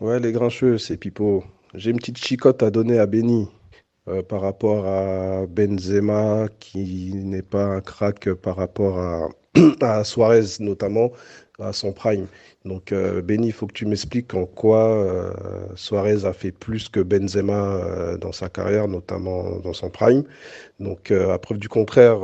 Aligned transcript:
Ouais, 0.00 0.18
les 0.20 0.32
grincheux, 0.32 0.78
c'est 0.78 0.96
Pipo. 0.96 1.44
J'ai 1.74 1.90
une 1.90 1.98
petite 1.98 2.18
chicotte 2.18 2.62
à 2.62 2.70
donner 2.70 2.98
à 2.98 3.06
Benny 3.06 3.48
euh, 4.08 4.22
par 4.22 4.40
rapport 4.40 4.86
à 4.86 5.46
Benzema, 5.46 6.48
qui 6.60 7.12
n'est 7.14 7.42
pas 7.42 7.64
un 7.64 7.80
crack 7.80 8.32
par 8.34 8.56
rapport 8.56 9.30
à, 9.80 10.04
Suarez, 10.04 10.58
notamment 10.60 11.12
à 11.60 11.72
son 11.72 11.92
prime. 11.92 12.26
Donc, 12.64 12.92
euh, 12.92 13.22
Benny, 13.22 13.48
il 13.48 13.52
faut 13.52 13.66
que 13.66 13.72
tu 13.72 13.86
m'expliques 13.86 14.34
en 14.34 14.46
quoi 14.46 14.88
euh, 14.90 15.32
Suarez 15.76 16.24
a 16.24 16.32
fait 16.32 16.52
plus 16.52 16.88
que 16.88 17.00
Benzema 17.00 18.16
dans 18.20 18.32
sa 18.32 18.48
carrière, 18.48 18.88
notamment 18.88 19.58
dans 19.60 19.72
son 19.72 19.90
prime. 19.90 20.24
Donc, 20.80 21.10
à 21.12 21.38
preuve 21.38 21.58
du 21.58 21.68
contraire, 21.68 22.18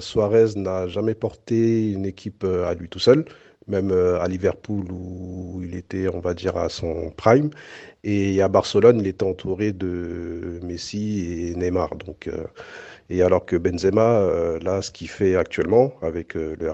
Suarez 0.00 0.54
n'a 0.56 0.88
jamais 0.88 1.14
porté 1.14 1.92
une 1.92 2.06
équipe 2.06 2.44
à 2.44 2.74
lui 2.74 2.88
tout 2.88 2.98
seul, 2.98 3.24
même 3.68 3.90
euh, 3.90 4.20
à 4.20 4.28
Liverpool 4.28 4.86
où 4.90 5.60
il 5.62 5.74
était, 5.76 6.08
on 6.08 6.20
va 6.20 6.34
dire, 6.34 6.56
à 6.56 6.68
son 6.68 7.10
prime. 7.16 7.50
Et 8.04 8.40
à 8.42 8.48
Barcelone, 8.48 9.00
il 9.00 9.06
était 9.06 9.24
entouré 9.24 9.72
de 9.72 10.60
Messi 10.62 11.50
et 11.50 11.54
Neymar. 11.56 11.96
Donc, 11.96 12.28
euh, 12.28 12.44
et 13.10 13.22
alors 13.22 13.46
que 13.46 13.56
Benzema, 13.56 14.20
euh, 14.20 14.58
là, 14.60 14.82
ce 14.82 14.90
qu'il 14.90 15.08
fait 15.08 15.34
actuellement 15.36 15.94
avec 16.02 16.36
euh, 16.36 16.56
le 16.60 16.72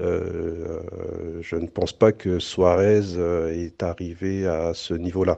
euh, 0.00 0.80
je 1.40 1.56
ne 1.56 1.66
pense 1.66 1.92
pas 1.92 2.12
que 2.12 2.38
Suarez 2.38 3.18
est 3.52 3.82
arrivé 3.82 4.46
à 4.46 4.72
ce 4.74 4.94
niveau-là. 4.94 5.36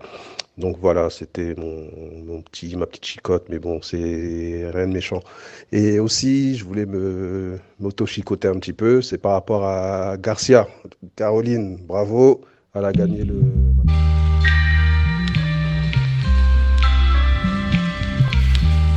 Donc 0.59 0.77
voilà, 0.81 1.09
c'était 1.09 1.55
mon, 1.57 2.43
petit, 2.43 2.77
ma 2.77 2.85
petite 2.85 3.07
chicotte, 3.07 3.47
mais 3.49 3.59
bon, 3.59 3.81
c'est 3.81 4.71
rien 4.73 4.87
de 4.87 4.93
méchant. 4.93 5.21
Et 5.73 5.99
aussi, 5.99 6.59
je 6.59 6.65
voulais 6.65 6.85
me 6.85 7.59
m'auto-chicoter 7.81 8.49
un 8.49 8.59
petit 8.59 8.75
peu, 8.75 9.01
c'est 9.01 9.17
par 9.17 9.33
rapport 9.33 9.65
à 9.65 10.17
Garcia. 10.19 10.69
Caroline, 11.17 11.79
bravo, 11.87 12.43
elle 12.75 12.85
a 12.85 12.93
gagné 12.93 13.25
le. 13.25 13.41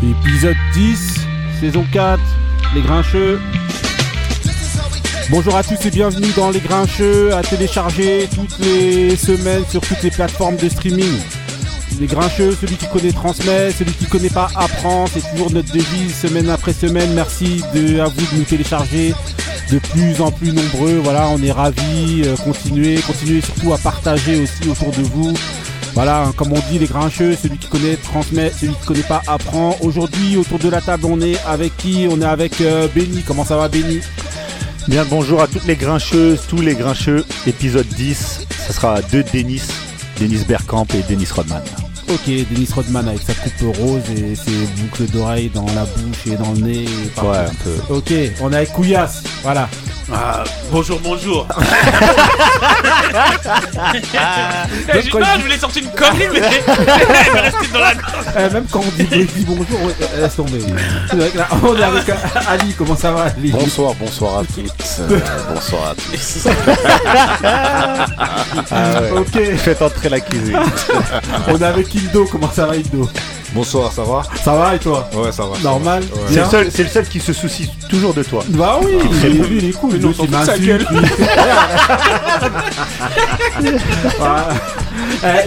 Épisode 0.04 0.58
10, 0.74 1.26
saison 1.62 1.86
4, 1.94 2.22
Les 2.76 2.82
Grincheux. 2.82 3.40
Bonjour 5.32 5.56
à 5.56 5.64
tous 5.64 5.84
et 5.86 5.90
bienvenue 5.90 6.32
dans 6.36 6.52
Les 6.52 6.60
Grincheux, 6.60 7.34
à 7.34 7.42
télécharger 7.42 8.28
toutes 8.36 8.60
les 8.60 9.16
semaines 9.16 9.66
sur 9.70 9.82
toutes 9.82 10.04
les 10.04 10.12
plateformes 10.12 10.58
de 10.58 10.68
streaming. 10.68 11.18
Les 12.00 12.08
Grincheux, 12.08 12.56
celui 12.60 12.76
qui 12.76 12.88
connaît 12.88 13.12
transmet, 13.12 13.72
celui 13.72 13.94
qui 13.94 14.06
connaît 14.06 14.30
pas 14.30 14.50
apprend, 14.56 15.06
c'est 15.08 15.22
toujours 15.32 15.52
notre 15.52 15.72
devise 15.72 16.14
semaine 16.16 16.50
après 16.50 16.74
semaine. 16.74 17.14
Merci 17.14 17.64
à 17.74 18.06
vous 18.06 18.22
de 18.22 18.38
nous 18.38 18.44
télécharger 18.44 19.14
de 19.72 19.80
plus 19.80 20.22
en 20.22 20.32
plus 20.32 20.52
nombreux. 20.52 21.00
Voilà, 21.04 21.28
on 21.30 21.42
est 21.42 21.52
ravis. 21.52 22.24
Euh, 22.26 22.36
continuez, 22.44 23.00
continuez 23.02 23.42
surtout 23.42 23.74
à 23.74 23.78
partager 23.78 24.42
aussi 24.42 24.70
autour 24.70 24.92
de 24.92 25.02
vous. 25.04 25.34
Voilà, 25.94 26.24
hein, 26.24 26.34
comme 26.36 26.52
on 26.52 26.60
dit, 26.70 26.80
les 26.80 26.88
grincheux, 26.88 27.36
celui 27.42 27.58
qui 27.58 27.70
connaît 27.70 27.96
transmet, 27.96 28.52
celui 28.52 28.74
qui 28.74 28.86
connaît 28.86 29.04
pas 29.04 29.22
apprend. 29.28 29.78
Aujourd'hui, 29.82 30.36
autour 30.36 30.60
de 30.60 30.70
la 30.70 30.82
table, 30.82 31.06
on 31.06 31.22
est 31.22 31.38
avec 31.46 31.78
qui? 31.78 32.08
On 32.12 32.22
est 32.22 32.26
avec 32.26 32.60
euh, 32.60 32.88
Benny. 32.94 33.24
Comment 33.26 33.46
ça 33.46 33.56
va, 33.56 33.70
Benny? 33.70 34.02
Bien 34.88 35.06
bonjour 35.10 35.42
à 35.42 35.48
toutes 35.48 35.66
les 35.66 35.76
grincheuses, 35.76 36.42
tous 36.48 36.62
les 36.62 36.76
grincheux. 36.76 37.26
Épisode 37.48 37.88
10, 37.88 38.46
ça 38.68 38.74
sera 38.74 39.02
deux 39.02 39.24
Denis, 39.34 39.64
Denis 40.20 40.44
Bergkamp 40.48 40.86
et 40.94 41.02
Denis 41.12 41.28
Rodman. 41.34 41.64
Ok, 42.08 42.28
Dennis 42.28 42.70
Rodman 42.76 43.08
avec 43.08 43.22
sa 43.24 43.34
coupe 43.34 43.76
rose 43.78 44.02
et 44.16 44.36
ses 44.36 44.52
boucles 44.78 45.06
d'oreilles 45.12 45.50
dans 45.50 45.66
la 45.66 45.86
bouche 45.86 46.28
et 46.28 46.36
dans 46.36 46.52
le 46.52 46.60
nez. 46.60 46.84
et. 46.84 47.20
Ouais, 47.22 47.38
un 47.38 47.54
peu. 47.64 47.76
Ok, 47.94 48.14
on 48.42 48.52
est 48.54 48.58
avec 48.58 48.72
Couillasse. 48.74 49.24
Voilà. 49.42 49.68
Ah, 50.14 50.44
bonjour, 50.72 51.00
bonjour. 51.04 51.48
Donc, 51.56 51.58
non, 55.14 55.28
il 55.34 55.40
je 55.40 55.42
voulais 55.42 55.58
sortir 55.58 55.82
une 55.84 55.90
connerie, 55.92 56.28
mais 56.32 56.42
elle 56.42 57.38
est 57.38 57.40
restée 57.42 57.68
dans 57.74 57.80
la. 57.80 57.94
Eh, 58.38 58.50
même 58.54 58.66
quand 58.72 58.82
on 58.82 58.92
dit, 59.02 59.08
on 59.12 59.16
dit 59.18 59.46
bonjour, 59.48 59.82
ouais, 59.84 59.96
euh, 60.02 60.22
laisse 60.22 60.36
tomber. 60.36 60.60
C'est 61.10 61.16
vrai 61.16 61.30
que 61.30 61.38
là, 61.40 61.48
on 61.64 61.76
est 61.76 61.84
avec 61.84 62.08
euh, 62.10 62.16
Ali. 62.48 62.74
Comment 62.78 62.96
ça 62.96 63.12
va, 63.14 63.24
Ali? 63.24 63.50
Bonsoir, 63.52 63.94
bonsoir 63.96 64.40
à 64.40 64.44
toutes. 64.44 64.72
Euh, 65.00 65.20
bonsoir 65.56 65.90
à 65.90 65.96
tous. 65.96 66.48
Ah 68.72 69.02
ouais. 69.02 69.12
Ok, 69.12 69.56
Faites 69.58 69.82
entrer 69.82 70.10
la 70.10 70.20
cuisine. 70.20 70.60
on 71.48 71.58
est 71.58 71.64
avec 71.64 71.95
Indo. 71.98 72.26
Comment 72.32 72.52
ça 72.52 72.66
va, 72.66 72.74
Indo 72.74 73.10
Bonsoir, 73.54 73.92
ça 73.92 74.04
va 74.04 74.24
Ça 74.44 74.54
va 74.54 74.76
et 74.76 74.80
toi 74.80 75.08
Ouais, 75.14 75.32
ça 75.32 75.44
va. 75.46 75.58
Normal 75.64 76.04
C'est 76.28 76.40
le, 76.42 76.46
seul, 76.46 76.68
c'est 76.72 76.84
le 76.84 76.90
seul 76.90 77.08
qui 77.08 77.20
se 77.22 77.32
soucie 77.32 77.70
toujours 77.90 78.14
de 78.14 78.22
toi. 78.24 78.44
Bah 78.50 78.80
oui, 78.84 78.92
il, 79.24 79.42
lui, 79.44 79.58
il 79.60 79.70
est 79.70 79.74
cool. 79.74 79.94
Lui, 79.94 80.14
il 80.22 80.30
m'insulte. 80.30 80.88
Voilà. 84.18 84.48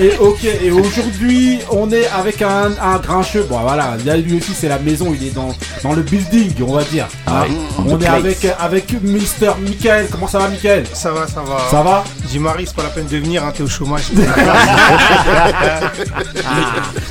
Eh, 0.00 0.04
Et 0.06 0.16
ok, 0.18 0.44
et 0.44 0.70
aujourd'hui, 0.70 1.58
on 1.70 1.90
est 1.90 2.06
avec 2.08 2.40
un, 2.42 2.70
un 2.80 2.98
grincheux. 2.98 3.46
Bon, 3.48 3.58
voilà, 3.60 3.96
là, 4.04 4.16
lui 4.16 4.38
aussi, 4.38 4.52
c'est 4.54 4.68
la 4.68 4.78
maison, 4.78 5.12
il 5.14 5.26
est 5.26 5.30
dans, 5.34 5.54
dans 5.82 5.92
le 5.92 6.02
building, 6.02 6.52
on 6.66 6.72
va 6.74 6.84
dire. 6.84 7.06
Hein. 7.26 7.44
on 7.86 8.00
est 8.00 8.06
avec, 8.06 8.46
avec 8.58 9.02
Mister 9.02 9.50
Michael. 9.60 10.06
Comment 10.10 10.28
ça 10.28 10.38
va, 10.38 10.48
Michael? 10.48 10.84
Ça 10.92 11.10
va, 11.12 11.26
ça 11.26 11.42
va. 11.42 11.58
Ça 11.70 11.82
va? 11.82 12.04
Dis-Marie, 12.26 12.66
c'est 12.66 12.76
pas 12.76 12.84
la 12.84 12.88
peine 12.90 13.06
de 13.06 13.16
venir, 13.18 13.44
hein, 13.44 13.52
t'es 13.54 13.62
au 13.62 13.68
chômage. 13.68 14.04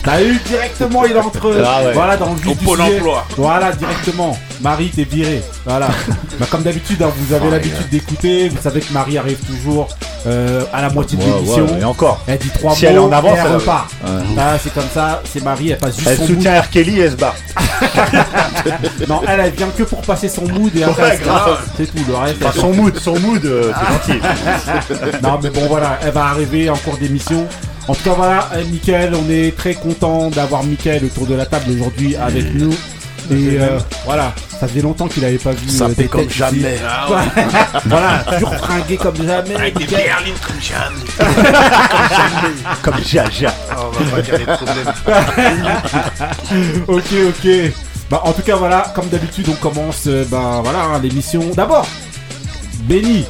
T'as 0.04 0.22
eu 0.24 0.40
directement, 0.46 1.06
il 1.06 1.18
entre. 1.18 1.54
Ah 1.66 1.84
ouais. 1.84 1.94
Voilà, 1.94 2.18
dans 2.18 2.30
le 2.30 2.36
vif 2.36 2.52
Au 2.52 2.56
du 2.56 2.66
Pôle 2.66 2.80
sujet. 2.82 2.98
emploi. 2.98 3.26
Voilà, 3.38 3.72
directement. 3.74 4.38
Marie, 4.62 4.90
t'es 4.90 5.04
viré. 5.04 5.42
Voilà. 5.66 5.88
bah, 6.40 6.46
comme 6.50 6.64
d'habitude, 6.64 7.02
hein, 7.04 7.12
vous 7.16 7.34
avez 7.34 7.50
l'habitude 7.50 7.90
d'écouter. 7.90 8.50
Vous 8.50 8.62
savez 8.62 8.82
que 8.82 8.92
Marie 8.94 9.18
arrive 9.18 9.40
toujours 9.40 9.88
euh, 10.26 10.64
à 10.74 10.82
la 10.82 10.90
moitié 10.90 11.18
de 11.18 11.24
Ouais, 11.24 11.30
l'émission. 11.36 11.66
ouais, 11.66 11.82
et 11.82 11.84
encore. 11.84 12.22
Elle 12.28 12.38
dit 12.40 12.50
trois 12.50 12.74
Si 12.74 12.86
mots 12.86 12.90
elle 12.92 12.96
est 12.96 13.00
en 13.00 13.12
avance, 13.12 13.38
et 13.38 13.40
elle 13.42 13.46
elle- 13.48 13.56
repart. 13.58 13.92
Ouais. 14.04 14.22
Ah, 14.40 14.56
c'est 14.64 14.74
comme 14.74 14.90
ça, 14.94 15.22
c'est 15.32 15.44
Marie, 15.44 15.72
elle 15.72 15.78
passe 15.78 15.96
juste 15.98 16.08
Elle 16.10 16.18
son 16.18 16.28
soutient 16.28 16.60
R. 16.62 16.70
Kelly 16.70 17.00
et 17.00 17.04
elle 17.04 17.12
se 17.12 17.16
barre. 17.18 17.36
mood. 17.36 18.24
Non, 19.08 19.22
elle, 19.28 19.40
elle 19.40 19.52
vient 19.52 19.68
que 19.78 19.84
pour 19.84 20.02
passer 20.02 20.28
son 20.28 20.42
mood 20.48 20.76
et 20.76 20.84
après, 20.84 21.18
c'est 21.78 21.86
tout. 21.88 21.98
Le 22.08 22.16
reste, 22.16 22.38
Enfin, 22.44 22.60
son 22.60 22.74
mood, 22.74 22.98
son 22.98 23.18
mood, 23.20 23.46
euh, 23.46 23.72
c'est 24.06 24.14
gentil. 24.20 24.22
Non, 25.24 25.40
mais 25.42 25.50
bon, 25.50 25.68
voilà, 25.68 26.00
elle 26.04 26.12
va 26.12 26.26
arriver 26.26 26.70
en 26.70 26.76
cours 26.78 26.98
d'émission. 26.98 27.46
En 27.88 27.96
tout 27.96 28.04
cas, 28.04 28.14
voilà, 28.14 28.50
euh, 28.54 28.64
Mickaël, 28.66 29.14
on 29.16 29.30
est 29.30 29.56
très 29.56 29.74
content 29.74 30.30
d'avoir 30.30 30.64
Mickaël 30.64 31.06
autour 31.06 31.26
de 31.26 31.36
la 31.36 31.46
table 31.46 31.72
aujourd'hui 31.72 32.16
avec 32.16 32.54
nous. 32.54 32.74
Et 33.30 33.60
euh, 33.60 33.78
voilà, 34.06 34.34
ça 34.60 34.68
faisait 34.68 34.82
longtemps 34.82 35.08
qu'il 35.08 35.24
avait 35.26 35.38
pas 35.38 35.52
vu 35.52 35.68
Ça 35.70 35.86
euh, 35.86 35.90
fait 35.90 36.04
des 36.04 36.08
comme 36.08 36.30
jamais. 36.30 36.78
Ah 36.88 37.10
ouais, 37.12 37.44
voilà, 37.86 38.24
toujours 38.34 38.56
fringué 38.56 38.96
comme 38.98 39.16
jamais. 39.18 39.56
avec 39.56 39.74
des 39.78 39.84
Mickaël. 39.86 40.06
berlines 40.06 40.36
comme 40.46 40.62
jamais. 40.62 41.34
Comme 42.82 43.04
Jaja. 43.04 43.54
Oh, 43.78 43.92
on 44.00 44.04
va 44.04 44.12
pas 44.16 44.22
dire 44.22 44.38
les 44.38 44.46
problèmes. 44.46 44.94
ok, 46.88 47.14
ok. 47.30 47.48
Bah, 48.10 48.22
en 48.24 48.32
tout 48.32 48.42
cas, 48.42 48.56
voilà, 48.56 48.92
comme 48.96 49.10
d'habitude, 49.10 49.48
on 49.50 49.56
commence 49.56 50.04
euh, 50.08 50.26
bah, 50.30 50.62
voilà, 50.64 50.84
hein, 50.84 51.00
l'émission. 51.02 51.42
D'abord, 51.54 51.86
Benny. 52.84 53.26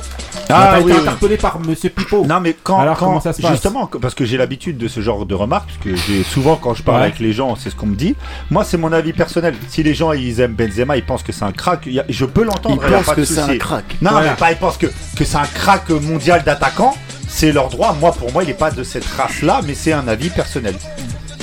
Ah, 0.49 0.69
t'as 0.71 0.81
oui, 0.81 0.91
été 0.91 0.93
oui. 0.93 1.07
interpellé 1.07 1.37
par 1.37 1.59
Monsieur 1.59 1.89
Pipo. 1.89 2.25
Non 2.25 2.39
mais 2.39 2.55
quand, 2.63 2.79
Alors, 2.79 2.97
quand- 2.97 3.07
comment 3.07 3.19
ça 3.21 3.33
se 3.33 3.41
passe 3.41 3.51
justement 3.51 3.87
parce 3.87 4.15
que 4.15 4.25
j'ai 4.25 4.37
l'habitude 4.37 4.77
de 4.77 4.87
ce 4.87 5.01
genre 5.01 5.25
de 5.25 5.35
remarques 5.35 5.67
parce 5.67 5.79
que 5.79 5.95
j'ai 5.95 6.23
souvent 6.23 6.55
quand 6.55 6.73
je 6.73 6.83
parle 6.83 6.97
Ouais. 6.99 7.03
avec 7.07 7.19
les 7.19 7.33
gens 7.33 7.55
c'est 7.55 7.69
ce 7.69 7.75
qu'on 7.75 7.87
me 7.87 7.95
dit 7.95 8.15
moi 8.49 8.63
c'est 8.63 8.77
mon 8.77 8.91
avis 8.93 9.13
personnel 9.13 9.55
si 9.69 9.83
les 9.83 9.93
gens 9.93 10.13
ils 10.13 10.39
aiment 10.39 10.53
Benzema 10.55 10.95
ils 10.97 11.03
pensent 11.05 11.23
que 11.23 11.31
c'est 11.33 11.43
un 11.43 11.51
crack 11.51 11.87
a- 11.87 12.03
je 12.07 12.25
peux 12.25 12.43
l'entendre 12.43 12.81
Ils 12.87 12.93
a 12.93 12.97
pensent 12.99 13.15
que 13.15 13.25
c'est 13.25 13.39
un 13.41 13.57
crack. 13.57 13.97
non 14.01 14.11
Voilà. 14.11 14.31
mais 14.31 14.35
pas 14.37 14.51
ils 14.51 14.57
pensent 14.57 14.77
que, 14.77 14.87
que 14.87 15.25
c'est 15.25 15.37
un 15.37 15.45
crack 15.45 15.89
mondial 15.89 16.43
d'attaquant 16.43 16.95
c'est 17.27 17.51
leur 17.51 17.67
droit 17.69 17.95
moi 17.99 18.13
pour 18.13 18.31
moi 18.31 18.43
il 18.43 18.49
est 18.49 18.53
pas 18.53 18.71
de 18.71 18.83
cette 18.83 19.05
race 19.05 19.41
là 19.41 19.59
mais 19.67 19.73
c'est 19.73 19.91
un 19.93 20.07
avis 20.07 20.29
personnel 20.29 20.75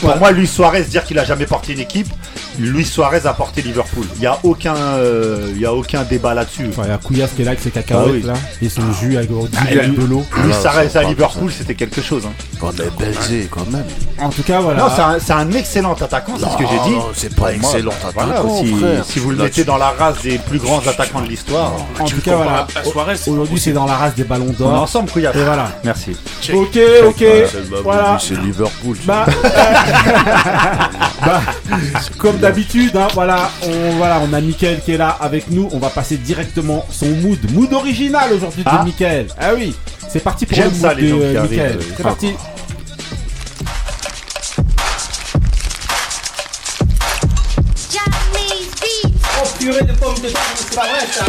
pour 0.00 0.10
Ouais. 0.10 0.18
moi 0.18 0.30
Luis 0.32 0.46
Suarez 0.46 0.82
dire 0.84 1.04
qu'il 1.04 1.18
a 1.18 1.24
jamais 1.24 1.46
porté 1.46 1.72
une 1.74 1.80
équipe 1.80 2.08
Luis 2.58 2.84
Suarez 2.84 3.26
a 3.26 3.32
porté 3.34 3.62
Liverpool 3.62 4.04
il 4.16 4.22
y 4.22 4.26
a 4.26 4.38
aucun 4.42 4.74
euh, 4.76 5.50
il 5.54 5.60
y 5.60 5.66
a 5.66 5.72
aucun 5.74 6.02
débat 6.02 6.34
là-dessus 6.34 6.66
Enfin, 6.68 6.82
il 6.84 6.90
y 6.90 6.92
a 6.92 6.98
Couillasse 6.98 7.30
qui 7.34 7.42
est 7.42 7.44
là 7.44 7.50
avec 7.52 7.60
ses 7.62 7.70
cacahuètes 7.70 8.06
Ah 8.08 8.12
oui. 8.12 8.22
là, 8.22 8.34
et 8.62 8.68
son 8.68 8.92
jus 8.92 9.16
avec 9.16 9.28
du 9.30 9.36
Ah, 9.56 9.64
il- 9.70 9.94
de 9.94 10.04
l'eau. 10.04 10.24
Luis 10.42 10.52
Ah, 10.54 10.60
Suarez 10.60 10.88
à 10.96 11.02
Liverpool 11.02 11.50
c'était 11.56 11.74
quelque 11.74 12.00
chose 12.00 12.24
hein. 12.26 12.32
On 12.62 12.70
est 12.70 12.98
Belgé 12.98 13.46
quand 13.50 13.70
même. 13.70 13.84
En 14.18 14.30
tout 14.30 14.42
cas, 14.42 14.60
voilà. 14.60 14.80
Non, 14.80 14.88
c'est 15.20 15.32
un, 15.34 15.50
excellent 15.52 15.92
attaquant, 15.92 16.32
c'est 16.38 16.46
ce 16.48 16.56
que 16.56 16.62
j'ai 16.66 16.78
dit. 16.88 16.96
Non, 16.96 17.08
c'est 17.14 17.34
pas 17.34 17.52
excellent 17.52 17.90
attaquant, 17.92 18.38
voilà, 18.46 19.02
si, 19.04 19.18
vous 19.18 19.30
le 19.32 19.36
Là, 19.36 19.44
mettez 19.44 19.60
tu- 19.62 19.66
dans 19.66 19.76
la 19.76 19.90
race 19.90 20.22
des 20.22 20.38
plus 20.38 20.58
grands 20.60 20.78
attaquants 20.78 21.20
de 21.20 21.26
l'histoire, 21.28 21.72
en 22.00 22.04
tout 22.06 22.22
cas, 22.22 22.36
voilà. 22.36 22.66
Aujourd'hui, 23.26 23.58
c'est 23.60 23.72
dans 23.74 23.84
la 23.84 23.96
race 23.96 24.14
des 24.14 24.24
ballons 24.24 24.54
d'or. 24.58 24.72
ensemble, 24.82 25.10
Couillard. 25.10 25.36
Et 25.36 25.44
voilà. 25.44 25.72
Merci. 25.84 26.16
Ok, 26.54 26.78
ok. 27.06 27.24
Voilà. 27.82 28.16
C'est 28.18 28.34
Liverpool. 28.42 28.96
Bah, 29.04 29.26
bah, 31.26 31.40
comme 32.18 32.38
d'habitude, 32.44 32.96
hein, 32.96 33.08
voilà, 33.14 33.50
on, 33.62 33.96
voilà, 33.96 34.20
on 34.20 34.32
a 34.32 34.40
Mickaël 34.40 34.80
qui 34.84 34.92
est 34.92 34.96
là 34.98 35.16
avec 35.20 35.50
nous. 35.50 35.68
On 35.72 35.78
va 35.78 35.88
passer 35.88 36.16
directement 36.16 36.84
son 36.90 37.06
mood, 37.06 37.38
mood 37.52 37.72
original 37.72 38.32
aujourd'hui 38.32 38.62
de 38.62 38.68
Ah. 38.70 38.82
Mickaël. 38.84 39.28
Ah 39.38 39.54
oui, 39.56 39.74
c'est 40.08 40.20
parti 40.22 40.44
pour 40.44 40.58
le 40.58 40.70
ça, 40.70 40.88
mood 40.88 40.98
les 40.98 41.10
de 41.10 41.16
euh, 41.16 41.42
Mickaël. 41.42 41.78
C'est 41.80 41.92
enfin, 41.94 42.02
parti. 42.02 42.34
Oh 49.36 49.48
purée 49.58 49.82
de 49.82 49.92
pommes 49.92 50.14
de 50.16 50.28
terre, 50.28 50.40
c'est 50.56 50.74
pas 50.74 50.82
vrai 50.82 51.06
ça. 51.10 51.24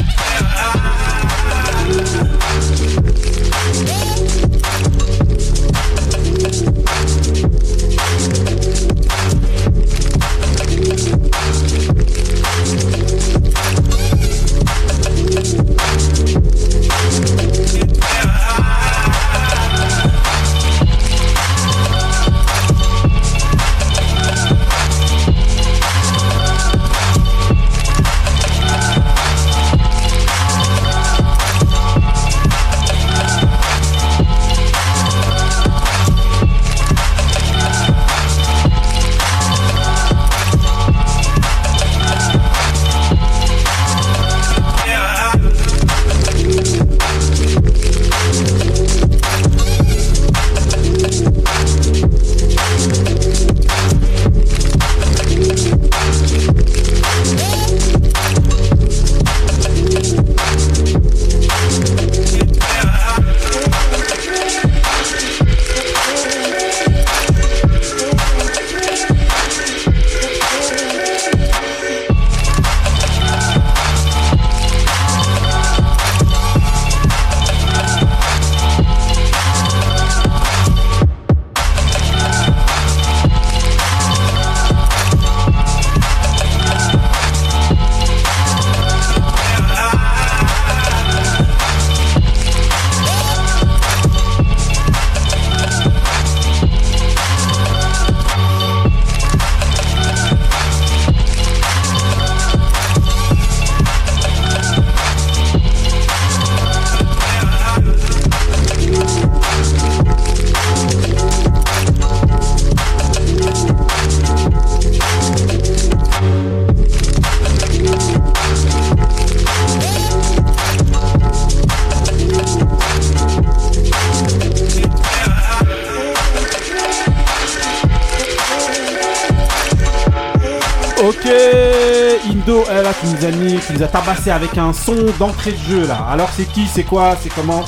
Avec 134.32 134.58
un 134.58 134.74
son 134.74 134.96
d'entrée 135.20 135.52
de 135.52 135.58
jeu 135.70 135.88
là. 135.88 136.06
Alors 136.10 136.30
c'est 136.36 136.46
qui, 136.46 136.66
c'est 136.68 136.84
quoi, 136.84 137.16
c'est 137.22 137.30
comment 137.34 137.64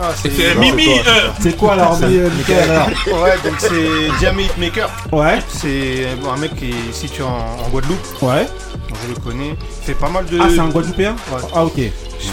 Ah, 0.00 0.10
c'est 0.14 0.30
Mimi. 0.58 0.84
c'est 0.84 1.02
toi. 1.02 1.12
euh, 1.12 1.30
C'est 1.40 1.56
quoi 1.56 1.72
alors, 1.74 1.98
euh, 2.02 2.28
alors 2.64 3.22
Ouais, 3.22 3.34
donc 3.44 3.54
c'est 3.58 4.18
Diamé 4.18 4.44
Hitmaker. 4.44 4.88
Ouais, 5.12 5.38
C'est 5.48 6.08
bon, 6.22 6.32
un 6.32 6.36
mec 6.38 6.54
qui 6.56 6.70
est 6.70 6.92
situé 6.92 7.22
en, 7.22 7.28
en 7.64 7.68
Guadeloupe. 7.70 8.22
ouais. 8.22 8.46
Donc, 8.88 8.98
je 9.02 9.14
le 9.14 9.20
connais. 9.20 9.48
Il 9.50 9.84
fait 9.84 9.94
pas 9.94 10.08
mal 10.08 10.24
de. 10.26 10.38
Ah, 10.40 10.46
c'est 10.48 10.60
un 10.60 10.68
Guadeloupéen 10.68 11.16
Ouais. 11.32 11.40
Ah, 11.54 11.64
ok. 11.64 11.80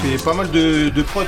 Il 0.05 0.17
fait 0.17 0.23
pas 0.25 0.33
mal 0.33 0.51
de, 0.51 0.89
de 0.89 1.01
prod. 1.01 1.25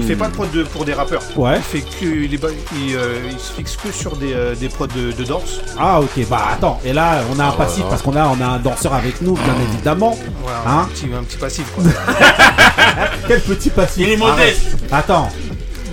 Il 0.00 0.06
fait 0.06 0.16
pas 0.16 0.28
de 0.28 0.32
prod 0.34 0.50
de- 0.50 0.62
pour 0.64 0.84
des 0.84 0.92
rappeurs. 0.92 1.22
Ouais. 1.36 1.56
Il 1.56 1.62
fait 1.62 1.80
que. 1.80 2.04
Il, 2.24 2.34
est 2.34 2.38
ba- 2.38 2.48
il, 2.76 2.94
euh, 2.96 3.18
il 3.30 3.38
se 3.38 3.52
fixe 3.52 3.76
que 3.76 3.90
sur 3.90 4.16
des, 4.16 4.32
euh, 4.34 4.54
des 4.54 4.68
prods 4.68 4.86
de, 4.86 5.12
de 5.12 5.24
danse. 5.24 5.60
Ah, 5.78 6.00
ok. 6.00 6.26
Bah 6.28 6.48
attends, 6.52 6.80
et 6.84 6.92
là 6.92 7.20
on 7.34 7.38
a 7.40 7.44
un 7.46 7.52
passif 7.52 7.84
parce 7.88 8.02
qu'on 8.02 8.16
a, 8.16 8.26
on 8.28 8.40
a 8.40 8.46
un 8.46 8.58
danseur 8.58 8.92
avec 8.94 9.20
nous, 9.22 9.32
bien 9.34 9.54
évidemment. 9.72 10.16
Voilà, 10.42 10.58
Hein 10.66 10.80
un, 10.82 10.84
petit, 10.86 11.06
un 11.18 11.22
petit 11.22 11.36
passif 11.38 11.64
quoi. 11.74 11.84
Quel 13.28 13.40
petit 13.40 13.70
passif 13.70 14.02
Il 14.06 14.12
est 14.12 14.16
modeste. 14.16 14.76
Ah, 14.90 15.02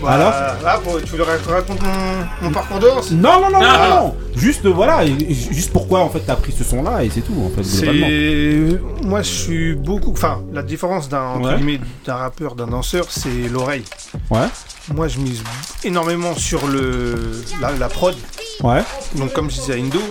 Attends. 0.08 0.14
Alors 0.14 0.32
Bah, 0.32 0.56
Là, 0.64 0.80
tu 1.06 1.16
veux 1.16 1.24
raconter 1.24 1.52
raconte 1.52 1.82
mon, 1.82 2.48
mon 2.48 2.52
parcours 2.52 2.80
de 2.80 2.88
danse 2.88 3.12
Non, 3.12 3.42
non, 3.42 3.50
non, 3.52 3.60
non, 3.60 3.66
Ah. 3.70 3.88
non, 3.90 3.96
non. 4.08 4.16
Juste, 4.36 4.66
voilà, 4.66 5.06
juste 5.06 5.72
pourquoi 5.72 6.02
en 6.02 6.10
fait 6.10 6.20
t'as 6.20 6.36
pris 6.36 6.52
ce 6.52 6.64
son-là 6.66 7.04
et 7.06 7.10
c'est 7.10 7.22
tout 7.22 7.34
en 7.42 7.50
fait, 7.56 7.62
globalement. 7.62 8.08
C'est 8.08 9.06
moi 9.08 9.22
je 9.22 9.30
suis 9.30 9.76
beaucoup 9.76 10.12
enfin 10.12 10.42
la 10.52 10.62
différence 10.62 11.08
d'un 11.08 11.40
Ouais. 11.40 11.80
d'un 12.06 12.16
rappeur 12.16 12.56
d'un 12.56 12.68
danseur 12.68 13.06
c'est 13.10 13.48
l'oreille. 13.52 13.84
Ouais, 14.30 14.48
Moi 14.94 15.08
je 15.08 15.20
mise 15.20 15.42
énormément 15.86 16.36
sur 16.36 16.68
le 16.68 17.16
la, 17.62 17.72
la 17.72 17.88
prod. 17.88 18.16
ouais, 18.64 18.82
Donc 19.16 19.32
comme 19.32 19.50
je 19.50 19.56
disais 19.56 19.74
à 19.74 19.78
Indo, 19.78 20.02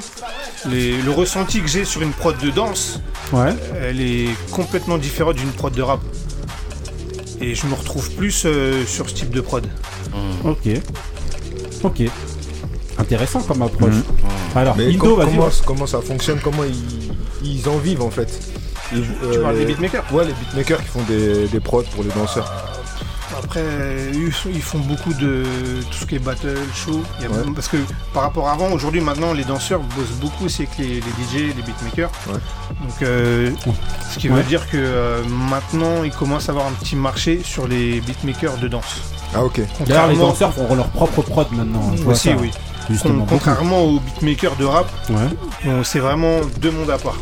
les- 0.70 1.02
le 1.02 1.11
ressenti 1.11 1.61
que 1.61 1.69
j'ai 1.69 1.85
sur 1.85 2.00
une 2.00 2.12
prod 2.12 2.37
de 2.38 2.49
danse, 2.50 3.00
ouais. 3.35 3.55
elle 3.82 4.00
est 4.00 4.29
complètement 4.52 4.96
différente 4.96 5.35
d'une 5.37 5.52
prod 5.52 5.73
de 5.75 5.82
rap. 5.82 6.00
Et 7.46 7.55
je 7.55 7.67
me 7.67 7.75
retrouve 7.75 8.11
plus 8.12 8.44
euh, 8.46 8.87
sur 8.87 9.06
ce 9.08 9.14
type 9.14 9.31
de 9.31 9.43
prod. 9.43 9.67
Ok. 10.44 10.69
Ok. 11.82 12.02
Intéressant 12.96 13.43
comme 13.43 13.61
approche. 13.62 13.93
Mhm. 13.94 14.02
Alors, 14.55 14.76
Mais 14.79 14.87
Indo, 14.87 14.99
com- 14.99 15.17
vas-y. 15.19 15.35
comment, 15.37 15.49
comment 15.67 15.87
ça 15.87 16.00
fonctionne? 16.00 16.41
Comment 16.43 16.64
ils, 16.64 17.12
ils 17.46 17.69
en 17.69 17.76
vivent 17.76 18.00
en 18.02 18.11
fait? 18.11 18.29
Ils- 18.93 19.02
Tu 19.02 19.08
euh, 19.26 19.43
parles 19.43 19.56
les- 19.56 19.61
des 19.67 19.67
beatmakers? 19.75 20.05
Ouais, 20.12 20.25
les 20.25 20.32
beatmakers 20.32 20.81
qui 20.82 20.88
font 20.88 21.02
des, 21.06 21.46
des 21.49 21.61
prods 21.61 21.82
pour 21.94 22.02
les 22.02 22.11
danseurs. 22.11 22.50
Après, 23.56 24.11
ils, 24.53 24.62
font 24.62 24.79
beaucoup 24.81 25.15
de 25.15 25.45
tout 25.91 25.99
ce 26.01 26.06
qui 26.06 26.17
est 26.17 26.19
battle, 26.19 26.59
show. 26.75 27.01
Il 27.21 27.23
y 27.23 27.27
a- 27.27 27.31
Ouais. 27.31 27.45
Parce 27.55 27.69
que 27.69 27.77
par 28.12 28.25
rapport 28.25 28.49
à 28.49 28.53
avant, 28.53 28.70
aujourd'hui, 28.73 29.01
maintenant, 29.01 29.32
les 29.32 29.44
danseurs 29.44 29.79
bossent 29.81 30.19
beaucoup 30.20 30.46
aussi 30.46 30.63
avec 30.63 30.77
les, 30.79 30.94
les 30.94 31.01
DJ, 31.01 31.55
les 31.56 31.63
beatmakers. 31.63 32.11
Ouais. 32.27 32.32
Donc, 32.34 33.03
euh, 33.03 33.51
ce 34.13 34.19
qui 34.19 34.29
Ouais. 34.29 34.37
veut 34.39 34.43
dire 34.43 34.69
que 34.69 34.77
euh, 34.77 35.23
maintenant, 35.29 36.03
ils 36.05 36.11
commencent 36.13 36.49
à 36.49 36.53
avoir 36.53 36.67
un 36.67 36.73
petit 36.73 36.96
marché 36.96 37.43
sur 37.44 37.69
les 37.69 38.01
beatmakers 38.01 38.56
de 38.58 38.67
danse. 38.69 39.01
Ah 39.34 39.44
ok. 39.44 39.61
D'ailleurs, 39.87 40.08
les 40.08 40.17
danseurs 40.17 40.53
font 40.53 40.75
leur 40.75 40.89
propre 40.89 41.23
prod 41.23 41.46
maintenant. 41.53 41.91
hein, 41.93 41.96
vois 41.99 42.15
aussi, 42.15 42.31
ça, 42.31 42.37
oui. 42.41 42.51
Justement. 42.91 43.25
Contrairement 43.29 43.82
aux 43.84 44.01
beatmakers 44.01 44.56
de 44.56 44.65
rap, 44.65 44.89
c'est 45.84 46.01
vraiment 46.01 46.41
deux 46.61 46.73
mondes 46.73 46.91
à 46.91 46.99
part. 46.99 47.17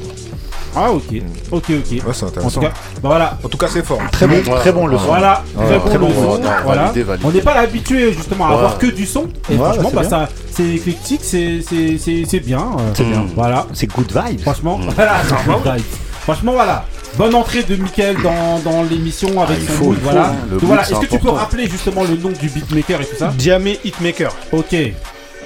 Ah, 0.75 0.91
ok. 0.91 1.03
Ok, 1.51 1.65
ok. 1.71 1.71
Ouais, 1.71 2.01
c'est 2.13 2.25
En 2.25 2.29
tout 2.31 2.39
intéressant. 2.39 2.61
cas, 2.61 2.69
bah 3.03 3.09
voilà. 3.09 3.39
En 3.45 3.49
tout 3.49 3.59
cas, 3.59 3.67
c'est 3.69 3.85
fort. 3.85 3.99
Très 4.11 4.27
bon, 4.27 4.35
Ouais. 4.37 4.43
très 4.61 4.73
bon 4.73 4.87
le 4.87 4.97
son. 4.99 5.05
Voilà, 5.05 5.43
Ouais, 5.57 5.67
très 5.67 5.89
très 5.91 5.99
bon 5.99 6.07
bon, 6.07 6.09
le 6.09 6.15
son. 6.15 6.33
ouais, 6.33 6.39
non, 6.41 6.51
voilà. 6.65 6.83
validé, 6.85 7.03
validé. 7.03 7.27
On 7.29 7.31
n'est 7.33 7.41
pas 7.43 7.53
habitué 7.55 8.13
justement 8.13 8.47
à 8.47 8.49
Ouais. 8.51 8.55
avoir 8.57 8.79
que 8.79 8.87
du 8.87 9.07
son. 9.07 9.27
Et 9.51 9.53
Ouais, 9.55 9.59
franchement, 9.59 9.89
c'est 9.91 9.97
bah, 9.97 10.05
ça, 10.05 10.29
c'est 10.51 10.69
éclectique, 10.69 11.21
c'est 11.23 11.61
c'est- 11.69 11.99
c'est- 11.99 12.25
c'est 12.27 12.41
bien. 12.41 12.61
euh, 12.61 12.91
C'est 12.95 13.05
bien. 13.05 13.27
Voilà. 13.35 13.67
C'est 13.75 13.87
good 13.87 14.11
vibes. 14.13 14.41
Franchement, 14.41 14.81
voilà, 14.95 15.17
c'est 15.29 15.35
good 15.51 15.63
vibes. 15.75 15.85
Franchement, 16.23 16.53
voilà. 16.53 16.85
Bonne 17.19 17.35
entrée 17.35 17.63
de 17.63 17.77
Mickaël 17.77 18.17
dans, 18.23 18.59
dans 18.65 18.83
l'émission 18.85 19.29
avec 19.43 19.59
Ah, 19.59 19.63
il 19.63 19.67
son 19.67 19.73
faut, 19.75 19.85
mood, 19.87 19.97
il 19.99 20.03
faut, 20.03 20.11
voilà. 20.11 20.27
hein. 20.29 20.35
Le 20.47 20.51
Donc 20.53 20.61
mood, 20.63 20.69
voilà. 20.69 20.83
Est-ce 20.83 20.95
que 20.95 21.01
tu 21.01 21.07
peux 21.09 21.17
important. 21.17 21.35
rappeler 21.35 21.69
justement 21.69 22.05
le 22.05 22.17
nom 22.17 22.31
du 22.31 22.49
beatmaker 22.49 23.03
et 23.03 23.05
tout 23.05 23.17
ça? 23.19 23.33
Diamé 23.37 23.79
Hitmaker. 23.85 24.35
Ok. 24.53 24.75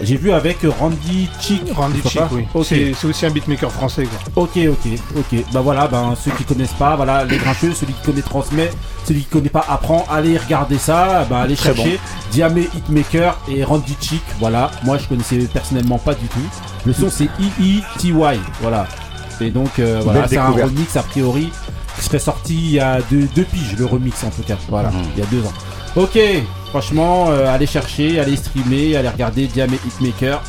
J'ai 0.03 0.17
vu 0.17 0.31
avec 0.33 0.59
Randy 0.79 1.29
Chick. 1.41 1.62
Randy 1.75 2.03
Chick, 2.07 2.21
oui. 2.33 2.47
C'est 2.65 2.95
aussi 3.07 3.25
un 3.26 3.31
beatmaker 3.31 3.71
français, 3.73 4.05
quoi. 4.05 4.45
Ok, 4.45 4.59
ok, 4.69 4.91
ok. 5.17 5.45
Bah 5.53 5.61
voilà, 5.62 5.87
ben 5.88 6.15
ceux 6.23 6.31
qui 6.33 6.45
connaissent 6.45 6.75
pas, 6.75 6.97
voilà, 6.97 7.25
les 7.25 7.38
grincheux, 7.38 7.73
celui 7.73 7.95
qui 7.95 8.03
connaît 8.03 8.21
transmet, 8.23 8.71
celui 9.07 9.21
qui 9.21 9.26
connaît 9.29 9.49
pas 9.49 9.65
apprend, 9.69 10.05
allez 10.11 10.37
regarder 10.37 10.76
ça, 10.79 11.26
bah 11.31 11.41
allez 11.41 11.57
Très 11.57 11.75
chercher 11.75 11.99
Diamé 12.31 12.69
Hitmaker 12.76 13.38
et 13.49 13.65
Randy 13.65 13.97
Chick, 14.00 14.23
voilà. 14.38 14.71
Moi 14.85 14.99
je 14.99 15.07
connaissais 15.09 15.38
personnellement 15.53 15.99
pas 15.99 16.15
du 16.15 16.26
tout. 16.26 16.41
Le 16.85 16.93
son 16.93 17.09
c'est 17.11 17.29
EETY, 17.41 18.12
voilà. 18.61 18.87
Et 19.41 19.50
donc 19.50 19.79
euh, 19.79 20.00
voilà, 20.05 20.29
c'est 20.29 20.37
un 20.38 20.50
remix 20.50 20.97
a 20.97 21.03
priori 21.03 21.50
qui 21.99 22.05
serait 22.05 22.19
sorti 22.19 22.55
il 22.55 22.71
y 22.73 22.81
a 22.81 23.00
deux, 23.11 23.26
deux 23.35 23.45
piges, 23.45 23.75
le 23.79 23.87
remix 23.87 24.23
en 24.25 24.31
tout 24.31 24.43
cas, 24.43 24.57
voilà, 24.69 24.91
Mhm. 24.91 25.03
il 25.17 25.21
y 25.21 25.23
a 25.23 25.26
deux 25.31 25.41
ans. 25.47 25.53
Ok, 25.97 26.19
franchement, 26.80 27.30
euh, 27.30 27.47
allez 27.54 27.66
chercher, 27.66 28.21
allez 28.21 28.37
streamer, 28.37 28.97
allez 28.97 29.09
regarder 29.09 29.47
Diamé 29.47 29.78
Hitmaker. 29.87 30.42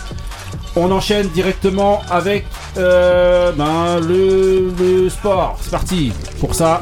On 0.76 0.92
enchaîne 0.92 1.30
directement 1.30 2.02
avec 2.12 2.46
euh, 2.78 3.54
ben, 3.54 4.02
le, 4.06 4.74
le 4.78 5.10
sport. 5.10 5.58
C'est 5.62 5.72
parti. 5.72 6.12
Pour 6.42 6.54
ça, 6.54 6.82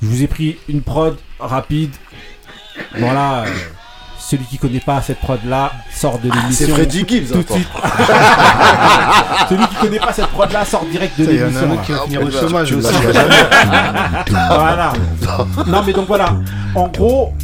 je 0.00 0.06
vous 0.06 0.22
ai 0.22 0.26
pris 0.26 0.56
une 0.70 0.80
prod 0.80 1.18
rapide. 1.38 1.92
Voilà. 2.98 3.42
euh, 3.42 3.46
celui 4.18 4.46
qui 4.46 4.56
connaît 4.56 4.80
pas 4.80 5.02
cette 5.02 5.18
prod 5.18 5.40
là 5.44 5.72
sort 5.94 6.18
de 6.18 6.30
C'est 6.30 6.40
l'émission 6.40 6.74
Freddy 6.74 7.04
Gibbs. 7.06 7.30
tout 7.30 7.42
de 7.42 7.52
suite. 7.52 7.68
celui 9.50 9.66
qui 9.66 9.74
connaît 9.74 9.98
pas 9.98 10.12
cette 10.14 10.28
prod 10.28 10.50
là 10.50 10.64
sort 10.64 10.86
direct 10.86 11.20
de 11.20 11.26
l'émission. 11.26 11.76
qui 11.84 11.92
va 11.92 11.98
Ah, 12.00 12.04
finir 12.06 12.22
au 12.22 12.30
chômage 12.30 12.72
aussi. 12.72 12.94
Voilà. 14.48 14.92
Non 15.66 15.82
mais 15.84 15.92
donc 15.92 16.06
voilà. 16.06 16.34
En 16.74 16.88
gros, 16.88 17.34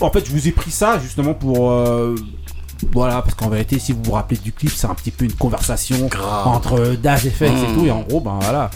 en 0.00 0.10
fait, 0.10 0.26
je 0.26 0.30
vous 0.32 0.48
ai 0.48 0.52
pris 0.52 0.70
ça 0.70 0.98
justement 1.00 1.34
pour. 1.34 1.70
euh, 1.72 2.14
voilà, 2.92 3.22
parce 3.22 3.34
qu'en 3.34 3.48
vérité, 3.48 3.78
si 3.80 3.92
vous 3.92 4.02
vous 4.04 4.12
rappelez 4.12 4.38
du 4.40 4.52
clip, 4.52 4.70
c'est 4.70 4.86
un 4.86 4.94
petit 4.94 5.10
peu 5.10 5.24
une 5.24 5.32
conversation 5.32 6.06
Grave. 6.06 6.46
entre 6.46 6.94
Daz 7.02 7.26
et 7.26 7.30
Fex 7.30 7.52
et 7.60 7.66
Mm. 7.72 7.74
tout. 7.76 7.86
Et 7.86 7.90
en 7.90 8.02
gros, 8.02 8.20
ben 8.20 8.38
voilà. 8.40 8.70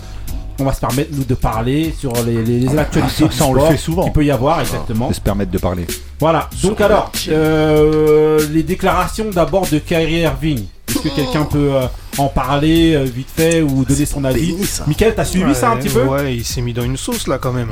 On 0.59 0.65
va 0.65 0.73
se 0.73 0.81
permettre, 0.81 1.11
nous, 1.13 1.25
de 1.25 1.35
parler 1.35 1.95
sur 1.99 2.13
les, 2.25 2.43
les, 2.45 2.61
les 2.61 2.79
actualités 2.79 3.23
ça, 3.25 3.29
du 3.29 3.37
ça, 3.37 3.45
on 3.47 3.53
le 3.55 3.61
fait 3.63 3.77
souvent. 3.77 4.05
qu'il 4.05 4.13
peut 4.13 4.25
y 4.25 4.31
avoir, 4.31 4.61
exactement. 4.61 5.09
De 5.09 5.15
se 5.15 5.21
permettre 5.21 5.51
de 5.51 5.59
parler. 5.59 5.87
Voilà. 6.21 6.49
Donc 6.63 6.77
Sur 6.79 6.85
alors, 6.87 7.11
euh, 7.29 8.47
les 8.51 8.63
déclarations 8.63 9.31
d'abord 9.31 9.67
de 9.69 9.79
Kyrie 9.79 10.21
Irving. 10.21 10.65
Est-ce 10.89 10.99
que 10.99 11.09
quelqu'un 11.09 11.45
peut 11.45 11.71
euh, 11.75 11.87
en 12.19 12.29
parler 12.29 12.95
euh, 12.95 13.05
vite 13.05 13.29
fait 13.35 13.63
ou 13.63 13.85
donner 13.85 14.05
son 14.05 14.25
avis 14.25 14.63
ça. 14.67 14.85
Michael, 14.87 15.15
t'as 15.17 15.25
suivi 15.25 15.55
ça 15.55 15.71
un 15.71 15.77
petit 15.79 15.89
peu 15.89 16.05
Ouais, 16.05 16.37
il 16.37 16.45
s'est 16.45 16.61
mis 16.61 16.75
dans 16.75 16.83
une 16.85 16.99
sauce 16.99 17.27
là 17.27 17.39
quand 17.39 17.53
même. 17.53 17.71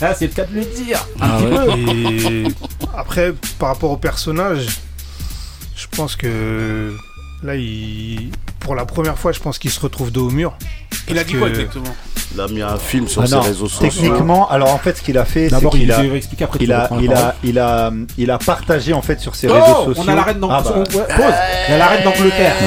Ah, 0.00 0.14
C'est 0.18 0.28
le 0.28 0.32
cas 0.32 0.44
de 0.44 0.54
le 0.54 0.64
dire. 0.64 1.06
Un 1.20 1.28
Ah 1.30 1.38
petit 1.38 1.54
ouais. 1.54 1.64
peu. 1.66 2.48
Et 2.48 2.52
après, 2.96 3.34
par 3.58 3.68
rapport 3.68 3.90
au 3.90 3.96
personnage, 3.98 4.66
je 5.76 5.86
pense 5.94 6.16
que 6.16 6.94
là, 7.42 7.56
il... 7.56 8.30
pour 8.64 8.74
la 8.74 8.84
première 8.86 9.16
fois, 9.18 9.30
je 9.32 9.38
pense 9.40 9.58
qu'il 9.58 9.70
se 9.70 9.78
retrouve 9.78 10.10
dos 10.10 10.26
au 10.28 10.30
mur. 10.30 10.54
Il 11.08 11.18
a 11.18 11.24
dit 11.24 11.34
quoi 11.34 11.48
exactement 11.48 11.94
Il 12.34 12.40
a 12.40 12.48
mis 12.48 12.62
un 12.62 12.78
film 12.78 13.06
sur 13.08 13.22
Ah 13.22 13.26
ses 13.26 13.34
non, 13.34 13.40
réseaux 13.42 13.68
sociaux. 13.68 13.88
Techniquement, 14.02 14.48
alors 14.50 14.72
en 14.72 14.78
fait, 14.78 14.96
ce 14.96 15.02
qu'il 15.02 15.18
a 15.18 15.24
fait, 15.26 15.44
c'est 15.48 15.54
D'abord, 15.54 15.74
il 15.76 15.80
qu'il 15.82 15.92
a, 15.92 16.02
il 16.60 16.72
a, 16.72 16.88
il 16.98 17.12
a, 17.12 17.34
il 17.44 17.58
a, 17.58 17.90
il 18.16 18.30
a 18.30 18.38
partagé 18.38 18.92
en 18.94 19.02
fait 19.02 19.20
sur 19.20 19.34
ses 19.34 19.48
Oh, 19.48 19.52
réseaux 19.52 19.84
sociaux. 19.94 20.02
on 20.06 20.08
a 20.08 20.14
la 20.14 20.22
reine 20.22 20.36
Ah 20.50 20.62
d'Angleterre. 20.62 20.72
bah. 20.72 20.84
on- 20.94 20.96
ouais, 20.98 21.16
pause. 21.16 21.34
Il 21.68 21.70
y 21.70 21.74
a 21.74 21.78
la 21.78 21.86
reine 21.86 22.04
d'Angleterre. 22.04 22.54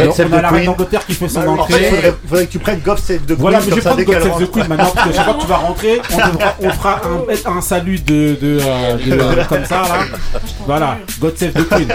On 0.00 0.02
a 0.02 0.24
the 0.24 0.42
la 0.42 0.48
reine 0.48 0.64
d'Angleterre 0.64 1.04
qui 1.04 1.14
fait 1.14 1.28
son 1.28 1.40
En 1.40 1.42
fait, 1.66 1.74
entrée. 1.74 1.84
faudrait, 1.90 2.14
faudrait 2.26 2.46
que 2.46 2.52
tu 2.52 2.58
prennes 2.58 2.80
God 2.80 2.98
Save 2.98 3.20
the 3.26 3.32
Voilà, 3.32 3.58
Queen, 3.58 3.70
mais 3.70 3.76
je 3.76 3.80
vais 3.80 3.90
prendre 3.90 4.04
qu'elle 4.04 4.22
Save 4.22 4.42
the. 4.46 4.50
Queen 4.50 4.66
maintenant 4.68 4.90
parce 4.94 5.08
que 5.08 5.14
chaque 5.14 5.24
fois 5.24 5.34
que 5.34 5.40
tu 5.40 5.46
vas 5.46 5.56
rentrer, 5.56 6.00
on, 6.12 6.16
devra- 6.16 6.54
on 6.60 6.70
fera 6.70 7.00
un, 7.04 7.56
un 7.56 7.60
salut 7.60 7.98
de, 7.98 8.36
de, 8.40 8.58
euh, 8.62 8.94
de- 8.96 9.20
euh, 9.20 9.44
comme 9.48 9.64
ça 9.64 9.82
là. 9.82 10.40
Voilà, 10.66 10.98
God 11.20 11.36
Save 11.36 11.52
the 11.52 11.68
Queen. 11.68 11.88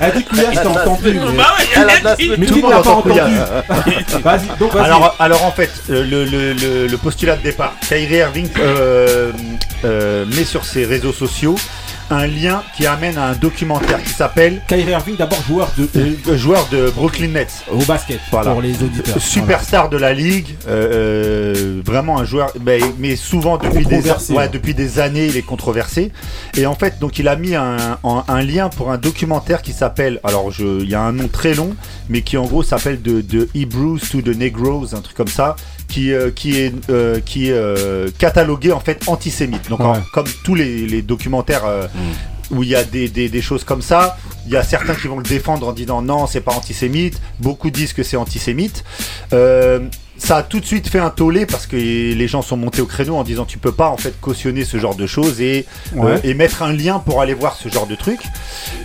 Elle 0.00 0.12
dit 0.16 0.24
que 0.24 0.36
je 0.36 0.40
t'ai 0.60 0.66
entendu. 0.66 1.18
Mais, 1.76 1.84
ouais, 1.84 1.86
il 1.86 1.90
Elle 1.90 1.90
a 1.90 1.94
a 1.94 1.98
de 2.00 2.04
la 2.04 2.16
dit. 2.16 2.30
mais 2.38 2.46
Tout 2.46 2.54
qui 2.54 2.60
le 2.60 2.66
ne 2.66 2.70
l'a 2.70 2.76
monde 2.76 2.84
pas 2.84 2.90
entend 2.90 3.02
Kouya. 3.02 3.24
entendu 3.24 4.22
Vas-y, 4.22 4.58
donc 4.58 4.72
vas-y. 4.74 4.84
Alors, 4.86 5.16
alors 5.18 5.44
en 5.44 5.50
fait, 5.52 5.70
le, 5.88 6.02
le, 6.04 6.24
le, 6.52 6.86
le 6.86 6.96
postulat 6.98 7.36
de 7.36 7.42
départ, 7.42 7.74
Kyrie 7.88 8.16
Irving 8.16 8.48
euh, 8.58 9.32
euh, 9.84 10.24
met 10.26 10.44
sur 10.44 10.64
ses 10.64 10.84
réseaux 10.84 11.12
sociaux 11.12 11.56
un 12.10 12.26
lien 12.26 12.62
qui 12.76 12.86
amène 12.86 13.18
à 13.18 13.26
un 13.28 13.32
documentaire 13.34 14.02
qui 14.02 14.10
s'appelle 14.10 14.62
Kyrie 14.68 14.90
Irving, 14.92 15.16
d'abord 15.16 15.42
joueur 15.42 15.70
de 15.76 15.88
euh, 15.96 16.12
euh, 16.28 16.36
Joueur 16.36 16.66
de 16.70 16.90
Brooklyn 16.90 17.28
Nets. 17.28 17.64
au 17.70 17.78
basket 17.84 18.20
Voilà. 18.30 18.52
pour 18.52 18.62
les 18.62 18.82
auditeurs. 18.82 19.20
Superstar 19.20 19.88
de 19.88 19.96
la 19.96 20.12
ligue, 20.12 20.56
euh, 20.68 21.80
vraiment 21.84 22.18
un 22.18 22.24
joueur, 22.24 22.52
mais, 22.64 22.78
mais 22.98 23.16
souvent 23.16 23.58
depuis 23.58 23.84
des, 23.84 23.96
Controversé, 23.96 24.32
ouais, 24.32 24.38
ouais. 24.40 24.48
depuis 24.48 24.74
des 24.74 24.98
années 24.98 25.26
il 25.26 25.36
est 25.36 25.42
controversé. 25.42 26.12
Et 26.56 26.66
en 26.66 26.74
fait, 26.74 26.98
donc 26.98 27.18
il 27.18 27.28
a 27.28 27.36
mis 27.36 27.54
un, 27.54 27.98
un, 28.04 28.24
un 28.28 28.42
lien 28.42 28.68
pour 28.68 28.90
un 28.90 28.98
documentaire 28.98 29.62
qui 29.62 29.72
s'appelle, 29.72 30.20
alors 30.24 30.50
je, 30.50 30.82
il 30.82 30.88
y 30.88 30.94
a 30.94 31.00
un 31.00 31.12
nom 31.12 31.28
très 31.28 31.54
long, 31.54 31.74
mais 32.08 32.22
qui 32.22 32.36
en 32.36 32.44
gros 32.46 32.62
s'appelle 32.62 33.02
de, 33.02 33.20
de 33.20 33.48
Hebrews 33.54 33.98
to 34.10 34.22
the 34.22 34.28
Negroes, 34.36 34.94
un 34.94 35.00
truc 35.00 35.16
comme 35.16 35.28
ça, 35.28 35.56
qui, 35.96 36.12
euh, 36.12 36.30
qui 36.30 36.60
est, 36.60 36.74
euh, 36.90 37.20
qui 37.24 37.48
est 37.48 37.52
euh, 37.54 38.10
catalogué 38.18 38.70
en 38.70 38.80
fait 38.80 39.00
antisémite. 39.06 39.70
Donc 39.70 39.80
en- 39.80 40.02
comme 40.12 40.26
tous 40.44 40.54
les, 40.54 40.86
les 40.86 41.00
documentaires 41.00 41.64
euh, 41.64 41.86
où 42.50 42.62
il 42.62 42.68
y 42.68 42.74
a 42.74 42.84
des, 42.84 43.08
des- 43.08 43.30
des 43.30 43.40
choses 43.40 43.64
comme 43.64 43.80
ça. 43.80 44.18
Il 44.46 44.52
y 44.52 44.56
a 44.58 44.62
certains 44.62 44.94
qui 44.94 45.08
vont 45.08 45.16
le 45.16 45.22
défendre 45.24 45.66
en 45.66 45.72
disant 45.72 46.02
non, 46.02 46.26
c'est 46.26 46.42
pas 46.42 46.52
antisémite. 46.52 47.18
Beaucoup 47.40 47.70
disent 47.70 47.94
que 47.94 48.02
c'est 48.02 48.18
antisémite. 48.18 48.84
Euh, 49.32 49.80
ça 50.18 50.36
a 50.36 50.42
tout 50.42 50.60
de 50.60 50.66
suite 50.66 50.86
fait 50.88 50.98
un 50.98 51.08
tollé 51.10 51.46
parce 51.46 51.66
que 51.66 51.76
les 51.76 52.28
gens 52.28 52.42
sont 52.42 52.58
montés 52.58 52.82
au 52.82 52.86
créneau 52.86 53.16
en 53.16 53.24
disant 53.24 53.46
tu 53.46 53.56
peux 53.58 53.72
pas 53.72 53.88
en 53.88 53.96
fait 53.96 54.14
cautionner 54.20 54.64
ce 54.64 54.76
genre 54.78 54.96
de 54.96 55.06
choses 55.06 55.40
et, 55.40 55.64
Ouais. 55.94 56.12
euh, 56.12 56.18
et 56.24 56.34
mettre 56.34 56.62
un 56.62 56.72
lien 56.74 56.98
pour 56.98 57.22
aller 57.22 57.34
voir 57.34 57.56
ce 57.56 57.68
genre 57.70 57.86
de 57.86 57.94
truc. 57.96 58.20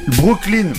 Brooklyn, 0.08 0.72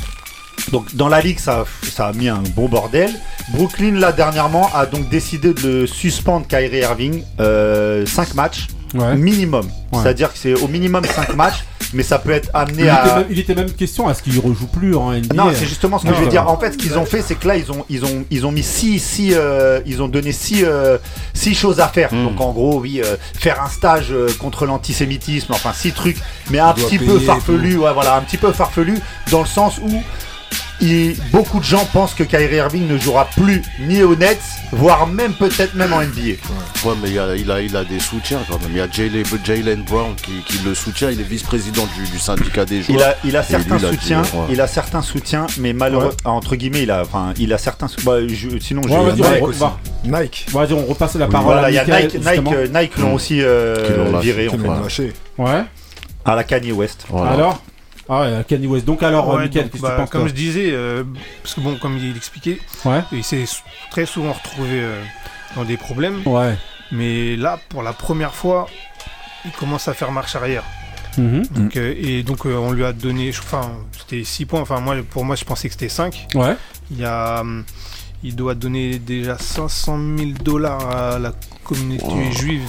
donc 0.70 0.94
dans 0.94 1.08
la 1.08 1.20
ligue 1.20 1.38
ça, 1.38 1.64
ça 1.82 2.08
a 2.08 2.12
mis 2.12 2.28
un 2.28 2.42
bon 2.54 2.68
bordel. 2.68 3.10
Brooklyn 3.52 3.98
là 3.98 4.12
dernièrement 4.12 4.70
a 4.74 4.86
donc 4.86 5.08
décidé 5.08 5.52
de 5.54 5.86
suspendre 5.86 6.46
Kyrie 6.46 6.78
Irving 6.78 7.22
5 7.38 8.34
matchs 8.34 8.68
Ouais. 8.94 9.16
minimum. 9.16 9.66
Ouais. 9.92 10.00
C'est-à-dire 10.02 10.32
que 10.32 10.38
c'est 10.38 10.54
au 10.54 10.68
minimum 10.68 11.04
5 11.04 11.34
matchs, 11.36 11.64
mais 11.94 12.02
ça 12.02 12.18
peut 12.18 12.30
être 12.30 12.50
Il 12.52 12.58
amené 12.58 12.82
était, 12.82 12.90
à. 12.90 13.16
même, 13.16 13.26
il 13.30 13.38
était 13.38 13.54
même 13.54 13.72
question 13.72 14.08
à 14.08 14.14
ce 14.14 14.22
qu'il 14.22 14.38
rejoue 14.38 14.66
plus 14.66 14.94
en 14.94 15.12
NBA. 15.12 15.34
Non, 15.34 15.50
c'est 15.54 15.66
justement 15.66 15.98
ce 15.98 16.04
que 16.04 16.10
Non, 16.10 16.16
je 16.18 16.24
veux 16.24 16.28
dire. 16.28 16.48
En 16.48 16.58
fait, 16.58 16.72
ce 16.72 16.78
qu'ils 16.78 16.98
ont 16.98 17.06
fait, 17.06 17.22
c'est 17.22 17.34
que 17.36 17.48
là, 17.48 17.56
ils 17.56 17.72
ont, 17.72 17.84
ils 17.88 18.04
ont, 18.04 18.24
ils 18.30 18.46
ont 18.46 18.52
mis 18.52 18.62
six, 18.62 18.98
six, 18.98 19.32
euh, 19.34 19.80
ils 19.86 20.02
ont 20.02 20.08
donné 20.08 20.32
six, 20.32 20.64
euh, 20.64 20.98
six 21.34 21.54
choses 21.54 21.80
à 21.80 21.88
faire. 21.88 22.12
Mm. 22.12 22.24
Donc, 22.24 22.40
en 22.40 22.52
gros, 22.52 22.80
oui, 22.80 23.00
euh, 23.02 23.16
faire 23.38 23.62
un 23.62 23.68
stage 23.68 24.08
euh, 24.10 24.28
contre 24.38 24.66
l'antisémitisme, 24.66 25.52
enfin, 25.52 25.72
six 25.72 25.92
trucs, 25.92 26.18
mais 26.50 26.58
un 26.58 26.72
petit 26.74 26.98
peu 26.98 27.18
farfelu, 27.18 27.78
ouais, 27.78 27.92
voilà, 27.94 28.16
un 28.16 28.20
petit 28.22 28.36
peu 28.38 28.52
farfelu, 28.52 28.98
dans 29.30 29.40
le 29.40 29.46
sens 29.46 29.78
où 29.78 30.02
il- 30.80 31.16
beaucoup 31.32 31.58
de 31.58 31.64
gens 31.64 31.84
pensent 31.92 32.14
que 32.14 32.24
Kyrie 32.24 32.56
Irving 32.56 32.86
ne 32.88 32.98
jouera 32.98 33.26
plus 33.36 33.62
ni 33.80 34.02
aux 34.02 34.16
Nets, 34.16 34.40
voire 34.72 35.06
même 35.06 35.32
peut-être 35.34 35.74
même 35.74 35.92
en 35.92 36.00
NBA. 36.02 36.36
Ouais, 36.84 36.94
mais 37.02 37.10
il, 37.10 37.18
a, 37.18 37.36
il, 37.36 37.50
a, 37.50 37.60
il 37.60 37.76
a 37.76 37.84
des 37.84 38.00
soutiens 38.00 38.40
quand 38.48 38.60
même. 38.60 38.70
Il 38.70 38.76
y 38.76 38.80
a 38.80 38.88
Jalen, 38.90 39.24
Jalen 39.44 39.82
Brown 39.82 40.14
qui, 40.16 40.32
qui 40.46 40.58
le 40.64 40.74
soutient. 40.74 41.10
Il 41.10 41.20
est 41.20 41.24
vice-président 41.24 41.86
du, 41.96 42.10
du 42.10 42.18
syndicat 42.18 42.64
des 42.64 42.82
joueurs. 42.82 42.98
Il 42.98 43.02
a, 43.02 43.16
il 43.24 43.36
a 43.36 43.42
certains 43.42 43.76
lui, 43.76 43.82
il 43.82 43.86
a 43.86 43.90
dit, 43.90 43.96
soutiens, 43.96 44.22
ouais. 44.22 44.46
il 44.50 44.60
a 44.60 44.66
certains 44.66 45.02
soutiens, 45.02 45.46
mais 45.58 45.72
malheureux, 45.72 46.14
entre 46.24 46.56
guillemets, 46.56 46.82
il 46.82 46.90
a, 46.90 47.02
enfin, 47.02 47.32
il 47.38 47.52
a 47.52 47.58
certains. 47.58 47.86
bah, 48.04 48.18
je- 48.26 48.58
sinon, 48.58 48.82
je 48.82 48.88
Nike 48.88 49.44
aussi. 49.44 49.60
on 50.74 50.84
repasse 50.86 51.14
la 51.14 51.26
Oui, 51.26 51.32
parole 51.32 51.52
Voilà, 51.54 51.66
à 51.68 51.70
il 51.70 51.74
y 51.74 51.78
a 51.78 51.84
Nike, 51.84 52.14
Nike, 52.14 52.52
euh, 52.52 52.66
Nike 52.74 52.96
l'ont 52.98 53.14
aussi 53.14 53.40
euh, 53.40 53.76
Qui 53.86 53.92
l'ont 53.92 54.12
lâché, 54.12 54.24
viré 54.32 54.48
lâché. 54.82 55.12
Ouais. 55.38 55.62
à 56.24 56.34
la 56.34 56.44
Kanye 56.44 56.72
West. 56.72 57.04
Voilà. 57.08 57.30
Alors 57.32 57.62
Ah 58.08 58.22
ouais, 58.22 58.44
Kanye 58.48 58.66
West. 58.66 58.84
Donc 58.84 59.02
alors, 59.02 59.28
Ouais, 59.34 59.44
donc, 59.44 59.50
qu'est-ce 59.52 59.64
bah, 59.64 59.70
que 59.70 59.76
tu 59.94 60.00
penses 60.00 60.10
Comme 60.10 60.28
je 60.28 60.34
disais, 60.34 60.70
euh, 60.72 61.04
parce 61.42 61.54
que 61.54 61.60
bon, 61.60 61.76
comme 61.76 61.96
il 61.98 62.16
expliquait, 62.16 62.58
Ouais. 62.84 63.02
il 63.12 63.22
s'est 63.24 63.44
très 63.90 64.06
souvent 64.06 64.32
retrouvé 64.32 64.68
euh, 64.72 65.02
dans 65.56 65.64
des 65.64 65.76
problèmes. 65.76 66.20
Ouais. 66.26 66.56
Mais 66.90 67.36
là, 67.36 67.58
pour 67.68 67.82
la 67.82 67.92
première 67.92 68.34
fois, 68.34 68.66
il 69.44 69.52
commence 69.52 69.88
à 69.88 69.94
faire 69.94 70.10
marche 70.12 70.34
arrière. 70.36 70.64
Mhm. 71.18 71.46
Donc, 71.52 71.76
euh, 71.76 71.94
et 71.96 72.22
donc, 72.22 72.46
euh, 72.46 72.54
on 72.56 72.72
lui 72.72 72.84
a 72.84 72.92
donné, 72.92 73.30
enfin, 73.30 73.70
c'était 73.98 74.24
6 74.24 74.46
points. 74.46 74.60
Enfin, 74.62 74.80
moi, 74.80 74.96
pour 75.10 75.24
moi, 75.24 75.36
je 75.36 75.44
pensais 75.44 75.68
que 75.68 75.74
c'était 75.74 75.88
5. 75.88 76.26
Ouais. 76.34 76.56
Il 76.90 76.98
y 76.98 77.04
a, 77.04 77.40
hum, 77.40 77.64
il 78.24 78.34
doit 78.34 78.54
donner 78.54 78.98
déjà 78.98 79.36
500 79.38 79.98
000 80.18 80.30
dollars 80.42 80.90
à 80.90 81.18
la 81.18 81.32
communauté 81.64 82.04
Wow. 82.04 82.32
juive 82.32 82.62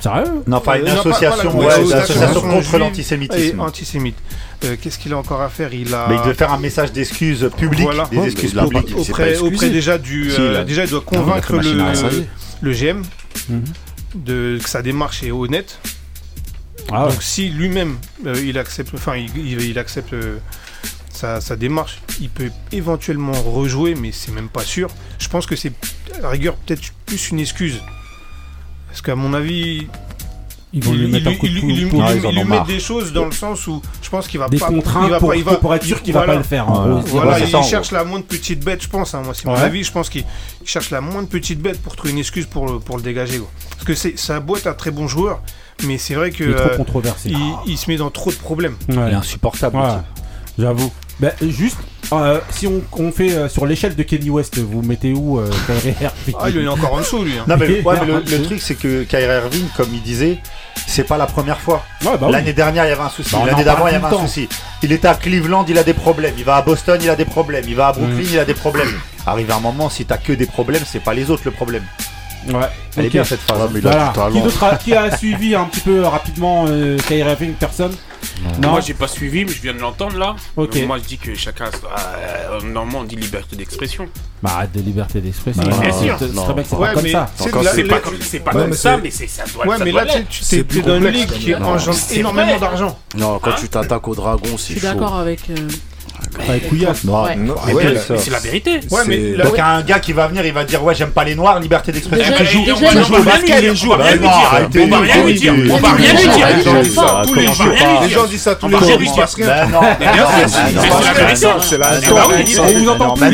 Sérieux? 0.00 0.42
Non, 0.46 0.58
enfin 0.58 0.74
une 0.78 0.86
Euh, 0.88 0.94
non, 0.94 1.02
pas- 1.02 1.08
association, 1.10 1.50
pas 1.52 1.58
ouais, 1.58 1.66
association 1.68 1.96
l'association 2.20 2.40
contre 2.50 2.78
l'antisémitisme. 2.78 3.60
antisémite. 3.60 4.16
Euh, 4.64 4.76
Qu'est-ce 4.80 4.98
qu'il 4.98 5.12
a 5.12 5.18
encore 5.18 5.42
à 5.42 5.48
faire? 5.48 5.72
Il 5.74 5.94
a 5.94 6.06
Mais 6.08 6.16
il 6.16 6.22
devait 6.22 6.34
faire 6.34 6.52
un 6.52 6.58
message 6.58 6.92
d'excuses 6.92 7.50
publiques, 7.56 7.82
Voilà. 7.82 8.06
des 8.06 8.24
excuses 8.24 8.54
publiques. 8.54 8.96
auprès, 8.96 9.70
déjà 9.70 9.98
du, 9.98 10.30
Si, 10.30 10.40
euh, 10.40 10.50
il 10.52 10.56
a- 10.56 10.64
déjà 10.64 10.84
il 10.84 10.90
doit 10.90 11.00
convaincre 11.02 11.56
le, 12.62 12.72
GM 12.72 13.02
Mhm. 13.50 13.64
de 14.14 14.58
que 14.62 14.68
sa 14.68 14.80
démarche 14.82 15.22
est 15.22 15.30
honnête. 15.30 15.78
Ah 16.90 17.04
ouais. 17.06 17.12
Donc 17.12 17.22
si 17.22 17.48
lui-même 17.50 17.96
euh, 18.26 18.34
il 18.44 18.56
accepte, 18.58 18.94
enfin 18.94 19.16
il, 19.16 19.30
il- 19.36 19.60
il 19.60 19.78
accepte 19.78 20.12
euh, 20.14 20.38
sa, 21.12 21.40
sa 21.40 21.56
démarche, 21.56 22.00
il 22.20 22.30
peut 22.30 22.50
éventuellement 22.72 23.32
rejouer, 23.32 23.94
mais 23.94 24.10
c'est 24.12 24.32
même 24.32 24.48
pas 24.48 24.62
sûr. 24.64 24.88
Je 25.18 25.28
pense 25.28 25.46
que 25.46 25.56
c'est 25.56 25.72
à 26.16 26.20
la 26.20 26.28
rigueur 26.30 26.54
peut-être 26.56 26.82
plus 27.04 27.30
une 27.30 27.40
excuse. 27.40 27.80
Parce 28.88 29.02
qu'à 29.02 29.16
mon 29.16 29.34
avis, 29.34 29.88
Ils 30.72 30.82
vont 30.82 30.92
il, 30.92 30.98
lui 30.98 31.04
il- 31.06 31.12
mettre 31.12 31.28
un 31.28 31.30
il- 31.30 31.38
coup 31.38 31.46
de 31.46 31.52
il- 31.52 31.60
pouce. 31.60 31.70
il- 31.70 31.78
il- 31.78 32.02
Ah, 32.02 32.12
il- 32.12 32.16
ils 32.20 32.26
en 32.26 32.30
il 32.30 32.38
ont 32.38 32.42
lui 32.42 32.48
met 32.50 32.56
marre. 32.56 32.66
des 32.66 32.80
choses 32.80 33.12
dans 33.12 33.24
le 33.24 33.30
sens 33.32 33.66
où 33.68 33.80
je 34.02 34.10
pense 34.10 34.26
qu'il 34.28 34.40
va 34.40 34.48
Des 34.48 34.58
pas. 34.58 34.66
il 34.70 34.74
contraintes 34.76 35.10
va 35.10 35.18
pour, 35.18 35.28
pas- 35.30 35.36
il 35.36 35.44
va- 35.44 35.54
pour 35.56 35.74
être 35.74 35.84
sûr 35.84 36.02
qu'il 36.02 36.12
va 36.12 36.20
voilà. 36.20 36.32
pas 36.34 36.38
le 36.38 36.44
faire. 36.44 36.68
En 36.68 36.74
Voilà. 36.82 37.02
Il 37.06 37.10
Voilà, 37.12 37.38
il 37.40 37.48
ça, 37.48 37.62
cherche 37.62 37.92
la 37.92 38.04
moindre 38.04 38.24
petite 38.26 38.64
bête, 38.64 38.82
je 38.82 38.88
pense. 38.88 39.14
hein, 39.14 39.22
moi, 39.24 39.32
c'est 39.32 39.46
mon 39.46 39.54
avis. 39.54 39.84
Je 39.84 39.92
pense 39.92 40.08
qu'il 40.10 40.24
il 40.62 40.68
cherche 40.68 40.90
la 40.90 41.00
moindre 41.00 41.28
petite 41.28 41.60
bête 41.62 41.80
pour 41.80 41.94
trouver 41.96 42.12
une 42.12 42.18
excuse 42.18 42.46
pour 42.46 42.66
le, 42.66 42.78
pour 42.80 42.96
le 42.96 43.02
dégager. 43.02 43.38
quoi. 43.38 43.48
Parce 43.70 43.84
que 43.84 43.94
c'est 43.94 44.18
sa 44.18 44.40
boîte 44.40 44.66
un 44.66 44.74
très 44.74 44.90
bon 44.90 45.06
joueur, 45.08 45.40
mais 45.84 45.98
c'est 45.98 46.14
vrai 46.14 46.30
que 46.32 46.42
Il 46.44 46.50
est 46.50 46.54
trop 46.54 46.68
euh, 46.70 46.76
controversé. 46.76 47.30
il, 47.30 47.54
il 47.66 47.78
se 47.78 47.88
met 47.88 47.96
dans 47.96 48.10
trop 48.10 48.30
de 48.30 48.36
problèmes. 48.36 48.74
Ouais. 48.88 48.94
Il 48.96 49.12
est 49.12 49.14
insupportable. 49.14 49.78
J'avoue. 50.58 50.90
Bah, 51.18 51.30
juste, 51.40 51.78
euh, 52.12 52.40
si 52.50 52.66
on, 52.66 52.82
on 52.92 53.10
fait 53.10 53.32
euh, 53.32 53.48
sur 53.48 53.64
l'échelle 53.64 53.94
de 53.96 54.02
Kenny 54.02 54.28
West, 54.28 54.58
vous 54.58 54.82
mettez 54.82 55.12
où 55.14 55.38
euh, 55.40 55.48
Kyrie 55.66 55.94
Irving? 56.02 56.34
Ah, 56.38 56.50
il 56.50 56.58
est 56.58 56.68
encore 56.68 56.92
en 56.92 56.98
dessous, 56.98 57.24
lui. 57.24 57.32
hein. 57.38 57.44
Non 57.48 57.56
mais, 57.56 57.80
ouais, 57.80 57.94
mais 58.06 58.36
le, 58.36 58.42
truc 58.42 58.60
c'est 58.60 58.74
que 58.74 59.04
Kyrie 59.04 59.24
Irving, 59.24 59.64
comme 59.76 59.88
il 59.94 60.02
disait, 60.02 60.36
c'est 60.86 61.04
pas 61.04 61.16
la 61.16 61.24
première 61.26 61.58
fois. 61.58 61.82
Ouais, 62.04 62.18
bah 62.18 62.26
oui. 62.26 62.32
L'année 62.32 62.52
dernière 62.52 62.84
il 62.84 62.90
y 62.90 62.92
avait 62.92 63.00
un 63.02 63.08
souci, 63.08 63.30
Bah, 63.32 63.38
on 63.40 63.42
en 63.44 63.46
l'année 63.46 63.64
parle 63.64 63.76
d'avant 63.78 63.88
il 63.88 63.94
y 63.96 63.98
tout 63.98 64.04
avait 64.04 64.14
le 64.14 64.14
un 64.14 64.20
temps. 64.20 64.26
souci. 64.26 64.48
Il 64.82 64.92
était 64.92 65.08
à 65.08 65.14
Cleveland, 65.14 65.64
il 65.68 65.78
a 65.78 65.84
des 65.84 65.94
problèmes. 65.94 66.34
Il 66.36 66.44
va 66.44 66.56
à 66.56 66.62
Boston, 66.62 67.00
il 67.02 67.08
a 67.08 67.16
des 67.16 67.24
problèmes. 67.24 67.64
Il 67.66 67.76
va 67.76 67.88
à 67.88 67.92
Brooklyn, 67.92 68.16
Mm. 68.18 68.26
il 68.32 68.38
a 68.38 68.44
des 68.44 68.54
problèmes. 68.54 68.92
Arrive 69.26 69.50
un 69.50 69.60
moment, 69.60 69.88
si 69.88 70.04
t'as 70.04 70.18
que 70.18 70.34
des 70.34 70.46
problèmes, 70.46 70.82
c'est 70.86 71.00
pas 71.02 71.14
les 71.14 71.30
autres 71.30 71.42
le 71.46 71.50
problème. 71.50 71.82
Ouais. 72.54 72.68
Elle 72.96 73.06
est 73.06 73.08
bien 73.10 73.24
cette 73.24 73.40
phrase. 73.40 73.70
Voilà. 73.80 74.12
talent. 74.14 74.30
Qui, 74.30 74.64
a, 74.64 74.76
qui 74.76 74.94
a 74.94 75.16
suivi 75.16 75.54
un 75.54 75.64
petit 75.64 75.80
peu 75.80 76.04
euh, 76.04 76.08
rapidement 76.08 76.64
euh, 76.68 76.96
Kyrie 77.06 77.20
Irving? 77.30 77.52
Personne? 77.54 77.92
Non. 78.60 78.70
Moi 78.72 78.80
j'ai 78.80 78.94
pas 78.94 79.08
suivi, 79.08 79.44
mais 79.44 79.52
je 79.52 79.62
viens 79.62 79.72
de 79.74 79.78
l'entendre 79.78 80.18
là. 80.18 80.34
Donc, 80.56 80.74
moi 80.86 80.98
je 80.98 81.04
dis 81.04 81.16
que 81.18 81.34
chacun. 81.34 81.66
Euh, 81.66 82.60
normalement 82.62 83.00
on 83.00 83.04
dit 83.04 83.16
liberté 83.16 83.56
d'expression. 83.56 84.06
Bah, 84.42 84.50
arrête 84.56 84.72
de 84.72 84.80
liberté 84.80 85.20
d'expression. 85.20 85.62
Bah, 85.62 85.76
bien 85.80 85.92
C'est- 85.92 86.04
sûr. 86.04 86.16
c'est 86.18 86.32
Non. 86.34 86.44
très 86.44 86.54
bien 86.54 86.62
que 86.62 86.68
c'est 86.68 86.76
Ouais, 86.76 86.88
pas 86.88 86.94
comme 86.94 87.02
mais 87.04 87.12
ça. 87.12 87.30
c'est 87.36 87.50
pas 87.84 87.98
comme, 88.00 88.14
c'est 88.20 88.40
pas 88.40 88.50
Ouais, 88.52 88.60
comme 88.62 88.70
mais 88.70 88.76
ça, 88.76 88.96
mais 88.98 89.10
c'est 89.10 89.26
ça 89.28 89.44
doit 89.52 89.66
Ouais, 89.66 89.78
ça 89.78 89.84
mais 89.84 89.92
doit 89.92 90.04
là, 90.04 90.14
tu, 90.28 90.42
t'es 90.44 90.82
dans 90.82 90.96
une 90.96 91.06
ligue 91.08 91.30
qui 91.30 91.54
engendre 91.54 91.94
C'est 91.94 92.16
énormément 92.16 92.58
d'argent. 92.58 92.98
Non, 93.16 93.38
quand 93.38 93.50
Hein 93.50 93.56
tu 93.58 93.68
t'attaques 93.68 94.08
au 94.08 94.14
dragon, 94.14 94.42
Je 94.52 94.56
c'est 94.56 94.72
suis 94.72 94.80
chaud. 94.80 94.86
d'accord 94.88 95.16
avec. 95.16 95.40
Avec 96.48 96.68
Couillasse. 96.68 97.04
Ouais. 97.04 97.36
Non, 97.36 97.54
Mais 97.66 97.72
ouais, 97.72 97.82
bien, 97.84 97.92
là, 97.94 98.00
mais 98.10 98.18
c'est 98.18 98.30
la 98.30 98.38
vérité. 98.38 98.80
Ouais, 98.90 99.00
mais 99.06 99.16
C'est- 99.16 99.36
là, 99.36 99.44
Donc 99.44 99.54
ouais. 99.54 99.60
un 99.60 99.82
gars 99.82 99.98
qui 100.00 100.12
va 100.12 100.26
venir, 100.28 100.44
il 100.44 100.52
va 100.52 100.64
dire 100.64 100.82
ouais 100.84 100.94
j'aime 100.94 101.10
pas 101.10 101.24
les 101.24 101.34
noirs, 101.34 101.58
liberté 101.60 101.92
d'expression. 101.92 102.34
Déjà- 102.38 102.44
a- 102.44 102.72
au 102.72 103.14
on 103.14 103.18
va 103.22 103.32
basket, 103.32 103.58
rien 103.58 103.70
lui 103.70 103.78
dire, 103.78 103.90
on 103.90 103.96
va 103.96 104.04
rien 104.04 104.12
lui 104.12 104.18
dire. 104.20 104.30
On 104.82 104.86
va 104.86 104.98
rien 104.98 105.22
lui 105.24 105.34
dire. 105.34 105.52
arrêtez. 105.52 105.72
On 105.72 105.76
va 105.78 105.92
rien 105.92 106.12
lui 106.12 106.28
dire. 106.28 106.46
Les 106.46 106.62
gens 106.62 106.82
disent 106.82 106.94
ça. 106.94 107.24
Tous 107.26 107.34
les 107.34 107.34
tous 107.34 107.34
On 107.34 107.34
les 107.40 107.46
va 107.46 107.52
jours, 107.52 107.66
rien 107.72 108.00
non, 109.66 109.80
Mais 109.82 110.06
bien 110.06 110.22
non, 110.24 110.28
sûr, 110.28 111.62
c'est- 111.64 111.78
la 111.78 112.26
vérité. 112.26 112.58
On 112.60 112.66
vous 112.66 112.88
entend 112.88 113.14
plus, 113.14 113.30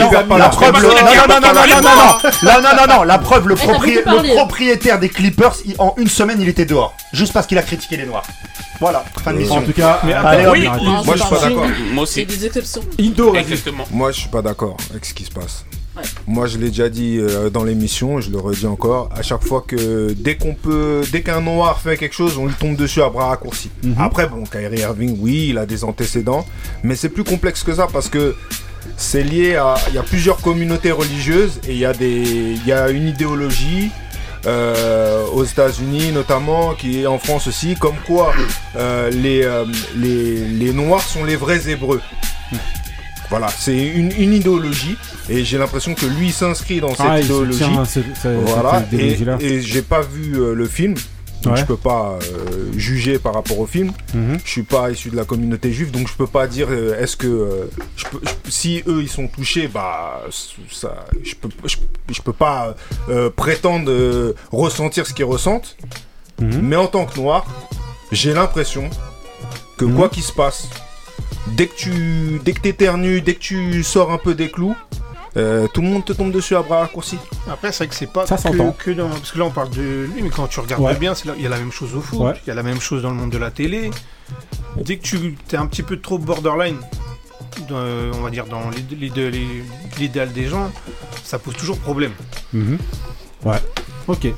preuve, 0.49 0.73
non, 0.73 0.81
les 0.81 0.87
non, 0.87 1.29
non, 1.29 1.41
non, 1.41 2.95
on 2.95 2.97
non, 2.99 3.03
la 3.05 3.19
preuve, 3.19 3.49
le, 3.49 3.55
Eh, 4.25 4.35
propriétaire 4.35 4.99
des 4.99 5.09
Clippers, 5.09 5.55
en 5.79 5.95
une 5.99 6.09
semaine, 6.09 6.39
il 6.41 6.49
était 6.49 6.65
dehors, 6.65 6.95
juste 7.13 7.33
parce 7.33 7.47
qu'il 7.47 7.59
a 7.59 7.63
critiqué 7.63 7.97
les 7.97 8.07
Noirs. 8.07 8.25
Voilà, 8.81 9.05
fin 9.23 9.33
de 9.33 9.39
mission. 9.39 9.57
En 9.57 9.63
tout 9.63 9.73
cas. 9.73 10.01
Moi, 10.03 10.13
je 11.15 11.21
suis 11.21 11.31
pas 11.31 11.39
d'accord. 11.41 11.67
Moi 11.93 12.05
C'est 12.07 12.23
aussi. 12.23 12.27
Exceptions. 12.81 13.05
Indo. 13.05 13.35
Exactement. 13.35 13.85
Moi, 13.91 14.13
je 14.13 14.21
suis 14.21 14.29
pas 14.29 14.43
d'accord 14.43 14.77
avec 14.91 15.05
ce 15.05 15.15
qui 15.15 15.25
se 15.25 15.31
passe. 15.31 15.65
Ouais. 15.97 16.03
Moi, 16.27 16.47
je 16.47 16.57
l'ai 16.57 16.69
déjà 16.69 16.89
dit 16.89 17.19
euh, 17.19 17.51
dans 17.51 17.65
l'émission, 17.65 18.21
je 18.21 18.31
le 18.31 18.39
redis 18.39 18.67
encore. 18.67 19.11
À 19.15 19.23
chaque 19.23 19.45
fois 19.45 19.63
que 19.67 20.13
dès 20.17 20.37
qu'on 20.37 20.55
peut, 20.55 21.03
dès 21.13 21.21
qu'un 21.23 21.43
noir 21.43 21.81
fait 21.81 21.99
quelque 21.99 22.15
chose, 22.15 22.39
on 22.39 22.47
lui 22.47 22.55
tombe 22.55 22.77
dessus 22.77 23.03
à 23.03 23.11
bras 23.11 23.27
raccourcis. 23.29 23.71
Mhm. 23.83 23.97
Après, 23.99 24.27
bon, 24.27 24.45
Kyrie 24.45 24.81
Irving, 24.81 25.19
oui, 25.21 25.49
il 25.51 25.59
a 25.59 25.67
des 25.67 25.85
antécédents, 25.85 26.47
mais 26.83 26.97
c'est 26.97 27.11
plus 27.11 27.25
complexe 27.25 27.63
que 27.63 27.75
ça 27.75 27.89
parce 27.93 28.09
que 28.09 28.35
c'est 28.97 29.23
lié 29.23 29.57
à, 29.57 29.75
il 29.89 29.95
y 29.95 29.99
a 29.99 30.03
plusieurs 30.03 30.39
communautés 30.39 30.93
religieuses 30.93 31.61
et 31.69 31.73
il 31.73 31.79
y 31.79 31.85
a 31.85 31.93
des, 31.93 32.23
il 32.23 32.67
y 32.67 32.73
a 32.73 32.89
une 32.91 33.09
idéologie. 33.09 33.91
euh, 34.47 35.25
aux 35.33 35.45
États-Unis 35.45 36.11
notamment, 36.13 36.75
qui 36.75 37.03
est 37.03 37.07
en 37.07 37.19
France 37.19 37.47
aussi, 37.47 37.77
comme 37.77 37.95
quoi 38.07 38.33
euh, 38.77 39.09
les, 39.11 39.43
euh, 39.45 39.65
les, 39.95 40.45
les 40.49 40.73
Noirs 40.73 41.03
sont 41.03 41.25
les 41.25 41.37
vrais 41.37 41.69
Hébreux. 41.71 42.01
Voilà, 43.31 43.49
c'est 43.49 43.79
une, 43.87 44.13
une 44.13 44.35
idéologie 44.35 44.97
et 45.31 45.43
j'ai 45.45 45.57
l'impression 45.57 45.95
que 45.95 46.05
lui 46.05 46.31
s'inscrit 46.33 46.81
dans 46.81 46.91
cette 46.91 47.07
Ah, 47.09 47.19
idéologie. 47.21 47.65
Voilà, 48.45 48.85
cette 48.91 49.41
et, 49.43 49.63
j'ai 49.63 49.81
pas 49.83 50.03
vu 50.03 50.35
euh, 50.37 50.55
le 50.55 50.67
film, 50.67 50.95
donc 51.43 51.55
Ouais. 51.55 51.61
je 51.61 51.65
peux 51.65 51.79
pas 51.79 52.19
euh, 52.23 52.71
juger 52.77 53.19
par 53.19 53.33
rapport 53.35 53.59
au 53.59 53.67
film. 53.67 53.91
Mhm. 54.15 54.39
Je 54.45 54.51
suis 54.51 54.63
pas 54.65 54.91
issu 54.91 55.09
de 55.11 55.17
la 55.17 55.25
communauté 55.25 55.73
juive, 55.73 55.91
donc 55.91 56.09
je 56.09 56.15
peux 56.15 56.27
pas 56.27 56.47
dire 56.47 56.67
euh, 56.71 57.01
est-ce 57.01 57.17
que 57.17 57.27
euh, 57.27 57.71
je 57.97 58.05
peux, 58.07 58.21
je- 58.23 58.51
si 58.51 58.83
eux 58.87 59.01
ils 59.01 59.09
sont 59.09 59.27
touchés, 59.29 59.67
bah 59.67 60.23
ça, 60.71 61.07
je 61.25 61.35
peux, 61.35 61.49
je, 61.65 61.77
je 62.13 62.21
peux 62.21 62.35
pas 62.35 62.75
prétendre 63.35 64.35
ressentir 64.53 65.07
ce 65.07 65.15
qu'ils 65.15 65.25
ressentent. 65.25 65.77
Mhm. 66.41 66.61
Mais 66.63 66.77
en 66.77 66.87
tant 66.87 67.07
que 67.07 67.19
noir, 67.19 67.47
j'ai 68.11 68.35
l'impression 68.35 68.91
que 69.79 69.85
Mhm. 69.87 69.95
quoi 69.97 70.09
qu'il 70.11 70.23
se 70.23 70.33
passe, 70.33 70.69
dès 71.49 71.67
que 71.67 71.75
tu, 71.75 72.41
dès 72.45 72.53
que 72.53 72.61
t'éternues, 72.61 73.21
dès 73.21 73.35
que 73.35 73.41
tu 73.41 73.83
sors 73.83 74.11
un 74.13 74.19
peu 74.19 74.35
des 74.35 74.51
clous, 74.51 74.77
euh, 75.37 75.67
tout 75.73 75.81
le 75.81 75.89
monde 75.89 76.05
te 76.05 76.13
tombe 76.13 76.31
dessus 76.31 76.55
à 76.57 76.63
bras 76.63 76.81
raccourcis. 76.81 77.19
Après, 77.51 77.73
c'est 77.73 77.79
vrai 77.85 77.89
que 77.89 77.95
c'est 77.95 78.13
pas 78.13 78.27
Ça 78.27 78.37
que, 78.37 78.73
que 78.85 78.91
dans. 78.91 79.09
Parce 79.09 79.33
que 79.33 79.39
là, 79.39 79.45
on 79.47 79.51
parle 79.51 79.71
de 79.71 80.07
lui, 80.15 80.23
mais 80.23 80.29
quand 80.31 80.47
tu 80.47 80.61
regardes 80.61 80.83
Ouais. 80.83 80.95
bien, 80.95 81.15
c'est 81.15 81.27
là- 81.27 81.35
il 81.37 81.43
y 81.43 81.47
a 81.47 81.51
la 81.51 81.59
même 81.59 81.73
chose 81.73 81.95
au 81.95 82.01
foot, 82.01 82.21
Ouais. 82.21 82.35
il 82.45 82.49
y 82.49 82.51
a 82.51 82.55
la 82.55 82.63
même 82.63 82.81
chose 82.81 83.03
dans 83.03 83.11
le 83.11 83.17
monde 83.17 83.31
de 83.31 83.39
la 83.39 83.51
télé. 83.51 83.91
dès 84.77 84.97
que 84.97 85.03
tu 85.03 85.37
es 85.53 85.57
un 85.57 85.67
petit 85.67 85.83
peu 85.83 85.99
trop 86.01 86.17
borderline, 86.19 86.79
dans- 87.69 87.77
on 88.15 88.21
va 88.23 88.31
dire 88.31 88.47
dans 88.47 88.71
l'id- 88.71 88.91
l'id- 88.99 89.15
l'id- 89.17 89.65
l'idéal 89.99 90.33
des 90.33 90.47
gens, 90.47 90.71
ça 91.25 91.39
pose 91.39 91.55
toujours 91.57 91.79
problème. 91.79 92.13
Mhm. 92.55 92.79
Ouais. 93.45 93.59
Ok. 94.09 94.29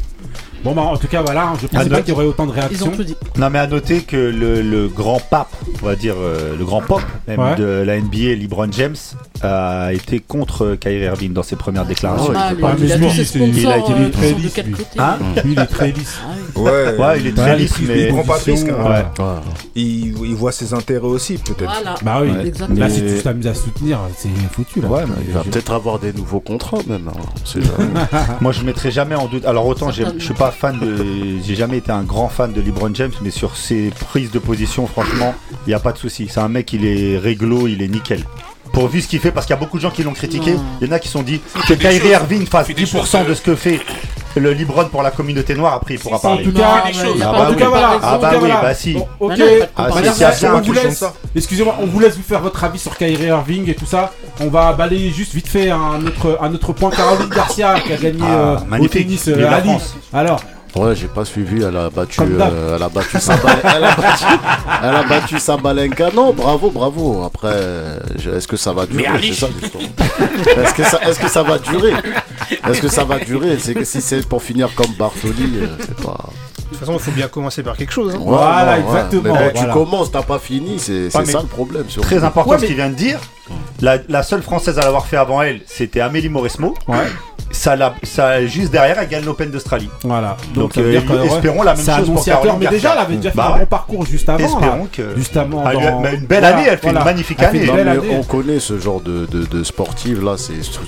Bon 0.64 0.72
bah 0.74 0.80
en 0.82 0.96
tout 0.96 1.08
cas 1.08 1.20
voilà, 1.20 1.52
je 1.60 1.66
pensais 1.66 1.84
Ah, 1.86 1.94
pas 1.94 2.00
qu'il 2.00 2.08
y 2.08 2.12
aurait 2.16 2.24
autant 2.24 2.46
de 2.46 2.52
Ils 2.52 2.56
ont 2.56 2.60
réactions. 2.66 2.90
tout 2.90 3.04
dit. 3.04 3.16
Non 3.36 3.50
mais 3.50 3.58
à 3.58 3.66
noter 3.66 4.00
que 4.00 4.16
le, 4.16 4.62
le 4.62 4.88
grand 4.88 5.20
pape, 5.20 5.54
on 5.82 5.86
va 5.86 5.94
dire 5.94 6.14
euh, 6.18 6.56
le 6.58 6.64
grand 6.64 6.80
pop 6.80 7.02
même 7.28 7.38
Ouais. 7.38 7.54
de 7.56 7.82
la 7.86 8.00
NBA, 8.00 8.34
LeBron 8.40 8.68
James, 8.72 8.96
a 9.42 9.92
été 9.92 10.20
contre 10.20 10.76
Kyrie 10.80 11.04
Irving 11.04 11.32
dans 11.32 11.42
ses 11.42 11.56
premières 11.56 11.84
déclarations. 11.84 12.32
Ah, 12.36 12.52
il 12.56 12.64
a 12.64 12.70
il 12.76 12.92
été 12.92 13.04
euh, 13.04 14.08
très 14.10 14.32
lisse, 14.32 14.58
Hein 14.98 15.18
Lui 15.44 15.52
il 15.52 15.58
est 15.58 15.66
très 15.66 15.90
lisse. 15.92 16.18
Ah. 16.24 16.58
Ouais, 16.60 16.96
Ouais, 16.98 17.20
il 17.20 17.26
est 17.26 17.32
très 17.36 17.56
lisse, 17.56 17.74
il 17.80 17.88
mais 17.88 18.06
prend 18.08 18.22
pas 18.22 18.38
de 18.38 18.44
risque, 18.44 18.68
hein. 18.68 18.84
Ouais. 19.18 19.24
Ouais. 19.24 19.30
il, 19.74 20.14
il 20.24 20.34
voit 20.34 20.52
ses 20.52 20.72
intérêts 20.72 21.06
aussi, 21.06 21.34
peut-être. 21.38 21.64
Voilà. 21.82 21.94
Bah 22.02 22.20
oui. 22.22 22.30
Ouais. 22.30 22.46
Exactement. 22.46 22.78
Là 22.80 22.86
Mais- 22.88 22.94
si 22.94 23.16
tu 23.16 23.22
t'amuses 23.22 23.46
à 23.48 23.54
soutenir, 23.54 23.98
c'est 24.16 24.28
foutu 24.52 24.80
là. 24.80 24.88
Ouais, 24.88 25.02
mais 25.06 25.14
Il 25.26 25.32
va 25.34 25.42
je- 25.44 25.50
peut-être 25.50 25.72
avoir 25.72 25.98
des 25.98 26.12
nouveaux 26.12 26.40
contrats 26.40 26.78
même. 26.86 27.08
hein. 27.08 27.58
Moi, 28.40 28.52
je 28.52 28.62
mettrai 28.62 28.90
jamais 28.90 29.14
en 29.16 29.26
doute. 29.26 29.44
Alors 29.44 29.66
autant, 29.66 29.90
je 29.90 30.04
suis 30.18 30.34
pas 30.34 30.50
fan 30.52 30.78
de, 30.78 31.04
j'ai 31.44 31.54
jamais 31.56 31.78
été 31.78 31.90
un 31.90 32.02
grand 32.04 32.28
fan 32.28 32.52
de 32.52 32.60
LeBron 32.60 32.94
James, 32.94 33.12
mais 33.22 33.30
sur 33.30 33.56
ses 33.56 33.90
prises 34.08 34.30
de 34.30 34.38
position, 34.38 34.86
franchement, 34.86 35.34
il 35.66 35.70
y 35.70 35.74
a 35.74 35.80
pas 35.80 35.92
de 35.92 35.98
souci. 35.98 36.28
C'est 36.30 36.40
un 36.40 36.48
mec, 36.48 36.72
il 36.72 36.84
est 36.86 37.18
réglo, 37.18 37.66
il 37.66 37.82
est 37.82 37.88
nickel. 37.88 38.22
Pour 38.74 38.88
vu 38.88 39.00
ce 39.00 39.08
qu'il 39.08 39.20
fait, 39.20 39.30
parce 39.30 39.46
qu'il 39.46 39.54
y 39.54 39.56
a 39.56 39.60
beaucoup 39.60 39.78
de 39.78 39.82
gens 39.82 39.90
qui 39.90 40.02
l'ont 40.02 40.12
critiqué. 40.12 40.56
Il 40.80 40.86
y 40.86 40.90
en 40.90 40.92
a 40.92 40.98
qui 40.98 41.06
se 41.08 41.12
sont 41.14 41.22
dit 41.22 41.40
que 41.68 41.74
Kyrie. 41.74 42.08
Irving 42.08 42.46
fasse 42.46 42.66
Il 42.68 42.74
fait 42.74 42.80
des 42.82 42.86
10% 42.86 42.90
choses, 43.06 43.26
de 43.28 43.34
ce 43.34 43.40
que 43.40 43.54
fait 43.54 43.80
le 44.36 44.52
LeBron 44.52 44.86
pour 44.86 45.02
la 45.02 45.10
communauté 45.10 45.54
noire. 45.54 45.74
Après, 45.74 45.94
il 45.94 46.00
pourra 46.00 46.16
Si, 46.18 46.22
si. 46.22 46.26
En 46.26 46.36
parler. 46.52 46.92
Ah 47.22 47.32
bah 47.32 47.46
en 47.48 47.52
tout 47.52 47.58
cas, 47.58 47.68
voilà. 47.68 47.98
Ah 48.02 48.18
bah 48.18 48.32
oui, 48.42 48.50
bah 48.50 48.74
si. 48.74 48.94
Bon, 48.94 49.06
ok. 49.20 49.40
Excusez-moi, 51.36 51.76
on 51.80 51.86
vous 51.86 52.00
laisse 52.00 52.16
vous 52.16 52.22
faire 52.22 52.40
votre 52.40 52.62
avis 52.64 52.78
sur 52.78 52.96
Kyrie 52.96 53.26
Irving 53.26 53.68
et 53.70 53.74
tout 53.74 53.86
ça. 53.86 54.12
On 54.40 54.48
va 54.48 54.72
balayer 54.72 55.10
juste 55.10 55.34
vite 55.34 55.48
fait 55.48 55.70
un 55.70 56.04
autre, 56.06 56.38
un 56.40 56.52
autre 56.52 56.72
point. 56.72 56.90
Caroline 56.90 57.28
Garcia 57.28 57.74
qui 57.80 57.92
a 57.92 57.96
gagné 57.96 58.18
Ah, 58.22 58.32
euh, 58.34 58.58
au 58.58 58.64
magnifique. 58.64 58.92
tennis 59.02 59.28
euh, 59.28 59.36
la 59.36 59.56
à. 59.56 59.62
Alors, 60.12 60.40
Ouais, 60.76 60.96
j'ai 60.96 61.06
pas 61.06 61.24
suivi. 61.24 61.62
Elle 61.62 61.76
a 61.76 61.88
battu, 61.88 62.20
euh, 62.22 62.74
elle 62.76 62.82
a 62.82 62.88
battu 62.88 63.16
elle 63.16 63.84
a 63.84 63.94
battu, 63.96 64.24
elle 64.82 64.94
a 64.96 65.02
battu 65.04 65.38
Sabalenka. 65.38 66.10
Non, 66.14 66.32
bravo, 66.32 66.70
bravo. 66.70 67.22
Après, 67.24 67.56
est-ce 68.18 68.48
que 68.48 68.56
ça 68.56 68.72
va 68.72 68.84
durer? 68.86 69.04
C'est 69.22 69.32
ça 69.34 69.46
l'histoire. 69.60 69.84
Est-ce 70.58 70.74
que 70.74 70.82
ça, 70.84 71.00
est-ce 71.08 71.20
que 71.20 71.28
ça 71.28 71.42
va 71.42 71.58
durer? 71.58 71.92
Est-ce 72.68 72.80
que 72.80 72.88
ça 72.88 73.04
va 73.04 73.18
durer? 73.20 73.56
C'est 73.60 73.74
que 73.74 73.84
si 73.84 74.00
c'est 74.00 74.26
pour 74.26 74.42
finir 74.42 74.74
comme 74.74 74.92
Bartoli, 74.98 75.58
euh, 75.62 75.66
c'est 75.80 75.96
pas. 76.02 76.18
De 76.64 76.68
toute 76.70 76.78
façon, 76.78 76.94
il 76.94 76.98
faut 76.98 77.10
bien 77.12 77.28
commencer 77.28 77.62
par 77.62 77.76
quelque 77.76 77.92
chose. 77.92 78.14
hein. 78.16 78.20
Voilà, 78.20 78.80
exactement, 78.80 79.22
Mais 79.22 79.28
bon, 79.30 79.36
voilà. 79.36 79.52
tu 79.52 79.66
commences, 79.72 80.10
t'as 80.10 80.22
pas 80.22 80.40
fini. 80.40 80.78
C'est 80.80 81.08
ça 81.10 81.20
le 81.22 81.46
problème. 81.46 81.84
surtout. 81.88 82.08
Très 82.08 82.24
important 82.24 82.50
Ouais, 82.50 82.58
ce 82.58 82.64
qu'il 82.66 82.74
vient 82.74 82.88
de 82.90 82.94
dire. 82.96 83.20
La, 83.80 83.98
la 84.08 84.22
seule 84.22 84.42
française 84.42 84.78
à 84.78 84.82
l'avoir 84.82 85.06
fait 85.06 85.16
avant 85.16 85.42
elle, 85.42 85.60
c'était 85.66 86.00
Amélie 86.00 86.28
Mauresmo. 86.28 86.74
ouais, 86.88 86.96
Ça, 87.50 87.76
l'a- 87.76 87.94
ça, 88.02 88.44
juste 88.46 88.72
derrière, 88.72 88.98
elle 88.98 89.08
gagne 89.08 89.24
l'Open 89.24 89.50
d'Australie. 89.50 89.88
voilà. 90.02 90.36
Donc, 90.54 90.76
euh, 90.76 91.00
que, 91.02 91.12
ouais, 91.12 91.26
espérons 91.26 91.62
la 91.62 91.74
même 91.74 91.84
chose 91.86 92.10
pour 92.10 92.24
Caroline 92.24 92.54
mais 92.58 92.66
déjà, 92.66 92.92
elle 92.94 92.98
avait 92.98 93.16
déjà 93.16 93.30
fait 93.30 93.36
Bah 93.36 93.52
un 93.54 93.58
bon 93.60 93.66
parcours 93.66 94.06
juste 94.06 94.28
avant. 94.28 94.38
là. 94.38 94.44
Espérons 94.66 94.88
que. 94.90 95.02
Justement, 95.16 95.62
Ah, 95.64 95.72
dans... 95.74 96.00
mais 96.00 96.14
une 96.14 96.26
belle 96.26 96.40
Voilà, 96.40 96.56
année, 96.56 96.66
elle 96.68 96.78
fait 96.78 96.82
voilà. 96.84 97.00
une 97.00 97.04
magnifique 97.04 97.38
fait 97.38 97.46
année. 97.46 97.60
une 97.60 97.66
Non, 97.66 97.74
belle 97.74 97.84
mais 97.84 97.90
année. 97.92 98.16
on 98.18 98.22
connaît 98.24 98.58
ce 98.58 98.78
genre 98.80 99.00
de, 99.00 99.26
de, 99.26 99.44
de 99.44 99.62
sportives 99.62 100.24
là, 100.24 100.34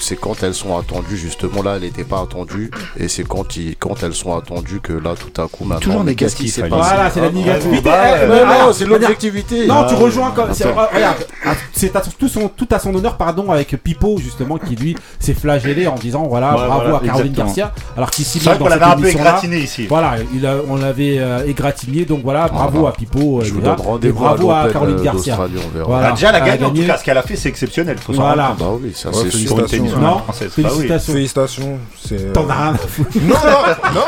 c'est 0.01 0.17
quand 0.17 0.43
elles 0.43 0.55
sont 0.55 0.77
attendues 0.77 1.17
justement 1.17 1.63
là, 1.63 1.75
elle 1.77 1.83
n'était 1.83 2.05
pas 2.05 2.21
attendue 2.23 2.71
et 2.99 3.07
c'est 3.09 3.25
quand 3.29 3.57
ils, 3.57 3.77
quand 3.77 4.03
elles 4.03 4.15
sont 4.15 4.37
attendues 4.37 4.81
que 4.81 4.95
là 4.95 5.15
tout 5.15 5.41
à 5.41 5.47
coup 5.47 5.65
maintenant. 5.65 5.81
Toujours 5.81 6.05
mais 6.05 6.15
qu'est-ce 6.17 6.35
qui 6.37 6.45
négatif, 6.45 6.65
s'est 6.65 6.69
passé 6.71 6.91
Voilà, 6.95 7.11
c'est 7.11 7.21
la 7.21 7.27
Ah, 7.27 7.31
négativité. 7.31 7.83
bah, 7.83 7.99
Eh, 8.07 8.23
euh, 8.23 8.45
mais 8.47 8.59
Non, 8.65 8.73
c'est 8.73 8.85
l'objectivité. 8.87 9.67
Non, 9.69 9.85
tu 9.87 9.95
Ah, 9.97 10.01
rejoins 10.03 10.31
comme. 10.33 10.51
Regarde, 10.51 11.27
ah, 11.45 11.51
c'est 11.73 11.95
à 11.95 12.01
tout, 12.01 12.29
son, 12.29 12.46
tout 12.49 12.69
à 12.71 12.79
son 12.79 12.95
honneur, 12.95 13.17
pardon, 13.17 13.51
avec 13.51 13.69
Pipo, 13.83 14.19
justement, 14.19 14.59
qui 14.59 14.77
lui 14.77 14.97
s'est 15.19 15.35
flagellé 15.35 15.87
en 15.87 15.95
disant 15.95 16.25
voilà, 16.29 16.51
Ouais, 16.53 16.67
bravo 16.67 16.81
voilà, 16.83 16.97
à 16.97 17.01
Caroline 17.01 17.27
exactement. 17.33 17.47
Garcia. 17.47 17.73
Alors 17.97 18.11
qu'ici, 18.11 18.39
C'est 18.39 18.57
qu'on 18.59 18.65
cette 18.69 18.81
l'avait 18.81 18.93
un 18.93 18.97
peu 18.97 19.09
égratigné 19.09 19.59
ici. 19.59 19.87
Voilà, 19.87 20.15
il 20.35 20.47
a- 20.47 20.57
on 20.69 20.77
l'avait 20.77 21.19
euh, 21.19 21.47
égratigné, 21.47 22.05
donc 22.05 22.21
voilà, 22.23 22.49
bravo 22.49 22.83
bah, 22.83 22.89
à 22.91 22.93
Pipo. 22.93 23.41
euh, 23.41 23.45
Je 23.45 23.53
vous 23.53 23.61
déjà, 23.61 23.75
donne 23.75 23.85
et 23.85 23.89
rendez-vous 23.89 24.19
bravo 24.21 24.51
à 24.51 24.59
l'Open, 24.59 24.73
Caroline 24.73 24.99
euh, 24.99 25.03
Garcia. 25.03 25.37
d'Australie, 25.37 25.63
on 25.67 25.71
verra. 25.77 25.87
Voilà. 25.89 26.09
Ah, 26.09 26.13
déjà, 26.13 26.29
elle 26.29 26.35
a 26.35 26.39
Elle 26.39 26.43
a 26.45 26.57
gagné, 26.57 26.65
en 26.67 26.83
tout 26.83 26.87
cas, 26.87 26.99
ce 26.99 27.05
qu'elle 27.05 27.19
a 27.19 27.23
fait, 27.23 27.37
c'est 27.37 27.49
exceptionnel. 27.49 27.99
Faut 27.99 28.13
Voilà. 28.13 28.55
Bah 28.59 28.67
oui, 28.81 28.93
ça 28.95 29.11
Ouais, 29.11 29.17
c'est 29.31 29.77
une 29.79 29.91
Non. 29.91 30.23
Bah 30.27 30.33
félicitations. 30.33 31.13
Félicitations. 31.13 31.79
c'est, 32.05 32.33
T'en 32.33 32.45
euh, 32.45 32.51
as 32.51 32.55
rien 32.63 32.75
à 32.75 32.79
foutre. 32.79 33.11
Non, 33.23 33.35
non, 33.35 33.95
non. 33.95 34.01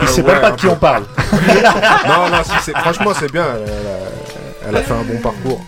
Il 0.00 0.04
euh, 0.04 0.06
sait 0.08 0.22
même 0.22 0.40
pas 0.40 0.50
de 0.52 0.56
qui 0.56 0.66
on 0.66 0.76
parle. 0.76 1.04
Non, 2.06 2.28
non, 2.30 2.42
franchement, 2.80 3.10
c'est 3.18 3.30
bien. 3.32 3.44
Elle, 4.68 4.76
a, 4.76 4.82
fait 4.82 4.92
un 4.92 5.02
bon 5.02 5.18
parcours. 5.20 5.60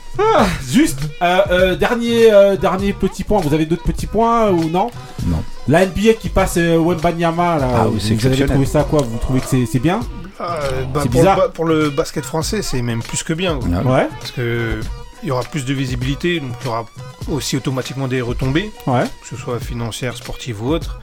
Juste, 0.71 0.99
euh, 1.23 1.41
euh, 1.51 1.77
dernier, 1.77 2.33
euh, 2.33 2.57
dernier 2.57 2.93
petit 2.93 3.25
point. 3.25 3.41
Vous 3.41 3.55
avez 3.55 3.67
d'autres 3.67 3.83
petits 3.83 4.07
points 4.07 4.51
ou 4.51 4.69
non 4.69 4.91
Non. 5.27 5.43
La 5.69 5.85
NBA 5.87 6.15
qui 6.15 6.29
passe 6.29 6.55
euh, 6.59 6.79
Wembanyama, 6.79 7.59
là, 7.59 7.69
Ah 7.75 7.89
oui, 7.89 7.95
vous 7.95 8.19
c'est 8.21 8.27
avez 8.27 8.47
trouvé 8.47 8.67
ça 8.67 8.85
quoi? 8.85 9.03
Vous 9.03 9.19
trouvez 9.19 9.41
que 9.41 9.47
c'est 9.47 9.67
c'est 9.67 9.79
bien? 9.81 10.01
Ah, 10.39 10.59
bah, 10.93 11.01
C'est 11.03 11.09
pour, 11.11 11.21
bizarre. 11.21 11.37
le, 11.37 11.43
ba- 11.43 11.49
pour 11.49 11.65
le 11.65 11.91
basket 11.91 12.25
français, 12.25 12.63
c'est 12.63 12.83
même 12.83 13.03
plus 13.03 13.23
que 13.23 13.33
bien. 13.33 13.59
quoi. 13.59 13.69
Ah. 13.75 13.83
Ouais, 13.89 14.09
Parce 14.21 14.33
que 14.33 14.81
il 15.23 15.29
y 15.29 15.33
aura 15.33 15.43
plus 15.43 15.65
de 15.65 15.73
visibilité, 15.75 16.41
donc 16.41 16.53
il 16.61 16.67
y 16.67 16.69
aura 16.69 16.85
aussi 17.31 17.57
automatiquement 17.57 18.07
des 18.07 18.21
retombées, 18.21 18.71
ouais. 18.87 19.05
que 19.23 19.27
ce 19.29 19.37
soit 19.37 19.59
financières, 19.59 20.17
sportives 20.17 20.63
ou 20.63 20.69
autres. 20.69 21.01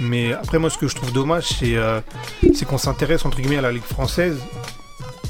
Mais 0.00 0.32
après, 0.32 0.58
moi, 0.58 0.70
ce 0.70 0.78
que 0.78 0.88
je 0.88 0.94
trouve 0.94 1.12
dommage, 1.12 1.46
c'est 1.58 1.76
euh, 1.76 2.00
c'est 2.54 2.64
qu'on 2.66 2.78
s'intéresse 2.78 3.24
entre 3.24 3.38
guillemets 3.40 3.58
à 3.58 3.62
la 3.62 3.72
Ligue 3.72 3.82
française 3.82 4.38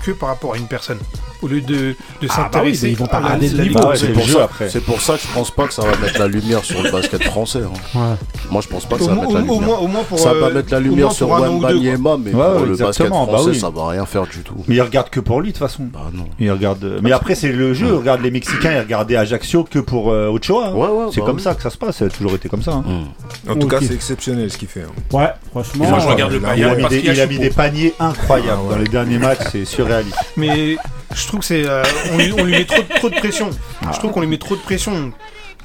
que 0.04 0.10
par 0.12 0.28
rapport 0.28 0.54
à 0.54 0.56
une 0.58 0.68
personne. 0.68 0.98
Au 1.40 1.46
lieu 1.46 1.60
de, 1.60 1.94
de 2.20 2.28
Ah, 2.30 2.48
bah 2.52 2.62
oui, 2.64 2.76
ils 2.82 2.96
vont 2.96 3.06
pas 3.06 3.18
à 3.18 3.20
la, 3.20 3.26
regarder 3.28 3.48
le 3.48 3.62
niveau. 3.64 3.78
Ouais, 3.88 3.96
C'est 3.96 4.12
pour, 4.12 4.28
ça- 4.28 4.42
après. 4.44 4.68
c'est 4.68 4.80
pour 4.80 5.00
ça 5.00 5.14
que 5.14 5.20
je 5.22 5.28
pense 5.32 5.50
pas 5.52 5.68
que 5.68 5.72
ça 5.74 5.82
va 5.82 5.96
mettre 5.98 6.18
la 6.18 6.26
lumière 6.26 6.64
sur 6.64 6.82
le 6.82 6.90
basket 6.90 7.22
français. 7.24 7.60
hein. 7.64 7.98
ouais. 7.98 8.16
Moi, 8.50 8.60
je 8.60 8.66
pense 8.68 8.86
pas 8.86 8.96
que 8.96 9.02
Au, 9.02 9.06
ça 9.06 9.14
va 9.14 9.20
mettre 9.20 9.34
la 9.34 9.38
au- 9.40 9.42
au 9.42 9.46
lumière. 9.46 9.60
moins, 9.68 9.78
au 9.78 9.86
moins 9.86 10.02
pour. 10.02 10.18
Ça 10.18 10.30
euh, 10.30 10.40
va 10.40 10.50
mettre 10.50 10.72
la 10.72 10.80
lumière 10.80 11.12
sur. 11.12 11.28
Wembanyama, 11.28 12.16
mais 12.18 12.32
Ouais, 12.32 12.32
pour 12.32 12.40
ouais, 12.42 12.60
le 12.66 12.70
basket 12.70 12.86
exactement, 12.88 13.26
bah 13.26 13.32
français, 13.34 13.50
oui. 13.50 13.58
ça 13.60 13.70
va 13.70 13.88
rien 13.88 14.04
faire 14.06 14.24
du 14.26 14.38
tout. 14.40 14.54
Mais 14.66 14.74
il 14.76 14.82
regarde 14.82 15.10
que 15.10 15.20
pour 15.20 15.40
lui, 15.40 15.48
de 15.52 15.52
toute 15.58 15.66
façon. 15.68 15.84
Bah 15.92 16.10
non. 16.12 16.24
Il 16.40 16.50
regarde. 16.50 16.98
Mais 17.02 17.12
après, 17.12 17.34
c'est 17.36 17.52
le 17.52 17.72
jeu. 17.74 17.94
Regarde 17.94 18.20
les 18.22 18.30
Mexicains, 18.32 18.72
ils 18.72 18.80
regardaient 18.80 19.16
Ajaccio 19.16 19.62
que 19.64 19.78
pour 19.78 20.10
euh, 20.10 20.28
Ochoa. 20.28 20.68
hein. 20.68 20.72
Ouais, 20.74 20.88
ouais, 20.88 21.04
C'est 21.12 21.20
bah 21.20 21.26
comme 21.26 21.36
oui. 21.36 21.42
ça 21.42 21.54
que 21.54 21.62
ça 21.62 21.70
se 21.70 21.78
passe. 21.78 21.98
Ça 21.98 22.06
a 22.06 22.08
toujours 22.08 22.34
été 22.34 22.48
comme 22.48 22.62
ça. 22.62 22.72
hein. 22.72 22.84
Hum. 22.86 23.04
En 23.48 23.56
tout 23.56 23.68
cas, 23.68 23.78
c'est 23.80 23.94
exceptionnel 23.94 24.50
ce 24.50 24.58
qu'il 24.58 24.68
fait. 24.68 24.82
hein. 24.82 25.16
Ouais, 25.16 25.28
franchement. 25.50 25.86
Moi, 25.88 25.98
je 26.00 26.06
euh, 26.06 26.10
regarde 26.10 26.32
le 26.32 26.38
il 26.38 26.44
a- 26.46 26.56
Il 26.56 26.64
a 26.64 26.74
Bayern 26.88 27.28
mis 27.28 27.38
des, 27.38 27.50
paniers 27.50 27.94
incroyables 28.00 28.50
Ah 28.52 28.62
ouais. 28.64 28.74
dans 28.74 28.78
les 28.82 28.88
derniers 28.88 29.18
matchs. 29.18 29.38
C'est 29.52 29.64
surréaliste. 29.64 30.16
Mais 30.36 30.76
je 31.14 31.27
trouve 31.28 31.40
que 31.40 31.46
c'est. 31.46 31.64
euh, 31.66 31.82
on, 32.12 32.18
lui, 32.18 32.32
on 32.36 32.44
lui 32.44 32.52
met 32.52 32.64
trop, 32.64 32.82
trop 32.96 33.08
de 33.10 33.14
pression. 33.16 33.50
Ah. 33.82 33.90
Je 33.92 33.98
trouve 33.98 34.10
qu'on 34.12 34.20
lui 34.20 34.26
met 34.26 34.38
trop 34.38 34.56
de 34.56 34.60
pression. 34.60 35.12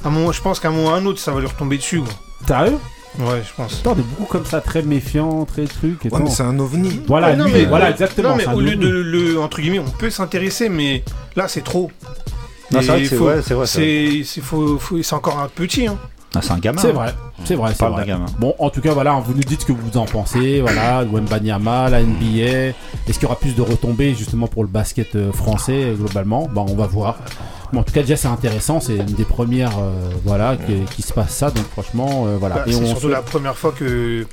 À 0.06 0.10
je 0.32 0.42
pense 0.42 0.60
qu'à 0.60 0.68
un 0.68 0.72
moment 0.72 0.90
ou 0.90 0.92
à 0.94 0.98
un 0.98 1.06
autre, 1.06 1.20
ça 1.20 1.32
va 1.32 1.40
lui 1.40 1.48
retomber 1.48 1.78
dessus. 1.78 2.00
quoi. 2.02 2.14
Sérieux? 2.48 2.78
Ouais, 3.20 3.42
je 3.48 3.54
pense. 3.56 3.76
Putain, 3.76 3.92
est 3.92 3.96
beaucoup 3.96 4.26
comme 4.26 4.46
ça, 4.46 4.60
très 4.60 4.82
méfiant, 4.82 5.46
très 5.46 5.66
truc 5.66 6.04
et 6.06 6.10
Ouais, 6.10 6.18
tout. 6.18 6.24
mais 6.26 6.30
c'est 6.32 6.44
un 6.44 6.58
ovni. 6.60 7.00
Voilà, 7.08 7.30
Ouais, 7.30 7.36
non, 7.36 7.46
lui, 7.46 7.54
mais- 7.54 7.66
voilà, 7.66 7.92
exactement. 7.92 8.30
Non, 8.30 8.36
mais 8.36 8.48
au 8.48 8.60
lieu 8.60 8.76
de 8.76 8.88
le. 8.90 9.40
Entre 9.40 9.62
guillemets, 9.62 9.80
on 9.80 9.90
peut 9.90 10.10
s'intéresser, 10.10 10.68
mais 10.68 11.04
là, 11.36 11.48
c'est 11.48 11.64
trop. 11.64 11.92
Non, 12.72 12.82
c'est 12.82 12.88
vrai 12.88 13.06
c'est 13.06 13.16
faut- 13.16 13.26
ouais, 13.28 13.42
c'est 13.46 13.54
vrai. 13.54 13.68
c'est 13.68 13.80
vrai. 13.80 14.18
C'est 14.18 14.24
c'est- 14.26 14.42
faut- 14.42 14.80
faut- 14.80 15.02
c'est 15.04 15.14
encore 15.16 15.40
un 15.40 15.48
petit. 15.48 15.86
Hein. 15.88 15.98
Ah, 16.36 16.40
c'est 16.42 16.52
un 16.52 16.58
gamin. 16.58 16.82
C'est 16.82 16.92
vrai, 16.92 17.14
c'est 17.46 17.54
vrai, 17.56 17.70
On 17.70 17.74
c'est 17.74 17.78
parle 17.80 17.92
vrai. 17.94 18.02
d'un 18.06 18.08
gamin. 18.14 18.26
Bon, 18.40 18.56
en 18.58 18.70
tout 18.72 18.82
cas, 18.82 18.92
voilà, 18.94 19.14
vous 19.24 19.34
nous 19.34 19.44
dites 19.44 19.62
ce 19.62 19.66
que 19.68 19.72
vous 19.72 19.98
en 19.98 20.06
pensez. 20.06 20.62
Voilà, 20.62 21.04
Wembanyama, 21.12 21.90
la 21.90 22.02
NBA. 22.02 22.74
Est-ce 23.08 23.14
qu'il 23.14 23.24
y 23.24 23.26
aura 23.26 23.36
plus 23.38 23.56
de 23.56 23.62
retombées 23.62 24.16
justement 24.16 24.48
pour 24.48 24.64
le 24.64 24.70
basket 24.70 25.16
euh, 25.16 25.32
français 25.32 25.84
euh, 25.84 25.94
globalement? 25.96 26.48
Bon, 26.52 26.66
on 26.68 26.76
va 26.76 26.88
voir. 26.88 27.18
Mais 27.72 27.80
en 27.80 27.84
tout 27.84 27.94
cas, 27.94 28.02
déjà, 28.02 28.16
c'est 28.16 28.28
intéressant. 28.28 28.80
C'est 28.80 28.96
une 28.98 29.06
des 29.06 29.26
premières, 29.26 29.78
euh, 29.80 30.10
voilà, 30.26 30.58
qui, 30.58 30.74
qui 30.96 31.02
se 31.04 31.14
passe 31.14 31.36
ça. 31.36 31.52
Donc, 31.52 31.66
franchement, 31.72 32.26
euh, 32.28 32.38
voilà. 32.40 32.56
Bah, 32.56 32.64
Et 32.68 32.72
c'est 32.74 32.82
on 32.82 32.86
surtout 32.88 33.02
se- 33.08 33.12
la 33.12 33.22
première 33.22 33.56
fois 33.56 33.72
que 33.72 34.26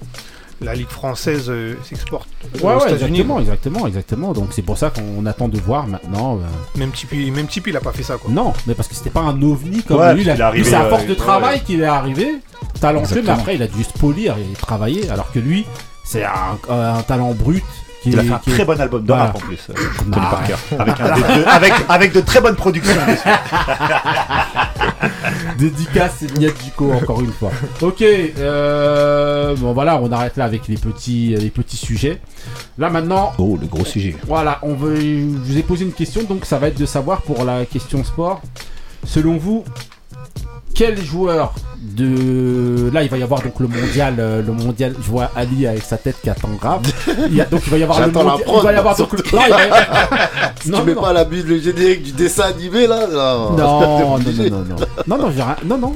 la 0.61 0.75
Ligue 0.75 0.88
française 0.88 1.46
euh, 1.49 1.75
s'exporte 1.83 2.29
Ouais, 2.42 2.61
aux 2.62 2.66
ouais, 2.66 2.75
États-Unis. 2.92 3.20
exactement, 3.20 3.40
exactement, 3.40 3.87
exactement. 3.87 4.33
Donc, 4.33 4.49
c'est 4.53 4.62
pour 4.62 4.77
ça 4.79 4.90
qu'on 4.90 5.25
attend 5.27 5.49
de 5.49 5.59
voir 5.59 5.87
maintenant. 5.87 6.37
euh, 6.37 6.79
Même 6.79 6.90
Tipeee, 6.90 7.31
même 7.31 7.46
Tipeee, 7.46 7.70
il 7.70 7.77
a 7.77 7.81
pas 7.81 7.92
fait 7.92 8.03
ça. 8.03 8.16
Quoi. 8.18 8.31
Non, 8.33 8.53
mais 8.66 8.75
parce 8.75 8.88
que 8.88 8.94
c'était 8.94 9.11
pas 9.11 9.20
un 9.20 9.40
ovni 9.42 9.83
comme 9.83 9.99
Ouais, 10.01 10.12
lui. 10.14 10.23
il 10.23 10.29
Lui, 10.55 10.64
c'est 10.64 10.75
à 10.75 10.83
euh, 10.83 10.90
force 10.90 11.05
de 11.05 11.11
ouais, 11.11 11.16
travail 11.16 11.62
qu'il 11.62 11.81
est 11.81 11.85
arrivé, 11.87 12.29
talentueux, 12.81 13.23
mais 13.25 13.31
après, 13.31 13.55
il 13.55 13.62
a 13.62 13.66
dû 13.68 13.83
se 13.85 13.92
polir 13.99 14.37
et 14.38 14.53
travailler. 14.55 15.09
Alors 15.11 15.31
que 15.33 15.38
lui, 15.38 15.64
c'est 16.05 16.25
un, 16.25 16.59
un 16.68 17.03
talent 17.03 17.33
brut. 17.33 17.64
Qui 18.03 18.09
Il 18.12 18.18
a 18.18 18.23
fait 18.23 18.33
un 18.33 18.38
très 18.38 18.64
bon 18.64 18.81
album 18.81 19.03
de 19.03 19.09
Voilà. 19.09 19.25
rap 19.27 19.37
en 19.37 19.40
plus. 19.40 19.59
euh, 19.68 19.75
Tony 19.99 20.12
Ah, 20.16 20.31
Parker. 20.31 20.55
Avec, 20.79 21.01
un- 21.01 21.16
de- 21.18 21.42
de- 21.42 21.46
avec, 21.49 21.73
avec 21.87 22.12
de 22.14 22.20
très 22.23 22.40
bonnes 22.40 22.57
productions. 22.57 22.94
Dédicace 25.59 26.23
Niadjiko 26.37 26.93
encore 26.93 27.21
une 27.21 27.33
fois. 27.33 27.51
Ok, 27.83 28.03
euh, 28.03 29.55
bon 29.57 29.73
voilà, 29.73 30.01
on 30.03 30.11
arrête 30.13 30.37
là 30.37 30.45
avec 30.45 30.69
les 30.69 30.77
petits, 30.77 31.35
les 31.37 31.51
petits 31.51 31.77
sujets. 31.77 32.21
Là 32.79 32.91
maintenant, 32.91 33.33
Oh, 33.39 33.59
le 33.61 33.67
gros 33.67 33.85
sujet. 33.85 34.15
voilà, 34.27 34.59
on 34.63 34.75
veut, 34.75 34.97
je 34.97 35.25
vous 35.27 35.59
ai 35.59 35.63
posé 35.63 35.85
une 35.85 35.93
question, 35.93 36.23
donc 36.25 36.45
ça 36.45 36.59
va 36.59 36.69
être 36.69 36.79
de 36.79 36.87
savoir 36.87 37.23
pour 37.23 37.45
la 37.45 37.65
question 37.67 38.03
sport. 38.05 38.41
Selon 39.05 39.37
vous, 39.37 39.65
quel 40.74 41.02
joueur 41.02 41.52
de 41.83 42.90
là 42.92 43.02
il 43.02 43.09
va 43.09 43.16
y 43.18 43.22
avoir 43.22 43.42
donc 43.42 43.59
le 43.59 43.66
mondial 43.66 44.16
euh, 44.18 44.42
le 44.42 44.52
mondial 44.52 44.94
je 45.00 45.11
vois 45.11 45.30
Ali 45.35 45.66
avec 45.66 45.83
sa 45.83 45.96
tête 45.96 46.16
qui 46.22 46.28
attend 46.28 46.50
grave 46.61 46.83
il 47.28 47.35
y 47.35 47.40
a, 47.40 47.46
donc 47.46 47.62
il 47.66 47.70
va 47.70 47.78
y 47.78 47.83
avoir 47.83 48.00
le 48.00 48.06
la 48.06 48.12
mondial- 48.12 48.42
prod, 48.44 48.59
il 48.61 48.64
va 48.64 48.72
y 48.72 48.76
avoir 48.76 48.96
donc 48.96 49.12
le 49.12 49.18
non, 49.37 49.42
il 49.46 49.50
va 49.52 49.59
y 49.61 49.62
avoir- 49.62 50.09
Si 50.62 50.70
Non, 50.70 50.80
tu 50.80 50.85
mets 50.87 50.94
non. 50.94 51.00
pas 51.00 51.12
la 51.14 51.24
buse, 51.24 51.46
le 51.46 51.59
générique 51.59 52.02
du 52.02 52.12
dessin 52.12 52.42
animé 52.44 52.87
là, 52.87 53.06
non, 53.11 53.56
non, 53.56 53.56
non, 53.56 54.18
non, 54.18 54.18
non, 54.18 54.76
non, 55.06 55.18
non, 55.18 55.30
j'ai 55.35 55.42
rien- 55.42 55.56
non, 55.64 55.78
non. 55.78 55.94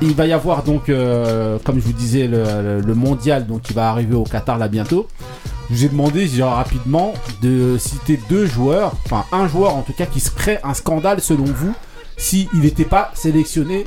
Il 0.00 0.14
va 0.14 0.26
y 0.26 0.32
avoir 0.32 0.62
donc, 0.62 0.88
euh, 0.88 1.58
comme 1.64 1.76
je 1.78 1.84
vous 1.84 1.92
disais, 1.92 2.26
le, 2.26 2.94
mondial 2.94 3.46
donc 3.46 3.62
qui 3.62 3.74
va 3.74 3.90
arriver 3.90 4.14
au 4.16 4.24
Qatar 4.24 4.56
là 4.58 4.68
bientôt. 4.68 5.06
Je 5.70 5.74
vous 5.76 5.84
ai 5.84 5.88
demandé 5.90 6.26
genre, 6.26 6.54
rapidement 6.54 7.12
de 7.42 7.76
citer 7.78 8.18
deux 8.30 8.46
joueurs, 8.46 8.92
enfin 9.04 9.24
un 9.30 9.46
joueur 9.46 9.76
en 9.76 9.82
tout 9.82 9.92
cas 9.92 10.06
qui 10.06 10.20
se 10.20 10.30
crée 10.30 10.58
un 10.64 10.72
scandale 10.72 11.20
selon 11.20 11.44
vous 11.44 11.74
s'il 12.16 12.48
n'était 12.54 12.84
pas 12.86 13.10
sélectionné 13.14 13.84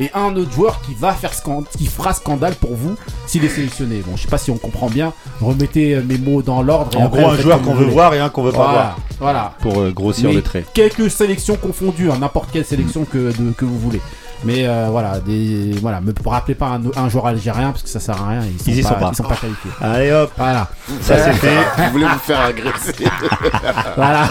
et 0.00 0.10
un 0.14 0.34
autre 0.36 0.50
joueur 0.52 0.80
qui 0.82 0.94
va 0.94 1.12
faire 1.12 1.32
scan- 1.34 1.62
qui 1.76 1.86
fera 1.86 2.12
scandale 2.14 2.54
pour 2.54 2.74
vous 2.74 2.96
s'il 3.26 3.44
est 3.44 3.48
sélectionné. 3.48 4.02
Bon, 4.06 4.16
je 4.16 4.22
sais 4.22 4.28
pas 4.28 4.38
si 4.38 4.50
on 4.50 4.56
comprend 4.58 4.88
bien. 4.88 5.12
Remettez 5.40 5.94
euh, 5.94 6.02
mes 6.02 6.18
mots 6.18 6.42
dans 6.42 6.62
l'ordre. 6.62 6.98
et 6.98 7.02
En 7.02 7.08
gros, 7.08 7.28
un 7.28 7.36
joueur 7.36 7.60
qu'on 7.62 7.74
veut 7.74 7.84
voir 7.86 8.14
et 8.14 8.18
un 8.20 8.28
qu'on 8.30 8.42
veut 8.42 8.50
pas 8.52 8.58
voir. 8.72 8.98
voilà. 9.20 9.52
Pour 9.60 9.78
euh, 9.80 9.90
grossir 9.92 10.30
Mais 10.30 10.34
le 10.36 10.42
trait. 10.42 10.64
Quelques 10.74 11.10
sélections 11.10 11.56
confondues, 11.56 12.10
hein, 12.10 12.16
n'importe 12.20 12.50
quelle 12.52 12.64
sélection 12.64 13.04
que, 13.04 13.32
de- 13.36 13.52
que 13.52 13.64
vous 13.64 13.78
voulez. 13.78 14.00
Mais 14.42 14.66
euh, 14.66 14.86
voilà, 14.90 15.20
des, 15.20 15.72
voilà, 15.82 16.00
me 16.00 16.14
rappelez 16.24 16.54
pas 16.54 16.68
un, 16.68 16.80
un 16.96 17.10
joueur 17.10 17.26
algérien 17.26 17.72
parce 17.72 17.82
que 17.82 17.90
ça 17.90 18.00
sert 18.00 18.22
à 18.22 18.28
rien. 18.30 18.40
Ils 18.50 18.58
sont, 18.58 18.70
Ils 18.70 18.78
y 18.78 18.82
pas, 18.82 18.88
sont 18.88 18.94
pas. 18.94 19.08
ils 19.12 19.16
sont 19.16 19.22
pas 19.24 19.36
qualifiés. 19.36 19.70
Allez 19.82 20.12
hop, 20.12 20.32
Voilà, 20.38 20.66
ça 21.02 21.18
c'est 21.24 21.32
fait. 21.34 21.56
Vous 21.84 21.90
voulez 21.92 22.06
vous 22.06 22.18
faire 22.20 22.40
agresser 22.40 22.94
voilà. 23.96 24.28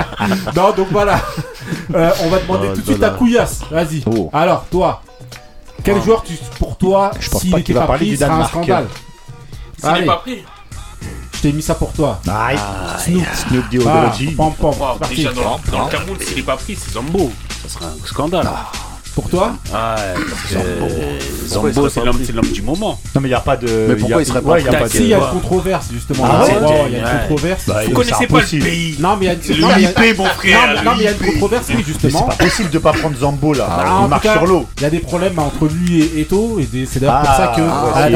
non, 0.56 0.72
donc 0.76 0.86
voilà. 0.92 1.20
Euh, 1.92 2.10
on 2.24 2.28
va 2.28 2.38
demander 2.38 2.68
Oh 2.70 2.74
tout 2.76 2.80
de 2.82 2.86
suite 2.86 3.02
à. 3.02 3.10
Couillasse. 3.10 3.62
Vas-y. 3.70 4.04
Oh. 4.06 4.30
Alors, 4.32 4.64
toi, 4.70 5.02
quel 5.84 5.98
Ah. 5.98 6.00
joueur 6.04 6.22
tu, 6.22 6.34
pour 6.58 6.76
toi, 6.76 7.10
Je 7.20 7.28
pense 7.30 7.40
s'il 7.42 7.50
pas 7.50 7.60
qu'il 7.62 7.74
va 7.74 7.82
pas 7.82 7.86
parler 7.88 8.00
pris, 8.06 8.10
du 8.10 8.16
sera 8.16 8.26
un 8.26 8.30
Danemark. 8.30 8.50
scandale 8.52 8.86
S'il 9.78 9.88
n'est 9.88 9.94
Allez. 9.96 10.06
pas 10.06 10.16
pris. 10.16 10.44
Je 11.34 11.40
t'ai 11.42 11.52
mis 11.52 11.62
ça 11.62 11.74
pour 11.76 11.92
toi. 11.92 12.20
Nice. 12.26 12.60
Snoop, 13.04 13.24
Snoop 13.48 13.64
Ah, 13.64 13.70
Diodology. 13.70 14.26
pam, 14.32 14.52
pam, 14.54 14.66
Wow, 14.70 14.74
c'est 14.94 14.98
parti. 14.98 15.14
déjà, 15.16 15.32
dans, 15.32 15.60
dans 15.70 15.84
le 15.84 15.90
Cameroun, 15.90 16.16
s'il 16.20 16.36
n'est 16.36 16.42
pas 16.42 16.56
pris, 16.56 16.74
c'est 16.76 16.90
Zambo. 16.92 17.30
Ça 17.62 17.68
serait 17.68 17.84
un 17.86 18.06
scandale. 18.06 18.48
Pour 19.18 19.28
toi 19.30 19.52
Ah, 19.74 19.96
Zambo, 21.48 21.88
c'est 21.88 22.04
l'homme 22.04 22.14
pris 22.18 22.26
c'est 22.26 22.32
l'homme 22.32 22.46
du 22.52 22.62
moment. 22.62 23.00
Non 23.16 23.20
mais 23.20 23.26
il 23.28 23.32
y 23.32 23.34
a 23.34 23.40
pas 23.40 23.56
de. 23.56 23.66
Mais 23.88 23.96
pourquoi 23.96 24.22
il 24.22 24.26
serait 24.26 24.40
pas 24.42 24.58
Si, 24.88 24.98
il 24.98 25.08
y 25.08 25.14
a 25.14 25.18
de. 25.18 25.24
une 25.24 25.30
controverse 25.30 25.86
justement. 25.92 26.24
Ah 26.24 26.44
ouais 26.44 26.52
Oh, 26.64 26.72
il 26.86 26.92
y 26.92 27.00
a 27.00 27.12
une 27.14 27.18
controverse. 27.22 27.62
Bah, 27.66 27.74
Vous 27.80 27.86
c'est 27.88 27.92
connaissez 27.94 28.26
pas 28.28 28.40
le 28.40 28.46
pays. 28.60 28.94
Non, 29.00 29.16
mais 29.18 29.24
il 29.24 29.28
y 29.28 29.30
a 29.30 29.34
une, 29.34 29.40
Le 29.56 29.60
non, 29.60 29.68
mais 29.74 29.74
il 29.78 29.82
y 29.82 29.86
a- 29.86 30.06
IP, 30.10 30.18
mon 30.18 30.24
frère. 30.26 30.58
non, 30.60 30.66
mais- 30.76 30.82
non, 30.84 30.90
mais 30.92 30.98
il 30.98 31.04
y 31.04 31.08
a 31.08 31.10
une 31.10 31.32
controverse, 31.32 31.66
oui, 31.76 31.82
justement. 31.84 32.28
c'est 32.30 32.38
pas 32.38 32.44
possible 32.44 32.70
de 32.70 32.78
pas 32.78 32.92
prendre 32.92 33.16
Zambo 33.18 33.54
là. 33.54 33.66
Ah, 33.68 34.00
il 34.04 34.08
marche 34.08 34.22
sur 34.30 34.46
l'eau. 34.46 34.66
Il 34.76 34.82
y 34.84 34.86
a 34.86 34.90
des 34.90 35.00
problèmes 35.00 35.38
entre 35.40 35.66
lui 35.66 36.00
et 36.00 36.20
Eto, 36.20 36.60
et 36.60 36.68
c'est 36.88 37.00
d'ailleurs 37.00 37.20
pour 37.22 37.34
ça 37.34 37.52
que 37.56 37.60
Ah, 37.62 37.92
Ah, 37.96 38.08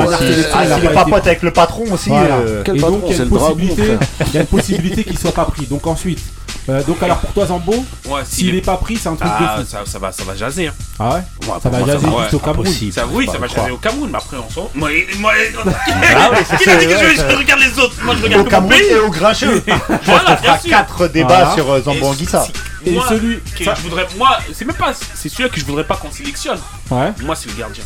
il 0.79 0.85
est 0.85 0.89
pas 0.95 1.05
pote 1.05 1.27
avec 1.27 1.43
le 1.43 1.51
patron 1.51 1.83
aussi. 1.93 2.11
Euh, 2.13 2.63
et 2.65 2.79
donc 2.79 3.03
il 3.07 3.11
y 3.11 3.15
a 3.15 3.17
C'est 3.17 3.23
une 3.25 3.31
le 3.31 3.31
dragon, 3.31 3.47
possibilité, 3.57 3.83
frère. 3.97 3.99
il 4.29 4.35
y 4.35 4.37
a 4.39 4.41
une 4.43 4.47
possibilité 4.47 5.03
qu'il 5.05 5.19
soit 5.19 5.33
pas 5.33 5.47
pris. 5.47 5.67
Donc 5.67 5.85
ensuite, 5.89 6.21
euh, 6.69 6.83
donc 6.85 7.03
alors 7.03 7.19
pour 7.19 7.33
toi 7.33 7.47
Zambo, 7.47 7.85
Ouais, 8.09 8.23
s'il 8.25 8.55
est 8.55 8.61
pas 8.61 8.77
pris, 8.77 8.97
c'est 8.97 9.09
un 9.09 9.17
truc 9.17 9.31
Ah, 9.33 9.57
de 9.59 9.65
fou. 9.65 9.71
ça, 9.71 9.79
ça 9.85 9.99
va, 9.99 10.13
ça 10.13 10.23
va 10.25 10.35
jaser. 10.37 10.69
hein. 10.69 10.73
Ah 10.99 11.15
ouais 11.15 11.23
Ouais, 11.49 11.55
Ça 11.63 11.69
va 11.71 11.79
moi, 11.79 11.87
jaser 11.87 12.07
va- 12.07 12.23
juste 12.23 12.35
au 12.35 12.39
Cameroun. 12.39 12.67
impossible. 12.67 12.93
Ça, 12.93 13.07
oui, 13.11 13.27
Faut 13.27 13.33
ça 13.33 13.39
va 13.39 13.47
jaser 13.49 13.71
au 13.71 13.77
Cameroun, 13.79 14.11
mais 14.13 14.19
après 14.19 14.37
on 14.37 14.51
s'en. 14.51 14.71
Moi, 14.75 14.91
moi, 15.19 15.33
Ah 16.17 16.31
ouais, 16.31 16.37
c'est 16.49 16.57
qui 16.59 16.71
a 16.71 16.77
dit 16.77 16.85
ça, 16.85 16.91
que 16.91 16.95
ouais, 17.05 17.13
je, 17.15 17.17
ça. 17.21 17.31
je 17.31 17.37
regarde 17.37 17.61
les 17.61 17.79
autres? 17.79 17.95
Moi, 18.05 18.15
je 18.17 18.21
Au 18.21 18.25
regarde 18.25 18.45
mon 18.45 18.51
Cameroun 18.51 18.81
et 18.91 18.99
au 18.99 19.11
Grincheux. 19.11 19.63
Voilà, 20.05 20.25
bien 20.37 20.37
fera 20.37 20.59
sûr. 20.59 20.71
4 20.71 21.09
débats 21.09 21.55
sur 21.55 21.71
euh, 21.71 21.79
Et 21.79 21.83
Zambo 21.83 22.07
Anguissa. 22.07 22.47
Et 22.85 22.91
moi, 22.93 23.07
celui- 23.09 23.41
que 23.57 23.65
ça- 23.65 23.75
je 23.77 23.83
voudrais, 23.83 24.07
moi, 24.17 24.39
c'est 24.53 24.65
même 24.65 24.77
pas, 24.77 24.93
c'est 25.15 25.29
celui-là 25.29 25.49
que 25.51 25.59
je 25.61 25.65
voudrais 25.65 25.85
pas 25.85 25.97
qu'on 25.97 26.11
sélectionne. 26.11 26.59
Ouais. 26.91 27.13
Moi, 27.23 27.35
c'est 27.37 27.49
le 27.49 27.55
gardien. 27.59 27.85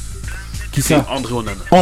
Qui 0.77 0.83
C'est 0.83 0.95
ça 0.95 1.07
André 1.11 1.33
Onana. 1.33 1.57
Oh 1.71 1.77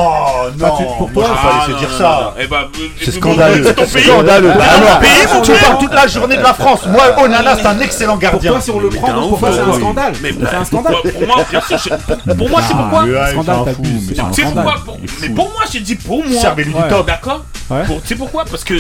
non, 0.57 0.77
tu- 0.77 0.85
Ah, 1.27 1.67
non, 1.69 1.79
dire 1.79 1.89
non, 1.91 1.99
ça. 1.99 2.05
non, 2.05 2.21
non. 2.23 2.31
Eh 2.39 2.47
ben, 2.47 2.57
euh, 2.57 2.87
C'est 3.01 3.09
euh, 3.09 3.13
scandaleux. 3.19 3.65
C'est 3.65 3.75
ton 3.75 3.87
C'est 3.87 3.93
pays. 3.99 4.05
scandaleux. 4.09 4.53
Bah, 4.57 4.65
Alors, 4.71 4.99
pays, 5.01 5.11
tu 5.43 5.51
parles 5.53 5.79
toute 5.81 5.93
la 5.95 6.07
journée 6.07 6.37
de 6.37 6.43
la 6.43 6.55
France. 6.55 6.87
Moi, 6.87 7.03
Onana, 7.21 7.57
c'est 7.57 7.67
un 7.67 7.81
excellent 7.81 8.17
gardien. 8.17 8.53
toi 8.53 8.61
si 8.61 8.71
on 8.71 8.79
le 8.79 8.91
Mais 8.91 8.97
prend, 8.99 9.37
c'est 9.41 9.59
un 9.61 9.73
scandale. 9.73 10.13
Mais 10.23 10.33
C'est 10.33 10.55
un 10.57 10.65
scandale. 10.65 10.95
Pour, 11.03 11.27
moi, 11.27 11.45
bien 11.51 11.61
sûr, 11.61 11.97
pour, 12.39 12.49
moi, 12.49 12.61
c'est 12.67 12.75
pourquoi. 12.75 13.05
mais 13.05 13.13
ouais, 13.19 13.31
Scandale, 13.33 13.59
il 13.83 13.91
mais 13.91 14.15
Tu 14.33 14.43
sais 14.43 14.43
pourquoi 14.53 14.75
pour- 14.85 14.99
Il 15.03 15.09
Mais 15.23 15.29
moi, 15.35 15.49
j'ai 15.73 15.81
dit 15.81 15.97
pour 15.97 16.25
moi. 16.25 16.41
Servez-lui 16.41 16.73
du 16.75 16.83
top. 16.89 17.07
D'accord 17.07 17.45
Tu 17.69 18.09
sais 18.09 18.15
pourquoi 18.15 18.45
Parce 18.45 18.63
que 18.63 18.75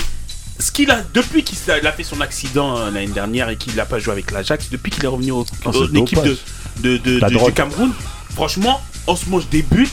ce 0.60 0.70
qu'il 0.70 0.92
a 0.92 0.98
depuis 1.12 1.42
qu'il 1.42 1.58
il 1.80 1.86
a 1.88 1.90
fait 1.90 2.04
son 2.04 2.20
accident 2.20 2.76
euh, 2.76 2.84
l'année 2.92 3.08
dernière 3.08 3.48
et 3.48 3.56
qu'il 3.56 3.74
n'a 3.74 3.84
pas 3.84 3.98
joué 3.98 4.12
avec 4.12 4.30
l'Ajax, 4.30 4.68
depuis 4.70 4.92
qu'il 4.92 5.04
est 5.04 5.08
revenu 5.08 5.32
au, 5.32 5.40
Oh, 5.64 5.70
c'est 5.72 5.76
au- 5.78 5.82
le 5.86 5.92
l'équipe 5.92 6.18
de, 6.22 6.28
dopage. 6.28 6.38
de, 6.78 6.96
de- 6.98 7.18
La 7.20 7.28
de- 7.28 7.34
du. 7.34 7.52
Cameroun, 7.52 7.90
franchement, 8.34 8.80
buts, 9.62 9.88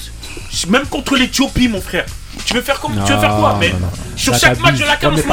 Je- 0.50 0.68
même 0.68 0.86
contre 0.88 1.16
l'Éthiopie, 1.16 1.68
mon 1.68 1.82
frère. 1.82 2.06
Tu 2.46 2.54
veux 2.54 2.62
faire 2.62 2.80
comme 2.80 2.94
Tu 3.06 3.12
veux 3.12 3.20
faire 3.20 3.36
quoi 3.36 3.52
Non, 3.54 3.58
Mais 3.60 3.70
non, 3.70 3.80
non. 3.80 3.88
sur 4.16 4.32
Là, 4.34 4.40
chaque 4.40 4.60
match 4.60 4.78
de 4.80 4.86
la 4.86 4.96
CAN, 4.96 5.10
on 5.10 5.12
mais 5.12 5.22
se 5.22 5.28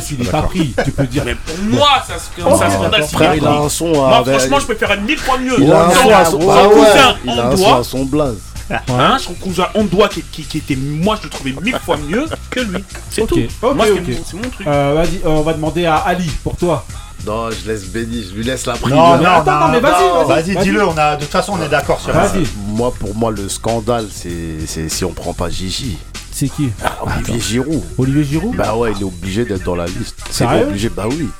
s'il 0.00 0.18
pas 0.24 0.42
pris, 0.42 0.72
tu 0.84 0.90
peux 0.92 1.06
dire. 1.06 1.22
Mais 1.26 1.34
pour 1.34 1.58
moi, 1.64 1.88
ça 2.06 2.14
se 2.18 2.28
Oh, 2.44 2.56
ça 2.56 2.70
scandale 2.70 3.02
s'il 3.04 3.16
Frère, 3.18 3.32
est 3.32 3.36
il 3.38 3.46
a 3.46 3.50
pris. 3.50 3.58
un 3.64 3.68
son 3.68 3.88
Moi, 3.88 4.16
avec- 4.18 4.38
franchement, 4.38 4.60
je 4.60 4.66
peux 4.66 4.74
faire 4.76 5.00
mille 5.00 5.18
fois 5.18 5.38
mieux. 5.38 5.56
Il 5.58 5.72
a 5.72 5.84
un 5.86 5.90
Son- 5.90 6.10
à 6.10 6.24
son 6.24 6.40
son 6.40 6.50
Ah 6.50 6.68
ouais, 6.68 6.74
cousin 6.74 7.16
il 7.24 7.30
a 7.30 7.32
en 7.34 7.38
un 7.48 7.50
son 7.50 7.56
doigt, 7.62 7.78
à 7.78 7.82
son 7.84 8.04
blaze. 8.04 8.36
hein, 8.70 9.16
son 9.20 9.34
cousin 9.34 9.66
en 9.74 9.84
doigt 9.84 10.08
qui, 10.08 10.22
qui, 10.22 10.42
qui 10.44 10.58
était, 10.58 10.76
moi, 10.76 11.16
je 11.18 11.24
le 11.24 11.30
trouvais 11.30 11.54
mille 11.62 11.78
fois 11.84 11.96
mieux 11.96 12.26
que 12.50 12.60
lui. 12.60 12.84
C'est 13.10 13.26
tout. 13.26 13.36
moi, 13.62 13.84
c'est 13.86 14.00
mon- 14.00 14.24
c'est 14.30 14.36
mon 14.36 14.48
truc. 14.50 14.66
Euh, 14.66 14.92
Vas-y, 14.94 15.16
euh, 15.24 15.28
on 15.28 15.42
va 15.42 15.52
demander 15.52 15.86
à 15.86 15.96
Ali 15.96 16.30
pour 16.44 16.56
toi. 16.56 16.86
Non, 17.24 17.50
je 17.50 17.70
laisse 17.70 17.84
Benny, 17.86 18.24
je 18.28 18.34
lui 18.36 18.44
laisse 18.44 18.66
la 18.66 18.74
Non, 18.74 18.78
prise. 18.80 18.94
non, 18.94 19.24
attends, 19.26 19.60
non, 19.60 19.68
mais 19.72 19.80
vas-y, 19.80 20.26
vas-y, 20.28 20.56
dis-le. 20.62 20.84
On 20.86 20.96
a, 20.96 21.16
de 21.16 21.22
toute 21.22 21.30
façon, 21.30 21.54
on 21.58 21.62
est 21.64 21.68
d'accord 21.68 22.00
sur 22.00 22.12
ça. 22.12 22.20
Vas-y. 22.26 22.46
Moi, 22.68 22.92
pour 22.98 23.14
moi, 23.14 23.30
le 23.30 23.48
scandale, 23.48 24.06
c'est 24.12 24.66
c'est 24.66 24.88
si 24.88 25.04
on 25.04 25.12
prend 25.12 25.32
pas 25.34 25.48
Gigi. 25.50 25.98
C'est 26.30 26.50
qui? 26.50 26.70
Ah, 26.84 26.98
Olivier 27.02 27.40
Giroud. 27.40 27.82
Olivier 27.96 28.24
Giroud? 28.24 28.54
Bah 28.56 28.76
ouais, 28.76 28.92
il 28.94 29.00
est 29.00 29.04
obligé 29.04 29.46
d'être 29.46 29.64
dans 29.64 29.74
la 29.74 29.86
liste. 29.86 30.16
C'est 30.30 30.44
obligé, 30.44 30.90
bah 30.90 31.04
oui. 31.08 31.30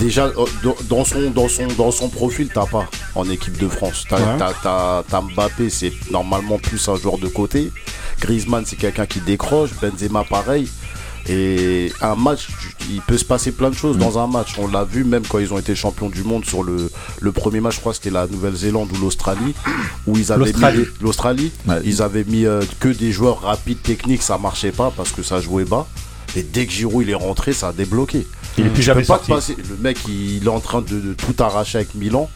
Déjà, 0.00 0.24
euh, 0.24 0.46
dans- 0.88 1.04
son, 1.04 1.30
dans 1.30 1.48
son, 1.48 1.66
dans 1.76 1.90
son 1.90 2.08
profil, 2.08 2.48
t'as 2.52 2.64
pas 2.64 2.86
en 3.14 3.28
équipe 3.28 3.58
de 3.58 3.68
France. 3.68 4.06
Ouais. 4.10 4.18
t'as 4.62 5.20
Mbappé, 5.20 5.68
c'est 5.68 5.92
normalement 6.10 6.56
plus 6.58 6.88
un 6.88 6.96
joueur 6.96 7.18
de 7.18 7.28
côté. 7.28 7.70
Griezmann, 8.20 8.64
c'est 8.66 8.76
quelqu'un 8.76 9.04
qui 9.04 9.20
décroche. 9.20 9.70
Benzema, 9.82 10.24
pareil. 10.24 10.66
Et 11.28 11.92
un 12.00 12.14
match, 12.14 12.48
il 12.90 13.00
peut 13.02 13.18
se 13.18 13.24
passer 13.24 13.52
plein 13.52 13.68
de 13.70 13.74
choses 13.74 13.96
Mm. 13.96 14.00
dans 14.00 14.18
un 14.18 14.26
match. 14.26 14.54
On 14.58 14.66
l'a 14.68 14.84
vu 14.84 15.04
même 15.04 15.26
quand 15.26 15.38
ils 15.38 15.52
ont 15.52 15.58
été 15.58 15.74
champions 15.74 16.08
du 16.08 16.22
monde 16.24 16.44
sur 16.44 16.62
le, 16.62 16.90
le 17.20 17.32
premier 17.32 17.60
match, 17.60 17.74
je 17.76 17.80
crois 17.80 17.92
que 17.92 17.96
c'était 17.96 18.10
la 18.10 18.26
Nouvelle-Zélande 18.26 18.88
ou 18.92 19.00
l'Australie, 19.00 19.54
où 20.06 20.16
ils 20.16 20.32
avaient 20.32 20.52
mis 20.52 20.86
L'Australie. 21.00 21.52
Ouais. 21.66 21.80
ils 21.84 22.00
avaient 22.02 22.24
mis 22.24 22.46
euh, 22.46 22.62
que 22.80 22.88
des 22.88 23.12
joueurs 23.12 23.42
rapides, 23.42 23.82
techniques, 23.82 24.22
ça 24.22 24.38
marchait 24.38 24.72
pas 24.72 24.90
parce 24.96 25.10
que 25.12 25.22
ça 25.22 25.40
jouait 25.40 25.64
bas. 25.64 25.86
Et 26.36 26.42
dès 26.42 26.66
que 26.66 26.72
Giroud 26.72 27.04
il 27.06 27.10
est 27.10 27.14
rentré, 27.14 27.52
ça 27.52 27.68
a 27.68 27.72
débloqué. 27.72 28.26
Il 28.58 28.66
est 28.66 28.70
plus 28.70 28.76
Tu 28.80 28.82
jamais 28.82 29.04
sorti. 29.04 29.30
passer. 29.30 29.56
Le 29.56 29.76
mec, 29.80 29.98
il 30.08 30.44
est 30.44 30.48
en 30.48 30.60
train 30.60 30.80
de, 30.82 31.00
de 31.00 31.14
tout 31.14 31.34
arracher 31.42 31.78
avec 31.78 31.94
Milan. 31.94 32.28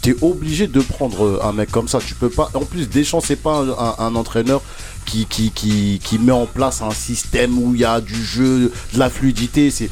T'es 0.00 0.16
obligé 0.20 0.66
de 0.66 0.80
prendre 0.80 1.24
euh, 1.24 1.40
un 1.44 1.52
mec 1.52 1.70
comme 1.70 1.86
ça. 1.88 1.98
Tu 2.04 2.14
peux 2.14 2.28
pas. 2.28 2.50
En 2.54 2.64
plus, 2.64 2.88
Deschamps, 2.88 3.20
c'est 3.20 3.36
pas 3.36 3.58
un, 3.58 3.68
un- 3.70 3.94
un 3.98 4.14
entraîneur 4.16 4.60
qui, 5.04 5.26
qui, 5.26 5.50
qui, 5.50 6.00
qui 6.02 6.18
met 6.18 6.32
en 6.32 6.46
place 6.46 6.82
un 6.82 6.90
système 6.92 7.58
où 7.58 7.74
il 7.74 7.80
y 7.80 7.84
a 7.84 8.00
du 8.00 8.22
jeu, 8.24 8.72
de 8.94 8.98
la 8.98 9.10
fluidité. 9.10 9.70
C'est 9.70 9.90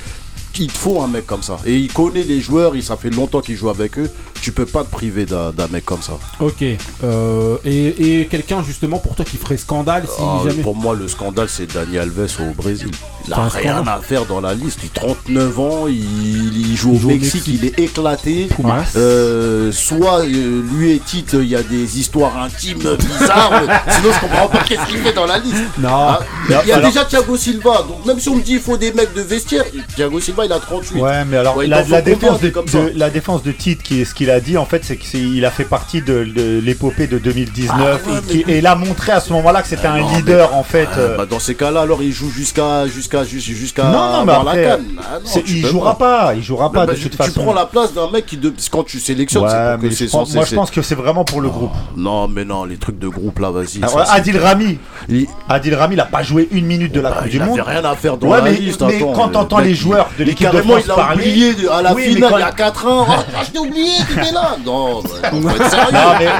il 0.58 0.66
te 0.66 0.76
faut 0.76 1.00
un 1.00 1.06
mec 1.08 1.26
comme 1.26 1.42
ça. 1.42 1.58
Et 1.64 1.76
il 1.76 1.92
connaît 1.92 2.22
les 2.22 2.40
joueurs. 2.40 2.76
Il 2.76 2.82
ça 2.82 2.96
fait 2.96 3.08
longtemps 3.10 3.40
qu'il 3.40 3.56
joue 3.56 3.70
avec 3.70 3.98
eux. 3.98 4.10
Tu 4.42 4.52
peux 4.52 4.66
pas 4.66 4.84
te 4.84 4.90
priver 4.90 5.24
d'un 5.24 5.52
d'un 5.52 5.68
mec 5.68 5.84
comme 5.84 6.02
ça. 6.02 6.18
Ok. 6.40 6.62
Euh, 7.04 7.56
et 7.64 8.20
et 8.20 8.26
quelqu'un 8.26 8.62
justement 8.62 8.98
pour 8.98 9.14
toi 9.14 9.24
qui 9.24 9.36
ferait 9.36 9.56
scandale 9.56 10.04
si 10.06 10.20
Ah, 10.22 10.40
jamais. 10.44 10.62
Pour 10.62 10.76
moi, 10.76 10.94
le 10.94 11.08
scandale, 11.08 11.48
c'est 11.48 11.72
Dani 11.72 11.98
Alves 11.98 12.36
au 12.40 12.52
Brésil. 12.54 12.90
Il 13.28 13.34
C'est 13.34 13.40
a 13.40 13.42
un 13.44 13.48
rien 13.48 13.84
à 13.86 14.00
faire 14.00 14.24
dans 14.26 14.40
la 14.40 14.54
liste. 14.54 14.80
Il 14.82 14.86
a 14.98 15.00
39 15.06 15.60
ans, 15.60 15.86
il, 15.88 16.70
il 16.70 16.76
joue, 16.76 16.90
Il 16.92 16.96
au, 16.96 17.00
joue 17.00 17.08
Mexique, 17.08 17.34
Mexique. 17.46 17.60
il 17.62 17.64
est 17.66 17.78
éclaté. 17.84 18.48
Euh, 18.96 19.70
soit 19.72 20.20
euh, 20.24 20.62
lui 20.72 20.92
et 20.92 20.98
Tite, 20.98 21.34
il 21.34 21.44
y 21.48 21.54
a 21.56 21.62
des 21.62 21.98
histoires 21.98 22.36
intimes 22.42 22.78
bizarres. 22.78 23.62
mais 23.66 23.92
sinon, 23.94 24.08
je 24.14 24.20
comprends 24.20 24.48
pas 24.48 24.58
qu'est-ce 24.66 24.86
qu'il 24.86 24.98
fait 24.98 25.12
dans 25.12 25.26
la 25.26 25.38
liste. 25.38 25.56
Non. 25.78 25.88
Ah, 25.92 26.20
Il 26.48 26.52
y 26.68 26.72
a 26.72 26.76
alors- 26.76 26.88
déjà 26.90 27.04
Thiago 27.04 27.36
Silva. 27.36 27.84
Donc, 27.88 28.04
même 28.06 28.18
si 28.20 28.28
on 28.28 28.36
me 28.36 28.42
dit 28.42 28.54
il 28.54 28.60
faut 28.60 28.76
des 28.76 28.92
mecs 28.92 29.14
de 29.14 29.20
vestiaire, 29.22 29.64
Thiago 29.94 30.18
Silva, 30.20 30.46
il 30.46 30.52
a 30.52 30.58
38. 30.58 31.00
Ouais, 31.00 31.24
mais 31.24 31.36
alors 31.36 31.56
Ouais, 31.56 31.66
la, 31.66 31.82
défense 32.02 32.40
de, 32.40 32.48
comme 32.48 32.66
de- 32.66 32.92
la 32.96 33.10
défense 33.10 33.42
de 33.42 33.52
Tite, 33.52 33.82
qui 33.82 34.00
est 34.00 34.04
ce 34.04 34.14
qu'il 34.14 34.30
a 34.30 34.40
dit 34.40 34.56
en 34.58 34.64
fait, 34.66 34.84
c'est 34.84 34.96
qu'il 34.96 35.44
a 35.44 35.50
fait 35.50 35.64
partie 35.64 36.00
de, 36.02 36.24
de 36.24 36.60
l'épopée 36.64 37.06
de 37.06 37.18
2019 37.18 37.70
Ah, 37.78 38.10
ouais, 38.10 38.18
et, 38.18 38.22
qui- 38.38 38.44
mais- 38.46 38.52
et 38.54 38.58
il 38.58 38.66
a 38.66 38.74
montré 38.74 39.12
à 39.12 39.20
ce 39.20 39.32
moment-là 39.34 39.62
que 39.62 39.68
c'était 39.68 39.86
Ah, 39.86 39.94
un 39.94 40.00
non, 40.00 40.16
leader 40.16 40.54
en 40.54 40.64
fait. 40.64 40.88
Euh, 40.96 41.16
bah, 41.16 41.26
dans 41.26 41.38
ces 41.38 41.54
cas-là, 41.54 41.82
alors 41.82 42.02
il 42.02 42.12
joue 42.12 42.30
jusqu'à 42.30 42.86
jusqu'à 42.86 43.09
jusqu'à 43.24 43.54
jusqu'à 43.54 43.84
Non, 43.84 43.90
non, 43.92 44.24
mais 44.24 44.32
avoir 44.32 44.40
après, 44.48 44.62
la 44.62 44.68
canne. 44.76 44.84
Ah, 44.98 45.18
non, 45.24 45.42
tu 45.44 45.52
il 45.56 45.66
jouera 45.66 45.98
pas, 45.98 46.32
il 46.34 46.42
jouera 46.42 46.70
pas 46.72 46.86
Bah, 46.86 46.92
de 46.92 46.96
tu, 46.96 47.02
toute 47.04 47.12
tu 47.12 47.16
façon. 47.18 47.42
prends 47.42 47.52
la 47.54 47.66
place 47.66 47.92
d'un 47.92 48.10
mec 48.10 48.26
qui 48.26 48.36
de- 48.36 48.52
quand 48.70 48.84
tu 48.84 49.00
sélectionnes, 49.00 49.42
Ouais, 49.44 49.50
c'est 49.50 49.78
pour 49.78 49.80
que 49.80 49.90
je 49.90 50.04
pense- 50.04 50.10
censé. 50.28 50.34
moi 50.36 50.44
je 50.48 50.54
pense 50.54 50.70
que 50.70 50.82
c'est 50.82 50.94
vraiment 50.94 51.24
pour 51.24 51.40
le 51.40 51.48
groupe. 51.48 51.72
Non, 51.96 52.28
mais 52.28 52.44
non, 52.44 52.64
les 52.64 52.76
trucs 52.76 52.98
de 52.98 53.08
groupe 53.08 53.38
là, 53.38 53.50
vas-y. 53.50 53.80
Ah, 53.82 53.94
ouais, 53.94 54.02
Adil 54.10 54.38
Rami, 54.38 54.78
il, 55.08 55.26
Adil 55.48 55.74
Rami, 55.74 55.94
il 55.96 56.00
a 56.00 56.04
pas 56.04 56.22
joué 56.22 56.48
une 56.52 56.66
minute 56.66 56.92
de 56.92 57.00
la 57.00 57.10
bah, 57.10 57.16
Coupe 57.18 57.26
il 57.26 57.30
du 57.32 57.40
avait 57.40 57.50
Monde. 57.50 57.60
rien 57.66 57.84
à 57.84 57.94
faire 57.96 58.16
dans 58.16 58.28
Ouais, 58.28 58.38
la 58.38 58.42
mais, 58.44 58.52
liste. 58.52 58.80
mais 58.82 58.96
attends, 58.96 59.12
quand 59.12 59.28
t'entends 59.28 59.58
les 59.58 59.70
il- 59.70 59.74
joueurs 59.76 60.08
de 60.18 60.24
l'équipe 60.24 60.50
de 60.50 60.62
France 60.62 60.82
il 60.84 60.90
a 60.90 60.94
parler, 60.94 61.22
oublié 61.22 61.54
à 61.70 61.82
la 61.82 61.94
finale 61.94 62.32
il 62.36 62.40
y 62.40 62.42
a 62.42 62.52
4 62.52 62.86
ans. 62.86 63.06
Ah, 63.40 63.42
je 63.46 63.50
t'ai 63.52 63.58
oublié, 63.58 63.90
tu 64.12 64.18
est 64.18 64.32
là. 64.32 64.56
Non, 64.64 65.00
bah, 65.02 65.08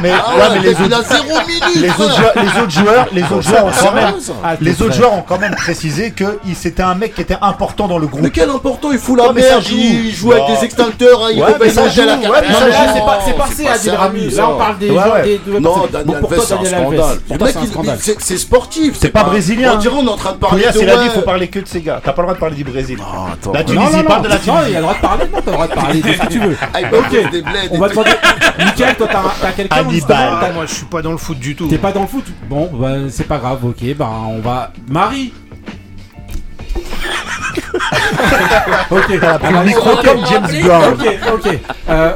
mais, 0.03 0.11
Ah 0.13 0.49
mais 0.53 0.59
le 0.59 0.63
les 0.63 0.71
il 0.71 1.91
autres, 1.91 2.71
joueurs, 2.71 3.07
les 3.13 3.31
autres 3.31 3.41
joueurs, 3.43 3.65
ont 3.67 3.71
quand 3.81 3.93
même, 3.95 4.15
les 4.61 4.83
autres 4.83 4.95
joueurs 4.95 5.13
ont 5.15 5.23
quand 5.27 5.39
même 5.39 5.55
précisé 5.55 6.11
que 6.11 6.39
il- 6.47 6.57
c'était 6.61 6.83
un 6.83 6.95
mec 6.95 7.15
qui 7.15 7.23
était 7.23 7.37
important 7.41 7.89
dans 7.89 7.99
le 7.99 8.07
groupe. 8.07 8.23
Mais 8.23 8.31
quel 8.31 8.49
important, 8.51 8.91
il 8.93 8.99
fout 8.99 9.19
la 9.19 9.29
Ouais, 9.29 9.33
mais 9.35 9.43
ça 9.43 9.49
merde, 9.55 9.63
joue. 9.65 9.77
il 9.79 10.13
joue 10.15 10.33
avec 10.33 10.45
des 10.59 10.65
extincteurs, 10.65 11.25
hein, 11.25 11.29
il 11.35 11.43
Ouais, 11.43 11.53
peut 11.55 11.59
pas 11.67 11.71
ça 11.71 11.85
la 11.85 11.91
c'est 11.91 12.05
pas, 12.07 13.19
c'est 13.25 13.31
C'est 13.31 13.37
passé 13.37 13.65
pas 13.65 13.71
à 13.73 13.77
Daniel 13.79 13.97
Rami. 13.97 14.21
Là, 14.31 14.49
on 14.49 14.53
ça. 14.53 14.59
parle 14.65 14.79
des 14.79 14.91
Ouais, 14.91 14.97
gens 14.97 15.13
ouais. 15.15 15.23
des. 15.23 15.41
de- 15.53 15.59
Non, 15.59 15.75
Daniel 15.93 16.17
c'est 16.31 16.37
un 16.37 16.65
scandale. 16.65 17.19
C'est 17.29 17.43
un 17.43 17.63
il- 17.63 17.69
scandale. 17.69 17.99
c'est 18.01 18.21
c'est 18.21 18.39
sportif. 18.39 18.97
C'est 19.01 19.09
pas 19.11 19.25
brésilien. 19.25 19.73
On 19.75 19.79
dirait 19.79 19.95
on 19.99 20.07
est 20.07 20.11
en 20.11 20.17
train 20.17 20.33
de 20.33 20.39
parler 20.39 20.63
de. 20.63 20.81
il 20.81 20.89
a 20.91 20.97
dit, 20.97 21.03
ouais. 21.09 21.11
faut 21.15 21.21
parler 21.23 21.49
que 21.49 21.61
de 21.61 21.67
ces 21.67 21.81
gars. 21.81 22.01
T'as 22.05 22.13
pas 22.13 22.23
le 22.23 22.27
droit 22.27 22.35
de 22.35 22.41
parler 22.41 22.57
du 22.57 22.65
Brésil. 22.65 22.99
Ah, 23.03 23.33
attends. 23.33 23.53
La. 23.53 23.65
Tunisie, 23.65 23.85
Non, 23.93 23.97
non, 23.99 24.05
parle 24.05 24.23
de 24.23 24.29
la 24.29 24.39
Tunisie. 24.39 24.59
il 24.71 24.77
a 24.77 24.79
le 24.79 24.83
droit 24.83 24.95
de 24.95 25.01
parler, 25.01 25.25
non, 25.33 25.39
t'as 25.45 25.51
le 25.51 25.53
droit 25.53 25.67
de 25.69 25.75
parler 25.75 26.01
de 26.03 26.13
ce 26.13 26.19
que 26.19 26.27
tu 26.27 26.39
veux. 26.41 26.57
Ah, 26.75 26.79
Ok, 26.93 27.17
on 27.71 27.79
va 27.79 27.89
demander. 27.89 28.11
Mickaël, 28.59 28.97
toi, 28.97 29.09
t'as 29.41 29.53
quelqu'un 29.53 29.77
t'as- 29.77 30.53
Moi, 30.53 30.65
je 30.67 30.75
suis 30.75 30.87
pas 30.87 31.03
dans 31.03 31.13
le 31.13 31.17
foot 31.19 31.39
du 31.39 31.55
tout. 31.55 31.67
T'es 31.69 31.79
pas 31.79 31.93
dans 31.93 32.03
le 32.03 32.07
foot? 32.09 32.25
Bon, 32.49 32.69
bah, 32.73 32.89
c'est 33.11 33.27
pas 33.27 33.39
grave, 33.39 33.65
ok, 33.65 33.95
bah, 33.97 34.09
on 34.29 34.41
va. 34.41 34.73
Marie 34.89 35.33
Ok, 38.91 39.05
on 39.11 39.53
va- 39.53 39.65
micro 39.65 39.91
comme 39.97 40.27
James 40.27 40.63
Brown. 40.63 40.95
Ok, 40.95 41.19
ok. 41.35 41.59
Euh, 41.89 42.13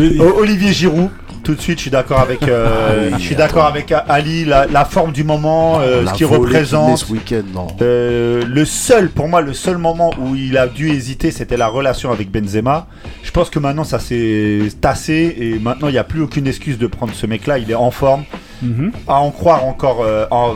euh. 0.00 0.18
O- 0.20 0.40
Olivier 0.40 0.72
Giroud. 0.72 1.10
Tout 1.44 1.56
de 1.56 1.60
suite, 1.60 1.78
je 1.78 1.82
suis 1.82 1.90
d'accord 1.90 2.20
avec. 2.20 2.44
euh, 2.44 2.68
Ah 2.68 3.06
oui, 3.08 3.14
je 3.18 3.24
suis 3.26 3.34
d'accord 3.34 3.64
avec 3.64 3.92
Ali, 4.08 4.44
la, 4.44 4.66
la 4.68 4.84
forme 4.84 5.10
du 5.10 5.24
moment, 5.24 5.80
euh, 5.80 6.04
La 6.04 6.14
ce 6.14 6.22
met 6.22 6.30
représente. 6.36 6.98
ce 6.98 7.12
week-end, 7.12 7.42
non. 7.52 7.66
Euh, 7.82 8.44
le 8.46 8.64
seul, 8.64 9.08
pour 9.08 9.26
moi, 9.26 9.40
le 9.40 9.52
seul 9.52 9.76
moment 9.76 10.12
où 10.20 10.36
il 10.36 10.56
a 10.56 10.68
dû 10.68 10.90
hésiter, 10.92 11.32
c'était 11.32 11.56
la 11.56 11.66
relation 11.66 12.12
avec 12.12 12.30
Benzema. 12.30 12.86
Je 13.24 13.32
pense 13.32 13.50
que 13.50 13.58
maintenant, 13.58 13.82
ça 13.82 13.98
s'est 13.98 14.60
tassé 14.80 15.34
et 15.36 15.58
maintenant, 15.58 15.88
il 15.88 15.92
n'y 15.92 15.98
a 15.98 16.04
plus 16.04 16.20
aucune 16.20 16.46
excuse 16.46 16.78
de 16.78 16.86
prendre 16.86 17.12
ce 17.12 17.26
mec-là. 17.26 17.58
Il 17.58 17.68
est 17.72 17.74
en 17.74 17.90
forme. 17.90 18.22
Mhm. 18.62 18.92
À 19.08 19.14
en 19.14 19.32
croire 19.32 19.64
encore, 19.64 20.02
euh, 20.04 20.26
en- 20.30 20.54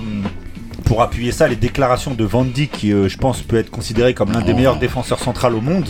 pour 0.86 1.02
appuyer 1.02 1.32
ça, 1.32 1.48
les 1.48 1.56
déclarations 1.56 2.12
de 2.12 2.24
Van 2.24 2.44
Dijk, 2.44 2.70
qui, 2.70 2.92
euh, 2.92 3.08
je 3.08 3.18
pense, 3.18 3.42
peut 3.42 3.58
être 3.58 3.70
considéré 3.70 4.14
comme 4.14 4.32
l'un 4.32 4.40
des 4.40 4.54
meilleurs 4.54 4.76
défenseurs 4.76 5.18
centraux 5.18 5.48
au 5.48 5.60
monde. 5.60 5.84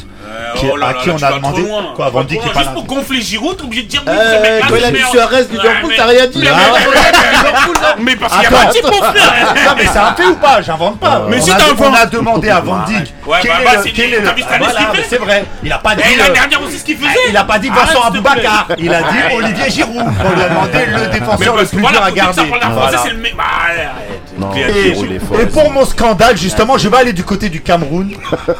Qui- 0.56 0.66
oh 0.72 0.76
là 0.76 0.86
à 0.88 0.92
là, 0.94 0.98
qui 1.02 1.08
là, 1.08 1.14
on 1.20 1.22
a 1.22 1.32
demandé- 1.32 1.62
quoi, 1.62 1.82
Tu 1.96 2.02
vas 2.02 2.08
Van 2.10 2.24
Dijk 2.24 2.40
trop 2.40 2.50
est 2.50 2.52
pas 2.54 2.60
Juste 2.60 2.72
pour 2.72 2.84
gonfler 2.86 3.20
Giroud, 3.20 3.56
t'es 3.58 3.62
obligé 3.64 3.82
de 3.82 3.88
dire 3.88 4.02
oui, 4.06 4.12
Euh, 4.16 4.60
quand 4.66 4.74
il 4.74 4.84
a 4.84 4.90
meilleur. 4.90 5.10
Suarez, 5.10 5.44
Liverpool, 5.50 5.90
Ouais, 5.90 5.96
t'as 5.96 6.06
rien 6.06 6.26
dit. 6.26 6.38
mais-. 6.38 6.46
Liverpool. 6.46 7.76
Mais 8.00 8.16
parce 8.16 8.32
qu'il 8.34 8.42
y 8.42 8.46
a 8.46 8.50
pas 8.50 8.64
de 8.66 8.72
type, 8.72 8.84
Non 9.66 9.72
mais 9.76 9.86
c'est 9.92 9.98
un 9.98 10.14
fait 10.14 10.26
ou 10.26 10.36
pas? 10.36 10.62
J'invente 10.62 10.98
pas. 10.98 11.26
Mais 11.28 11.36
on 11.38 11.42
si 11.42 11.50
on 11.78 11.94
a 11.94 12.06
demandé 12.06 12.48
à 12.48 12.60
Van 12.60 12.84
Dijk. 12.86 13.12
Ouais, 13.26 13.38
quel 13.42 13.50
bah, 13.50 13.56
est 13.60 13.64
bah, 13.64 13.70
le- 13.76 13.82
c'est 13.82 13.98
est 14.02 14.08
le- 14.08 14.20
mais 14.92 15.04
c'est 15.08 15.18
vrai. 15.18 15.44
Il 15.62 15.72
a 15.72 15.78
pas 15.78 15.94
dit. 15.94 16.02
Euh, 16.02 16.32
dernière 16.32 16.62
aussi, 16.62 16.78
ce 16.78 16.84
qu'il 16.84 16.96
faisait 16.96 17.08
Il 17.28 17.36
a 17.36 17.44
pas 17.44 17.58
dit 17.58 17.68
Vincent. 17.68 18.02
Aboubacar. 18.02 18.68
Il 18.78 18.92
a 18.92 19.02
dit 19.02 19.18
Olivier 19.34 19.70
Giroud. 19.70 19.96
On 20.24 20.34
lui 20.34 20.42
a 20.42 20.48
demandé 20.48 20.86
le 20.86 20.98
Mais 20.98 21.18
défenseur 21.20 21.56
le 21.56 21.66
plus 21.66 21.78
dur 21.82 22.02
à 22.02 22.10
garder. 22.10 22.42
c'est 23.02 23.10
le. 23.10 23.16
Bah. 23.36 23.44
Non, 24.38 24.50
Et, 24.54 25.46
pour 25.46 25.70
mon 25.72 25.84
scandale, 25.84 26.36
justement, 26.36 26.76
je 26.78 26.88
vais 26.88 26.96
aller 26.96 27.12
du 27.12 27.24
côté 27.24 27.48
du 27.48 27.60
Cameroun 27.62 28.10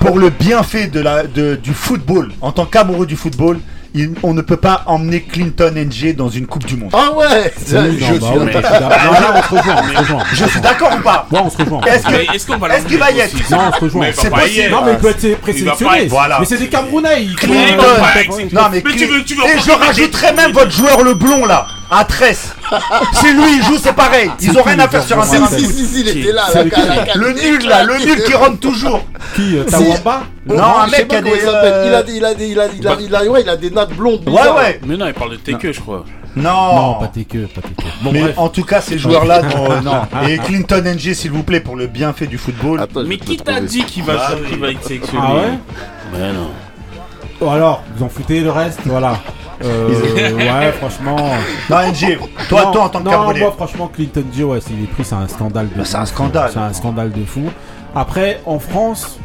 pour 0.00 0.18
le 0.18 0.30
bienfait 0.30 0.86
de 0.86 1.00
la, 1.00 1.24
de- 1.24 1.56
du 1.56 1.72
football. 1.74 2.30
En 2.40 2.52
tant 2.52 2.64
qu'amoureux 2.66 3.06
du 3.06 3.16
football, 3.16 3.58
il- 3.94 4.12
on 4.22 4.34
ne 4.34 4.42
peut 4.42 4.56
pas 4.58 4.82
emmener 4.86 5.22
Clinton 5.22 5.72
NG 5.74 6.14
dans 6.14 6.28
une 6.28 6.46
Coupe 6.46 6.66
du 6.66 6.76
Monde. 6.76 6.90
Ah 6.92 7.12
ouais 7.16 7.24
Oui, 7.56 7.62
je 7.66 7.76
non, 7.76 7.90
suis 7.92 8.18
bah, 8.18 8.26
ouais, 8.36 8.52
d'accord. 8.52 8.62
je 8.62 8.76
suis 8.76 8.88
d'accord. 8.88 9.04
Non, 9.04 9.12
là, 9.12 9.34
on 9.34 9.42
se 9.42 9.48
rejoint, 9.58 9.76
on 9.82 9.92
se 9.92 9.98
rejoint. 9.98 10.24
Je 10.32 10.44
suis 10.46 10.60
d'accord 10.60 10.90
ou 10.98 11.02
pas? 11.02 11.26
Ouais, 11.32 11.38
on 11.42 11.50
se 11.50 11.56
rejoint. 11.56 11.80
Est-ce 11.82 12.02
va 12.02 12.78
qu'il 12.80 12.98
va 12.98 13.10
y 13.10 13.20
être? 13.20 13.50
Non, 13.50 13.58
on 13.68 13.72
se 13.72 13.80
rejoint. 13.80 14.00
Mais 14.02 14.10
il 14.10 14.14
va 14.16 14.22
C'est 14.22 14.30
pas 14.30 14.40
possible. 14.40 14.70
Non, 14.70 14.82
mais 14.84 14.92
il 14.92 14.98
peut 14.98 15.08
être 15.10 15.40
présélectionné. 15.40 15.98
être- 16.02 16.08
voilà. 16.10 16.36
Mais 16.40 16.46
c'est 16.46 16.58
des 16.58 16.68
Camerounais. 16.68 17.26
Clinton. 17.36 17.84
Non 18.52 18.62
mais, 18.70 18.82
Mais 18.84 18.92
tu 18.96 19.06
veux- 19.06 19.24
tu 19.24 19.34
veux 19.34 19.44
et 19.44 19.58
je 19.58 19.66
mettre 19.68 19.78
rajoute 19.86 20.20
des- 20.20 20.32
même 20.36 20.52
votre 20.52 20.70
joueur 20.70 21.02
le 21.02 21.14
blond 21.14 21.46
là 21.46 21.66
à 21.90 22.04
Tresse. 22.04 22.54
si 23.14 23.32
lui 23.32 23.56
il 23.58 23.62
joue 23.64 23.78
c'est 23.78 23.92
pareil. 23.94 24.30
Ils 24.40 24.56
ont 24.58 24.62
rien 24.62 24.78
à 24.80 24.88
faire 24.88 25.02
sur 25.02 25.20
un 25.20 25.26
terrain 25.26 25.46
Si, 25.46 25.54
de 25.54 25.58
si, 25.60 25.64
foot. 25.66 25.74
si, 25.74 25.86
si, 25.86 26.00
il 26.00 26.08
était 26.08 26.32
là. 26.32 26.44
Le 27.14 27.32
nul 27.32 27.66
là, 27.68 27.84
le 27.84 27.98
nul 28.04 28.22
qui 28.24 28.34
rentre 28.34 28.58
toujours. 28.60 29.02
Qui 29.34 29.58
euh, 29.58 29.64
Tawamba 29.64 30.22
Non, 30.46 30.62
un 30.80 30.86
mec 30.88 31.08
qui 31.08 31.16
a 31.16 31.22
comment 31.22 31.34
des. 31.34 31.40
il 31.42 31.48
euh, 31.48 31.98
a 31.98 32.02
des, 32.02 32.12
il 32.14 32.24
a 32.24 32.34
des, 32.34 32.46
il 32.48 32.60
a, 32.60 32.66
il 32.66 32.86
a, 32.88 32.96
il 33.00 33.14
a, 33.14 33.24
ouais, 33.24 33.42
il 33.42 33.48
a 33.48 33.56
des 33.56 33.70
nattes 33.70 33.94
blondes. 33.94 34.28
Ouais 34.28 34.48
ouais. 34.56 34.80
Mais 34.86 34.96
non, 34.96 35.06
il 35.06 35.14
parle 35.14 35.32
de 35.32 35.36
Teke, 35.36 35.72
je 35.72 35.80
crois. 35.80 36.04
Non. 36.34 36.74
Non, 36.74 36.94
pas 37.00 37.08
tes 37.08 37.24
queues, 37.24 37.48
pas 37.54 37.62
tes 37.62 37.74
queues. 37.74 37.88
Bon, 38.02 38.12
mais 38.12 38.20
bref. 38.20 38.34
en 38.36 38.48
tout 38.50 38.62
cas, 38.64 38.82
ces 38.82 38.98
joueurs-là, 38.98 39.40
non, 39.56 39.80
non. 39.82 40.02
Et 40.28 40.36
Clinton 40.38 40.82
NG, 40.84 41.14
s'il 41.14 41.30
vous 41.30 41.42
plaît, 41.42 41.60
pour 41.60 41.76
le 41.76 41.86
bienfait 41.86 42.26
du 42.26 42.36
football. 42.36 42.80
Attends, 42.80 43.04
Mais 43.06 43.16
qui 43.16 43.38
t'a 43.38 43.60
dit 43.60 43.84
qu'il 43.84 44.02
va 44.04 44.14
Bah 44.16 44.30
qu'il 44.46 44.58
va 44.58 44.70
être 44.70 44.84
sélectionné 44.84 45.24
Ah 45.26 45.34
ouais 45.34 45.58
Mais 46.12 46.32
non. 46.32 46.50
Oh, 47.40 47.48
alors, 47.48 47.82
vous 47.96 48.04
en 48.04 48.08
foutez 48.10 48.40
le 48.40 48.50
reste, 48.50 48.80
voilà. 48.84 49.18
Euh, 49.64 50.34
ouais, 50.36 50.72
franchement. 50.72 51.16
Non, 51.70 51.76
NG, 51.88 52.18
toi, 52.48 52.64
Non, 52.66 52.70
toi 52.72 52.82
en 52.84 52.88
tant 52.88 52.98
que 53.00 53.04
non, 53.04 53.10
Camerounais. 53.10 53.40
moi, 53.40 53.52
franchement, 53.56 53.90
Clinton 53.92 54.24
Joe, 54.36 54.50
ouais, 54.54 54.60
s'il 54.60 54.82
est 54.82 54.86
pris, 54.86 55.04
c'est 55.04 55.14
un 55.14 55.28
scandale 55.28 55.68
de 55.74 55.84
C'est 55.84 55.96
un 55.96 56.00
fou. 56.00 56.06
scandale. 56.06 56.50
C'est 56.52 56.58
un 56.58 56.72
scandale 56.72 57.12
de 57.12 57.24
fou. 57.24 57.42
Après, 57.94 58.40
en 58.44 58.58
France, 58.58 59.18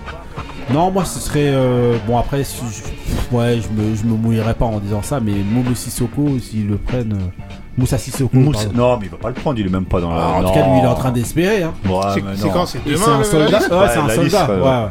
non, 0.74 0.92
moi, 0.92 1.04
ce 1.06 1.20
serait. 1.20 1.40
euh, 1.54 1.98
bon, 2.08 2.18
après, 2.18 2.44
si 2.44 2.62
je- 2.72 3.36
ouais, 3.36 3.60
je 3.62 3.68
me, 3.82 3.96
je 3.96 4.04
me 4.04 4.16
mouillerais 4.16 4.54
pas 4.54 4.66
en 4.66 4.80
disant 4.80 5.02
ça, 5.02 5.20
mais 5.20 5.34
Momo 5.34 5.76
Sissoko, 5.76 6.40
s'ils 6.40 6.68
le 6.70 6.78
prennent. 6.78 7.14
euh, 7.14 7.44
Moussa 7.78 7.98
Sissoko. 7.98 8.36
Moussa-. 8.38 8.68
Non, 8.74 8.98
mais 8.98 9.06
il 9.08 9.12
va 9.12 9.18
pas 9.18 9.30
le 9.30 9.34
prendre, 9.34 9.58
il 9.58 9.66
est 9.66 9.70
même 9.70 9.86
pas 9.86 10.02
dans 10.02 10.14
la. 10.14 10.22
Ah, 10.22 10.40
en 10.40 10.44
tout 10.44 10.54
cas, 10.54 10.66
lui, 10.68 10.80
il 10.80 10.84
est 10.84 10.88
en 10.88 10.94
train 10.94 11.12
d'espérer. 11.12 11.64
Hein. 11.64 11.74
Ouais, 11.90 12.22
C'est 12.36 12.50
quand 12.50 12.66
C'est 12.66 12.84
demain 12.86 12.98
c'est 13.04 13.12
un 13.12 13.24
soldat. 13.24 13.58
Ouais, 13.60 13.64
c'est 13.94 14.00
un 14.00 14.10
soldat. 14.10 14.24
liste, 14.24 14.36
ouais. 14.50 14.56
ouais. 14.56 14.88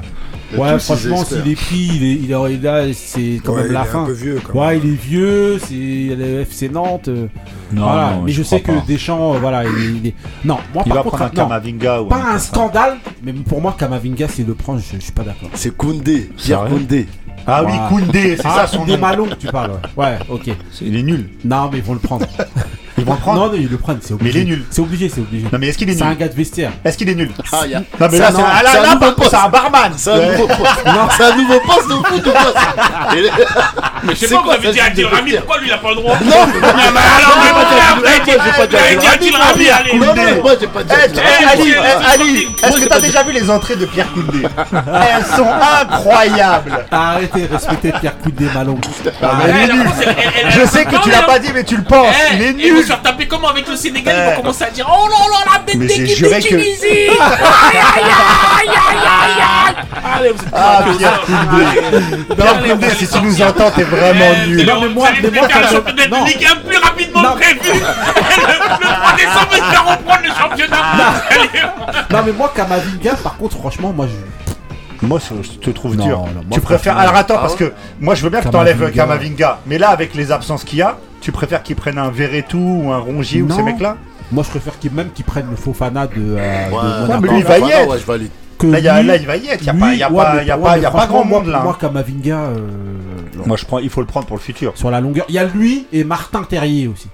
Ouais, 0.57 0.79
franchement, 0.81 1.25
s'il 1.25 1.47
est 1.49 1.55
pris, 1.55 1.91
il 1.95 2.05
est, 2.05 2.15
il 2.15 2.33
est, 2.33 2.63
là, 2.63 2.85
c'est 2.93 3.41
quand 3.45 3.53
Ouais, 3.53 3.59
même 3.63 3.67
il 3.71 3.73
la 3.73 3.83
est 3.83 3.87
fin. 3.87 4.03
un 4.03 4.07
peu 4.07 4.13
vieux 4.13 4.41
quand 4.45 4.59
Ouais, 4.59 4.79
il 4.79 4.85
est 4.93 4.97
vieux, 5.01 5.59
c'est 5.61 6.17
le 6.17 6.41
FC 6.41 6.69
Nantes. 6.69 7.09
euh, 7.09 7.27
Non, 7.73 7.83
voilà. 7.85 8.11
non, 8.17 8.23
mais 8.23 8.33
je, 8.33 8.43
sais 8.43 8.61
que 8.61 8.73
pas. 8.73 8.83
Deschamps, 8.87 9.35
euh, 9.35 9.39
voilà, 9.39 9.65
il 9.65 9.69
est, 9.69 9.89
il 10.03 10.07
est- 10.09 10.15
Non, 10.45 10.59
moi 10.75 10.83
Il 10.87 10.89
par 10.89 10.97
va 10.99 11.03
contre, 11.05 11.17
prendre 11.17 11.31
un 11.33 11.43
non, 11.43 11.49
Kamavinga 11.49 12.03
ou 12.03 12.07
pas 12.07 12.33
un 12.35 12.39
scandale, 12.39 12.97
mais 13.23 13.33
pour 13.33 13.61
moi, 13.61 13.77
Kamavinga, 13.79 14.27
s'il 14.29 14.47
le 14.47 14.55
prend, 14.55 14.77
je, 14.77 14.85
je 14.97 15.01
suis 15.01 15.13
pas 15.13 15.23
d'accord. 15.23 15.51
C'est 15.55 15.77
Koundé. 15.77 16.31
Pierre 16.37 16.65
Koundé. 16.65 17.07
Ah 17.47 17.65
oui. 17.65 17.73
Koundé, 17.89 18.37
c'est 18.37 18.43
Ah, 18.45 18.67
ça 18.67 18.67
son 18.67 18.85
nom. 18.85 18.99
Malon, 18.99 19.29
tu 19.39 19.47
parles. 19.47 19.81
Ouais, 19.97 20.05
Ouais, 20.07 20.19
ok. 20.29 20.51
Il 20.83 20.97
est 20.97 21.03
nul. 21.03 21.31
Non, 21.45 21.69
mais 21.73 21.79
ils 21.79 21.85
vont 21.85 21.95
le 21.95 21.99
prendre. 22.01 22.27
Ils 23.01 23.07
vont 23.07 23.15
le 23.15 23.19
prendre 23.19 23.41
Non, 23.41 23.47
non, 23.49 23.55
ils 23.59 23.69
le 23.69 23.77
prennent, 23.79 23.99
c'est 24.01 24.11
Mais 24.11 24.17
obligé. 24.21 24.39
il 24.41 24.43
est 24.43 24.51
nul. 24.51 24.65
C'est 24.71 24.81
obligé, 24.83 25.09
c'est 25.09 25.21
obligé. 25.21 25.47
Non, 25.53 25.59
mais 25.59 25.69
est-ce 25.69 25.79
qu'il 25.79 25.89
est 25.91 25.95
C'est 25.95 26.03
un 26.03 26.09
nul 26.11 26.19
gars 26.19 26.29
de 26.29 26.35
vestiaire. 26.35 26.71
Est-ce 26.85 26.97
qu'il 26.99 27.09
est 27.09 27.15
nul 27.15 27.31
Ah, 27.53 27.67
y 27.67 27.75
a- 27.75 27.79
Non, 27.81 27.85
mais 28.01 28.09
C'est 28.11 28.19
là, 28.19 28.29
un- 28.29 28.31
c'est 28.33 28.43
ah, 28.43 28.63
là, 28.63 28.71
un 28.71 28.73
là, 28.73 29.15
c'est 29.31 29.37
un 29.37 29.49
barman. 29.49 29.93
C'est 29.97 30.11
un 30.13 30.31
nouveau 30.33 30.47
poste. 30.49 30.85
Non. 30.87 31.09
C'est 31.17 31.25
un 31.25 31.37
nouveau 31.37 31.61
poste 31.61 31.89
de 31.89 31.95
foot 31.95 32.27
ou 32.27 32.31
quoi 32.31 32.55
Mais 34.03 34.15
je 34.15 34.19
sais 34.27 34.29
pas, 34.35 34.43
quoi, 34.43 34.57
vous 34.57 34.67
avez 34.67 34.73
dit 34.73 34.79
c'est 34.79 34.85
Adil 34.87 34.97
des 34.97 35.05
Rami, 35.05 35.21
vestiaires 35.23 35.43
pourquoi 35.43 35.61
lui 35.61 35.69
il 35.69 35.73
a 35.73 35.79
pas 35.79 35.89
le 35.91 35.95
droit 35.97 36.15
Non, 36.25 36.31
Non, 36.31 36.47
mais 36.61 36.67
alors, 36.69 37.39
mais 37.43 37.51
vous 37.53 38.77
avez 38.77 38.97
dit- 38.97 39.71
allez 39.71 39.99
Non, 39.99 40.07
Koundé. 40.07 40.21
non, 40.37 40.43
moi 40.43 40.53
j'ai 40.61 40.67
pas 40.67 40.83
dit. 40.83 40.93
Ali, 40.93 41.75
Ali, 42.13 42.49
est-ce 42.63 42.81
que 42.81 42.89
t'as 42.89 43.01
déjà 43.01 43.23
vu 43.23 43.33
les 43.33 43.51
entrées 43.51 43.77
de 43.77 43.87
Pierre 43.87 44.11
Koundé 44.13 44.43
Elles 44.73 45.25
sont 45.37 45.47
incroyables. 45.83 46.87
Arrêtez, 46.91 47.47
respectez 47.51 47.93
Pierre 48.01 48.19
Coudé 48.23 48.47
Malon. 48.55 48.79
Ah, 49.23 49.33
mais 49.45 49.53
Eh, 49.61 49.65
il 49.71 49.77
nul. 49.79 49.87
Je 50.51 50.67
sais 50.67 50.85
que 50.85 50.97
tu 51.03 51.09
mais 51.09 51.13
l'as 51.13 51.23
pas 51.23 51.39
dit, 51.39 51.51
mais 51.55 51.65
tu 51.65 51.77
le 51.77 51.83
penses. 51.85 52.15
Eh, 52.33 52.37
Il 52.37 52.43
est 52.43 52.53
nul. 52.55 52.85
Se 52.90 52.94
faire 52.96 53.03
taper 53.03 53.26
comment 53.29 53.48
avec 53.48 53.68
le 53.68 53.76
Sénégal 53.76 54.14
Ils 54.16 54.31
vont 54.35 54.40
commencer 54.42 54.64
à 54.64 54.70
dire 54.70 54.87
Oh 54.90 55.09
là 55.09 55.16
là, 55.31 55.53
la 55.53 55.59
bête 55.62 55.79
d'équipe 55.79 56.22
de 56.22 56.29
que- 56.29 56.40
Tunisie 56.48 57.09
Aïe 57.11 57.79
aïe 57.79 58.03
aïe 58.03 58.68
aïe 58.68 58.98
aïe 58.98 59.42
aïe 59.66 59.74
Allez, 60.18 60.31
vous 60.33 60.42
êtes 60.42 60.53
Ah, 60.53 60.83
Pierre. 60.98 61.20
Koundé. 61.22 62.35
Pierre 62.37 62.62
Koundé, 62.62 62.87
si 62.98 63.09
tu 63.09 63.20
nous 63.22 63.42
entends, 63.42 63.70
t'es 63.70 63.83
vraiment 63.85 64.24
Eh, 64.44 64.48
nul. 64.48 64.66
Non, 64.66 64.81
mais 64.81 64.88
moi- 64.88 65.09
mais 65.22 65.31
moi, 65.31 65.48
ça- 65.48 65.68
championnat 65.76 66.07
de 66.07 66.26
Ligue 66.26 66.46
1 66.46 66.57
plus 66.68 66.76
rapidement 66.79 67.22
Non. 67.22 67.33
prévu 67.33 67.61
Le 67.64 67.70
le 67.70 67.83
3 68.87 69.12
décembre, 69.16 69.48
ils 69.53 69.74
feront 69.76 69.90
reprendre 69.90 70.22
le 70.24 70.29
championnat. 70.40 70.83
Non, 72.11 72.18
mais 72.26 72.33
moi, 72.33 72.53
Kamavinga, 72.55 73.14
par 73.22 73.37
contre, 73.37 73.57
franchement, 73.59 73.92
moi, 73.94 74.07
je. 74.09 75.07
Moi, 75.07 75.18
je 75.18 75.50
te 75.59 75.70
trouve 75.70 75.96
Non, 75.96 76.05
dur. 76.05 76.18
non, 76.18 76.24
moi, 76.35 76.42
tu 76.53 76.61
préfères. 76.61 76.98
Alors 76.98 77.14
attends, 77.16 77.37
Ah 77.38 77.40
parce 77.42 77.55
que 77.55 77.72
moi, 78.00 78.14
je 78.14 78.22
veux 78.22 78.31
bien 78.31 78.40
que 78.42 78.48
t'enlèves. 78.48 78.90
Kamavinga. 78.92 79.61
Mais 79.66 79.79
là, 79.79 79.88
avec 79.90 80.14
les 80.14 80.31
absences 80.33 80.64
qu'il 80.64 80.79
y 80.81 80.83
a, 80.83 80.96
tu 81.21 81.33
préfères 81.33 81.63
qu'ils 81.63 81.77
prennent 81.77 81.99
un 81.99 82.11
Verretou 82.11 82.83
ou 82.85 82.93
un 82.93 82.99
Rongier 82.99 83.43
ou 83.43 83.47
Non. 83.47 83.57
ces 83.57 83.63
mecs-là 83.63 83.97
Moi, 84.33 84.45
je 84.45 84.51
préfère 84.51 84.79
qu'ils, 84.79 84.93
même 84.93 85.11
qu'ils 85.11 85.25
prennent 85.25 85.51
le 85.51 85.57
Fofana 85.57 86.07
de. 86.07 86.13
euh, 86.19 86.69
de 86.69 86.75
Ouais, 86.75 86.81
Monaco. 86.81 87.21
mais 87.23 87.29
lui, 87.29 87.39
il 87.39 87.45
va 87.45 87.59
y 87.59 87.71
être. 87.71 87.89
Ouais, 87.89 87.99
je 87.99 88.07
valide. 88.07 88.31
Que 88.59 88.67
Là, 88.67 88.79
il 88.79 88.85
y 88.85 88.89
a- 88.89 89.01
lui- 89.01 89.09
là, 89.09 89.17
il 89.17 89.27
va 89.27 89.37
y 89.37 89.47
être. 89.49 89.61
Il 89.61 89.65
n'y 89.65 89.69
a 89.71 89.73
lui, 89.73 89.81
pas, 89.81 89.93
il 89.95 89.99
y 89.99 90.03
a 90.03 90.11
ouais, 90.11 90.17
pas, 90.17 90.35
mais- 90.35 90.43
il 90.43 90.47
y 90.47 90.51
a 90.51 90.57
ouais, 90.59 90.63
pas, 90.63 90.71
mais 90.73 90.79
il 90.79 90.83
y 90.83 90.87
a 90.87 90.91
pas 90.91 90.99
franchement, 90.99 91.15
grand 91.17 91.25
moi- 91.25 91.39
monde 91.41 91.49
là. 91.49 91.61
Moi, 91.63 91.77
Kamavinga, 91.81 92.37
euh. 92.39 92.57
Moi, 93.47 93.57
je 93.57 93.65
prends, 93.65 93.79
il 93.79 93.89
faut 93.91 94.01
le 94.03 94.07
prendre 94.07 94.27
pour 94.27 94.37
le 94.37 94.43
futur. 94.43 94.73
sur 94.77 94.91
la 94.91 95.01
longueur. 95.01 95.25
Il 95.29 95.35
y 95.35 95.39
a 95.39 95.45
lui 95.45 95.87
et 95.93 96.05
Martin 96.05 96.43
Terrier 96.43 96.87
aussi. 96.89 97.09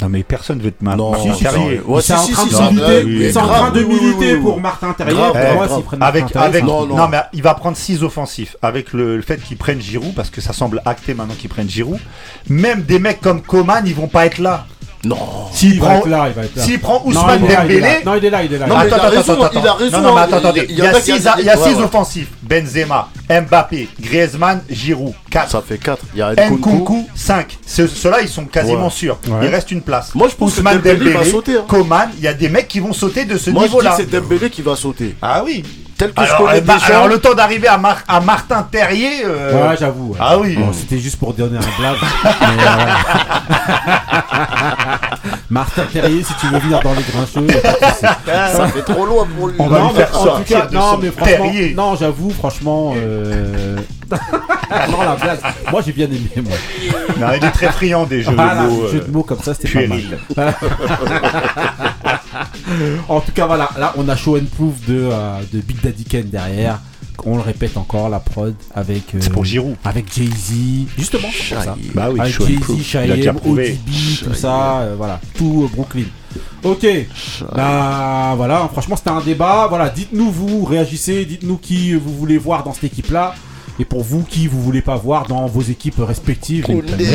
Non, 0.00 0.08
mais 0.08 0.22
personne 0.24 0.60
veut 0.60 0.72
te 0.72 0.82
ma- 0.84 0.96
Non, 0.96 1.12
Martin 1.12 1.34
si, 1.34 1.44
si. 1.44 1.80
Ouais, 1.86 2.02
sont 2.02 2.14
en 2.14 2.16
train 2.16 2.26
si, 2.26 2.54
de 2.54 2.70
militer, 2.70 3.04
oui, 3.04 3.38
en 3.38 3.46
train 3.46 3.70
de 3.70 3.82
oui, 3.84 4.36
pour 4.42 4.60
Martin 4.60 4.92
Terrier. 4.92 5.14
Grave, 5.14 5.32
Eh, 5.36 5.54
moi, 5.54 5.64
Avec, 6.00 6.22
Martin 6.22 6.26
Terrier, 6.26 6.46
avec, 6.48 6.60
c'est- 6.62 6.66
Non, 6.66 6.86
non, 6.86 6.96
non. 6.96 7.08
mais 7.08 7.18
il 7.32 7.42
va 7.42 7.54
prendre 7.54 7.76
6 7.76 8.02
offensifs. 8.02 8.56
Avec 8.62 8.92
le, 8.92 9.16
le 9.16 9.22
fait 9.22 9.40
qu'ils 9.40 9.56
prennent 9.56 9.80
Giroud, 9.80 10.14
parce 10.14 10.30
que 10.30 10.40
ça 10.40 10.52
semble 10.52 10.82
acté 10.84 11.14
maintenant 11.14 11.34
qu'ils 11.38 11.50
prennent 11.50 11.68
Giroud. 11.70 12.00
Même 12.48 12.82
des 12.82 12.98
mecs 12.98 13.20
comme 13.20 13.40
Coman, 13.42 13.82
ils 13.86 13.94
vont 13.94 14.08
pas 14.08 14.26
être 14.26 14.38
là. 14.38 14.66
Non. 15.04 15.18
S'il 15.52 15.74
Il 15.74 15.80
va 15.80 15.86
prend, 15.86 15.98
être 15.98 16.08
là, 16.08 16.24
il 16.28 16.32
va 16.34 16.44
être 16.44 16.56
là. 16.56 16.62
s'il 16.62 16.80
prend 16.80 17.00
Non, 17.04 17.10
Ousmane. 17.10 17.46
Dembélé. 17.46 17.98
Non, 18.04 18.14
il 18.16 18.24
est 18.24 18.30
là, 18.30 18.42
il 18.42 18.52
est 18.52 18.58
là. 18.58 18.66
Non, 18.66 18.76
mais 18.78 18.82
attends, 18.84 18.96
il 18.96 19.00
a 19.00 19.04
attends, 19.06 19.16
raison, 19.16 19.42
attends, 19.42 19.60
il 19.60 19.66
a 19.68 19.72
raison, 19.74 19.96
Non, 20.00 20.02
non, 20.08 20.14
mais 20.14 20.20
attends, 20.22 20.30
il- 20.30 20.38
attendez. 20.38 20.66
il 20.68 20.70
Il 20.70 20.78
y 20.78 20.82
a 20.82 20.90
a 20.90 20.94
qui- 20.94 21.02
6 21.02 21.28
il 21.38 21.44
y 21.44 21.50
a 21.50 21.58
ouais, 21.58 21.68
six 21.74 21.80
offensifs. 21.80 22.28
Benzema, 22.42 23.08
Mbappé, 23.28 23.88
Griezmann, 24.00 24.62
Giroud. 24.68 25.14
4. 25.30 25.50
Ça 25.50 25.62
fait 25.66 25.78
4. 25.78 26.02
Il 26.14 26.18
y 26.18 26.22
a 26.22 26.32
Nkunku. 26.34 26.70
Nkunku, 26.70 27.06
5. 27.14 27.58
Ceux-là, 27.66 28.22
ils 28.22 28.28
sont 28.28 28.44
quasiment 28.44 28.84
Ouais. 28.84 28.90
sûrs. 28.90 29.18
Ouais. 29.28 29.46
Il 29.46 29.48
reste 29.48 29.70
une 29.70 29.82
place. 29.82 30.14
Moi, 30.14 30.28
je 30.28 30.34
pense 30.34 30.52
que 30.54 30.58
Ousmane 30.60 30.80
Dembélé 30.80 31.12
va 31.12 31.24
sauter, 31.24 31.56
hein. 31.56 31.64
Coman, 31.66 32.08
il 32.18 32.24
y 32.24 32.28
a 32.28 32.34
des 32.34 32.48
mecs 32.48 32.68
qui 32.68 32.80
vont 32.80 32.92
sauter 32.92 33.24
de 33.24 33.36
ce 33.38 33.50
Moi, 33.50 33.62
je 33.62 33.68
dis 33.68 33.74
niveau-là. 33.74 33.90
que 33.92 33.96
c'est 34.02 34.10
Dembélé 34.10 34.50
qui 34.50 34.62
va 34.62 34.76
sauter. 34.76 35.14
Ah 35.22 35.42
oui. 35.44 35.64
Tel 35.96 36.12
que 36.12 36.22
je 36.22 36.26
Alors, 36.26 36.38
connais 36.38 36.58
eh 36.58 36.60
ben, 36.60 36.74
Deschamps. 36.74 36.86
alors, 36.92 37.08
le 37.08 37.18
temps 37.20 37.34
d'arriver 37.34 37.68
à, 37.68 37.78
Mar- 37.78 38.02
à 38.08 38.20
Martin 38.20 38.66
Terrier. 38.70 39.22
euh, 39.24 39.68
Ouais, 39.70 39.76
j'avoue. 39.78 40.08
ouais. 40.10 40.18
Ah 40.20 40.36
oui. 40.38 40.56
Bon, 40.56 40.72
c'était 40.72 40.98
juste 40.98 41.16
pour 41.18 41.32
donner 41.34 41.56
un 41.58 41.80
blague. 41.80 41.96
mais, 42.24 42.64
euh, 42.64 42.94
Martin 45.50 45.84
Terrier, 45.92 46.22
si 46.24 46.34
tu 46.40 46.46
veux 46.48 46.58
venir 46.58 46.80
dans 46.80 46.94
les 46.94 47.02
grincheux, 47.02 47.46
y 47.46 47.56
a 47.56 47.60
pas 47.60 47.72
de 47.72 47.92
souci. 47.94 48.56
Ça 48.56 48.66
fait 48.68 48.82
trop 48.82 49.06
loin 49.06 49.26
pour 49.38 49.48
lui. 49.48 49.54
On 49.58 49.66
va 49.68 49.78
non, 49.78 49.88
lui 49.88 49.94
mais 49.98 50.04
faire 50.06 50.20
en 50.20 50.24
tout 50.38 50.42
cas, 50.44 50.68
non, 50.72 50.98
mais 51.00 51.10
franchement, 51.10 51.36
terrier. 51.44 51.74
non, 51.74 51.94
j'avoue, 51.96 52.30
franchement, 52.30 52.94
euh... 52.96 53.76
non, 54.90 55.00
la 55.02 55.14
blague, 55.16 55.38
moi 55.70 55.80
j'ai 55.84 55.92
bien 55.92 56.06
aimé, 56.06 56.28
moi. 56.36 56.56
Non, 57.18 57.26
il 57.36 57.44
est 57.44 57.50
très 57.50 57.70
friand 57.72 58.04
des 58.04 58.22
jeux 58.22 58.32
Voilà, 58.34 58.62
de 58.64 58.68
mots. 58.68 58.86
jeu 58.88 58.98
euh, 58.98 59.06
de 59.06 59.10
mots 59.12 59.22
comme 59.22 59.40
ça, 59.42 59.54
c'était 59.54 59.86
pas 59.86 59.94
mal. 59.94 60.54
En 63.08 63.20
tout 63.20 63.32
cas, 63.32 63.46
voilà, 63.46 63.70
là 63.78 63.92
on 63.96 64.08
a 64.08 64.16
show 64.16 64.36
and 64.36 64.46
proof 64.56 64.74
de, 64.86 65.08
euh, 65.10 65.40
de 65.52 65.60
Big 65.60 65.80
Daddy 65.80 66.04
Ken 66.04 66.28
derrière. 66.28 66.80
On 67.24 67.36
le 67.36 67.42
répète 67.42 67.76
encore, 67.76 68.08
la 68.08 68.18
prod 68.18 68.54
avec. 68.74 69.14
euh, 69.14 69.18
C'est 69.20 69.30
pour 69.32 69.44
Giroud. 69.44 69.76
Avec 69.84 70.12
Jay-Z, 70.12 70.88
justement, 70.98 71.28
c'est 71.32 71.54
pour 71.54 71.64
ça. 71.64 71.76
Bah 71.94 72.08
oui, 72.12 72.18
avec 72.20 72.34
Jay-Z, 72.46 72.58
prouvé. 73.34 73.78
ODB, 73.86 74.24
tout 74.24 74.34
ça, 74.34 74.78
euh, 74.80 74.94
voilà, 74.98 75.20
tout 75.36 75.70
Brooklyn. 75.72 76.04
Ok, 76.64 76.86
bah 77.54 78.34
voilà, 78.36 78.68
franchement 78.72 78.96
c'était 78.96 79.10
un 79.10 79.20
débat. 79.20 79.66
Voilà, 79.68 79.90
dites-nous 79.90 80.30
vous, 80.30 80.64
réagissez, 80.64 81.24
dites-nous 81.24 81.56
qui 81.58 81.94
vous 81.94 82.12
voulez 82.16 82.38
voir 82.38 82.64
dans 82.64 82.72
cette 82.72 82.84
équipe-là. 82.84 83.34
Et 83.80 83.84
pour 83.84 84.04
vous, 84.04 84.22
qui 84.22 84.46
vous 84.46 84.62
voulez 84.62 84.82
pas 84.82 84.94
voir 84.94 85.26
dans 85.26 85.46
vos 85.46 85.60
équipes 85.62 85.96
respectives, 85.98 86.64
Koundé. 86.64 87.06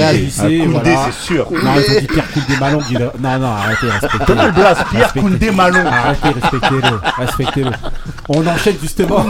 Ah, 0.41 0.72
voilà. 0.72 1.12
c'est 1.12 1.26
sûr. 1.34 1.48
Non, 1.52 1.58
ils 1.78 1.95
ont 1.98 2.00
dit 2.02 2.08
Pierre 2.08 2.32
Koundé 2.34 2.56
a- 2.98 3.13
Non, 3.17 3.39
non, 3.39 3.48
arrêtez, 3.48 3.89
respectez-le. 3.89 4.52
Pierre. 4.91 5.13
Koundé 5.13 5.52
Malon. 5.52 5.86
Arrêtez, 5.88 6.30
respectez-le, 6.41 7.00
respectez-le. 7.17 7.72
On 8.28 8.45
enchaîne 8.45 8.76
justement. 8.82 9.26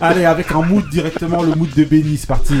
Allez, 0.00 0.24
avec 0.24 0.50
un 0.52 0.62
mood 0.62 0.88
directement, 0.88 1.42
le 1.42 1.54
mood 1.54 1.68
de 1.76 1.84
Benny, 1.84 2.16
c'est 2.16 2.26
parti. 2.26 2.54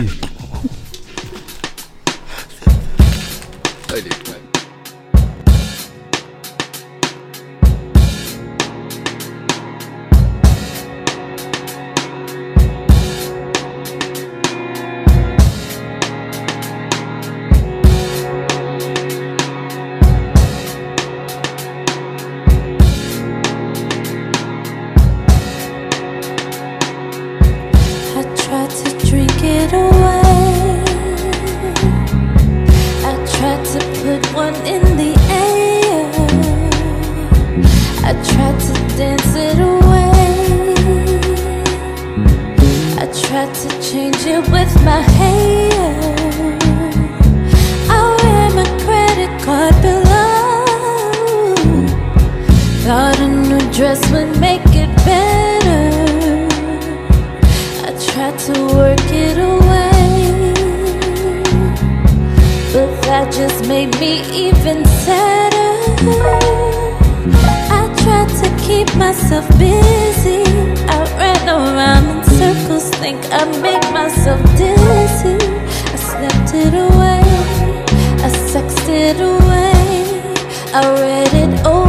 I 80.74 80.88
read 81.00 81.34
it 81.34 81.66
away. 81.66 81.81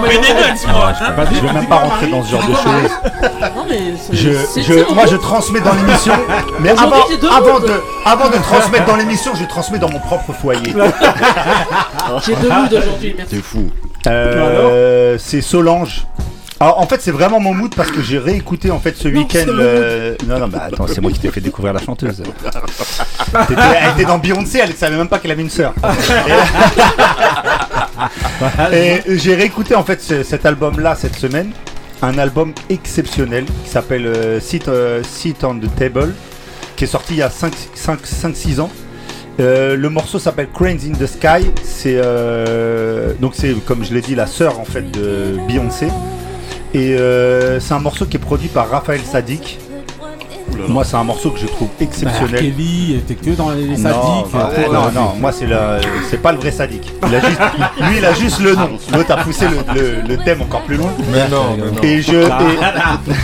Je 0.00 1.40
vais 1.46 1.52
même 1.52 1.66
pas 1.66 1.76
rentrer 1.76 2.06
dans 2.08 2.22
ce 2.24 2.30
genre 2.30 2.46
de 2.46 2.54
choses. 2.54 2.90
C'est- 4.12 4.46
c'est- 4.46 4.62
c'est 4.62 4.94
moi, 4.94 5.04
je 5.06 5.16
transmets 5.16 5.60
dans 5.60 5.74
l'émission. 5.74 6.14
Mais 6.60 6.70
avant, 6.70 7.58
de, 7.60 8.36
transmettre 8.42 8.86
dans 8.86 8.96
l'émission, 8.96 9.32
je 9.34 9.44
transmets 9.44 9.78
dans 9.78 9.90
mon 9.90 10.00
propre 10.00 10.32
foyer. 10.32 10.72
J'ai 12.26 12.34
deux 12.36 12.48
moods 12.48 12.66
aujourd'hui. 12.78 13.16
T'es 13.28 13.36
fou. 13.42 13.70
Euh, 14.06 15.16
c'est 15.18 15.40
Solange. 15.40 16.06
Alors, 16.60 16.80
en 16.80 16.86
fait, 16.88 17.00
c'est 17.00 17.12
vraiment 17.12 17.38
mon 17.38 17.54
mood 17.54 17.72
parce 17.76 17.92
que 17.92 18.02
j'ai 18.02 18.18
réécouté 18.18 18.72
en 18.72 18.80
fait 18.80 18.96
ce 18.96 19.06
week-end. 19.06 19.44
c'est 19.44 19.48
euh, 19.48 20.16
Non, 20.26 20.40
non, 20.40 20.48
bah 20.48 20.64
attends, 20.66 20.88
c'est 20.88 21.00
moi 21.00 21.12
qui 21.12 21.20
t'ai 21.20 21.30
fait 21.30 21.40
découvrir 21.40 21.72
la 21.72 21.80
chanteuse. 21.80 22.20
T'étais- 23.46 23.60
elle 23.80 23.90
était 23.92 24.04
dans 24.04 24.18
Beyoncé, 24.18 24.58
elle 24.60 24.74
savait 24.74 24.96
même 24.96 25.06
pas 25.08 25.20
qu'elle 25.20 25.30
avait 25.30 25.42
une 25.42 25.50
sœur. 25.50 25.72
Et 28.72 29.00
j'ai 29.18 29.34
réécouté 29.34 29.74
en 29.74 29.82
fait 29.84 30.00
ce- 30.00 30.22
cet 30.22 30.46
album-là 30.46 30.94
cette 30.94 31.16
semaine. 31.16 31.50
Un 32.02 32.16
album 32.18 32.52
exceptionnel 32.70 33.44
qui 33.64 33.70
s'appelle 33.70 34.06
euh, 34.06 34.38
Sit, 34.40 34.68
euh, 34.68 35.02
Sit 35.02 35.42
on 35.42 35.56
the 35.58 35.74
Table, 35.74 36.14
qui 36.76 36.84
est 36.84 36.88
sorti 36.88 37.14
il 37.14 37.18
y 37.18 37.22
a 37.22 37.28
5-6 37.30 38.60
ans. 38.60 38.70
Euh, 39.40 39.76
le 39.76 39.88
morceau 39.88 40.18
s'appelle 40.20 40.48
Cranes 40.54 40.78
in 40.88 40.92
the 40.92 41.06
Sky. 41.06 41.50
C'est 41.64 41.96
euh, 41.96 43.12
donc 43.20 43.32
c'est 43.34 43.52
comme 43.66 43.84
je 43.84 43.92
l'ai 43.94 44.00
dit 44.00 44.14
la 44.14 44.26
sœur 44.26 44.60
en 44.60 44.64
fait 44.64 44.88
de 44.90 45.36
Beyoncé. 45.48 45.88
Et 46.74 46.94
euh, 46.94 47.58
c'est 47.60 47.74
un 47.74 47.78
morceau 47.80 48.06
qui 48.06 48.16
est 48.16 48.20
produit 48.20 48.48
par 48.48 48.68
Raphaël 48.70 49.00
Sadik. 49.00 49.58
Moi, 50.66 50.84
c'est 50.84 50.96
un 50.96 51.04
morceau 51.04 51.30
que 51.30 51.38
je 51.38 51.46
trouve 51.46 51.68
Bah, 51.68 51.74
exceptionnel. 51.84 52.40
Kelly 52.40 52.94
était 52.96 53.14
que 53.14 53.30
dans 53.30 53.50
les 53.50 53.66
Non, 53.66 53.76
sadiques. 53.76 54.32
bah, 54.32 54.50
euh, 54.58 54.66
non, 54.72 54.90
non, 54.94 55.12
moi 55.20 55.30
c'est 55.32 55.46
la- 55.46 55.78
c'est 56.10 56.20
pas 56.20 56.32
le 56.32 56.38
vrai 56.38 56.50
sadique. 56.50 56.92
Il 57.06 57.14
a 57.14 57.20
juste, 57.20 57.40
lui, 57.80 57.98
il 57.98 58.04
a 58.04 58.12
juste 58.14 58.40
le 58.40 58.54
nom. 58.54 58.70
L'autre 58.92 59.12
a 59.12 59.16
poussé 59.18 59.46
le, 59.48 59.80
le- 59.80 60.08
le 60.08 60.16
thème 60.24 60.42
encore 60.42 60.62
plus 60.62 60.76
loin. 60.76 60.90
Mais 61.12 61.28
non, 61.28 61.56
mais 61.56 61.70
non. 61.70 61.82
Et 61.82 62.02
je, 62.02 62.12
et- 62.16 62.24
il. 62.24 63.14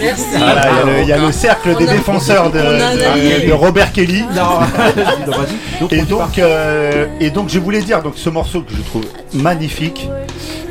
Merci. 0.00 0.24
voilà, 0.38 0.62
il 0.70 0.76
y 0.76 0.80
a 0.80 0.84
le- 0.84 1.02
il 1.02 1.08
y, 1.08 1.12
a 1.12 1.18
le 1.18 1.32
cercle 1.32 1.76
des 1.76 1.86
défenseurs 1.86 2.50
de, 2.50 3.52
Robert 3.52 3.92
Kelly. 3.92 4.22
Non, 4.34 4.60
Et 5.90 6.02
donc, 6.02 6.38
euh, 6.38 7.06
et 7.20 7.30
donc, 7.30 7.48
je 7.48 7.58
voulais 7.58 7.82
dire 7.82 8.02
donc 8.02 8.14
ce 8.16 8.30
morceau 8.30 8.62
que 8.62 8.72
je 8.74 8.82
trouve 8.82 9.04
magnifique, 9.34 10.08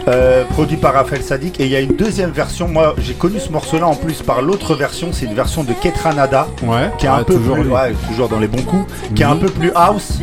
euh, 0.07 0.43
produit 0.45 0.77
par 0.77 0.93
Raphaël 0.93 1.23
Sadik. 1.23 1.59
Et 1.59 1.65
il 1.65 1.71
y 1.71 1.75
a 1.75 1.79
une 1.79 1.95
deuxième 1.95 2.31
version. 2.31 2.67
Moi, 2.67 2.95
j'ai 2.97 3.13
connu 3.13 3.39
ce 3.39 3.49
morceau-là 3.49 3.87
en 3.87 3.95
plus 3.95 4.21
par 4.21 4.41
l'autre 4.41 4.75
version. 4.75 5.09
C'est 5.11 5.25
une 5.25 5.33
version 5.35 5.63
de 5.63 5.73
Ketranada, 5.73 6.47
Ouais, 6.63 6.89
qui 6.97 7.05
est 7.05 7.09
un 7.09 7.23
peu 7.23 7.35
toujours 7.35 7.55
plus, 7.55 7.63
lui. 7.65 7.71
ouais, 7.73 7.93
toujours 8.09 8.29
dans 8.29 8.39
les 8.39 8.47
bons 8.47 8.63
coups, 8.63 8.85
qui 9.15 9.21
est 9.21 9.25
un 9.25 9.35
Mhm. 9.35 9.39
peu 9.41 9.49
plus 9.49 9.71
house, 9.75 10.19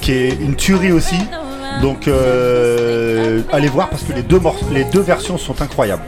qui 0.00 0.12
est 0.12 0.30
une 0.40 0.54
tuerie 0.54 0.92
aussi. 0.92 1.16
Donc, 1.82 2.08
euh, 2.08 3.42
allez 3.52 3.68
voir 3.68 3.88
parce 3.88 4.02
que 4.02 4.12
les 4.12 4.22
deux, 4.22 4.38
morceaux- 4.40 4.66
les 4.72 4.84
deux 4.84 5.00
versions 5.00 5.38
sont 5.38 5.60
incroyables. 5.62 6.02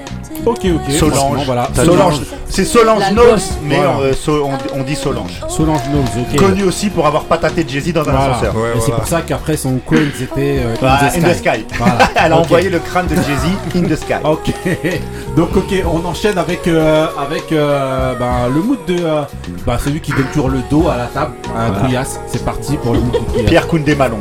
Ok, 0.46 0.60
ok. 0.64 0.92
Solange, 0.98 1.44
voilà. 1.46 1.68
Solange, 1.74 2.20
c'est 2.48 2.64
Solange. 2.64 3.02
Knowles, 3.12 3.38
mais 3.62 3.76
Voilà. 3.76 3.90
euh, 4.00 4.12
so- 4.14 4.44
on, 4.46 4.78
on 4.80 4.82
dit 4.82 4.96
Solange. 4.96 5.40
Solange 5.48 5.80
Knowles, 5.90 6.24
ok. 6.32 6.38
Connu 6.38 6.62
aussi 6.64 6.88
pour 6.90 7.06
avoir 7.06 7.24
pataté 7.24 7.64
Jay-Z 7.68 7.92
dans 7.92 8.00
un 8.00 8.04
Voilà. 8.04 8.30
ascenseur. 8.30 8.56
Ouais, 8.56 8.70
Et 8.76 8.80
c'est 8.80 8.92
pour 8.92 9.06
ça 9.06 9.20
qu'après 9.22 9.56
son 9.56 9.78
Queens 9.88 9.98
était 10.20 10.60
euh, 10.64 10.74
Voilà, 10.80 11.00
in, 11.14 11.20
the 11.20 11.34
sky. 11.36 11.64
Voilà. 11.78 11.98
Elle 12.16 12.32
a 12.32 12.38
envoyé 12.38 12.70
le 12.70 12.78
crâne 12.78 13.06
de 13.06 13.14
Jay-Z 13.16 13.76
in 13.76 13.82
the 13.88 13.96
sky. 13.96 14.14
Ok, 14.24 14.52
donc 15.36 15.56
ok, 15.56 15.74
on 15.92 16.06
enchaîne 16.08 16.38
avec 16.38 16.66
euh, 16.66 17.06
avec 17.18 17.52
euh, 17.52 18.14
ben, 18.18 18.48
le 18.54 18.62
mood 18.62 18.78
de 18.86 18.96
euh, 19.04 19.22
ben, 19.66 19.78
celui 19.78 20.00
qui 20.00 20.12
donne 20.12 20.26
toujours 20.32 20.48
le 20.48 20.60
dos 20.70 20.88
à 20.88 20.96
la 20.96 21.06
table, 21.06 21.32
à 21.56 21.66
Voilà. 21.70 21.80
Couillasse. 21.86 22.20
C'est 22.26 22.44
parti 22.44 22.76
pour 22.76 22.94
le 22.94 23.00
mood 23.00 23.12
de. 23.12 23.42
Pierre 23.42 23.66
Koundé 23.68 23.94
Malong. 23.94 24.20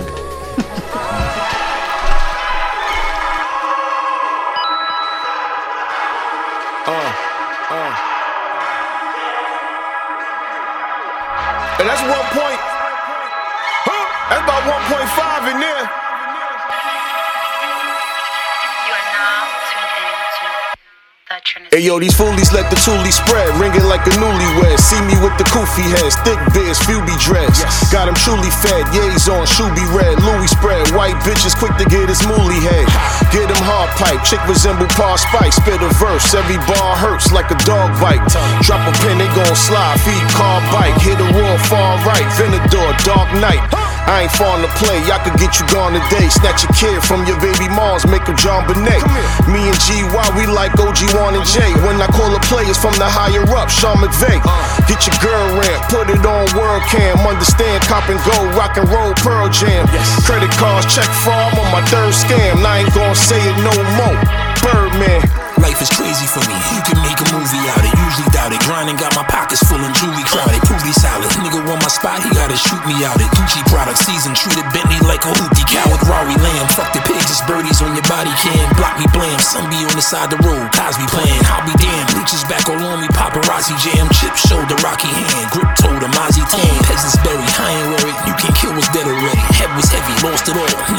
Yo, 21.80 22.00
these 22.00 22.14
foolies 22.14 22.52
let 22.52 22.70
the 22.70 22.76
toolie 22.84 23.12
spread, 23.12 23.48
ringing 23.56 23.86
like 23.88 24.06
a 24.08 24.14
newlywed. 24.20 24.80
See 24.80 25.00
me 25.08 25.16
with 25.24 25.36
the 25.38 25.46
koofy 25.48 25.88
heads, 25.88 26.16
thick 26.28 26.40
beards, 26.54 26.80
Fuby 26.84 27.16
dreads. 27.20 27.64
Got 27.92 28.08
'em 28.08 28.16
truly 28.16 28.50
fed, 28.50 28.86
yays 28.92 29.28
on, 29.32 29.46
shoe 29.46 29.70
be 29.72 29.86
red, 29.96 30.20
Louis 30.24 30.48
spread. 30.48 30.92
White 30.92 31.16
bitches 31.24 31.56
quick 31.56 31.76
to 31.78 31.86
get 31.86 32.10
his 32.10 32.22
mooly 32.28 32.60
head. 32.60 32.88
Get 33.32 33.50
him 33.50 33.64
hard 33.64 33.90
pipe, 33.96 34.24
chick 34.24 34.42
resemble 34.48 34.88
Paul 34.98 35.18
Spike. 35.18 35.54
Spit 35.54 35.82
a 35.82 35.90
verse, 35.96 36.34
every 36.34 36.58
bar 36.68 36.98
hurts 36.98 37.32
like 37.32 37.50
a 37.52 37.60
dog 37.64 37.90
bite. 38.02 38.24
Drop 38.62 38.84
a 38.88 38.92
pin, 39.00 39.18
they 39.18 39.30
gon' 39.38 39.56
slide, 39.56 40.00
feet 40.02 40.26
car 40.36 40.62
bike. 40.72 40.98
Hit 41.02 41.20
a 41.20 41.30
wall, 41.38 41.58
far 41.70 41.98
right, 42.06 42.28
Venador, 42.38 42.92
dark 43.04 43.32
night. 43.34 43.79
I 44.08 44.28
ain't 44.28 44.34
fond 44.38 44.64
to 44.64 44.72
play, 44.80 45.00
I 45.12 45.20
could 45.24 45.36
get 45.41 45.60
you 45.60 45.66
gone 45.74 45.97
today. 45.97 46.30
Snatch 46.30 46.64
a 46.64 46.70
kid 46.76 47.02
from 47.04 47.26
your 47.26 47.39
baby 47.41 47.68
moms, 47.72 48.08
make 48.08 48.24
him 48.28 48.38
John 48.38 48.64
Bonet. 48.70 49.02
Me 49.50 49.68
and 49.68 49.80
GY, 49.88 50.08
why 50.14 50.26
we 50.38 50.47
like 50.47 50.72
OG1 50.80 51.36
and 51.36 51.47
J. 51.47 51.74
When 51.84 52.00
I 52.00 52.08
call 52.12 52.32
the 52.32 52.41
players 52.47 52.78
from 52.78 52.95
the 53.02 53.08
higher 53.08 53.43
up, 53.56 53.70
Sean 53.70 53.97
McVay. 54.00 54.39
Uh. 54.43 54.56
Get 54.88 55.04
your 55.08 55.18
girl 55.20 55.45
ramp, 55.60 55.82
put 55.89 56.08
it 56.10 56.24
on 56.26 56.47
world 56.56 56.84
cam. 56.88 57.20
Understand, 57.26 57.84
cop 57.86 58.08
and 58.10 58.20
go, 58.24 58.38
rock 58.56 58.78
and 58.78 58.88
roll, 58.89 59.14
Pearl 59.20 59.50
Jam. 59.50 59.88
Credit 60.24 60.52
cards, 60.58 60.88
check 60.93 61.10
fraud, 61.24 61.58
on 61.58 61.68
my 61.72 61.84
third 61.88 62.14
scam. 62.14 62.64
I 62.66 62.86
ain't 62.86 62.93
gonna 62.93 63.16
say 63.16 63.39
it 63.39 63.58
no 63.64 63.76
more. 63.97 64.18
Birdman. 64.62 65.39
Life 65.70 65.86
is 65.86 65.93
crazy 65.93 66.26
for 66.26 66.41
me. 66.49 66.57
You 66.74 66.82
can 66.82 66.97
make 67.05 67.22
a 67.22 67.30
movie 67.30 67.61
out 67.70 67.86
it. 67.86 67.93
Usually 67.93 68.26
doubt 68.34 68.49
it. 68.49 68.57
Grinding 68.65 68.97
got 68.97 69.13
my 69.13 69.22
pockets 69.30 69.61
full 69.70 69.78
and 69.78 69.93
jewelry 70.01 70.26
crowded. 70.26 70.57
Poopy 70.65 70.89
salad. 70.97 71.30
Nigga 71.45 71.61
want 71.61 71.86
my 71.86 71.93
spot, 71.93 72.26
he 72.26 72.30
gotta 72.34 72.57
shoot 72.57 72.82
me 72.89 73.05
out 73.05 73.22
it. 73.22 73.30
Gucci 73.38 73.61
product 73.70 74.01
season. 74.01 74.34
Treated 74.34 74.65
Bentley 74.74 74.97
like 75.05 75.22
a 75.30 75.32
hoopty. 75.38 75.61
Coward 75.70 76.01
Rory 76.09 76.34
Lamb. 76.41 76.65
Fuck 76.74 76.89
the 76.97 77.05
pigs, 77.05 77.30
it's 77.30 77.45
birdies 77.45 77.86
on 77.86 77.93
your 77.93 78.01
body 78.09 78.34
cam. 78.41 78.65
Block 78.82 78.97
me 78.97 79.05
blam. 79.13 79.38
Some 79.45 79.70
be 79.70 79.78
on 79.86 79.93
the 79.93 80.01
side 80.01 80.34
the 80.34 80.41
road. 80.41 80.74
Cosby 80.74 81.05
playing. 81.13 81.45
I'll 81.53 81.61
be. 81.61 81.78
Bleachers 82.17 82.41
back 82.49 82.65
all 82.65 82.82
on 82.82 83.05
me. 83.05 83.07
Paparazzi 83.13 83.78
jam. 83.78 84.09
Chip 84.09 84.34
shoulder. 84.34 84.74
Rocky 84.82 85.05
hand. 85.05 85.53
Grip 85.53 85.70
toe. 85.78 85.93
The 86.01 86.09
Mozzie 86.17 86.49
tan. 86.49 86.65
Peasants 86.89 87.22
berry. 87.22 87.45
I 87.45 87.78
ain't 87.78 87.93
worried. 87.93 88.17
You 88.26 88.34
can 88.41 88.51
kill 88.57 88.74
what's 88.74 88.89
dead 88.89 89.05
already. 89.05 89.38
Head 89.53 89.70
was 89.78 89.86
heavy. 89.86 90.17
Lost 90.26 90.49
it 90.49 90.57
all. 90.57 90.99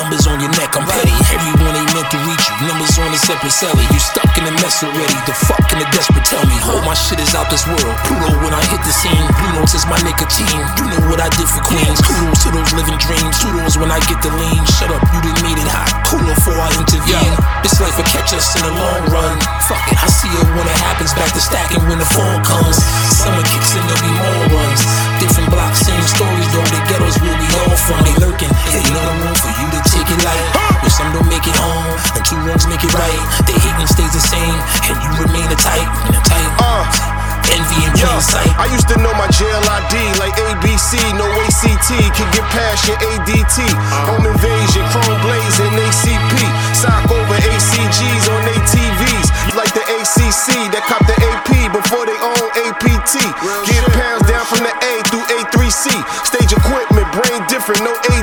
You. 3.28 3.30
Numbers 3.30 3.50
on 3.50 3.52
a 3.52 3.52
separate 3.52 3.52
celly. 3.52 3.84
You 3.92 4.00
stuck 4.00 4.32
in 4.38 4.44
the 4.44 4.54
mess 4.62 4.82
already. 4.82 5.18
The 5.26 5.34
fuck 5.34 5.66
in 5.72 5.78
the 5.78 5.88
desperate 5.92 6.24
tell 6.24 6.44
me. 6.46 6.56
Oh, 6.64 6.80
my 6.86 6.94
shit 6.94 7.20
is 7.20 7.34
out 7.34 7.50
this 7.50 7.66
world. 7.66 7.96
Pluto 8.06 8.30
when 8.40 8.54
I 8.54 8.62
hit 8.70 8.80
the 8.80 8.92
scene. 8.92 9.26
Blue 9.36 9.52
notes 9.58 9.74
is 9.74 9.84
my 9.86 9.98
nicotine. 10.06 10.62
You 10.80 10.86
know 10.88 11.02
what 11.10 11.20
I 11.20 11.28
did 11.36 11.48
for 11.48 11.62
Queens. 11.64 12.00
Kudos 12.00 12.44
to 12.44 12.48
those 12.54 12.72
living 12.72 12.98
dreams. 12.98 13.36
Kudos 13.40 13.76
when 13.76 13.90
I 13.90 14.00
get 14.08 14.20
the 14.22 14.32
lean. 14.32 14.62
Shut 14.78 14.90
up, 14.92 15.02
you 15.12 15.20
didn't 15.20 15.44
need 15.44 15.58
it 15.60 15.68
hot. 15.68 15.90
Cool 16.08 16.24
before 16.24 16.58
I 16.58 16.70
intervene. 16.76 17.34
This 17.62 17.76
life 17.80 17.96
will 17.96 18.08
catch 18.08 18.32
us 18.32 18.56
in 18.56 18.62
the 18.64 18.72
long 18.72 19.02
run. 19.12 19.36
Fuck 19.68 19.84
it, 19.92 19.98
I 20.00 20.08
see 20.08 20.30
it 20.30 20.48
when 20.56 20.66
it 20.66 20.78
happens. 20.86 21.12
Back 21.14 21.32
to 21.36 21.42
stacking 21.42 21.84
when 21.86 21.98
the 22.00 22.08
fall 22.08 22.38
comes. 22.42 22.78
Summer 23.12 23.44
kicks 23.44 23.76
in, 23.76 23.82
there'll 23.84 24.04
be 24.04 24.12
more 24.16 24.44
runs. 24.58 24.82
Different 25.20 25.48
blocks, 25.52 25.84
same 25.84 26.04
stories 26.08 26.48
though. 26.54 26.68
The 26.72 26.80
ghettos 26.88 27.16
where 27.20 27.36
we 27.36 27.48
all 27.64 27.76
from. 27.76 28.00
They 28.06 28.16
lurking. 28.22 28.52
Ain't 28.72 28.90
no 28.94 29.02
room 29.20 29.36
for 29.36 29.52
you 29.52 29.66
to 29.76 29.80
take 29.90 30.08
it 30.08 30.20
light. 30.24 30.69
Some 30.90 31.12
don't 31.14 31.28
make 31.30 31.46
it 31.46 31.54
home, 31.54 31.94
and 32.18 32.22
two 32.26 32.36
wrongs 32.42 32.66
make 32.66 32.82
it 32.82 32.92
right. 32.92 33.20
They 33.46 33.54
hating 33.54 33.86
stays 33.86 34.12
the 34.12 34.20
same, 34.22 34.58
and 34.90 34.96
you 34.98 35.10
remain 35.22 35.46
a 35.46 35.58
tight, 35.58 35.86
and 36.06 36.14
a 36.18 36.22
tight. 36.26 36.50
Uh. 36.58 37.20
Envy 37.50 37.82
Yo, 37.98 38.06
plain 38.06 38.20
sight. 38.22 38.52
I 38.62 38.70
used 38.70 38.86
to 38.94 38.96
know 39.02 39.10
my 39.18 39.26
jail 39.34 39.58
ID 39.58 39.94
like 40.22 40.36
ABC, 40.38 40.94
no 41.18 41.26
ACT 41.26 41.90
can 42.14 42.28
get 42.30 42.46
past 42.54 42.86
your 42.86 42.94
ADT. 43.00 43.66
Home 44.06 44.22
invasion, 44.22 44.86
chrome 44.94 45.18
blazing, 45.24 45.72
ACP. 45.74 46.34
Sock 46.78 47.10
over 47.10 47.38
ACGs 47.50 48.24
on 48.30 48.42
ATVs, 48.54 49.56
like 49.58 49.72
the 49.74 49.82
ACC 49.82 50.70
that 50.70 50.84
cop 50.86 51.02
the 51.10 51.16
AP 51.18 51.74
before 51.74 52.06
they 52.06 52.18
own 52.22 52.46
APT. 52.70 53.18
Get 53.66 53.82
pounds 53.98 54.30
down 54.30 54.46
from 54.46 54.62
the 54.62 54.70
A 54.70 54.92
through 55.10 55.26
A3C. 55.26 55.90
Stage 56.22 56.52
equipment, 56.54 57.08
brain 57.18 57.42
different, 57.50 57.82
no 57.82 57.90
ADD. 58.14 58.19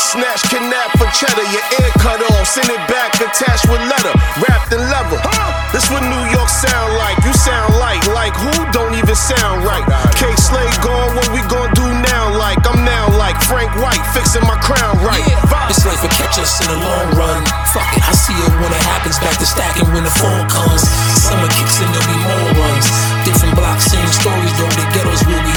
snatched, 0.00 0.48
kidnapped 0.48 0.96
for 0.96 1.06
cheddar. 1.12 1.44
Your 1.52 1.64
ear 1.78 1.90
cut 2.00 2.18
off, 2.32 2.48
send 2.48 2.72
it 2.72 2.80
back, 2.88 3.12
attached 3.20 3.68
with 3.68 3.84
leather, 3.84 4.14
wrapped 4.40 4.72
in 4.72 4.80
leather. 4.88 5.20
Huh? 5.20 5.52
This 5.70 5.86
what 5.92 6.02
New 6.02 6.24
York 6.32 6.48
sound 6.48 6.96
like. 6.96 7.20
You 7.22 7.32
sound 7.36 7.76
like, 7.76 8.00
like 8.10 8.34
who 8.34 8.50
don't 8.72 8.96
even 8.96 9.14
sound 9.14 9.62
right. 9.62 9.84
K 10.16 10.26
Slade 10.40 10.74
gone, 10.80 11.14
what 11.14 11.28
we 11.30 11.44
gonna 11.46 11.70
do 11.76 11.84
now? 11.84 12.32
Like, 12.34 12.58
I'm 12.66 12.82
now 12.82 13.12
like 13.20 13.36
Frank 13.44 13.70
White, 13.78 14.00
fixing 14.16 14.42
my 14.48 14.56
crown 14.64 14.96
right. 15.04 15.22
Yeah. 15.28 15.38
This 15.68 15.86
life 15.86 16.02
will 16.02 16.10
catch 16.10 16.40
us 16.40 16.58
in 16.64 16.66
the 16.72 16.80
long 16.80 17.14
run. 17.14 17.44
Fuck 17.70 17.86
it, 17.94 18.02
I 18.02 18.14
see 18.16 18.34
it 18.34 18.52
when 18.58 18.72
it 18.72 18.84
happens. 18.90 19.20
Back 19.22 19.38
to 19.38 19.46
stacking 19.46 19.86
when 19.94 20.02
the 20.02 20.14
phone 20.18 20.48
comes. 20.50 20.82
Summer 21.14 21.46
kicks 21.46 21.78
in, 21.78 21.86
there'll 21.92 22.10
be 22.10 22.18
more 22.26 22.50
runs. 22.58 22.86
Different 23.22 23.54
blocks, 23.54 23.86
same 23.86 24.10
stories, 24.10 24.52
though 24.58 24.74
the 24.74 24.86
ghettos 24.90 25.22
will 25.28 25.44
be 25.46 25.49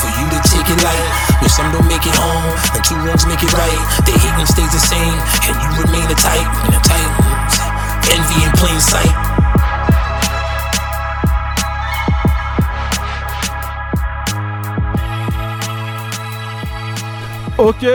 for 0.00 0.10
you 0.18 0.26
to 0.30 0.38
take 0.48 0.68
it 0.68 0.80
light. 0.82 1.06
Some 1.48 1.70
don't 1.72 1.86
make 1.86 2.06
it 2.06 2.14
home, 2.14 2.50
and 2.74 2.82
two 2.84 2.96
wrongs 3.04 3.26
make 3.26 3.42
it 3.42 3.52
right. 3.52 3.80
The 4.04 4.80
same, 4.80 5.16
and 5.46 5.54
you 5.62 5.68
remain 5.82 6.06
in 8.42 8.50
plain 8.58 8.80
sight. 8.80 9.14
Ok, 17.56 17.86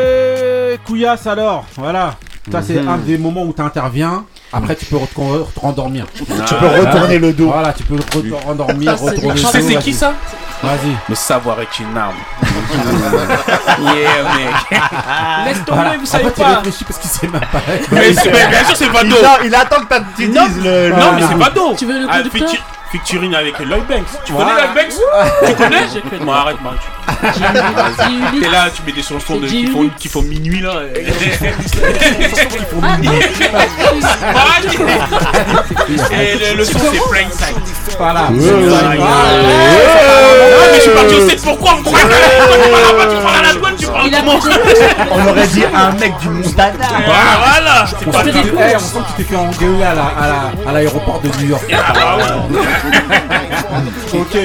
Couillasse 0.86 1.28
alors, 1.28 1.65
voilà. 1.76 2.15
Ça, 2.49 2.61
c'est 2.61 2.82
mhm. 2.82 2.88
un 2.88 2.97
des 2.97 3.17
moments 3.17 3.43
où 3.43 3.53
tu 3.53 3.61
interviens. 3.61 4.26
Après 4.52 4.76
tu 4.76 4.86
peux 4.86 4.97
te 4.97 5.60
rendormir. 5.60 6.06
Tu 6.16 6.24
peux 6.26 6.68
retourner 6.68 7.20
le 7.20 7.34
dos. 7.34 7.52
Voilà, 7.52 7.72
tu 7.74 7.84
peux 7.84 7.95
re- 7.95 8.43
rendormir, 8.45 8.95
Ah, 8.97 9.02
retourner 9.04 9.28
le 9.28 9.34
Tu 9.36 9.45
sais 9.45 9.60
dos. 9.62 9.68
c'est 9.68 9.74
vas-y. 9.76 9.84
qui 9.84 9.93
ça 9.93 10.14
Vas-y. 10.64 10.95
Le 11.08 11.16
savoir 11.16 11.62
est 11.62 11.80
une 11.80 11.95
arme. 11.97 12.16
yeah 13.80 14.24
mec. 14.36 14.82
Laisse 15.45 15.64
tomber, 15.66 15.72
Voilà. 15.82 15.97
vous 15.97 16.04
En 16.04 16.06
savez 16.06 16.24
il 16.26 16.32
pas. 16.32 16.62
parce 16.64 16.97
qu'il 17.00 17.10
sait 17.10 17.28
même 17.28 17.39
pas. 17.41 17.62
Mais 17.91 18.12
bien 18.12 18.14
sûr 18.66 18.76
c'est 18.76 18.86
Il, 18.86 18.91
Vado. 18.91 19.16
attend- 19.16 19.43
il 19.45 19.56
attend 19.56 19.82
que 19.82 19.95
tu 20.18 20.28
dises 20.28 20.64
le. 20.64 20.89
Non 20.89 21.14
mais 21.16 21.22
c'est 21.28 21.36
Vado. 21.36 21.76
Tu 21.78 21.86
veux 21.86 22.00
le 22.02 22.08
Ah, 22.10 22.18
conducteur 22.18 22.50
Featuring 22.91 23.33
avec 23.35 23.59
Lloyd 23.59 23.85
Banks. 23.87 24.07
Tu 24.25 24.33
connais 24.33 24.53
Lloyd 24.53 24.73
Banks 24.73 24.93
Tu 25.45 25.53
connais 25.55 25.87
Je 25.93 25.99
connais. 26.09 26.25
Bon 26.25 26.31
arrête. 26.31 26.57
Dis-lui. 28.07 28.39
T'es 28.41 28.49
là, 28.49 28.67
tu 28.73 28.81
mets 28.83 28.91
des 28.93 29.03
chansons 29.03 29.37
de, 29.39 29.47
qui, 29.47 29.65
G8. 29.65 29.71
font, 29.71 29.89
qui 29.97 30.07
font 30.07 30.21
minuit 30.23 30.61
là. 30.61 30.81
Et 36.11 36.55
le, 36.55 36.63
son 36.63 36.79
c'est 36.79 36.97
Frank 36.97 37.31
Sack. 37.31 37.53
Voilà. 37.97 38.21
Ah, 38.21 38.29
Ah, 38.29 38.31
mais 40.71 40.77
je 40.77 40.81
suis 40.81 40.91
On 45.11 45.27
aurait 45.29 45.47
dit 45.47 45.63
un 45.73 45.91
mec 45.93 46.13
du 46.19 46.29
Montana. 46.29 46.73
Ah, 46.81 47.39
Voilà 47.39 47.85
C'est 47.87 48.07
On 48.07 48.11
sent 48.11 48.23
que 48.23 48.29
tu- 48.39 49.13
t'es 49.17 49.23
fait 49.23 49.35
engueuler 49.35 49.83
à 49.83 49.93
la- 49.95 50.01
à 50.03 50.27
la- 50.27 50.69
à 50.69 50.73
l'aéroport 50.73 51.21
de 51.21 51.29
New 51.41 51.49
York. 51.49 51.63
Ah, 51.73 51.93
bah 51.93 53.77
ok, 54.13 54.37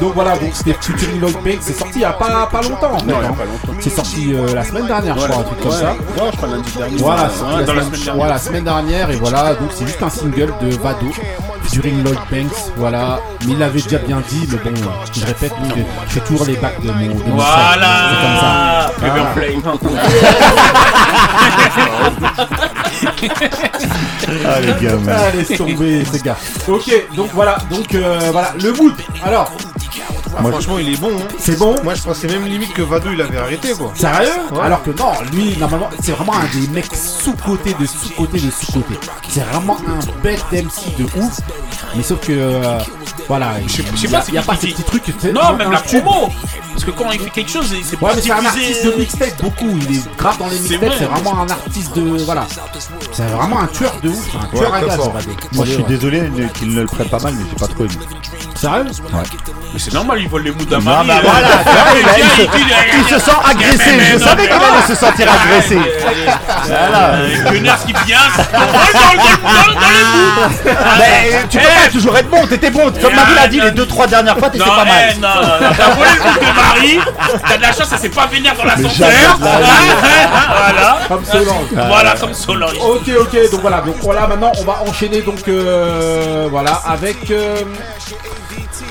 donc 0.00 0.14
voilà, 0.14 0.36
donc 0.36 0.50
c'était 0.54 0.76
Featuring 0.80 1.20
Lloyd 1.20 1.36
Banks, 1.44 1.58
c'est 1.60 1.72
sorti 1.78 1.92
il 1.96 2.02
y 2.02 2.04
a 2.04 2.12
pas, 2.12 2.48
pas 2.50 2.60
longtemps 2.62 2.92
en 2.94 2.98
fait. 2.98 3.12
hein. 3.12 3.34
C'est 3.80 3.90
sorti 3.90 4.32
euh, 4.34 4.54
la 4.54 4.64
semaine 4.64 4.86
dernière, 4.86 5.18
je 5.18 5.26
crois, 5.26 5.40
un 5.40 5.42
truc 5.44 5.60
comme 5.60 5.72
ça. 5.72 5.90
Ouais, 5.92 6.30
je 6.32 6.36
crois 6.36 6.48
lundi 6.48 6.72
dernier. 6.76 6.96
Voilà, 6.98 7.30
c'est 7.34 7.40
dans 7.42 7.50
la 7.50 7.58
la 7.58 7.64
semaine, 7.64 7.82
semaine 7.84 7.90
dernière. 8.04 8.14
voilà, 8.16 8.38
semaine 8.38 8.64
dernière, 8.64 9.10
et 9.10 9.16
voilà, 9.16 9.54
donc 9.54 9.70
c'est 9.74 9.86
juste 9.86 10.02
un 10.02 10.10
single 10.10 10.52
de 10.62 10.76
Vado, 10.76 11.06
featuring 11.70 12.02
Lloyd 12.02 12.18
Banks, 12.30 12.72
voilà. 12.76 13.20
Mais 13.46 13.52
il 13.52 13.58
l'avait 13.58 13.80
déjà 13.80 13.98
bien 13.98 14.20
dit, 14.28 14.48
mais 14.50 14.58
bon, 14.70 14.90
je 15.12 15.24
répète, 15.24 15.52
je 16.08 16.12
fais 16.14 16.20
toujours 16.20 16.46
les 16.46 16.56
bacs 16.56 16.80
de 16.82 16.90
mon. 16.90 17.14
de 17.14 17.30
mon 17.30 17.38
frère. 17.38 17.78
C'est 18.10 18.22
comme 18.22 18.40
ça. 18.40 18.92
Voilà 18.98 19.00
Bébé 19.00 19.20
Ah. 19.24 19.30
on 19.30 19.34
play. 19.34 19.56
Ah, 24.46 24.60
les 24.60 24.86
gars, 24.86 24.96
man. 24.96 25.16
Laisse 25.34 25.58
tomber 25.58 26.04
ces 26.04 26.20
gars. 26.20 26.36
Ok, 26.68 26.90
donc 27.16 27.30
voilà, 27.34 27.58
donc 27.70 27.94
euh, 27.94 28.18
voilà, 28.32 28.52
le 28.62 28.72
mood. 28.72 28.92
Alors, 29.24 29.50
Franchement, 30.38 30.78
il 30.78 30.88
est 30.94 31.00
bon. 31.00 31.10
hein. 31.18 31.28
c'est 31.38 31.58
bon 31.58 31.74
Moi, 31.82 31.94
je 31.94 32.02
pensais 32.02 32.26
même 32.28 32.44
limite 32.46 32.72
que 32.72 32.82
Vado, 32.82 33.10
il 33.12 33.20
avait 33.20 33.38
arrêté, 33.38 33.72
quoi. 33.72 33.92
Sérieux 33.94 34.28
Ouais. 34.52 34.60
Alors 34.62 34.82
que 34.82 34.90
non, 34.90 35.12
lui, 35.32 35.56
normalement, 35.58 35.90
c'est 36.02 36.12
vraiment 36.12 36.34
un 36.34 36.58
des 36.58 36.66
mecs 36.68 36.90
sous-côté 36.94 37.74
de 37.78 37.86
sous-côté 37.86 38.38
de 38.40 38.50
sous-côté. 38.50 38.94
C'est 39.28 39.40
vraiment 39.44 39.76
un 39.86 39.98
bête 40.22 40.44
MC 40.52 40.96
de 40.98 41.04
ouf. 41.04 41.40
Mais 41.96 42.02
sauf 42.02 42.20
que, 42.20 42.32
euh, 42.32 42.78
voilà, 43.28 43.54
Je 43.66 43.72
sais- 43.72 43.82
je 43.92 43.96
sais 43.96 44.06
il 44.06 44.10
y 44.10 44.14
a- 44.14 44.18
pas, 44.20 44.24
il 44.28 44.34
y 44.34 44.38
a 44.38 44.42
pas 44.42 44.56
ces 44.56 44.68
petits 44.68 44.82
trucs. 44.82 45.24
Non, 45.32 45.54
même 45.56 45.72
la 45.72 45.80
tube. 45.80 46.02
promo 46.04 46.28
Parce 46.72 46.84
que 46.84 46.90
quand 46.92 47.10
il 47.10 47.20
fait 47.20 47.30
quelque 47.30 47.50
chose, 47.50 47.66
c'est 47.84 48.00
Ouais, 48.00 48.08
pas 48.10 48.14
mais 48.16 48.22
c'est 48.22 48.30
un 48.30 48.44
artiste 48.44 48.84
de 48.86 48.92
mixtape 48.92 49.42
beaucoup. 49.42 49.76
Il 49.88 49.96
est 49.96 50.16
grave 50.16 50.38
dans 50.38 50.46
les 50.48 50.58
mixtapes. 50.58 50.92
C'est 50.98 51.04
vraiment 51.04 51.42
un 51.42 51.48
artiste 51.50 51.94
de. 51.96 52.02
Voilà. 52.24 52.46
C'est 53.12 53.22
vraiment 53.26 53.60
un 53.60 53.66
tueur 53.66 53.94
de 54.02 54.08
ouf. 54.08 54.28
Un 54.36 54.56
tueur 54.56 54.70
Ouais, 54.72 54.78
à 54.78 54.86
gaz. 54.86 54.98
Moi, 55.52 55.64
je 55.66 55.72
suis 55.72 55.84
désolé 55.84 56.22
qu'il 56.54 56.74
ne 56.74 56.80
le 56.80 56.86
prête 56.86 57.10
pas 57.10 57.18
mal, 57.18 57.34
mais 57.36 57.44
j'ai 57.50 57.56
pas 57.56 57.66
trop 57.66 57.84
aimé. 57.84 57.94
Sérieux 58.60 58.84
Mais 59.72 59.78
c'est 59.78 59.94
normal, 59.94 60.18
il 60.20 60.28
vole 60.28 60.42
les 60.42 60.50
moods 60.50 60.64
à 60.70 60.76
Non, 60.76 60.82
Marie. 60.82 61.06
bah 61.06 61.14
euh, 61.16 61.20
voilà, 61.24 61.48
il 62.18 62.24
se- 62.24 62.98
Il 62.98 63.04
se 63.14 63.18
sent 63.18 63.30
agressé. 63.48 64.00
Je 64.00 64.18
non, 64.18 64.24
savais 64.24 64.42
qu'il 64.42 64.52
allait 64.52 64.86
se 64.86 64.94
sentir 64.94 65.26
agressé. 65.32 65.78
Voilà. 66.66 67.12
Gunners 67.50 67.72
qui 67.86 67.92
vient, 68.04 68.18
les 68.52 70.04
moods. 70.12 70.74
Mais 70.98 71.46
tu 71.48 71.58
peux 71.58 71.64
pas 71.64 71.88
toujours 71.90 72.16
être 72.18 72.28
bon, 72.28 72.46
t'étais 72.46 72.70
bon. 72.70 72.92
Comme 73.00 73.14
Marie 73.14 73.34
l'a 73.34 73.48
dit 73.48 73.60
les 73.60 73.70
deux 73.70 73.86
trois 73.86 74.06
dernières 74.06 74.36
fois, 74.38 74.50
t'étais 74.50 74.64
pas 74.64 74.84
mal. 74.84 75.14
eh, 75.16 75.18
non, 75.20 75.28
non, 75.28 75.40
non, 75.40 75.74
t'as 75.76 75.90
volé 75.94 76.10
le 76.12 76.46
de 76.46 76.52
Marie, 76.54 76.98
t'as 77.48 77.56
de 77.56 77.62
la 77.62 77.72
chance, 77.72 77.88
ça 77.88 77.96
s'est 77.96 78.08
pas 78.10 78.26
vénère 78.26 78.54
dans 78.56 78.64
l'ascenseur. 78.64 78.92
jamais 79.08 79.38
de 79.38 79.44
la 79.44 79.58
Voilà. 80.58 80.98
Comme 81.08 81.24
Solange. 81.24 81.66
Voilà, 81.88 82.14
comme 82.20 82.34
Solange. 82.34 82.74
Ok, 82.82 83.08
ok, 83.20 83.50
donc 83.52 83.60
voilà, 83.62 83.80
donc 83.80 83.96
voilà, 84.02 84.26
maintenant 84.26 84.52
on 84.60 84.64
va 84.64 84.82
enchaîner 84.86 85.22
donc 85.22 85.46
euh, 85.48 86.48
voilà 86.50 86.72
avec 86.86 87.30
euh, 87.30 87.56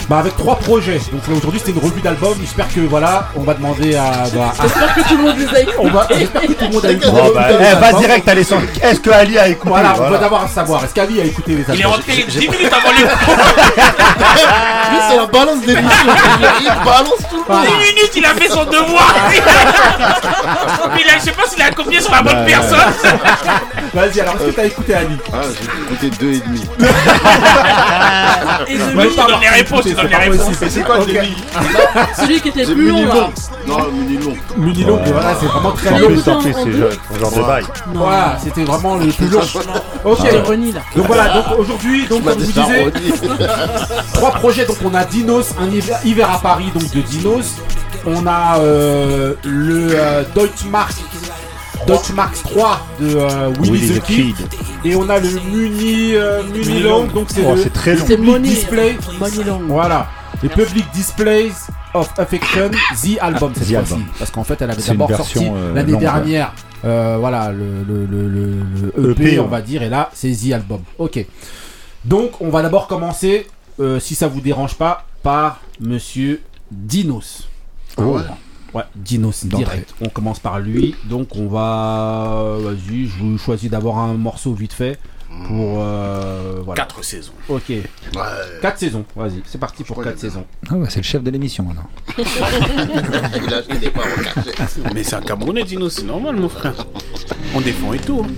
bah, 0.10 0.18
avec 0.20 0.36
trois 0.38 0.56
projets. 0.58 1.00
Donc 1.12 1.22
aujourd'hui 1.38 1.60
c'était 1.60 1.72
une 1.78 1.84
revue 1.86 2.02
d'album. 2.02 2.36
J'espère 2.42 2.68
que 2.74 2.80
voilà, 2.82 3.28
on 3.36 3.42
va 3.44 3.54
demander 3.54 3.96
à, 3.96 4.12
bah, 4.34 4.54
à- 4.58 4.64
J'espère 4.64 4.94
que 4.96 5.02
tout 5.08 5.18
le 5.18 5.24
monde 5.24 5.38
les 5.38 5.46
a 5.48 5.50
on 5.80 5.88
va, 5.90 6.02
écoutés. 6.04 6.20
j'espère 6.20 6.42
que 6.42 6.48
tout 6.54 6.66
le 6.66 6.70
monde 6.74 6.86
a 6.86 6.92
eu 6.94 7.00
Oh, 7.08 7.32
bah, 7.34 7.48
eh, 7.52 7.76
va 7.80 7.94
direct 7.94 8.28
à 8.28 8.34
l'essence. 8.36 8.64
Est-ce 8.82 9.00
que 9.00 9.10
Ali 9.12 9.38
a 9.38 9.48
écouté 9.48 9.70
Voilà, 9.70 9.94
on 9.94 9.98
Voilà. 9.98 10.12
va 10.12 10.18
d'abord 10.18 10.48
savoir. 10.50 10.84
Est-ce 10.84 10.94
qu'Ali 10.94 11.22
a 11.22 11.26
écouté 11.26 11.52
les 11.52 11.60
albums 11.62 11.76
Il 11.76 11.82
est 11.82 11.86
rentré 11.86 12.26
10 12.28 12.40
minutes 12.50 12.72
avant 12.74 12.92
les 12.92 13.04
Lui, 14.90 15.00
c'est 15.10 15.18
la 15.18 15.26
balance 15.28 15.62
d'émission. 15.62 16.14
Il 16.62 16.66
balance 16.86 17.22
tout 17.30 17.44
le 17.48 17.54
monde. 17.56 17.66
10 17.66 17.72
minutes, 17.72 18.12
il 18.16 18.26
a 18.26 18.30
fait 18.36 18.50
son 18.50 18.66
devoir. 18.66 19.16
Mais 20.96 21.04
a- 21.04 21.18
je 21.20 21.24
sais 21.26 21.32
pas 21.32 21.46
s'il 21.48 21.62
a 21.62 21.72
copié 21.72 22.02
sur 22.02 22.12
la 22.12 22.22
bonne 22.22 22.46
personne. 22.46 22.80
Vas-y, 23.94 24.22
alors 24.22 24.36
est-ce 24.36 24.46
que 24.46 24.52
t'as 24.52 24.66
écouté 24.66 24.94
Ali 24.94 25.18
Ah, 25.34 25.38
j'ai 25.44 25.66
écouté 26.08 26.10
deux 26.20 26.34
et 26.34 26.40
demi. 26.40 26.64
Et 28.68 28.78
les 29.52 29.58
réponses, 29.58 29.82
tu 29.84 29.90
c'est 29.90 29.96
donnes 29.96 30.06
les 30.06 30.12
pas 30.12 30.18
réponses. 30.20 30.38
possible. 30.48 30.70
C'est 30.72 30.82
quoi 30.84 30.96
le 30.98 31.02
Ok. 31.04 31.08
débit 31.12 31.36
celui 32.18 32.42
qui 32.42 32.50
était 32.50 32.66
C'est 32.66 32.74
plus 32.74 32.90
long 32.90 33.06
là. 33.06 33.30
Non, 33.68 33.78
mini 33.92 34.18
long. 34.18 34.36
Mini 34.58 34.84
long, 34.84 35.00
mais 35.04 35.12
voilà, 35.12 35.36
c'est 35.40 35.46
vraiment 35.46 35.72
très 35.72 35.90
long. 36.00 36.08
en 36.08 36.10
plus, 36.10 36.18
c'est 36.20 37.20
genre- 37.20 37.32
de 37.32 37.42
bail. 37.48 37.64
Voilà, 37.94 38.38
c'était 38.44 38.64
vraiment 38.64 38.96
le 38.96 39.08
plus 39.08 39.28
long. 39.28 39.42
Ok, 40.06 40.20
donc 40.96 41.06
voilà, 41.08 41.30
donc 41.34 41.46
aujourd'hui, 41.60 42.08
donc 42.08 42.24
comme 42.24 42.40
je 42.40 42.46
vous 42.46 42.52
disais, 42.52 42.92
trois 44.14 44.32
projets. 44.32 44.66
Donc 44.66 44.78
on 44.84 44.94
a 44.94 45.04
Dinos, 45.06 45.54
un 45.60 45.70
hiver, 45.70 46.00
hiver 46.04 46.32
à 46.32 46.40
Paris, 46.40 46.72
donc 46.74 46.90
de 46.92 47.02
Dinos. 47.02 47.56
On 48.06 48.26
a 48.26 48.60
euh, 48.60 49.34
le 49.44 49.90
euh, 49.92 50.24
Deutschmark, 51.88 52.34
Deutschmark 52.34 52.44
3 52.44 52.88
de 53.00 53.16
euh, 53.16 53.50
Willy, 53.60 54.00
the, 54.00 54.04
Kid. 54.04 54.36
Et 54.86 54.96
on 54.96 55.10
a 55.10 55.20
le 55.20 55.30
Muni, 55.52 56.16
euh, 56.16 56.44
Muni 56.44 56.82
Long, 56.82 57.06
donc 57.08 57.28
c'est 57.30 57.44
Oh, 57.46 57.56
le 57.56 57.62
c'est 57.64 57.70
très 57.74 57.96
long. 57.96 58.06
C'est 58.08 58.16
Public 58.16 58.32
Money. 58.34 58.50
Display. 58.50 58.98
Money 59.20 59.44
Long. 59.46 59.62
Voilà. 59.68 60.08
Les 60.42 60.50
Public 60.50 60.86
Displays 60.94 61.52
of 61.94 62.10
Affection, 62.18 62.70
The 62.70 63.18
Album 63.20 63.52
cette 63.56 63.68
The 63.68 63.74
fois-ci. 63.86 64.04
Parce 64.18 64.32
qu'en 64.32 64.44
fait, 64.44 64.62
elle 64.62 64.72
avait 64.72 64.82
d'abord 64.82 65.10
sorti 65.16 65.46
euh, 65.48 65.74
l'année 65.74 65.98
dernière. 65.98 66.54
euh, 66.86 67.18
voilà, 67.20 67.52
le, 67.52 67.84
le, 67.88 68.06
le, 68.06 68.28
le- 68.30 68.94
le 68.96 69.12
EP, 69.12 69.24
EP, 69.26 69.40
on 69.40 69.44
ouais. 69.44 69.50
va 69.50 69.62
dire. 69.62 69.82
Et 69.84 69.90
là, 69.90 70.10
c'est 70.14 70.32
The 70.32 70.54
Album. 70.54 70.82
Ok. 70.98 71.26
Donc, 72.06 72.40
on 72.40 72.50
va 72.50 72.62
d'abord 72.62 72.88
commencer, 72.88 73.48
euh, 73.82 74.00
si 74.00 74.16
ça 74.16 74.28
vous 74.28 74.40
dérange 74.40 74.76
pas, 74.76 75.06
par 75.24 75.60
Monsieur 75.82 76.42
Dinos. 76.72 77.50
Ah 77.98 78.04
ouais 78.04 78.22
Ouais, 78.74 78.84
Dinos 78.96 79.46
direct. 79.46 79.94
On 80.02 80.10
commence 80.10 80.40
par 80.40 80.60
lui. 80.60 80.96
Donc, 81.06 81.36
on 81.36 81.48
va. 81.48 82.56
Vas-y, 82.60 83.08
je 83.08 83.20
vous 83.24 83.38
choisis 83.38 83.70
d'avoir 83.70 83.98
un 84.00 84.14
morceau 84.14 84.54
vite 84.54 84.74
fait. 84.74 85.00
Pour. 85.48 85.78
euh, 85.80 86.60
voilà. 86.66 86.82
4 86.84 87.04
saisons. 87.04 87.32
Ok. 87.50 87.70
Ouais. 87.70 87.84
4 88.62 88.80
saisons. 88.80 89.06
Vas-y, 89.16 89.42
c'est 89.46 89.60
parti 89.60 89.84
pour 89.84 89.96
crois 89.96 90.06
4 90.06 90.16
qu'il 90.16 90.24
y 90.26 90.28
a 90.28 90.32
saisons. 90.32 90.46
Ah 90.70 90.74
ouais, 90.76 90.88
c'est 90.90 91.00
le 91.00 91.04
chef 91.04 91.24
de 91.24 91.30
l'émission 91.30 91.64
maintenant. 91.66 91.88
Mais 94.94 95.04
c'est 95.04 95.16
un 95.16 95.22
Camerounais, 95.22 95.64
Dino, 95.64 95.90
c'est 95.90 96.04
normal, 96.04 96.36
mon 96.36 96.50
frère. 96.50 96.74
On 97.56 97.62
défend 97.62 97.94
et 97.94 98.00
tout. 98.00 98.26
hein. 98.26 98.30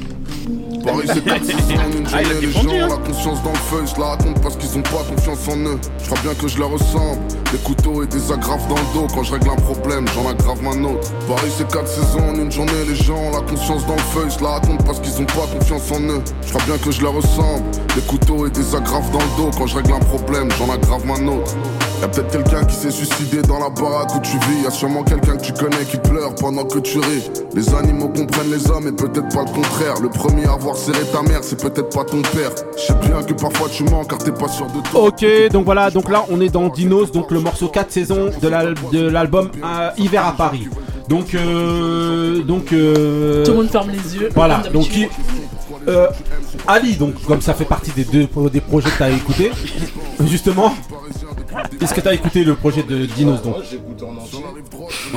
Paris 0.83 1.07
c'est 1.13 1.23
4 1.23 1.45
saisons 1.45 1.57
en 1.75 1.97
une 1.97 2.07
Ah, 2.13 2.21
les 2.21 2.47
défendu, 2.47 2.69
gens 2.69 2.75
hein. 2.75 2.87
ont 2.87 2.89
la 2.89 3.07
conscience 3.07 3.43
dans 3.43 3.51
le 3.51 3.57
feu, 3.57 3.83
je 3.93 3.99
la 3.99 4.07
raconte 4.07 4.41
parce 4.41 4.55
qu'ils 4.57 4.77
ont 4.77 4.81
pas 4.81 5.03
confiance 5.07 5.47
en 5.47 5.57
eux. 5.57 5.79
Je 5.99 6.05
crois 6.05 6.19
bien 6.23 6.33
que 6.33 6.47
je 6.47 6.57
leur 6.59 6.69
ressemble, 6.71 7.19
des 7.51 7.57
couteaux 7.59 8.03
et 8.03 8.07
des 8.07 8.31
agrafes 8.31 8.67
dans 8.67 8.75
le 8.75 8.93
dos. 8.93 9.07
Quand 9.13 9.23
je 9.23 9.33
règle 9.33 9.49
un 9.49 9.55
problème, 9.55 10.05
j'en 10.15 10.29
aggrave 10.29 10.61
ma 10.63 10.71
autre. 10.71 11.11
Paris 11.27 11.51
c'est 11.57 11.71
4 11.71 11.87
saisons 11.87 12.29
en 12.29 12.35
une 12.35 12.51
journée, 12.51 12.71
les 12.87 12.95
gens 12.95 13.17
ont 13.17 13.31
la 13.31 13.41
conscience 13.41 13.85
dans 13.85 13.95
le 13.95 14.01
feu, 14.13 14.27
je 14.37 14.43
la 14.43 14.49
raconte 14.51 14.83
parce 14.85 14.99
qu'ils 14.99 15.21
ont 15.21 15.25
pas 15.25 15.47
confiance 15.51 15.91
en 15.91 16.01
eux. 16.01 16.21
Je 16.45 16.49
crois 16.53 16.63
bien 16.65 16.77
que 16.77 16.91
je 16.91 17.01
leur 17.01 17.13
ressemble, 17.13 17.63
des 17.95 18.01
couteaux 18.01 18.47
et 18.47 18.49
des 18.49 18.75
agrafes 18.75 19.11
dans 19.11 19.19
le 19.19 19.37
dos. 19.37 19.51
Quand 19.57 19.67
je 19.67 19.75
règle 19.75 19.93
un 19.93 19.99
problème, 19.99 20.49
j'en 20.57 20.71
aggrave 20.73 21.05
ma 21.05 21.13
autre. 21.31 21.55
Y'a 22.01 22.07
peut-être 22.07 22.31
quelqu'un 22.31 22.63
qui 22.65 22.75
s'est 22.75 22.89
suicidé 22.89 23.41
dans 23.43 23.59
la 23.59 23.69
baraque 23.69 24.15
où 24.15 24.19
tu 24.21 24.31
vis. 24.31 24.63
Y'a 24.63 24.71
sûrement 24.71 25.03
quelqu'un 25.03 25.37
que 25.37 25.43
tu 25.43 25.53
connais 25.53 25.85
qui 25.89 25.97
pleure 25.97 26.33
pendant 26.35 26.63
que 26.65 26.79
tu 26.79 26.97
ris. 26.97 27.29
Les 27.53 27.73
animaux 27.75 28.07
comprennent 28.09 28.49
les 28.51 28.69
hommes 28.71 28.87
et 28.87 28.91
peut-être 28.91 29.29
pas 29.29 29.43
le 29.43 29.51
contraire. 29.53 29.93
Le 30.01 30.09
premier 30.09 30.45
à 30.47 30.53
avoir 30.53 30.75
serré 30.75 30.99
ta 31.13 31.21
mère, 31.21 31.43
c'est 31.43 31.61
peut-être 31.61 31.95
pas 31.95 32.03
ton 32.03 32.21
père. 32.23 32.49
Je 32.75 32.81
sais 32.81 32.95
bien 33.05 33.21
que 33.21 33.33
parfois 33.33 33.69
tu 33.69 33.83
mens 33.83 34.03
car 34.05 34.17
t'es 34.17 34.31
pas 34.31 34.47
sûr 34.47 34.65
de 34.67 34.81
toi. 34.89 35.03
Ok, 35.03 35.25
donc 35.51 35.65
voilà, 35.65 35.91
donc 35.91 36.09
là 36.09 36.25
on 36.31 36.41
est 36.41 36.49
dans 36.49 36.69
Dinos, 36.69 37.11
donc 37.11 37.29
le 37.29 37.39
morceau 37.39 37.67
4 37.67 37.91
saisons 37.91 38.31
de 38.41 38.47
l'al- 38.47 38.73
de 38.91 39.07
l'album 39.07 39.51
euh, 39.63 39.89
Hiver 39.97 40.25
à 40.25 40.31
Paris. 40.31 40.67
Donc, 41.07 41.35
euh, 41.35 42.41
donc, 42.41 42.71
euh, 42.71 43.43
Tout 43.43 43.51
le 43.51 43.57
monde 43.57 43.69
ferme 43.69 43.89
les 43.91 44.15
yeux. 44.15 44.29
voilà, 44.33 44.63
donc 44.73 44.87
il- 44.95 45.09
euh, 45.87 46.07
Ali, 46.67 46.95
donc 46.95 47.13
comme 47.27 47.41
ça 47.41 47.53
fait 47.53 47.65
partie 47.65 47.91
des 47.91 48.05
deux 48.05 48.27
des 48.51 48.61
projets 48.61 48.89
que 48.89 48.97
t'as 48.97 49.09
écouté, 49.09 49.51
justement, 50.25 50.73
Est-ce 51.81 51.93
que 51.93 52.01
t'as 52.01 52.13
écouté 52.13 52.43
le 52.43 52.55
projet 52.55 52.83
de 52.83 53.05
Dinos 53.05 53.41
donc 53.41 53.55
j'ai 53.69 53.79
en 54.05 54.17
entier. 54.17 54.43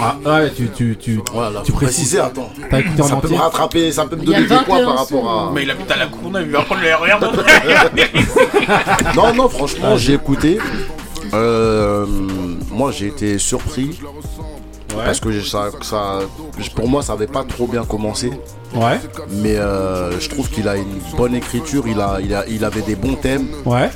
Ah, 0.01 0.17
ouais, 0.27 0.51
tu, 0.51 0.69
tu, 0.71 0.97
tu, 0.97 1.21
Voilà, 1.33 1.63
tu 1.63 1.73
précises. 1.73 2.17
attends. 2.19 2.51
T'as 2.71 2.81
écouté 2.81 3.03
en 3.03 3.07
Ça 3.07 3.17
peut 3.17 3.29
me 3.29 3.37
rattraper, 3.37 3.93
ça 3.93 4.07
peut 4.07 4.17
me 4.17 4.25
donner 4.25 4.43
des 4.43 4.47
points 4.47 4.83
21 4.83 4.85
par 4.85 4.99
rapport 4.99 5.31
à. 5.31 5.53
Mais 5.53 5.63
il 5.63 5.71
habite 5.71 5.91
à 5.91 5.97
la 5.97 6.07
Courneuve, 6.07 6.47
il 6.47 6.53
va 6.53 6.63
prendre 6.63 6.81
le 6.83 6.95
RER. 6.95 7.19
Non, 9.17 9.35
non, 9.35 9.49
franchement, 9.49 9.97
j'ai 9.97 10.15
écouté. 10.15 10.59
Euh, 11.33 12.07
moi, 12.71 12.93
j'ai 12.93 13.09
été 13.09 13.39
surpris. 13.39 13.99
Parce 14.97 15.19
que 15.21 15.41
ça, 15.43 15.71
ça, 15.83 16.21
pour 16.75 16.89
moi, 16.89 17.03
ça 17.03 17.13
avait 17.15 17.27
pas 17.27 17.45
trop 17.45 17.67
bien 17.67 17.85
commencé. 17.85 18.31
Ouais, 18.75 18.99
Mais 19.31 19.55
euh, 19.57 20.19
je 20.19 20.29
trouve 20.29 20.51
qu'il 20.51 20.67
a 20.67 20.75
une 20.75 20.99
bonne 21.17 21.33
écriture. 21.37 21.85
Il, 21.87 22.01
a, 22.01 22.19
il, 22.21 22.35
a, 22.35 22.45
il 22.49 22.65
avait 22.65 22.83
des 22.83 22.97
bons 22.97 23.15
thèmes. 23.15 23.47
ouais. 23.67 23.89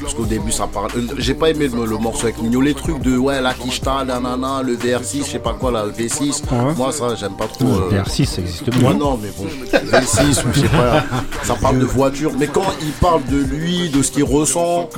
Parce 0.00 0.14
qu'au 0.14 0.24
début, 0.24 0.52
ça 0.52 0.68
parle. 0.72 0.90
euh, 0.96 1.00
J'ai 1.18 1.34
pas 1.34 1.50
aimé 1.50 1.66
le, 1.66 1.84
le 1.84 1.96
morceau 1.98 2.24
avec 2.26 2.40
Nino. 2.40 2.60
Les 2.60 2.74
trucs 2.74 3.00
de 3.00 3.16
ouais, 3.18 3.40
la 3.40 3.54
Kishta, 3.54 4.04
nanana, 4.04 4.62
le 4.64 4.76
VR6, 4.76 5.24
je 5.26 5.30
sais 5.32 5.38
pas 5.40 5.54
quoi, 5.54 5.72
là, 5.72 5.84
le 5.84 5.90
V6. 5.90 6.42
Ouais. 6.52 6.74
Moi, 6.76 6.92
ça, 6.92 7.16
j'aime 7.16 7.34
pas 7.36 7.48
trop. 7.48 7.66
euh, 7.66 7.90
VR6, 7.90 8.24
ça 8.26 8.40
existe 8.42 8.72
Moi 8.80 8.90
plus. 8.92 9.00
non, 9.00 9.18
mais 9.20 9.30
bon, 9.36 9.46
V6 9.98 10.46
ou 10.46 10.52
je 10.54 10.60
sais 10.60 10.68
pas, 10.68 11.02
ça 11.42 11.54
parle 11.60 11.80
de 11.80 11.84
voiture. 11.86 12.30
Mais 12.38 12.46
quand 12.46 12.62
il 12.82 12.92
parle 12.92 13.24
de 13.24 13.36
lui, 13.38 13.88
de 13.90 14.00
ce 14.00 14.12
qu'il 14.12 14.22
ressent, 14.24 14.88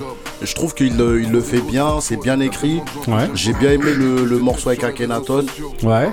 je 0.42 0.54
trouve 0.54 0.74
qu'il 0.74 0.94
le, 0.98 1.22
il 1.22 1.30
le 1.32 1.40
fait 1.40 1.60
bien, 1.62 2.00
c'est 2.02 2.20
bien 2.20 2.38
écrit. 2.40 2.82
Ouais. 3.08 3.30
J'ai 3.34 3.54
bien 3.54 3.70
aimé 3.72 3.94
le, 3.96 4.26
le 4.26 4.38
morceau 4.38 4.68
avec 4.68 4.84
Akhenaton 4.84 5.46
Ouais. 5.82 6.10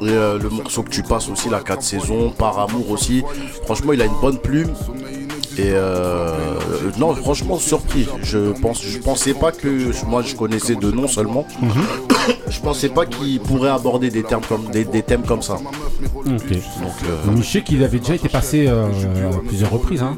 et 0.00 0.08
euh, 0.10 0.31
le 0.38 0.48
morceau 0.48 0.82
que 0.82 0.90
tu 0.90 1.02
passes 1.02 1.28
aussi, 1.28 1.48
la 1.48 1.60
4 1.60 1.82
saisons, 1.82 2.30
par 2.30 2.58
amour 2.58 2.90
aussi. 2.90 3.22
Franchement, 3.64 3.92
il 3.92 4.02
a 4.02 4.06
une 4.06 4.20
bonne 4.20 4.38
plume. 4.38 4.72
Et 5.58 5.70
euh, 5.72 6.34
non, 6.98 7.14
franchement 7.14 7.58
surpris. 7.58 8.08
Je 8.22 8.52
pense, 8.52 8.82
je 8.82 8.98
pensais 8.98 9.34
pas 9.34 9.52
que 9.52 9.90
moi 10.06 10.22
je 10.22 10.34
connaissais 10.34 10.76
de 10.76 10.90
nom 10.90 11.06
seulement. 11.06 11.46
je 12.48 12.60
pensais 12.60 12.88
pas 12.88 13.04
qu'il 13.04 13.40
pourrait 13.40 13.70
aborder 13.70 14.08
des 14.08 14.22
termes 14.22 14.44
comme 14.48 14.70
des, 14.70 14.84
des 14.84 15.02
thèmes 15.02 15.24
comme 15.24 15.42
ça. 15.42 15.58
Ok. 16.14 16.24
Donc 16.24 16.40
euh, 16.48 17.36
je 17.36 17.42
sais 17.42 17.62
qu'il 17.62 17.84
avait 17.84 17.98
déjà 17.98 18.14
été 18.14 18.30
passé 18.30 18.66
euh, 18.66 18.86
à 19.30 19.38
plusieurs 19.46 19.70
reprises. 19.70 20.02
Hein. 20.02 20.16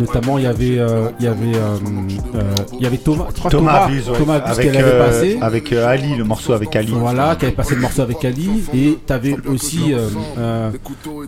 Notamment, 0.00 0.38
il 0.38 0.44
y 0.44 0.46
avait, 0.46 0.78
euh, 0.78 1.10
il 1.18 1.24
y 1.26 1.28
avait, 1.28 1.54
euh, 1.56 1.76
euh, 2.34 2.42
il 2.74 2.82
y 2.82 2.86
avait 2.86 2.96
Thomas, 2.96 3.26
je 3.34 3.38
crois 3.38 3.50
Thomas 3.50 3.72
Thomas, 3.72 3.84
Abuse, 3.84 4.08
ouais. 4.08 4.18
Thomas 4.18 4.34
Abuse 4.36 4.50
avec, 4.52 4.66
qu'elle 4.72 4.76
avait 4.82 4.92
euh, 4.92 5.06
passé. 5.06 5.38
avec 5.40 5.72
Ali, 5.72 6.16
le 6.16 6.24
morceau 6.24 6.52
avec 6.54 6.74
Ali. 6.76 6.92
Voilà, 6.92 7.36
qui 7.36 7.44
avait 7.46 7.54
passé 7.54 7.74
le 7.74 7.80
morceau 7.82 8.02
avec 8.02 8.24
Ali. 8.24 8.50
Et 8.74 8.98
t'avais 9.06 9.36
aussi 9.46 9.92
euh, 9.92 10.08
euh, 10.38 10.70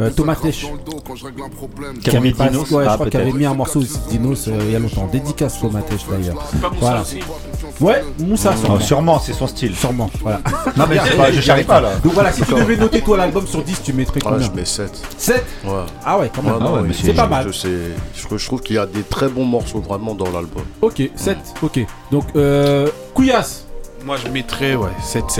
euh, 0.00 0.10
Thomas 0.16 0.36
Tesh. 0.36 0.66
Qui 2.02 2.16
a 2.16 2.20
mis 2.20 2.32
passé- 2.32 2.50
Dinos. 2.50 2.70
ouais, 2.70 2.84
je 2.84 2.88
Ah, 2.88 2.94
crois 2.94 3.10
qu'il 3.10 3.20
avait 3.20 3.32
mis 3.32 3.44
un 3.46 3.54
morceau 3.54 3.80
aussi 3.80 3.98
de 3.98 4.10
Dinos 4.10 4.48
euh, 4.48 4.58
il 4.64 4.70
y 4.72 4.76
a 4.76 4.78
longtemps. 4.78 5.08
Dédicace 5.12 5.60
Thomas 5.60 5.82
Tesh 5.82 6.06
d'ailleurs. 6.10 6.42
Voilà. 6.80 7.04
Ouais, 7.80 8.02
Moussa 8.18 8.52
Oh, 8.54 8.58
sûrement. 8.60 8.80
sûrement, 8.80 9.18
c'est 9.20 9.32
son 9.32 9.46
style. 9.46 9.74
Sûrement, 9.74 10.10
voilà. 10.20 10.40
Non, 10.76 10.84
mais 10.88 10.98
je 11.32 11.40
charrie 11.40 11.64
pas 11.64 11.80
là. 11.80 11.90
Donc 12.02 12.12
voilà, 12.14 12.32
si 12.32 12.42
tu 12.42 12.52
devais 12.54 12.76
noter 12.76 13.00
toi 13.00 13.16
l'album 13.16 13.46
sur 13.46 13.62
10, 13.62 13.82
tu 13.82 13.92
mettrais 13.92 14.22
ouais, 14.22 14.30
combien 14.30 14.46
je 14.46 14.52
mets 14.52 14.64
7. 14.64 14.90
7 15.18 15.44
Ouais. 15.64 15.70
Ah 16.04 16.18
ouais, 16.18 16.30
quand 16.34 16.42
même. 16.42 16.86
Mais 16.86 16.94
c'est 16.94 17.12
pas 17.14 17.26
mal. 17.26 17.46
Je, 17.48 17.52
sais, 17.52 17.68
je, 18.14 18.36
je 18.36 18.46
trouve 18.46 18.60
qu'il 18.60 18.76
y 18.76 18.78
a 18.78 18.86
des 18.86 19.02
très 19.02 19.28
bons 19.28 19.44
morceaux 19.44 19.80
vraiment 19.80 20.14
dans 20.14 20.30
l'album. 20.30 20.64
Ok, 20.80 21.02
7, 21.14 21.38
ok. 21.62 21.80
Donc, 22.10 22.24
euh, 22.36 22.88
Couillasse, 23.14 23.66
Moi, 24.04 24.16
je 24.22 24.28
mettrais, 24.28 24.74
ouais, 24.74 24.90
7, 25.02 25.24
7,5. 25.28 25.38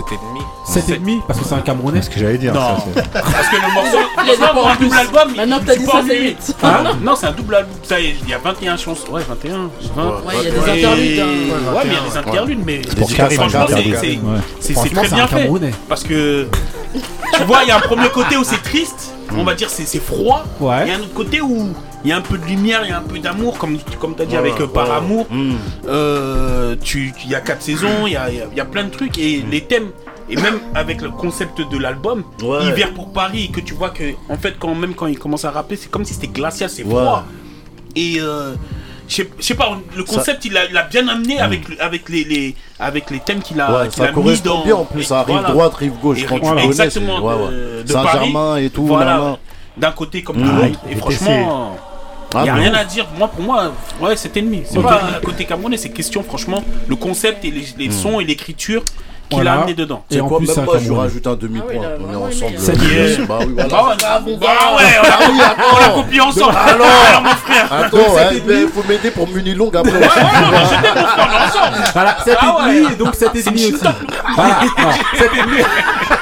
7,5 0.67 1.21
parce 1.27 1.39
que 1.41 1.45
c'est 1.45 1.55
un 1.55 1.61
Camerounais. 1.61 2.01
Ce 2.03 2.09
que 2.11 2.19
j'allais 2.21 2.39
dire. 2.39 2.55
Non. 2.55 2.61
ça, 2.61 2.85
c'est- 2.95 3.11
Parce 3.13 3.49
que 3.49 3.57
le 3.57 3.75
morceau, 3.75 3.99
Il 4.23 4.29
y 4.29 4.43
a 4.45 4.71
un 4.71 4.77
double 4.77 4.95
album, 4.97 5.37
Maintenant 5.37 5.59
que 5.61 5.65
t'as 5.67 5.77
dit 5.77 5.85
ça, 5.85 6.01
c'est 6.07 6.19
lui. 6.19 6.29
8. 6.29 6.57
Hein 6.63 6.85
Non, 7.03 7.15
c'est 7.17 7.27
un 7.27 7.33
double 7.33 7.55
album. 7.57 7.75
Ça 7.83 7.99
y 8.01 8.07
est, 8.07 8.17
il 8.23 8.29
y 8.29 8.35
a 8.35 8.39
21 8.39 8.77
chansons. 8.77 9.11
Ouais, 9.11 9.23
21. 9.29 9.71
20. 9.97 10.07
Ouais. 10.07 10.35
Il 10.35 10.45
y 10.45 10.47
a 10.47 10.51
des 10.51 10.57
Et- 10.57 10.85
interludes. 10.85 11.21
hein. 11.21 11.75
Ouais, 11.75 11.83
mais 11.85 11.91
il 11.91 11.93
y 11.93 11.97
a 11.97 12.11
des 12.11 12.17
interludes, 12.17 12.63
mais 12.65 12.83
franchement, 12.83 13.07
c'est- 14.61 14.75
très 14.95 15.09
bien 15.09 15.25
un 15.25 15.27
fait. 15.27 15.37
Camerounais. 15.37 15.71
Parce 15.89 16.03
que 16.05 16.47
tu 17.37 17.43
vois, 17.45 17.61
il 17.65 17.69
y 17.69 17.71
a 17.73 17.77
un 17.77 17.81
premier 17.81 18.09
côté 18.11 18.37
où 18.37 18.45
c'est 18.45 18.63
triste, 18.63 19.13
on 19.37 19.45
va 19.45 19.55
dire 19.55 19.69
c'est 19.71 19.87
c'est 19.87 20.01
froid. 20.03 20.45
Ouais. 20.61 20.83
Il 20.85 20.89
y 20.89 20.93
a 20.93 20.97
un 20.97 21.01
autre 21.01 21.15
côté 21.15 21.41
où 21.41 21.69
il 22.05 22.11
y 22.11 22.13
a 22.13 22.17
un 22.17 22.21
peu 22.21 22.37
de 22.39 22.45
lumière, 22.45 22.81
il 22.85 22.91
y 22.91 22.93
a 22.93 22.99
un 22.99 23.03
peu 23.03 23.19
d'amour, 23.19 23.59
comme, 23.59 23.79
comme 24.01 24.15
tu 24.17 24.23
as 24.23 24.27
dit 24.27 24.37
avec 24.37 24.61
euh, 24.61 24.67
Par 24.67 24.91
Amour. 24.93 25.27
Mm. 25.31 25.53
Euh, 25.89 26.77
tu- 26.83 27.13
Il 27.25 27.31
y 27.31 27.35
a 27.35 27.41
quatre 27.41 27.63
saisons, 27.63 28.07
il 28.07 28.13
y 28.13 28.17
a, 28.17 28.31
y 28.31 28.41
a- 28.41 28.63
a 28.63 28.67
plein 28.67 28.85
de 28.85 28.91
trucs 28.91 29.19
et 29.19 29.45
les 29.51 29.63
thèmes. 29.63 29.91
Et 30.31 30.37
même 30.37 30.61
avec 30.75 31.03
le 31.03 31.11
concept 31.11 31.61
de 31.61 31.79
l'album, 31.79 32.23
Ouais. 32.43 32.65
Hiver 32.69 32.95
pour 32.95 33.13
Paris, 33.13 33.51
que 33.53 33.61
tu 33.61 33.75
vois 33.75 33.91
que, 33.91 34.05
en 34.29 34.37
fait, 34.39 34.55
quand 34.59 34.75
même 34.75 34.95
quand 34.95 35.07
il 35.07 35.19
commence 35.19 35.45
à 35.45 35.51
rapper, 35.51 35.77
c'est 35.77 35.91
comme 35.91 36.05
si 36.05 36.15
c'était 36.15 36.29
glacial, 36.29 36.71
c'est 36.71 36.85
Ouais. 36.85 36.91
froid. 36.91 37.25
Et 37.97 38.17
euh, 38.21 38.55
je 39.09 39.25
sais- 39.41 39.55
pas, 39.55 39.77
le 39.95 40.05
concept 40.05 40.45
il 40.47 40.57
a, 40.57 40.65
il 40.71 40.77
a 40.77 40.85
bien 40.85 41.07
amené 41.09 41.39
avec, 41.41 41.63
avec, 41.81 42.09
les, 42.09 42.25
les, 42.25 42.55
avec 42.79 43.11
les 43.11 43.19
thèmes 43.19 43.41
qu'il 43.41 43.61
a, 43.61 43.71
Ouais, 43.83 43.89
qu'il 43.89 44.03
a 44.03 44.07
ça 44.07 44.13
mis 44.13 44.15
correspond 44.15 44.49
dans. 44.49 44.65
bien 44.65 44.77
en 44.77 44.85
plus, 44.85 45.03
ça 45.03 45.23
rive 45.25 45.35
voilà. 45.37 45.49
droite, 45.51 45.75
rive 45.75 45.93
gauche. 46.01 46.23
Et 46.23 46.25
Quand 46.27 46.37
tu 46.37 46.41
connais, 46.43 46.63
c'est 46.63 46.67
exactement, 46.69 47.21
ouais, 47.21 47.35
de- 47.37 47.41
ouais. 47.79 47.83
de 47.85 47.89
Saint-Germain 47.93 48.57
et 48.57 48.71
tout. 48.71 48.87
Voilà. 48.87 49.39
D'un 49.77 49.91
côté 49.93 50.23
comme 50.23 50.37
de 50.37 50.43
Mmh. 50.45 50.57
l'autre. 50.63 50.81
Et 50.91 50.97
franchement, 50.97 51.77
il 52.35 52.39
Ah, 52.39 52.43
n'y 52.45 52.49
a 52.51 52.55
rien 52.55 52.74
à 52.74 52.85
dire. 52.85 53.07
Moi, 53.18 53.28
pour 53.28 53.43
moi, 53.45 53.72
ouais, 54.01 54.16
c'est 54.16 54.37
ennemi. 54.37 54.62
C'est 54.68 54.78
Ok. 54.78 54.85
pas 54.85 55.01
côté 55.24 55.45
camerounais, 55.45 55.76
c'est 55.76 55.91
question, 55.91 56.22
franchement, 56.22 56.62
le 56.89 56.97
concept 56.97 57.45
et 57.45 57.51
les, 57.51 57.64
les 57.87 57.91
sons 57.93 58.20
et 58.20 58.24
l'écriture 58.24 58.83
qu'il 59.28 59.37
Voilà. 59.39 59.53
a 59.53 59.59
amené 59.61 59.72
dedans. 59.74 60.05
Et 60.11 60.14
C'est 60.14 60.20
en 60.20 60.28
quoi, 60.28 60.39
plus, 60.39 60.55
même 60.55 60.66
pas, 60.66 60.78
je 60.78 60.89
lui 60.91 60.95
rajoute 60.97 61.26
un 61.26 61.35
demi-point. 61.37 61.68
Ah 61.83 61.89
oui, 61.99 62.05
il 62.11 62.16
on 62.16 62.28
est 62.28 62.33
ensemble. 62.35 62.53
C'est 62.59 62.72
euh, 62.72 63.16
bien. 63.16 63.24
Bah 63.26 63.39
oui, 63.41 63.53
voilà. 63.55 63.68
Bah 63.68 63.85
ouais, 63.89 63.95
Ah 64.05 64.20
bah 64.20 64.26
ouais, 64.28 64.37
on 64.37 64.47
Ah 64.47 65.24
a, 65.24 65.30
oui, 65.30 65.41
on 65.74 65.78
l'a 65.80 65.89
copié 66.03 66.20
ensemble. 66.20 66.55
Alors, 66.57 66.87
Alors, 67.09 67.22
mon 67.22 67.30
frère. 67.30 67.72
Attends, 67.72 67.97
lui. 68.47 68.66
faut 68.68 68.83
m'aider 68.89 69.11
pour 69.11 69.28
Munilong 69.28 69.70
après. 69.74 69.91
Ouais, 69.91 69.99
ouais, 69.99 70.03
non, 70.03 70.59
j'étais 70.70 71.01
mon 71.01 71.07
frère, 71.07 71.28
on 71.28 71.33
est 71.33 71.47
ensemble. 71.49 71.76
Voilà, 71.95 72.16
7,5 72.26 72.37
Ah 72.41 72.57
ouais. 72.66 72.83
et 72.93 72.97
donc 72.97 73.14
7,5 73.14 73.55
aussi. 73.55 73.74
Voilà, 74.35 74.61
7,5. 75.16 75.64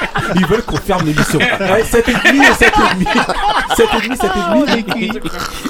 Ils 0.35 0.45
veulent 0.45 0.63
qu'on 0.63 0.77
ferme 0.77 1.05
l'émission. 1.05 1.39
Ouais, 1.39 1.83
7,5 1.83 2.35
et 2.35 2.39
7,5. 2.39 3.05
7,5, 3.75 4.17
7,5. 4.17 5.21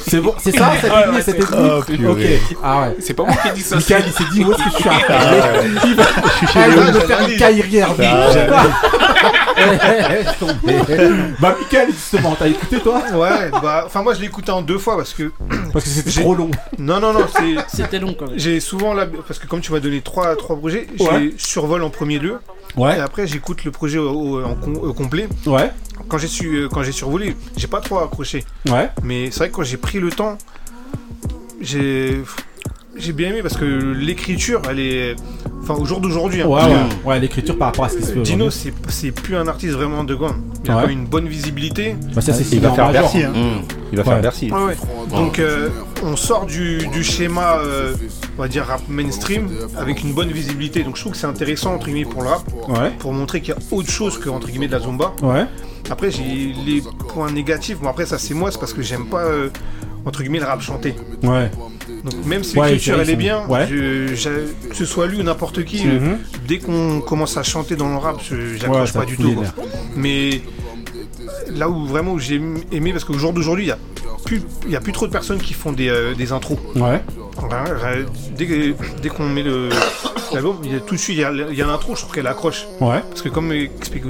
C'est 0.08 0.20
bon, 0.20 0.34
c'est 0.40 0.58
ça 0.58 0.72
7,5 0.82 0.86
et 0.86 1.10
ouais, 1.12 1.22
7,5 1.22 2.08
Ok. 2.08 2.56
Ah 2.64 2.82
ouais. 2.82 2.96
C'est 3.00 3.14
pas 3.14 3.24
moi 3.24 3.34
qui 3.42 3.48
ai 3.48 3.52
dit 3.52 3.62
ça. 3.62 3.76
Michael, 3.76 4.04
il 4.08 4.14
s'est 4.14 4.24
dit 4.32 4.44
où 4.44 4.52
est-ce 4.52 4.64
que 4.64 4.70
je 4.70 4.76
suis 4.76 4.90
arrivé 4.90 5.70
Il 5.86 5.96
va, 5.96 6.04
ah, 6.56 6.68
il 6.68 6.76
va 6.76 6.92
me 6.92 7.00
faire 7.00 7.28
une 7.30 7.38
caillerie 7.38 7.82
tomber. 10.40 10.78
Bah, 11.40 11.56
Michael, 11.60 11.92
justement, 11.92 12.36
t'as 12.38 12.48
écouté 12.48 12.80
toi? 12.80 13.02
Ouais, 13.14 13.50
bah, 13.62 13.84
enfin 13.86 14.02
moi 14.02 14.14
je 14.14 14.20
l'ai 14.22 14.26
écouté 14.28 14.52
en 14.52 14.62
deux 14.62 14.78
fois 14.78 14.98
parce 14.98 15.14
que 15.14 15.32
Parce 15.74 15.86
que 15.86 15.92
c'était 15.92 16.22
trop 16.22 16.36
long. 16.36 16.52
non 16.78 17.00
non 17.00 17.14
non 17.14 17.26
c'est 17.34 17.56
C'était 17.78 18.00
long 18.00 18.14
quand 18.18 18.28
même. 18.28 18.38
j'ai 18.38 18.60
souvent 18.60 18.94
la 18.94 19.06
parce 19.06 19.40
que 19.40 19.48
comme 19.48 19.62
tu 19.62 19.72
m'as 19.72 19.80
donné 19.80 20.02
trois 20.02 20.36
trois 20.36 20.58
projets, 20.58 20.88
Ouais. 21.00 21.08
j'ai 21.20 21.34
survole 21.38 21.84
en 21.84 21.90
premier 21.90 22.20
lieu 22.20 22.40
et 22.98 23.00
après 23.02 23.28
j'écoute 23.28 23.64
le 23.66 23.72
projet 23.72 23.98
au, 23.98 24.10
au- 24.12 24.44
en 24.44 24.56
com- 24.56 24.78
au 24.82 24.94
complet. 24.94 25.28
ouais, 25.46 25.72
Quand 26.08 26.18
j'ai 26.18 26.28
su 26.28 26.48
euh, 26.56 26.70
quand 26.70 26.84
j'ai 26.84 26.92
survolé, 26.92 27.36
j'ai 27.58 27.68
pas 27.68 27.82
trop 27.82 28.00
accroché, 28.00 28.44
ouais. 28.70 28.90
mais 29.04 29.30
c'est 29.32 29.40
vrai 29.40 29.50
que 29.50 29.56
quand 29.56 29.64
j'ai 29.64 29.78
pris 29.78 30.00
le 30.00 30.10
temps, 30.10 30.38
j'ai 31.60 32.22
j'ai 32.96 33.14
bien 33.14 33.30
aimé 33.30 33.42
parce 33.42 33.58
que 33.58 33.66
l'écriture 33.66 34.62
elle 34.70 34.80
est 34.80 35.16
enfin 35.64 35.76
au 35.76 35.86
jour 35.86 36.02
d'aujourd'hui. 36.02 36.42
hein, 36.42 36.48
Ouais, 36.48 36.62
ouais, 36.64 36.80
ouais, 37.06 37.20
l'écriture 37.20 37.58
par 37.58 37.68
rapport 37.70 37.86
à 37.86 37.90
ce 37.90 37.98
qui 37.98 38.04
se 38.04 38.12
fait. 38.14 38.22
Dino, 38.22 38.50
c'est 38.50 38.74
c'est 38.90 39.12
plus 39.12 39.36
un 39.36 39.48
artiste 39.48 39.74
vraiment 39.74 40.04
de 40.04 40.14
gomme. 40.16 40.44
Il 40.66 40.72
a 40.72 40.76
Ouais. 40.76 40.82
quand 40.84 40.88
même 40.90 41.00
une 41.00 41.06
bonne 41.08 41.28
visibilité. 41.28 41.96
Bah, 42.14 42.22
ça, 42.22 42.34
c'est 42.34 42.42
Il 42.42 42.46
signé 42.46 42.62
va 42.62 42.72
faire. 42.74 42.92
Bercy. 42.92 43.24
hein. 43.24 43.32
Mmh. 43.34 43.62
Il 43.94 43.98
va 43.98 44.04
Ouais. 44.04 44.10
faire 44.10 44.22
Bercy. 44.22 44.52
Ouais, 44.52 44.64
ouais. 44.64 44.76
Donc 45.10 45.40
euh, 45.40 45.70
on 46.04 46.16
sort 46.16 46.46
du, 46.46 46.80
du 46.94 47.04
schéma, 47.04 47.58
euh, 47.60 47.94
on 48.38 48.42
va 48.42 48.48
dire 48.48 48.66
rap 48.66 48.82
mainstream, 48.90 49.48
avec 49.78 50.04
une 50.04 50.14
bonne 50.14 50.30
visibilité. 50.32 50.84
Donc 50.84 50.96
je 50.96 51.02
trouve 51.02 51.14
que 51.14 51.18
c'est 51.18 51.28
intéressant 51.28 51.74
entre 51.76 51.86
guillemets 51.88 52.06
pour 52.06 52.22
le 52.24 52.30
rap, 52.30 52.44
Ouais, 52.70 52.92
pour 53.00 53.14
montrer 53.14 53.42
qu'il 53.42 53.54
y 53.54 53.58
a 53.58 53.60
autre 53.72 53.90
chose 53.90 54.18
que 54.20 54.30
entre 54.30 54.48
guillemets 54.48 54.68
de 54.68 54.74
la 54.74 54.80
zumba. 54.80 55.14
ouais. 55.24 55.46
Après 55.90 56.10
j'ai 56.12 56.54
les 56.66 56.82
points 57.10 57.32
négatifs. 57.32 57.80
Bon 57.82 57.90
après 57.90 58.06
ça 58.06 58.18
c'est 58.18 58.34
moi, 58.34 58.52
c'est 58.52 58.60
parce 58.60 58.72
que 58.74 58.82
j'aime 58.82 59.08
pas 59.08 59.24
euh, 59.24 59.50
entre 60.06 60.22
guillemets 60.22 60.40
le 60.40 60.46
rap 60.46 60.62
chanté. 60.62 60.96
Ouais. 61.24 61.50
Donc 62.04 62.26
même 62.26 62.44
si 62.44 62.58
Ouais, 62.58 62.68
l'écriture 62.72 62.96
c'est 62.96 63.02
elle 63.04 63.10
est 63.12 63.16
bien, 63.16 63.44
que 63.70 64.08
je- 64.16 64.74
ce 64.74 64.86
soit 64.86 65.06
lui 65.08 65.20
ou 65.20 65.24
n'importe 65.24 65.64
qui, 65.66 65.86
Mhm. 65.86 66.18
dès 66.48 66.58
qu'on 66.58 67.00
commence 67.02 67.38
à 67.38 67.44
chanter 67.44 67.76
dans 67.76 67.90
le 67.90 67.98
rap, 67.98 68.18
je 68.28 68.36
Ouais, 68.36 68.58
j'accroche 68.60 68.92
ça 68.92 69.00
pas 69.00 69.06
du 69.06 69.18
tout. 69.18 69.34
quoi. 69.34 69.44
Mais 69.96 70.42
là 71.50 71.70
où 71.70 71.86
vraiment 71.86 72.14
où 72.14 72.20
j'ai 72.20 72.42
aimé, 72.72 72.92
parce 72.92 73.04
qu'au 73.04 73.14
jour 73.18 73.34
d'aujourd'hui, 73.34 73.66
il 73.66 73.68
y 73.68 73.72
a 73.72 73.78
plus, 74.26 74.42
il 74.66 74.72
y 74.72 74.76
a 74.76 74.80
plus 74.82 74.92
trop 74.94 75.08
de 75.08 75.12
personnes 75.12 75.40
qui 75.40 75.54
font 75.54 75.72
des, 75.74 75.90
euh, 75.90 76.14
des 76.16 76.32
intros. 76.32 76.58
Ouais. 76.76 77.02
Euh, 77.52 78.04
dès 79.02 79.10
qu'on 79.10 79.28
met 79.30 79.44
le 79.44 79.70
l'album, 80.34 80.58
tout 80.88 80.96
de 80.96 81.00
suite 81.00 81.18
il 81.18 81.22
y 81.22 81.24
a, 81.24 81.32
il 81.52 81.58
y 81.58 81.62
a 81.62 81.68
l'intro, 81.68 81.96
je 81.96 82.02
trouve 82.02 82.14
qu'elle 82.14 82.28
accroche. 82.28 82.66
Ouais. 82.80 83.00
Parce 83.10 83.22
que 83.22 83.30
comme 83.30 83.52
explique 83.52 84.04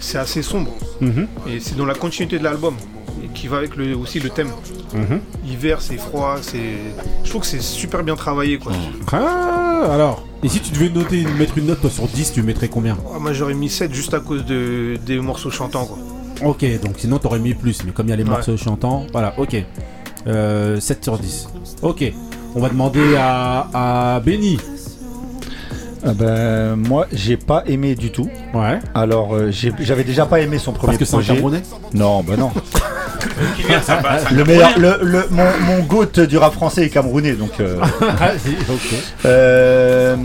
c'est 0.00 0.18
assez 0.18 0.42
sombre 0.42 0.72
Mhm. 1.00 1.26
et 1.48 1.60
c'est 1.60 1.76
dans 1.76 1.86
la 1.86 1.94
continuité 1.94 2.38
de 2.38 2.44
l'album 2.44 2.74
qui 3.34 3.48
va 3.48 3.58
avec 3.58 3.76
le, 3.76 3.94
aussi 3.96 4.20
le 4.20 4.30
thème. 4.30 4.50
Mhm. 4.94 5.20
Hiver, 5.46 5.80
c'est 5.82 5.96
froid, 5.98 6.36
c'est. 6.40 6.58
Je 7.24 7.28
trouve 7.28 7.42
que 7.42 7.46
c'est 7.48 7.60
super 7.62 8.02
bien 8.04 8.14
travaillé 8.16 8.58
quoi. 8.58 8.72
Ah, 9.12 9.88
alors. 9.92 10.24
Et 10.42 10.48
si 10.48 10.60
tu 10.60 10.72
devais 10.72 10.88
noter, 10.90 11.24
mettre 11.38 11.56
une 11.58 11.66
note 11.66 11.80
toi, 11.80 11.90
sur 11.90 12.06
10, 12.06 12.32
tu 12.32 12.42
mettrais 12.42 12.68
combien? 12.68 12.96
Ah, 13.14 13.18
moi 13.18 13.32
j'aurais 13.32 13.54
mis 13.54 13.68
7 13.70 13.92
juste 13.94 14.14
à 14.14 14.20
cause 14.20 14.44
de, 14.44 14.96
des 15.04 15.18
morceaux 15.18 15.50
chantants 15.50 15.86
quoi. 15.86 15.98
Ok, 16.44 16.64
donc 16.82 16.94
sinon 16.98 17.18
t'aurais 17.18 17.38
mis 17.38 17.54
plus, 17.54 17.84
mais 17.84 17.92
comme 17.92 18.06
il 18.06 18.10
y 18.10 18.12
a 18.12 18.16
les 18.16 18.24
Ouais. 18.24 18.30
morceaux 18.30 18.56
chantants, 18.56 19.06
voilà, 19.12 19.34
ok. 19.38 19.56
Euh, 20.26 20.80
7 20.80 21.02
sur 21.04 21.18
10. 21.18 21.48
Ok. 21.82 22.04
On 22.54 22.60
va 22.60 22.68
demander 22.68 23.16
à, 23.16 24.14
à 24.16 24.20
Benny. 24.20 24.58
Ah 26.06 26.12
ben, 26.12 26.76
moi, 26.76 27.06
j'ai 27.12 27.36
pas 27.38 27.62
aimé 27.66 27.94
du 27.94 28.10
tout. 28.12 28.28
Ouais. 28.52 28.78
Alors, 28.94 29.34
euh, 29.34 29.50
j'ai- 29.50 29.72
j'avais 29.80 30.04
déjà 30.04 30.26
pas 30.26 30.40
aimé 30.40 30.58
son 30.58 30.72
premier 30.72 30.98
que 30.98 31.04
c'est 31.06 31.14
un 31.14 31.18
projet. 31.18 31.32
Camerounais? 31.34 31.62
Non, 31.94 32.22
bah 32.22 32.36
non. 32.36 32.50
Le 34.32 34.44
meilleur, 34.44 34.78
le, 34.78 34.98
le- 35.02 35.26
mon, 35.30 35.44
mon 35.66 35.78
goat 35.84 36.06
du 36.28 36.36
rap 36.38 36.52
français 36.54 36.84
est 36.86 36.88
camerounais, 36.90 37.32
donc. 37.32 37.52
euh, 37.60 37.76
ok. 38.68 38.94
euh, 39.24 40.16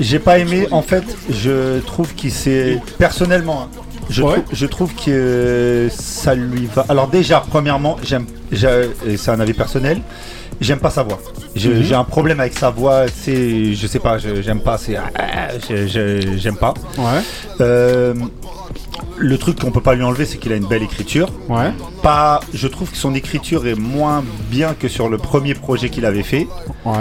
j'ai 0.00 0.18
pas 0.18 0.38
aimé. 0.38 0.66
En 0.70 0.82
fait, 0.82 1.04
je 1.30 1.80
trouve 1.80 2.14
qu'il 2.14 2.32
s'est 2.32 2.80
personnellement. 2.98 3.62
hein, 3.62 3.68
Je, 4.10 4.22
Ouais. 4.22 4.34
trouve, 4.34 4.44
je 4.52 4.66
trouve 4.66 4.94
que 4.94 5.10
euh, 5.10 5.88
ça 5.90 6.34
lui 6.34 6.68
va. 6.74 6.84
Alors 6.88 7.08
déjà, 7.08 7.42
premièrement, 7.48 7.96
j'aime, 8.02 8.26
c'est 8.52 9.30
un 9.30 9.40
avis 9.40 9.52
personnel, 9.54 10.00
j'aime 10.60 10.78
pas 10.78 10.90
sa 10.90 11.02
voix. 11.02 11.20
Mhm. 11.56 11.82
J'ai 11.82 11.94
un 11.94 12.04
problème 12.04 12.38
avec 12.40 12.56
sa 12.56 12.70
voix. 12.70 13.06
C'est, 13.12 13.74
je 13.74 13.86
sais 13.86 13.98
pas, 13.98 14.18
je- 14.18 14.40
j'aime 14.42 14.60
pas. 14.60 14.78
C'est, 14.78 14.96
ah, 14.96 15.08
j'aime 16.36 16.56
pas. 16.56 16.74
Ouais. 16.96 18.14
Le 19.16 19.36
truc 19.38 19.60
qu'on 19.60 19.70
peut 19.70 19.80
pas 19.80 19.94
lui 19.94 20.02
enlever, 20.02 20.24
c'est 20.24 20.38
qu'il 20.38 20.52
a 20.52 20.56
une 20.56 20.66
belle 20.66 20.82
écriture. 20.82 21.30
Ouais. 21.48 21.72
Pas, 22.02 22.40
je 22.54 22.68
trouve 22.68 22.90
que 22.90 22.96
son 22.96 23.14
écriture 23.14 23.66
est 23.66 23.74
moins 23.74 24.24
bien 24.50 24.74
que 24.74 24.88
sur 24.88 25.08
le 25.08 25.18
premier 25.18 25.54
projet 25.54 25.90
qu'il 25.90 26.04
avait 26.04 26.22
fait. 26.22 26.46
Ouais. 26.84 26.94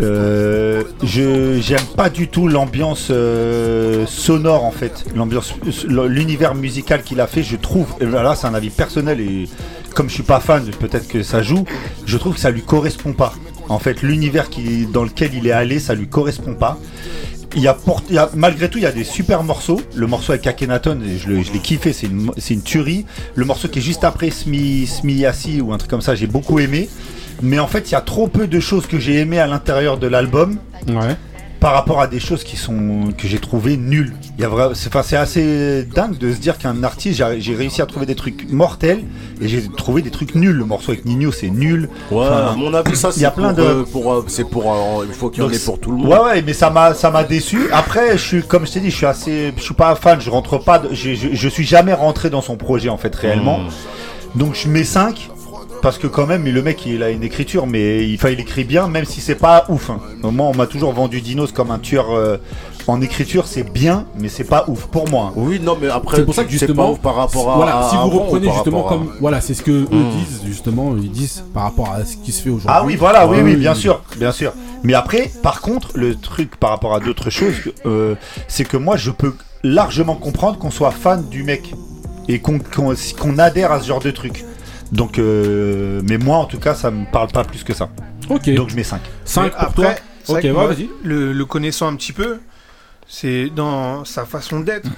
Euh, 0.00 0.84
je 1.02 1.60
j'aime 1.60 1.84
pas 1.96 2.10
du 2.10 2.28
tout 2.28 2.48
l'ambiance 2.48 3.08
euh, 3.10 4.06
sonore 4.06 4.64
en 4.64 4.70
fait, 4.70 5.04
l'ambiance, 5.14 5.54
l'univers 5.88 6.54
musical 6.54 7.02
qu'il 7.02 7.20
a 7.20 7.26
fait. 7.26 7.42
Je 7.42 7.56
trouve, 7.56 7.86
là 8.00 8.34
c'est 8.34 8.46
un 8.46 8.54
avis 8.54 8.70
personnel 8.70 9.20
et 9.20 9.48
comme 9.94 10.08
je 10.08 10.14
suis 10.14 10.22
pas 10.22 10.40
fan, 10.40 10.64
peut-être 10.78 11.08
que 11.08 11.22
ça 11.22 11.42
joue. 11.42 11.64
Je 12.04 12.18
trouve 12.18 12.34
que 12.34 12.40
ça 12.40 12.50
lui 12.50 12.62
correspond 12.62 13.12
pas. 13.12 13.32
En 13.68 13.78
fait, 13.78 14.02
l'univers 14.02 14.50
qui 14.50 14.86
dans 14.86 15.04
lequel 15.04 15.34
il 15.34 15.46
est 15.46 15.52
allé, 15.52 15.78
ça 15.78 15.94
lui 15.94 16.08
correspond 16.08 16.54
pas. 16.54 16.78
Il 17.56 17.62
y 17.62 17.68
a, 17.68 18.30
malgré 18.34 18.68
tout, 18.68 18.78
il 18.78 18.84
y 18.84 18.86
a 18.86 18.92
des 18.92 19.04
super 19.04 19.44
morceaux. 19.44 19.80
Le 19.94 20.06
morceau 20.06 20.32
avec 20.32 20.46
Akhenaton, 20.46 21.00
et 21.00 21.18
je, 21.18 21.30
l'ai 21.30 21.58
kiffé, 21.60 21.92
c'est 21.92 22.06
une, 22.06 22.30
une 22.50 22.62
tuerie. 22.62 23.06
Le 23.34 23.44
morceau 23.44 23.68
qui 23.68 23.78
est 23.78 23.82
juste 23.82 24.04
après 24.04 24.30
Smi, 24.30 24.88
ou 25.60 25.72
un 25.72 25.78
truc 25.78 25.90
comme 25.90 26.02
ça, 26.02 26.14
j'ai 26.14 26.26
beaucoup 26.26 26.58
aimé. 26.58 26.88
Mais 27.42 27.58
en 27.58 27.66
fait, 27.66 27.90
il 27.90 27.92
y 27.92 27.96
a 27.96 28.00
trop 28.00 28.26
peu 28.28 28.46
de 28.46 28.60
choses 28.60 28.86
que 28.86 28.98
j'ai 28.98 29.18
aimé 29.18 29.38
à 29.38 29.46
l'intérieur 29.46 29.98
de 29.98 30.06
l'album 30.06 30.58
Ouais. 30.88 31.16
Par 31.64 31.72
rapport 31.72 32.02
à 32.02 32.06
des 32.06 32.20
choses 32.20 32.44
qui 32.44 32.58
sont 32.58 33.08
que 33.16 33.26
j'ai 33.26 33.38
trouvé 33.38 33.78
nulles. 33.78 34.12
Il 34.36 34.42
y 34.42 34.44
a 34.44 34.50
vra- 34.50 34.74
c'est, 34.74 34.88
enfin, 34.88 35.02
c'est 35.02 35.16
assez 35.16 35.84
dingue 35.84 36.18
de 36.18 36.30
se 36.30 36.36
dire 36.36 36.58
qu'un 36.58 36.82
artiste, 36.84 37.16
j'ai, 37.16 37.40
j'ai 37.40 37.54
réussi 37.54 37.80
à 37.80 37.86
trouver 37.86 38.04
des 38.04 38.14
trucs 38.14 38.52
mortels 38.52 39.02
et 39.40 39.48
j'ai 39.48 39.66
trouvé 39.74 40.02
des 40.02 40.10
trucs 40.10 40.34
nuls. 40.34 40.54
Le 40.54 40.66
morceau 40.66 40.92
avec 40.92 41.06
Nino, 41.06 41.32
c'est 41.32 41.48
nul. 41.48 41.88
Ouais, 42.10 42.18
Enfin, 42.26 42.48
à 42.52 42.54
mon 42.54 42.74
avis, 42.74 42.94
ça, 42.94 43.08
il 43.16 43.22
y 43.22 43.24
a 43.24 43.30
c'est 43.30 43.34
plein 43.34 43.54
pour, 43.54 43.64
de. 43.64 43.68
euh, 43.70 43.82
pour, 43.90 44.12
euh, 44.12 44.24
c'est 44.28 44.44
pour, 44.44 44.74
euh, 44.74 45.06
il 45.08 45.14
faut 45.14 45.30
qu'il 45.30 45.42
y 45.42 45.46
en 45.46 45.50
ait 45.50 45.58
pour 45.58 45.80
tout 45.80 45.90
le 45.90 45.96
monde. 45.96 46.08
Ouais, 46.08 46.18
ouais, 46.18 46.42
mais 46.42 46.52
ça 46.52 46.68
m'a, 46.68 46.92
ça 46.92 47.10
m'a 47.10 47.24
déçu. 47.24 47.70
Après, 47.72 48.18
je 48.18 48.22
suis, 48.22 48.42
comme 48.42 48.66
je 48.66 48.72
t'ai 48.72 48.80
dit, 48.80 48.90
je 48.90 48.96
suis 48.96 49.06
assez, 49.06 49.54
je 49.56 49.62
suis 49.62 49.72
pas 49.72 49.94
fan. 49.94 50.20
Je 50.20 50.28
rentre 50.28 50.58
pas, 50.58 50.78
de- 50.80 50.92
je, 50.92 51.14
je, 51.14 51.28
je 51.32 51.48
suis 51.48 51.64
jamais 51.64 51.94
rentré 51.94 52.28
dans 52.28 52.42
son 52.42 52.56
projet 52.58 52.90
en 52.90 52.98
fait 52.98 53.14
réellement. 53.16 53.60
Hmm. 53.60 54.38
Donc 54.38 54.54
je 54.54 54.68
mets 54.68 54.84
5 54.84 55.30
parce 55.84 55.98
que 55.98 56.06
quand 56.06 56.26
même, 56.26 56.46
le 56.46 56.62
mec, 56.62 56.86
il 56.86 57.02
a 57.02 57.10
une 57.10 57.22
écriture, 57.22 57.66
mais 57.66 58.08
il, 58.08 58.14
il 58.18 58.40
écrit 58.40 58.64
bien, 58.64 58.88
même 58.88 59.04
si 59.04 59.20
c'est 59.20 59.34
pas 59.34 59.66
ouf. 59.68 59.90
hein. 59.90 60.00
Moi, 60.22 60.46
on 60.46 60.54
m'a 60.56 60.66
toujours 60.66 60.94
vendu 60.94 61.20
Dinos 61.20 61.52
comme 61.52 61.70
un 61.70 61.78
tueur 61.78 62.06
euh, 62.10 62.38
en 62.86 63.02
écriture. 63.02 63.46
C'est 63.46 63.70
bien, 63.70 64.06
mais 64.18 64.30
c'est 64.30 64.44
pas 64.44 64.64
ouf 64.68 64.86
pour 64.86 65.10
moi. 65.10 65.34
Oui, 65.36 65.60
non, 65.62 65.76
mais 65.78 65.88
après, 65.90 66.16
C'est 66.16 66.24
pour 66.24 66.34
ça 66.34 66.44
que 66.44 66.50
justement, 66.50 66.94
pas 66.94 67.00
par 67.02 67.14
rapport 67.16 67.50
à. 67.52 67.56
voilà, 67.56 67.88
si 67.90 67.96
vous 67.96 68.08
reprenez 68.18 68.50
justement 68.50 68.86
à- 68.86 68.88
comme, 68.88 69.10
voilà, 69.20 69.42
c'est 69.42 69.52
ce 69.52 69.62
que 69.62 69.70
eux 69.70 69.86
Hmm. 69.90 70.08
disent 70.10 70.40
justement, 70.46 70.96
ils 70.96 71.10
disent 71.10 71.44
par 71.52 71.64
rapport 71.64 71.90
à 71.92 72.02
ce 72.06 72.16
qui 72.16 72.32
se 72.32 72.40
fait 72.40 72.48
aujourd'hui. 72.48 72.70
Ah 72.72 72.82
oui, 72.82 72.96
voilà, 72.96 73.26
oui, 73.28 73.36
oui, 73.44 73.54
bien 73.56 73.74
sûr, 73.74 74.00
bien 74.16 74.32
sûr. 74.32 74.54
Mais 74.84 74.94
après, 74.94 75.30
par 75.42 75.60
contre, 75.60 75.88
le 75.96 76.14
truc 76.14 76.56
par 76.56 76.70
rapport 76.70 76.94
à 76.94 77.00
d'autres 77.00 77.28
choses, 77.28 77.56
euh, 77.84 78.14
c'est 78.48 78.64
que 78.64 78.78
moi, 78.78 78.96
je 78.96 79.10
peux 79.10 79.34
largement 79.62 80.14
comprendre 80.14 80.58
qu'on 80.58 80.70
soit 80.70 80.92
fan 80.92 81.24
du 81.28 81.42
mec 81.42 81.74
et 82.28 82.38
qu'on 82.40 83.38
adhère 83.38 83.70
à 83.70 83.80
ce 83.80 83.86
genre 83.88 84.00
de 84.00 84.10
truc. 84.10 84.44
Donc, 84.94 85.18
euh, 85.18 86.00
mais 86.08 86.18
moi, 86.18 86.38
en 86.38 86.44
tout 86.46 86.58
cas, 86.58 86.74
ça 86.74 86.90
me 86.90 87.04
parle 87.10 87.28
pas 87.28 87.44
plus 87.44 87.64
que 87.64 87.74
ça. 87.74 87.88
Ok. 88.30 88.48
Donc, 88.54 88.70
je 88.70 88.76
mets 88.76 88.84
5. 88.84 89.00
5 89.24 89.42
Mais 89.44 89.50
pour 89.50 89.60
après, 89.60 89.94
toi. 90.26 90.36
Ok, 90.38 90.42
ouais, 90.44 90.52
vas-y. 90.52 90.88
Le, 91.02 91.32
le 91.32 91.44
connaissant 91.44 91.88
un 91.88 91.96
petit 91.96 92.12
peu, 92.12 92.38
c'est 93.06 93.50
dans 93.50 94.04
sa 94.04 94.24
façon 94.24 94.60
d'être. 94.60 94.88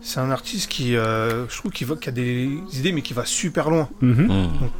C'est 0.00 0.20
un 0.20 0.30
artiste 0.30 0.70
qui, 0.70 0.96
euh, 0.96 1.48
je 1.48 1.56
trouve, 1.58 1.72
va- 1.88 1.96
qui 1.96 2.08
a 2.08 2.12
des 2.12 2.48
idées, 2.74 2.92
mais 2.92 3.02
qui 3.02 3.14
va 3.14 3.24
super 3.24 3.70
loin. 3.70 3.88
Mhm. 4.00 4.28
Donc, 4.28 4.70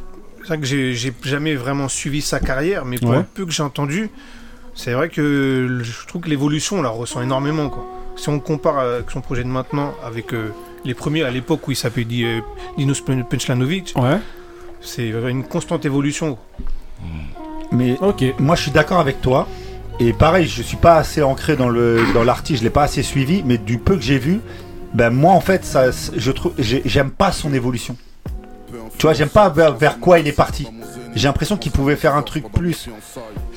C'est 0.41 0.47
vrai 0.47 0.59
que 0.59 0.65
j'ai 0.65 1.13
jamais 1.23 1.55
vraiment 1.55 1.89
suivi 1.89 2.21
sa 2.21 2.39
carrière, 2.39 2.85
mais 2.85 2.97
pour 2.97 3.09
Ouais. 3.09 3.17
le 3.17 3.23
peu 3.23 3.45
que 3.45 3.51
j'ai 3.51 3.61
entendu, 3.61 4.09
c'est 4.73 4.93
vrai 4.93 5.09
que 5.09 5.79
je 5.83 6.07
trouve 6.07 6.21
que 6.21 6.29
l'évolution, 6.29 6.77
on 6.79 6.81
la 6.81 6.89
ressent 6.89 7.21
énormément. 7.21 7.69
Quoi. 7.69 7.85
Si 8.15 8.29
on 8.29 8.39
compare 8.39 8.79
avec 8.79 9.11
son 9.11 9.19
projet 9.19 9.43
de 9.43 9.49
maintenant 9.49 9.93
avec 10.05 10.33
euh, 10.33 10.51
les 10.85 10.93
premiers 10.93 11.23
à 11.23 11.29
l'époque 11.31 11.67
où 11.67 11.71
il 11.71 11.75
s'appelait 11.75 12.05
Di- 12.05 12.23
euh, 12.23 12.39
Dinos 12.77 13.01
Penchlanovic, 13.01 13.93
Ouais. 13.97 14.17
C'est 14.81 15.07
une 15.09 15.43
constante 15.43 15.85
évolution. 15.85 16.37
Mais 17.71 17.97
Ok. 18.01 18.23
moi, 18.39 18.55
je 18.55 18.63
suis 18.63 18.71
d'accord 18.71 18.99
avec 18.99 19.21
toi. 19.21 19.47
Et 19.99 20.13
pareil, 20.13 20.47
je 20.47 20.61
suis 20.63 20.77
pas 20.77 20.95
assez 20.95 21.21
ancré 21.21 21.55
dans 21.57 21.67
le 21.69 22.01
dans 22.13 22.23
l'artiste, 22.23 22.59
je 22.59 22.63
l'ai 22.63 22.69
pas 22.69 22.83
assez 22.83 23.03
suivi. 23.03 23.43
Mais 23.45 23.57
du 23.57 23.77
peu 23.77 23.95
que 23.95 24.01
j'ai 24.01 24.17
vu, 24.17 24.39
ben 24.93 25.09
moi, 25.09 25.33
en 25.33 25.41
fait, 25.41 25.65
ça, 25.65 25.91
je 26.15 26.31
trouve, 26.31 26.53
j'ai- 26.57 26.81
j'aime 26.85 27.11
pas 27.11 27.31
son 27.31 27.53
évolution. 27.53 27.97
Tu 28.97 29.03
vois, 29.03 29.13
j'aime 29.13 29.29
pas 29.29 29.49
vers, 29.49 29.75
vers 29.75 29.99
quoi 29.99 30.19
il 30.19 30.27
est 30.27 30.31
parti. 30.33 30.67
J'ai 31.15 31.27
l'impression 31.27 31.57
qu'il 31.57 31.71
pouvait 31.71 31.95
faire 31.95 32.15
un 32.15 32.21
truc 32.21 32.51
plus. 32.51 32.87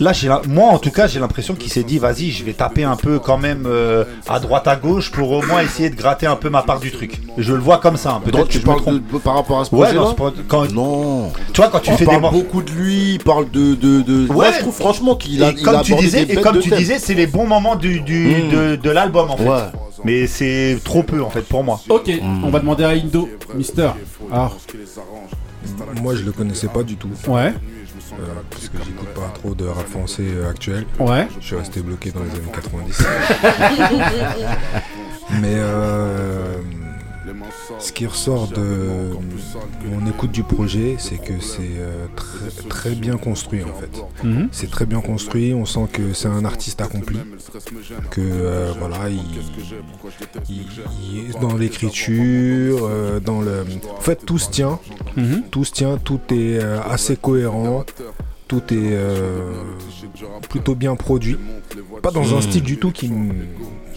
Là, 0.00 0.12
j'ai, 0.12 0.28
moi, 0.48 0.70
en 0.70 0.78
tout 0.78 0.90
cas, 0.90 1.06
j'ai 1.06 1.20
l'impression 1.20 1.54
qu'il 1.54 1.70
s'est 1.70 1.82
dit, 1.82 1.98
vas-y, 1.98 2.30
je 2.30 2.44
vais 2.44 2.54
taper 2.54 2.84
un 2.84 2.96
peu 2.96 3.18
quand 3.18 3.36
même 3.38 3.64
euh, 3.66 4.04
à 4.28 4.40
droite 4.40 4.66
à 4.66 4.76
gauche 4.76 5.10
pour 5.10 5.30
au 5.30 5.42
moins 5.42 5.60
essayer 5.62 5.90
de 5.90 5.94
gratter 5.96 6.26
un 6.26 6.36
peu 6.36 6.48
ma 6.50 6.62
part 6.62 6.80
du 6.80 6.90
truc. 6.90 7.20
Je 7.38 7.52
le 7.52 7.60
vois 7.60 7.78
comme 7.78 7.96
ça. 7.96 8.12
hein. 8.12 8.22
Peut-être 8.24 8.46
que 8.48 8.52
tu 8.52 8.60
je 8.60 8.66
me 8.66 8.74
trompe. 8.76 9.12
de, 9.12 9.18
par 9.18 9.34
rapport 9.34 9.60
à 9.60 9.64
ce 9.64 9.74
Ouais, 9.74 9.82
projet-là 9.82 10.00
dans 10.02 10.10
ce 10.10 10.14
pro- 10.14 10.30
quand, 10.48 10.72
Non. 10.72 11.30
tu 11.52 11.60
vois, 11.60 11.68
quand 11.70 11.80
tu 11.80 11.90
On 11.90 11.96
fais 11.96 12.04
des 12.04 12.10
parle 12.10 12.22
morceaux. 12.22 12.38
beaucoup 12.38 12.62
de 12.62 12.70
lui, 12.70 13.14
il 13.14 13.18
parle 13.22 13.50
de. 13.50 13.74
de, 13.74 14.00
de... 14.02 14.26
Moi, 14.32 14.46
Ouais. 14.46 14.52
je 14.54 14.60
trouve 14.60 14.74
franchement 14.74 15.14
qu'il 15.14 15.42
a, 15.44 15.50
Et 15.50 15.54
il 15.58 15.62
comme 15.62 15.76
a 15.76 15.82
tu 15.82 15.94
disais, 15.94 16.24
des 16.24 16.32
et 16.34 16.36
comme 16.40 16.58
tu 16.58 16.70
disais, 16.70 16.98
c'est 16.98 17.14
les 17.14 17.26
bons 17.26 17.46
moments 17.46 17.76
du, 17.76 18.00
du- 18.00 18.22
Mm. 18.44 18.48
de, 18.50 18.76
de 18.76 18.90
l'album 18.90 19.30
en 19.30 19.36
fait. 19.36 19.48
Ouais. 19.48 19.58
Mais 20.04 20.26
c'est 20.26 20.78
trop 20.82 21.02
peu 21.02 21.22
en 21.22 21.30
fait 21.30 21.42
pour 21.42 21.62
moi. 21.62 21.80
Ok. 21.88 22.10
On 22.44 22.48
va 22.48 22.58
demander 22.60 22.84
à 22.84 22.88
Indo, 22.90 23.28
Mister. 23.54 23.90
Alors, 24.32 24.56
Moi, 26.00 26.14
je 26.14 26.22
le 26.24 26.32
connaissais 26.32 26.68
pas 26.68 26.82
du 26.82 26.96
tout. 26.96 27.10
ouais. 27.28 27.52
euh, 28.12 28.16
parce 28.50 28.68
que 28.68 28.76
j'écoute 28.84 29.08
pas 29.14 29.30
trop 29.34 29.54
de 29.54 29.66
rap 29.66 29.86
français 29.88 30.22
euh, 30.26 30.50
actuel. 30.50 30.84
Ouais. 30.98 31.26
Je 31.40 31.46
suis 31.46 31.56
resté 31.56 31.80
bloqué 31.80 32.10
dans 32.10 32.22
les 32.22 32.30
années 32.30 32.52
90. 32.52 32.98
Mais 35.40 35.54
euh, 35.56 36.56
ce 37.78 37.92
qui 37.92 38.06
ressort 38.06 38.48
de 38.48 39.10
mon 39.90 40.06
écoute 40.08 40.30
du 40.32 40.42
projet, 40.42 40.96
c'est 40.98 41.16
que 41.18 41.40
c'est 41.40 41.60
euh, 41.78 42.06
très, 42.16 42.68
très 42.68 42.90
bien 42.94 43.16
construit 43.16 43.62
en 43.64 43.74
fait. 43.74 44.24
Mhm. 44.26 44.48
C'est 44.52 44.70
très 44.70 44.86
bien 44.86 45.00
construit, 45.00 45.52
on 45.54 45.64
sent 45.66 45.86
que 45.92 46.12
c'est 46.12 46.28
un 46.28 46.44
artiste 46.44 46.80
accompli. 46.80 47.18
Que 48.10 48.20
euh, 48.20 48.72
voilà, 48.78 49.08
il, 49.08 49.16
il- 50.48 50.66
il 51.12 51.30
est 51.30 51.40
dans 51.40 51.56
l'écriture, 51.56 52.80
euh, 52.82 53.20
dans 53.20 53.40
le. 53.40 53.64
En 53.96 54.00
fait, 54.00 54.24
tout 54.24 54.38
se 54.38 54.50
tient. 54.50 54.78
Mhm. 55.16 55.42
Tout 55.50 55.64
se 55.64 55.72
tient, 55.72 55.96
tout 55.98 56.20
est 56.30 56.58
assez 56.60 57.16
cohérent, 57.16 57.84
tout 58.48 58.62
est 58.72 58.92
euh, 58.92 59.52
plutôt 60.48 60.74
bien 60.74 60.94
produit. 60.96 61.36
Pas 62.02 62.10
dans 62.10 62.34
un 62.34 62.38
Mm. 62.38 62.42
style 62.42 62.62
du 62.62 62.76
tout 62.78 62.90
qui 62.90 63.08
me. 63.08 63.32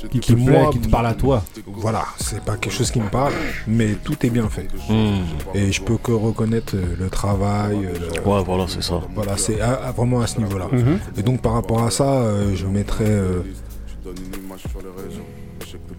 Qui 0.10 0.20
te 0.20 0.34
plaît, 0.34 0.66
qui 0.72 0.80
te 0.80 0.90
parle 0.90 1.08
à 1.08 1.14
toi. 1.14 1.44
Voilà, 1.68 2.06
c'est 2.18 2.42
pas 2.44 2.58
quelque 2.58 2.74
chose 2.74 2.92
qui 2.92 3.00
me 3.00 3.10
parle, 3.10 3.34
mais 3.68 3.96
tout 4.04 4.16
est 4.26 4.30
bien 4.30 4.48
fait. 4.50 4.68
Hmm. 4.90 5.24
Et 5.54 5.72
je 5.72 5.82
peux 5.82 5.98
que 5.98 6.12
reconnaître 6.12 6.76
euh, 6.76 6.96
le 7.00 7.10
travail. 7.10 7.86
euh, 7.86 7.94
le- 8.00 8.30
Ouais, 8.30 8.44
voilà, 8.44 8.66
c'est 8.68 8.84
ça. 8.84 9.02
Voilà, 9.14 9.38
c'est 9.38 9.60
à- 9.62 9.74
à- 9.88 9.92
vraiment 9.92 10.22
à 10.22 10.28
ce 10.28 10.40
niveau-là. 10.40 10.68
Mhm. 10.72 11.00
Et 11.18 11.22
donc 11.24 11.42
par 11.42 11.54
rapport 11.54 11.84
à 11.84 11.92
ça, 11.92 12.06
euh, 12.22 12.56
je 12.56 12.66
mettrais 12.68 13.06
euh, 13.08 13.42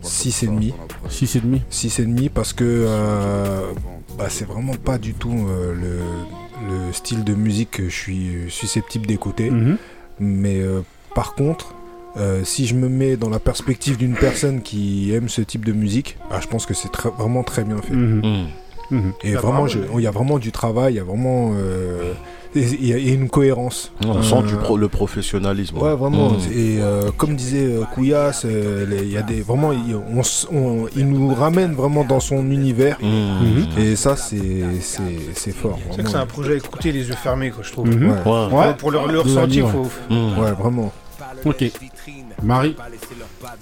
6,5. 0.03 0.73
6,5. 1.09 1.61
6,5 1.71 2.29
parce 2.31 2.53
que 2.53 2.65
euh, 2.65 3.73
bah, 4.19 4.27
c'est 4.29 4.47
vraiment 4.47 4.75
pas 4.75 4.99
du 4.99 5.15
tout 5.15 5.35
euh, 5.49 5.75
le, 5.75 5.99
le 6.87 6.93
style 6.93 7.25
de 7.25 7.35
musique 7.35 7.73
que 7.73 7.89
je 7.89 7.95
suis 7.95 8.31
susceptible 8.49 9.07
d'écouter. 9.07 9.51
Mhm. 9.51 9.77
Mais 10.21 10.61
euh, 10.61 10.81
par 11.15 11.35
contre, 11.35 11.75
euh, 12.19 12.41
si 12.45 12.67
je 12.67 12.75
me 12.75 12.89
mets 12.89 13.17
dans 13.17 13.29
la 13.31 13.39
perspective 13.39 13.97
d'une 13.97 14.15
personne 14.15 14.63
qui 14.63 15.13
aime 15.15 15.29
ce 15.29 15.43
type 15.43 15.65
de 15.65 15.73
musique, 15.73 16.17
bah, 16.31 16.39
je 16.41 16.47
pense 16.47 16.67
que 16.67 16.75
c'est 16.75 16.91
très- 16.91 17.11
vraiment 17.11 17.43
très 17.43 17.65
bien 17.65 17.77
fait. 17.79 17.95
Mhm. 17.95 18.21
Hmm. 18.23 18.47
Mhm. 18.89 19.13
Et 19.25 19.33
Bah, 19.35 19.41
vraiment, 19.41 19.67
il 19.67 20.01
y 20.01 20.07
a 20.07 20.11
vraiment 20.13 20.39
du 20.39 20.53
travail, 20.53 20.95
il 20.95 20.97
y 20.97 21.01
a 21.01 21.05
vraiment 21.05 21.53
euh, 21.57 22.13
il 22.55 22.87
y 22.87 22.93
a- 22.95 22.99
il 22.99 23.07
y 23.09 23.11
a 23.11 23.15
une 23.15 23.29
cohérence. 23.29 23.93
On 24.07 24.17
Euh, 24.19 24.23
sent 24.23 24.43
du 24.47 24.55
pro- 24.55 24.79
le 24.79 24.89
professionnalisme. 24.89 25.77
Ouais, 25.77 25.95
vraiment. 25.97 26.31
Hmm. 26.31 26.39
Et 26.55 26.79
euh, 26.81 27.11
comme 27.17 27.35
disait 27.35 27.67
euh, 27.67 28.87
les- 28.87 29.03
il 29.03 29.13
y 29.13 29.17
a 29.19 29.23
des 29.23 29.41
vraiment, 29.43 29.73
il, 29.73 29.95
on 29.97 30.21
s- 30.21 30.47
on- 30.53 30.87
il 30.97 31.09
nous 31.09 31.35
ramène 31.35 31.73
vraiment 31.75 32.05
dans 32.05 32.21
son 32.21 32.49
univers. 32.51 32.97
Hmm. 33.03 33.07
Mhm. 33.07 33.67
Et 33.79 33.97
ça, 33.97 34.17
c'est 34.17 34.63
c'est 34.81 35.01
c'est 35.35 35.53
fort. 35.55 35.79
C'est 35.91 36.03
que 36.05 36.09
c'est 36.11 36.17
un 36.17 36.27
projet 36.27 36.53
à 36.55 36.57
écouter 36.57 36.93
les 36.93 37.09
yeux 37.09 37.15
fermés, 37.23 37.51
quoi, 37.51 37.63
je 37.65 37.73
trouve. 37.73 37.89
Ouais, 37.89 37.97
Ouais. 37.97 38.55
Ouais. 38.55 38.75
Pour 38.79 38.91
le, 38.93 39.01
le 39.07 39.13
De 39.15 39.19
ressenti, 39.19 39.57
il 39.57 39.63
l'ami, 39.63 39.73
faut. 39.73 40.13
Ouais, 40.43 40.53
vraiment. 40.53 40.93
Ok. 41.45 41.65
Marie. 42.43 42.77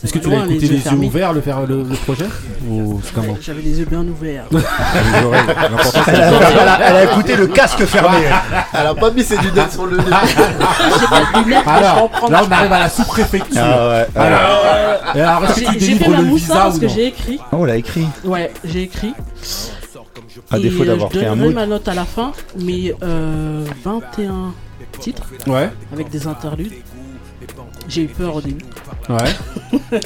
Est-ce 0.02 0.12
que 0.12 0.18
tu 0.18 0.30
l'as 0.30 0.38
écouté 0.38 0.54
les 0.54 0.60
yeux 0.62 0.68
les 0.68 0.74
yeux 0.76 0.80
fermés. 0.82 1.06
ouverts, 1.06 1.32
le 1.32 1.40
faire 1.40 1.60
le, 1.66 1.82
le 1.82 1.94
projet 1.96 2.26
Ou 2.68 3.00
c'est 3.04 3.14
comment 3.14 3.36
J'avais 3.40 3.62
les 3.62 3.78
yeux 3.80 3.84
bien 3.86 4.00
ouverts. 4.06 4.44
Elle 6.06 6.14
a, 6.14 6.50
elle 6.50 6.68
a- 6.68 6.78
elle 6.88 6.96
a 6.96 7.04
écouté 7.04 7.36
le 7.36 7.46
casque 7.46 7.84
fermé. 7.86 8.18
Elle 8.74 8.86
a 8.86 8.94
pas 8.94 9.10
mis 9.10 9.22
ses 9.22 9.36
lunettes 9.38 9.72
sur 9.72 9.86
le 9.86 9.96
nez. 9.98 10.04
Alors, 11.66 12.10
là 12.30 12.42
on 12.46 12.50
arrive 12.52 12.72
à 12.72 12.78
la 12.80 12.88
sous-préfecture. 12.88 13.60
Ah 13.62 13.88
ouais. 13.88 14.06
Alors, 14.16 14.64
et 15.14 15.20
alors, 15.20 15.44
est-ce 15.44 15.54
que 15.54 15.60
J'ai 15.60 15.66
tu 15.66 15.72
j'ai 15.72 15.78
fait 15.78 15.86
délivres 16.04 16.10
ma 16.10 16.16
le 16.18 16.24
moussa 16.24 16.44
visa 16.44 16.54
parce 16.54 16.76
ou 16.76 16.80
que 16.80 16.86
non 16.86 16.92
j'ai 16.94 17.06
écrit. 17.06 17.38
Oh, 17.52 17.56
on 17.60 17.64
l'a 17.64 17.76
écrit. 17.76 18.06
Ouais, 18.24 18.52
j'ai 18.64 18.82
écrit. 18.82 19.12
À 20.50 20.58
Et, 20.58 20.62
défaut 20.62 20.82
euh, 20.82 20.86
d'avoir 20.86 21.10
je 21.12 21.16
pris 21.18 21.26
un 21.26 21.36
donnerai 21.36 21.54
ma 21.54 21.66
note 21.66 21.88
à 21.88 21.94
la 21.94 22.04
fin, 22.04 22.32
mais 22.58 22.94
euh, 23.02 23.64
21 23.84 24.52
titres 25.00 25.22
Ouais, 25.46 25.70
avec 25.92 26.08
des 26.10 26.26
interludes. 26.26 26.72
J'ai 27.89 28.05
eu 28.05 28.09
peur 28.09 28.37
au. 28.37 28.41
Ouais. 29.09 29.80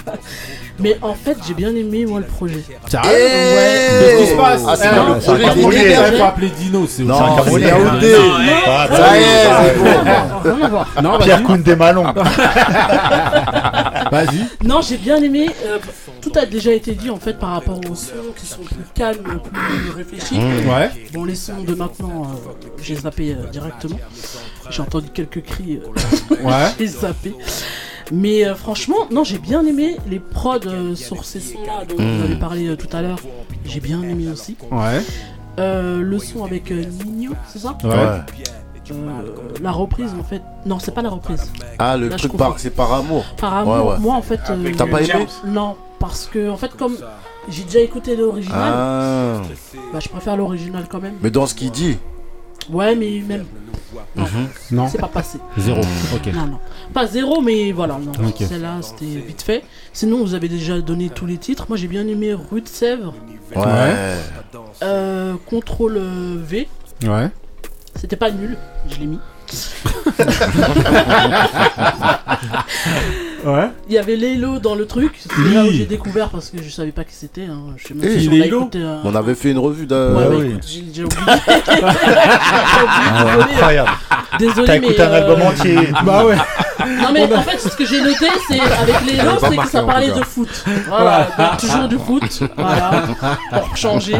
Mais 0.80 0.96
en 1.02 1.12
fait, 1.14 1.36
j'ai 1.46 1.54
bien 1.54 1.74
aimé 1.74 2.06
moi 2.06 2.20
le 2.20 2.26
projet. 2.26 2.62
Sérieux 2.86 3.08
Ouais. 3.10 3.88
Qu'est-ce 4.00 4.22
qui 4.22 4.26
se 4.30 4.36
passe 4.36 4.62
Ah, 4.68 4.76
c'est 4.76 4.86
Eh, 4.86 5.44
le 5.56 5.60
projet 5.60 5.88
les- 5.88 6.16
faut 6.18 6.22
appeler 6.24 6.50
Dino, 6.50 6.86
c'est 6.88 7.02
Non, 7.02 7.18
c'est. 7.44 7.60
Yaoundé. 7.60 8.14
Ah, 8.64 8.86
Ça 8.88 9.18
y 9.18 9.22
est, 9.22 9.44
c'est 10.44 11.02
bon. 11.02 11.18
Pierre. 11.18 11.42
Koundé 11.42 11.74
Malon. 11.74 12.04
Vas-y. 14.12 14.46
Non, 14.66 14.80
j'ai 14.80 14.96
bien 14.98 15.16
aimé. 15.16 15.50
euh, 15.66 15.78
tout 16.20 16.32
a 16.36 16.46
déjà 16.46 16.72
été 16.72 16.94
dit 16.94 17.10
en 17.10 17.18
fait 17.18 17.38
par 17.38 17.50
rapport 17.50 17.78
aux 17.90 17.94
sons 17.94 18.12
qui 18.36 18.46
sont 18.46 18.62
plus 18.62 18.76
calmes, 18.94 19.40
plus 19.52 19.90
réfléchis. 19.96 20.36
Ouais. 20.38 20.90
Bon, 21.12 21.24
les 21.24 21.34
sons 21.34 21.62
de 21.66 21.74
maintenant, 21.74 22.22
euh, 22.24 22.50
j'ai 22.82 22.94
zappé 22.96 23.32
euh, 23.38 23.46
directement. 23.50 23.98
J'ai 24.70 24.82
entendu 24.82 25.08
quelques 25.12 25.42
cris. 25.42 25.80
Ouais. 26.42 26.52
j'ai 26.78 26.86
zappé. 26.86 27.34
Mais 28.12 28.46
euh, 28.46 28.54
franchement, 28.54 29.06
non, 29.10 29.22
j'ai 29.24 29.38
bien 29.38 29.64
aimé 29.66 29.96
les 30.08 30.18
prods 30.18 30.58
euh, 30.66 30.94
sur 30.94 31.24
ces 31.24 31.40
sons-là 31.40 31.84
dont 31.88 31.96
vous 31.96 32.24
avez 32.24 32.36
parlé 32.36 32.68
euh, 32.68 32.76
tout 32.76 32.88
à 32.96 33.02
l'heure. 33.02 33.18
J'ai 33.64 33.80
bien 33.80 34.02
aimé 34.02 34.28
aussi. 34.32 34.56
Ouais. 34.70 35.00
Euh, 35.58 36.00
le 36.00 36.18
son 36.18 36.44
avec 36.44 36.70
euh, 36.70 36.84
Nino, 37.04 37.32
c'est 37.48 37.58
ça? 37.58 37.76
Ouais. 37.84 37.90
Euh, 38.90 39.22
La 39.60 39.70
reprise 39.72 40.12
en 40.18 40.22
fait. 40.24 40.40
Non, 40.64 40.78
c'est 40.78 40.94
pas 40.94 41.02
la 41.02 41.10
reprise. 41.10 41.52
Ah, 41.78 41.96
le 41.98 42.08
Là, 42.08 42.16
je 42.16 42.20
truc 42.22 42.32
confonds. 42.32 42.44
par, 42.52 42.58
c'est 42.58 42.70
par 42.70 42.92
amour. 42.94 43.24
Par 43.36 43.54
amour, 43.54 43.74
Ouais, 43.86 43.92
ouais. 43.92 43.98
moi 43.98 44.14
en 44.14 44.22
fait. 44.22 44.40
euh, 44.50 44.72
T'as 44.76 44.86
pas 44.86 45.02
aimé? 45.02 45.26
Non, 45.46 45.76
parce 45.98 46.26
que 46.26 46.48
en 46.48 46.56
fait, 46.56 46.74
comme 46.74 46.96
j'ai 47.50 47.64
déjà 47.64 47.80
écouté 47.80 48.16
l'original, 48.16 48.72
Ah. 48.74 49.42
bah, 49.92 49.98
je 50.00 50.08
préfère 50.08 50.36
l'original 50.38 50.84
quand 50.90 51.00
même. 51.00 51.14
Mais 51.20 51.30
dans 51.30 51.46
ce 51.46 51.54
qu'il 51.54 51.70
dit. 51.70 51.98
Ouais, 52.70 52.94
mais 52.94 53.20
même. 53.26 53.44
Non, 54.16 54.24
Non. 54.70 54.88
c'est 54.88 54.98
pas 54.98 55.08
passé. 55.08 55.38
Zéro. 55.56 55.80
Ok. 56.14 56.26
Non, 56.34 56.46
non. 56.46 56.58
Pas 56.92 57.06
zéro, 57.06 57.40
mais 57.40 57.72
voilà. 57.72 57.98
Non, 57.98 58.12
celle-là, 58.36 58.76
c'était 58.82 59.06
vite 59.20 59.42
fait. 59.42 59.64
Sinon, 59.92 60.18
vous 60.18 60.34
avez 60.34 60.48
déjà 60.48 60.80
donné 60.80 61.08
tous 61.08 61.26
les 61.26 61.38
titres. 61.38 61.66
Moi, 61.68 61.76
j'ai 61.78 61.88
bien 61.88 62.06
aimé 62.06 62.34
Rue 62.34 62.60
de 62.60 62.68
Sèvres, 62.68 63.14
Ouais. 63.56 63.94
euh, 64.82 65.34
Contrôle 65.46 65.98
V. 65.98 66.68
Ouais. 67.04 67.30
C'était 67.94 68.16
pas 68.16 68.30
nul, 68.30 68.56
je 68.88 68.98
l'ai 68.98 69.06
mis. 69.06 69.18
Ouais. 73.46 73.70
Il 73.88 73.94
y 73.94 73.98
avait 73.98 74.16
Lélo 74.16 74.58
dans 74.58 74.74
le 74.74 74.84
truc. 74.86 75.12
C'est 75.20 75.30
Oui. 75.38 75.54
là 75.54 75.64
où 75.64 75.70
j'ai 75.70 75.86
découvert 75.86 76.28
parce 76.28 76.50
que 76.50 76.58
je 76.62 76.68
savais 76.70 76.90
pas 76.92 77.04
qui 77.04 77.14
c'était. 77.14 77.44
hein. 77.44 77.60
Je 77.76 77.86
sais 77.88 77.94
même 77.94 78.18
si 78.20 78.28
on 78.28 78.32
écouté, 78.32 78.78
euh, 78.82 79.14
avait 79.14 79.34
fait 79.36 79.52
une 79.52 79.58
revue 79.58 79.86
d'un. 79.86 80.14
Ouais, 80.14 80.22
Ah 80.26 80.28
bah, 80.28 80.36
oui. 80.40 80.48
écoute, 80.50 80.64
j'ai 80.66 80.80
oublié. 80.80 80.92
J'ai 80.94 81.04
oublié, 81.04 81.24
désolé. 83.24 83.42
Incroyable. 83.54 83.90
Désolé, 84.38 84.66
T'as 84.66 84.72
mais. 84.72 84.86
écouté 84.86 85.02
un 85.02 85.06
euh, 85.10 85.14
album 85.30 85.42
entier. 85.42 85.76
Bah 86.04 86.24
ouais. 86.26 86.36
Non 87.00 87.08
mais 87.12 87.32
en 87.34 87.42
fait 87.42 87.58
ce 87.58 87.76
que 87.76 87.84
j'ai 87.86 88.00
noté 88.02 88.26
c'est 88.48 88.60
avec 88.60 89.04
les 89.06 89.16
lots 89.16 89.38
c'est 89.40 89.56
que 89.56 89.68
ça 89.68 89.82
parlait 89.82 90.08
de 90.10 90.22
foot. 90.22 90.48
Voilà, 90.88 91.28
donc 91.38 91.56
toujours 91.58 91.88
du 91.88 91.98
foot. 91.98 92.42
Voilà. 92.56 93.04
Pour 93.52 93.76
changer. 93.76 94.16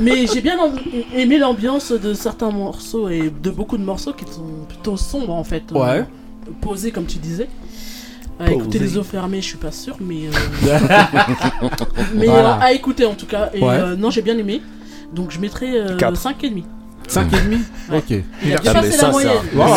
Mais 0.00 0.26
j'ai 0.26 0.40
bien 0.40 0.58
en- 0.58 0.72
aimé 1.16 1.38
l'ambiance 1.38 1.92
de 1.92 2.14
certains 2.14 2.50
morceaux 2.50 3.08
et 3.08 3.30
de 3.42 3.50
beaucoup 3.50 3.76
de 3.78 3.84
morceaux 3.84 4.12
qui 4.12 4.24
sont 4.30 4.66
plutôt 4.68 4.96
sombres 4.96 5.34
en 5.34 5.44
fait. 5.44 5.64
euh, 5.72 5.78
Ouais. 5.78 6.04
posés 6.60 6.90
comme 6.90 7.06
tu 7.06 7.18
disais. 7.18 7.48
À 8.40 8.50
écouter 8.50 8.80
les 8.80 8.98
eaux 8.98 9.04
fermées, 9.04 9.40
je 9.40 9.46
suis 9.46 9.56
pas 9.58 9.70
sûr, 9.70 9.96
mais 10.00 10.26
euh, 10.26 10.78
mais 12.14 12.26
Voilà. 12.26 12.56
euh, 12.56 12.60
à 12.60 12.72
écouter 12.72 13.04
en 13.06 13.14
tout 13.14 13.26
cas. 13.26 13.50
Et 13.54 13.60
Ouais. 13.62 13.74
euh, 13.74 13.96
non, 13.96 14.10
j'ai 14.10 14.22
bien 14.22 14.36
aimé. 14.36 14.60
Donc 15.12 15.30
je 15.30 15.38
mettrais 15.38 15.70
euh, 15.76 15.96
Quatre. 15.96 16.20
5,5. 17.08 17.10
5 17.12 17.32
et 17.32 17.40
demi 17.44 17.58
Ouais. 17.90 17.98
Ok. 17.98 18.24
Il 18.44 18.54
a 18.54 18.56
Ah, 18.66 18.72
mais 18.82 18.90
ça, 18.90 18.98
c'est 18.98 19.06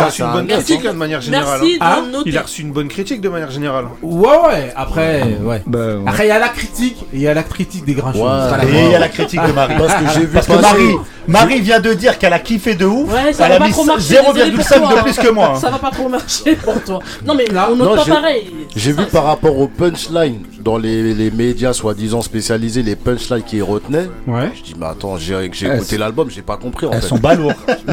reçu 0.05 0.21
une 0.21 0.31
bonne 0.31 0.45
Merci. 0.45 0.63
critique 0.63 0.85
hein, 0.87 0.93
de 0.93 0.97
manière 0.97 1.19
générale. 1.21 1.59
Merci 1.61 1.77
hein. 1.81 2.03
de 2.07 2.11
noter. 2.11 2.29
Il 2.29 2.37
a 2.37 2.41
reçu 2.41 2.61
une 2.61 2.71
bonne 2.71 2.87
critique 2.87 3.19
de 3.21 3.27
manière 3.29 3.51
générale. 3.51 3.85
Ouais, 4.01 4.27
ouais. 4.47 4.73
Après, 4.75 5.23
ouais. 5.41 5.61
Bah, 5.67 5.79
Après, 6.05 6.25
il 6.25 6.29
y 6.29 6.31
a 6.31 6.39
la 6.39 6.47
critique 6.49 6.95
et 7.13 7.15
il 7.17 7.21
y 7.21 7.27
a 7.27 7.33
la 7.33 7.43
critique 7.43 7.83
des 7.85 7.93
grincheux. 7.95 8.19
Ouais. 8.19 8.29
C'est 8.43 8.49
pas 8.49 8.57
la 8.57 8.63
Et 8.63 8.85
il 8.85 8.91
y 8.91 8.95
a 8.95 8.99
la 8.99 9.09
critique 9.09 9.41
de 9.45 9.51
Marie. 9.51 9.75
Parce 9.77 9.93
que 9.95 10.09
j'ai 10.13 10.19
vu 10.21 10.27
Parce 10.33 10.47
que 10.47 10.53
passer- 10.53 10.61
Marie, 10.63 10.95
Marie 11.27 11.59
vient 11.61 11.81
de 11.81 11.93
dire 11.93 12.17
qu'elle 12.17 12.31
a 12.31 12.39
kiffé 12.39 12.75
de 12.75 12.85
ouf. 12.85 13.11
Ouais, 13.13 13.33
ça 13.33 13.43
elle 13.45 13.49
va 13.49 13.55
a 13.55 13.59
pas 13.59 13.65
mis 13.65 13.71
trop 13.71 13.83
marcher, 13.83 14.07
désolé 14.21 14.51
pour 14.51 14.63
0,5 14.63 14.79
toi, 14.79 14.93
de 14.93 14.97
hein. 14.99 15.03
plus 15.03 15.17
que 15.17 15.29
moi. 15.29 15.51
hein. 15.55 15.59
Ça 15.59 15.69
va 15.69 15.77
pas 15.79 15.91
trop 15.91 16.07
marcher 16.07 16.55
pour 16.55 16.81
toi. 16.83 16.99
Non 17.25 17.35
mais 17.35 17.45
Non, 17.53 17.61
on 17.71 17.75
note 17.75 17.89
non, 17.89 17.95
pas 17.97 18.03
j'ai- 18.05 18.11
pareil. 18.11 18.53
J'ai 18.73 18.91
vu 18.93 19.03
par 19.11 19.25
rapport 19.25 19.57
aux 19.57 19.67
punchlines 19.67 20.43
dans 20.61 20.77
les, 20.77 21.13
les 21.13 21.29
médias 21.31 21.73
soi-disant 21.73 22.21
spécialisés, 22.21 22.83
les 22.83 22.95
punchlines 22.95 23.43
qui 23.43 23.61
retenaient. 23.61 24.07
Ouais. 24.27 24.51
Je 24.55 24.63
dis, 24.63 24.75
mais 24.79 24.85
attends, 24.85 25.17
j'ai 25.17 25.49
j'ai 25.51 25.67
Elles 25.67 25.75
écouté 25.77 25.97
l'album, 25.97 26.29
j'ai 26.29 26.41
pas 26.41 26.55
compris 26.57 26.85
en 26.85 26.91
Elles 26.91 27.01
fait. 27.01 27.07
sont 27.07 27.16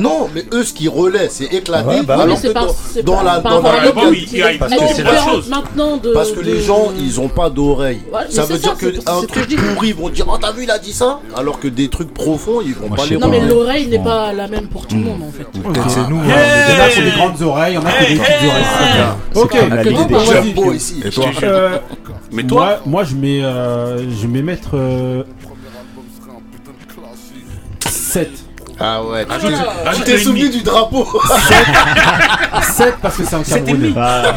Non, 0.00 0.28
mais 0.34 0.44
eux, 0.52 0.64
ce 0.64 0.72
qui 0.72 0.88
relaient, 0.88 1.28
c'est 1.30 1.44
éclaté. 1.52 1.88
Ouais, 1.88 2.02
bah 2.02 2.18
alors 2.20 2.40
que 2.40 2.48
pas- 2.48 2.66
dans, 2.66 2.74
c'est 2.92 3.02
dans 3.02 3.16
pas- 3.16 3.22
la, 3.24 3.38
dans 3.40 3.62
la 3.62 3.80
maintenant 5.48 5.96
de. 5.96 6.12
Parce 6.12 6.30
que 6.32 6.40
de- 6.40 6.44
les 6.44 6.60
gens, 6.60 6.92
ils 6.98 7.20
ont 7.20 7.28
pas 7.28 7.50
d'oreilles. 7.50 8.00
Ça 8.30 8.42
veut 8.44 8.58
dire 8.58 8.76
que 8.76 8.86
un 9.06 9.24
truc 9.26 9.56
pourri, 9.56 9.88
ils 9.88 9.94
vont 9.94 10.08
dire 10.08 10.26
Oh, 10.28 10.36
t'as 10.40 10.52
vu, 10.52 10.64
il 10.64 10.70
a 10.70 10.78
dit 10.78 10.92
ça? 10.92 11.20
Alors 11.36 11.58
que 11.60 11.68
des 11.68 11.88
trucs 11.88 12.12
profonds, 12.12 12.60
ils 12.64 12.74
vont 12.74 12.88
pas 12.88 13.06
les 13.06 13.16
Non 13.16 13.28
mais 13.28 13.40
l'oreille 13.40 13.86
n'est 13.88 13.98
pas 14.02 14.32
la 14.32 14.48
même 14.48 14.68
pour 14.68 14.86
tout 14.86 14.96
le 14.96 15.02
monde 15.02 15.22
en 15.22 15.30
fait. 15.32 15.44
Peut-être 15.60 15.90
c'est 15.90 16.08
nous. 16.08 16.20
Il 16.24 16.30
y 16.30 16.32
en 16.32 16.84
a 16.84 16.88
qui 16.88 17.00
ont 17.00 17.04
des 17.04 17.10
grandes 17.10 17.42
oreilles, 17.42 17.72
il 17.72 17.76
y 17.76 17.78
en 17.78 17.86
a 17.86 17.92
qui 17.92 18.04
ont 18.04 18.08
des 18.14 18.20
petites 18.20 18.48
oreilles. 18.48 18.64
Ok, 19.34 19.54
vas-y. 19.54 20.76
Ici. 20.76 21.02
Et 21.04 21.10
toi 21.10 21.26
Euh, 21.42 21.78
Mais 22.32 22.42
toi, 22.44 22.64
moi, 22.64 22.78
moi, 22.86 23.04
je 23.04 23.14
mets, 23.14 23.44
euh, 23.44 23.98
je 24.10 24.26
vais 24.26 24.42
mettre 24.42 24.70
euh, 24.74 25.22
7. 27.88 28.30
Ah 28.86 29.02
ouais, 29.02 29.24
tu 29.24 29.32
Ajoute- 29.32 29.50
t'es- 29.50 29.88
ajoute 29.88 30.04
tu 30.04 30.10
t'es 30.12 30.18
souvenu 30.18 30.50
du 30.50 30.62
drapeau. 30.62 31.06
7 32.62 32.96
parce 33.00 33.16
que 33.16 33.24
c'est 33.24 33.36
un 33.36 33.42
Camerounais. 33.42 33.90
Bah, 33.90 34.34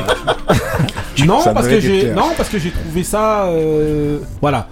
Non 1.25 1.41
Ça 1.41 1.53
parce 1.53 1.67
que 1.67 1.79
j'ai 1.79 2.11
non 2.11 2.29
parce 2.37 2.49
que 2.49 2.59
j'ai 2.59 2.71
trouvé 2.71 3.03
ça 3.03 3.45
euh, 3.45 4.19
voilà. 4.41 4.67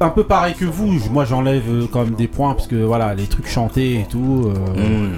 Un 0.00 0.08
peu 0.08 0.24
pareil 0.24 0.54
que 0.54 0.64
vous. 0.64 0.98
Moi 1.10 1.24
j'enlève 1.24 1.62
euh, 1.68 1.86
quand 1.90 2.04
même 2.04 2.14
des 2.14 2.26
points 2.26 2.54
parce 2.54 2.66
que 2.66 2.74
voilà 2.76 3.14
les 3.14 3.26
trucs 3.26 3.48
chantés 3.48 4.00
et 4.00 4.06
tout 4.10 4.52
euh, 4.76 5.08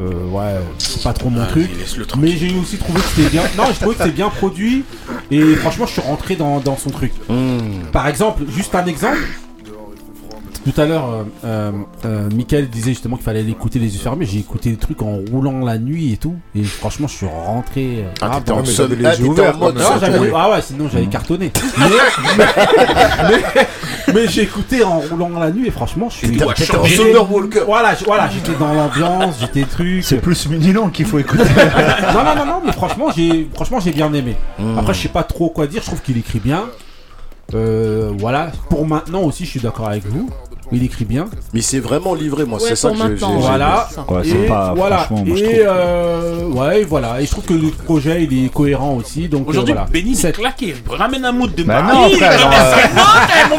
euh, 0.00 0.28
ouais 0.30 0.60
c'est 0.78 1.02
pas 1.02 1.12
trop 1.12 1.30
mon 1.30 1.44
truc. 1.46 1.70
laisse-le 1.78 2.04
mais 2.18 2.30
j'ai 2.36 2.52
aussi 2.58 2.78
trouvé 2.78 3.00
que 3.00 3.06
c'était 3.14 3.30
bien. 3.30 3.42
Non 3.56 3.64
je 3.72 3.74
trouvais 3.78 3.94
que 3.94 4.02
c'était 4.02 4.14
bien 4.14 4.28
produit. 4.30 4.84
Et 5.30 5.54
franchement 5.56 5.86
je 5.86 5.92
suis 5.92 6.00
rentré 6.02 6.34
dans, 6.36 6.58
dans 6.60 6.76
son 6.76 6.90
truc. 6.90 7.12
Par 7.92 8.08
exemple 8.08 8.42
juste 8.48 8.74
un 8.74 8.86
exemple 8.86 9.18
tout 10.72 10.80
à 10.80 10.86
l'heure, 10.86 11.08
euh, 11.10 11.22
euh, 11.44 11.72
euh, 12.04 12.28
Michael 12.34 12.68
disait 12.68 12.90
justement 12.90 13.16
qu'il 13.16 13.24
fallait 13.24 13.42
l'écouter 13.42 13.78
les 13.78 13.92
yeux 13.94 14.00
fermés. 14.00 14.26
J'ai 14.26 14.38
écouté 14.38 14.70
des 14.70 14.76
trucs 14.76 15.02
en 15.02 15.18
roulant 15.30 15.64
la 15.64 15.78
nuit 15.78 16.12
et 16.12 16.16
tout. 16.16 16.34
Et 16.54 16.62
franchement, 16.64 17.06
je 17.08 17.14
suis 17.14 17.26
rentré. 17.26 18.04
euh, 18.04 18.10
Ah, 18.20 18.28
grave 18.28 18.38
t'étais 18.40 18.52
en 18.52 18.86
les 18.88 19.06
ah, 19.06 19.14
yeux 19.14 19.26
ouverts, 19.26 19.56
mode 19.56 19.76
non, 19.76 19.82
j'avais- 20.00 20.32
ah 20.34 20.50
ouais, 20.50 20.62
sinon 20.62 20.88
j'avais 20.92 21.06
cartonné. 21.06 21.52
Mais, 21.78 22.44
mais, 23.28 23.66
mais 24.14 24.28
j'ai 24.28 24.42
écouté 24.42 24.82
en 24.84 24.98
roulant 25.00 25.30
la 25.38 25.50
nuit 25.50 25.66
et 25.66 25.70
franchement, 25.70 26.08
je 26.10 26.16
suis. 26.16 26.28
T'étais 26.36 27.16
en 27.16 27.26
Walker. 27.26 27.62
Voilà, 27.66 27.94
j- 27.94 28.04
voilà, 28.06 28.28
j'étais 28.28 28.54
dans 28.58 28.72
l'ambiance, 28.72 29.36
j'étais 29.40 29.64
truc. 29.64 30.02
c'est 30.04 30.16
plus 30.18 30.48
Munilon 30.48 30.88
qu'il 30.90 31.06
faut 31.06 31.18
écouter. 31.18 31.44
Non, 32.14 32.24
non, 32.24 32.34
non, 32.36 32.46
non, 32.46 32.62
mais 32.64 32.72
franchement, 32.72 33.06
j'ai, 33.14 33.48
franchement, 33.54 33.80
j'ai 33.80 33.92
bien 33.92 34.12
aimé. 34.12 34.36
Après, 34.78 34.94
je 34.94 35.00
sais 35.02 35.08
pas 35.08 35.22
trop 35.22 35.50
quoi 35.50 35.66
dire. 35.66 35.82
Je 35.82 35.86
trouve 35.86 36.00
qu'il 36.02 36.16
écrit 36.16 36.40
bien. 36.40 36.64
Euh, 37.54 38.12
voilà. 38.18 38.50
Pour 38.68 38.86
maintenant 38.86 39.22
aussi, 39.22 39.44
je 39.44 39.50
suis 39.50 39.60
d'accord 39.60 39.88
avec 39.88 40.04
vous. 40.06 40.28
Il 40.70 40.82
écrit 40.84 41.04
bien. 41.06 41.28
Mais 41.54 41.62
c'est 41.62 41.78
vraiment 41.80 42.14
livré, 42.14 42.44
moi, 42.44 42.58
Ouais, 42.60 42.68
c'est 42.68 42.76
ça 42.76 42.90
que 42.90 42.96
j'ai- 42.96 43.02
ouais. 43.02 43.16
Voilà. 43.40 43.88
Ouais, 44.08 44.28
Et 44.28 44.46
pas 44.46 44.74
voilà. 44.76 45.06
moi 45.10 45.38
et 45.38 45.62
euh, 45.66 46.44
ouais, 46.48 46.84
voilà. 46.84 47.20
Et 47.22 47.26
je 47.26 47.30
trouve 47.30 47.44
que 47.44 47.54
le 47.54 47.68
projet, 47.70 48.24
il 48.24 48.44
est 48.44 48.52
cohérent 48.52 48.94
aussi. 48.96 49.28
Donc 49.28 49.46
euh, 49.46 49.50
aujourd'hui, 49.50 49.72
voilà. 49.72 49.88
Benny 49.90 50.12
est 50.12 50.16
Sept. 50.16 50.36
claqué. 50.36 50.74
Ramène 50.88 51.24
un 51.24 51.32
mood 51.32 51.54
de 51.54 51.62
Bah 51.62 51.82
frère. 52.16 52.50
Non, 53.50 53.56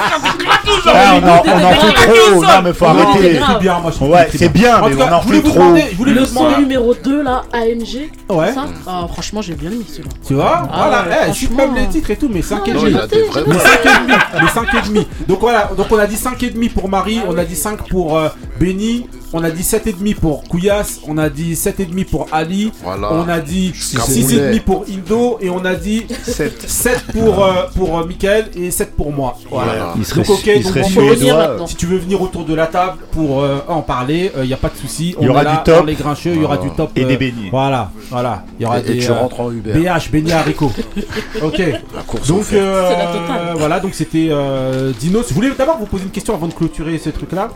aujourd'hui. 0.78 1.02
on 1.24 1.28
en, 1.28 1.62
on 1.62 1.66
en 1.66 1.72
fait 1.72 1.94
trop. 1.94 2.42
Non, 2.42 2.48
mais 2.64 2.74
faut 2.74 2.86
Non, 2.86 3.00
arrêter. 3.08 3.36
écrit 3.36 3.54
bien, 3.60 3.80
moi 3.80 3.92
je 3.98 4.04
Ouais, 4.06 4.28
c'est 4.32 4.50
bien. 4.50 4.50
bien, 4.50 4.82
En 4.82 4.90
mais 4.90 4.96
on 4.96 5.14
en 5.14 5.22
je 5.22 5.28
voulais 5.28 5.38
fait 5.40 5.44
vous 5.44 5.50
trop. 5.50 5.60
demander, 5.60 5.84
je 5.92 5.96
voulais 5.98 6.14
Le 6.14 6.26
son 6.26 6.58
numéro 6.60 6.94
2 6.94 7.22
là, 7.24 7.44
AMG. 7.54 8.10
Ouais. 8.30 8.54
Ça? 8.54 8.66
Ah, 8.88 9.06
franchement 9.12 9.42
j'ai 9.42 9.54
bien 9.56 9.72
aimé 9.72 9.84
celui-là. 9.88 10.10
Tu 10.26 10.34
vois? 10.36 10.64
Ah 10.72 10.76
Voilà, 10.78 11.02
ouais, 11.04 11.26
eh, 11.28 11.34
je 11.34 11.38
suis 11.38 11.50
même 11.50 11.76
les 11.76 11.88
titres 11.88 12.12
et 12.12 12.16
tout, 12.16 12.30
mais 12.32 12.42
5 12.42 12.68
et 12.68 12.72
Ah, 12.72 12.74
Non, 12.76 12.82
demi. 12.82 12.92
il 12.92 13.00
a 13.00 13.08
des 13.08 13.22
vrais 13.24 13.44
Mais 13.48 13.58
5 13.60 13.80
et 13.86 14.00
demi, 14.02 14.14
mais 14.42 14.48
5 14.50 14.68
et 14.74 14.88
demi. 14.88 15.08
Donc 15.28 15.40
voilà, 15.42 15.70
donc 15.76 15.88
on 15.92 15.98
a 16.00 16.08
dit 16.08 16.16
5 16.18 16.42
et 16.44 16.50
demi 16.50 16.70
pour 16.70 16.90
Marie, 16.90 17.22
on 17.28 17.38
a 17.38 17.44
dit 17.46 17.56
5 17.56 17.88
pour 17.90 18.18
euh, 18.18 18.30
Benny, 18.60 19.08
on 19.34 19.44
a 19.44 19.52
dit 19.52 19.62
7,5 19.64 20.16
pour 20.16 20.44
Kouyas, 20.44 21.00
on 21.08 21.18
a 21.18 21.30
dit 21.30 21.54
7,5 21.54 22.06
pour 22.06 22.28
Ali, 22.32 22.72
Voilà. 22.84 23.14
on 23.14 23.28
a 23.30 23.40
dit 23.40 23.74
Camerounais. 23.94 24.22
6,5 24.58 24.62
pour 24.62 24.86
Indo 24.90 25.38
et 25.42 25.50
on 25.50 25.64
a 25.66 25.76
dit 25.76 26.06
7, 26.24 27.04
pour, 27.14 27.44
euh, 27.44 27.54
pour 27.76 28.00
euh, 28.00 28.06
Michael 28.06 28.50
et 28.56 28.72
7 28.72 28.96
pour 28.96 29.12
moi. 29.12 29.38
Voilà. 29.50 29.72
Voilà. 29.74 29.94
Il 29.98 30.06
serait- 30.06 30.22
Donc 30.22 30.30
ok, 30.32 30.46
il 30.48 30.64
donc 30.64 30.74
on 30.84 30.90
peut 30.90 31.14
venir 31.14 31.38
maintenant. 31.38 31.68
Si 31.68 31.76
tu 31.76 31.86
veux 31.86 31.98
venir 31.98 32.22
autour 32.22 32.46
de 32.46 32.54
la 32.54 32.68
table 32.68 32.98
pour 33.12 33.42
euh, 33.44 33.60
en 33.68 33.82
parler, 33.82 34.32
il 34.42 34.48
n'y 34.48 34.54
a 34.54 34.58
pas 34.58 34.70
de 34.70 34.76
souci. 34.78 35.16
Il 35.20 35.26
y 35.26 35.28
On 35.28 35.32
aura 35.32 35.42
est 35.42 35.46
là 35.46 35.56
du 35.58 35.64
top. 35.72 35.86
les 35.88 35.96
grincheux, 35.96 36.32
il 36.36 36.42
y 36.42 36.46
aura 36.46 36.58
du 36.58 36.70
top. 36.72 36.92
Et 36.96 37.04
euh, 37.04 37.08
des 37.08 37.18
beignets. 37.18 37.50
Voilà, 37.52 37.92
voilà. 38.10 38.44
Il 38.60 38.64
y 38.64 38.66
aura 38.66 38.80
Et, 38.80 38.84
des 38.84 38.94
et 38.94 38.98
tu 39.00 39.12
euh, 39.12 39.16
rentres 39.16 39.40
en 39.40 39.52
Uber. 39.52 39.74
BH, 39.74 40.10
beignets 40.12 40.34
haricots. 40.34 40.72
ok. 41.44 41.58
La 41.96 42.02
course 42.04 42.28
Donc 42.28 42.46
euh, 42.54 43.54
voilà, 43.58 43.80
donc 43.80 43.94
c'était 43.94 44.28
euh, 44.32 44.92
Dinos. 45.00 45.26
Je 45.30 45.34
voulais 45.34 45.50
d'abord 45.58 45.78
vous 45.78 45.86
poser 45.86 46.04
une 46.06 46.10
question 46.12 46.34
avant 46.34 46.48
de 46.48 46.54
clôturer 46.54 46.98
ce 46.98 47.10
truc-là. 47.10 47.50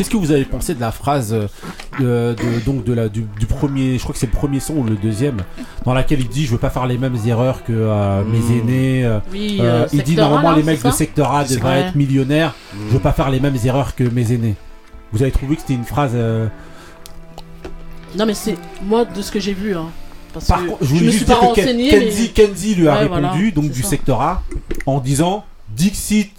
Qu'est-ce 0.00 0.08
que 0.08 0.16
vous 0.16 0.32
avez 0.32 0.46
pensé 0.46 0.74
de 0.74 0.80
la 0.80 0.92
phrase 0.92 1.36
euh, 2.00 2.34
de, 2.34 2.64
donc 2.64 2.84
de 2.84 2.94
la, 2.94 3.10
du, 3.10 3.26
du 3.38 3.44
premier, 3.44 3.98
je 3.98 4.02
crois 4.02 4.14
que 4.14 4.18
c'est 4.18 4.24
le 4.24 4.32
premier 4.32 4.58
son 4.58 4.76
ou 4.78 4.82
le 4.84 4.96
deuxième, 4.96 5.42
dans 5.84 5.92
laquelle 5.92 6.20
il 6.20 6.28
dit 6.28 6.46
je 6.46 6.52
veux 6.52 6.56
pas 6.58 6.70
faire 6.70 6.86
les 6.86 6.96
mêmes 6.96 7.18
erreurs 7.26 7.64
que 7.64 7.74
euh, 7.74 8.22
Hmm. 8.22 8.30
mes 8.30 8.58
aînés. 8.58 9.04
euh, 9.04 9.18
Oui, 9.30 9.58
euh, 9.60 9.86
il 9.92 10.02
dit 10.02 10.16
normalement 10.16 10.52
là, 10.52 10.56
les 10.56 10.62
mecs 10.62 10.82
de 10.82 10.90
secteur 10.90 11.34
A 11.34 11.44
devraient 11.44 11.60
vrai. 11.60 11.80
être 11.88 11.96
millionnaires. 11.96 12.54
Hmm. 12.72 12.78
Je 12.88 12.92
veux 12.94 12.98
pas 12.98 13.12
faire 13.12 13.28
les 13.28 13.40
mêmes 13.40 13.58
erreurs 13.62 13.94
que 13.94 14.04
mes 14.04 14.32
aînés. 14.32 14.54
Vous 15.12 15.20
avez 15.20 15.32
trouvé 15.32 15.56
que 15.56 15.60
c'était 15.60 15.74
une 15.74 15.84
phrase 15.84 16.14
Non, 18.16 18.24
mais 18.24 18.32
c'est 18.32 18.56
moi 18.82 19.04
de 19.04 19.20
ce 19.20 19.30
que 19.30 19.38
j'ai 19.38 19.52
vu. 19.52 19.76
Hein. 19.76 19.88
Parce 20.32 20.46
Par 20.46 20.62
que 20.64 20.68
contre, 20.70 20.78
je 20.82 20.86
je 20.88 20.94
voulais 20.94 21.06
me 21.08 21.10
suis 21.10 21.24
pas 21.26 21.34
Ken- 21.34 21.40
renseigné. 21.48 22.30
Kenzie, 22.32 22.74
lui 22.74 22.88
a 22.88 22.92
Ouais, 22.94 22.98
répondu, 23.00 23.20
voilà, 23.28 23.50
donc 23.50 23.70
du 23.70 23.82
ça. 23.82 23.88
secteur 23.90 24.22
A, 24.22 24.42
en 24.86 24.98
disant 25.00 25.44
Dixit, 25.76 26.30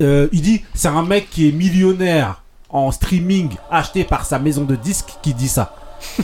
il 0.00 0.28
dit 0.42 0.62
c'est 0.74 0.88
un 0.88 1.02
mec 1.04 1.28
qui 1.30 1.48
est 1.48 1.52
millionnaire 1.52 2.40
en 2.74 2.90
streaming 2.90 3.50
acheté 3.70 4.04
par 4.04 4.26
sa 4.26 4.38
maison 4.38 4.64
de 4.64 4.74
disques 4.76 5.14
qui 5.22 5.32
dit 5.32 5.48
ça. 5.48 5.74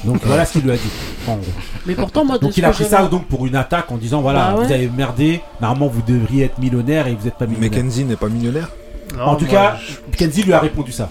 Donc 0.05 0.21
voilà 0.25 0.45
ce 0.45 0.53
qu'il 0.53 0.63
lui 0.63 0.73
a 0.73 0.77
dit. 0.77 0.91
en 1.27 1.37
gros. 1.37 1.47
mais 1.87 1.95
pourtant, 1.95 2.25
moi, 2.27 2.37
Donc 2.39 2.55
il 2.59 2.65
a 2.67 2.71
pris 2.71 2.85
ça 2.85 3.07
donc 3.07 3.27
pour 3.29 3.47
une 3.47 3.57
attaque 3.57 3.91
en 3.91 3.97
disant 3.97 4.21
voilà 4.21 4.51
Bah 4.53 4.59
ouais. 4.59 4.67
vous 4.67 4.73
avez 4.73 4.89
merdé, 4.89 5.41
normalement 5.63 5.87
vous 5.87 6.03
devriez 6.03 6.45
être 6.45 6.59
millionnaire 6.59 7.07
et 7.07 7.15
vous 7.15 7.25
n'êtes 7.25 7.37
pas 7.39 7.47
Mais 7.47 7.55
millionnaire. 7.55 7.81
Kenzie 7.83 8.05
n'est 8.05 8.17
pas 8.17 8.29
millionnaire. 8.29 8.69
Non, 9.17 9.23
en 9.25 9.37
tout 9.37 9.47
moi, 9.47 9.55
cas, 9.55 9.77
je- 10.13 10.17
Kenzie 10.19 10.43
lui 10.43 10.53
a 10.53 10.59
répondu 10.61 10.93
ça. 10.93 11.09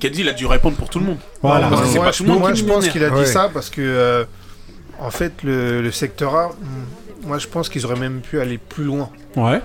Kenzie, 0.00 0.20
il 0.20 0.28
a 0.28 0.32
dû 0.32 0.44
répondre 0.46 0.76
pour 0.76 0.88
tout 0.90 0.98
le 0.98 1.06
monde. 1.06 1.18
Voilà. 1.42 1.68
Parce 1.68 1.82
que 1.82 1.86
c'est 1.88 1.94
moi, 1.96 2.04
pas 2.06 2.12
je, 2.12 2.18
tout 2.18 2.24
le 2.24 2.30
monde 2.30 2.38
moi, 2.40 2.52
qui 2.52 2.60
je 2.60 2.64
pense 2.66 2.88
qu'il 2.88 3.02
a 3.04 3.10
Ouais. 3.10 3.24
dit 3.24 3.30
ça 3.30 3.48
parce 3.52 3.70
que, 3.70 3.80
euh, 3.80 4.24
en 5.00 5.10
fait, 5.10 5.42
le, 5.42 5.80
le 5.82 5.90
secteur 5.90 6.34
A, 6.36 6.48
hmm, 6.48 7.26
moi, 7.26 7.38
je 7.38 7.46
pense 7.48 7.68
qu'ils 7.68 7.84
auraient 7.86 7.98
même 7.98 8.20
pu 8.20 8.40
aller 8.40 8.58
plus 8.58 8.84
loin. 8.84 9.08
Ouais. 9.36 9.60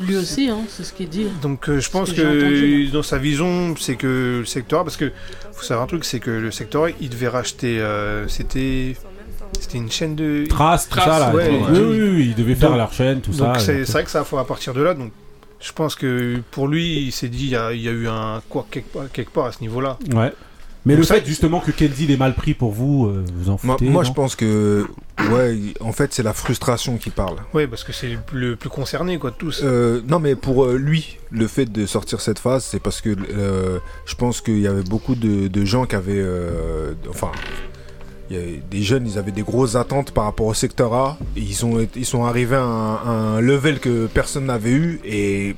Lui 0.00 0.16
aussi, 0.16 0.48
hein, 0.48 0.58
c'est 0.68 0.84
ce 0.84 0.92
qu'il 0.92 1.08
dit. 1.08 1.26
Donc, 1.42 1.68
euh, 1.68 1.80
je 1.80 1.90
pense 1.90 2.10
que 2.12 2.16
que, 2.16 2.22
j'ai 2.22 2.46
entendu, 2.46 2.86
dans 2.88 3.02
sa 3.02 3.18
vision, 3.18 3.74
c'est 3.78 3.96
que 3.96 4.38
le 4.40 4.44
secteur 4.46 4.80
A, 4.80 4.84
parce 4.84 4.96
que 4.96 5.12
faut 5.52 5.62
savoir 5.62 5.84
un 5.84 5.88
truc, 5.88 6.04
c'est 6.04 6.20
que 6.20 6.30
le 6.30 6.50
secteur 6.50 6.84
A, 6.84 6.88
il 7.00 7.08
devait 7.10 7.28
racheter, 7.28 7.80
euh, 7.80 8.26
c'était, 8.28 8.96
c'était 9.60 9.78
une 9.78 9.90
chaîne 9.90 10.14
de. 10.16 10.46
Trace, 10.48 10.88
tout 10.88 10.96
Trace, 10.98 11.04
ça 11.06 11.18
là. 11.18 11.34
ouais, 11.34 11.48
oui, 11.50 11.56
ouais. 11.78 11.80
oui, 11.80 12.00
oui, 12.16 12.26
ils 12.30 12.34
devaient 12.34 12.54
faire 12.54 12.70
Donc- 12.70 12.78
leur 12.78 12.92
chaîne, 12.92 13.20
tout 13.20 13.32
Donc 13.32 13.56
ça. 13.56 13.60
c'est 13.60 13.82
vrai 13.90 14.04
que 14.04 14.10
ça 14.10 14.24
faut 14.24 14.38
à 14.38 14.46
partir 14.46 14.72
de 14.74 14.82
là. 14.82 14.94
Donc 14.94 15.12
je 15.60 15.72
pense 15.72 15.94
que 15.94 16.40
pour 16.50 16.68
lui, 16.68 17.00
il 17.02 17.12
s'est 17.12 17.28
dit 17.28 17.44
il 17.44 17.50
y 17.50 17.56
a, 17.56 17.72
il 17.72 17.82
y 17.82 17.88
a 17.88 17.92
eu 17.92 18.08
un 18.08 18.40
quoi 18.48 18.66
quelque 18.70 18.92
part, 18.92 19.10
quelque 19.12 19.30
part 19.30 19.46
à 19.46 19.52
ce 19.52 19.60
niveau-là. 19.60 19.98
Ouais. 20.14 20.32
Mais 20.86 20.94
Donc 20.94 21.00
le 21.00 21.06
ça- 21.06 21.14
fait 21.16 21.26
justement 21.26 21.60
que 21.60 21.70
Kenzie 21.72 22.06
l'ait 22.06 22.16
mal 22.16 22.34
pris 22.34 22.54
pour 22.54 22.72
vous, 22.72 23.06
euh, 23.06 23.22
vous 23.34 23.50
en 23.50 23.58
foutez 23.58 23.84
moi, 23.84 24.02
je 24.02 24.12
pense 24.12 24.34
que, 24.34 24.86
ouais, 25.30 25.58
en 25.80 25.92
fait, 25.92 26.14
c'est 26.14 26.22
la 26.22 26.32
frustration 26.32 26.96
qui 26.96 27.10
parle. 27.10 27.36
Oui, 27.52 27.66
parce 27.66 27.84
que 27.84 27.92
c'est 27.92 28.16
le 28.32 28.56
plus, 28.56 28.68
concerné 28.70 29.18
quoi 29.18 29.30
de 29.30 29.36
tous. 29.36 29.60
Euh, 29.62 30.00
non, 30.08 30.18
mais 30.20 30.34
pour 30.36 30.64
euh, 30.64 30.76
lui, 30.78 31.18
le 31.30 31.46
fait 31.48 31.66
de 31.66 31.84
sortir 31.84 32.22
cette 32.22 32.38
phase, 32.38 32.64
c'est 32.64 32.80
parce 32.80 33.02
que 33.02 33.10
euh, 33.36 33.78
je 34.06 34.14
pense 34.14 34.40
qu'il 34.40 34.58
y 34.60 34.66
avait 34.66 34.82
beaucoup 34.82 35.14
de, 35.14 35.48
de 35.48 35.64
gens 35.66 35.84
qui 35.84 35.96
avaient, 35.96 36.14
euh, 36.16 36.94
enfin, 37.10 37.30
il 38.30 38.36
y 38.36 38.38
avait 38.40 38.62
des 38.70 38.82
jeunes, 38.82 39.06
ils 39.06 39.18
avaient 39.18 39.32
des 39.32 39.42
grosses 39.42 39.74
attentes 39.74 40.12
par 40.12 40.24
rapport 40.24 40.46
au 40.46 40.54
secteur 40.54 40.94
A. 40.94 41.18
Et 41.36 41.40
ils 41.40 41.54
sont, 41.54 41.86
ils 41.94 42.06
sont 42.06 42.24
arrivés 42.24 42.56
à 42.56 42.62
un, 42.64 42.94
à 42.94 43.08
un 43.10 43.40
level 43.40 43.80
que 43.80 44.06
personne 44.06 44.46
n'avait 44.46 44.70
eu 44.72 45.00
et 45.04 45.56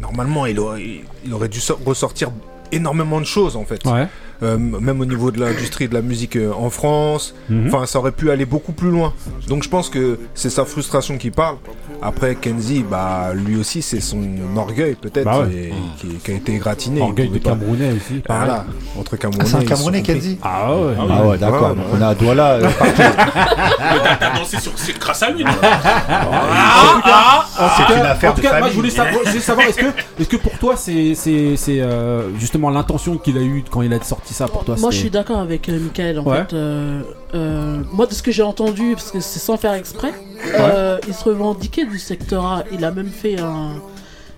normalement, 0.00 0.46
il 0.46 0.58
aurait, 0.58 1.02
il 1.24 1.32
aurait 1.32 1.48
dû 1.48 1.60
sor- 1.60 1.78
ressortir 1.84 2.30
énormément 2.72 3.20
de 3.20 3.26
choses 3.26 3.54
en 3.56 3.64
fait. 3.64 3.84
Ouais. 3.86 4.08
Euh, 4.42 4.58
même 4.58 5.00
au 5.00 5.06
niveau 5.06 5.30
de 5.30 5.38
l'industrie 5.40 5.88
de 5.88 5.94
la 5.94 6.02
musique 6.02 6.36
euh, 6.36 6.52
en 6.52 6.68
France. 6.68 7.34
Mhm. 7.48 7.68
Enfin, 7.68 7.86
ça 7.86 7.98
aurait 8.00 8.10
pu 8.12 8.30
aller 8.30 8.44
beaucoup 8.44 8.72
plus 8.72 8.90
loin. 8.90 9.12
Donc 9.48 9.62
je 9.62 9.68
pense 9.68 9.88
que 9.88 10.18
c'est 10.34 10.50
sa 10.50 10.64
frustration 10.64 11.16
qui 11.18 11.30
parle. 11.30 11.56
Après, 12.02 12.34
Kenzie, 12.34 12.84
bah, 12.88 13.32
lui 13.34 13.56
aussi, 13.56 13.80
c'est 13.80 14.00
son 14.00 14.20
orgueil 14.56 14.96
peut-être 14.96 15.24
Bah 15.24 15.40
ouais. 15.42 15.72
qui, 15.98 16.08
qui 16.08 16.30
a 16.32 16.34
été 16.34 16.52
égratiné. 16.52 17.00
Orgueil 17.00 17.28
Il 17.32 17.38
de 17.38 17.38
pas- 17.42 17.50
Camerounais 17.50 17.92
aussi. 17.92 18.22
Voilà, 18.28 18.66
entre 18.98 19.16
Camerounais. 19.16 19.44
Ah, 19.46 19.50
c'est 19.50 19.64
un 19.64 19.64
Camerounais. 19.64 20.02
Kenzie 20.02 20.38
Ah 20.42 20.74
ouais. 20.74 20.94
Ah 20.98 21.26
ouais, 21.26 21.38
d'accord. 21.38 21.70
Ouais, 21.70 21.76
ouais. 21.78 21.84
on 21.98 22.02
a 22.02 22.06
un 22.08 22.14
doigt 22.14 22.34
là. 22.34 22.50
euh. 22.54 22.68
T'as 24.20 24.36
dansé 24.38 24.58
sur 24.60 24.72
c'est 24.76 24.98
grâce 24.98 25.22
à 25.22 25.30
lui. 25.30 25.44
non 25.44 25.50
Ah, 25.62 27.44
en 27.58 27.68
tout 27.68 27.74
C'est 27.76 27.94
cas- 27.94 28.00
une 28.00 28.06
affaire 28.06 28.30
en 28.30 28.34
tout 28.34 28.40
de 28.40 28.46
cas, 28.46 28.50
moi, 28.50 28.58
famille. 28.58 28.72
je 28.72 28.76
voulais 28.76 29.40
savoir, 29.40 29.66
est-ce 29.68 29.78
que, 29.78 29.86
est-ce 30.20 30.28
que 30.28 30.36
pour 30.36 30.58
toi 30.58 30.74
c'est, 30.76 31.14
c'est, 31.14 31.56
c'est 31.56 31.80
euh, 31.80 32.30
justement 32.38 32.70
l'intention 32.70 33.16
qu'il 33.18 33.38
a 33.38 33.42
eue 33.42 33.64
quand 33.70 33.82
il 33.82 33.92
a 33.92 34.02
sorti 34.02 34.23
ça 34.32 34.48
pour 34.48 34.64
toi 34.64 34.76
Moi, 34.78 34.90
je 34.90 34.96
suis 34.98 35.10
d'accord 35.10 35.38
avec 35.38 35.68
euh, 35.68 35.78
Michael. 35.78 36.18
En 36.20 36.22
Ouais. 36.24 36.38
fait, 36.38 36.54
euh, 36.54 37.02
euh, 37.34 37.80
moi, 37.92 38.06
de 38.06 38.14
ce 38.14 38.22
que 38.22 38.32
j'ai 38.32 38.42
entendu, 38.42 38.92
parce 38.94 39.10
que 39.10 39.20
c'est 39.20 39.38
sans 39.40 39.56
faire 39.58 39.74
exprès, 39.74 40.14
euh, 40.58 40.98
il 41.06 41.12
se 41.14 41.24
revendiquait 41.24 41.84
du 41.84 41.98
secteur 41.98 42.44
A. 42.46 42.64
Il 42.72 42.84
a 42.84 42.90
même 42.90 43.08
fait 43.10 43.38
un- 43.40 43.74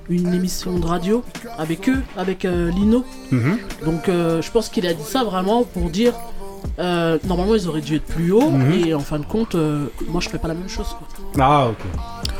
une 0.08 0.32
émission 0.34 0.78
de 0.78 0.86
radio 0.86 1.22
avec 1.58 1.88
eux, 1.88 2.00
avec 2.16 2.44
euh, 2.44 2.70
Lino. 2.70 3.04
Mhm. 3.30 3.58
Donc, 3.84 4.08
euh, 4.08 4.40
je 4.42 4.50
pense 4.50 4.68
qu'il 4.68 4.86
a 4.86 4.94
dit 4.94 5.04
ça 5.04 5.22
vraiment 5.24 5.62
pour 5.64 5.90
dire. 5.90 6.12
euh, 6.80 7.16
normalement, 7.24 7.54
ils 7.54 7.68
auraient 7.68 7.80
dû 7.80 7.94
être 7.96 8.04
plus 8.04 8.32
haut, 8.32 8.50
Mhm. 8.50 8.72
et 8.86 8.92
en 8.94 8.98
fin 9.00 9.18
de 9.20 9.24
compte, 9.24 9.54
euh, 9.54 9.86
moi 10.08 10.20
je 10.20 10.28
fais 10.28 10.36
pas 10.38 10.48
la 10.48 10.54
même 10.54 10.68
chose. 10.68 10.88
quoi. 10.98 11.06
Ah 11.38 11.68
ok. 11.68 11.76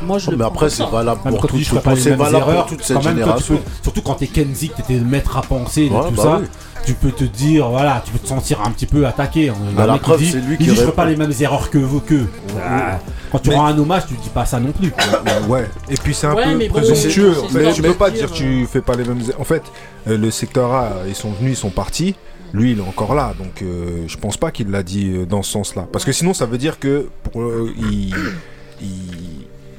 Moi, 0.03 0.17
je 0.19 0.27
Oh, 0.27 0.31
le 0.31 0.37
mais 0.37 0.43
après, 0.45 0.69
c'est 0.69 0.83
valable 0.85 1.21
pour 1.21 1.47
tu 1.47 1.53
pas 1.75 1.93
les 1.93 2.01
c'est 2.01 2.09
mêmes 2.11 2.19
valable 2.19 2.45
pour 2.53 2.65
toute 2.67 2.83
cette 2.83 3.01
génération. 3.01 3.59
surtout 3.81 4.01
quand 4.01 4.15
t'es 4.15 4.27
Kenzie, 4.27 4.69
que 4.69 4.75
t'étais 4.77 4.95
maître 4.99 5.37
à 5.37 5.41
penser, 5.41 5.89
Ouais, 5.89 6.09
tout 6.09 6.15
bah 6.15 6.23
ça, 6.23 6.37
oui. 6.41 6.45
Tu 6.85 6.93
peux 6.93 7.11
te 7.11 7.23
dire, 7.23 7.67
voilà, 7.69 8.01
tu 8.05 8.11
peux 8.11 8.19
te 8.19 8.27
sentir 8.27 8.61
un 8.61 8.71
petit 8.71 8.85
peu 8.85 9.05
attaqué. 9.05 9.49
hein. 9.49 9.55
Bah, 9.75 9.85
la 9.85 9.95
il 9.95 9.99
preuve, 9.99 10.19
dit, 10.19 10.31
c'est 10.31 10.37
lui 10.39 10.53
il 10.53 10.57
qui 10.57 10.63
dit, 10.71 10.75
je 10.75 10.85
fais 10.85 10.91
pas 10.91 11.05
les 11.05 11.15
mêmes 11.15 11.33
erreurs 11.39 11.69
que 11.69 11.77
vous, 11.77 11.99
que. 11.99 12.25
Ah, 12.63 12.99
Quand 13.31 13.39
tu 13.39 13.49
Mais- 13.49 13.55
rends 13.55 13.65
un 13.65 13.77
hommage, 13.77 14.05
tu 14.07 14.13
dis 14.15 14.29
pas 14.29 14.45
ça 14.45 14.59
non 14.59 14.71
plus. 14.71 14.93
Ouais, 15.49 15.67
et 15.89 15.95
puis 15.95 16.13
c'est 16.13 16.27
un 16.27 16.33
Ouais, 16.35 16.43
peu 16.45 16.55
mais 16.57 16.67
bon, 16.69 16.75
présomptueux. 16.75 17.33
c'est 17.49 17.53
mais 17.59 17.73
tu 17.73 17.81
peux 17.81 17.93
pas 17.93 18.09
dire, 18.09 18.27
dire 18.27 18.31
tu 18.35 18.65
fais 18.71 18.81
pas 18.81 18.95
les 18.95 19.03
mêmes. 19.03 19.21
En 19.39 19.43
fait, 19.43 19.63
euh, 20.07 20.17
le 20.17 20.31
secteur 20.31 20.73
A, 20.73 20.89
ils 21.07 21.15
sont 21.15 21.31
venus, 21.31 21.53
ils 21.53 21.61
sont 21.61 21.69
partis. 21.69 22.15
Lui, 22.53 22.71
il 22.71 22.79
est 22.79 22.81
encore 22.81 23.13
là, 23.13 23.33
donc 23.37 23.61
euh, 23.61 24.05
je 24.07 24.15
pense 24.17 24.37
pas 24.37 24.51
qu'il 24.51 24.71
l'a 24.71 24.81
dit 24.81 25.11
euh, 25.13 25.25
dans 25.25 25.41
ce 25.43 25.51
sens-là. 25.51 25.85
Parce 25.91 26.05
que 26.05 26.13
sinon, 26.13 26.33
ça 26.33 26.45
veut 26.45 26.57
dire 26.57 26.79
que 26.79 27.09
pour, 27.23 27.41
euh, 27.41 27.73
il, 27.77 28.15
il- 28.81 29.36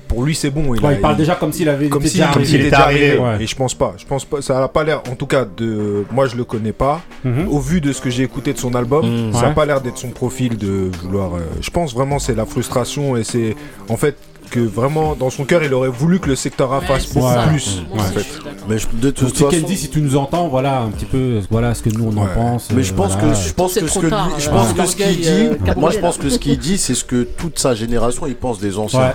pour 0.09 0.25
lui, 0.25 0.35
c'est 0.35 0.51
bon. 0.51 0.75
Il, 0.75 0.81
Ouais, 0.83 0.89
a- 0.89 0.93
il 0.95 1.01
parle 1.01 1.15
il- 1.15 1.19
déjà 1.19 1.35
comme 1.37 1.53
s'il 1.53 1.69
avait 1.69 1.89
comme 1.89 2.01
était 2.03 2.09
si, 2.11 2.17
déjà 2.17 2.29
comme 2.29 2.43
arrivé. 2.43 2.51
s'il 2.59 2.67
était 2.67 2.75
arrivé. 2.77 3.19
Ouais. 3.19 3.37
Et 3.43 3.47
je 3.47 3.55
pense 3.55 3.75
pas. 3.75 3.95
Je 3.99 4.05
pense 4.07 4.25
pas. 4.25 4.41
Ça 4.43 4.65
a 4.65 4.69
pas 4.69 4.83
l'air. 4.85 5.03
En 5.11 5.15
tout 5.15 5.27
cas, 5.27 5.45
de 5.45 6.05
moi, 6.11 6.27
je 6.27 6.37
le 6.37 6.45
connais 6.45 6.73
pas. 6.73 7.01
Mhm. 7.25 7.49
Au 7.49 7.61
vu 7.61 7.81
de 7.81 7.93
ce 7.93 8.01
que 8.01 8.11
j'ai 8.11 8.23
écouté 8.25 8.53
de 8.53 8.59
son 8.59 8.75
album, 8.75 9.05
Mhm. 9.07 9.33
ça 9.35 9.41
Ouais. 9.43 9.47
a 9.47 9.51
pas 9.51 9.67
l'air 9.67 9.81
d'être 9.81 9.99
son 9.99 10.11
profil 10.11 10.57
de 10.57 10.91
vouloir. 11.03 11.35
euh, 11.35 11.41
je 11.61 11.71
pense 11.71 11.95
vraiment 11.95 12.19
c'est 12.19 12.35
la 12.35 12.47
frustration 12.47 13.17
et 13.17 13.25
c'est 13.25 13.55
en 13.89 13.97
fait 13.97 14.17
que 14.51 14.61
vraiment 14.61 15.15
dans 15.15 15.29
son 15.29 15.45
cœur, 15.45 15.63
il 15.63 15.75
aurait 15.75 15.91
voulu 15.91 16.21
que 16.21 16.29
le 16.29 16.35
secteur 16.37 16.73
A 16.73 16.79
Ouais, 16.79 16.87
fasse 16.87 17.13
beaucoup 17.13 17.27
plus. 17.49 17.83
Moi 17.95 18.03
En 18.03 18.07
fait. 18.09 18.27
Mais 18.67 18.79
je- 18.79 18.87
de 18.95 19.11
toute 19.11 19.37
si 19.37 19.43
façon. 19.45 19.51
Kenzie, 19.61 19.77
si 19.77 19.91
tu 19.91 20.01
nous 20.01 20.17
entends, 20.17 20.49
voilà 20.49 20.81
un 20.81 20.89
petit 20.89 21.05
peu, 21.05 21.41
voilà 21.51 21.75
ce 21.75 21.83
que 21.83 21.91
nous 21.91 22.05
on 22.07 22.17
en 22.17 22.23
Ouais. 22.25 22.33
pense. 22.35 22.71
Mais 22.71 22.81
euh, 22.81 22.83
je 22.83 22.95
pense 22.95 23.13
voilà. 23.13 23.35
que 23.35 23.39
je 23.39 23.53
pense 23.53 23.73
C'est 23.75 23.81
que 23.83 23.87
ce 23.89 23.99
que 23.99 24.07
tard, 24.07 24.31
je 24.39 24.49
euh, 24.49 24.53
pense 24.53 24.69
ouais. 24.73 24.75
que 24.83 24.87
ce 24.87 24.97
qu'il 24.97 25.21
dit, 25.21 25.29
euh, 25.29 25.55
moi 25.77 25.91
je 25.91 25.99
pense 25.99 26.17
que 26.17 26.31
ce 26.31 26.39
qu'il 26.39 26.59
dit, 26.59 26.79
c'est 26.79 26.95
ce 26.95 27.05
que 27.05 27.25
toute 27.25 27.59
sa 27.59 27.75
génération 27.75 28.27
il 28.27 28.37
pense 28.37 28.59
des 28.59 28.79
anciens. 28.79 29.13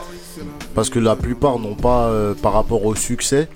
Parce 0.76 0.90
que 0.90 1.00
la 1.00 1.16
plupart 1.16 1.60
n'ont 1.60 1.76
pas 1.76 2.08
euh, 2.08 2.34
par 2.34 2.54
rapport 2.54 2.86
au 2.86 2.96
succès. 2.96 3.48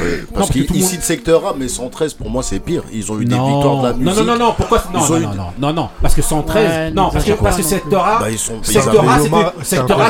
Euh, 0.00 0.22
parce 0.34 0.46
monde- 0.46 0.52
de 0.98 1.02
secteur 1.02 1.46
A, 1.46 1.54
mais 1.58 1.68
113 1.68 2.14
pour 2.14 2.30
moi 2.30 2.42
c'est 2.42 2.58
pire. 2.60 2.82
Ils 2.92 3.10
ont 3.12 3.20
eu 3.20 3.24
des 3.24 3.34
Non. 3.36 3.46
victoires 3.54 3.76
de 3.78 3.86
la 3.88 3.92
non, 3.92 3.98
musique. 3.98 4.16
non, 4.18 4.24
non, 4.24 4.38
non, 4.46 4.54
pourquoi 4.56 4.82
Non, 4.92 5.00
ont 5.00 5.08
non, 5.08 5.16
eu- 5.18 5.22
non, 5.22 5.28
non, 5.34 5.44
non, 5.58 5.72
non, 5.72 5.88
parce 6.02 6.14
que 6.14 6.22
113, 6.22 6.68
Ouais, 6.70 6.90
non, 6.90 7.10
parce 7.10 7.24
que, 7.24 7.32
parce 7.32 7.56
que 7.56 7.62
secteur 7.62 8.04
A, 8.04 8.18
Bah, 8.20 8.30
ils 8.30 8.38
sont 8.38 8.62
secteur 8.62 9.08
A, 9.08 9.18
c'est 9.18 9.28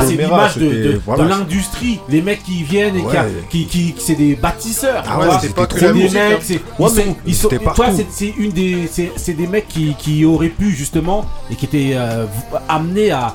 c'est 0.05 0.15
l'image 0.23 0.57
de, 0.57 0.65
de, 0.65 0.83
c'était- 0.83 0.99
voilà. 1.05 1.23
de 1.23 1.29
l'industrie, 1.29 1.99
les 2.09 2.21
mecs 2.21 2.43
qui 2.43 2.63
viennent 2.63 2.95
et 2.95 3.01
qui, 3.01 3.05
Ouais. 3.07 3.15
qui, 3.49 3.65
qui, 3.65 3.93
qui- 3.93 4.01
c'est 4.01 4.15
des 4.15 4.35
bâtisseurs, 4.35 5.03
Ah 5.07 5.19
ouais, 5.19 5.25
c'était 5.41 5.53
pas 5.53 5.65
que 5.67 5.79
c'est 5.79 5.85
la 5.87 5.93
des 5.93 5.99
musique, 6.03 6.13
mecs, 6.17 6.37
c'est, 6.41 6.53
Ouais, 6.53 6.59
ils 6.79 6.83
mais 6.83 7.03
sont, 7.03 7.15
ils 7.27 7.35
sont, 7.35 7.49
c'était 7.49 7.63
toi, 7.65 7.87
c'est, 7.95 8.05
c'est 8.09 8.33
une 8.37 8.51
des, 8.51 8.87
c'est, 8.91 9.11
c'est 9.15 9.33
des 9.33 9.47
mecs 9.47 9.67
qui, 9.67 9.95
qui 9.97 10.25
auraient 10.25 10.49
pu 10.49 10.71
justement 10.71 11.25
et 11.51 11.55
qui 11.55 11.65
étaient 11.65 11.91
euh, 11.95 12.25
amenés 12.69 13.11
à, 13.11 13.33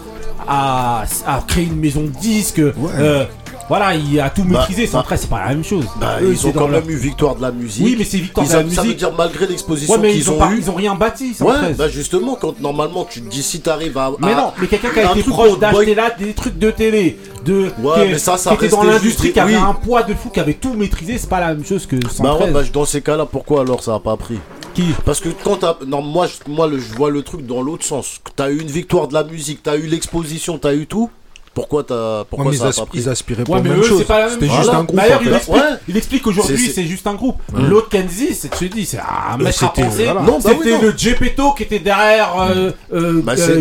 à, 0.49 1.05
à 1.27 1.43
créer 1.47 1.65
une 1.67 1.77
maison 1.77 2.03
de 2.03 2.09
disques, 2.09 2.59
euh, 2.61 3.25
voilà, 3.71 3.95
il 3.95 4.21
a 4.21 4.29
tout 4.29 4.43
Bah, 4.45 4.59
maîtrisé. 4.59 4.85
bah, 4.87 4.91
113, 4.93 5.21
c'est 5.23 5.31
pas 5.31 5.41
la 5.45 5.49
même 5.51 5.65
chose. 5.65 5.87
Bah, 5.99 6.19
Eux, 6.21 6.33
ils 6.33 6.47
ont 6.47 6.53
quand 6.53 6.69
leur- 6.69 6.83
même 6.83 6.91
eu 6.91 6.97
victoire 6.97 7.37
de 7.37 7.41
la 7.43 7.51
musique. 7.53 7.85
Oui, 7.87 7.95
mais 7.99 8.05
c'est 8.05 8.19
victoire 8.19 8.45
Ils 8.45 8.49
de 8.51 8.53
la 8.55 8.59
a- 8.59 8.63
Ça 8.71 8.81
veut 8.83 8.89
musique. 8.89 8.99
dire 8.99 9.13
malgré 9.17 9.47
l'exposition 9.47 9.95
Ouais, 9.95 10.01
mais 10.01 10.11
qu'ils 10.11 10.21
ils 10.21 10.31
ont, 10.31 10.35
ont, 10.35 10.39
pas- 10.39 10.51
eu. 10.53 10.59
ils 10.59 10.71
ont 10.71 10.75
rien 10.75 10.95
bâti. 10.95 11.29
Ouais, 11.41 11.55
113. 11.55 11.77
bah 11.79 11.89
justement, 11.89 12.35
quand 12.35 12.61
normalement 12.61 13.05
tu 13.09 13.23
te 13.23 13.29
dis 13.31 13.43
si 13.43 13.61
t'arrives 13.61 13.97
à. 13.97 14.11
Mais 14.19 14.33
à- 14.33 14.37
non, 14.37 14.53
mais 14.61 14.67
quelqu'un 14.67 14.91
qui 14.91 14.99
a 14.99 15.13
été 15.13 15.23
proche 15.23 15.59
d'acheter 15.59 15.95
là 15.95 16.11
des 16.19 16.35
trucs 16.35 16.59
de 16.59 16.71
télé, 16.71 17.17
de 17.47 17.71
Ouais, 17.83 17.95
qui, 18.07 18.09
mais 18.13 18.19
ça, 18.19 18.37
ça 18.37 18.51
qui 18.51 18.65
était 18.67 18.69
dans 18.77 18.83
l'industrie, 18.83 19.33
qui 19.33 19.41
avait 19.41 19.55
un 19.55 19.73
poids 19.73 20.03
de 20.03 20.13
fou, 20.15 20.29
qui 20.31 20.41
avait 20.41 20.55
tout 20.55 20.75
maîtrisé, 20.75 21.17
c'est 21.17 21.31
pas 21.31 21.41
la 21.41 21.55
même 21.55 21.65
chose 21.65 21.87
que 21.87 21.97
113. 21.97 22.21
Bah 22.21 22.37
ouais, 22.45 22.51
bah, 22.51 22.63
dans 22.73 22.85
ces 22.85 23.01
cas-là, 23.01 23.25
pourquoi 23.25 23.61
alors 23.63 23.83
ça 23.83 23.95
a 23.95 24.01
pas 24.01 24.17
pris? 24.17 24.39
Qui? 24.75 24.85
Parce 25.05 25.21
que 25.21 25.29
quand 25.45 25.57
t'as. 25.57 25.77
Non, 25.87 26.01
moi, 26.03 26.27
je, 26.27 26.51
moi 26.51 26.67
le, 26.69 26.79
je 26.79 26.93
vois 26.95 27.11
le 27.11 27.23
truc 27.23 27.47
dans 27.47 27.63
l'autre 27.63 27.85
sens. 27.85 28.21
T'as 28.37 28.51
eu 28.51 28.59
une 28.61 28.69
victoire 28.69 29.09
de 29.09 29.15
la 29.15 29.25
musique, 29.25 29.63
t'as 29.63 29.77
eu 29.77 29.87
l'exposition, 29.87 30.59
t'as 30.59 30.75
eu 30.75 30.87
tout. 30.87 31.11
Pourquoi 31.53 31.83
t'as. 31.83 32.25
Pourquoi 32.25 32.47
Ouais, 32.47 32.53
mais 32.53 32.57
ça 32.59 32.67
ils 32.69 32.79
a 32.79 32.83
pas 32.85 32.87
pris 32.87 32.99
ils 33.01 33.09
aspiraient 33.09 33.43
pas 33.45 33.53
Ouais, 33.55 33.61
mais 33.61 33.71
mêmes 33.71 33.81
eux, 33.81 33.83
choses. 33.83 33.99
c'est 33.99 34.05
pas 34.07 34.19
la 34.21 34.25
même 34.27 34.35
C'était 34.35 34.47
juste 34.47 34.63
Voilà. 34.63 34.79
un 34.79 34.85
groupe. 34.85 34.97
D'ailleurs, 34.97 35.21
il 35.23 35.33
explique, 35.35 35.57
Ouais. 35.57 35.63
il 35.89 35.97
explique 35.97 36.23
qu'aujourd'hui 36.23 36.69
C'est- 36.73 36.85
juste 36.85 37.07
un 37.09 37.15
groupe. 37.15 37.37
Ouais. 37.53 37.63
L'autre 37.63 37.89
Kenzie, 37.89 38.35
c'est 38.35 38.51
tu 38.57 38.69
dis, 38.69 38.87
c'est 38.87 38.99
un 38.99 39.37
mec 39.37 39.49
à 39.49 39.53
c'était- 39.53 39.83
penser. 39.83 40.05
voilà. 40.05 40.21
Non, 40.23 40.39
bah 40.39 40.51
oui, 40.53 40.57
C'était 40.63 40.81
le 40.81 40.95
Gepetto 40.97 41.53
qui 41.55 41.65
était 41.65 41.81
derrière 41.81 42.35
euh, 42.41 42.71
euh, 42.95 43.21
Bah, 43.23 43.33
euh, 43.37 43.61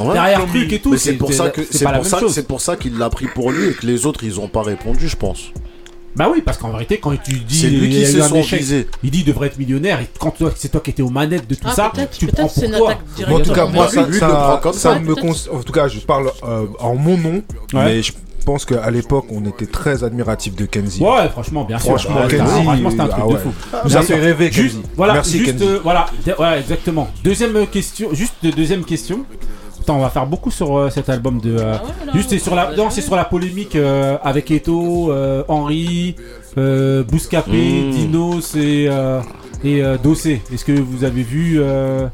Ouais. 0.00 0.12
derrière 0.12 0.46
truc 0.46 0.72
et 0.72 0.78
tout. 0.80 0.96
C'est 0.96 1.14
pour 1.14 1.32
ça 1.32 1.50
que 1.50 1.62
c'est 1.64 1.78
c'est 1.78 1.84
pas 1.84 1.90
la 1.92 1.98
pour 1.98 2.04
même 2.04 2.10
ça 2.12 2.20
chose. 2.20 2.32
c'est 2.34 2.46
pour 2.46 2.60
ça 2.60 2.76
qu'il 2.76 2.96
l'a 2.96 3.10
pris 3.10 3.26
pour 3.26 3.50
lui 3.50 3.66
et 3.68 3.72
que 3.74 3.84
les 3.86 4.06
autres 4.06 4.22
ils 4.22 4.38
ont 4.38 4.48
pas 4.48 4.62
répondu, 4.62 5.08
je 5.08 5.16
pense. 5.16 5.50
Bah 6.14 6.28
oui, 6.30 6.42
parce 6.44 6.58
qu'en 6.58 6.70
vérité, 6.70 6.98
quand 6.98 7.12
tu 7.22 7.32
dis 7.32 7.58
C'est 7.60 7.68
lui 7.68 7.86
il 7.86 7.90
qui 7.90 8.00
y 8.00 8.04
a 8.04 8.08
eu 8.08 8.12
s'est 8.12 8.20
un 8.20 8.28
son 8.28 8.36
échec, 8.36 8.62
il 9.02 9.10
dit 9.10 9.20
il 9.20 9.24
devrait 9.24 9.46
être 9.46 9.58
millionnaire. 9.58 10.00
Et 10.00 10.08
quand 10.18 10.30
toi, 10.30 10.52
c'est 10.54 10.68
toi 10.70 10.80
qui 10.80 10.90
étais 10.90 11.02
aux 11.02 11.08
manettes 11.08 11.48
de 11.48 11.54
tout 11.54 11.66
Ah, 11.66 11.74
ça, 11.74 11.92
tu 12.16 12.26
le 12.26 12.32
prends 12.32 12.48
pour 12.48 12.54
toi. 12.54 12.90
attaque 12.90 12.98
Bon, 13.00 13.14
directe. 13.16 13.32
en 13.32 13.40
tout 13.40 13.52
cas, 13.52 13.66
moi, 13.66 13.88
ça, 13.88 14.12
ça, 14.12 14.60
ça 14.72 14.98
me 14.98 15.12
En 15.14 15.62
tout 15.62 15.72
cas, 15.72 15.88
je 15.88 16.00
parle 16.00 16.30
euh, 16.44 16.66
en 16.80 16.94
mon 16.96 17.16
nom, 17.16 17.42
Ouais. 17.72 17.84
mais 17.84 18.02
je 18.02 18.12
pense 18.44 18.64
qu'à 18.64 18.90
l'époque, 18.90 19.26
on 19.30 19.44
était 19.46 19.66
très 19.66 20.04
admiratif 20.04 20.54
de 20.56 20.66
Kenzie. 20.66 21.00
Ouais, 21.02 21.28
franchement, 21.30 21.64
bien 21.64 21.78
sûr. 21.78 21.90
Franchement, 21.90 22.16
Bah, 22.16 22.28
Kenzie, 22.28 22.42
c'était 22.44 22.58
un- 22.58 22.62
franchement, 22.64 22.90
c'était 22.90 23.02
un 23.02 23.08
truc 23.08 23.24
ah 23.28 23.32
de 23.32 23.38
fou. 23.38 23.48
Nous 23.72 23.78
a 23.78 23.88
D'accord. 23.88 24.02
fait 24.04 24.14
rêver, 24.20 24.52
Juste, 24.52 24.74
Kenzie. 24.76 24.86
voilà, 24.96 25.12
Merci, 25.14 25.38
juste, 25.38 25.52
Kenzie. 25.52 25.64
euh, 25.64 25.78
voilà, 25.82 26.06
de- 26.26 26.34
voilà, 26.36 26.58
exactement. 26.58 27.08
Deuxième 27.24 27.66
question, 27.68 28.12
juste 28.12 28.34
de- 28.42 28.50
deuxième 28.50 28.84
question. 28.84 29.24
Attends, 29.82 29.96
on 29.96 30.00
va 30.00 30.10
faire 30.10 30.26
beaucoup 30.26 30.50
sur 30.50 30.76
euh, 30.78 30.90
cet 30.90 31.08
album 31.08 31.40
de. 31.40 31.56
euh, 31.56 31.74
Ah 31.76 31.82
ouais, 31.84 32.06
là, 32.06 32.12
juste, 32.14 32.30
c'est 32.30 32.38
sur 32.38 32.54
la, 32.54 32.74
non, 32.76 32.88
c'est 32.90 33.00
sur 33.02 33.16
la 33.16 33.24
polémique 33.24 33.74
euh, 33.76 34.16
avec 34.22 34.50
Eto, 34.50 35.10
euh, 35.12 35.42
Henri, 35.48 36.14
euh, 36.56 37.02
Bouscapé, 37.02 37.82
Mm. 37.82 37.90
Dinos 37.90 38.54
et 38.54 38.86
euh, 38.88 39.20
et 39.64 39.82
euh, 39.82 39.96
Dossé. 39.98 40.40
Est-ce 40.52 40.64
que 40.64 40.72
vous 40.72 41.02
avez 41.04 41.22
vu 41.22 41.56
euh, 41.60 42.06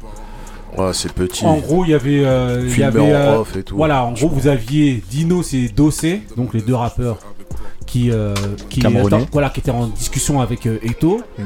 Ouais, 0.77 0.93
c'est 0.93 1.11
petit. 1.13 1.45
En 1.45 1.57
gros, 1.57 1.83
il 1.85 1.91
y 1.91 1.93
avait, 1.93 2.23
euh, 2.25 2.61
il 2.63 2.69
y 2.69 2.71
Filmé 2.71 2.85
avait, 2.87 2.99
en 3.01 3.05
euh, 3.05 3.37
off 3.39 3.55
et 3.55 3.63
tout. 3.63 3.75
voilà, 3.75 4.03
en 4.05 4.13
gros, 4.13 4.29
vous 4.29 4.47
aviez 4.47 5.01
Dinos 5.09 5.53
et 5.53 5.67
Dossé, 5.69 6.21
donc 6.37 6.53
les 6.53 6.61
deux 6.61 6.75
rappeurs 6.75 7.17
qui, 7.85 8.11
euh, 8.11 8.33
qui, 8.69 8.79
Camerounais. 8.81 9.15
attends, 9.15 9.25
voilà, 9.31 9.49
qui 9.49 9.59
étaient 9.61 9.71
en 9.71 9.87
discussion 9.87 10.41
avec 10.41 10.65
euh, 10.67 10.77
Eto, 10.83 11.21
Mm. 11.37 11.43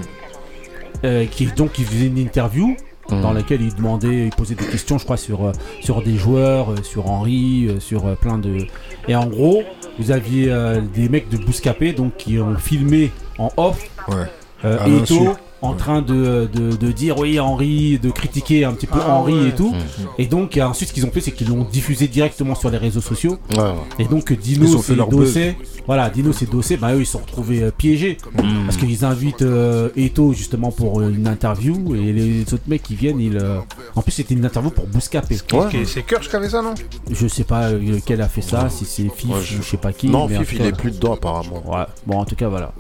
euh, 1.05 1.25
qui 1.25 1.45
donc 1.47 1.79
il 1.79 1.85
faisait 1.85 2.07
une 2.07 2.17
interview 2.17 2.75
Mm. 3.17 3.21
dans 3.21 3.33
laquelle 3.33 3.61
il 3.61 3.73
demandait, 3.75 4.25
il 4.25 4.29
posait 4.31 4.55
des 4.55 4.65
questions, 4.65 4.97
je 4.97 5.03
crois, 5.03 5.17
sur 5.17 5.45
euh, 5.45 5.51
sur 5.81 6.01
des 6.01 6.15
joueurs, 6.17 6.71
euh, 6.71 6.75
sur 6.83 7.09
Henry, 7.09 7.67
euh, 7.67 7.79
sur 7.79 8.03
plein 8.17 8.37
de. 8.37 8.57
Et 9.07 9.15
en 9.15 9.25
gros, 9.27 9.63
vous 9.99 10.11
aviez 10.11 10.51
euh, 10.51 10.81
des 10.81 11.09
mecs 11.09 11.29
de 11.29 11.37
Bouscapé 11.37 11.93
donc 11.93 12.17
qui 12.17 12.39
ont 12.39 12.55
filmé 12.55 13.11
en 13.37 13.49
off 13.57 13.89
Ouais. 14.07 14.15
euh, 14.65 14.77
l'insu. 14.87 15.13
Eto 15.13 15.35
en 15.63 15.73
train 15.73 16.01
de, 16.01 16.47
de, 16.53 16.75
de 16.75 16.91
dire 16.91 17.17
oui 17.17 17.39
Henri, 17.39 17.97
de 17.97 18.11
critiquer 18.11 18.65
un 18.65 18.73
petit 18.73 18.85
peu 18.85 18.99
Ah 19.01 19.15
Henri 19.15 19.33
ouais. 19.33 19.47
et 19.49 19.55
tout. 19.55 19.71
Mm. 19.71 19.77
Et 20.19 20.25
donc 20.27 20.57
ensuite 20.61 20.89
ce 20.89 20.93
qu'ils 20.93 21.05
ont 21.05 21.11
fait 21.11 21.21
c'est 21.21 21.31
qu'ils 21.31 21.47
l'ont 21.49 21.63
diffusé 21.63 22.07
directement 22.07 22.53
sur 22.53 22.69
les 22.69 22.77
réseaux 22.77 23.01
sociaux. 23.01 23.37
Ouais, 23.51 23.57
ouais. 23.59 23.73
Et 23.99 24.05
donc 24.05 24.31
Dino 24.33 24.81
c'est 24.81 24.95
leur 24.95 25.07
Dossé. 25.07 25.55
Voilà, 25.87 26.09
Dino 26.09 26.31
c'est 26.33 26.49
Dossé, 26.49 26.77
bah 26.77 26.93
eux 26.93 26.99
ils 27.01 27.05
se 27.05 27.13
sont 27.13 27.19
retrouvés 27.19 27.63
euh, 27.63 27.71
piégés. 27.75 28.17
Mm. 28.37 28.65
Parce 28.65 28.77
qu'ils 28.77 29.05
invitent 29.05 29.41
euh, 29.41 29.89
Eto 29.95 30.33
justement 30.33 30.71
pour 30.71 30.99
euh, 31.01 31.09
une 31.09 31.27
interview 31.27 31.95
et 31.95 32.11
les 32.13 32.41
autres 32.53 32.63
mecs 32.67 32.83
qui 32.83 32.95
viennent, 32.95 33.19
ils, 33.19 33.37
euh, 33.37 33.59
en 33.95 34.01
plus 34.01 34.11
c'était 34.11 34.33
une 34.33 34.45
interview 34.45 34.69
pour 34.71 34.85
Bouscapé. 34.87 35.37
Ok, 35.53 35.77
C'est 35.85 36.03
Kirsch 36.05 36.29
qui 36.29 36.35
avait 36.35 36.49
ça, 36.49 36.61
non? 36.61 36.73
Je 37.09 37.27
sais 37.27 37.43
pas 37.45 37.71
lequel 37.71 38.21
a 38.21 38.27
fait 38.27 38.41
ça, 38.41 38.69
si 38.69 38.85
c'est 38.85 39.07
Fif 39.09 39.29
Ouais, 39.29 39.37
ou 39.37 39.41
je- 39.41 39.61
sais 39.61 39.77
pas 39.77 39.93
qui. 39.93 40.09
Non, 40.09 40.27
mais 40.27 40.37
Fif, 40.39 40.53
il 40.53 40.57
cas, 40.59 40.65
est 40.65 40.71
plus 40.77 40.91
dedans 40.91 41.13
apparemment. 41.13 41.63
Ouais, 41.65 41.85
bon 42.05 42.17
en 42.19 42.25
tout 42.25 42.35
cas 42.35 42.49
voilà. 42.49 42.73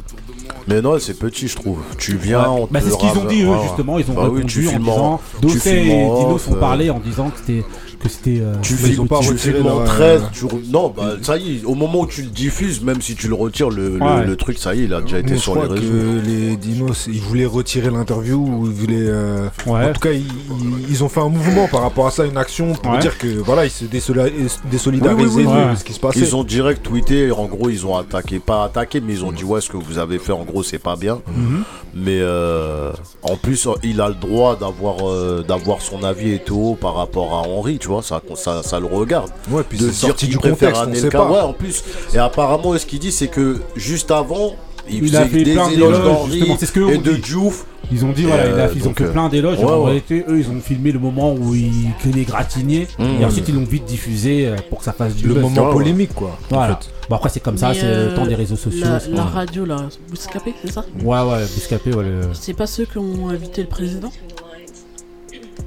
Mais 0.67 0.81
non, 0.81 0.97
c'est 0.99 1.17
petit, 1.19 1.47
je 1.47 1.55
trouve. 1.55 1.79
Tu 1.97 2.15
viens, 2.17 2.41
Ouais. 2.43 2.59
on 2.61 2.67
Bah, 2.71 2.79
te 2.79 2.85
c'est 2.85 2.91
ce 2.91 2.97
qu'ils 2.97 3.17
ont 3.19 3.25
dit 3.25 3.41
eux 3.43 3.55
justement, 3.63 3.99
ils 3.99 4.09
ont 4.09 4.13
Bah 4.13 4.23
répondu 4.23 4.45
tu 4.45 4.67
en 4.75 4.79
disant 4.79 5.21
filmes 5.59 5.91
et 5.91 6.05
Dino 6.19 6.37
sont 6.37 6.55
euh, 6.55 6.59
parlé 6.59 6.89
en 6.89 6.99
disant 6.99 7.29
que 7.29 7.39
c'était 7.39 7.63
que 8.03 8.09
c'était 8.09 8.39
euh, 8.41 8.53
Tu 8.61 8.73
c'était 8.75 8.89
ils 8.89 9.01
ont 9.01 9.05
filmes, 9.05 9.07
pas 9.07 9.17
retiré 9.17 9.63
leur, 9.63 9.83
13, 9.85 10.21
euh, 10.21 10.25
tu 10.33 10.45
re- 10.45 10.69
non, 10.71 10.93
bah 10.95 11.13
ça 11.21 11.37
y 11.37 11.57
est, 11.57 11.63
au 11.65 11.75
moment 11.75 12.01
où 12.01 12.07
tu 12.07 12.21
le 12.21 12.29
diffuses, 12.29 12.81
même 12.83 13.01
si 13.01 13.15
tu 13.15 13.27
le 13.27 13.35
retires, 13.35 13.69
le, 13.69 13.97
le- 13.97 14.03
Ouais. 14.03 14.25
le 14.25 14.35
truc, 14.35 14.57
ça 14.57 14.75
y 14.75 14.81
est, 14.81 14.83
il 14.85 14.93
a 14.93 15.01
déjà 15.01 15.19
été 15.19 15.35
je 15.35 15.39
sur 15.39 15.55
les 15.55 15.61
réseaux. 15.61 15.75
que 15.75 16.21
les 16.25 16.55
dinos, 16.57 17.07
ils 17.11 17.21
voulaient 17.21 17.45
retirer 17.45 17.89
l'interview 17.89 18.37
ou 18.37 18.65
ils 18.67 18.71
voulaient. 18.73 18.95
euh, 18.99 19.47
Ouais. 19.65 19.89
En 19.89 19.93
tout 19.93 20.01
cas, 20.01 20.11
ils, 20.11 21.03
ont 21.03 21.09
fait 21.09 21.21
un 21.21 21.29
mouvement 21.29 21.67
par 21.67 21.81
rapport 21.81 22.07
à 22.07 22.11
ça, 22.11 22.25
une 22.25 22.37
action 22.37 22.73
pour 22.73 22.91
Ouais. 22.93 22.99
dire 22.99 23.17
que 23.17 23.27
voilà, 23.39 23.65
ils 23.65 23.71
se 23.71 23.85
désolidarisaient 23.85 25.23
Oui, 25.25 25.45
oui, 25.45 25.45
oui, 25.47 25.71
de 25.73 25.77
ce 25.79 25.83
qui 25.83 25.93
se 25.93 25.99
passait. 25.99 26.19
Ils 26.19 26.35
ont 26.35 26.43
direct 26.43 26.83
tweeté, 26.83 27.31
en 27.31 27.45
gros, 27.45 27.69
ils 27.69 27.85
ont 27.85 27.95
attaqué, 27.97 28.39
pas 28.39 28.65
attaqué, 28.65 29.01
mais 29.01 29.13
ils 29.13 29.23
ont 29.25 29.31
dit 29.31 29.43
ouais, 29.43 29.61
ce 29.61 29.69
que 29.69 29.77
vous 29.77 29.97
avez 29.97 30.19
fait, 30.19 30.31
en 30.33 30.43
gros, 30.43 30.63
c'est 30.63 30.79
pas 30.79 30.95
bien. 30.95 31.21
Mhm. 31.27 31.63
Mais 31.95 32.19
euh, 32.21 32.91
en 33.21 33.35
plus, 33.37 33.67
il 33.83 34.01
a 34.01 34.09
le 34.09 34.15
droit 34.15 34.55
d'avoir 34.57 35.07
euh, 35.07 35.43
d'avoir 35.47 35.81
son 35.81 36.03
avis 36.03 36.31
et 36.33 36.39
tout 36.39 36.77
par 36.81 36.95
rapport 36.95 37.33
à 37.33 37.47
Henri, 37.47 37.77
tu 37.79 37.87
vois, 37.87 37.92
ça, 38.01 38.21
ça, 38.35 38.63
ça 38.63 38.79
le 38.79 38.85
regarde. 38.87 39.29
Ouais, 39.51 39.63
puis 39.67 39.77
de 39.77 39.85
c'est 39.85 39.91
dire 39.91 39.99
sorti 39.99 40.25
qu'il 40.25 40.29
du 40.35 40.37
préfère 40.39 40.79
Anelka. 40.79 41.23
Ouais, 41.29 41.39
en 41.39 41.53
plus. 41.53 41.83
Et 42.13 42.17
apparemment, 42.17 42.77
ce 42.77 42.85
qu'il 42.85 42.99
dit, 42.99 43.11
c'est 43.11 43.27
que 43.27 43.59
juste 43.75 44.11
avant, 44.11 44.55
il, 44.89 45.05
Il 45.07 45.15
a 45.15 45.25
fait 45.25 45.43
des 45.43 45.53
plein 45.53 45.69
éloges 45.69 45.97
d'éloges, 45.97 46.03
d'Henri 46.03 46.93
et 46.93 46.97
de. 46.97 47.13
Diouf. 47.13 47.65
Ils 47.91 48.05
ont 48.05 48.11
dit 48.13 48.23
voilà, 48.23 48.47
il 48.47 48.53
a- 48.53 48.55
euh, 48.55 48.67
ils 48.75 48.81
ont 48.83 48.85
donc, 48.87 48.97
fait 48.97 49.03
euh, 49.03 49.11
plein 49.11 49.27
d'éloges. 49.29 49.59
ouais, 49.59 49.65
en 49.65 49.79
ouais. 49.79 49.85
réalité, 49.87 50.23
eux, 50.27 50.39
ils 50.39 50.47
ont 50.49 50.59
filmé 50.61 50.91
le 50.93 50.99
moment 50.99 51.33
où 51.33 51.53
ils 51.53 51.89
que 52.01 52.07
les 52.09 52.23
gratignés 52.23 52.87
Mmh. 52.97 53.21
et 53.21 53.25
ensuite 53.25 53.47
ils 53.49 53.55
l'ont 53.55 53.65
vite 53.65 53.83
diffusé 53.85 54.47
euh, 54.47 54.55
pour 54.69 54.79
que 54.79 54.85
ça 54.85 54.93
fasse 54.93 55.15
du 55.15 55.27
Le 55.27 55.33
buzz. 55.35 55.43
moment 55.43 55.71
polémique, 55.71 56.13
quoi. 56.15 56.29
en 56.49 56.55
Voilà. 56.55 56.75
fait. 56.77 56.89
Bon 57.09 57.17
après 57.17 57.29
c'est 57.29 57.41
comme 57.41 57.57
ça, 57.57 57.73
c'est 57.73 57.81
le 57.83 57.87
euh, 57.91 58.15
temps 58.15 58.25
des 58.25 58.35
réseaux 58.35 58.55
sociaux. 58.55 58.85
La, 59.11 59.23
radio, 59.25 59.65
là, 59.65 59.77
Bouscapé, 60.09 60.53
c'est 60.63 60.71
ça? 60.71 60.85
Ouais 61.03 61.19
ouais, 61.19 61.43
Bouscapé, 61.55 61.93
ouais, 61.93 62.03
le- 62.05 62.21
C'est 62.33 62.53
pas 62.53 62.67
ceux 62.67 62.85
qui 62.85 62.97
ont 62.97 63.27
invité 63.29 63.61
le 63.61 63.67
président? 63.67 64.11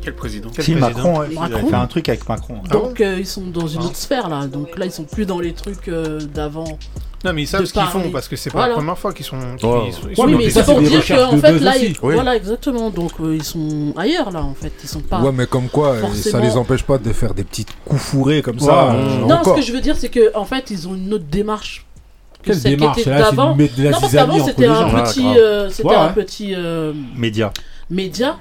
Quel 0.07 0.15
président 0.15 0.51
Quel 0.55 0.65
Si, 0.65 0.71
président 0.73 0.89
Macron, 0.97 1.19
ouais, 1.19 1.27
il 1.33 1.39
avait 1.55 1.67
fait 1.69 1.75
un 1.75 1.87
truc 1.89 2.09
avec 2.09 2.29
Macron. 2.29 2.61
Ah 2.65 2.73
Donc 2.73 3.01
euh, 3.01 3.17
ils 3.19 3.27
sont 3.27 3.43
dans 3.49 3.67
une 3.67 3.81
autre 3.83 3.97
sphère 3.97 4.29
là, 4.29 4.47
donc 4.47 4.79
là 4.79 4.85
ils 4.87 4.93
sont 4.93 5.03
plus 5.03 5.27
dans 5.27 5.41
les 5.41 5.53
trucs 5.53 5.89
euh, 5.89 6.21
d'avant. 6.33 6.79
Non, 7.25 7.33
mais 7.33 7.43
ils 7.43 7.47
savent 7.49 7.63
de 7.63 7.67
ce 7.67 7.73
qu'ils 7.73 7.83
font 7.83 8.09
parce 8.13 8.29
que 8.29 8.37
c'est 8.37 8.51
pas 8.51 8.59
Voilà. 8.59 8.69
la 8.69 8.75
première 8.77 8.97
fois 8.99 9.13
qu'ils 9.13 9.27
sont. 9.27 9.37
qu'ils- 9.59 9.69
Ouais. 9.69 9.81
ils 9.89 9.93
sont- 9.93 10.01
ils 10.05 10.09
Ouais, 10.11 10.15
sont 10.15 10.27
mais 10.27 10.33
dans 10.33 10.39
oui, 10.39 10.39
des- 10.39 10.45
mais 10.45 10.51
ça, 10.51 10.63
c'est 10.63 10.73
pour 10.73 10.81
des 10.81 10.89
dire 10.89 10.99
recherches 11.01 11.29
qu'en 11.31 11.33
de 11.37 11.41
fait 11.41 11.53
buzz 11.55 11.63
là, 11.63 11.71
aussi. 11.75 11.85
ils... 11.87 11.97
Oui. 12.03 12.15
voilà 12.15 12.37
exactement, 12.37 12.91
donc 12.91 13.11
euh, 13.21 13.35
ils 13.35 13.43
sont 13.43 13.95
ailleurs 13.97 14.31
là 14.31 14.43
en 14.45 14.55
fait, 14.55 14.73
ils 14.85 14.89
sont 14.89 15.01
pas. 15.01 15.21
Ouais, 15.21 15.33
mais 15.33 15.47
comme 15.47 15.69
quoi, 15.69 15.89
euh, 15.89 16.01
ça 16.03 16.07
forcément- 16.07 16.39
les 16.45 16.57
empêche 16.57 16.83
pas 16.85 16.99
de 16.99 17.13
faire 17.13 17.35
des 17.35 17.43
petites 17.43 17.71
coups 17.85 18.01
fourrés 18.01 18.43
comme 18.43 18.61
ça. 18.61 18.71
Non, 18.93 18.95
euh, 18.95 19.19
non, 19.27 19.35
encore. 19.35 19.57
ce 19.57 19.61
que 19.61 19.67
je 19.67 19.73
veux 19.73 19.81
dire 19.81 19.97
c'est 19.97 20.09
que 20.09 20.31
en 20.37 20.45
fait 20.45 20.71
ils 20.71 20.87
ont 20.87 20.95
une 20.95 21.13
autre 21.15 21.25
démarche. 21.29 21.85
que 22.43 22.53
Quelle 22.53 22.61
celle 22.61 22.73
qui 22.75 22.77
démarche 22.77 22.99
était 23.01 23.11
là, 23.11 23.17
c'est 23.17 23.23
d'avant. 23.37 23.53
de 23.57 23.59
mettre 23.63 23.75
de 23.77 23.83
la 23.83 23.91
Non, 23.91 23.99
parce 23.99 24.11
zizanie 24.13 24.27
qu'avant 24.29 24.39
entre 24.39 24.51
c'était 24.51 24.67
un 24.67 24.75
gens. 24.89 24.95
Ouais, 24.95 25.03
petit, 25.03 25.23
grave. 25.25 25.37
euh, 25.37 25.69
c'était 25.71 25.89
Ouais, 25.89 25.95
un 25.97 26.07
ouais. 26.07 26.13
petit 26.13 26.55
euh, 26.55 26.93
Média. 27.17 27.53
média. 27.91 28.37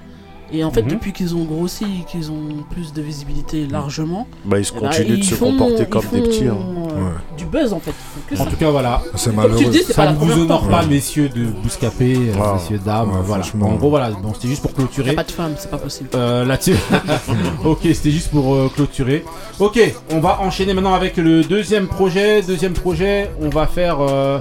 Et 0.54 0.64
en 0.64 0.72
fait, 0.72 0.84
Mhm. 0.84 0.90
depuis 0.90 1.12
qu'ils 1.12 1.36
ont 1.36 1.44
grossi, 1.44 1.86
qu'ils 2.10 2.32
ont 2.32 2.64
plus 2.70 2.94
de 2.94 3.02
visibilité 3.02 3.66
largement, 3.68 4.28
Bah, 4.46 4.60
ils 4.60 4.66
eh 4.70 4.74
ben, 4.80 4.88
continuent 4.88 5.08
de 5.10 5.16
ils 5.16 5.24
se 5.24 5.36
font- 5.36 5.52
comporter 5.52 5.86
comme 5.88 6.06
des 6.14 6.22
petits. 6.22 6.48
hein. 6.48 6.56
euh, 6.58 6.76
Ouais. 6.96 7.12
Du 7.38 7.46
buzz 7.46 7.74
en 7.74 7.80
fait. 7.80 7.92
En 8.36 8.46
ça. 8.46 8.50
tout 8.50 8.56
cas 8.56 8.70
voilà, 8.72 9.02
C'est 9.16 9.36
malheureux. 9.36 9.66
dis, 9.66 9.80
c'est 9.86 9.94
pas 9.96 10.06
ça 10.06 10.12
ne 10.14 10.18
vous 10.18 10.42
honore 10.44 10.68
pas 10.70 10.86
messieurs 10.86 11.28
de 11.30 11.46
Bouscapé, 11.46 12.16
euh, 12.16 12.34
Ouais. 12.40 12.54
messieurs 12.54 12.80
dames, 12.86 13.10
Ouais, 13.10 13.16
voilà. 13.22 13.44
franchement. 13.44 13.68
En 13.70 13.74
gros 13.76 13.90
voilà, 13.90 14.12
bon 14.12 14.34
c'était 14.34 14.48
juste 14.48 14.62
pour 14.62 14.74
clôturer. 14.74 15.14
pas 15.14 15.24
de 15.26 15.32
femme, 15.32 15.56
c'est 15.58 15.70
pas 15.70 15.78
possible. 15.78 16.10
Euh, 16.16 16.46
là-dessus. 16.46 16.76
ok, 17.66 17.80
c'était 17.84 18.12
juste 18.12 18.30
pour 18.30 18.54
euh, 18.56 18.72
clôturer. 18.74 19.26
Ok, 19.60 19.80
on 20.12 20.20
va 20.20 20.40
enchaîner 20.42 20.74
maintenant 20.74 20.94
avec 20.94 21.18
le 21.18 21.44
deuxième 21.44 21.88
projet. 21.88 22.42
Deuxième 22.44 22.74
projet, 22.74 23.30
on 23.42 23.50
va 23.50 23.68
faire 23.68 23.98
euh, 24.00 24.40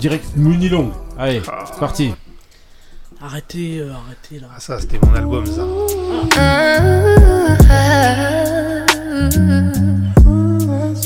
direct 0.00 0.24
Munilong. 0.36 0.90
Allez, 1.18 1.40
c'est 1.66 1.80
parti. 1.80 2.12
Arrêtez, 3.20 3.78
euh, 3.80 3.92
arrêtez 3.92 4.40
là. 4.40 4.48
Ah, 4.54 4.60
ça, 4.60 4.78
c'était 4.78 4.98
mon 4.98 5.14
album, 5.14 5.46
ça. 5.46 5.62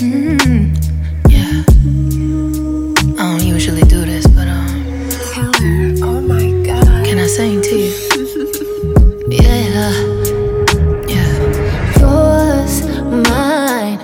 Mm, 0.03 0.75
yeah. 1.29 1.63
I 3.17 3.39
don't 3.39 3.45
usually 3.45 3.83
do 3.83 4.05
this, 4.05 4.27
but 4.27 4.49
um, 4.49 6.03
oh 6.03 6.21
my 6.21 6.51
god, 6.65 7.05
can 7.05 7.19
I 7.19 7.27
sing 7.29 7.61
to 7.63 7.77
you? 7.77 7.93
yeah, 9.29 9.93
yeah. 11.07 11.33
Yours, 12.01 12.83
mine, 13.29 14.01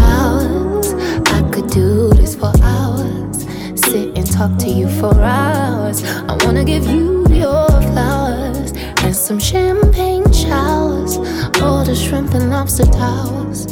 ours. 0.00 0.92
I 1.26 1.42
could 1.52 1.68
do 1.70 2.10
this 2.14 2.34
for 2.34 2.52
hours. 2.62 3.46
Sit 3.76 4.18
and 4.18 4.26
talk 4.32 4.56
to 4.58 4.68
you 4.68 4.88
for 4.88 5.14
hours. 5.20 6.02
I 6.02 6.36
wanna 6.44 6.64
give 6.64 6.86
you 6.86 7.13
your 7.44 7.68
flowers 7.92 8.72
and 9.04 9.14
some 9.14 9.38
champagne 9.38 10.24
showers, 10.32 11.18
all 11.62 11.84
the 11.84 11.94
shrimp 11.94 12.32
and 12.34 12.50
lobster 12.50 12.86
towers. 12.86 13.66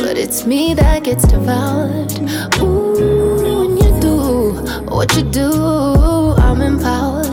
But 0.00 0.16
it's 0.16 0.46
me 0.46 0.74
that 0.74 1.04
gets 1.04 1.24
devoured. 1.26 2.12
Ooh, 2.60 3.76
you 3.76 5.22
do. 5.30 6.34
I'm 6.38 6.60
empowered. 6.62 7.26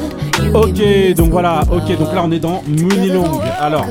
You 0.43 0.51
Ok, 0.53 1.15
donc 1.15 1.31
voilà, 1.31 1.63
ok, 1.71 1.97
donc 1.97 2.13
là 2.13 2.21
on 2.23 2.31
est 2.31 2.39
dans 2.39 2.61
Moonilong. 2.67 3.39
Alors, 3.59 3.85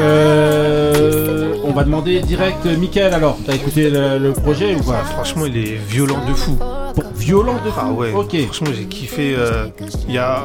euh, 0.00 1.54
on 1.64 1.72
va 1.72 1.84
demander 1.84 2.20
direct, 2.20 2.64
Mickaël 2.78 3.14
alors, 3.14 3.36
t'as 3.46 3.54
écouté 3.54 3.90
le, 3.90 4.18
le 4.18 4.32
projet 4.32 4.74
ou 4.74 4.80
quoi? 4.82 4.96
Franchement, 5.04 5.46
il 5.46 5.56
est 5.56 5.76
violent 5.88 6.18
de 6.28 6.34
fou. 6.34 6.56
Bon, 6.58 7.02
violent 7.14 7.54
de 7.64 7.70
fou? 7.70 7.80
Ah 7.80 7.90
ouais. 7.92 8.12
Ok. 8.14 8.36
Franchement, 8.46 8.70
j'ai 8.76 8.84
kiffé. 8.84 9.34
euh, 9.36 9.66
Il 10.08 10.14
y 10.14 10.18
a. 10.18 10.42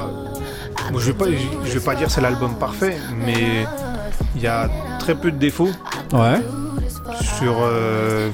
Je 0.95 0.97
vais 1.11 1.13
pas, 1.13 1.25
je 1.65 1.71
vais 1.71 1.79
pas 1.83 1.95
dire 1.95 2.09
c'est 2.09 2.21
l'album 2.21 2.55
parfait, 2.55 2.97
mais 3.25 3.65
il 4.35 4.41
y 4.41 4.47
a 4.47 4.69
très 4.99 5.15
peu 5.15 5.31
de 5.31 5.37
défauts 5.37 5.69
Ouais. 6.13 6.41
sur. 7.37 7.55
euh, 7.61 8.29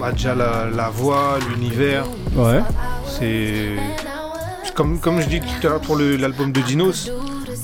bah, 0.00 0.12
déjà 0.12 0.34
la, 0.34 0.66
la 0.74 0.88
voix, 0.90 1.38
l'univers. 1.48 2.04
Ouais. 2.36 2.60
C'est 3.06 3.68
comme 4.74 4.98
comme 4.98 5.20
je 5.20 5.26
dis 5.28 5.40
tout 5.40 5.66
à 5.66 5.70
l'heure 5.70 5.80
pour 5.80 5.96
l'album 5.96 6.50
de 6.52 6.60
Dinos, 6.60 7.10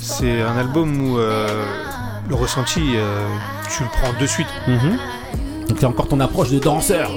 c'est 0.01 0.41
un 0.43 0.57
album 0.57 1.11
où 1.11 1.19
euh, 1.19 1.65
le 2.29 2.35
ressenti, 2.35 2.83
euh, 2.97 3.27
tu 3.75 3.83
le 3.83 3.89
prends 3.91 4.13
de 4.21 4.27
suite. 4.27 4.47
Mhm. 4.67 4.99
Donc 5.69 5.77
c'est 5.81 5.87
encore 5.87 6.09
ton 6.09 6.21
approche 6.21 6.51
de 6.51 6.59
danseur. 6.59 7.11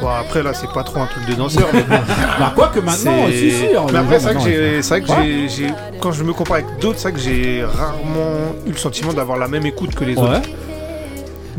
Bon, 0.00 0.08
après 0.08 0.42
là, 0.42 0.54
c'est 0.54 0.70
pas 0.72 0.82
trop 0.82 1.00
un 1.00 1.06
truc 1.06 1.26
de 1.26 1.34
danseur. 1.34 1.68
mais 1.72 1.82
bon. 1.82 1.96
Bah 2.38 2.52
quoi 2.54 2.68
que 2.68 2.80
maintenant, 2.80 3.26
C'est- 3.28 3.32
si, 3.32 3.50
si. 3.50 3.64
Mais 3.92 3.98
après, 3.98 4.18
c'est 4.18 4.32
vrai 4.32 4.34
que 4.34 4.40
j'ai- 4.50 4.82
c'est 4.82 5.00
vrai 5.00 5.00
que 5.02 5.22
j'ai- 5.22 5.48
j'ai- 5.48 5.74
quand 6.00 6.12
je 6.12 6.24
me 6.24 6.32
compare 6.32 6.54
avec 6.58 6.78
d'autres, 6.80 6.98
c'est 6.98 7.10
vrai 7.10 7.18
que 7.18 7.24
j'ai 7.24 7.64
rarement 7.64 8.54
eu 8.66 8.70
le 8.70 8.76
sentiment 8.78 9.12
d'avoir 9.12 9.38
la 9.38 9.46
même 9.48 9.66
écoute 9.66 9.94
que 9.94 10.04
les 10.04 10.16
Ouais. 10.16 10.22
autres. 10.22 10.48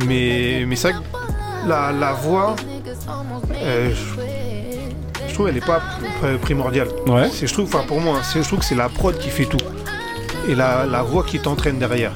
Mais, 0.08 0.66
mais 0.68 0.76
c'est 0.76 0.92
vrai 0.92 1.00
que 1.02 1.70
la, 1.70 1.92
la 1.92 2.14
voix, 2.14 2.56
euh, 3.62 3.92
je, 3.94 5.28
je 5.28 5.34
trouve 5.34 5.50
elle 5.50 5.58
est 5.58 5.66
pas 5.66 5.82
pr- 6.24 6.38
primordiale. 6.40 6.88
Ouais. 7.08 7.30
C'est- 7.32 7.46
Je 7.48 7.54
trouve, 7.54 7.66
enfin 7.66 7.84
pour 7.88 8.00
moi, 8.02 8.16
hein, 8.18 8.22
c'est- 8.24 8.42
je 8.42 8.48
trouve 8.48 8.60
que 8.60 8.66
c'est 8.66 8.76
la 8.76 8.90
prod 8.90 9.18
qui 9.18 9.30
fait 9.30 9.46
tout. 9.46 9.58
Et 10.50 10.56
la, 10.56 10.86
la 10.86 11.04
voix 11.04 11.24
qui 11.24 11.38
t'entraîne 11.40 11.78
derrière. 11.78 12.14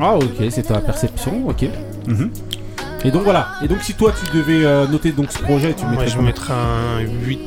Ah 0.00 0.14
ok, 0.16 0.24
c'est 0.50 0.62
ta 0.62 0.78
perception, 0.78 1.46
ok. 1.48 1.66
Mhm. 2.06 2.30
Et 3.06 3.10
donc 3.12 3.22
voilà. 3.22 3.48
Et 3.62 3.68
donc 3.68 3.82
si 3.82 3.94
toi 3.94 4.12
tu 4.12 4.36
devais 4.36 4.64
euh, 4.66 4.86
noter 4.88 5.12
donc 5.12 5.30
ce 5.30 5.38
projet, 5.38 5.72
tu 5.74 5.84
Moi, 5.84 5.92
mettrais 5.92 6.08
je 6.08 6.18
mettrais 6.18 6.52
un 6.52 7.00
8. 7.00 7.40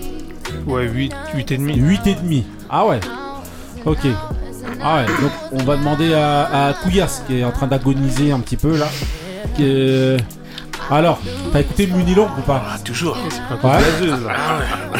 Ouais, 0.66 0.88
8, 0.88 1.12
8 1.36 1.52
et 1.52 1.58
demi. 1.58 1.76
8 1.76 2.08
et 2.08 2.16
demi. 2.16 2.46
Ah 2.70 2.86
ouais. 2.86 3.00
Ok. 3.86 4.00
Ah 4.82 4.98
ouais. 4.98 5.06
Donc 5.22 5.32
on 5.52 5.64
va 5.64 5.76
demander 5.76 6.14
à, 6.14 6.68
à 6.70 6.74
Couillasse 6.74 7.24
qui 7.28 7.40
est 7.40 7.44
en 7.44 7.52
train 7.52 7.68
d'agoniser 7.68 8.32
un 8.32 8.40
petit 8.40 8.56
peu 8.58 8.78
là. 8.78 8.88
Qui 9.56 9.66
est- 9.66 10.18
Alors, 10.90 11.20
t'as 11.52 11.60
écouté 11.60 11.88
Munilong 11.88 12.30
ou 12.38 12.42
pas? 12.42 12.64
Ah, 12.66 12.78
toujours. 12.84 13.18
Ouais. 13.64 13.70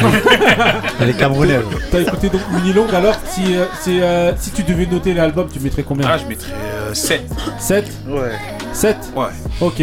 Elle 1.00 1.08
est 1.10 1.14
camerounaise. 1.16 1.62
T'as 1.90 2.00
écouté 2.00 2.28
donc 2.28 2.42
Munilong 2.52 2.86
alors 2.94 3.14
si, 3.26 3.56
euh, 3.56 3.64
c'est, 3.80 4.00
euh, 4.02 4.32
si 4.36 4.50
tu 4.50 4.62
devais 4.62 4.86
noter 4.86 5.14
l'album, 5.14 5.48
tu 5.52 5.58
mettrais 5.58 5.82
combien? 5.82 6.06
Ah, 6.08 6.18
je 6.18 6.26
mettrais 6.26 6.52
euh, 6.52 6.94
7. 6.94 7.28
7 7.58 7.90
Ouais. 8.08 8.32
7 8.72 8.96
Ouais. 9.16 9.26
Ok. 9.60 9.82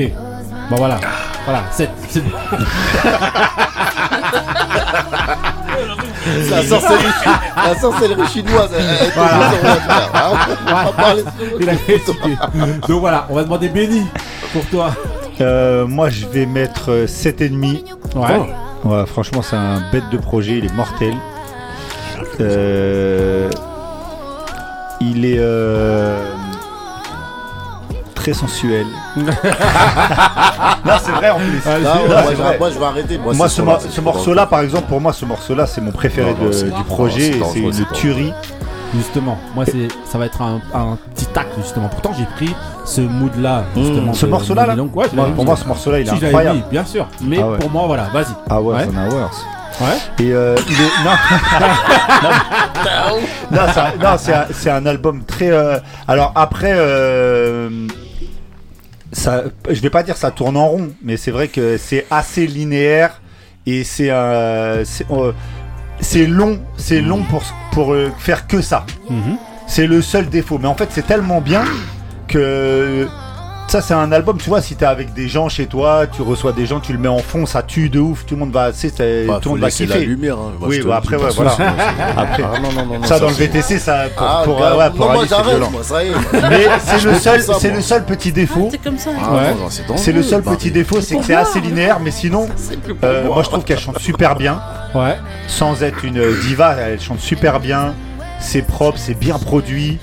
Bon 0.70 0.76
voilà. 0.76 1.00
Voilà, 1.46 1.64
7. 1.72 1.90
C'est 2.10 2.22
bon. 2.22 2.32
La 6.50 6.62
sorcellerie, 6.64 7.06
la 7.56 7.76
sorcellerie 7.80 8.28
chinoise, 8.28 8.70
elle- 8.78 8.86
elle 9.02 9.10
te 9.10 9.14
Voilà. 9.14 9.50
sur 9.52 9.70
hein. 9.70 10.32
On 10.68 10.74
va 10.74 10.92
parler 10.92 11.22
sur- 11.22 11.62
Il 11.62 11.70
a 11.70 11.74
expliqué. 11.74 12.38
Donc 12.88 13.00
voilà, 13.00 13.26
on 13.30 13.36
va 13.36 13.44
demander 13.44 13.70
Benny 13.70 14.06
pour 14.52 14.66
toi. 14.66 14.92
Euh, 15.40 15.86
moi, 15.88 16.10
je 16.10 16.26
vais 16.26 16.46
mettre 16.46 16.92
euh, 16.92 17.08
7,5. 17.08 17.84
Ouais. 18.16 18.54
Ouais, 18.84 19.06
franchement, 19.06 19.42
c'est 19.42 19.56
un 19.56 19.82
bête 19.92 20.10
de 20.12 20.18
projet, 20.18 20.58
il 20.58 20.66
est 20.66 20.74
mortel. 20.74 21.14
Euh, 22.42 23.50
il 25.00 25.26
est 25.26 25.38
euh, 25.40 26.20
très 28.32 28.40
sensuel. 28.40 28.86
non, 29.18 29.26
c'est 31.04 31.12
vrai 31.12 31.30
en 31.30 31.38
plus. 31.38 31.62
Ah, 31.66 31.80
Non, 31.80 32.08
moi, 32.08 32.24
je- 32.30 32.36
vrai. 32.36 32.58
moi, 32.60 32.70
je 32.72 32.80
vais 32.80 32.86
arrêter. 32.86 33.18
Moi, 33.18 33.34
Moi, 33.34 33.50
ce 33.50 33.62
ce, 33.90 34.02
morceau-là, 34.02 34.46
par 34.46 34.62
exemple, 34.62 34.88
pour 34.88 35.00
moi, 35.00 35.14
ce 35.14 35.26
morceau-là, 35.26 35.66
c'est 35.66 35.82
mon 35.82 35.92
préféré 35.92 36.32
Non, 36.34 36.46
non, 36.46 36.50
de- 36.50 36.70
du 36.72 36.84
projet. 36.84 37.40
c'est 37.54 37.60
une 37.60 37.86
tuerie. 37.94 38.34
Justement, 38.96 39.38
moi 39.54 39.66
c'est 39.66 39.90
ça 40.10 40.18
va 40.18 40.28
être 40.28 40.42
un, 40.42 40.62
un 40.74 40.98
petit 41.14 41.26
tac 41.26 41.48
justement. 41.58 41.90
Pourtant 41.90 42.14
j'ai 42.18 42.24
pris 42.38 42.56
ce 42.86 43.02
mood 43.02 43.36
là 43.38 43.66
justement. 43.76 44.14
Ce 44.14 44.26
de 44.26 44.32
morceau-là, 44.32 44.66
là 44.66 44.76
Munilong. 44.78 44.96
Ouais, 44.98 45.10
pour 45.10 45.28
mis. 45.28 45.44
moi, 45.44 45.58
ce 45.58 45.68
morceau-là, 45.68 46.00
il 46.00 46.08
est 46.08 46.16
Si, 46.18 46.26
incroyable. 46.26 46.56
mis, 46.60 46.64
bien 46.72 46.86
sûr. 46.86 47.06
Mais 47.22 47.38
Ah 47.42 47.48
ouais. 47.50 47.58
pour 47.58 47.70
moi, 47.70 47.84
voilà, 47.86 48.04
vas-y. 48.14 48.28
Ah 48.50 48.62
ouais, 48.62 48.76
Ouais. 48.76 48.88
c'est 48.90 48.98
un 48.98 49.12
hours. 49.12 49.44
Ouais. 49.82 49.98
Et 50.26 50.32
euh, 50.32 50.56
il 50.70 50.74
est. 50.74 51.04
Non, 51.04 51.12
non, 53.52 53.62
c'est 53.74 53.80
un- 53.82 53.92
non, 54.02 54.16
c'est 54.18 54.34
un, 54.34 54.46
c'est 54.54 54.70
un 54.70 54.86
album 54.86 55.24
très. 55.26 55.50
euh, 55.52 55.80
Alors 56.08 56.32
après. 56.36 56.72
euh, 56.74 57.70
Ça, 59.14 59.44
je 59.70 59.82
vais 59.82 59.90
pas 59.90 60.04
dire 60.04 60.18
ça 60.18 60.32
tourne 60.32 60.58
en 60.58 60.68
rond, 60.68 60.90
mais 61.02 61.18
c'est 61.18 61.32
vrai 61.32 61.48
que 61.48 61.78
c'est 61.78 62.06
assez 62.12 62.46
linéaire 62.46 63.22
et 63.66 63.84
c'est 63.84 64.10
euh, 64.10 64.84
c'est 64.86 65.06
euh, 65.12 65.32
c'est 66.00 66.26
long, 66.26 66.60
c'est 66.78 67.02
long 67.02 67.24
pour 67.24 67.44
pour 67.72 67.94
euh, 67.94 68.12
faire 68.18 68.48
que 68.48 68.62
ça. 68.62 68.86
Mhm. 69.10 69.38
C'est 69.68 69.88
le 69.88 70.02
seul 70.02 70.30
défaut. 70.30 70.60
Mais 70.62 70.68
en 70.68 70.76
fait, 70.76 70.90
c'est 70.92 71.06
tellement 71.06 71.42
bien 71.42 71.64
que 72.28 73.08
ça, 73.68 73.82
c'est 73.82 73.94
un 73.94 74.12
album. 74.12 74.38
Tu 74.38 74.50
vois, 74.50 74.62
si 74.62 74.76
t'es 74.76 74.86
avec 74.86 75.14
des 75.14 75.28
gens 75.28 75.50
chez 75.50 75.66
toi, 75.66 76.06
tu 76.08 76.22
reçois 76.22 76.54
des 76.54 76.66
gens, 76.66 76.80
tu 76.80 76.94
le 76.94 77.00
mets 77.00 77.08
en 77.10 77.18
fond, 77.20 77.46
ça 77.46 77.62
tue 77.64 77.90
de 77.90 78.00
ouf. 78.00 78.26
Tout 78.26 78.36
le 78.36 78.40
monde 78.42 78.52
va, 78.52 78.72
c'est- 78.74 79.26
Bah, 79.28 79.40
tout 79.42 79.50
le 79.50 79.56
monde 79.56 79.62
va 79.62 79.70
kiffer. 79.70 79.86
la 79.88 79.98
lumière. 80.00 80.36
hein. 80.38 80.54
Moi, 80.60 80.70
oui, 80.70 80.82
bah 80.86 80.96
après, 80.98 81.18
ouais, 81.18 81.30
voilà. 81.36 81.52
Après, 82.18 82.44
Ah, 82.44 82.60
non, 82.60 82.72
non, 82.72 82.86
non, 82.86 83.00
non, 83.00 83.04
ça, 83.06 83.20
dans 83.20 83.28
le 83.28 83.34
VTC, 83.34 83.78
ça 83.80 84.06
pour, 84.16 84.26
Ah, 84.26 84.42
pour, 84.46 84.58
ouais, 84.60 84.90
pour 84.92 85.00
non, 85.00 85.06
moi, 85.06 85.12
aller, 85.14 85.22
c'est 85.24 85.28
j'arrête, 85.30 85.50
violent. 85.56 85.72
moi, 85.72 85.84
ça 85.84 86.04
y 86.04 86.08
est. 86.08 86.12
Mais 86.50 86.68
c'est 86.86 87.04
le 87.04 87.14
seul, 87.16 87.42
ça, 87.42 87.54
c'est 87.60 87.72
le 87.72 87.82
seul 87.82 88.04
petit 88.06 88.32
défaut. 88.32 88.70
C'est 88.72 88.82
comme 88.84 88.98
ça. 88.98 89.10
Ouais. 89.10 89.16
non, 89.54 89.66
non, 89.90 89.98
c'est 89.98 90.12
le 90.14 90.24
seul 90.24 90.42
petit 90.44 90.72
défaut, 90.72 91.02
c'est 91.02 91.18
que 91.18 91.24
c'est 91.26 91.36
assez 91.36 91.60
linéaire, 91.60 92.00
mais 92.00 92.12
sinon, 92.12 92.48
euh, 93.04 93.26
moi. 93.26 93.36
moi 93.36 93.44
je 93.44 93.50
trouve 93.50 93.64
qu'elle 93.64 93.80
chante 93.80 94.00
super 94.00 94.36
bien, 94.36 94.62
Ouais. 94.96 95.18
sans 95.48 95.84
être 95.84 96.06
une 96.06 96.22
diva, 96.44 96.76
elle 96.80 97.00
chante 97.02 97.20
super 97.20 97.60
bien, 97.60 97.94
c'est 98.40 98.62
propre, 98.62 98.98
c'est 98.98 99.18
bien 99.20 99.38
produit. 99.38 100.00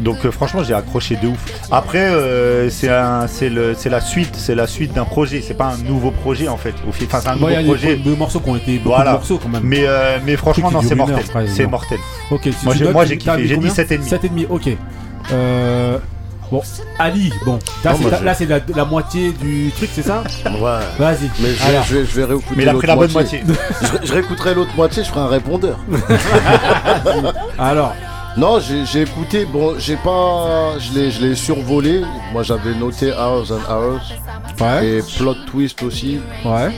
Donc 0.00 0.24
euh, 0.24 0.30
franchement 0.30 0.62
j'ai 0.62 0.74
accroché 0.74 1.16
de 1.16 1.28
ouf. 1.28 1.38
Après 1.70 1.98
euh, 2.10 2.68
c'est 2.70 2.88
un, 2.90 3.26
c'est 3.26 3.48
le, 3.48 3.74
c'est 3.76 3.88
la 3.88 4.00
suite, 4.00 4.34
c'est 4.36 4.54
la 4.54 4.66
suite 4.66 4.92
d'un 4.92 5.04
projet. 5.04 5.42
C'est 5.46 5.54
pas 5.54 5.66
un 5.74 5.78
nouveau 5.78 6.10
projet 6.10 6.48
en 6.48 6.56
fait. 6.56 6.74
Enfin 6.88 7.18
c'est 7.22 7.28
un 7.28 7.36
Bon, 7.36 7.48
il 7.48 7.52
y 7.52 7.56
a 7.56 7.62
nouveau 7.62 7.74
des, 7.74 7.80
projet. 7.80 7.96
des 7.96 8.16
morceaux 8.16 8.40
qui 8.40 8.50
ont 8.50 8.56
été 8.56 8.76
beaucoup 8.78 8.90
Voilà. 8.96 9.12
de 9.12 9.16
morceaux 9.16 9.38
quand 9.42 9.48
même. 9.48 9.62
Mais 9.64 9.84
euh, 9.86 10.18
mais 10.24 10.36
franchement 10.36 10.70
non 10.70 10.82
c'est 10.82 10.94
mortel. 10.94 11.24
C'est 11.48 11.66
mortel. 11.66 11.98
Ok. 12.30 12.48
Si 12.58 12.64
Moi, 12.64 13.04
j'ai- 13.06 13.16
kiffé, 13.18 13.46
j'ai 13.46 13.56
dit 13.56 13.68
combien 13.68 13.72
7,5. 13.72 14.08
7,5, 14.08 14.46
ok. 14.50 14.68
Euh, 15.32 15.98
Bon, 16.48 16.62
Ali, 17.00 17.32
bon, 17.44 17.58
là 17.84 17.92
c'est 18.00 18.08
la, 18.08 18.18
je- 18.20 18.24
là, 18.24 18.34
c'est 18.34 18.46
la, 18.46 18.60
la 18.76 18.84
moitié 18.84 19.32
du 19.32 19.72
truc, 19.76 19.90
c'est 19.92 20.02
ça 20.04 20.22
Ouais. 20.44 20.78
Vas-y. 20.96 21.28
Mais 21.40 21.48
je 21.48 21.64
vais, 21.72 21.82
je 21.88 21.94
vais, 21.96 22.04
je 22.06 22.16
vais 22.20 22.24
réécouter 22.24 22.54
Mais 22.56 22.62
il 22.62 22.68
a 22.68 22.72
l'autre 22.72 22.78
pris 22.82 22.86
la 22.86 22.94
bonne 22.94 23.10
moitié. 23.10 23.42
je, 23.82 24.06
je 24.06 24.12
réécouterai 24.12 24.54
l'autre 24.54 24.70
moitié, 24.76 25.02
je 25.02 25.08
ferai 25.08 25.20
un 25.22 25.26
répondeur. 25.26 25.76
Alors, 27.58 27.94
Non, 28.36 28.58
j'ai 28.60 29.00
écouté, 29.02 29.46
bon, 29.46 29.76
j'ai 29.78 29.96
pas. 29.96 30.78
Je 30.78 30.92
l'ai 30.92 31.10
je 31.10 31.22
l'ai 31.22 31.34
survolé. 31.34 32.02
Moi, 32.32 32.42
j'avais 32.42 32.74
noté 32.74 33.10
Hours 33.12 33.50
and 33.50 33.64
Hours. 33.72 34.12
ouais, 34.60 34.86
Et 34.86 35.00
Plot 35.16 35.34
Twist 35.46 35.82
aussi. 35.82 36.20
ouais. 36.44 36.70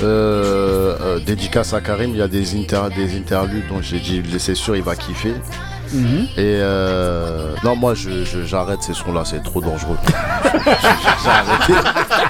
Euh, 0.00 0.96
euh, 1.00 1.18
dédicace 1.20 1.72
à 1.72 1.80
Karim, 1.80 2.10
il 2.10 2.18
y 2.18 2.22
a 2.22 2.28
des, 2.28 2.54
inter- 2.56 2.88
des 2.94 3.16
interludes, 3.18 3.66
donc 3.68 3.82
j'ai 3.82 3.98
dit, 3.98 4.22
c'est 4.38 4.54
sûr, 4.54 4.76
il 4.76 4.82
va 4.82 4.94
kiffer. 4.94 5.34
Mhm. 5.92 6.26
Et 6.36 6.58
euh, 6.60 7.54
non, 7.64 7.76
moi, 7.76 7.94
j'arrête 8.44 8.82
ces 8.82 8.94
sons-là, 8.94 9.22
c'est 9.24 9.42
trop 9.42 9.60
dangereux. 9.60 9.96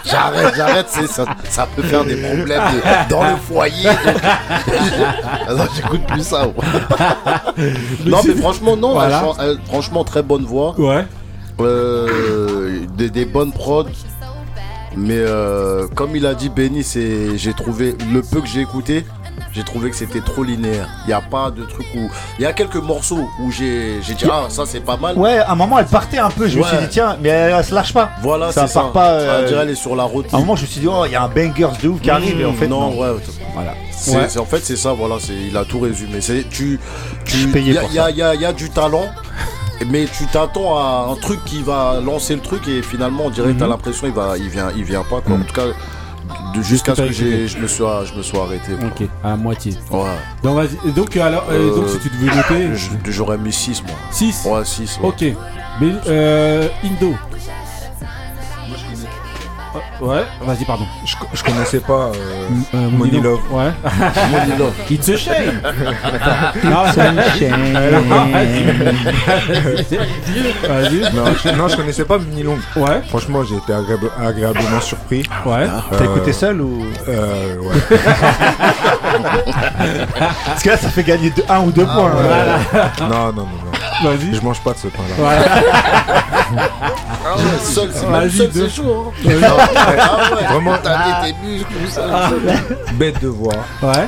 J'arrête, 0.04 0.54
j'arrête, 0.56 0.88
ça, 0.88 1.24
ça 1.48 1.66
peut 1.74 1.82
faire 1.82 2.04
des 2.04 2.16
problèmes 2.16 2.62
de- 2.72 3.10
dans 3.10 3.22
le 3.24 3.36
foyer. 3.36 3.88
Ah 5.50 5.54
non, 5.54 5.64
j'écoute 5.74 6.02
plus 6.06 6.22
ça. 6.22 6.46
non, 8.06 8.18
mais 8.26 8.34
franchement, 8.34 8.76
non, 8.76 8.92
Voilà. 8.92 9.18
elle 9.18 9.24
chante- 9.24 9.36
elle- 9.40 9.58
franchement, 9.66 10.04
très 10.04 10.22
bonne 10.22 10.44
voix. 10.44 10.74
Ouais. 10.78 11.06
Euh, 11.60 12.80
des, 12.96 13.10
des 13.10 13.24
bonnes 13.24 13.52
prods. 13.52 13.86
Mais 14.96 15.16
euh, 15.18 15.86
comme 15.94 16.16
il 16.16 16.26
a 16.26 16.34
dit 16.34 16.48
Benny, 16.48 16.82
c'est 16.82 17.36
j'ai 17.38 17.52
trouvé 17.52 17.94
le 18.12 18.22
peu 18.22 18.40
que 18.40 18.46
j'ai 18.46 18.60
écouté, 18.60 19.04
j'ai 19.52 19.64
trouvé 19.64 19.90
que 19.90 19.96
c'était 19.96 20.20
trop 20.20 20.42
linéaire. 20.42 20.88
Il 21.04 21.08
n'y 21.08 21.12
a 21.14 21.20
pas 21.20 21.50
de 21.50 21.64
truc 21.64 21.86
où 21.96 22.08
il 22.38 22.42
y 22.42 22.46
a 22.46 22.52
quelques 22.52 22.76
morceaux 22.76 23.28
où 23.40 23.50
j'ai 23.50 24.00
j'ai 24.02 24.14
dit 24.14 24.24
ah 24.30 24.46
ça 24.48 24.64
c'est 24.66 24.80
pas 24.80 24.96
mal. 24.96 25.16
Ouais, 25.16 25.38
à 25.38 25.52
un 25.52 25.54
moment 25.54 25.78
elle 25.78 25.86
partait 25.86 26.18
un 26.18 26.30
peu. 26.30 26.48
Je 26.48 26.58
me 26.58 26.62
suis 26.64 26.76
dit 26.78 26.88
tiens, 26.90 27.16
mais 27.20 27.28
elle, 27.30 27.54
elle 27.56 27.64
se 27.64 27.74
lâche 27.74 27.92
pas. 27.92 28.10
Voilà, 28.22 28.52
Ça 28.52 28.66
c'est 28.66 28.74
ça. 28.74 28.80
part 28.80 28.92
pas, 28.92 29.10
euh, 29.12 29.42
On 29.44 29.48
dirait 29.48 29.62
elle 29.62 29.70
est 29.70 29.74
sur 29.74 29.96
la 29.96 30.04
route. 30.04 30.26
À 30.32 30.36
un 30.36 30.40
moment 30.40 30.56
je 30.56 30.62
me 30.62 30.66
suis 30.66 30.80
dit 30.80 30.88
oh 30.88 31.04
il 31.06 31.12
y 31.12 31.16
a 31.16 31.22
un 31.22 31.28
bangers 31.28 31.68
de 31.82 31.88
ouf 31.88 32.00
qui 32.00 32.10
arrive 32.10 32.40
et 32.40 32.44
en 32.44 32.52
fait 32.52 32.68
non, 32.68 32.90
non. 32.90 32.98
ouais. 33.00 33.08
Voilà. 33.54 33.74
C'est, 33.90 34.16
Ouais. 34.16 34.26
c'est- 34.28 34.38
en 34.38 34.44
fait 34.44 34.60
c'est 34.64 34.76
ça, 34.76 34.92
voilà, 34.92 35.16
c'est 35.20 35.34
il 35.34 35.56
a 35.56 35.64
tout 35.64 35.80
résumé. 35.80 36.20
C'est 36.20 36.48
tu 36.48 36.78
tu 37.24 37.36
il 37.54 37.68
y, 37.68 37.72
y 37.72 37.78
a- 37.98 38.10
y 38.10 38.22
a- 38.22 38.34
y 38.34 38.44
a 38.44 38.52
du 38.52 38.70
talent. 38.70 39.06
Mais 39.90 40.06
tu 40.06 40.26
t'attends 40.26 40.76
à 40.76 41.06
un 41.08 41.14
truc 41.14 41.44
qui 41.44 41.62
va 41.62 42.00
lancer 42.04 42.34
le 42.34 42.40
truc 42.40 42.66
et 42.66 42.82
finalement 42.82 43.26
on 43.26 43.30
dirait 43.30 43.52
que 43.52 43.58
t'as 43.60 43.66
Mhm. 43.66 43.70
l'impression 43.70 44.06
il 44.08 44.12
va 44.12 44.36
il 44.36 44.48
vient 44.48 44.72
il 44.76 44.82
vient 44.82 45.04
pas 45.04 45.20
quoi. 45.20 45.36
En 45.36 45.40
tout 45.40 45.54
cas 45.54 45.62
Jusqu'à 46.62 46.94
ce 46.94 47.02
que 47.02 47.12
je 47.12 47.58
me 47.58 47.68
sois, 47.68 48.04
je 48.04 48.14
me 48.14 48.22
sois 48.22 48.44
arrêté. 48.44 48.72
quoi. 48.74 48.88
Ok, 48.88 49.08
à 49.24 49.36
moitié. 49.36 49.72
Ouais. 49.90 50.00
Donc 50.42 50.56
vas-y. 50.56 50.92
Donc 50.92 51.16
alors, 51.16 51.44
euh, 51.50 51.70
Euh, 51.70 51.76
donc 51.76 51.88
si 51.88 51.98
tu 52.00 52.08
devais 52.10 52.34
noter 52.36 52.74
je- 52.74 53.10
J'aurais 53.10 53.38
mis 53.38 53.52
6 53.52 53.82
moi. 53.84 53.94
6 54.10 54.44
Ouais, 54.44 54.64
6. 54.64 54.98
Ok. 55.02 55.24
Mais 55.80 55.92
euh, 56.08 56.68
Indo. 56.84 57.14
Ouais, 60.00 60.22
vas-y, 60.42 60.64
pardon. 60.64 60.84
Je, 61.04 61.16
je 61.34 61.42
connaissais 61.42 61.80
pas 61.80 61.92
euh, 62.12 62.48
M- 62.48 62.62
euh, 62.74 62.88
Money 62.90 63.10
Money 63.12 63.20
Love. 63.20 63.40
Ouais. 63.50 63.72
Money 64.30 64.56
Love. 64.58 64.72
It's 64.90 65.08
a 65.08 65.16
shame. 65.16 65.60
Vas-y. 68.28 69.96
Vas-y. 70.68 71.00
Non, 71.14 71.24
je, 71.42 71.48
non, 71.56 71.68
je 71.68 71.76
connaissais 71.76 72.04
pas 72.04 72.18
Mini 72.18 72.42
Long. 72.42 72.58
Ouais. 72.76 73.02
Franchement, 73.08 73.42
j'ai 73.44 73.56
été 73.56 73.72
agréable- 73.72 74.10
agréablement 74.24 74.80
surpris. 74.80 75.22
Ouais. 75.44 75.66
T'as 75.96 76.04
écouté 76.04 76.32
seul 76.32 76.60
ou? 76.60 76.86
euh, 77.08 77.56
ouais. 77.58 77.74
Parce 80.46 80.62
que 80.62 80.68
là, 80.68 80.76
ça 80.76 80.88
fait 80.90 81.02
gagner 81.04 81.32
1 81.48 81.60
ou 81.60 81.70
2 81.72 81.84
points. 81.84 82.10
Voilà. 82.10 82.58
Non, 83.00 83.08
non, 83.08 83.32
non, 83.32 83.46
non. 83.64 83.72
Vas-y. 84.10 84.34
Je 84.34 84.40
mange 84.42 84.60
pas 84.60 84.72
de 84.72 84.78
ce 84.78 84.88
pain-là. 84.88 85.14
Voilà. 85.18 85.42
Ah 87.26 87.36
ouais, 87.36 87.42
seul, 87.62 87.90
c'est 87.92 88.06
Vas-y, 88.06 88.20
même 88.22 88.30
seul, 88.30 88.50
deux. 88.50 88.68
c'est 88.68 88.76
chaud. 88.76 89.12
hein. 89.26 89.26
Ah 89.98 90.34
ouais, 90.34 90.44
Vraiment. 90.46 90.74
T'as 90.82 91.24
des 91.26 91.34
muscles, 91.46 91.72
ça. 91.88 92.30
Bête 92.94 93.20
de 93.22 93.28
voix. 93.28 93.54
Ouais. 93.82 94.06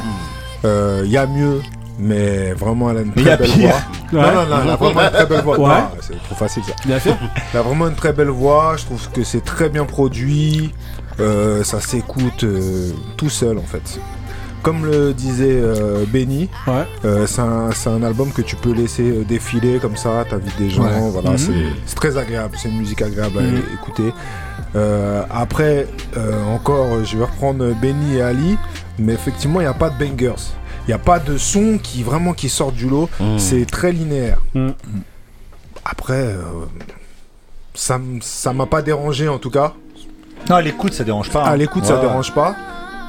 Euh, 0.64 1.04
y 1.06 1.16
a 1.16 1.26
mieux, 1.26 1.60
mais 1.98 2.52
vraiment 2.52 2.90
elle 2.90 2.98
a 2.98 3.00
une 3.02 3.12
très 3.12 3.22
y 3.22 3.30
a 3.30 3.36
belle 3.36 3.48
pire. 3.50 3.68
voix. 3.70 4.20
Ouais. 4.20 4.34
Non, 4.34 4.34
non, 4.44 4.46
non, 4.46 4.56
elle 4.64 4.70
a 4.70 4.76
vraiment 4.76 5.00
une 5.02 5.10
très 5.10 5.26
belle 5.26 5.40
voix. 5.42 5.58
Ouais. 5.60 5.74
C'est 6.00 6.22
trop 6.24 6.34
facile 6.34 6.62
ça. 6.64 6.72
Bien 6.84 6.98
sûr. 6.98 7.16
Elle 7.54 7.60
a 7.60 7.62
vraiment 7.62 7.88
une 7.88 7.94
très 7.94 8.12
belle 8.12 8.28
voix. 8.28 8.74
Je 8.76 8.84
trouve 8.84 9.08
que 9.10 9.24
c'est 9.24 9.44
très 9.44 9.68
bien 9.68 9.84
produit. 9.84 10.72
Euh, 11.18 11.62
ça 11.64 11.80
s'écoute 11.80 12.44
euh, 12.44 12.90
tout 13.16 13.28
seul 13.30 13.58
en 13.58 13.62
fait. 13.62 13.98
Comme 14.62 14.84
le 14.84 15.14
disait 15.14 15.48
euh, 15.52 16.04
Benny, 16.06 16.48
Ouais. 16.66 16.86
euh, 17.06 17.26
c'est 17.26 17.40
un, 17.40 17.70
c'est 17.72 17.88
un 17.88 18.02
album 18.02 18.30
que 18.30 18.42
tu 18.42 18.56
peux 18.56 18.72
laisser 18.72 19.02
euh, 19.10 19.24
défiler 19.24 19.78
comme 19.78 19.96
ça, 19.96 20.24
t'invites 20.28 20.58
des 20.58 20.68
gens, 20.68 20.82
Ouais. 20.84 21.10
voilà, 21.10 21.30
Mhm. 21.30 21.38
c'est- 21.38 21.52
c'est 21.86 21.94
très 21.94 22.18
agréable, 22.18 22.56
c'est 22.60 22.68
une 22.68 22.76
musique 22.78 23.00
agréable 23.00 23.38
à 23.38 23.42
Mhm. 23.42 23.62
écouter. 23.72 24.12
Euh, 24.76 25.22
après, 25.30 25.86
euh, 26.16 26.44
encore, 26.54 27.04
je 27.04 27.16
vais 27.16 27.24
reprendre 27.24 27.72
Benny 27.80 28.16
et 28.16 28.22
Ali, 28.22 28.56
mais 28.98 29.12
effectivement, 29.14 29.60
il 29.60 29.64
n'y 29.64 29.68
a 29.70 29.74
pas 29.74 29.90
de 29.90 29.98
bangers. 29.98 30.34
Il 30.86 30.88
n'y 30.88 30.94
a 30.94 30.98
pas 30.98 31.18
de 31.18 31.36
son 31.38 31.78
qui 31.82 32.02
vraiment 32.02 32.32
qui 32.32 32.48
sort 32.48 32.72
du 32.72 32.88
lot, 32.88 33.08
c'est 33.38 33.64
très 33.66 33.92
linéaire. 33.92 34.38
Mhm. 34.54 34.74
Après, 35.84 36.14
euh, 36.14 36.42
ça 37.74 37.98
ça 38.20 38.52
m'a 38.52 38.66
pas 38.66 38.82
dérangé 38.82 39.28
en 39.28 39.38
tout 39.38 39.50
cas. 39.50 39.72
Non, 40.48 40.56
à 40.56 40.62
l'écoute, 40.62 40.92
ça 40.94 41.04
dérange 41.04 41.30
pas. 41.30 41.42
hein. 41.44 41.52
À 41.52 41.56
l'écoute, 41.56 41.84
ça 41.84 41.98
dérange 42.00 42.32
pas. 42.32 42.54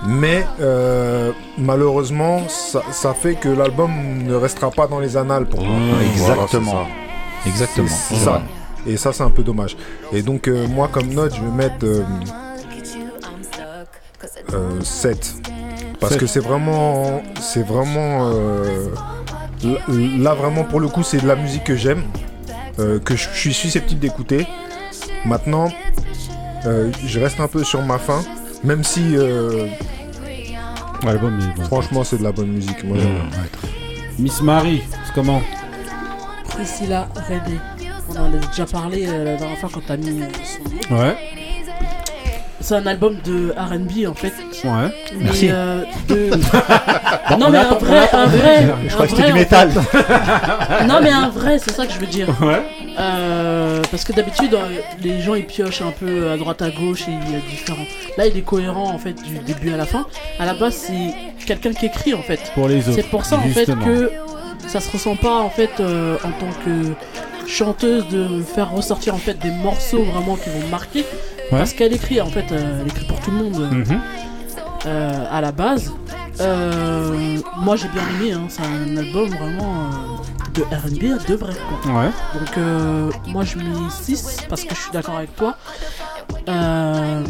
Mais 0.08 0.46
euh, 0.60 1.32
malheureusement, 1.58 2.42
ça, 2.50 2.82
ça 2.92 3.14
fait 3.14 3.36
que 3.36 3.50
l'album 3.50 3.92
ne 4.26 4.34
restera 4.36 4.72
pas 4.72 4.88
dans 4.88 5.00
les 5.00 5.16
annales 5.16 5.46
pour 5.46 5.62
moi. 5.64 5.78
Exactement. 6.12 6.72
Voilà, 6.72 6.88
Exactement. 7.46 7.88
c'est 7.88 8.16
ça. 8.16 8.42
Et 8.88 8.98
ça, 8.98 9.14
c'est 9.14 9.24
un 9.24 9.30
peu 9.30 9.44
dommage. 9.44 9.78
Et 10.12 10.22
donc, 10.22 10.48
euh, 10.48 10.68
moi, 10.68 10.88
comme 10.92 11.08
note, 11.14 11.34
je 11.36 11.42
vais 11.42 11.52
mettre 11.52 11.84
euh, 11.86 12.04
euh, 14.54 14.82
7. 14.82 15.36
Parce 16.00 16.18
que 16.18 16.26
c'est 16.26 16.40
vraiment. 16.40 17.22
C'est 17.40 17.66
vraiment. 17.66 18.32
euh, 18.34 18.88
là, 20.18 20.34
vraiment, 20.34 20.64
pour 20.64 20.80
le 20.80 20.88
coup, 20.88 21.04
c'est 21.04 21.22
de 21.22 21.28
la 21.28 21.36
musique 21.36 21.64
que 21.64 21.76
j'aime. 21.76 22.04
euh, 22.80 23.00
que 23.00 23.16
je 23.16 23.28
suis 23.30 23.54
susceptible 23.54 24.00
d'écouter. 24.00 24.48
Maintenant, 25.26 25.70
euh, 26.66 26.90
je 27.06 27.20
reste 27.20 27.40
un 27.40 27.48
peu 27.48 27.64
sur 27.64 27.82
ma 27.84 28.00
faim. 28.00 28.24
Même 28.64 28.84
si, 28.84 29.16
euh, 29.18 29.68
bon. 31.04 31.40
franchement, 31.66 32.04
c'est 32.04 32.18
de 32.18 32.24
la 32.24 32.32
bonne 32.32 32.48
musique. 32.52 32.84
Moi. 32.84 32.98
Miss 34.18 34.42
Marie, 34.42 34.82
c'est 35.06 35.14
comment? 35.14 35.42
Priscilla 36.50 37.08
René. 37.28 37.60
On 38.18 38.22
en 38.22 38.26
a 38.26 38.48
déjà 38.48 38.66
parlé 38.66 39.06
euh, 39.08 39.24
la 39.24 39.36
dernière 39.38 39.58
fois 39.58 39.70
quand 39.74 39.82
t'as 39.86 39.98
mis 39.98 40.22
son. 40.90 40.96
Ouais. 40.96 41.16
C'est 42.60 42.76
un 42.76 42.86
album 42.86 43.18
de 43.26 43.54
R&B 43.58 44.08
en 44.08 44.14
fait. 44.14 44.34
Ouais. 44.64 44.70
Mais, 45.18 45.24
Merci. 45.26 45.48
euh, 45.52 45.84
de... 46.08 46.30
Bon, 47.30 47.38
non 47.38 47.46
on 47.48 47.52
mais 47.52 47.58
un 47.60 47.74
vrai, 47.76 48.10
un 48.12 48.26
vrai. 48.26 48.68
Je 48.88 48.94
crois 48.94 49.08
que 49.08 49.16
c'était 49.16 49.28
du 49.28 49.34
métal. 49.34 49.72
fait. 49.72 50.06
Non 50.88 51.00
mais 51.02 51.10
un 51.12 51.30
vrai, 51.30 51.58
c'est 51.60 51.72
ça 51.72 51.88
que 51.88 51.94
je 51.94 51.98
veux 52.00 52.06
dire. 52.08 52.28
Ouais. 52.42 52.62
Euh, 53.00 53.82
parce 53.90 54.04
que 54.04 54.12
d'habitude, 54.14 54.56
les 55.02 55.22
gens 55.22 55.34
ils 55.36 55.46
piochent 55.46 55.82
un 55.82 55.92
peu 55.92 56.30
à 56.30 56.38
droite 56.38 56.62
à 56.62 56.70
gauche 56.70 57.08
et 57.08 57.12
il 57.12 57.36
est 57.36 57.50
différent. 57.50 57.86
Là, 58.18 58.28
il 58.28 58.38
est 58.38 58.42
cohérent 58.42 58.92
en 58.94 58.98
fait 58.98 59.14
du 59.14 59.40
début 59.40 59.74
à 59.74 59.78
la 59.78 59.86
fin. 59.86 60.06
À 60.40 60.46
la 60.46 60.54
base, 60.54 60.76
c'est 60.76 61.46
quelqu'un 61.46 61.72
qui 61.74 61.86
écrit 61.88 62.14
en 62.14 62.22
fait. 62.22 62.40
Pour 62.54 62.68
les 62.68 62.80
autres. 62.88 62.96
C'est 62.96 63.10
pour 63.10 63.26
ça 63.26 63.38
en 63.38 63.48
fait 63.50 63.66
que 63.66 64.12
ça 64.68 64.80
se 64.80 64.92
ressent 64.92 65.16
pas 65.16 65.40
en 65.40 65.50
fait 65.50 65.72
euh, 65.80 66.18
en 66.24 66.32
tant 66.32 66.52
que 66.66 66.94
chanteuse 67.52 68.08
de 68.08 68.42
faire 68.42 68.72
ressortir 68.72 69.14
en 69.14 69.18
fait 69.18 69.38
des 69.40 69.52
morceaux 69.52 70.04
vraiment 70.04 70.36
qui 70.36 70.50
vont 70.50 70.68
marquer. 70.70 71.06
Parce 71.50 71.74
qu'elle 71.74 71.94
écrit 71.94 72.22
en 72.22 72.28
fait, 72.28 72.46
euh, 72.52 72.80
elle 72.82 72.88
écrit 72.88 73.06
pour 73.06 73.20
tout 73.20 73.32
le 73.32 73.38
monde 73.38 73.56
euh, 73.62 73.70
Mhm. 73.76 74.00
euh, 74.86 75.26
à 75.30 75.42
la 75.42 75.52
base. 75.52 75.92
Euh, 76.40 77.38
moi 77.58 77.76
j'ai 77.76 77.90
bien 77.90 78.02
aimé, 78.16 78.32
hein, 78.32 78.46
c'est 78.48 78.64
un 78.64 78.96
album 78.98 79.28
vraiment 79.30 79.74
euh, 79.84 80.54
de 80.56 80.62
RB 80.64 81.28
de 81.28 81.36
vrai 81.36 81.54
quoi. 81.84 81.94
Ouais. 81.94 82.10
Donc 82.40 82.58
euh, 82.58 83.12
moi 83.28 83.44
je 83.44 83.58
mets 83.58 83.66
6 83.90 84.38
parce 84.50 84.64
que 84.64 84.74
je 84.74 84.80
suis 84.80 84.92
d'accord 84.92 85.18
avec 85.18 85.36
toi. 85.36 85.56
Euh, 86.48 87.24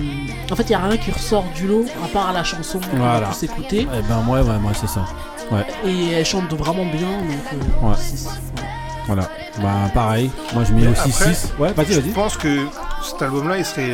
en 0.51 0.55
fait 0.55 0.63
il 0.63 0.69
n'y 0.69 0.75
a 0.75 0.79
rien 0.87 0.97
qui 0.97 1.11
ressort 1.11 1.43
du 1.55 1.67
lot 1.67 1.85
à 2.05 2.07
part 2.09 2.31
la 2.31 2.43
chanson 2.43 2.79
qu'on 2.79 2.97
Voilà. 2.97 3.21
va 3.21 3.33
tous 3.33 3.43
écouter. 3.43 3.87
Eh 3.91 4.01
ben, 4.07 4.23
ouais, 4.31 4.39
ouais, 4.41 4.59
moi, 4.59 4.71
c'est 4.79 4.87
ça. 4.87 5.03
Ouais. 5.51 5.65
Et 5.85 6.11
elle 6.11 6.25
chante 6.25 6.53
vraiment 6.53 6.85
bien 6.85 7.09
donc 7.09 7.83
euh, 7.83 7.87
Ouais. 7.89 7.95
Voilà. 9.13 9.29
Bah, 9.61 9.91
pareil. 9.93 10.31
Moi, 10.53 10.63
je 10.65 10.73
mets 10.73 10.87
aussi 10.87 11.09
Après, 11.09 11.33
6. 11.33 11.53
Ouais, 11.59 11.73
vas-y, 11.73 11.93
Je 11.93 11.99
pense 12.13 12.37
que 12.37 12.47
cet 13.03 13.21
album-là, 13.21 13.57
il 13.57 13.65
serait, 13.65 13.89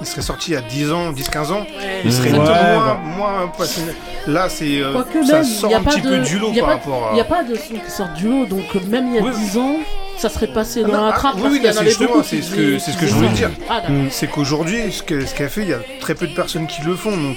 il 0.00 0.06
serait 0.06 0.20
sorti 0.20 0.50
il 0.50 0.54
y 0.54 0.56
a 0.56 0.60
10 0.60 0.92
ans, 0.92 1.12
10-15 1.12 1.52
ans. 1.52 1.64
Il 2.04 2.12
serait 2.12 2.32
Ouais, 2.32 2.36
moins, 2.38 2.46
bah. 2.46 3.00
moins 3.16 3.52
passionné. 3.56 3.92
Là, 4.26 4.48
c'est, 4.50 4.80
euh, 4.82 5.02
ça 5.26 5.42
sort 5.42 5.74
un 5.74 5.80
petit 5.82 6.02
de, 6.02 6.08
peu 6.10 6.18
du 6.18 6.38
lot 6.38 6.52
par 6.52 6.66
pas- 6.66 6.72
rapport 6.72 7.10
à. 7.12 7.16
y 7.16 7.20
a 7.20 7.24
pas 7.24 7.42
de 7.44 7.54
son 7.54 7.74
qui 7.82 7.90
sort 7.90 8.08
du 8.10 8.28
lot, 8.28 8.44
donc 8.44 8.64
euh, 8.76 8.80
même 8.88 9.06
il 9.08 9.14
y 9.14 9.18
a 9.18 9.22
Oui. 9.22 9.30
10 9.34 9.56
ans, 9.56 9.76
ça 10.18 10.28
serait 10.28 10.48
passé 10.48 10.82
dans 10.82 10.88
Ah 10.88 10.96
non, 10.96 11.02
la 11.06 11.14
ah, 11.14 11.18
trappe 11.18 11.34
oui, 11.36 11.60
parce 11.62 11.76
oui, 11.78 11.82
c'est 11.82 11.84
justement, 11.88 12.22
ce 12.22 12.30
que- 12.54 12.78
c'est 12.78 12.90
ce 12.92 12.96
que 12.98 13.06
je 13.06 13.14
voulais 13.14 13.28
dire. 13.30 13.50
Ah, 13.70 13.80
d'accord. 13.80 13.96
C'est 14.10 14.26
qu'aujourd'hui, 14.26 14.92
ce 14.92 15.02
que- 15.02 15.24
ce 15.24 15.34
qu'elle 15.34 15.48
fait, 15.48 15.62
il 15.62 15.68
y 15.70 15.72
a 15.74 15.78
très 16.00 16.14
peu 16.14 16.26
de 16.26 16.34
personnes 16.34 16.66
qui 16.66 16.82
le 16.82 16.94
font. 16.94 17.16
Donc, 17.16 17.36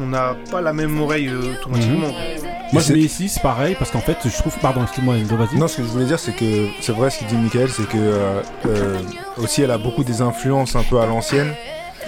on 0.00 0.06
n'a 0.06 0.34
pas 0.50 0.60
la 0.60 0.72
même 0.72 1.00
oreille 1.00 1.28
euh, 1.28 1.52
automatiquement. 1.60 2.08
Moi, 2.72 2.82
je 2.82 2.86
c'est- 2.88 2.94
mets 2.94 3.08
6, 3.08 3.38
pareil, 3.40 3.76
parce 3.78 3.90
qu'en 3.90 4.00
fait, 4.00 4.16
je 4.24 4.36
trouve. 4.36 4.56
Pardon, 4.60 4.82
excuse-moi, 4.82 5.14
vas-y. 5.30 5.58
Non, 5.58 5.68
ce 5.68 5.76
que 5.78 5.82
je 5.82 5.88
voulais 5.88 6.06
dire, 6.06 6.18
c'est 6.18 6.32
que 6.34 6.66
c'est 6.80 6.92
vrai 6.92 7.10
ce 7.10 7.18
qu'il 7.18 7.26
dit 7.28 7.36
Michael, 7.36 7.68
c'est 7.70 7.86
que 7.88 7.96
euh, 7.96 8.40
euh, 8.66 8.98
aussi 9.36 9.62
elle 9.62 9.70
a 9.70 9.78
beaucoup 9.78 10.02
des 10.04 10.20
influences 10.22 10.74
un 10.76 10.82
peu 10.82 10.98
à 11.00 11.06
l'ancienne. 11.06 11.52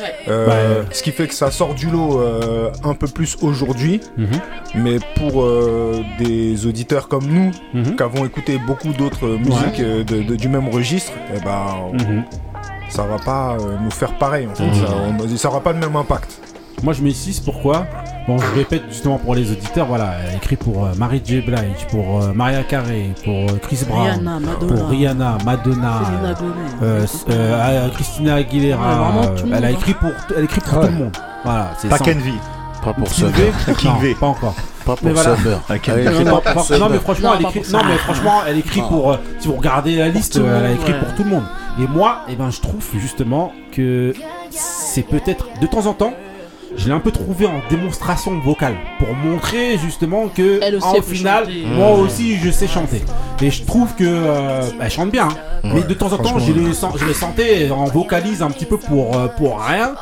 Ouais. 0.01 0.13
Euh, 0.29 0.83
Bah, 0.83 0.89
Ce 0.93 1.03
qui 1.03 1.11
fait 1.13 1.27
que 1.27 1.33
ça 1.35 1.51
sort 1.51 1.75
du 1.75 1.87
lot 1.89 2.21
euh, 2.21 2.71
un 2.85 2.95
peu 2.95 3.07
plus 3.07 3.37
aujourd'hui, 3.41 4.01
Mhm. 4.19 4.29
mais 4.75 4.99
pour 5.17 5.43
euh, 5.43 6.03
des 6.19 6.67
auditeurs 6.67 7.09
comme 7.09 7.27
nous, 7.27 7.51
Mhm. 7.73 7.97
qui 7.97 8.03
avons 8.03 8.25
écouté 8.27 8.59
beaucoup 8.59 8.93
d'autres 8.93 9.27
musiques 9.27 9.81
de- 9.81 10.03
de- 10.23 10.37
du 10.37 10.49
même 10.49 10.69
registre, 10.69 11.13
eh 11.35 11.41
ben, 11.41 11.67
Mhm. 11.95 12.25
ça 12.91 13.05
va 13.05 13.17
pas 13.19 13.57
euh, 13.59 13.77
nous 13.83 13.91
faire 13.91 14.13
pareil 14.19 14.47
en 14.51 14.55
fait. 14.55 14.65
Ça, 14.75 14.95
on- 15.25 15.37
ça 15.37 15.49
aura 15.49 15.61
pas 15.63 15.73
le 15.73 15.79
même 15.79 15.97
impact. 15.97 16.41
Moi, 16.83 16.93
je 16.93 17.03
mets 17.03 17.11
6, 17.11 17.41
pourquoi 17.41 17.87
Bon, 18.29 18.39
je 18.39 18.55
répète 18.59 18.83
justement 18.89 19.19
pour 19.19 19.35
les 19.35 19.51
auditeurs, 19.53 19.87
voilà, 19.87 20.15
elle 20.25 20.35
a 20.35 20.37
écrit 20.37 20.57
pour 20.57 20.85
euh, 20.85 20.93
Mary 20.97 21.23
J. 21.25 21.41
Blige, 21.41 21.87
pour 21.91 22.23
euh, 22.23 22.33
Maria 22.35 22.65
Carey, 22.65 23.11
pour 23.25 23.33
euh, 23.35 23.59
Chris 23.63 23.79
Brown, 23.89 24.03
Rihanna, 24.09 24.41
Madonna. 24.41 24.75
pour 24.77 24.89
Rihanna, 24.89 25.39
Madonna, 25.45 26.01
euh, 26.83 27.07
euh, 27.31 27.31
euh, 27.31 27.89
Christina 27.91 28.35
Aguilera, 28.35 28.81
Ouais, 28.89 28.95
vraiment 28.97 29.23
euh, 29.33 29.41
tout 29.41 29.47
le 29.47 29.55
elle 29.55 29.65
a 29.65 29.71
écrit 29.71 29.95
pour, 29.95 30.11
elle 30.37 30.45
écrit 30.45 30.61
pour 30.61 30.79
Ouais. 30.79 30.87
tout 30.87 30.93
le 30.93 30.99
monde. 30.99 31.17
Voilà, 31.45 31.71
c'est 31.79 31.89
Pas. 31.89 31.99
Kenvy. 31.99 32.33
Pas 32.85 32.93
pour 32.93 33.09
King 33.09 33.33
Summer. 33.33 33.53
Non, 33.85 34.15
pas 34.21 34.27
encore. 34.27 34.55
Pas 34.85 34.97
pour 34.97 35.11
voilà. 35.11 35.37
Summer. 35.37 35.61
Elle 35.69 36.05
Non, 36.05 36.11
mais 36.11 36.63
Summer. 36.65 37.01
franchement, 37.03 37.29
Non, 37.31 37.35
elle 37.39 37.47
écrit, 37.47 37.61
pour 37.61 37.73
non, 37.73 37.85
mais 37.89 37.97
franchement, 37.99 38.41
elle 38.49 38.59
écrit 38.59 38.81
pour. 38.83 39.13
euh, 39.13 39.17
si 39.39 39.49
vous 39.49 39.55
regardez 39.55 39.97
la 39.97 40.09
liste, 40.09 40.37
euh, 40.37 40.59
elle 40.61 40.67
a 40.67 40.73
écrit 40.73 40.93
ouais. 40.93 40.99
pour 40.99 41.15
tout 41.15 41.25
le 41.25 41.31
monde. 41.31 41.45
Et 41.81 41.87
moi, 41.87 42.23
eh 42.29 42.35
ben, 42.37 42.51
je 42.51 42.61
trouve 42.61 42.85
justement 42.99 43.53
que 43.73 44.13
c'est 44.51 45.03
peut-être 45.03 45.47
de 45.61 45.67
temps 45.67 45.87
en 45.87 45.93
temps. 45.95 46.13
Je 46.77 46.87
l'ai 46.87 46.93
un 46.93 47.01
peu 47.01 47.11
trouvé 47.11 47.47
en 47.47 47.61
démonstration 47.71 48.39
vocale 48.41 48.77
pour 48.99 49.09
montrer 49.15 49.79
justement 49.79 50.29
que 50.29 50.61
Elle 50.63 50.77
aussi, 50.77 50.87
en 50.87 50.95
elle 50.95 51.03
peut 51.03 51.15
final, 51.15 51.45
chanter. 51.45 51.65
moi 51.75 51.91
aussi 51.93 52.37
je 52.37 52.51
sais 52.51 52.67
chanter. 52.69 53.03
Et 53.41 53.51
je 53.51 53.65
trouve 53.65 53.95
que 53.95 54.05
euh, 54.05 54.63
elle 54.81 54.91
chante 54.91 55.11
bien. 55.11 55.29
hein. 55.29 55.71
mais 55.75 55.83
de 55.83 55.95
temps 55.95 56.13
en 56.13 56.19
temps, 56.19 56.39
je 56.39 56.53
les, 56.53 56.75
sens- 56.75 56.95
je 56.99 57.05
les 57.07 57.15
sentais 57.15 57.71
en 57.71 57.85
vocalise 57.87 58.43
un 58.43 58.51
petit 58.51 58.67
peu 58.67 58.77
pour 58.79 59.17
euh, 59.17 59.27
pour 59.29 59.61
rien. 59.61 59.95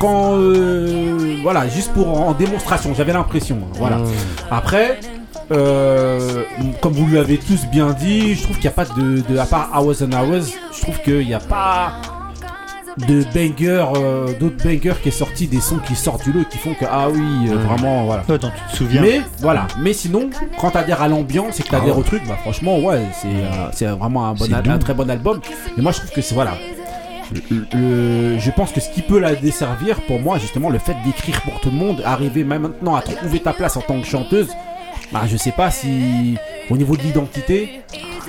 Quand 0.00 0.32
euh, 0.36 1.36
voilà, 1.42 1.68
juste 1.68 1.92
pour 1.92 2.20
en 2.20 2.32
démonstration, 2.34 2.92
j'avais 2.94 3.12
l'impression. 3.14 3.56
hein, 3.62 3.72
Voilà. 3.78 3.98
Après, 4.50 5.00
euh, 5.52 6.42
comme 6.82 6.92
vous 6.92 7.08
l'avez 7.14 7.38
tous 7.38 7.64
bien 7.66 7.92
dit, 7.92 8.34
je 8.34 8.42
trouve 8.42 8.56
qu'il 8.56 8.64
n'y 8.64 8.68
a 8.68 8.72
pas 8.72 8.84
de, 8.84 9.22
de 9.32 9.38
à 9.38 9.46
part 9.46 9.70
Hours 9.74 10.02
and 10.02 10.12
Hours, 10.12 10.46
je 10.74 10.80
trouve 10.82 11.00
qu'il 11.02 11.26
n'y 11.26 11.34
a 11.34 11.38
pas 11.40 11.92
de 12.98 13.24
bangers, 13.34 13.86
euh, 13.96 14.32
d'autres 14.40 14.62
bangers 14.64 14.94
qui 15.02 15.08
est 15.08 15.12
sorti, 15.12 15.46
des 15.46 15.60
sons 15.60 15.78
qui 15.86 15.94
sortent 15.94 16.24
du 16.24 16.32
lot 16.32 16.44
qui 16.48 16.56
font 16.58 16.72
que 16.74 16.84
ah 16.90 17.08
oui, 17.10 17.20
euh, 17.50 17.56
vraiment 17.56 18.04
voilà. 18.06 18.22
Tu 18.26 18.38
te 18.38 18.46
souviens 18.76 19.02
Mais 19.02 19.20
voilà, 19.40 19.66
mais 19.80 19.92
sinon, 19.92 20.30
quand 20.58 20.70
t'adhères 20.70 21.02
à 21.02 21.08
l'ambiance 21.08 21.60
et 21.60 21.62
que 21.62 21.68
t'adhères 21.68 21.88
Ah 21.92 21.94
ouais. 21.96 22.00
au 22.00 22.02
truc, 22.04 22.22
bah 22.26 22.36
franchement, 22.40 22.78
ouais, 22.78 23.02
c'est 23.20 23.28
euh, 23.28 23.68
c'est 23.72 23.86
vraiment 23.86 24.26
un, 24.26 24.34
bon 24.34 24.46
un 24.52 24.78
très 24.78 24.94
bon 24.94 25.10
album. 25.10 25.40
Mais 25.76 25.82
moi, 25.82 25.92
je 25.92 25.98
trouve 25.98 26.10
que 26.10 26.22
c'est 26.22 26.34
voilà. 26.34 26.54
Le- 27.50 27.66
le- 27.74 28.38
je 28.38 28.50
pense 28.52 28.70
que 28.72 28.80
ce 28.80 28.88
qui 28.88 29.02
peut 29.02 29.18
la 29.18 29.34
desservir, 29.34 30.00
pour 30.06 30.20
moi, 30.20 30.38
justement, 30.38 30.70
le 30.70 30.78
fait 30.78 30.94
d'écrire 31.04 31.40
pour 31.42 31.60
tout 31.60 31.70
le 31.70 31.76
monde, 31.76 32.00
arriver 32.04 32.44
même 32.44 32.62
maintenant 32.62 32.94
à 32.94 33.02
trouver 33.02 33.40
ta 33.40 33.52
place 33.52 33.76
en 33.76 33.80
tant 33.80 34.00
que 34.00 34.06
chanteuse, 34.06 34.48
bah, 35.12 35.22
je 35.26 35.36
sais 35.36 35.52
pas 35.52 35.70
si 35.70 36.36
au 36.70 36.76
niveau 36.76 36.96
de 36.96 37.02
l'identité, 37.02 37.80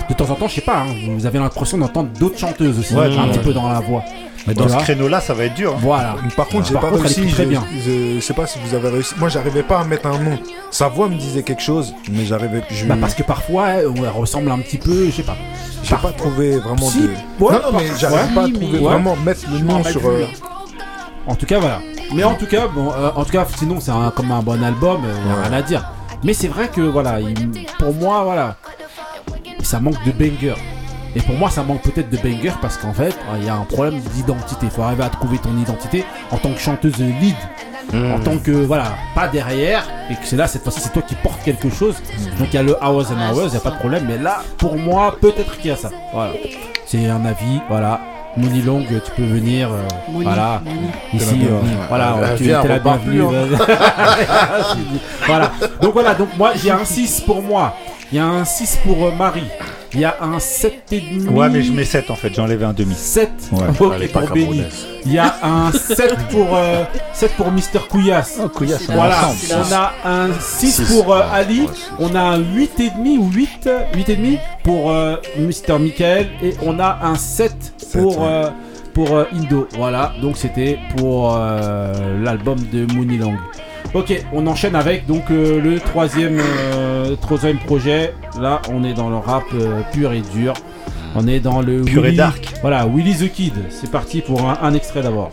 de 0.09 0.13
temps 0.13 0.29
en 0.29 0.35
temps, 0.35 0.47
je 0.47 0.55
sais 0.55 0.61
pas, 0.61 0.79
hein, 0.81 0.95
vous 1.09 1.25
avez 1.25 1.39
l'impression 1.39 1.77
d'entendre 1.77 2.09
d'autres 2.19 2.37
chanteuses 2.37 2.79
aussi, 2.79 2.93
Ouais, 2.95 3.05
un 3.05 3.23
ouais. 3.25 3.29
petit 3.31 3.39
peu 3.39 3.53
dans 3.53 3.67
la 3.69 3.79
voix. 3.79 4.03
Mais 4.45 4.53
dans 4.53 4.65
Tu 4.65 4.71
ce 4.71 4.77
créneau-là, 4.77 5.19
ça 5.19 5.33
va 5.33 5.43
être 5.43 5.55
dur. 5.55 5.73
hein. 5.75 5.79
Voilà. 5.81 6.15
Par 6.37 6.47
contre, 6.47 6.67
j'ai 6.67 6.73
pas 6.75 6.89
contre, 6.89 7.01
réussi. 7.01 7.27
très 7.27 7.43
je- 7.43 7.49
bien. 7.49 7.65
Je, 7.85 8.15
je 8.15 8.19
sais 8.21 8.33
pas 8.33 8.47
si 8.47 8.57
vous 8.63 8.73
avez 8.75 8.87
réussi. 8.87 9.13
Moi, 9.17 9.27
j'arrivais 9.27 9.63
pas 9.63 9.79
à 9.81 9.83
mettre 9.83 10.07
un 10.07 10.17
nom. 10.19 10.39
Sa 10.71 10.87
voix 10.87 11.09
me 11.09 11.15
disait 11.15 11.43
quelque 11.43 11.61
chose, 11.61 11.93
mais 12.09 12.23
j'arrivais. 12.23 12.63
Je 12.71 12.85
Bah, 12.85 12.95
parce 13.01 13.13
que 13.13 13.23
parfois, 13.23 13.67
elle, 13.71 13.87
ressemble 14.15 14.49
un 14.49 14.59
petit 14.59 14.77
peu, 14.77 15.07
je 15.07 15.11
sais 15.11 15.23
pas. 15.23 15.35
j'ai 15.83 15.97
pas 15.97 16.13
trouvé 16.13 16.59
vraiment 16.59 16.87
Si. 16.89 17.01
de. 17.01 17.07
Ouais, 17.07 17.51
non, 17.51 17.59
non, 17.73 17.77
mais 17.77 17.87
j'arrive 17.99 18.29
ouais. 18.29 18.35
pas 18.35 18.43
à 18.45 18.49
trouver 18.49 18.77
vraiment 18.79 19.11
ouais. 19.15 19.19
mettre 19.25 19.41
le 19.51 19.59
nom 19.59 19.83
sur. 19.83 20.07
euh. 20.07 20.25
En 21.25 21.35
tout 21.35 21.45
cas, 21.45 21.59
voilà. 21.59 21.81
Mais 22.15 22.23
en 22.23 22.35
tout 22.35 22.45
cas, 22.47 22.67
bon, 22.67 22.89
euh, 22.97 23.09
en 23.17 23.25
tout 23.25 23.31
cas, 23.31 23.45
sinon 23.57 23.81
c'est 23.81 23.91
un, 23.91 24.11
comme 24.11 24.31
un 24.31 24.41
bon 24.41 24.63
album, 24.63 25.01
il 25.03 25.29
y 25.29 25.33
a 25.35 25.41
rien 25.49 25.57
à 25.57 25.61
dire. 25.61 25.91
Mais 26.23 26.33
c'est 26.33 26.47
vrai 26.47 26.67
que 26.69 26.81
voilà, 26.81 27.19
il- 27.21 27.65
pour 27.79 27.93
moi, 27.93 28.23
voilà, 28.23 28.55
ça 29.61 29.79
manque 29.79 30.03
de 30.05 30.11
banger. 30.11 30.55
Et 31.15 31.21
pour 31.21 31.35
moi, 31.35 31.49
ça 31.49 31.63
manque 31.63 31.81
peut-être 31.81 32.09
de 32.09 32.17
banger 32.17 32.51
parce 32.61 32.77
qu'en 32.77 32.93
fait, 32.93 33.15
il 33.39 33.45
y 33.45 33.49
a 33.49 33.55
un 33.55 33.63
problème 33.63 33.99
d'identité. 34.13 34.65
Il 34.67 34.69
faut 34.69 34.83
arriver 34.83 35.03
à 35.03 35.09
trouver 35.09 35.37
ton 35.39 35.55
identité 35.57 36.05
en 36.31 36.37
tant 36.37 36.51
que 36.51 36.59
chanteuse 36.59 36.97
lead. 36.97 37.35
En 37.93 38.19
tant 38.19 38.37
que, 38.37 38.51
voilà, 38.51 38.91
pas 39.15 39.27
derrière. 39.29 39.83
Et 40.11 40.13
que 40.15 40.19
c'est 40.25 40.35
là, 40.35 40.47
cette 40.47 40.63
fois-ci, 40.63 40.81
c'est 40.81 40.91
toi 40.91 41.01
qui 41.01 41.15
portes 41.15 41.41
quelque 41.43 41.69
chose. 41.69 41.95
Donc 42.37 42.49
il 42.51 42.55
y 42.55 42.57
a 42.57 42.63
le 42.63 42.73
Hours 42.83 43.11
and 43.11 43.31
Hours, 43.33 43.45
il 43.45 43.51
n'y 43.51 43.57
a 43.57 43.61
pas 43.61 43.71
de 43.71 43.77
problème. 43.77 44.05
Mais 44.07 44.17
là, 44.17 44.41
pour 44.57 44.75
moi, 44.77 45.15
peut-être 45.19 45.57
qu'il 45.57 45.67
y 45.67 45.71
a 45.73 45.77
ça. 45.77 45.89
Voilà. 46.13 46.33
C'est 46.85 47.07
un 47.07 47.23
avis, 47.25 47.61
voilà. 47.69 48.01
Moni 48.35 48.61
Long, 48.61 48.83
tu 48.83 49.11
peux 49.15 49.23
venir. 49.25 49.69
euh, 49.71 49.87
voilà. 50.09 50.61
Moni. 50.63 50.77
Ici, 51.13 51.37
la 51.39 51.47
euh, 51.47 51.59
voilà, 51.87 52.15
Elle 52.31 52.37
tu 52.37 52.43
vient, 52.43 52.61
es 52.63 52.67
la 52.67 52.79
bienvenue. 52.79 53.23
plus, 53.27 53.55
voilà. 55.27 55.51
Donc 55.81 55.93
voilà, 55.93 56.13
donc 56.13 56.29
moi 56.37 56.51
j'ai 56.55 56.71
un 56.71 56.85
6 56.85 57.21
pour 57.21 57.41
moi. 57.41 57.73
Il 58.11 58.17
y 58.17 58.19
a 58.19 58.25
un 58.25 58.45
6 58.45 58.79
pour 58.85 59.05
euh, 59.05 59.11
Marie. 59.17 59.47
Il 59.93 60.01
y 60.01 60.05
a 60.05 60.17
un 60.21 60.37
7,5. 60.37 61.29
Ouais, 61.29 61.49
mais 61.49 61.61
je 61.63 61.71
mets 61.71 61.85
7 61.85 62.09
en 62.11 62.15
fait, 62.15 62.33
j'ai 62.33 62.41
enlevé 62.41 62.65
un 62.65 62.73
demi. 62.73 62.93
7 62.95 63.29
Ouais. 63.51 63.59
Ok, 63.79 63.93
Elle 63.95 64.03
est 64.03 64.07
pas 64.07 64.21
pour 64.21 64.35
Benny. 64.35 64.63
Il 65.05 65.13
y 65.13 65.17
a 65.17 65.35
un 65.41 65.71
7 65.71 66.15
pour, 66.29 66.55
euh, 66.55 66.83
7 67.13 67.31
pour 67.37 67.51
Mister 67.51 67.79
Couillasse. 67.89 68.39
Oh, 68.43 68.49
Couillasse, 68.49 68.83
on 68.89 68.91
est 68.91 68.95
Voilà, 68.95 69.29
on 69.51 69.73
a 69.73 69.93
un 70.05 70.29
6 70.39 70.71
Six. 70.71 70.83
pour 70.93 71.13
euh, 71.13 71.19
Ouais, 71.19 71.25
Ali, 71.33 71.61
ouais, 71.61 71.67
on 71.99 72.13
a 72.15 72.19
un 72.21 72.39
8,5 72.39 73.17
ou 73.17 73.31
8, 73.31 73.69
8,5 73.95 74.39
pour 74.63 74.91
euh, 74.91 75.15
Mister 75.39 75.77
Michael 75.79 76.27
et 76.43 76.53
on 76.65 76.79
a 76.79 76.99
un 77.03 77.15
7 77.15 77.53
pour, 77.93 78.19
ouais. 78.19 78.27
euh, 78.27 78.49
pour 78.93 79.15
euh, 79.15 79.23
Indo. 79.33 79.67
Voilà, 79.77 80.11
donc 80.21 80.35
c'était 80.37 80.77
pour 80.97 81.33
euh, 81.35 82.21
l'album 82.23 82.57
de 82.73 82.85
Mooney 82.93 83.17
Long. 83.17 83.35
Ok, 83.93 84.13
on 84.33 84.45
enchaîne 84.47 84.75
avec 84.75 85.05
donc 85.05 85.31
euh, 85.31 85.61
le 85.61 85.79
troisième, 85.79 86.39
euh, 86.39 87.15
troisième 87.15 87.57
projet. 87.57 88.13
Là, 88.39 88.61
on 88.71 88.83
est 88.83 88.93
dans 88.93 89.09
le 89.09 89.15
rap 89.15 89.45
euh, 89.53 89.81
pur 89.93 90.11
et 90.13 90.21
dur. 90.21 90.53
On 91.15 91.25
est 91.27 91.39
dans 91.39 91.61
le 91.61 91.81
Pur 91.81 92.05
et 92.05 92.11
dark. 92.11 92.53
Voilà, 92.61 92.85
Willy 92.85 93.15
the 93.15 93.31
Kid. 93.31 93.53
C'est 93.69 93.89
parti 93.89 94.21
pour 94.21 94.47
un, 94.47 94.57
un 94.61 94.73
extrait 94.73 95.01
d'abord. 95.01 95.31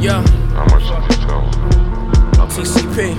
Yeah. 0.00 0.22
TCP. 2.54 3.14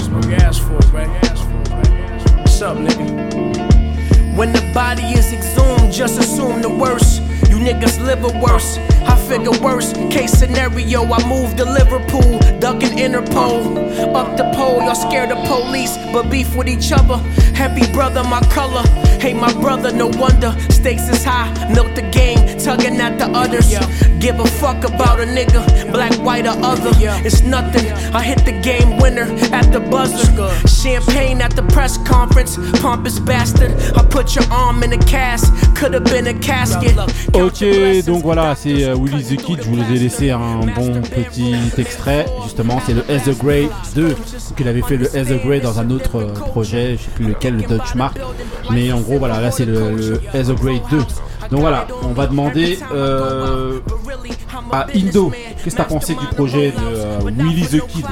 What's 2.38 2.62
up, 2.62 2.78
nigga? 2.78 4.36
When 4.38 4.54
the 4.54 4.62
body 4.74 5.04
is 5.04 5.34
exhumed, 5.34 5.92
just 5.92 6.20
assume 6.20 6.62
the 6.62 6.70
worst. 6.70 7.22
You 7.56 7.62
niggas 7.62 8.06
live 8.06 8.26
or 8.26 8.38
worse. 8.42 8.78
I 9.08 9.16
figure 9.30 9.58
worse. 9.64 9.94
Case 10.12 10.34
scenario, 10.34 11.06
I 11.06 11.26
move 11.26 11.56
to 11.56 11.64
Liverpool, 11.64 12.38
ducking 12.60 12.98
Interpol. 12.98 14.14
Up 14.14 14.36
the 14.36 14.44
pole, 14.54 14.82
y'all 14.82 14.94
scared 14.94 15.32
of 15.32 15.38
police, 15.48 15.96
but 16.12 16.30
beef 16.30 16.54
with 16.54 16.68
each 16.68 16.92
other. 16.92 17.16
Happy 17.56 17.90
brother, 17.94 18.26
my 18.26 18.42
color. 18.52 18.84
Hey, 19.22 19.34
my 19.34 19.54
brother, 19.54 19.94
no 19.94 20.08
wonder. 20.08 20.54
Stakes 20.70 21.08
is 21.08 21.24
high, 21.24 21.50
milk 21.74 21.96
the 21.96 22.02
game, 22.12 22.60
tugging 22.60 23.00
at 23.00 23.18
the 23.18 23.28
others. 23.28 23.70
Give 24.20 24.38
a 24.40 24.46
fuck 24.46 24.84
about 24.84 25.22
a 25.22 25.26
nigga, 25.26 25.92
black, 25.94 26.12
white, 26.22 26.46
or 26.46 26.58
other. 26.62 26.92
It's 27.26 27.42
nothing. 27.42 27.90
I 28.14 28.22
hit 28.22 28.44
the 28.44 28.60
game 28.62 28.98
winner 28.98 29.28
at 29.54 29.72
the 29.72 29.80
buzzer. 29.80 30.26
Champagne 30.68 31.42
at 31.42 31.56
the 31.56 31.64
press 31.64 31.98
conference, 32.00 32.58
pompous 32.82 33.18
bastard. 33.20 33.72
I 33.96 34.04
put 34.04 34.36
your 34.36 34.46
arm 34.52 34.84
in 34.84 34.92
a 34.94 34.98
cast, 34.98 35.54
could 35.76 35.94
have 35.94 36.04
been 36.04 36.28
a 36.28 36.34
casket. 36.34 36.96
Ok, 37.46 37.64
donc 38.08 38.24
voilà, 38.24 38.56
c'est 38.56 38.86
euh, 38.86 38.96
Willy 38.96 39.24
the 39.24 39.40
Kid. 39.40 39.60
Je 39.62 39.70
vous 39.70 39.80
ai 39.80 40.00
laissé 40.00 40.32
un 40.32 40.62
bon 40.76 41.00
petit 41.02 41.54
extrait. 41.78 42.26
Justement, 42.44 42.82
c'est 42.84 42.94
le 42.96 43.02
As 43.08 43.20
the 43.20 43.38
Grey 43.38 43.70
2. 43.94 44.08
Donc, 44.10 44.18
il 44.60 44.68
avait 44.68 44.82
fait 44.82 44.98
le 44.98 45.06
As 45.16 45.26
the 45.26 45.44
Grey 45.46 45.60
dans 45.60 45.80
un 45.80 45.92
autre 45.92 46.16
euh, 46.16 46.34
projet, 46.34 46.98
je 46.98 47.04
sais 47.04 47.12
plus 47.14 47.28
lequel, 47.28 47.58
le 47.58 47.62
Dutch 47.62 47.94
Mark. 47.94 48.18
Mais 48.72 48.92
en 48.92 49.00
gros, 49.00 49.20
voilà, 49.20 49.42
là 49.42 49.52
c'est 49.52 49.66
le, 49.66 49.96
le 49.96 50.22
As 50.34 50.46
the 50.46 50.56
Grey 50.56 50.82
2. 50.90 50.98
Donc 51.52 51.60
voilà, 51.60 51.86
on 52.02 52.14
va 52.14 52.26
demander 52.26 52.80
euh, 52.92 53.80
à 54.72 54.88
Indo, 54.96 55.32
qu'est-ce 55.64 55.76
que 55.76 55.82
t'as 55.82 55.86
pensé 55.86 56.16
du 56.16 56.26
projet 56.36 56.72
de 56.72 56.78
euh, 56.80 57.20
Willy 57.38 57.68
the 57.68 57.86
Kid? 57.86 58.06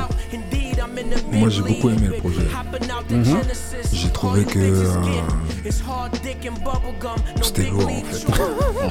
Moi, 1.44 1.50
j'ai 1.52 1.62
beaucoup 1.62 1.90
aimé 1.90 2.08
le 2.08 2.14
projet. 2.14 2.40
Mhm. 3.10 3.38
J'ai 3.92 4.10
trouvé 4.12 4.46
que 4.46 4.60
euh, 4.60 4.86
c'était 7.42 7.64
lourd 7.70 7.90
en 7.90 7.90
fait. 7.90 8.32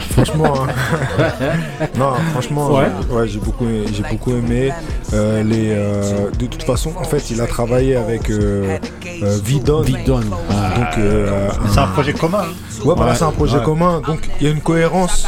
franchement, 0.12 0.54
hein. 0.68 1.26
non, 1.98 2.12
franchement, 2.32 2.74
Ouais. 2.74 2.84
euh, 3.10 3.14
ouais, 3.14 3.28
j'ai 3.28 3.38
beaucoup, 3.38 3.64
j'ai 3.90 4.02
beaucoup 4.10 4.32
aimé. 4.32 4.70
Euh, 5.14 5.42
les, 5.42 5.70
euh, 5.70 6.30
de 6.38 6.44
toute 6.46 6.62
façon, 6.64 6.92
en 6.98 7.04
fait, 7.04 7.30
il 7.30 7.40
a 7.40 7.46
travaillé 7.46 7.96
avec 7.96 8.28
euh, 8.28 8.76
euh, 9.22 9.38
Vidon. 9.42 9.80
Vidon. 9.80 10.20
Ah. 10.50 10.74
Donc, 10.78 10.98
euh, 10.98 11.48
C'est 11.70 11.78
un 11.78 11.84
un- 11.84 11.86
projet 11.88 12.12
commun. 12.12 12.42
hein. 12.44 12.52
Ouais, 12.84 12.94
voilà, 12.94 13.12
Ouais, 13.12 13.16
c'est 13.18 13.24
un 13.24 13.30
projet 13.32 13.58
ouais. 13.58 13.64
commun. 13.64 14.02
Donc, 14.06 14.28
il 14.40 14.46
y 14.46 14.50
a 14.50 14.52
une 14.52 14.60
cohérence. 14.60 15.26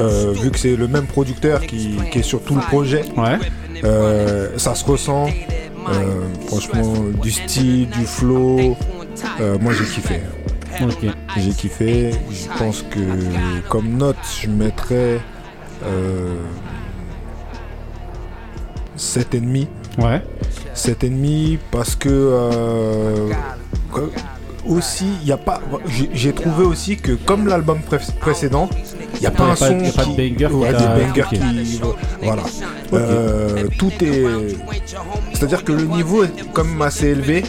euh, 0.00 0.32
vu 0.32 0.50
que 0.50 0.58
c'est 0.58 0.74
le 0.74 0.88
même 0.88 1.06
producteur 1.06 1.60
qui, 1.60 1.96
qui 2.10 2.18
est 2.18 2.22
sur 2.22 2.42
tout 2.42 2.56
le 2.56 2.60
projet, 2.62 3.02
Ouais. 3.16 3.38
euh, 3.84 4.48
ça 4.56 4.74
se 4.74 4.84
ressent. 4.84 5.28
Euh, 5.88 6.24
franchement, 6.46 6.94
du 7.22 7.30
style, 7.30 7.88
du 7.90 8.04
flow. 8.06 8.76
euh, 9.40 9.58
moi, 9.60 9.72
j'ai 9.72 9.84
kiffé. 9.84 10.20
J'ai 11.36 11.50
kiffé. 11.50 12.10
Je 12.30 12.58
pense 12.58 12.82
que 12.82 13.00
comme 13.68 13.88
note, 13.96 14.16
je 14.42 14.48
mettrais 14.48 15.20
euh, 15.84 16.36
7,5. 18.96 19.66
Ouais. 19.98 20.22
7,5 20.74 21.58
parce 21.70 21.94
que 21.94 22.08
euh, 22.08 23.30
que- 23.92 24.10
aussi 24.66 25.06
il 25.22 25.28
y 25.28 25.32
a 25.32 25.36
pas 25.36 25.60
j'ai- 26.14 26.32
trouvé 26.32 26.64
aussi 26.64 26.96
que 26.96 27.12
comme 27.12 27.46
l'album 27.46 27.78
pré- 27.80 27.98
précédent 28.20 28.68
il 29.14 29.20
n'y 29.20 29.26
a 29.26 29.30
pas 29.30 29.44
un 29.44 29.56
son 29.56 29.78
y 29.80 29.88
a 29.88 29.92
pas 29.92 30.04
de 30.04 30.08
banger 30.10 30.34
qui 30.36 30.44
ouais, 30.54 30.72
t'a- 30.72 30.78
des 30.96 31.04
bangers 31.04 31.22
ok. 31.22 31.28
qui 31.64 31.80
voilà 32.22 32.42
Euh, 32.92 33.66
tout 33.78 33.90
est 34.02 34.24
c'est 35.32 35.44
à 35.44 35.46
dire 35.46 35.64
que 35.64 35.72
le 35.72 35.84
niveau 35.84 36.24
est 36.24 36.30
quand 36.52 36.64
même 36.64 36.82
assez 36.82 37.08
élevé 37.08 37.44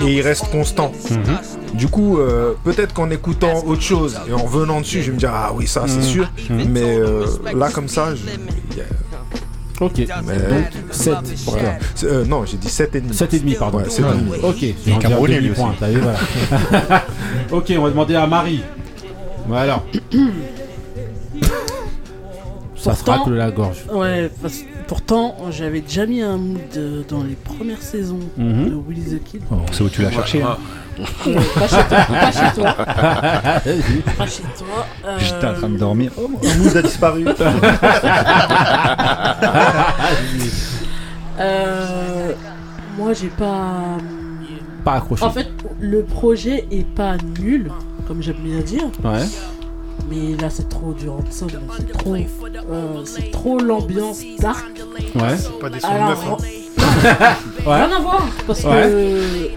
et 0.00 0.12
il 0.16 0.20
reste 0.22 0.50
constant 0.50 0.92
Mhm. 1.10 1.38
du 1.78 1.88
coup 1.88 2.18
euh, 2.18 2.54
peut-être 2.64 2.92
qu'en 2.94 3.10
écoutant 3.10 3.64
autre 3.66 3.82
chose 3.82 4.18
et 4.28 4.32
en 4.32 4.38
revenant 4.44 4.80
dessus 4.80 5.02
je 5.02 5.06
vais 5.08 5.14
me 5.14 5.18
dire 5.18 5.32
ah 5.34 5.52
oui 5.54 5.66
ça 5.66 5.84
c'est 5.86 5.96
Mhm. 5.96 6.02
sûr 6.02 6.30
Mhm. 6.48 6.64
mais 6.68 6.82
euh, 6.98 7.26
là 7.54 7.70
comme 7.70 7.88
ça 7.88 8.14
je- 8.14 8.22
Ok. 9.80 9.92
mais- 9.96 10.06
Donc 10.06 10.66
7 10.90 11.14
pour 11.44 11.54
toi. 11.54 11.62
voilà. 11.62 11.78
Euh, 12.04 12.24
non 12.26 12.44
j'ai 12.44 12.56
dit 12.58 12.68
7,5 12.68 13.12
7,5 13.14 13.58
pardon. 13.58 13.78
Ouais, 13.78 13.84
7,5. 13.88 14.44
Ok, 14.44 14.62
Il 14.62 14.68
est 14.68 14.74
j'ai 14.84 14.92
enlevé 14.92 14.94
un 14.94 14.98
Camerounais, 14.98 15.40
lui 15.40 15.50
t'as 15.78 15.88
vu, 15.88 16.00
voilà. 16.00 17.04
ok, 17.50 17.72
on 17.78 17.82
va 17.82 17.90
demander 17.90 18.14
à 18.16 18.26
Marie. 18.26 18.60
Alors. 19.54 19.84
Ça 22.76 22.94
se 22.94 23.04
Pourtant- 23.04 23.24
racle 23.24 23.34
la 23.34 23.50
gorge. 23.50 23.84
Ouais, 23.92 24.30
parce- 24.40 24.62
pourtant, 24.86 25.36
j'avais 25.50 25.82
déjà 25.82 26.06
mis 26.06 26.22
un 26.22 26.38
mood 26.38 26.60
euh, 26.76 27.02
dans 27.08 27.22
les 27.24 27.34
premières 27.34 27.82
saisons 27.82 28.20
Mhm. 28.38 28.70
de 28.70 28.74
Willy 28.88 29.18
the 29.18 29.22
Kid. 29.22 29.42
Oh, 29.52 29.56
c'est 29.70 29.82
où 29.82 29.88
tu 29.90 30.00
l'as 30.02 30.10
cherché. 30.10 30.40
hein. 30.42 30.56
Euh, 31.26 31.34
pas 31.54 31.68
chez 31.68 31.84
toi. 31.88 32.06
Pas 32.08 32.32
chez 32.32 32.52
toi. 32.54 32.72
Pas 34.18 34.26
chez 34.26 34.42
toi. 34.42 34.86
euh, 35.06 35.16
J'étais 35.18 35.46
en 35.46 35.54
train 35.54 35.68
de 35.68 35.76
dormir. 35.78 36.10
Oh, 36.16 36.28
mon 36.28 36.38
mood 36.64 36.76
a 36.76 36.82
disparu. 36.82 37.24
euh, 41.40 42.32
moi, 42.96 43.12
j'ai 43.12 43.28
pas. 43.28 43.96
Pas 44.84 44.94
accroché. 44.94 45.24
En 45.24 45.30
fait, 45.30 45.48
le 45.78 46.02
projet 46.04 46.66
est 46.70 46.86
pas 46.86 47.16
nul, 47.40 47.70
comme 48.06 48.22
j'aime 48.22 48.36
bien 48.42 48.60
dire. 48.60 48.84
Ouais. 49.04 49.24
Mais 50.08 50.34
là, 50.40 50.48
c'est 50.50 50.68
trop 50.68 50.92
du 50.92 51.08
ransom. 51.08 51.48
C'est 51.76 51.92
trop, 51.92 52.14
euh, 52.14 53.02
c'est 53.04 53.30
trop 53.30 53.58
l'ambiance 53.58 54.20
dark. 54.38 54.64
Ouais. 55.14 55.36
Pas 55.60 55.68
des 55.70 55.80
sons 55.80 55.94
de 55.94 56.08
meufs, 56.08 56.24
hein. 56.26 56.30
ro- 56.30 56.38
Rien 57.72 57.90
à 57.96 58.00
voir. 58.00 58.22
Parce 58.46 58.64
Ouais. 58.64 58.82
que 58.82 59.50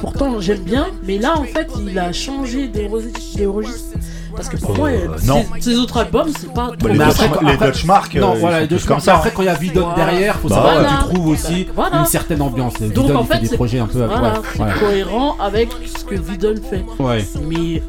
pourtant 0.00 0.40
j'aime 0.40 0.60
bien, 0.60 0.86
mais 1.04 1.18
là 1.18 1.38
en 1.38 1.44
fait 1.44 1.68
il 1.86 1.98
a 1.98 2.12
changé 2.12 2.68
de 2.68 2.86
registre. 2.88 3.38
de 3.38 3.46
registre. 3.46 3.98
Parce 4.34 4.50
que 4.50 4.58
pour 4.58 4.76
moi, 4.76 4.90
non. 5.24 5.46
ses, 5.54 5.60
ses 5.62 5.78
autres 5.78 5.96
albums, 5.96 6.28
c'est 6.38 6.52
pas. 6.52 6.70
Bah, 6.78 6.90
les 6.92 7.00
après, 7.00 7.26
les 7.42 7.52
après- 7.52 7.66
Dutch 7.68 7.84
Mark, 7.86 8.14
Non, 8.16 8.32
euh, 8.34 8.38
voilà, 8.38 8.60
les 8.60 8.66
Dutch 8.66 8.84
comme 8.84 9.00
ça. 9.00 9.16
Après, 9.16 9.30
quand 9.30 9.40
il 9.40 9.46
y 9.46 9.48
a 9.48 9.54
Vidon 9.54 9.88
Voilà. 9.88 10.10
derrière, 10.12 10.36
faut 10.40 10.48
Bah 10.48 10.56
savoir 10.56 10.76
ouais. 10.76 10.84
que 10.84 11.08
tu 11.08 11.14
trouves 11.14 11.28
aussi 11.28 11.66
Voilà. 11.74 11.96
une 12.00 12.04
certaine 12.04 12.42
ambiance. 12.42 12.74
Donc 12.74 12.82
Vidon, 12.90 13.16
en 13.16 13.22
il 13.22 13.26
fait 13.28 13.34
fait, 13.34 13.40
des 13.40 13.46
c'est- 13.46 13.54
projets 13.56 13.78
un 13.78 13.86
peu. 13.86 14.04
voilà, 14.04 14.34
ouais, 14.34 14.46
c'est 14.54 14.62
ouais. 14.62 14.68
cohérent 14.78 15.36
avec 15.40 15.70
ce 15.86 16.04
que 16.04 16.16
Vidal 16.16 16.58
fait. 16.58 16.84
Ouais. 17.02 17.24
Mais 17.48 17.82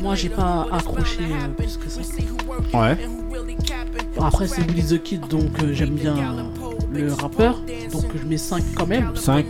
moi, 0.00 0.14
j'ai 0.14 0.30
pas 0.30 0.66
accroché 0.72 1.18
euh, 1.20 1.48
plus 1.54 1.76
que 1.76 1.90
ça. 1.90 2.00
Ouais. 2.78 2.96
Après, 4.22 4.46
c'est 4.46 4.62
Willy 4.62 4.82
the 4.98 5.02
Kid, 5.02 5.28
donc 5.28 5.50
euh, 5.62 5.72
j'aime 5.72 5.90
bien 5.90 6.14
euh, 6.14 6.69
le 6.92 7.12
rappeur. 7.12 7.60
Donc 7.92 8.04
je 8.20 8.26
mets 8.26 8.36
5 8.36 8.62
quand 8.76 8.86
même. 8.86 9.10
5. 9.14 9.46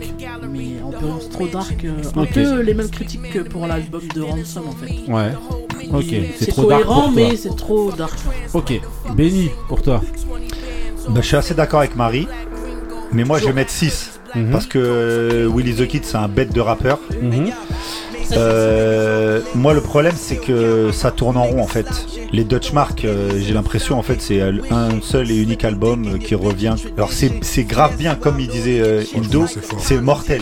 Mais 0.51 0.81
ambiance 0.83 1.29
trop 1.29 1.47
dark. 1.47 1.83
euh, 1.85 2.01
un 2.15 2.25
peu 2.25 2.61
les 2.61 2.73
mêmes 2.73 2.89
critiques 2.89 3.31
que 3.31 3.39
pour 3.39 3.67
l'album 3.67 4.01
de 4.15 4.21
Ransom 4.21 4.63
en 4.67 4.71
fait. 4.71 5.11
Ouais. 5.11 5.31
Ok. 5.91 6.05
Mais 6.11 6.29
C'est 6.37 6.47
trop 6.51 6.69
dark 6.69 6.83
cohérent, 6.83 7.01
pour 7.03 7.13
toi. 7.13 7.23
mais 7.29 7.35
c'est 7.35 7.55
trop 7.55 7.91
dark. 7.91 8.13
Ok. 8.53 8.81
Benny, 9.15 9.49
pour 9.67 9.81
toi. 9.81 10.01
Bah, 11.09 11.21
je 11.21 11.27
suis 11.27 11.35
assez 11.35 11.53
d'accord 11.53 11.79
avec 11.79 11.95
Marie. 11.95 12.27
Mais 13.11 13.23
moi, 13.23 13.39
je 13.39 13.45
vais 13.47 13.53
mettre 13.53 13.71
6. 13.71 14.19
Mhm. 14.35 14.51
Parce 14.51 14.65
que 14.67 14.77
euh, 14.79 15.49
Willy 15.53 15.73
the 15.75 15.87
Kid, 15.87 16.05
c'est 16.05 16.15
un 16.17 16.29
bête 16.29 16.53
de 16.53 16.61
rappeur. 16.61 16.99
Mhm. 17.21 17.51
Euh, 18.37 19.41
moi, 19.55 19.73
le 19.73 19.81
problème, 19.81 20.13
c'est 20.15 20.37
que 20.37 20.91
ça 20.91 21.11
tourne 21.11 21.37
en 21.37 21.43
rond 21.43 21.61
en 21.61 21.67
fait. 21.67 21.87
Les 22.31 22.43
Dutch 22.43 22.71
Mark, 22.73 23.03
euh, 23.03 23.39
j'ai 23.39 23.53
l'impression 23.53 23.97
en 23.99 24.03
fait, 24.03 24.21
c'est 24.21 24.41
un 24.41 25.01
seul 25.01 25.29
et 25.31 25.37
unique 25.37 25.63
album 25.65 26.07
euh, 26.07 26.17
qui 26.17 26.35
revient. 26.35 26.75
Alors, 26.97 27.11
c'est 27.11 27.31
c'est 27.43 27.63
grave 27.63 27.95
bien, 27.97 28.15
comme 28.15 28.39
il 28.39 28.47
disait 28.47 28.79
euh, 28.81 29.03
Indo, 29.17 29.45
c'est 29.79 30.01
mortel. 30.01 30.41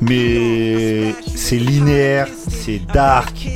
Mais 0.00 1.14
c'est 1.34 1.56
linéaire, 1.56 2.28
c'est 2.48 2.80
dark. 2.92 3.48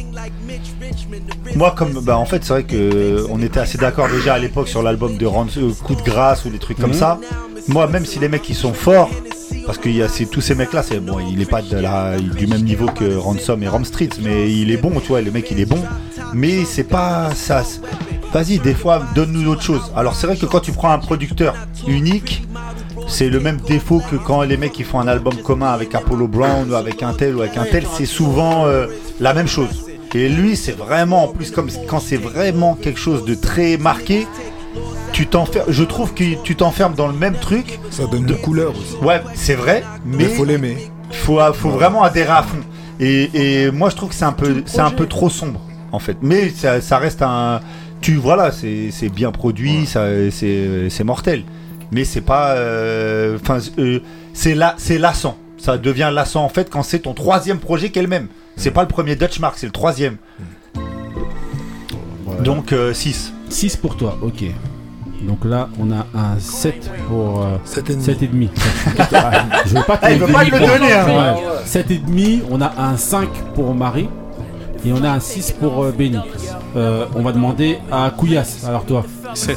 Moi, 1.55 1.75
comme 1.77 1.93
bah, 2.03 2.17
en 2.19 2.25
fait, 2.25 2.43
c'est 2.43 2.53
vrai 2.53 2.63
que 2.65 3.27
on 3.31 3.41
était 3.43 3.61
assez 3.61 3.79
d'accord 3.79 4.09
déjà 4.09 4.35
à 4.35 4.39
l'époque 4.39 4.69
sur 4.69 4.83
l'album 4.83 5.17
de 5.17 5.27
euh, 5.27 5.71
Coup 5.85 5.95
de 5.95 6.03
grâce 6.03 6.45
ou 6.45 6.51
des 6.51 6.59
trucs 6.59 6.79
comme 6.79 6.91
Mhm. 6.91 6.97
ça. 6.97 7.19
Moi, 7.69 7.87
même 7.87 8.05
si 8.07 8.19
les 8.19 8.29
mecs 8.29 8.49
ils 8.49 8.57
sont 8.57 8.73
forts, 8.73 9.11
parce 9.67 9.79
qu'il 9.79 9.97
y 9.97 10.03
a 10.03 10.09
tous 10.31 10.41
ces 10.41 10.55
mecs-là, 10.55 10.83
c'est 10.83 11.01
il 11.31 11.41
est 11.41 11.51
pas 11.51 11.63
du 11.63 12.47
même 12.47 12.63
niveau 12.63 12.87
que 12.87 13.17
Ransom 13.17 13.63
et 13.63 13.69
Ram 13.69 13.85
Street, 13.85 14.11
mais 14.23 14.53
il 14.53 14.71
est 14.71 14.77
bon, 14.77 14.93
tu 15.01 15.09
vois, 15.09 15.21
le 15.21 15.31
mec 15.31 15.51
il 15.51 15.61
est 15.61 15.67
bon, 15.67 15.83
mais 16.33 16.65
c'est 16.65 16.85
pas 16.85 17.31
ça. 17.35 17.63
Vas-y, 18.33 18.59
des 18.59 18.75
fois, 18.75 19.03
donne-nous 19.15 19.51
autre 19.51 19.63
chose. 19.63 19.93
Alors 19.95 20.15
c'est 20.15 20.27
vrai 20.27 20.37
que 20.37 20.47
quand 20.47 20.61
tu 20.61 20.73
prends 20.73 20.91
un 20.91 20.99
producteur 20.99 21.55
unique, 21.87 22.45
c'est 23.09 23.29
le 23.29 23.41
même 23.41 23.59
défaut 23.59 24.01
que 24.11 24.17
quand 24.17 24.43
les 24.43 24.57
mecs 24.57 24.79
ils 24.79 24.85
font 24.85 25.01
un 25.01 25.09
album 25.09 25.35
commun 25.37 25.71
avec 25.73 25.95
Apollo 25.95 26.29
Brown 26.29 26.71
ou 26.71 26.75
avec 26.75 27.03
un 27.03 27.13
tel 27.13 27.37
ou 27.37 27.43
avec 27.43 27.57
un 27.57 27.65
tel, 27.65 27.85
c'est 27.97 28.07
souvent 28.07 28.67
euh, 28.67 28.87
la 29.21 29.35
même 29.35 29.49
chose. 29.49 29.87
Et 30.15 30.29
lui, 30.29 30.57
c'est 30.57 30.77
vraiment, 30.77 31.25
en 31.25 31.29
plus, 31.29 31.51
quand 31.51 32.01
c'est 32.01 32.17
vraiment 32.17 32.75
quelque 32.75 33.01
chose 33.01 33.25
de 33.25 33.35
très 33.35 33.79
marqué, 33.79 34.27
tu 35.13 35.27
t'enfermes. 35.27 35.71
Je 35.71 35.85
trouve 35.85 36.15
que 36.15 36.43
tu 36.43 36.57
t'enfermes 36.57 36.95
dans 36.95 37.07
le 37.07 37.13
même 37.15 37.37
truc. 37.37 37.79
Ça 37.91 38.07
donne 38.07 38.27
de 38.27 38.35
couleur 38.35 38.73
aussi. 38.73 38.97
Ouais, 39.03 39.21
c'est 39.35 39.55
vrai, 39.55 39.85
mais 40.05 40.17
Mais 40.19 40.25
faut 40.27 40.45
l'aimer. 40.45 40.77
faut, 41.11 41.39
faut 41.55 41.71
vraiment 41.71 42.03
adhérer 42.03 42.31
à 42.33 42.43
fond. 42.43 42.59
Et, 43.01 43.31
et 43.65 43.71
moi, 43.71 43.91
je 43.91 43.97
trouve 43.97 44.11
que 44.11 44.15
c'est 44.15 44.25
un 44.25 44.33
peu, 44.33 44.63
c'est 44.67 44.81
un 44.81 44.91
peu 44.91 45.07
trop 45.07 45.29
sombre, 45.29 45.61
en 45.93 45.99
fait. 45.99 46.17
Mais 46.23 46.51
ça, 46.51 46.81
ça 46.81 46.99
reste 46.99 47.23
un, 47.23 47.61
tu 48.01 48.17
voilà, 48.17 48.53
c'est 48.53 48.91
c'est 48.91 49.09
bien 49.09 49.31
produit, 49.33 49.87
ça, 49.87 50.07
c'est 50.31 50.89
c'est 50.91 51.05
mortel. 51.05 51.45
Mais 51.91 52.05
c'est 52.05 52.21
pas, 52.23 52.53
euh, 52.53 53.39
enfin, 53.43 53.59
euh, 53.79 54.01
c'est 54.33 54.55
là, 54.55 54.75
c'est 54.79 54.99
lassant. 54.99 55.37
Ça 55.59 55.79
devient 55.79 56.11
lassant 56.13 56.45
en 56.45 56.49
fait 56.49 56.69
quand 56.71 56.83
c'est 56.83 57.01
ton 57.01 57.13
troisième 57.15 57.59
projet 57.59 57.91
qu'elle 57.91 58.09
même. 58.09 58.29
C'est 58.57 58.71
pas 58.71 58.83
le 58.83 58.89
premier 58.89 59.15
Dutch 59.17 59.39
Mark, 59.41 59.55
c'est 59.59 59.67
le 59.67 59.73
troisième. 59.73 60.17
Donc 62.41 62.75
6. 62.93 63.33
6 63.49 63.77
pour 63.77 63.97
toi, 63.97 64.19
ok. 64.23 64.45
Donc 65.23 65.45
là, 65.45 65.69
on 65.81 65.91
a 65.93 66.07
un 66.19 66.39
7 66.39 66.91
pour. 67.09 67.43
Euh, 67.43 67.57
7,5. 67.67 68.31
demi. 68.31 68.51
Je 69.67 69.75
veux 69.75 69.83
pas 69.83 69.97
te 69.97 70.07
Ah, 70.07 70.13
il 70.13 70.19
veut 70.19 70.27
pas 70.33 70.45
le 70.45 70.51
donner, 70.51 70.93
hein. 70.93 71.07
7,5, 71.67 72.41
on 72.51 72.61
a 72.61 72.73
un 72.79 72.97
5 72.97 73.29
pour 73.55 73.75
Marie. 73.75 74.09
Et 74.85 74.93
on 74.93 75.05
a 75.05 75.11
un 75.11 75.21
6 75.21 75.53
pour 75.61 75.85
euh, 75.85 75.95
Benny. 75.97 76.19
Euh, 76.77 77.05
on 77.15 77.23
va 77.23 77.31
demander 77.33 77.79
à 77.93 78.11
Couillasse. 78.17 78.65
Alors 78.67 78.85
toi 78.85 79.05
7. 79.35 79.57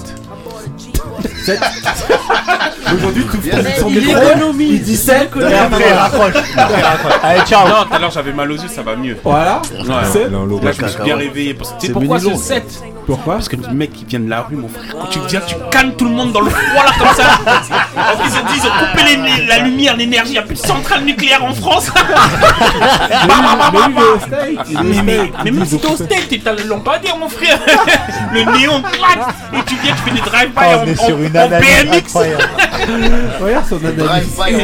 7 1.46 1.60
Aujourd'hui, 2.96 3.24
tout 3.24 3.38
son 3.80 3.90
économise. 3.90 4.08
micro, 4.08 4.54
il 4.60 4.82
dit 4.84 4.96
7. 4.96 5.16
Il 5.36 5.42
économise. 5.42 5.56
Après, 5.60 5.84
il 5.90 5.94
raccroche. 5.94 6.44
Allez, 7.24 7.42
ciao. 7.42 7.68
Non, 7.68 7.74
tout 7.90 7.96
à 7.96 8.00
l'heure 8.00 8.12
j'avais 8.12 8.34
mal 8.34 8.52
aux 8.52 8.56
yeux, 8.56 8.68
ça 8.68 8.84
va 8.84 8.96
mieux. 8.96 9.18
Voilà. 9.24 9.62
Ouais. 9.72 9.82
C'est- 10.14 10.30
Là, 10.30 10.72
je 10.72 10.82
me 10.84 10.88
suis 10.88 11.04
bien 11.04 11.16
réveillé. 11.16 11.58
C'est 11.80 11.92
pourquoi 11.92 12.20
ce 12.20 12.26
Benny 12.26 12.36
Long. 12.38 12.42
7 12.44 12.84
Pourquoi 13.06 13.36
Parce 13.36 13.50
que 13.50 13.56
le 13.56 13.68
mec 13.74 13.94
qui 13.94 14.06
vient 14.06 14.20
de 14.20 14.30
la 14.30 14.42
rue, 14.42 14.56
mon 14.56 14.68
frère, 14.68 14.84
quand 15.00 15.08
tu 15.08 15.20
viens, 15.28 15.42
tu 15.42 15.56
calmes 15.72 15.94
tout 15.96 16.06
le 16.06 16.12
monde 16.12 16.32
dans 16.32 16.42
le 16.42 16.50
froid 16.50 16.84
là 16.84 16.92
comme 16.98 17.16
ça. 17.16 17.24
En 18.14 18.18
plus, 18.18 18.30
ils 18.32 18.38
ont 18.40 18.46
dit, 18.52 18.60
ils 18.60 18.66
ont 18.68 18.72
coupé 18.80 19.04
les- 19.04 19.18
les- 19.42 19.46
la 19.46 19.60
lumière, 19.60 19.96
l'énergie, 19.96 20.30
il 20.32 20.34
n'y 20.34 20.38
a 20.40 20.42
plus 20.42 20.56
de 20.56 20.60
centrale 20.68 21.04
nucléaire 21.04 21.44
en 21.44 21.54
France. 21.54 21.92
Mais 25.44 25.52
même 25.52 25.66
si 25.66 25.78
t'es 25.78 25.88
au 25.88 25.96
state, 25.96 26.34
t'as 26.44 26.54
le 26.54 26.64
lampadaire, 26.64 27.18
mon 27.18 27.30
frère. 27.30 27.60
Le 28.34 28.44
néon 28.58 28.82
claque. 28.82 29.28
Et 29.54 29.64
tu 29.66 29.76
viens, 29.84 29.94
tu 29.96 30.02
fais 30.04 30.12
des 30.12 30.22
drive-by 30.22 30.54
Ah, 30.58 30.78
en, 30.78 30.82
on 30.82 30.86
est 30.88 31.00
en- 31.00 31.06
sur 31.06 31.18
une 31.20 31.38
en 31.38 31.48
BMX. 31.48 32.14
Regarde 33.42 33.66
son 33.70 33.78
analyse. 33.86 34.36
Drive-by 34.38 34.56
en. 34.56 34.58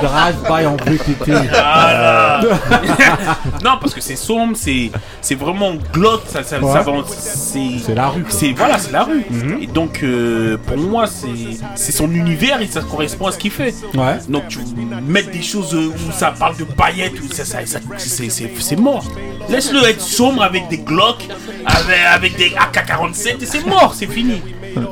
Drive-by 0.02 0.66
en 0.66 0.76
VTT. 0.76 1.32
Voilà. 1.50 2.40
non, 3.64 3.78
parce 3.80 3.94
que 3.94 4.00
c'est 4.00 4.16
sombre, 4.16 4.56
c'est 4.56 4.90
c'est 5.20 5.34
vraiment 5.34 5.72
glauque, 5.92 5.99
ça, 6.28 6.42
ça, 6.42 6.58
Ouais. 6.60 6.72
ça 6.72 6.80
va- 6.82 6.92
c'est 7.08 7.78
C'est 7.84 7.94
la 7.94 8.08
rue. 8.08 8.24
C'est 8.28 8.52
voilà, 8.52 8.78
c'est 8.78 8.92
la 8.92 9.04
rue. 9.04 9.24
Et 9.60 9.66
donc 9.66 10.00
euh, 10.02 10.56
pour 10.66 10.76
moi, 10.78 11.06
c'est 11.06 11.28
c'est 11.74 11.92
son 11.92 12.10
univers 12.12 12.60
et 12.60 12.66
ça 12.66 12.80
correspond 12.82 13.26
à 13.26 13.32
ce 13.32 13.38
qu'il 13.38 13.50
fait. 13.50 13.74
Ouais. 13.94 14.18
Donc 14.28 14.48
tu 14.48 14.58
mettre 15.06 15.30
des 15.30 15.42
choses 15.42 15.74
euh, 15.74 15.88
où 15.88 16.12
ça 16.12 16.32
parle 16.38 16.56
de 16.56 16.64
paillettes, 16.64 17.20
où 17.22 17.32
ça, 17.32 17.44
ça, 17.44 17.64
ça- 17.66 17.80
c'est- 17.98 18.30
c'est 18.30 18.50
c'est 18.58 18.76
mort. 18.76 19.04
Laisse-le 19.48 19.82
être 19.88 20.00
sombre 20.00 20.42
avec 20.42 20.68
des 20.68 20.78
Glock, 20.78 21.26
avec, 21.66 21.98
avec 22.14 22.36
des 22.36 22.52
AK-47 22.56 23.42
et 23.42 23.46
c'est 23.46 23.66
mort, 23.66 23.94
c'est 23.96 24.06
fini. 24.06 24.40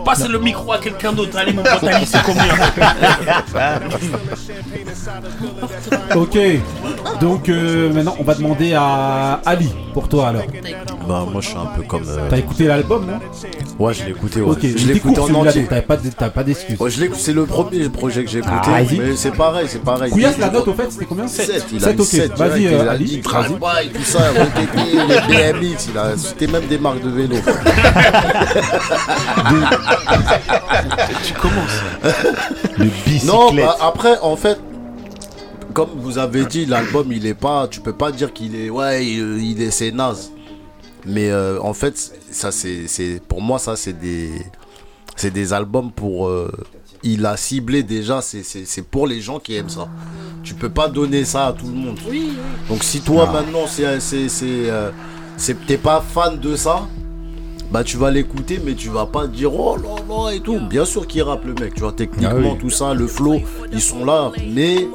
Passe 0.05 0.29
le 0.29 0.39
micro 0.41 0.73
à 0.73 0.79
quelqu'un 0.79 1.13
d'autre. 1.13 1.39
Allez 1.39 1.53
mon 1.53 1.63
pote 1.63 1.85
Ali, 1.85 2.05
c'est 2.05 2.23
combien? 2.25 2.53
Ok. 6.17 6.37
Donc 7.21 7.49
euh, 7.49 7.93
maintenant, 7.93 8.17
on 8.19 8.25
va 8.25 8.35
demander 8.35 8.75
à 8.75 9.41
Ali 9.47 9.71
pour 9.95 10.09
toi 10.09 10.29
alors. 10.29 10.43
Bah, 11.09 11.25
moi, 11.33 11.41
je 11.41 11.49
suis 11.49 11.57
un 11.57 11.67
peu 11.75 11.83
comme. 11.83 12.03
euh, 12.07 12.27
T'as 12.29 12.37
écouté 12.37 12.67
l'album, 12.67 13.07
non 13.07 13.19
Ouais, 13.79 13.95
je 13.95 14.05
l'ai 14.05 14.11
écouté. 14.11 14.43
Ouais. 14.43 14.51
Ok. 14.51 14.59
je 14.63 14.67
il 14.69 14.87
l'ai 14.89 14.97
écouté 14.97 15.19
en 15.21 15.27
celui-là, 15.27 15.49
entier. 15.51 15.61
donc 15.63 15.71
T'as 15.71 15.81
pas, 15.83 15.97
t'as 15.97 16.29
pas 16.31 16.45
d'excuses. 16.45 16.79
Ouais, 16.81 16.91
je 16.91 17.01
l'ai- 17.01 17.11
c'est 17.15 17.33
le 17.33 17.47
premier 17.47 17.89
projet 17.89 18.25
que 18.25 18.31
j'ai 18.31 18.39
écouté, 18.41 18.55
Ah, 18.67 18.83
vas-y. 18.83 18.99
mais 18.99 19.17
c'est 19.17 19.31
pareil, 19.31 19.67
c'est 19.69 19.83
pareil. 19.83 20.11
Couillasse, 20.13 20.35
Il- 20.37 20.41
la 20.43 20.51
note 20.51 20.69
au 20.69 20.75
fait, 20.75 20.91
c'était 20.91 21.07
combien 21.07 21.27
7, 21.27 21.65
il 21.73 21.79
a 21.79 21.81
Sept, 21.89 21.97
mis 21.97 22.03
ok. 22.03 22.09
7 22.09 22.37
Vas-y, 22.37 22.67
euh, 22.67 22.91
Ali, 22.91 23.07
vas-y. 23.07 23.21
drive-by, 23.23 23.89
tout 23.95 24.05
ça, 24.05 24.19
VTT, 24.33 24.79
les 25.09 25.21
BMX, 25.53 25.89
il 25.93 25.99
a 25.99 26.17
cité 26.17 26.47
même 26.47 26.67
des 26.67 26.79
marques 26.79 27.03
de 27.03 27.11
vélo. 27.11 27.37
Tu 31.25 31.33
commences. 31.35 31.81
Le 32.79 32.85
Non, 32.85 32.91
bicyclette. 33.51 33.65
bah, 33.67 33.77
après, 33.81 34.19
en 34.23 34.37
fait, 34.37 34.59
comme 35.73 35.91
vous 35.97 36.19
avez 36.19 36.45
dit, 36.47 36.67
l'album, 36.67 37.07
il 37.13 37.27
est 37.27 37.35
pas, 37.35 37.67
tu 37.69 37.81
peux 37.81 37.93
pas 37.93 38.11
dire 38.13 38.33
qu'il 38.33 38.55
est, 38.57 38.71
ouais, 38.71 39.05
il, 39.07 39.43
il 39.43 39.63
est, 39.63 39.71
c'est 39.71 39.91
naze. 39.93 40.31
Mais 41.07 41.31
euh, 41.31 41.59
en 41.61 41.73
fait, 41.75 41.97
ça, 42.31 42.51
c'est, 42.53 42.87
c'est, 42.87 43.21
pour 43.27 43.41
moi, 43.41 43.59
ça, 43.59 43.77
c'est 43.77 43.93
des, 43.99 44.31
c'est 45.17 45.31
des 45.31 45.53
albums 45.53 45.91
pour, 45.93 46.27
euh, 46.29 46.51
il 47.03 47.25
a 47.27 47.37
ciblé 47.37 47.83
déjà, 47.83 48.21
c'est, 48.21 48.43
c'est, 48.43 48.65
c'est 48.67 48.83
pour 48.83 49.07
les 49.07 49.21
gens 49.21 49.39
qui 49.39 49.55
aiment 49.55 49.69
ça. 49.69 49.89
Tu 50.43 50.55
peux 50.55 50.69
pas 50.71 50.89
donner 50.89 51.25
ça 51.25 51.47
à 51.49 51.53
tout 51.53 51.67
le 51.67 51.73
monde. 51.75 51.99
Oui, 52.09 52.31
oui. 52.31 52.37
Donc 52.69 52.83
si 52.83 53.01
toi 53.01 53.31
maintenant 53.31 53.67
c'est 53.67 54.01
c'est 54.01 54.29
c'est 54.29 54.71
euh, 54.71 54.91
c'est- 55.37 55.67
t'es 55.67 55.77
pas 55.77 56.01
fan 56.01 56.39
de 56.39 56.57
ça, 56.57 56.87
bah 57.71 57.85
tu 57.85 57.97
vas 57.99 58.11
l'écouter 58.11 58.61
mais 58.65 58.75
tu 58.75 58.89
vas 58.89 59.05
pas 59.07 59.27
dire 59.27 59.53
oh 59.55 59.77
là 59.77 59.97
là 60.09 60.33
et 60.33 60.41
tout. 60.41 60.59
Bien 60.61 60.85
sûr 60.85 61.07
qu'il 61.07 61.23
rappe 61.23 61.45
le 61.45 61.55
mec, 61.55 61.75
tu 61.75 61.81
vois 61.81 61.93
techniquement 61.93 62.31
Ah 62.33 62.53
oui. 62.55 62.59
tout 62.59 62.71
ça, 62.71 62.95
le 62.95 63.07
flow, 63.07 63.41
ils 63.73 63.81
sont 63.83 64.05
là, 64.05 64.31
mais 64.55 64.89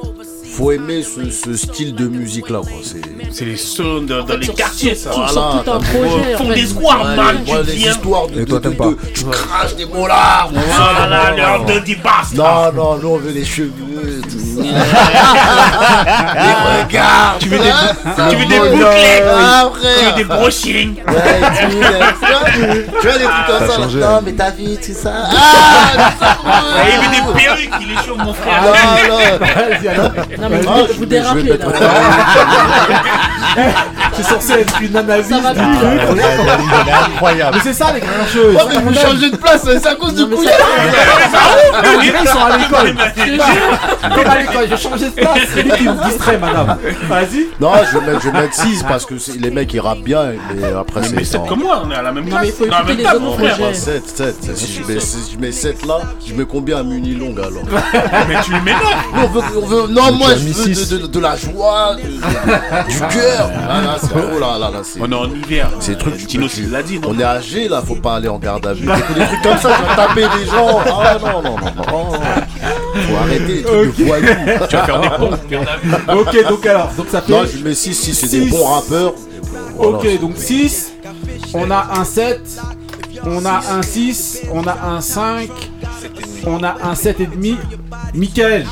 faut 0.44 0.70
aimer 0.72 1.02
ce, 1.02 1.30
ce 1.30 1.56
style 1.56 1.94
de 1.94 2.06
musique 2.06 2.48
là. 2.50 2.60
C'est 3.32 3.44
les 3.44 3.56
sons 3.56 4.02
dans, 4.02 4.22
dans 4.24 4.36
les 4.36 4.46
quartiers, 4.48 4.94
ça. 4.94 5.10
sur 5.12 5.26
tout 5.26 5.70
un 5.70 5.78
projet, 5.80 6.36
fait. 6.38 6.54
des 6.54 6.66
squares, 6.66 7.02
Ouais, 7.04 7.16
man, 7.16 7.36
les- 7.44 7.52
ouais, 7.52 7.60
tu 7.62 7.66
les 7.66 7.72
viens. 7.76 7.90
histoires 7.90 8.26
de, 8.28 8.40
Et 8.40 8.44
toi, 8.44 8.58
de- 8.58 8.62
t'aimes 8.62 8.72
de- 8.72 8.76
pas 8.76 8.84
de- 8.86 8.96
tu 9.14 9.24
craches 9.24 9.74
des 9.76 9.86
mots 9.86 10.06
là. 10.06 10.46
Ah 10.48 10.92
là 11.00 11.06
là, 11.08 11.36
leur 11.36 11.64
dirty 11.64 11.96
bastard. 11.96 12.72
Non, 12.74 12.82
non, 12.94 12.98
nous 13.02 13.08
on 13.08 13.16
veut 13.18 13.32
les 13.32 13.44
cheveux. 13.44 13.70
tout. 14.22 14.62
les 14.62 14.70
regards. 16.82 17.36
Tu 17.40 17.48
veux 17.48 17.58
des, 17.58 17.64
ça 17.70 18.28
tu 18.30 18.36
veux 18.36 18.46
des 18.46 18.58
bouclettes, 18.58 19.24
Ah, 19.26 19.70
tu 19.98 20.04
veux 20.04 20.12
des 20.16 20.24
brushings. 20.24 20.94
Ouais, 21.08 21.40
tu 21.58 21.76
vois, 21.76 22.44
tu 23.00 23.08
vois 23.08 23.18
des 23.18 23.24
trucs 23.24 23.46
comme 23.46 23.58
Ça 23.58 23.64
a 23.64 23.68
ça. 23.68 23.96
Non, 23.96 24.06
hein. 24.16 24.20
mais 24.24 24.32
ta 24.32 24.50
vie, 24.50 24.76
tout 24.76 24.92
ça. 24.94 25.12
Ah, 25.14 26.84
il 26.86 26.98
veut 27.00 27.10
des 27.10 27.22
perruques, 27.42 27.70
il 27.80 27.92
est 27.92 28.02
chaud, 28.06 28.16
mon 28.16 28.32
frère. 28.34 28.62
non, 28.62 30.02
non. 30.02 30.10
Non, 30.44 30.50
mais 30.50 30.60
Ah, 30.68 30.82
vous, 30.82 30.86
je- 30.88 30.92
vous 30.98 31.06
dérapez 31.06 31.56
là. 31.56 31.58
C'est 34.16 34.22
censé 34.22 34.52
être 34.60 34.80
une 34.80 34.96
analyse 34.96 35.28
Ça 35.28 35.38
va 35.40 35.52
du 35.52 35.60
plus, 35.60 35.76
truc. 35.78 36.00
Elle 36.10 36.18
est 36.88 36.92
incroyable. 36.92 37.56
Mais 37.56 37.62
c'est 37.62 37.72
ça 37.72 37.92
les 37.92 38.00
grincheux. 38.00 38.54
Oh, 38.56 38.68
mais 38.68 38.78
vous 38.80 38.94
changez 38.94 39.30
de 39.30 39.36
place, 39.36 39.62
c'est 39.64 39.86
à 39.86 39.94
cause 39.94 40.14
du 40.14 40.26
coup. 40.26 40.42
On 40.44 42.00
dirait 42.00 42.18
qu'ils 42.20 42.28
sont 42.28 42.38
à 42.44 42.56
l'école. 42.56 42.94
Comme 44.14 44.26
à 44.30 44.38
l'école, 44.38 44.64
je 44.64 44.70
vais 44.70 44.76
changer 44.76 45.06
de 45.06 45.14
place. 45.14 45.38
C'est 45.54 45.62
lui 45.62 45.70
qui 45.72 45.84
me 45.84 46.04
distrait, 46.04 46.38
madame. 46.38 46.76
Vas-y. 47.08 47.48
Non, 47.60 47.72
je 47.90 47.98
vais 47.98 48.06
mettre, 48.06 48.22
je 48.24 48.30
vais 48.30 48.40
mettre 48.40 48.54
6 48.54 48.84
parce 48.86 49.06
que 49.06 49.14
les 49.38 49.50
mecs 49.50 49.72
ils 49.74 49.80
rappent 49.80 50.00
bien, 50.02 50.32
mais 50.54 50.72
après 50.72 51.02
c'est. 51.02 51.16
Mais 51.16 51.24
c'est 51.24 51.44
comme 51.46 51.60
moi, 51.60 51.82
on 51.84 51.90
est 51.90 51.94
à 51.96 52.02
la 52.02 52.12
même 52.12 52.28
Non, 52.28 52.36
mais 52.86 52.94
les 52.94 53.06
autres 53.06 53.20
mon 53.20 53.32
frère. 53.36 53.56
projets. 53.56 53.74
7, 53.74 54.02
7. 54.16 54.56
Si 54.56 54.72
je 54.74 54.92
mets, 54.92 55.00
si 55.00 55.16
je 55.34 55.38
mets 55.38 55.52
7 55.52 55.86
là, 55.86 55.98
je 56.26 56.34
mets 56.34 56.44
combien 56.44 56.78
à 56.78 56.82
Muni 56.82 57.14
Long 57.14 57.34
alors? 57.36 57.62
Mais 58.28 58.36
tu 58.44 58.52
le 58.52 58.60
mets 58.60 58.72
là. 58.72 58.78
Nous, 59.14 59.22
on 59.22 59.26
veut, 59.28 59.42
on 59.62 59.66
veut- 59.66 59.86
Non, 59.92 60.12
moi 60.12 60.30
je 60.36 60.94
veux 60.94 61.08
de, 61.08 61.20
la 61.20 61.36
joie, 61.36 61.96
du 61.96 62.98
cœur. 62.98 63.50
Oh 64.14 64.38
là 64.38 64.58
là 64.58 64.70
là, 64.70 64.80
c'est. 64.82 65.00
On 65.00 65.10
est 65.10 65.14
en 65.14 65.30
hiver. 65.30 65.70
C'est 65.80 65.92
des 65.92 65.98
trucs, 65.98 66.26
Tino, 66.26 66.46
peux- 66.46 66.52
tu 66.52 66.66
l'as 66.66 66.82
dit, 66.82 66.98
non 66.98 67.08
On 67.10 67.18
est 67.18 67.24
âgé 67.24 67.68
là, 67.68 67.82
faut 67.86 67.94
pas 67.96 68.16
aller 68.16 68.28
en 68.28 68.38
garde 68.38 68.66
à 68.66 68.72
vue. 68.74 68.86
Des 68.86 69.20
des 69.20 69.26
trucs 69.26 69.42
comme 69.42 69.58
ça, 69.58 69.70
tu 69.76 69.82
vas 69.82 69.94
taper 69.96 70.22
des 70.38 70.46
gens. 70.46 70.80
Ah 70.86 71.16
non, 71.20 71.42
non, 71.42 71.56
non, 71.58 71.70
non. 71.76 72.12
Faut 73.08 73.16
arrêter 73.16 73.46
les 73.56 73.62
trucs 73.62 73.96
de 73.96 74.04
voyous. 74.04 74.26
Tu 74.68 74.76
vas 74.76 74.84
faire 74.84 75.00
des 75.00 75.08
vue. 75.08 76.18
Ok, 76.18 76.48
donc 76.48 76.66
alors, 76.66 76.88
donc 76.96 77.06
ça 77.10 77.20
fait. 77.20 77.32
Non, 77.32 77.44
je 77.44 77.58
mets 77.64 77.74
6, 77.74 77.94
6, 77.94 78.14
c'est 78.14 78.38
des 78.38 78.46
bons 78.46 78.64
rappeurs. 78.64 79.14
Ok, 79.78 80.20
donc 80.20 80.36
6. 80.36 80.92
On 81.54 81.70
a 81.70 81.88
un 81.98 82.04
7. 82.04 82.40
On 83.26 83.44
a 83.44 83.60
un 83.72 83.82
6. 83.82 84.42
On 84.52 84.66
a 84.66 84.76
un 84.86 85.00
5. 85.00 85.48
On 86.46 86.62
a 86.62 86.76
un 86.82 86.94
7,5. 86.94 87.56
Michael. 88.14 88.66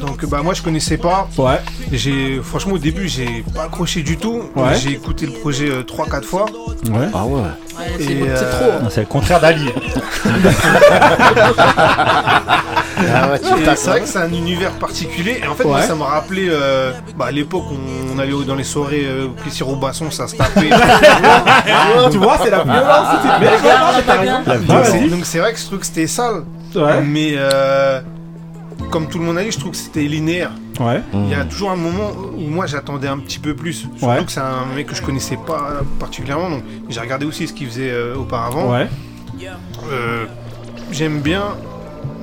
Donc 0.00 0.24
bah 0.26 0.40
moi 0.42 0.54
je 0.54 0.62
connaissais 0.62 0.96
pas. 0.96 1.28
Ouais. 1.36 1.60
J'ai 1.92 2.40
franchement 2.42 2.74
au 2.74 2.78
début 2.78 3.08
j'ai 3.08 3.44
pas 3.54 3.64
accroché 3.64 4.02
du 4.02 4.16
tout. 4.16 4.42
Ouais. 4.54 4.74
J'ai 4.76 4.92
écouté 4.92 5.26
le 5.26 5.32
projet 5.32 5.68
3-4 5.82 6.22
fois. 6.22 6.46
Ouais. 6.90 7.08
Ah 7.14 7.24
ouais. 7.26 7.40
Ouais, 7.40 7.50
c'est 7.98 8.16
euh, 8.22 8.58
trop. 8.58 8.70
hein. 8.84 8.88
C'est 8.90 9.00
le 9.00 9.06
contraire 9.06 9.40
d'Ali. 9.40 9.68
Ah 13.00 13.28
ouais, 13.30 13.40
c'est 13.76 13.86
vrai 13.90 14.00
que 14.00 14.08
c'est 14.08 14.18
un 14.18 14.32
univers 14.32 14.72
particulier. 14.72 15.40
Et 15.42 15.46
en 15.46 15.54
fait, 15.54 15.62
Ouais. 15.64 15.70
moi, 15.70 15.82
ça 15.82 15.94
m'a 15.94 16.06
rappelé 16.06 16.48
euh, 16.50 16.92
bah, 17.16 17.26
à 17.26 17.30
l'époque 17.30 17.70
où 17.70 17.76
on 18.12 18.18
allait 18.18 18.32
dans 18.46 18.56
les 18.56 18.64
soirées 18.64 19.04
euh, 19.06 19.28
Plessis 19.40 19.62
Robinson, 19.62 20.10
ça 20.10 20.26
se 20.26 20.34
tapait. 20.36 20.68
tu 22.10 22.18
vois, 22.18 22.38
c'est 22.42 22.50
la 22.50 22.64
violence. 22.64 22.84
La 23.24 23.38
Ah, 24.48 24.58
Donc, 25.10 25.24
c'est- 25.24 25.38
vrai 25.38 25.52
que 25.52 25.60
trouve 25.64 25.78
que 25.78 25.86
c'était 25.86 26.06
sale. 26.08 26.42
Ouais. 26.74 27.00
Mais 27.02 27.34
euh, 27.36 28.00
comme 28.90 29.08
tout 29.08 29.18
le 29.18 29.24
monde 29.24 29.38
a 29.38 29.44
dit, 29.44 29.50
je 29.50 29.58
trouve 29.58 29.72
que 29.72 29.76
c'était 29.76 30.02
linéaire. 30.02 30.50
Ouais. 30.80 31.02
Il 31.12 31.28
y 31.28 31.34
a 31.34 31.44
toujours 31.44 31.70
un 31.70 31.76
moment 31.76 32.10
où 32.36 32.48
moi 32.48 32.66
j'attendais 32.66 33.08
un 33.08 33.18
petit 33.18 33.38
peu 33.38 33.54
plus. 33.54 33.72
Surtout 33.96 34.06
Ouais. 34.06 34.24
que 34.24 34.30
c'est 34.32 34.40
un 34.40 34.66
mec 34.74 34.86
que 34.86 34.94
je 34.94 35.02
connaissais 35.02 35.36
pas 35.46 35.80
particulièrement. 35.98 36.50
Donc 36.50 36.62
j'ai 36.88 37.00
regardé 37.00 37.26
aussi 37.26 37.46
ce 37.48 37.52
qu'il 37.52 37.66
faisait 37.66 37.90
euh, 37.90 38.16
auparavant. 38.16 38.70
Ouais. 38.72 38.86
Euh, 39.90 40.26
J'aime 40.90 41.20
bien, 41.20 41.42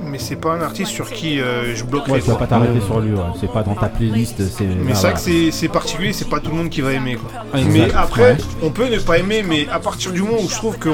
mais 0.06 0.18
c'est 0.18 0.36
pas 0.36 0.54
un 0.54 0.62
artiste 0.62 0.90
sur 0.90 1.10
qui 1.10 1.40
euh, 1.40 1.74
je 1.74 1.84
bloquerai. 1.84 2.12
Ouais, 2.12 2.20
tu 2.20 2.26
vas 2.28 2.32
quoi. 2.36 2.46
pas 2.46 2.46
t'arrêter 2.46 2.80
sur 2.80 3.00
lui. 3.00 3.12
ouais. 3.12 3.20
C'est 3.40 3.52
pas 3.52 3.62
dans 3.62 3.74
ta 3.74 3.86
playlist. 3.88 4.42
C'est. 4.48 4.64
Mais 4.64 4.94
c'est 4.94 5.10
vrai 5.10 5.14
que 5.14 5.50
c'est- 5.52 5.68
particulier, 5.68 6.12
c'est 6.12 6.28
pas 6.28 6.40
tout 6.40 6.50
le 6.50 6.56
monde 6.56 6.68
qui 6.70 6.80
va 6.80 6.92
aimer. 6.92 7.16
Quoi. 7.16 7.30
Exact. 7.60 7.72
Mais 7.72 7.92
après, 7.94 8.22
Ouais. 8.32 8.36
on 8.62 8.70
peut 8.70 8.88
ne 8.88 8.98
pas 8.98 9.18
aimer, 9.18 9.42
mais 9.46 9.66
à 9.70 9.78
partir 9.80 10.12
du 10.12 10.22
moment 10.22 10.38
où 10.42 10.48
je 10.48 10.54
trouve 10.54 10.78
qu'on 10.78 10.90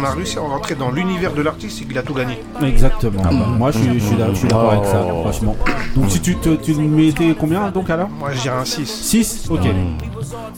on 0.00 0.04
a 0.04 0.10
réussi 0.10 0.38
à 0.38 0.40
rentrer 0.40 0.74
dans 0.74 0.90
l'univers 0.90 1.32
de 1.32 1.42
l'artiste, 1.42 1.78
c'est 1.78 1.84
qu'il 1.84 1.96
a 1.98 2.02
tout 2.02 2.14
gagné. 2.14 2.38
Exactement. 2.66 3.22
Bah, 3.22 3.30
Moi, 3.30 3.70
je 3.70 3.78
suis, 3.78 4.00
je 4.00 4.04
suis, 4.06 4.16
d'ac- 4.16 4.30
je 4.30 4.38
suis 4.38 4.48
d'accord 4.48 4.72
avec 4.72 4.84
ça, 4.86 5.02
franchement. 5.22 5.56
Donc, 5.94 6.10
si 6.10 6.20
tu, 6.20 6.36
te, 6.36 6.50
tu 6.56 6.74
mettais 6.74 7.34
combien 7.38 7.70
donc 7.70 7.90
alors? 7.90 8.08
Moi, 8.08 8.30
je 8.32 8.40
dirais 8.40 8.56
un 8.56 8.64
6. 8.64 8.86
6 8.86 9.46
Ok. 9.50 9.60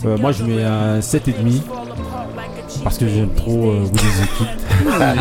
Euh, 0.04 0.16
moi, 0.18 0.32
je 0.32 0.42
mets 0.44 0.62
un 0.64 1.00
7,5. 1.00 1.62
Parce 2.86 2.98
que 2.98 3.08
j'aime 3.08 3.30
trop 3.34 3.70
euh, 3.72 3.80
Woody 3.82 3.96
the 3.96 4.38
Kid. 4.38 4.46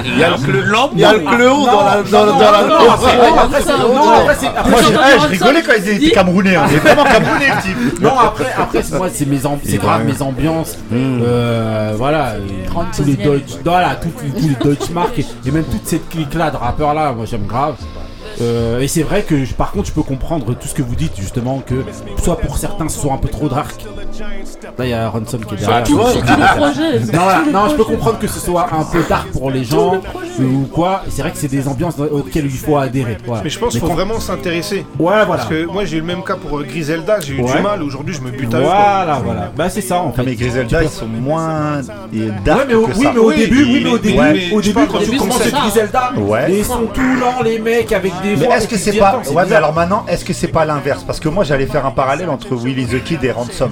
Il 0.06 0.20
y 0.20 0.24
a 0.24 0.30
le 0.30 0.36
clé- 0.36 0.62
L'homme, 0.66 0.92
il 0.94 1.00
y 1.00 1.04
a 1.04 1.14
le 1.14 1.20
cléo 1.22 1.66
dans 1.66 1.84
la. 1.84 2.04
Dans, 2.04 2.26
non, 2.28 2.34
dans 2.40 2.52
la 2.52 2.62
non, 2.62 2.76
après, 2.92 3.10
c'est- 3.10 3.68
c'est- 4.38 4.84
c'est- 4.86 5.20
je 5.20 5.28
rigolais 5.30 5.64
quand 5.64 5.74
ils 5.80 5.90
étaient 5.90 6.12
camerounais. 6.12 6.56
hein. 6.58 6.66
Il 6.70 6.76
est 6.76 6.80
vraiment 6.80 7.04
camerounais, 7.06 7.48
le 7.56 7.62
type. 7.64 8.02
Non, 8.04 8.20
après, 8.20 8.54
après 8.56 8.84
c'est- 8.84 8.96
moi, 8.96 9.08
c'est 9.12 9.26
mes 9.26 9.40
c'est 9.64 9.78
grave 9.78 10.06
mes 10.06 10.22
ambiances. 10.22 10.78
Euh, 10.94 11.94
voilà, 11.98 12.34
tous 12.96 13.04
les 13.04 13.16
Deutsch, 13.16 13.42
voilà, 13.64 13.96
tous, 13.96 14.12
les 14.48 14.56
Deutschmark 14.64 15.18
et, 15.18 15.26
et 15.48 15.50
même 15.52 15.64
toute 15.64 15.88
cette 15.88 16.08
clique-là 16.10 16.52
de 16.52 16.58
rappeurs-là, 16.58 17.14
moi 17.14 17.26
j'aime 17.26 17.48
grave. 17.48 17.78
Euh, 18.42 18.80
et 18.80 18.88
c'est 18.88 19.04
vrai 19.04 19.24
que 19.24 19.36
par 19.54 19.72
contre, 19.72 19.88
je 19.88 19.92
peux 19.94 20.04
comprendre 20.04 20.54
tout 20.56 20.68
ce 20.68 20.74
que 20.74 20.82
vous 20.82 20.96
dites, 20.96 21.14
justement, 21.20 21.60
que 21.66 21.76
soit 22.24 22.38
pour 22.38 22.58
certains, 22.58 22.90
ce 22.90 23.00
soit 23.00 23.14
un 23.14 23.18
peu 23.18 23.30
trop 23.30 23.48
dark. 23.50 23.76
Là, 24.78 24.86
il 24.86 24.90
y 24.90 24.94
a 24.94 25.10
Ransom 25.10 25.44
qui 25.46 25.56
est 25.56 25.58
derrière. 25.58 25.84
Tout- 25.84 25.98
les 25.98 26.04
projets. 26.58 27.04
sur 27.06 27.14
Non, 27.14 27.22
voilà. 27.24 27.42
non, 27.52 27.70
je 27.70 27.76
peux 27.76 27.84
comprendre 27.84 28.20
que 28.20 28.28
ce 28.28 28.40
soit 28.40 28.68
un 28.74 28.84
peu 28.84 29.00
dark 29.08 29.30
pour 29.32 29.52
les 29.52 29.64
gens 29.64 30.02
ou 30.40 30.66
quoi. 30.72 31.04
C'est 31.10 31.22
vrai 31.22 31.32
que 31.32 31.38
c'est 31.38 31.48
des 31.48 31.68
ambiances 31.68 31.96
auxquelles 32.00 32.46
il 32.46 32.52
faut 32.52 32.78
adhérer. 32.78 33.18
Voilà. 33.26 33.44
Mais 33.44 33.50
je 33.50 33.60
pense 33.60 33.72
qu'il 33.72 33.80
faut 33.82 33.88
quand- 33.88 33.94
vraiment 33.94 34.20
s'intéresser. 34.20 34.86
Ouais, 35.00 35.26
voilà. 35.26 35.26
Parce 35.28 35.48
que 35.48 35.66
moi, 35.66 35.86
j'ai 35.86 35.98
eu 35.98 36.02
le 36.02 36.06
même 36.06 36.24
cas 36.24 36.36
pour 36.36 36.60
euh, 36.60 36.64
Griselda, 36.64 37.20
j'ai 37.20 37.36
eu 37.36 37.42
Ouais. 37.42 37.56
du 37.56 37.62
mal. 37.62 37.82
Aujourd'hui, 37.84 38.14
je 38.16 38.22
me 38.22 38.32
bute 38.32 38.54
à 38.54 38.60
eux. 38.60 38.64
quoi. 38.64 38.72
Voilà, 38.76 39.22
voilà. 39.24 39.52
Bah, 39.56 39.70
c'est 39.70 39.82
ça 39.82 40.00
en 40.02 40.12
fait. 40.12 40.24
Mais 40.24 40.36
Griselda, 40.36 40.84
ils 40.84 40.90
sont 40.90 41.08
moins 41.08 41.82
dark 42.46 42.60
Ouais, 42.62 42.66
mais 42.68 42.74
au, 42.74 42.88
que 42.88 42.92
oui, 42.98 43.04
ça. 43.04 43.12
mais 43.14 43.20
au 43.20 43.30
Oui, 43.30 43.36
début, 43.38 43.64
oui, 43.64 43.82
mais 43.84 43.90
au 43.92 43.98
début, 43.98 44.54
au 44.54 44.62
début, 44.62 44.86
quand 44.92 45.00
tu 45.00 45.18
commences. 45.18 45.40
Griselda, 45.52 46.12
ils 46.50 46.66
sont 46.66 46.86
tout 46.94 47.02
lents, 47.20 47.42
les 47.44 47.60
mecs, 47.60 47.92
avec 47.92 48.12
des 48.26 48.36
Mais 48.38 48.56
est-ce 48.56 48.68
que 48.68 48.78
c'est 48.78 48.98
pas. 48.98 49.22
Ouais, 49.32 49.54
alors 49.54 49.74
maintenant, 49.74 50.06
est-ce 50.08 50.26
que 50.26 50.34
c'est 50.34 50.48
pas 50.48 50.66
l'inverse? 50.66 51.04
Parce 51.04 51.20
que 51.20 51.30
moi, 51.30 51.44
j'allais 51.44 51.66
faire 51.66 51.86
un 51.86 51.92
parallèle 51.92 52.30
entre 52.30 52.56
Willy 52.56 52.86
the 52.86 53.04
Kid 53.04 53.24
et 53.24 53.32
Ransom. 53.32 53.72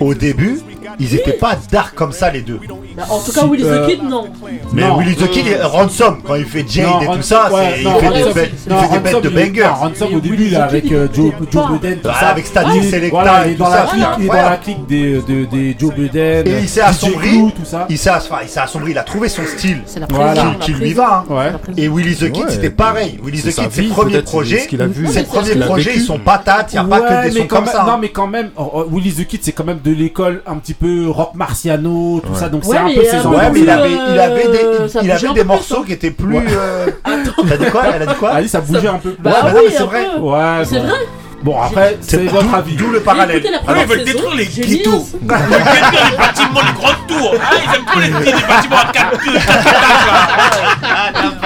Au 0.00 0.14
début, 0.14 0.60
ils 0.98 1.14
étaient 1.14 1.32
pas 1.32 1.56
dark 1.70 1.94
comme 1.94 2.12
ça, 2.12 2.30
les 2.30 2.40
deux. 2.42 2.60
Bah, 2.96 3.04
en 3.10 3.18
tout 3.20 3.32
cas, 3.32 3.46
Willy 3.46 3.64
Euh, 3.64 3.86
the 3.86 3.90
Kid, 3.90 4.02
non. 4.04 4.24
Mais 4.72 4.82
Non. 4.88 4.98
Willy 4.98 5.14
the 5.16 5.28
Kid 5.30 5.46
et 5.46 5.60
Ransom, 5.62 6.20
quand 6.24 6.34
il 6.34 6.44
fait 6.44 6.64
Jade 6.68 6.86
Non, 6.86 7.00
et 7.00 7.04
tout 7.04 7.10
Ransom, 7.12 7.22
ça, 7.22 7.52
ouais, 7.52 7.74
c'est- 7.76 7.82
non, 7.84 7.90
il 7.94 8.00
fait 8.00 8.08
des 8.14 8.22
Ransom, 8.22 8.32
bêtes- 8.34 8.50
il 8.66 8.72
non, 8.72 8.78
fait 8.78 8.88
des 8.88 8.98
bêtes 8.98 9.14
Ransom, 9.14 9.20
de 9.22 9.28
banger. 9.28 9.62
non, 9.62 9.74
Ransom 9.74 10.14
au 10.14 10.20
début, 10.20 10.48
là, 10.48 10.64
avec 10.64 10.92
euh, 10.92 11.08
Joe, 11.12 11.32
Joe 11.52 11.70
Budden, 11.70 11.98
tout 12.00 12.08
ça. 12.08 12.28
avec 12.28 12.46
Static 12.46 12.72
il- 12.82 12.90
Selecta 12.90 13.08
Voilà, 13.10 13.44
il 13.44 13.48
et 13.48 13.52
est 13.52 13.54
tout 13.56 13.62
dans 13.62 13.70
ça, 13.70 13.76
la 13.76 13.86
c'est 13.86 13.90
clique, 13.92 14.06
il 14.18 14.24
est 14.24 14.28
dans 14.28 14.34
la 14.50 14.56
clique 14.56 14.86
des, 14.86 15.12
de, 15.22 15.44
des 15.44 15.76
Joe 15.78 15.94
Budden. 15.94 16.46
Et 16.48 16.58
il 16.62 16.68
s'est 16.68 16.80
DJ 16.80 16.84
assombri, 16.88 17.52
tout 17.54 17.64
ça. 17.64 17.86
il 17.88 17.98
s'est 17.98 18.10
as- 18.10 18.16
enfin, 18.30 18.38
il 18.42 18.48
s'est 18.48 18.60
assombri, 18.60 18.90
il 18.92 18.98
a 18.98 19.02
trouvé 19.04 19.28
son 19.28 19.42
style 19.46 19.82
C'est 19.86 20.00
la 20.00 20.06
Voilà. 20.10 20.32
prison. 20.42 20.54
qui, 20.60 20.72
lui 20.72 20.92
va. 20.92 21.24
hein. 21.28 21.32
Ouais. 21.32 21.52
Et 21.76 21.88
Willy 21.88 22.16
the 22.16 22.32
Kid, 22.32 22.44
Ouais, 22.44 22.50
c'était 22.50 22.70
pareil. 22.70 23.18
Willy 23.22 23.38
c'est 23.38 23.50
the 23.50 23.54
sa 23.54 23.62
Kid, 23.64 23.72
ses 23.72 23.82
vie, 23.82 23.88
premiers 23.88 24.12
peut-être, 24.12 24.24
projets, 24.24 24.58
ce 24.60 24.68
qu'il 24.68 24.82
a 24.82 24.86
vu, 24.86 25.06
ses 25.06 25.20
ce 25.20 25.24
premiers 25.26 25.50
qu'il 25.50 25.62
a 25.62 25.66
projets, 25.66 25.90
vécu. 25.90 26.02
ils 26.02 26.06
sont 26.06 26.18
patates, 26.18 26.72
il 26.72 26.80
n'y 26.80 26.80
a 26.80 26.84
pas 26.84 27.00
Ouais, 27.00 27.06
que 27.08 27.28
des 27.28 27.34
mais 27.34 27.40
sons 27.42 27.46
quand 27.48 27.56
comme 27.56 27.64
même- 27.66 27.74
ça. 27.74 27.84
Non, 27.84 27.98
mais 27.98 28.08
quand 28.08 28.26
même, 28.26 28.50
oh, 28.56 28.70
oh, 28.74 28.86
Willy 28.90 29.12
the 29.12 29.26
Kid, 29.26 29.40
c'est 29.42 29.52
quand 29.52 29.64
même 29.64 29.80
de 29.84 29.92
l'école 29.92 30.42
un 30.46 30.56
petit 30.56 30.74
peu 30.80 31.08
rock 31.10 31.32
marciano, 31.34 32.20
tout 32.26 32.34
ça, 32.34 32.48
donc 32.48 32.62
c'est 32.64 32.70
Ouais, 32.70 32.78
un 32.78 32.84
peu 32.86 33.00
un 33.00 33.04
ces 33.04 33.10
peu 33.18 33.26
ambiances. 33.28 33.42
Ouais, 33.42 33.50
mais 33.52 33.60
il 33.60 33.68
Euh, 33.68 33.72
avait, 33.74 33.92
il 34.12 34.18
avait 34.20 34.48
des, 34.48 34.64
ça 34.88 35.00
il 35.02 35.10
avait 35.10 35.28
des 35.34 35.44
morceaux 35.44 35.80
hein. 35.80 35.84
qui 35.86 35.92
étaient 35.92 36.10
plus. 36.10 36.36
Ouais. 36.36 36.44
euh, 36.50 36.86
T'as 37.48 37.56
dit 37.56 37.66
quoi 37.70 37.82
Elle 37.94 38.02
a 38.02 38.06
dit 38.06 38.14
quoi 38.14 38.30
Ah, 38.34 38.46
ça 38.48 38.60
bougeait 38.60 38.88
un 38.88 38.94
peu 38.98 39.10
plus. 39.12 39.24
Ouais, 39.24 39.30
Bah 39.32 39.40
bah 39.42 39.52
non, 39.52 39.58
oui, 39.60 39.66
mais 39.70 39.76
c'est 39.76 39.82
vrai. 39.84 40.06
Ouais, 40.18 40.64
C'est 40.64 40.80
bon. 40.80 40.86
vrai. 40.86 40.98
Bon, 41.40 41.54
après, 41.62 41.96
c'est 42.00 42.16
C'est 42.16 42.24
votre 42.26 42.52
avis. 42.52 42.74
D'où 42.74 42.90
le 42.90 42.98
parallèle. 43.00 43.40
la 43.44 43.60
Ah, 43.66 43.74
ils 43.80 43.86
veulent 43.86 44.02
détruire 44.04 44.34
les 44.34 44.46
ghettos. 44.46 45.06
Ils 45.22 45.28
veulent 45.28 45.38
détruire 45.38 46.10
les 46.10 46.16
bâtiments, 46.16 46.60
les 46.66 46.72
grandes 46.80 47.06
tours. 47.06 47.34
Ah, 47.40 47.54
ils 47.64 47.70
aiment 47.76 47.84
trop 47.86 48.00
les, 48.00 48.08
les 48.32 48.34
bâtiments 48.42 48.76
à 48.76 48.86
4 48.92 49.18
queues, 49.18 49.34
4 49.34 49.44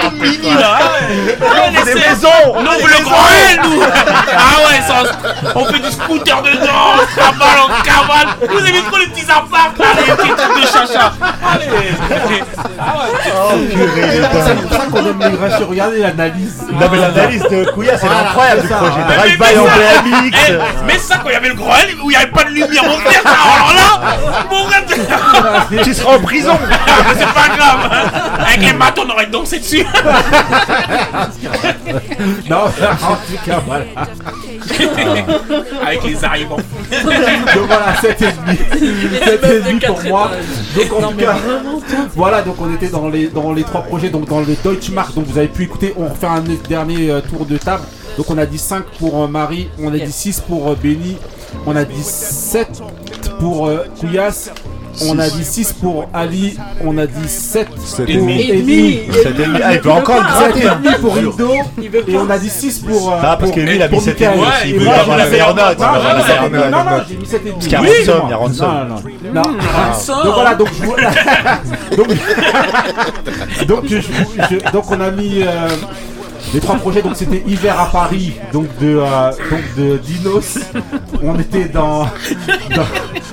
Tout 0.03 0.15
mini 0.21 0.53
là. 0.53 0.77
Ah, 0.79 0.83
ouais. 1.09 1.37
on 1.67 1.71
laissez- 1.71 1.95
maisons, 1.95 2.29
on 2.55 2.61
le 2.61 3.03
grand 3.03 3.27
L, 3.51 3.59
nous. 3.63 3.81
Ah 3.83 4.67
ouais, 4.67 4.81
ça, 4.87 5.03
on 5.55 5.65
fait 5.65 5.79
du 5.79 5.91
scooter 5.91 6.41
dedans, 6.41 6.93
on 6.95 7.01
se 7.01 7.15
cabale, 7.15 7.59
on 7.63 7.81
cabale. 7.83 8.27
Vous 8.49 8.59
aimez 8.65 8.81
trop 8.87 8.97
les 8.97 9.07
petits 9.07 9.25
apparts 9.29 9.73
là, 9.79 9.85
les 9.97 10.13
petits 10.13 10.29
trucs 10.29 10.61
de 10.61 10.67
chacha. 10.67 11.13
Allez. 11.53 11.67
Ah 12.79 12.93
ouais. 12.97 13.11
C'est 14.45 14.55
pour 14.55 14.71
ça 14.73 14.85
qu'on 14.91 14.97
aime 15.05 15.19
les 15.19 15.37
grincheux. 15.37 15.65
Regardez 15.69 15.99
l'analyse. 15.99 16.63
Non, 16.71 16.87
mais 16.91 16.97
l'analyse 16.99 17.43
de 17.43 17.71
Kouya, 17.71 17.97
c'est 17.97 18.07
incroyable 18.07 18.61
du 18.61 18.67
projet. 18.67 18.91
Mais- 19.07 19.15
Drive 19.15 19.37
mais 19.39 19.53
by 19.53 19.59
en 19.59 19.65
ça, 19.67 20.01
BMX. 20.03 20.37
mais 20.85 20.97
ça, 20.97 21.15
quand 21.21 21.29
il 21.29 21.33
y 21.33 21.35
avait 21.35 21.49
le 21.49 21.55
grand 21.55 21.75
L, 21.75 21.87
où 22.03 22.09
il 22.11 22.15
n'y 22.15 22.15
avait 22.15 22.31
pas 22.31 22.43
de 22.43 22.49
lumière, 22.49 22.83
mon 22.83 22.97
frère, 22.99 23.21
alors 23.25 23.73
là, 23.75 24.17
mon 24.49 24.65
frère, 24.67 25.83
Tu 25.83 25.93
seras 25.93 26.15
en 26.15 26.19
prison. 26.19 26.57
c'est 27.17 27.33
pas 27.33 27.55
grave. 27.55 27.89
Avec 28.45 28.61
les 28.61 28.73
matos, 28.73 29.05
on 29.07 29.11
aurait 29.11 29.25
dansé 29.27 29.59
dessus. 29.59 29.85
Non, 32.49 32.57
en 32.57 33.15
tout 33.15 33.39
cas, 33.45 33.61
voilà. 33.65 33.85
Avec 35.85 36.03
les 36.03 36.23
arrivants. 36.23 36.57
donc 36.57 37.67
voilà, 37.67 37.93
7,5 38.01 38.33
7,5 39.23 39.85
pour 39.87 40.03
moi. 40.03 40.31
Donc 40.75 40.93
en 41.03 41.11
tout 41.11 41.17
cas, 41.17 41.35
voilà, 42.15 42.41
donc 42.41 42.55
on 42.59 42.73
était 42.73 42.87
dans 42.87 43.09
les, 43.09 43.27
dans 43.27 43.53
les 43.53 43.63
trois 43.63 43.81
projets, 43.81 44.09
donc 44.09 44.27
dans 44.27 44.39
le 44.41 44.55
Deutschmark, 44.63 45.13
donc 45.13 45.25
vous 45.25 45.37
avez 45.37 45.47
pu 45.47 45.63
écouter, 45.63 45.93
on 45.97 46.07
refait 46.07 46.27
un 46.27 46.43
dernier 46.67 47.11
euh, 47.11 47.21
tour 47.21 47.45
de 47.45 47.57
table. 47.57 47.83
Donc 48.17 48.29
on 48.29 48.37
a 48.37 48.45
dit 48.45 48.57
5 48.57 48.85
pour 48.99 49.23
euh, 49.23 49.27
Marie, 49.27 49.69
on 49.79 49.93
a 49.93 49.97
dit 49.97 50.11
6 50.11 50.41
pour 50.41 50.69
euh, 50.69 50.75
Benny, 50.81 51.17
on 51.65 51.75
a 51.75 51.83
dit 51.83 52.03
7 52.03 52.81
pour 53.39 53.69
Kouyas, 53.99 54.49
on 55.09 55.19
a 55.19 55.29
dit 55.29 55.43
6 55.43 55.73
pour 55.73 56.05
Ali, 56.13 56.57
on 56.83 56.97
a 56.97 57.05
dit 57.05 57.27
7 57.27 57.67
Sept 57.83 58.05
pour. 58.17 58.27
Ah, 59.63 59.73
il 59.73 59.81
peut 59.81 59.91
encore 59.91 60.21
gratter. 60.21 60.59
et 60.59 60.63
demi 60.83 60.95
pour 61.01 61.17
Indo, 61.17 61.53
et 62.07 62.17
on 62.17 62.29
a 62.29 62.37
dit 62.37 62.49
6 62.49 62.79
pour. 62.79 63.13
Ah, 63.21 63.37
parce 63.39 63.51
que 63.51 63.59
lui, 63.59 63.75
il 63.75 63.81
a 63.81 63.87
mis 63.87 63.93
pour 63.95 64.01
7 64.03 64.21
et 64.21 64.25
demi 64.25 64.39
aussi. 64.41 64.49
il 64.69 64.75
veut 64.79 64.87
avoir 64.89 65.17
la 65.17 65.29
meilleure 65.29 65.55
note. 65.55 65.79
Non, 65.79 66.83
non, 66.83 66.91
j'ai 67.09 67.15
mis 67.17 67.25
7 67.25 67.41
et 67.45 67.49
demi. 67.49 67.53
Parce 67.53 67.65
qu'il 67.65 67.71
y 67.71 67.75
a 67.75 67.79
ransom, 67.79 68.21
il 68.25 68.29
y 68.29 68.33
a 68.33 68.37
ransom. 68.37 68.67
Non, 69.33 69.41
non. 69.41 70.23
Donc 70.23 70.33
voilà, 70.33 70.55
donc 70.55 70.67
je 70.79 70.85
vous- 70.85 70.95
donc, 71.97 72.07
donc, 73.67 73.83
je- 73.87 73.97
je- 73.97 74.71
donc 74.71 74.83
on 74.91 75.01
a 75.01 75.11
mis 75.11 75.41
euh, 75.41 75.67
les 76.53 76.59
trois 76.59 76.75
projets. 76.75 77.01
Donc 77.01 77.15
c'était 77.15 77.41
hiver 77.47 77.79
à 77.79 77.85
Paris, 77.87 78.33
donc 78.51 78.67
de 78.79 78.97
euh, 78.99 79.31
donc 79.49 79.61
de 79.77 79.97
Dinos. 79.97 80.59
On 81.23 81.39
était 81.39 81.65
dans 81.65 82.03
dans, 82.75 82.85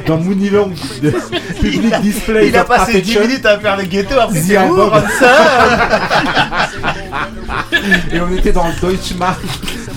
dans 0.06 0.16
Moonilong 0.18 0.70
de 1.02 1.12
Public 1.60 2.00
Display. 2.00 2.48
Il 2.48 2.56
a 2.56 2.64
passé 2.64 2.92
10 2.92 2.98
Affection. 2.98 3.20
minutes 3.22 3.46
à 3.46 3.58
faire 3.58 3.76
le 3.76 3.84
ghetto, 3.84 4.18
après 4.18 4.40
c'est 4.40 4.54
ça 4.54 4.60
Et 8.12 8.20
on 8.20 8.30
était 8.36 8.52
dans 8.52 8.66
le 8.68 8.74
Deutschmark, 8.80 9.40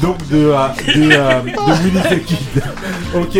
donc 0.01 0.17
de, 0.29 0.47
euh, 0.47 0.67
de, 0.95 1.11
euh, 1.11 1.41
de 1.41 1.83
Munich 1.83 2.09
the 2.09 2.25
Kid. 2.25 2.63
Ok. 3.15 3.37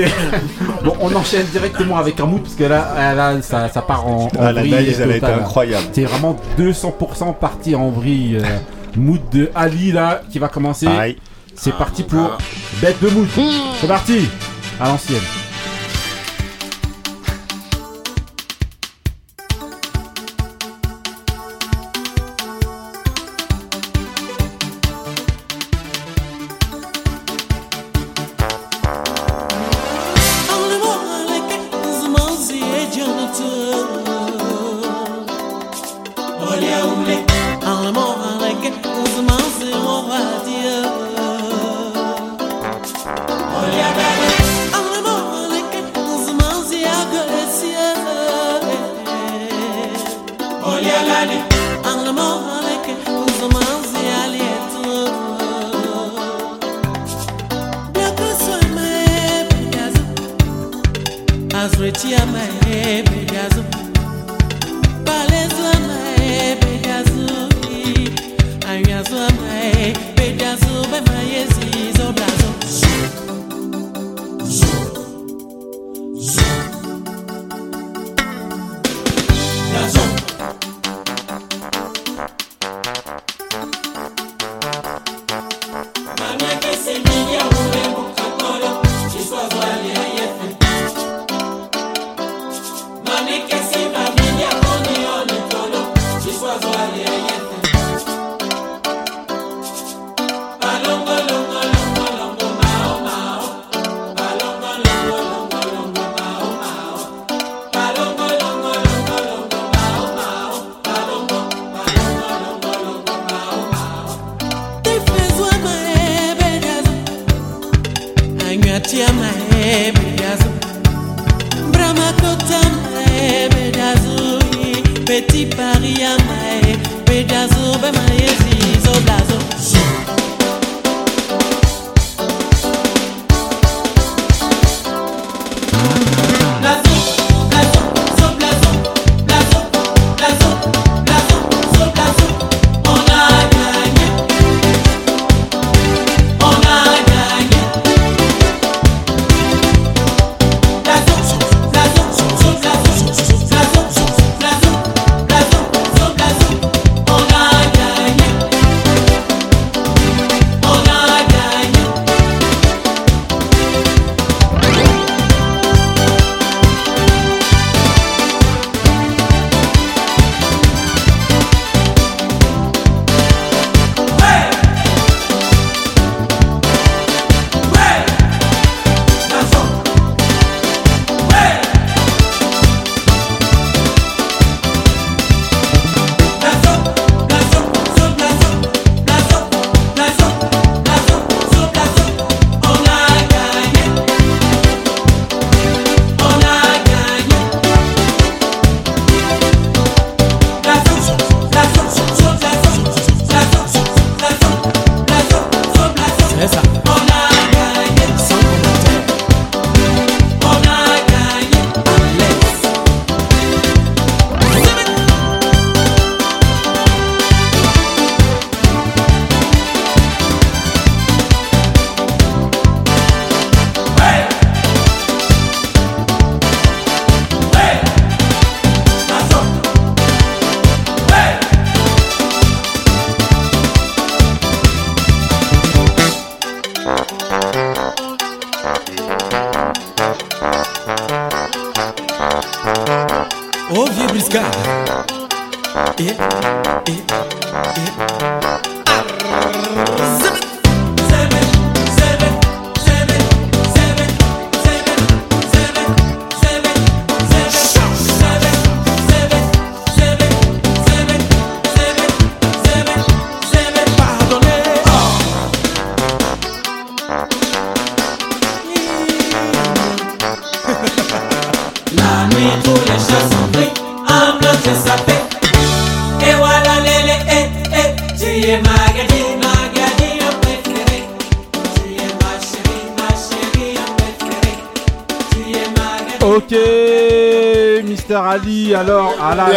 Bon, 0.84 0.94
on 1.00 1.16
enchaîne 1.16 1.46
directement 1.48 1.98
avec 1.98 2.20
un 2.20 2.26
mood 2.26 2.42
parce 2.44 2.56
que 2.56 2.66
là, 2.66 2.94
euh, 2.96 3.14
là 3.16 3.42
ça, 3.42 3.70
ça 3.70 3.82
part 3.82 4.06
en, 4.08 4.26
en 4.26 4.30
Ah, 4.40 4.52
la 4.52 4.62
vrille 4.62 4.74
analyse, 4.74 5.00
elle 5.00 5.12
a 5.12 5.16
été 5.18 5.26
incroyable. 5.26 5.86
C'est 5.94 6.04
vraiment 6.04 6.36
200% 6.60 7.34
parti 7.36 7.76
en 7.76 7.90
vrille. 7.90 8.40
Mood 8.96 9.22
de 9.32 9.50
Ali 9.56 9.92
là 9.92 10.22
qui 10.32 10.40
va 10.40 10.48
commencer. 10.50 10.88
C'est 11.56 11.76
parti 11.78 12.04
pour 12.04 12.38
bête 12.82 13.02
de 13.02 13.10
mood. 13.10 13.28
C'est 13.80 13.88
parti 13.88 14.28
à 14.80 14.88
l'ancienne. 14.88 15.22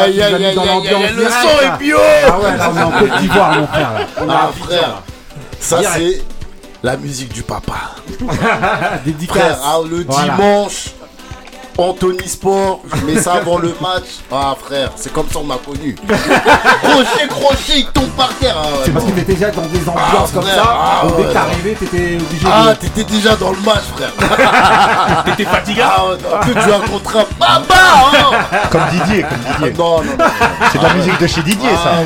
Aïe, 0.07 0.23
aïe, 0.23 0.35
aïe, 0.35 0.45
aïe, 0.45 1.13
le 1.17 1.25
son 1.25 1.75
est 1.75 1.79
bio. 1.79 1.99
Ah 2.01 2.39
ouais, 2.39 2.57
là, 2.57 2.73
on 2.73 2.77
est 2.77 2.83
en 2.83 2.91
Côte 2.91 3.21
d'Ivoire, 3.21 3.55
mon 3.59 3.67
frère. 3.67 3.91
Ah, 4.29 4.51
frère, 4.59 5.03
ça 5.61 5.81
c'est 5.95 6.23
la 6.83 6.97
musique 6.97 7.33
du 7.33 7.43
papa. 7.43 7.97
Dédicace. 9.05 9.59
Frère, 9.59 9.83
le 9.91 10.05
dimanche, 10.05 10.86
Anthony 11.79 12.27
Sport, 12.27 12.81
je 12.95 13.05
mets 13.05 13.21
ça 13.21 13.35
avant 13.35 13.59
le 13.59 13.69
match. 13.83 14.21
Ah 14.33 14.55
frère, 14.59 14.91
c'est 14.97 15.13
comme 15.13 15.29
ça 15.31 15.41
on 15.41 15.45
m'a 15.45 15.57
connu. 15.59 15.95
crochet, 16.83 17.29
crochet, 17.29 17.79
il 17.81 17.87
tombe 17.89 18.09
par 18.17 18.29
terre. 18.41 18.57
Ah, 18.59 18.63
ouais, 18.63 18.69
C'est 18.87 18.93
parce 18.93 19.05
non. 19.05 19.11
que 19.11 19.17
t'étais 19.17 19.35
déjà 19.35 19.51
dans 19.51 19.61
des 19.67 19.81
ambiances 19.87 19.95
Ah, 20.09 20.27
comme 20.33 20.43
frère, 20.45 20.55
ça. 20.55 20.63
ah, 20.81 21.03
dès 21.07 21.23
ouais, 21.27 21.33
que 21.33 21.37
arrivé, 21.39 21.75
t'étais 21.79 22.17
obligé 22.19 22.47
Ah, 22.51 22.71
de. 22.73 22.75
t'étais 22.79 23.05
déjà 23.05 23.37
dans 23.37 23.51
le 23.51 23.59
match, 23.59 23.85
frère. 23.95 24.13
T'étais 25.27 25.45
fatigué 25.45 25.83
Ah, 25.85 26.03
non, 26.09 26.39
que 26.41 26.53
tu 26.53 26.73
as 26.73 26.79
contre 26.89 27.17
un 27.19 27.25
papa, 27.39 27.75
hein. 27.77 28.59
Comme 28.71 28.83
Didier, 28.93 29.23
comme 29.23 29.39
Didier. 29.39 29.75
Ah, 29.75 29.79
non, 29.79 30.03
non, 30.03 30.05
non. 30.05 30.25
C'est 30.73 30.79
de 30.79 30.83
la 30.83 30.95
musique 30.95 31.21
de 31.21 31.27
chez 31.27 31.43
Didier, 31.43 31.71
Ah, 31.75 32.01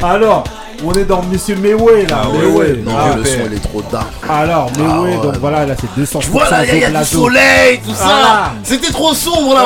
ça. 0.00 0.06
Alors, 0.08 0.44
on 0.84 0.92
est 0.92 1.04
dans 1.04 1.22
Monsieur 1.22 1.56
Mewé 1.56 2.06
là. 2.06 2.22
Ah, 2.24 2.28
ouais, 2.28 2.38
Mewé. 2.38 2.82
non, 2.84 2.92
Ah, 2.98 3.16
le 3.16 3.24
son 3.24 3.38
il 3.50 3.54
est 3.56 3.60
trop 3.60 3.82
dark. 3.90 4.06
Alors, 4.28 4.70
Mewé, 4.76 4.88
Ah, 4.90 5.00
ouais, 5.00 5.16
donc 5.16 5.36
voilà, 5.40 5.66
là 5.66 5.74
c'est 5.80 5.92
200 5.98 6.18
Tu 6.20 6.28
vois 6.30 6.48
là, 6.50 6.64
il 6.64 6.68
y 6.68 6.70
a- 6.72 6.74
y, 6.76 6.84
a 6.84 6.86
du 6.88 6.92
Blazo. 6.92 7.18
soleil, 7.24 7.80
tout 7.84 7.94
ça. 7.94 8.04
Ah. 8.08 8.50
C'était 8.62 8.92
trop 8.92 9.14
sombre 9.14 9.54
là. 9.54 9.64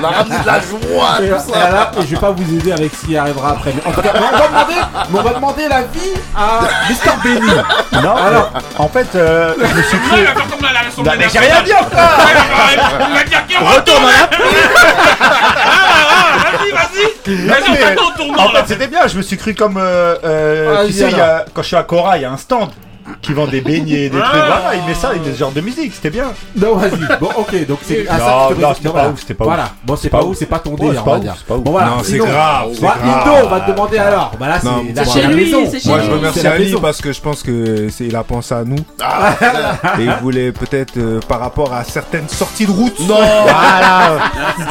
On 0.00 0.04
a, 0.04 0.08
ramené 0.08 0.38
de 0.38 0.46
la 0.46 0.60
joie, 0.60 0.78
Et, 1.22 1.28
tout 1.28 1.34
et 1.34 1.52
ça. 1.52 1.70
là, 1.70 1.90
et 1.98 2.02
je 2.02 2.06
vais 2.14 2.16
pas 2.20 2.30
vous 2.30 2.54
aider 2.54 2.72
avec 2.72 2.92
ce 2.94 3.06
qui 3.06 3.16
arrivera 3.16 3.50
après. 3.50 3.72
Mais 3.74 3.82
en 3.90 3.92
tout 3.94 4.00
cas, 4.02 4.12
on 4.14 4.20
va 4.20 4.46
demander, 4.48 4.80
mais 5.10 5.18
on 5.18 5.22
va 5.22 5.30
demander 5.34 5.68
l'avis 5.68 6.12
à 6.36 6.60
Mister 6.88 7.10
Benny. 7.22 7.52
Non, 8.02 8.14
Alors, 8.16 8.50
en 8.78 8.88
fait, 8.88 9.08
euh, 9.14 9.54
je 9.58 9.74
me 9.76 9.82
suis 9.82 9.98
cru. 9.98 10.20
Non, 11.04 11.12
mais 11.18 11.26
j'ai 11.30 11.38
rien 11.38 11.62
dit 11.64 11.72
encore. 11.72 11.92
Il 13.08 13.14
va 13.14 13.24
dire 13.24 13.46
qu'il 13.46 13.56
Retourne 13.58 14.04
à 14.04 14.10
la 14.10 15.65
Vas-y, 16.56 17.46
vas-y 17.48 17.70
mais- 17.72 17.94
En 18.38 18.48
fait, 18.50 18.64
c'était 18.68 18.86
bien. 18.88 19.06
Je 19.06 19.16
me 19.16 19.22
suis 19.22 19.36
cru 19.36 19.54
comme. 19.54 19.76
euh, 19.76 20.16
euh, 20.24 20.72
Vas-y, 20.74 20.86
tu 20.88 20.92
sais, 20.92 21.04
il 21.10 21.16
y 21.16 21.20
alors. 21.20 21.36
a- 21.36 21.44
quand 21.52 21.62
je 21.62 21.66
suis 21.68 21.76
à 21.76 21.82
Cora, 21.82 22.16
il 22.18 22.22
y 22.22 22.24
a 22.24 22.30
un 22.32 22.36
stand 22.36 22.70
qui 23.22 23.32
vend 23.32 23.46
des 23.46 23.60
beignets, 23.60 24.08
des 24.08 24.18
Ah. 24.22 24.28
trucs. 24.28 24.42
Voilà, 24.44 24.74
il 24.74 24.84
met 24.86 24.94
ça, 24.94 25.10
il 25.14 25.22
met 25.22 25.32
ce 25.32 25.38
genre 25.38 25.52
de 25.52 25.60
musique. 25.60 25.92
C'était 25.94 26.10
bien. 26.10 26.32
non, 26.56 26.76
vas-y. 26.76 27.18
Bon, 27.20 27.28
ok, 27.36 27.66
donc 27.66 27.78
c'est 27.82 28.06
à 28.08 28.18
ça 28.18 28.24
Non, 28.26 28.48
que 28.48 28.54
tu 28.54 28.60
te 28.60 28.62
non, 28.62 28.66
réfères. 28.66 28.76
c'était 28.76 28.92
pas 28.92 29.08
ouf, 29.08 29.20
c'était 29.20 29.34
pas 29.34 29.44
Voilà, 29.44 29.68
bon, 29.84 29.96
c'est 29.96 30.02
C'est 30.02 30.08
pas 30.10 30.18
pas 30.18 30.24
ouf, 30.24 30.36
c'est 30.38 30.46
pas 30.46 30.58
ton 30.58 30.74
délire, 30.74 31.02
on 31.06 31.10
va 31.10 31.18
dire. 31.18 31.34
c'est 31.38 31.46
pas 31.46 31.54
ouf. 31.54 31.62
Bon, 31.64 31.70
voilà. 31.72 31.86
Non, 31.88 31.96
c'est 32.02 32.18
grave, 32.18 32.68
c'est 32.74 32.80
bah, 32.82 32.96
grave. 33.02 33.26
Indo, 33.26 33.46
on 33.46 33.48
va 33.48 33.60
te 33.60 33.70
demander 33.70 33.98
alors. 33.98 34.32
Bah 34.38 34.48
là, 34.48 34.58
Non, 34.64 34.84
c'est 34.94 35.10
chez 35.20 35.26
lui, 35.26 35.44
maison. 35.46 35.58
c'est 35.70 35.80
chez 35.80 35.88
Moi, 35.88 36.00
je 36.04 36.10
remercie 36.10 36.46
Ali 36.46 36.74
parce 36.80 37.00
que 37.00 37.12
je 37.12 37.20
pense 37.20 37.42
que 37.42 37.88
c'est 37.90 38.04
il 38.06 38.14
a 38.16 38.22
pensé 38.24 38.54
à 38.54 38.64
nous 38.64 38.76
Ah, 39.02 39.34
et 39.98 40.02
il 40.04 40.12
voulait 40.22 40.52
peut-être 40.52 40.96
euh, 40.96 41.20
par 41.28 41.40
rapport 41.40 41.72
à 41.72 41.84
certaines 41.84 42.28
sorties 42.28 42.66
de 42.66 42.70
route. 42.72 42.98
Non. 43.00 43.16
Voilà. 43.42 44.18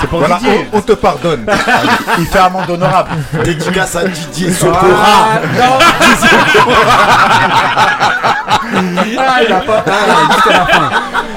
C'est 0.02 0.08
pour 0.08 0.20
Voilà, 0.20 0.36
Didier. 0.38 0.66
on, 0.74 0.82
te 0.82 0.94
pardonne. 0.94 1.46
Il 2.20 2.26
fait 2.26 2.40
amende 2.40 2.70
honorable. 2.70 3.10
Dédicace 3.44 3.96
à 3.96 4.08
Didier 4.08 4.50
Ah, 4.52 4.54
Sokora. 4.54 5.42
Ah, 9.18 9.40
il 9.44 9.52
a 9.54 9.60
pas. 9.62 9.84
Ah, 9.88 10.34
jusqu'à 10.34 10.52
la 10.52 10.66
fin. 10.66 10.90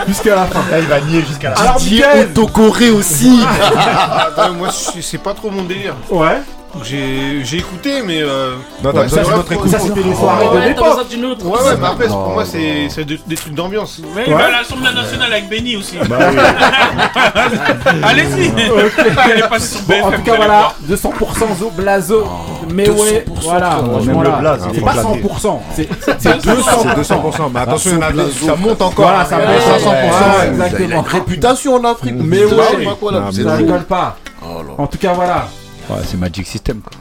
Jusqu'à 0.07 0.35
la 0.35 0.47
fin. 0.47 0.61
Là, 0.71 0.79
il 0.79 0.87
va 0.87 1.01
nier 1.01 1.25
jusqu'à 1.27 1.51
la 1.51 1.57
fin. 1.57 1.63
Alors, 1.63 1.77
Didier. 1.77 2.05
Autocoré 2.23 2.91
aussi. 2.91 3.41
Ah, 3.47 4.49
moi, 4.57 4.69
je- 4.95 5.01
c'est 5.01 5.19
pas 5.19 5.35
trop 5.35 5.51
mon 5.51 5.63
délire. 5.63 5.95
Ouais. 6.11 6.41
J'ai 6.85 7.45
j'ai 7.45 7.57
écouté, 7.59 8.03
mais. 8.05 8.23
Euh... 8.23 8.55
Non, 8.85 8.93
t'as 8.93 8.99
ouais, 8.99 9.05
besoin 9.05 9.25
ça, 9.25 9.31
d'une 9.31 9.39
autre 9.41 9.53
écoute. 9.53 9.71
Ça, 9.71 9.79
c'était 9.81 10.03
les 10.03 10.15
soirées 10.15 10.45
de 10.45 10.51
Ouais, 10.51 10.61
t'as 10.61 10.69
l'époque. 10.69 10.87
besoin 10.89 11.05
d'une 11.05 11.25
autre. 11.25 11.47
Ouais, 11.47 11.53
ouais, 11.63 11.77
mais 11.81 11.87
après, 11.87 12.07
pour 12.07 12.29
moi, 12.29 12.45
non. 12.45 12.49
c'est 12.51 12.89
c'est 12.91 13.05
de- 13.05 13.19
des 13.27 13.35
trucs 13.37 13.55
d'ambiance. 13.55 14.01
Mais 14.15 14.25
il 14.27 14.33
va 14.35 14.45
à 14.47 14.51
l'Assemblée 14.51 14.93
nationale 14.95 15.33
avec 15.33 15.49
Benny 15.49 15.77
aussi. 15.77 15.97
Bah 16.09 16.19
Allez-y 18.05 18.53
Elle 19.31 19.39
est 19.39 19.49
passée 19.49 19.77
sur 19.79 19.83
Bon, 19.87 20.03
en 20.05 20.13
tout 20.13 20.23
cas, 20.23 20.37
voilà, 20.37 20.47
voir. 20.59 20.75
200% 20.89 21.59
Zo 21.59 21.71
Blazo. 21.71 22.27
Mais 22.73 22.85
200%, 22.85 23.01
ouais, 23.01 23.25
voilà, 23.43 23.71
franchement 23.71 23.99
même 24.21 24.23
le 24.39 24.45
là, 24.45 24.59
c'est 24.61 24.79
est 24.79 24.81
pas 24.85 24.91
éclaté. 24.93 25.23
100%, 25.23 25.59
c'est 25.75 25.89
c'est 26.01 26.21
C'est 26.21 26.31
200%. 26.31 26.95
200%. 26.97 27.51
Mais 27.53 27.61
attention, 27.61 27.91
il 27.93 27.95
y 27.95 27.99
en 27.99 28.03
a 28.03 28.09
des- 28.09 28.13
Blazo, 28.15 28.47
ça 28.47 28.57
monte 28.57 28.83
encore. 28.83 29.09
Voilà, 29.09 29.25
ça 29.25 29.39
monte, 29.39 29.47
500%. 29.47 29.89
ouais, 29.89 30.39
Ouais, 30.39 30.49
exactement. 30.51 31.03
Réputation 31.03 31.75
en 31.77 31.85
Afrique. 31.85 32.15
Mais 32.19 32.45
ouais. 32.45 32.51
je 33.33 33.49
rigole 33.49 33.85
pas. 33.85 34.17
Oh. 34.43 34.61
En 34.77 34.87
tout 34.87 34.99
cas, 34.99 35.13
voilà. 35.15 35.49
Ouais, 35.91 36.01
c'est 36.05 36.17
Magic 36.19 36.47
System 36.47 36.81
quoi. 36.81 36.93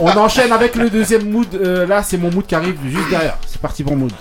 On 0.00 0.10
enchaîne 0.18 0.52
avec 0.52 0.74
le 0.76 0.90
deuxième 0.90 1.30
mood. 1.30 1.46
euh, 1.54 1.86
là, 1.86 2.02
c'est 2.02 2.18
mon 2.18 2.30
mood 2.30 2.44
qui 2.46 2.54
arrive 2.54 2.76
juste 2.84 3.08
derrière. 3.08 3.38
C'est 3.46 3.60
parti 3.60 3.82
pour 3.82 3.96
mood. 3.96 4.12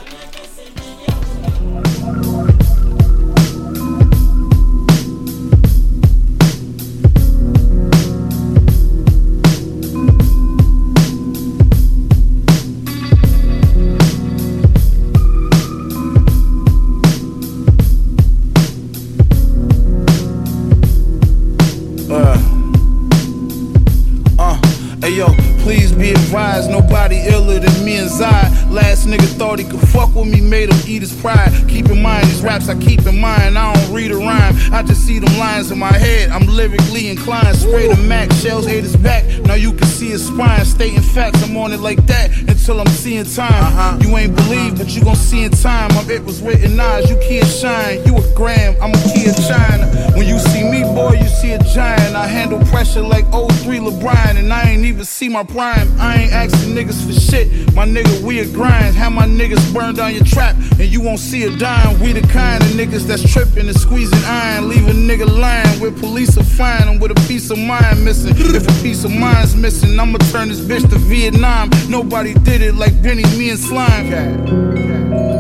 Nobody 27.22 27.36
iller 27.36 27.60
than 27.60 27.86
me 27.86 27.98
and 27.98 28.10
Zai. 28.10 28.50
Last 28.70 29.08
nigga 29.08 29.26
thought 29.38 29.60
he 29.60 29.66
could 29.66 29.82
fuck 29.90 30.14
with 30.16 30.28
me, 30.28 30.42
made 30.42 30.70
him 30.70 30.80
eat 30.88 31.02
his 31.02 31.14
pride. 31.22 31.52
Keep 31.68 31.90
in 31.90 32.02
mind, 32.02 32.26
these 32.28 32.42
raps 32.42 32.70
I 32.70 32.78
keep 32.80 33.06
in 33.06 33.20
mind, 33.20 33.58
I 33.58 33.74
don't 33.74 33.94
read 33.94 34.12
a 34.12 34.18
rhyme. 34.18 34.56
I 34.72 34.84
just 34.84 35.06
see 35.06 35.20
them 35.20 35.38
lines 35.38 35.72
in 35.72 35.80
my 35.80 35.92
head, 35.92 36.30
I'm 36.30 36.48
lyrically 36.48 37.10
inclined. 37.10 37.56
Spray 37.58 37.88
the 37.88 37.98
Mac, 38.04 38.32
shells 38.34 38.66
hate 38.66 38.84
his 38.84 38.96
back. 38.96 39.26
Now 39.44 39.56
you 39.56 39.74
can 39.74 39.88
see 39.88 40.10
his 40.10 40.26
spine, 40.26 40.66
stating 40.66 41.02
facts, 41.02 41.44
I'm 41.44 41.58
on 41.58 41.74
it 41.74 41.80
like 41.80 42.06
that 42.08 42.32
until 42.48 42.80
I'm 42.80 42.88
seeing 42.88 43.26
time. 43.26 43.52
Uh-huh. 43.52 43.98
You 44.02 44.16
ain't 44.18 44.36
believe, 44.36 44.78
but 44.78 44.96
you 44.96 45.04
gon' 45.04 45.16
see 45.16 45.44
in 45.44 45.52
time. 45.52 45.90
My 45.94 46.06
it 46.12 46.24
was 46.24 46.42
written 46.42 46.80
eyes, 46.80 47.10
you 47.10 47.18
can't 47.18 47.48
shine. 47.48 48.04
You 48.06 48.18
a 48.18 48.36
gram, 48.36 48.76
I'm 48.82 48.92
a 48.92 49.14
key 49.14 49.28
of 49.28 49.36
China. 49.36 49.88
When 50.16 50.28
you 50.28 50.40
see 50.40 50.64
me, 50.64 50.84
boy, 50.84 51.14
you 51.14 51.28
see 51.28 51.52
a 51.52 51.60
giant. 51.64 52.16
I 52.16 52.28
handle 52.28 52.60
pressure 52.66 53.02
like 53.02 53.26
03 53.32 53.80
LeBron, 53.80 54.38
and 54.38 54.52
I 54.54 54.70
ain't 54.70 54.86
even 54.86 55.06
see 55.06 55.30
my 55.30 55.44
prime. 55.44 55.88
I 56.00 56.24
ain't 56.24 56.34
asking 56.34 56.76
niggas 56.76 57.06
shit. 57.14 57.48
My 57.74 57.86
nigga, 57.86 58.22
we 58.22 58.40
a 58.40 58.46
grind. 58.46 58.96
Have 58.96 59.14
my 59.14 59.26
niggas 59.26 59.74
burn 59.74 59.96
down 59.96 60.14
your 60.14 60.26
trap, 60.26 60.56
and 60.56 60.88
you 60.88 61.02
won't 61.02 61.20
see 61.20 61.44
a 61.44 61.56
dime. 61.58 62.00
We 62.00 62.14
the 62.14 62.22
kind 62.22 62.62
of 62.64 62.70
niggas 62.70 63.04
that's 63.04 63.24
tripping 63.32 63.68
and 63.68 63.80
squeezing 63.80 64.24
iron. 64.26 64.70
Leave 64.70 64.88
a 64.88 64.92
nigga 64.92 65.28
lying 65.28 65.80
where 65.80 65.92
police 65.92 66.36
will 66.36 66.44
find 66.44 66.86
him 66.86 67.00
with 67.00 67.12
a 67.12 67.28
piece 67.28 67.50
of 67.50 67.58
mind 67.58 68.04
missing. 68.04 68.34
If 68.38 68.68
a 68.68 68.84
piece 68.84 69.04
of 69.04 69.12
mind's 69.12 69.56
missing, 69.56 70.00
I'ma 70.00 70.20
turn 70.32 70.50
this 70.50 70.60
bitch 70.60 70.90
to 70.90 70.98
Vietnam. 70.98 71.70
Nobody 71.90 72.34
did 72.34 72.62
it 72.62 72.76
like 72.76 73.02
Benny, 73.02 73.24
me 73.38 73.50
and 73.50 73.60
Slime. 73.60 75.31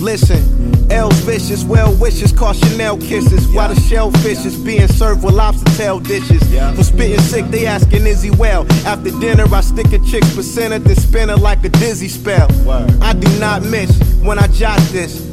Listen, 0.00 0.92
L's 0.92 1.18
vicious, 1.20 1.64
well 1.64 1.92
wishes, 1.96 2.30
call 2.30 2.52
Chanel 2.52 2.98
kisses. 2.98 3.48
While 3.48 3.74
the 3.74 3.80
shellfish 3.80 4.44
is 4.44 4.56
being 4.56 4.86
served 4.86 5.24
with 5.24 5.34
lobster 5.34 5.70
tail 5.76 5.98
dishes. 5.98 6.42
For 6.76 6.84
spitting 6.84 7.20
sick, 7.20 7.46
they 7.46 7.66
asking 7.66 8.06
is 8.06 8.22
he 8.22 8.30
well. 8.30 8.64
After 8.86 9.10
dinner, 9.18 9.44
I 9.52 9.60
stick 9.60 9.92
a 9.92 9.98
chick's 9.98 10.32
placenta, 10.34 10.78
then 10.78 10.96
spin 10.96 11.28
her 11.30 11.36
like 11.36 11.64
a 11.64 11.68
dizzy 11.68 12.08
spell. 12.08 12.48
I 13.02 13.12
do 13.12 13.28
not 13.40 13.62
miss 13.64 13.90
when 14.22 14.38
I 14.38 14.46
jot 14.46 14.78
this. 14.92 15.26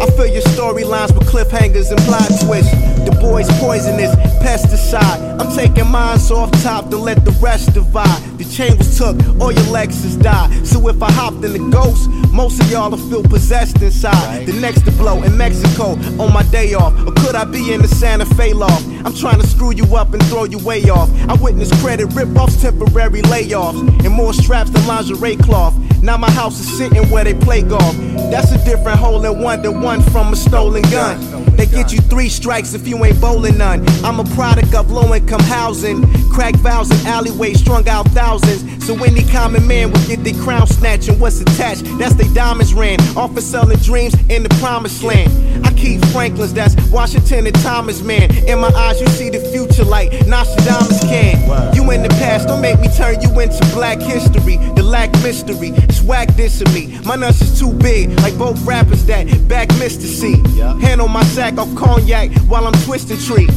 I 0.00 0.06
fill 0.12 0.26
your 0.26 0.42
storylines 0.42 1.12
with 1.16 1.28
cliffhangers 1.28 1.90
and 1.90 2.00
plot 2.02 2.28
twists. 2.46 2.72
The 3.04 3.16
boy's 3.20 3.48
poisonous, 3.58 4.14
pesticide. 4.40 5.40
I'm 5.40 5.54
taking 5.54 5.90
mines 5.90 6.30
off 6.30 6.50
top 6.62 6.88
to 6.90 6.96
let 6.96 7.24
the 7.24 7.32
rest 7.32 7.74
divide. 7.74 8.22
The 8.38 8.44
chain 8.44 8.78
was 8.78 8.96
took, 8.96 9.16
all 9.40 9.52
your 9.52 9.64
Lexus 9.64 10.20
died. 10.22 10.66
So 10.66 10.88
if 10.88 11.02
I 11.02 11.10
hopped 11.12 11.44
in 11.44 11.52
the 11.52 11.70
ghost, 11.70 12.08
Most 12.34 12.60
of 12.60 12.68
y'all 12.68 12.90
will 12.90 12.98
feel 12.98 13.22
possessed 13.22 13.80
inside. 13.80 14.46
The 14.46 14.52
next 14.54 14.84
to 14.86 14.90
blow 14.90 15.22
in 15.22 15.36
Mexico 15.36 15.92
on 16.20 16.32
my 16.32 16.42
day 16.42 16.74
off. 16.74 16.92
Or 17.06 17.12
could 17.12 17.36
I 17.36 17.44
be 17.44 17.72
in 17.72 17.80
the 17.80 17.86
Santa 17.86 18.26
Fe 18.26 18.52
loft? 18.52 18.84
I'm 19.04 19.14
trying 19.14 19.40
to 19.40 19.46
screw 19.46 19.72
you 19.72 19.94
up 19.94 20.12
and 20.12 20.22
throw 20.24 20.42
you 20.42 20.58
way 20.58 20.82
off. 20.90 21.08
I 21.28 21.34
witness 21.34 21.70
credit 21.80 22.06
rip-offs, 22.06 22.60
temporary 22.60 23.22
layoffs, 23.22 23.78
and 24.04 24.12
more 24.12 24.34
straps 24.34 24.70
than 24.70 24.84
lingerie 24.88 25.36
cloth. 25.36 25.74
Now 26.02 26.16
my 26.16 26.30
house 26.32 26.58
is 26.58 26.76
sitting 26.76 27.08
where 27.08 27.22
they 27.22 27.34
play 27.34 27.62
golf. 27.62 27.96
That's 28.32 28.50
a 28.50 28.62
different 28.64 28.98
hole 28.98 29.20
than 29.20 29.40
one 29.40 29.62
to 29.62 29.70
one 29.70 30.02
from 30.02 30.32
a 30.32 30.36
stolen 30.36 30.82
gun. 30.90 31.44
They 31.56 31.66
get 31.66 31.92
you 31.92 32.00
three 32.00 32.28
strikes 32.28 32.74
if 32.74 32.88
you 32.88 33.02
ain't 33.04 33.20
bowling 33.20 33.58
none. 33.58 33.86
I'm 34.04 34.18
a 34.18 34.24
product 34.34 34.74
of 34.74 34.90
low 34.90 35.14
income 35.14 35.40
housing. 35.42 36.02
Crack 36.30 36.56
vows 36.56 36.90
in 36.90 37.06
alleyways, 37.06 37.60
strung 37.60 37.88
out 37.88 38.08
thousands. 38.08 38.84
So 38.84 38.94
any 39.02 39.22
common 39.22 39.66
man 39.66 39.92
will 39.92 40.06
get 40.06 40.24
their 40.24 40.34
crown 40.42 40.66
snatched 40.66 41.08
and 41.08 41.18
what's 41.20 41.40
attached. 41.40 41.84
That's 41.98 42.14
they 42.28 42.34
diamonds 42.34 42.74
ran. 42.74 43.00
Off 43.16 43.36
of 43.36 43.42
selling 43.42 43.78
dreams 43.78 44.14
in 44.28 44.42
the 44.42 44.48
promised 44.60 45.02
land. 45.02 45.30
I 45.66 45.72
keep 45.72 46.04
Franklin's, 46.06 46.52
that's 46.52 46.74
Washington 46.90 47.46
and 47.46 47.54
Thomas, 47.62 48.02
man. 48.02 48.34
In 48.46 48.58
my 48.58 48.68
eyes, 48.68 49.00
you 49.00 49.06
see 49.08 49.30
the 49.30 49.40
future 49.40 49.84
like 49.84 50.12
Nostradamus 50.26 51.00
can. 51.04 51.74
You 51.74 51.90
in 51.90 52.02
the 52.02 52.08
past, 52.20 52.48
don't 52.48 52.60
make 52.60 52.80
me 52.80 52.88
turn 52.96 53.20
you 53.20 53.38
into 53.40 53.64
black 53.74 53.98
history. 54.00 54.56
The 54.74 54.82
lack 54.82 55.10
mystery, 55.22 55.72
swag 55.90 56.28
dissing 56.32 56.72
me. 56.74 56.98
My 57.04 57.16
nuts 57.16 57.40
is 57.40 57.58
too 57.58 57.72
big, 57.72 58.10
like 58.20 58.36
both 58.38 58.64
rappers 58.66 59.04
that 59.06 59.26
back 59.48 59.68
Mr. 59.70 60.02
C. 60.02 60.36
Hand 60.80 61.00
on 61.00 61.10
my 61.10 61.24
sack 61.24 61.58
of 61.58 61.74
cognac 61.74 62.32
while 62.48 62.66
I'm 62.66 62.74
twisting 62.84 63.18
tree. 63.18 63.48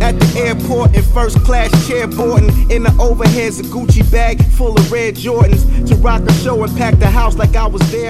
At 0.00 0.18
the 0.18 0.34
airport 0.38 0.94
in 0.94 1.02
first 1.02 1.38
class 1.44 1.70
chair 1.86 2.06
boarding. 2.06 2.48
In 2.70 2.82
the 2.82 2.90
overheads, 2.98 3.60
a 3.60 3.62
Gucci 3.64 4.08
bag 4.10 4.44
full 4.44 4.76
of 4.76 4.92
red 4.92 5.14
Jordans. 5.14 5.88
To 5.88 5.94
rock 5.96 6.22
a 6.22 6.32
show 6.34 6.62
and 6.62 6.76
pack 6.76 6.98
the 6.98 7.06
house 7.06 7.36
like 7.36 7.56
I 7.56 7.66
was 7.66 7.82
there, 7.90 8.09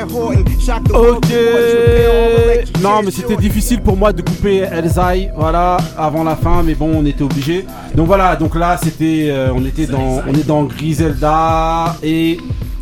Ok. 0.94 1.28
Non, 2.82 3.02
mais 3.04 3.10
c'était 3.10 3.36
difficile 3.36 3.80
pour 3.82 3.96
moi 3.96 4.12
de 4.12 4.22
couper 4.22 4.58
Elzai, 4.70 5.30
voilà, 5.36 5.76
avant 5.98 6.24
la 6.24 6.36
fin, 6.36 6.62
mais 6.62 6.74
bon, 6.74 6.90
on 6.94 7.04
était 7.04 7.22
obligé. 7.22 7.64
Donc 7.94 8.06
voilà, 8.06 8.36
donc 8.36 8.54
là, 8.54 8.78
c'était, 8.82 9.28
euh, 9.30 9.50
on 9.54 9.64
était 9.64 9.86
dans, 9.86 10.22
on 10.26 10.32
est 10.34 10.46
dans 10.46 10.64
Griselda 10.64 11.96
et 12.02 12.38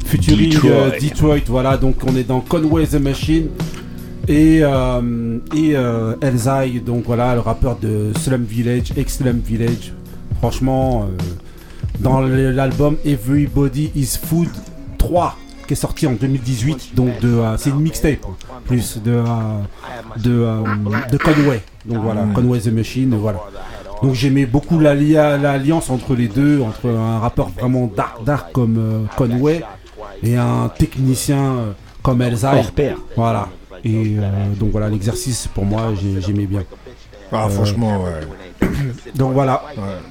featuring 0.07 0.51
Detroit. 0.53 0.71
euh, 0.71 0.91
Detroit, 1.01 1.45
voilà. 1.49 1.77
Donc 1.77 1.97
on 2.07 2.17
est 2.17 2.25
dans 2.25 2.41
Conway 2.41 2.87
the 2.87 2.95
Machine 3.01 3.49
et 4.29 4.61
euh, 4.63 5.39
et 5.57 5.75
euh, 5.75 6.15
Elzai, 6.21 6.81
donc 6.85 7.05
voilà, 7.07 7.35
le 7.35 7.41
rappeur 7.41 7.77
de 7.81 8.13
Slum 8.19 8.45
Village, 8.45 8.93
ex 8.97 9.19
Slum 9.19 9.41
Village. 9.45 9.93
Franchement, 10.39 11.07
euh, 11.11 11.17
dans 12.01 12.21
l'album 12.21 12.97
Everybody 13.05 13.91
Is 13.97 14.17
Food 14.23 14.49
3 14.99 15.37
qui 15.69 15.75
est 15.75 15.77
sorti 15.77 16.07
en 16.07 16.13
2018 16.15 16.95
donc 16.97 17.21
de 17.21 17.29
euh, 17.29 17.57
c'est 17.59 17.71
une 17.71 17.81
mixtape 17.81 18.25
plus 18.65 18.99
de 19.05 19.13
euh, 19.13 19.25
de, 20.17 20.31
euh, 20.33 20.63
de 21.13 21.17
Conway 21.19 21.63
donc 21.85 21.99
voilà 22.03 22.23
Conway 22.35 22.59
the 22.59 22.73
Machine 22.73 23.15
voilà 23.17 23.39
donc 24.03 24.15
j'aimais 24.15 24.47
beaucoup 24.47 24.79
l'alli- 24.81 25.13
l'alliance 25.13 25.91
entre 25.91 26.15
les 26.15 26.29
deux 26.29 26.61
entre 26.63 26.89
un 26.89 27.19
rappeur 27.21 27.49
vraiment 27.51 27.91
dark 27.95 28.25
dark 28.25 28.51
comme 28.53 28.77
euh, 28.79 29.05
Conway 29.17 29.63
et 30.23 30.37
un 30.37 30.69
technicien 30.77 31.43
euh, 31.59 31.73
comme 32.03 32.23
pair. 32.75 32.97
voilà 33.17 33.49
et 33.85 34.17
euh, 34.19 34.23
donc 34.59 34.71
voilà 34.73 34.89
l'exercice 34.89 35.47
pour 35.55 35.65
moi 35.67 35.93
j'ai- 36.01 36.21
j'aimais 36.21 36.47
bien 36.47 36.65
Ah, 37.31 37.45
Euh, 37.45 37.49
franchement, 37.51 38.05
ouais. 38.05 38.69
donc 39.15 39.35
voilà 39.35 39.63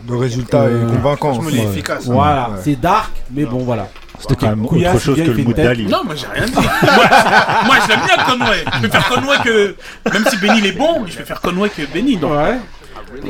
Le 0.07 0.15
résultat 0.17 0.61
Euh, 0.65 0.83
est 0.87 0.95
convaincant. 0.95 1.33
franchement, 1.33 1.49
il 1.51 1.57
est 1.57 1.65
Ouais. 1.65 1.71
efficace. 1.73 2.05
voilà 2.05 2.49
Ouais. 2.51 2.57
c'est 2.63 2.79
dark 2.79 3.11
mais 3.31 3.45
bon 3.45 3.59
voilà 3.69 3.87
C'était 4.19 4.35
quand 4.35 4.49
même 4.49 4.65
Couillasse, 4.65 4.95
autre 4.95 5.03
chose 5.05 5.15
que 5.17 5.21
le 5.21 5.33
fait 5.33 5.41
mood 5.43 5.47
une 5.49 5.53
tête. 5.53 5.65
d'Ali. 5.65 5.85
Non, 5.85 6.01
moi 6.05 6.15
j'ai 6.15 6.27
rien 6.27 6.45
dit. 6.45 6.53
moi, 6.53 6.65
moi, 7.65 7.75
je 7.83 7.87
l'aime 7.89 7.99
bien 8.05 8.23
Conway. 8.25 8.63
Je 8.73 8.79
préfère 8.87 9.09
Conway 9.09 9.37
que. 9.43 9.75
Même 10.13 10.25
si 10.29 10.37
Benny 10.37 10.59
il 10.59 10.65
est 10.65 10.71
bon, 10.71 11.05
je 11.07 11.13
préfère 11.15 11.39
Conway 11.41 11.69
que 11.69 11.81
Benny. 11.93 12.17
Donc. 12.17 12.31
Ouais. 12.31 12.57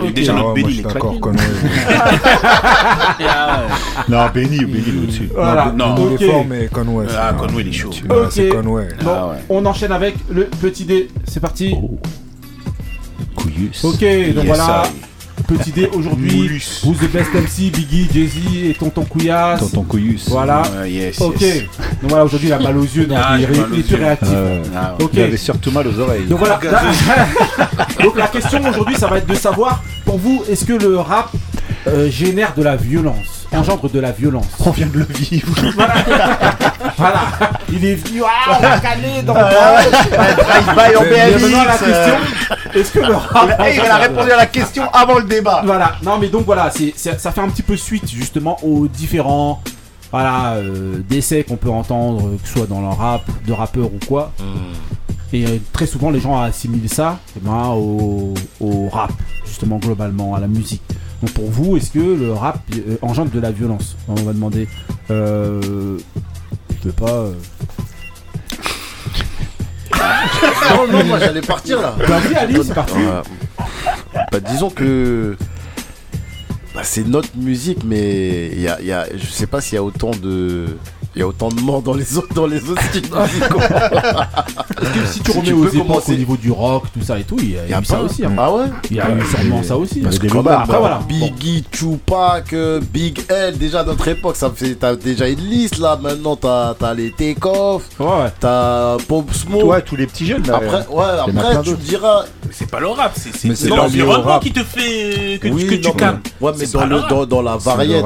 Et 0.08 0.12
Déjà 0.12 0.34
Ah 0.34 0.40
notre 0.40 0.54
Benny 0.54 0.64
je 0.64 0.70
il 0.70 0.74
suis 0.78 0.80
est 0.90 0.94
d'accord. 0.94 1.20
Conway. 1.20 1.38
Ah 3.30 3.62
ouais. 3.62 3.74
Non, 4.10 4.26
Benny, 4.34 4.60
Benny, 4.66 4.84
est 4.88 5.04
au-dessus. 5.04 5.30
Voilà. 5.34 5.72
Non, 5.76 5.96
Ok. 5.96 6.12
il 6.20 6.24
est 6.24 6.32
fort, 6.32 6.46
mais 6.48 6.68
Conway. 6.68 7.06
Ah, 7.18 7.34
Conway 7.38 7.62
il 7.64 7.68
est 7.70 7.72
chaud. 7.74 7.90
Ouais, 8.10 8.16
Ok. 8.18 8.28
C'est 8.32 8.50
Conway. 8.50 8.88
Bon, 9.04 9.12
Ah 9.16 9.28
ouais. 9.28 9.36
on 9.50 9.66
enchaîne 9.66 9.92
avec 9.92 10.16
le 10.32 10.46
petit 10.46 10.86
dé. 10.86 11.10
C'est 11.26 11.40
parti. 11.40 11.76
Couillus. 13.36 13.72
Ok, 13.84 14.00
donc 14.00 14.02
Yes, 14.02 14.46
voilà. 14.46 14.64
sir. 14.64 14.92
Petit 15.46 15.72
dé 15.72 15.88
aujourd'hui. 15.94 16.62
Who's 16.84 16.98
the 17.00 17.12
best 17.12 17.34
MC 17.34 17.72
Biggie, 17.72 18.08
Jay-Z 18.12 18.38
et 18.70 18.74
Tonton 18.74 19.04
Couillasse? 19.06 19.60
Tonton 19.60 19.84
Couillus. 19.84 20.20
Voilà. 20.28 20.64
Yes, 20.88 21.22
Ok. 21.22 21.40
yes. 21.42 21.64
Donc 22.02 22.10
voilà, 22.10 22.26
aujourd'hui 22.26 22.50
il 22.50 22.54
a 22.54 22.60
mal 22.60 22.76
aux 22.78 22.84
yeux, 22.84 23.06
donc 23.06 23.18
Ah, 23.22 23.36
il, 23.38 23.44
est 23.44 23.48
il 23.56 23.64
plus 23.84 23.92
yeux. 23.92 23.98
réactif. 23.98 24.28
Euh, 24.34 24.64
Ah. 24.76 24.98
Il 25.14 25.22
avait 25.22 25.38
surtout 25.38 25.72
mal 25.72 25.88
aux 25.88 26.00
oreilles. 26.00 26.26
Donc 26.26 26.40
voilà. 26.40 26.60
donc 28.04 28.18
la 28.18 28.28
question 28.28 28.60
aujourd'hui, 28.68 28.96
ça 28.96 29.08
va 29.08 29.20
être 29.20 29.28
de 29.28 29.36
savoir, 29.36 29.84
pour 30.06 30.18
vous, 30.18 30.44
est-ce 30.50 30.66
que 30.66 30.74
le 30.74 30.98
rap 30.98 31.30
euh, 31.88 32.10
génère 32.10 32.54
de 32.56 32.64
la 32.64 32.76
violence, 32.76 33.37
engendre 33.54 33.90
de 33.90 34.00
la 34.00 34.12
violence 34.12 34.46
On 34.66 34.72
vient 34.72 34.88
de 34.88 35.00
le 35.00 35.06
vivre. 35.06 35.54
Voilà. 36.98 37.22
Il 37.72 37.86
est 37.86 37.96
venu, 37.96 38.22
ah, 38.26 38.58
on 38.58 38.62
va 38.62 38.80
caler 38.80 39.22
dans 39.24 39.34
le 39.36 39.40
Drive-by 39.42 40.96
en 40.96 41.02
Mais 41.04 41.32
BMX. 41.32 41.42
maintenant 41.42 41.64
la 41.64 41.74
euh, 41.76 41.78
question, 41.78 42.16
est-ce 42.74 42.92
que 42.92 43.00
le 43.00 43.14
rap 43.16 43.46
Il 43.60 43.62
a- 43.62 43.70
il 43.72 43.80
a 43.82 43.96
répondu 43.98 44.32
à 44.32 44.38
la 44.38 44.46
question 44.48 44.84
avant 44.92 45.20
le 45.20 45.26
débat. 45.26 45.62
Voilà, 45.64 45.92
non 46.04 46.18
mais 46.18 46.28
donc 46.30 46.46
voilà, 46.46 46.72
c'est, 46.76 46.94
ça 46.98 47.32
fait 47.32 47.42
un 47.42 47.50
petit 47.50 47.62
peu 47.62 47.78
suite 47.78 48.10
justement 48.10 48.58
aux 48.64 48.88
différents 48.88 49.62
voilà, 50.12 50.54
euh, 50.56 50.98
décès 51.08 51.44
qu'on 51.44 51.58
peut 51.58 51.70
entendre, 51.70 52.32
que 52.42 52.48
ce 52.48 52.54
soit 52.58 52.68
dans 52.68 52.82
le 52.82 52.88
rap, 52.88 53.22
de 53.46 53.54
rappeurs 53.54 53.86
ou 53.94 54.00
quoi. 54.08 54.32
Et 55.34 55.46
euh, 55.46 55.58
très 55.74 55.86
souvent 55.86 56.10
les 56.10 56.20
gens 56.22 56.40
assimilent 56.40 56.90
ça 56.90 57.20
eh 57.36 57.40
ben, 57.42 57.68
au, 57.76 58.34
au 58.62 58.88
rap, 58.90 59.12
justement 59.46 59.78
globalement, 59.78 60.36
à 60.36 60.40
la 60.40 60.48
musique. 60.48 60.82
Donc 61.22 61.32
pour 61.32 61.50
vous, 61.50 61.76
est-ce 61.78 61.92
que 61.92 62.00
le 62.00 62.32
rap 62.34 62.62
euh, 62.76 62.98
engendre 63.02 63.32
de 63.32 63.40
la 63.40 63.52
violence? 63.52 63.98
On 64.08 64.14
va 64.16 64.34
demander. 64.34 64.68
Euh, 65.12 65.98
je 66.84 66.90
sais 66.90 66.96
pas. 66.96 67.10
euh, 67.12 67.34
Non, 70.70 70.88
non, 70.92 71.04
moi 71.06 71.20
j'allais 71.20 71.42
partir 71.42 71.82
là. 71.82 71.96
Vas-y, 71.98 72.36
Ali, 72.36 72.56
c'est 72.64 72.74
parti. 72.74 72.94
Bah, 74.32 74.40
disons 74.40 74.70
que 74.70 75.36
bah, 76.76 76.82
c'est 76.84 77.08
notre 77.08 77.36
musique, 77.38 77.84
mais 77.84 78.50
y 78.56 78.68
a, 78.68 78.82
y 78.82 78.92
a- 78.92 79.08
je 79.16 79.26
sais 79.26 79.48
pas 79.48 79.62
s'il 79.62 79.76
y 79.76 79.78
a 79.78 79.84
autant 79.84 80.12
de. 80.12 80.78
Il 81.18 81.22
y 81.22 81.24
a 81.24 81.28
autant 81.28 81.50
de 81.50 81.60
morts 81.62 81.82
dans 81.82 81.96
les 81.96 82.16
autres, 82.16 82.32
dans 82.36 82.46
les 82.46 82.62
autres 82.70 82.84
styles 82.90 83.10
musicaux. 83.12 83.60
Est-ce 83.60 84.90
que 84.94 85.06
si 85.08 85.20
tu 85.22 85.32
Si 85.32 85.38
remets 85.40 85.48
tu 85.48 85.54
aux 85.54 85.68
époques 85.68 85.88
commencer. 85.88 86.14
au 86.14 86.16
niveau 86.16 86.38
du 86.38 86.52
rock, 86.52 86.84
tout 86.94 87.04
ça 87.04 87.18
et 87.18 87.24
tout, 87.24 87.38
il 87.40 87.54
y 87.54 87.58
a, 87.58 87.64
il 87.66 87.72
y 87.72 87.74
a 87.74 87.78
Y 87.78 87.80
a 87.80 87.82
eu 87.82 87.86
ça 87.86 88.02
aussi. 88.02 88.24
hein. 88.24 88.32
Ah 88.38 88.54
ouais 88.54 88.66
Il 88.92 88.98
y 88.98 89.02
a 89.02 89.10
eu 89.10 89.24
sûrement 89.26 89.64
ça 89.64 89.78
aussi. 89.78 90.02
Parce 90.02 90.20
que 90.20 90.28
Après 90.28 90.78
voilà. 90.78 91.00
Biggie, 91.08 91.64
Tupac, 91.72 92.54
euh, 92.54 92.80
Big 92.94 93.20
L, 93.30 93.58
déjà 93.58 93.80
à 93.80 93.84
notre 93.84 94.08
époque, 94.08 94.36
ça 94.36 94.52
fait, 94.56 94.76
t'as 94.76 94.96
déjà 94.96 95.28
une 95.28 95.40
liste 95.40 95.80
là. 95.80 95.98
Maintenant, 96.00 96.36
t'as 96.36 96.76
as 96.82 96.94
les 96.94 97.10
Takeoff, 97.12 97.90
Ouais. 98.00 98.08
t'as 98.40 98.98
Pop 99.08 99.34
Smoke. 99.34 99.64
Ouais, 99.66 99.82
tous 99.82 99.96
les 99.96 100.06
petits 100.06 100.28
jeunes. 100.28 100.44
Là, 100.46 100.58
Après, 100.58 100.86
ouais, 100.88 101.04
en 101.04 101.38
a 101.38 101.42
après 101.42 101.64
tu 101.64 101.72
me 101.72 101.76
diras. 101.78 102.26
C'est 102.52 102.70
pas 102.70 102.80
le 102.80 102.88
rap, 102.90 103.14
c'est, 103.16 103.68
l'environnement 103.70 104.38
qui 104.40 104.52
te 104.52 104.64
fait 104.64 105.40
que, 105.42 105.48
Oui, 105.48 105.66
que 105.66 105.76
tu 105.76 105.92
calmes. 105.94 106.20
Ouais, 106.40 106.52
mais 106.60 106.66
dans, 106.68 107.26
dans, 107.26 107.42
la 107.42 107.56
ouais, 107.56 107.62
c'est 107.64 108.04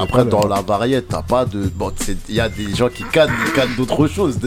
après, 0.00 0.24
dans 0.24 0.46
la 0.46 0.60
variette, 0.60 1.06
t'as 1.08 1.22
pas 1.22 1.44
de. 1.44 1.70
Bon, 1.74 1.92
c'est- 1.96 2.16
il 2.28 2.34
y 2.34 2.40
a 2.40 2.47
des 2.48 2.74
gens 2.74 2.88
qui 2.88 3.04
cannent, 3.04 3.30
ils 3.46 3.52
cannent 3.52 3.74
d'autres 3.76 4.06
choses. 4.08 4.38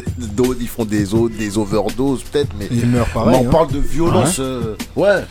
Ils 0.60 0.68
font 0.68 0.86
des, 0.86 1.14
o- 1.14 1.30
des 1.30 1.58
overdoses, 1.58 2.24
peut-être, 2.24 2.50
mais. 2.60 2.68
Il 2.72 2.86
meurt 2.88 3.08
Mais 3.10 3.14
pareil. 3.22 3.40
on 3.44 3.48
hein. 3.48 3.52
parle 3.52 3.68
de 3.72 3.80
violence. 3.80 4.38
euh, 4.40 4.76
ouais. 4.96 5.26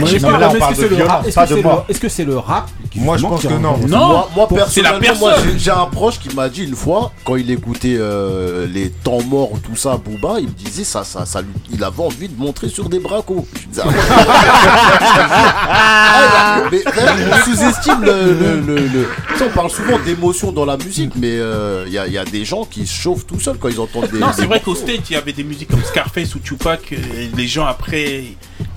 Je 0.00 0.06
sais 0.06 0.18
pas, 0.20 0.36
là, 0.38 0.48
pas, 0.48 0.54
on 0.56 0.58
parle 0.58 0.72
est-ce 0.72 0.80
que 0.80 0.82
de 0.82 0.88
c'est 0.88 0.88
le 0.88 0.96
violence, 0.96 1.12
rap 1.12 1.26
Est-ce 1.26 1.34
pas 1.36 1.44
que 1.44 1.48
de 1.50 1.54
c'est 1.54 1.62
le- 1.62 1.68
mort. 1.68 1.84
est-ce 1.88 2.00
que 2.00 2.08
c'est 2.08 2.24
le 2.24 2.38
rap 2.38 2.70
qui, 2.90 2.98
Moi, 3.00 3.16
je 3.16 3.22
pense 3.22 3.42
que 3.42 3.48
non. 3.48 3.76
Non, 3.86 4.24
moi, 4.34 4.48
personnellement, 4.48 5.28
j'ai- 5.56 5.70
un 5.70 5.86
proche 5.86 6.18
qui 6.18 6.34
m'a 6.34 6.48
dit 6.48 6.64
une 6.64 6.74
fois, 6.74 7.12
quand 7.24 7.36
il 7.36 7.50
écoutait 7.50 7.96
euh, 7.98 8.66
les 8.66 8.90
temps 8.90 9.22
morts, 9.28 9.52
tout 9.62 9.76
ça, 9.76 9.96
Booba, 9.96 10.40
il 10.40 10.46
me 10.48 10.52
disait 10.52 10.82
ça, 10.84 11.04
ça, 11.04 11.24
ça 11.24 11.40
lui- 11.42 11.48
il 11.72 11.84
avait 11.84 12.02
envie 12.02 12.28
de 12.28 12.36
montrer 12.40 12.68
sur 12.68 12.88
des 12.88 12.98
bracos. 12.98 13.46
Je 13.62 13.66
disais, 13.68 13.82
ah. 13.84 13.90
Ah, 15.68 16.62
mais, 16.70 16.82
on 16.86 17.44
sous-estime 17.44 18.02
le, 18.02 18.60
le, 18.60 19.08
on 19.44 19.48
parle 19.54 19.70
souvent 19.70 19.98
d'émotion 20.04 20.52
dans 20.52 20.64
la 20.64 20.76
musique, 20.76 21.12
mais 21.16 21.36
euh, 21.38 21.84
il 21.86 21.92
y, 21.92 21.98
a, 21.98 22.15
y 22.16 22.18
a 22.18 22.24
des 22.24 22.44
gens 22.44 22.64
qui 22.64 22.86
se 22.86 22.94
chauffent 22.94 23.26
tout 23.26 23.38
seuls 23.40 23.56
quand 23.58 23.68
ils 23.68 23.80
entendent 23.80 24.10
des. 24.10 24.18
Non, 24.18 24.28
c'est 24.34 24.46
vrai 24.46 24.60
qu'au. 24.60 24.74
State, 24.74 25.08
il 25.10 25.14
y 25.14 25.16
avait 25.16 25.32
des 25.32 25.44
musiques 25.44 25.68
comme 25.68 25.82
Scarface 25.84 26.34
ou 26.34 26.38
Tupac. 26.40 26.92
et 26.92 27.30
les 27.36 27.46
gens, 27.46 27.64
après, 27.66 28.24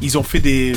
ils 0.01 0.17
ont 0.17 0.23
fait 0.23 0.39
des, 0.39 0.73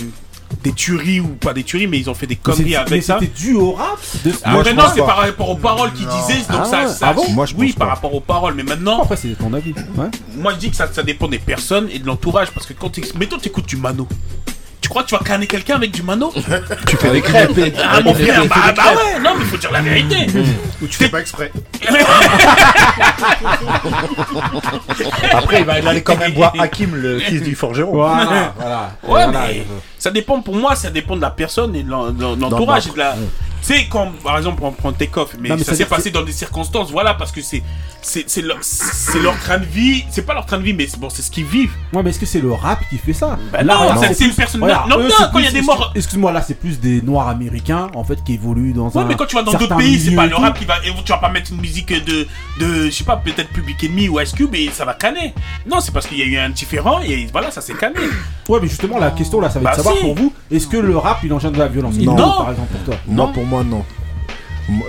des 0.63 0.73
tueries, 0.73 1.21
ou 1.21 1.29
pas 1.29 1.53
des 1.55 1.63
tueries, 1.65 1.87
mais 1.87 1.99
ils 1.99 2.11
ont 2.11 2.15
fait 2.15 2.27
des 2.27 2.37
conneries 2.37 2.77
avec 2.77 2.91
mais 2.91 3.01
ça. 3.01 3.19
c'était 3.21 3.33
dû 3.33 3.55
au 3.55 3.73
rap 3.73 3.99
de... 4.25 4.33
Ah, 4.45 4.51
Moi, 4.53 4.65
maintenant, 4.65 4.85
c'est 4.95 5.01
par 5.01 5.17
rapport 5.19 5.49
aux 5.51 5.57
paroles 5.57 5.93
qu'ils 5.93 6.07
disaient. 6.07 6.41
Donc 6.51 6.61
Ah 6.63 6.65
ça, 6.65 6.89
ça- 6.89 7.07
Ah 7.09 7.13
bon 7.15 7.29
Moi, 7.31 7.47
je 7.47 7.55
oui, 7.57 7.73
par 7.73 7.89
pas. 7.89 7.95
rapport 7.95 8.15
aux 8.15 8.21
paroles. 8.21 8.55
Mais 8.55 8.63
maintenant, 8.63 9.03
Après, 9.03 9.17
c'est 9.17 9.29
ton 9.39 9.53
avis. 9.55 9.73
Ouais. 9.97 10.09
moi, 10.37 10.53
je 10.55 10.59
dis 10.59 10.71
que 10.71 10.77
ça, 10.77 10.89
ça 10.93 11.03
dépend 11.03 11.29
des 11.29 11.39
personnes 11.39 11.89
et 11.93 11.99
de 11.99 12.07
l'entourage. 12.07 12.51
Parce 12.53 12.67
que 12.67 12.73
quand 12.75 12.91
tu 12.91 13.03
mettons, 13.19 13.39
t'écoutes 13.39 13.67
du 13.67 13.77
Mano. 13.77 14.07
Tu 14.83 14.89
crois 14.91 15.05
que 15.05 15.09
tu 15.09 15.15
vas 15.15 15.23
canner 15.25 15.47
quelqu'un 15.47 15.77
avec 15.77 15.91
du 15.93 16.03
mano 16.03 16.33
Tu 16.87 16.97
fais 16.97 17.11
des 17.11 17.23
crêpes. 17.23 17.53
Ah 17.83 18.01
mon 18.03 18.13
frère, 18.13 18.45
bah, 18.47 18.57
bah 18.77 18.83
ouais, 18.97 19.21
non 19.21 19.31
mais 19.39 19.45
faut 19.47 19.57
dire 19.57 19.73
la 19.73 19.81
vérité. 19.81 20.27
Ou 20.83 20.87
tu 20.87 20.99
fais 20.99 21.09
pas 21.09 21.21
exprès. 21.21 21.51
Après, 25.33 25.61
il 25.61 25.65
va 25.67 25.75
allait 25.75 26.03
quand 26.03 26.17
même 26.19 26.33
voir 26.35 26.53
Hakim, 26.59 26.95
le 26.95 27.19
fils 27.21 27.43
du 27.43 27.55
forgeron. 27.55 27.93
Voilà, 27.93 28.53
voilà. 28.59 28.77
Ouais, 29.03 29.09
Voilà, 29.25 29.29
mais 29.49 29.67
ça 29.99 30.11
dépend 30.11 30.41
pour 30.43 30.57
moi, 30.57 30.75
ça 30.75 30.91
dépend 30.91 31.17
de 31.17 31.21
la 31.23 31.31
personne 31.31 31.75
et 31.77 31.83
de 31.83 31.91
l'en- 31.91 32.11
de 32.11 32.41
l'entourage. 32.41 32.89
et 32.89 32.91
de 32.91 32.99
la... 32.99 33.15
Tu 33.65 33.69
sais, 33.75 33.87
quand 33.89 34.11
par 34.25 34.37
exemple 34.39 34.63
on 34.65 34.73
prend 34.73 34.93
Takeoff, 34.93 35.37
mais, 35.39 35.49
Non, 35.51 35.55
mais 35.57 35.63
ça 35.65 35.71
ça 35.73 35.77
s'est 35.79 35.85
passé 35.87 36.11
dans 36.11 36.23
des 36.23 36.33
circonstances, 36.33 36.91
voilà, 36.91 37.15
parce 37.15 37.31
que 37.31 37.41
c'est 37.43 37.63
c'est 38.01 38.29
c'est 38.29 38.43
leur, 38.43 38.59
c'est 38.63 39.21
leur 39.21 39.39
train 39.39 39.59
de 39.59 39.65
vie, 39.65 40.05
c'est 40.11 40.27
pas 40.27 40.35
leur 40.35 40.45
train 40.47 40.59
de 40.59 40.65
vie, 40.65 40.73
mais 40.73 40.89
c'est 40.89 40.99
bon, 40.99 41.09
c'est 41.09 41.23
ce 41.23 41.31
qu'ils 41.31 41.45
vivent. 41.45 41.71
Ouais, 41.93 42.03
mais 42.03 42.11
est-ce 42.11 42.19
que 42.19 42.27
c'est 42.27 42.41
le 42.41 42.53
rap 42.53 42.81
qui 42.91 42.99
fait 42.99 43.13
ça? 43.13 43.39
Bah 43.53 43.63
non, 43.63 43.95
c'est- 44.01 44.15
c'est 44.15 44.25
une 44.25 44.35
personne- 44.35 44.65
regarde, 44.65 44.91
non, 44.91 44.99
eux, 44.99 45.05
non, 45.05 45.15
c'est 45.17 45.31
quand 45.33 45.39
il 45.39 45.45
y 45.45 45.49
a 45.49 45.53
des 45.53 45.63
morts- 45.63 45.93
Excuse-moi, 45.95 46.33
là, 46.33 46.43
c'est 46.43 46.59
plus 46.59 46.81
des 46.81 47.01
noirs 47.03 47.29
américains, 47.29 47.89
en 47.95 48.03
fait, 48.03 48.23
qui 48.25 48.35
évoluent 48.35 48.73
dans 48.73 48.89
Ouais, 48.89 49.03
un. 49.03 49.05
mais 49.05 49.15
quand 49.15 49.27
tu 49.27 49.37
vas 49.37 49.43
dans 49.45 49.53
d'autres 49.53 49.77
pays, 49.77 50.01
c'est 50.01 50.17
pas 50.17 50.27
le 50.27 50.35
rap 50.35 50.59
qui 50.59 50.65
va. 50.65 50.79
et 50.85 50.91
Tu 51.05 51.13
vas 51.13 51.19
pas 51.19 51.31
mettre 51.31 51.53
une 51.53 51.61
musique 51.61 51.93
de, 51.93 52.27
de 52.59 52.87
je 52.87 52.91
sais 52.91 53.05
pas, 53.05 53.17
peut-être 53.17 53.51
Public 53.51 53.85
Enemy 53.85 54.09
ou 54.09 54.21
Ice 54.21 54.33
Cube 54.33 54.55
et 54.57 54.71
ça 54.73 54.85
va 54.85 54.95
canner. 54.95 55.33
Non, 55.71 55.79
c'est 55.81 55.93
parce 55.93 56.07
qu'il 56.09 56.19
y 56.19 56.23
a 56.23 56.25
eu 56.25 56.37
un 56.37 56.51
différent 56.51 57.01
et 57.01 57.29
voilà, 57.31 57.51
ça 57.53 57.61
s'est 57.61 57.75
canné. 57.75 58.01
Ouais, 58.49 58.59
mais 58.61 58.69
justement, 58.69 58.99
la 58.99 59.11
question 59.13 59.41
là, 59.41 59.49
ça 59.51 59.61
va 59.61 59.71
être 59.71 59.79
de 59.79 59.83
Bah 59.83 59.91
savoir 59.91 59.97
si. 59.97 60.05
pour 60.05 60.15
vous, 60.17 60.33
est-ce 60.51 60.67
que 60.67 60.77
le 60.77 60.97
rap 60.97 61.19
il 61.25 61.33
engendre 61.33 61.55
de 61.55 61.59
la 61.61 61.69
violence 61.69 61.97
Non. 61.99 62.17
Non, 62.17 62.33
par 62.39 62.51
exemple, 62.51 62.73
pour 62.73 62.83
toi. 62.85 62.95
Moi, 63.07 63.31
pour 63.33 63.45
moi, 63.45 63.63
non. 63.65 63.83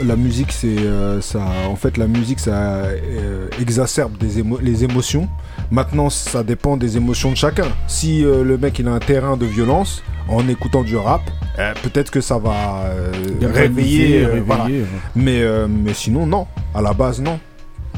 La 0.03 0.15
musique, 0.15 0.51
c'est 0.51 0.77
euh, 0.80 1.19
ça. 1.19 1.41
En 1.67 1.75
fait, 1.75 1.97
la 1.97 2.05
musique, 2.07 2.39
ça 2.39 2.51
euh, 2.85 3.47
exacerbe 3.59 4.17
des 4.17 4.41
émo- 4.41 4.59
les 4.61 4.84
émotions. 4.84 5.27
Maintenant, 5.71 6.09
ça 6.11 6.43
dépend 6.43 6.77
des 6.77 6.95
émotions 6.95 7.31
de 7.31 7.35
chacun. 7.35 7.65
Si 7.88 8.23
euh, 8.23 8.43
le 8.43 8.57
mec 8.59 8.77
il 8.80 8.88
a 8.88 8.91
un 8.91 8.99
terrain 8.99 9.35
de 9.35 9.45
violence 9.47 10.03
en 10.30 10.47
écoutant 10.47 10.84
du 10.84 10.95
rap, 10.95 11.21
euh, 11.57 11.73
peut-être 11.81 12.11
que 12.11 12.21
ça 12.21 12.38
va 12.38 12.84
euh, 12.85 13.11
réveiller. 13.41 14.21
euh, 14.21 14.25
réveiller, 14.27 14.43
voilà. 14.45 14.65
ouais. 14.65 14.84
Mais 15.15 15.41
euh, 15.41 15.67
mais 15.67 15.93
sinon, 15.95 16.27
non. 16.27 16.45
À 16.75 16.81
la 16.81 16.93
base, 16.93 17.19
non. 17.19 17.39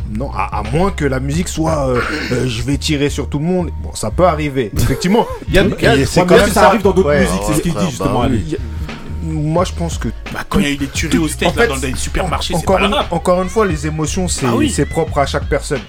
Non, 0.10 0.30
à, 0.32 0.60
à 0.60 0.64
moins 0.72 0.92
que 0.92 1.04
la 1.06 1.20
musique 1.20 1.48
soit 1.48 1.88
euh, 1.90 2.00
euh, 2.32 2.48
je 2.48 2.62
vais 2.64 2.78
tirer 2.78 3.10
sur 3.10 3.28
tout 3.28 3.40
le 3.40 3.46
monde. 3.46 3.72
Bon, 3.82 3.94
ça 3.96 4.12
peut 4.12 4.26
arriver. 4.26 4.72
Effectivement, 4.78 5.26
il 5.48 5.56
y 5.56 5.58
a, 5.60 5.64
il 5.64 5.70
y 5.82 5.88
a- 5.88 5.96
Ouais, 5.96 6.06
c'est 6.06 6.26
quand 6.26 6.38
même 6.38 6.50
ça 6.52 6.68
arrive 6.68 6.82
dans 6.84 6.92
d'autres 6.92 7.10
Ouais, 7.10 7.22
musiques, 7.22 7.42
c'est 7.48 7.54
ce 7.56 7.62
qu'il 7.62 7.72
dit 7.72 7.78
bah 7.78 7.86
justement. 7.90 8.22
oui. 8.30 8.56
A- 8.56 9.26
Moi, 9.28 9.64
je 9.66 9.74
pense 9.74 9.98
que 9.98 10.10
Bah, 10.32 10.42
quand 10.48 10.60
il 10.60 10.66
y 10.66 10.68
a 10.68 10.72
eu 10.72 10.78
des 10.78 10.88
tueries 10.88 11.18
au 11.18 11.28
States, 11.28 11.50
En 11.50 11.60
là, 11.60 11.64
fait, 11.64 11.68
dans 11.82 11.88
les 11.88 11.96
supermarchés, 11.96 12.54
c'est 12.54 12.60
encore 12.60 12.78
pas 12.78 12.86
une, 12.86 12.96
encore 13.10 13.42
une 13.42 13.50
fois, 13.50 13.66
les 13.66 13.88
émotions, 13.88 14.28
c'est 14.28 14.46
Ah 14.46 14.56
oui. 14.56 14.72
propre 14.90 15.18
à 15.18 15.26
chaque 15.26 15.50
personne. 15.50 15.82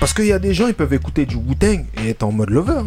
Parce 0.00 0.12
qu'il 0.14 0.26
y 0.26 0.32
a 0.32 0.38
des 0.38 0.52
gens, 0.54 0.66
ils 0.66 0.74
peuvent 0.74 0.92
écouter 0.92 1.26
du 1.26 1.36
Wu-Tang 1.36 1.84
et 2.04 2.10
être 2.10 2.22
en 2.22 2.32
mode 2.32 2.50
lover. 2.50 2.72
hein. 2.78 2.86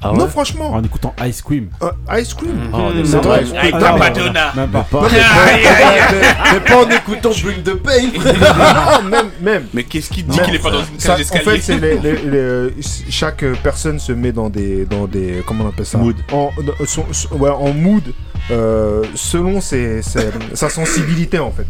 Ah 0.00 0.12
non, 0.14 0.28
franchement. 0.28 0.72
En 0.74 0.82
écoutant 0.82 1.14
Ice 1.26 1.42
Cream. 1.42 1.68
Euh, 1.82 1.90
Ice 2.20 2.32
Cream. 2.34 2.70
Oh, 2.72 2.76
on 2.76 2.98
est 2.98 3.04
C'est 3.04 3.16
vrai. 3.18 3.42
Ice 3.44 3.50
Cream. 3.52 3.72
Ah, 3.74 3.90
non, 3.92 3.98
Madonna. 3.98 4.52
Même 4.54 4.70
pas. 4.70 4.82
Pas, 4.90 5.08
mais, 5.10 5.18
Aïe, 5.18 5.66
aïe, 5.66 5.66
aïe. 5.66 6.00
mais- 6.12 6.52
mais 6.54 6.60
pas 6.60 6.76
en 6.84 6.90
écoutant 6.90 7.30
Bring 7.42 7.62
the 7.62 7.74
Pain. 7.74 9.02
Non, 9.02 9.08
même, 9.08 9.26
même. 9.40 9.66
Mais 9.74 9.82
qu'est-ce 9.84 10.10
qu'il 10.10 10.26
dit 10.26 10.38
qu'il 10.40 10.54
est 10.54 10.58
pas 10.60 10.70
dans 10.70 10.78
une 10.80 10.98
Ça, 10.98 11.08
cage 11.08 11.14
en 11.14 11.18
d'escalier 11.18 11.44
fait, 11.44 11.60
c'est 11.60 11.78
les- 11.80 11.98
les- 11.98 12.12
les, 12.30 12.38
euh, 12.38 12.70
chaque 13.10 13.42
euh, 13.42 13.54
personne 13.62 13.98
se 13.98 14.12
met 14.12 14.32
dans 14.32 14.48
des, 14.50 14.84
dans 14.86 15.06
des, 15.06 15.42
comment 15.46 15.64
on 15.64 15.68
appelle 15.68 15.86
ça? 15.86 15.98
Mood. 15.98 16.16
En, 16.32 16.50
dans- 16.62 16.86
son- 16.86 17.06
son- 17.12 17.34
ouais, 17.36 17.50
en 17.50 17.72
mood, 17.72 18.04
euh, 18.52 19.02
selon 19.16 19.60
ses- 19.60 20.02
ses- 20.02 20.30
sa 20.54 20.70
sensibilité 20.70 21.38
en 21.40 21.50
fait. 21.50 21.66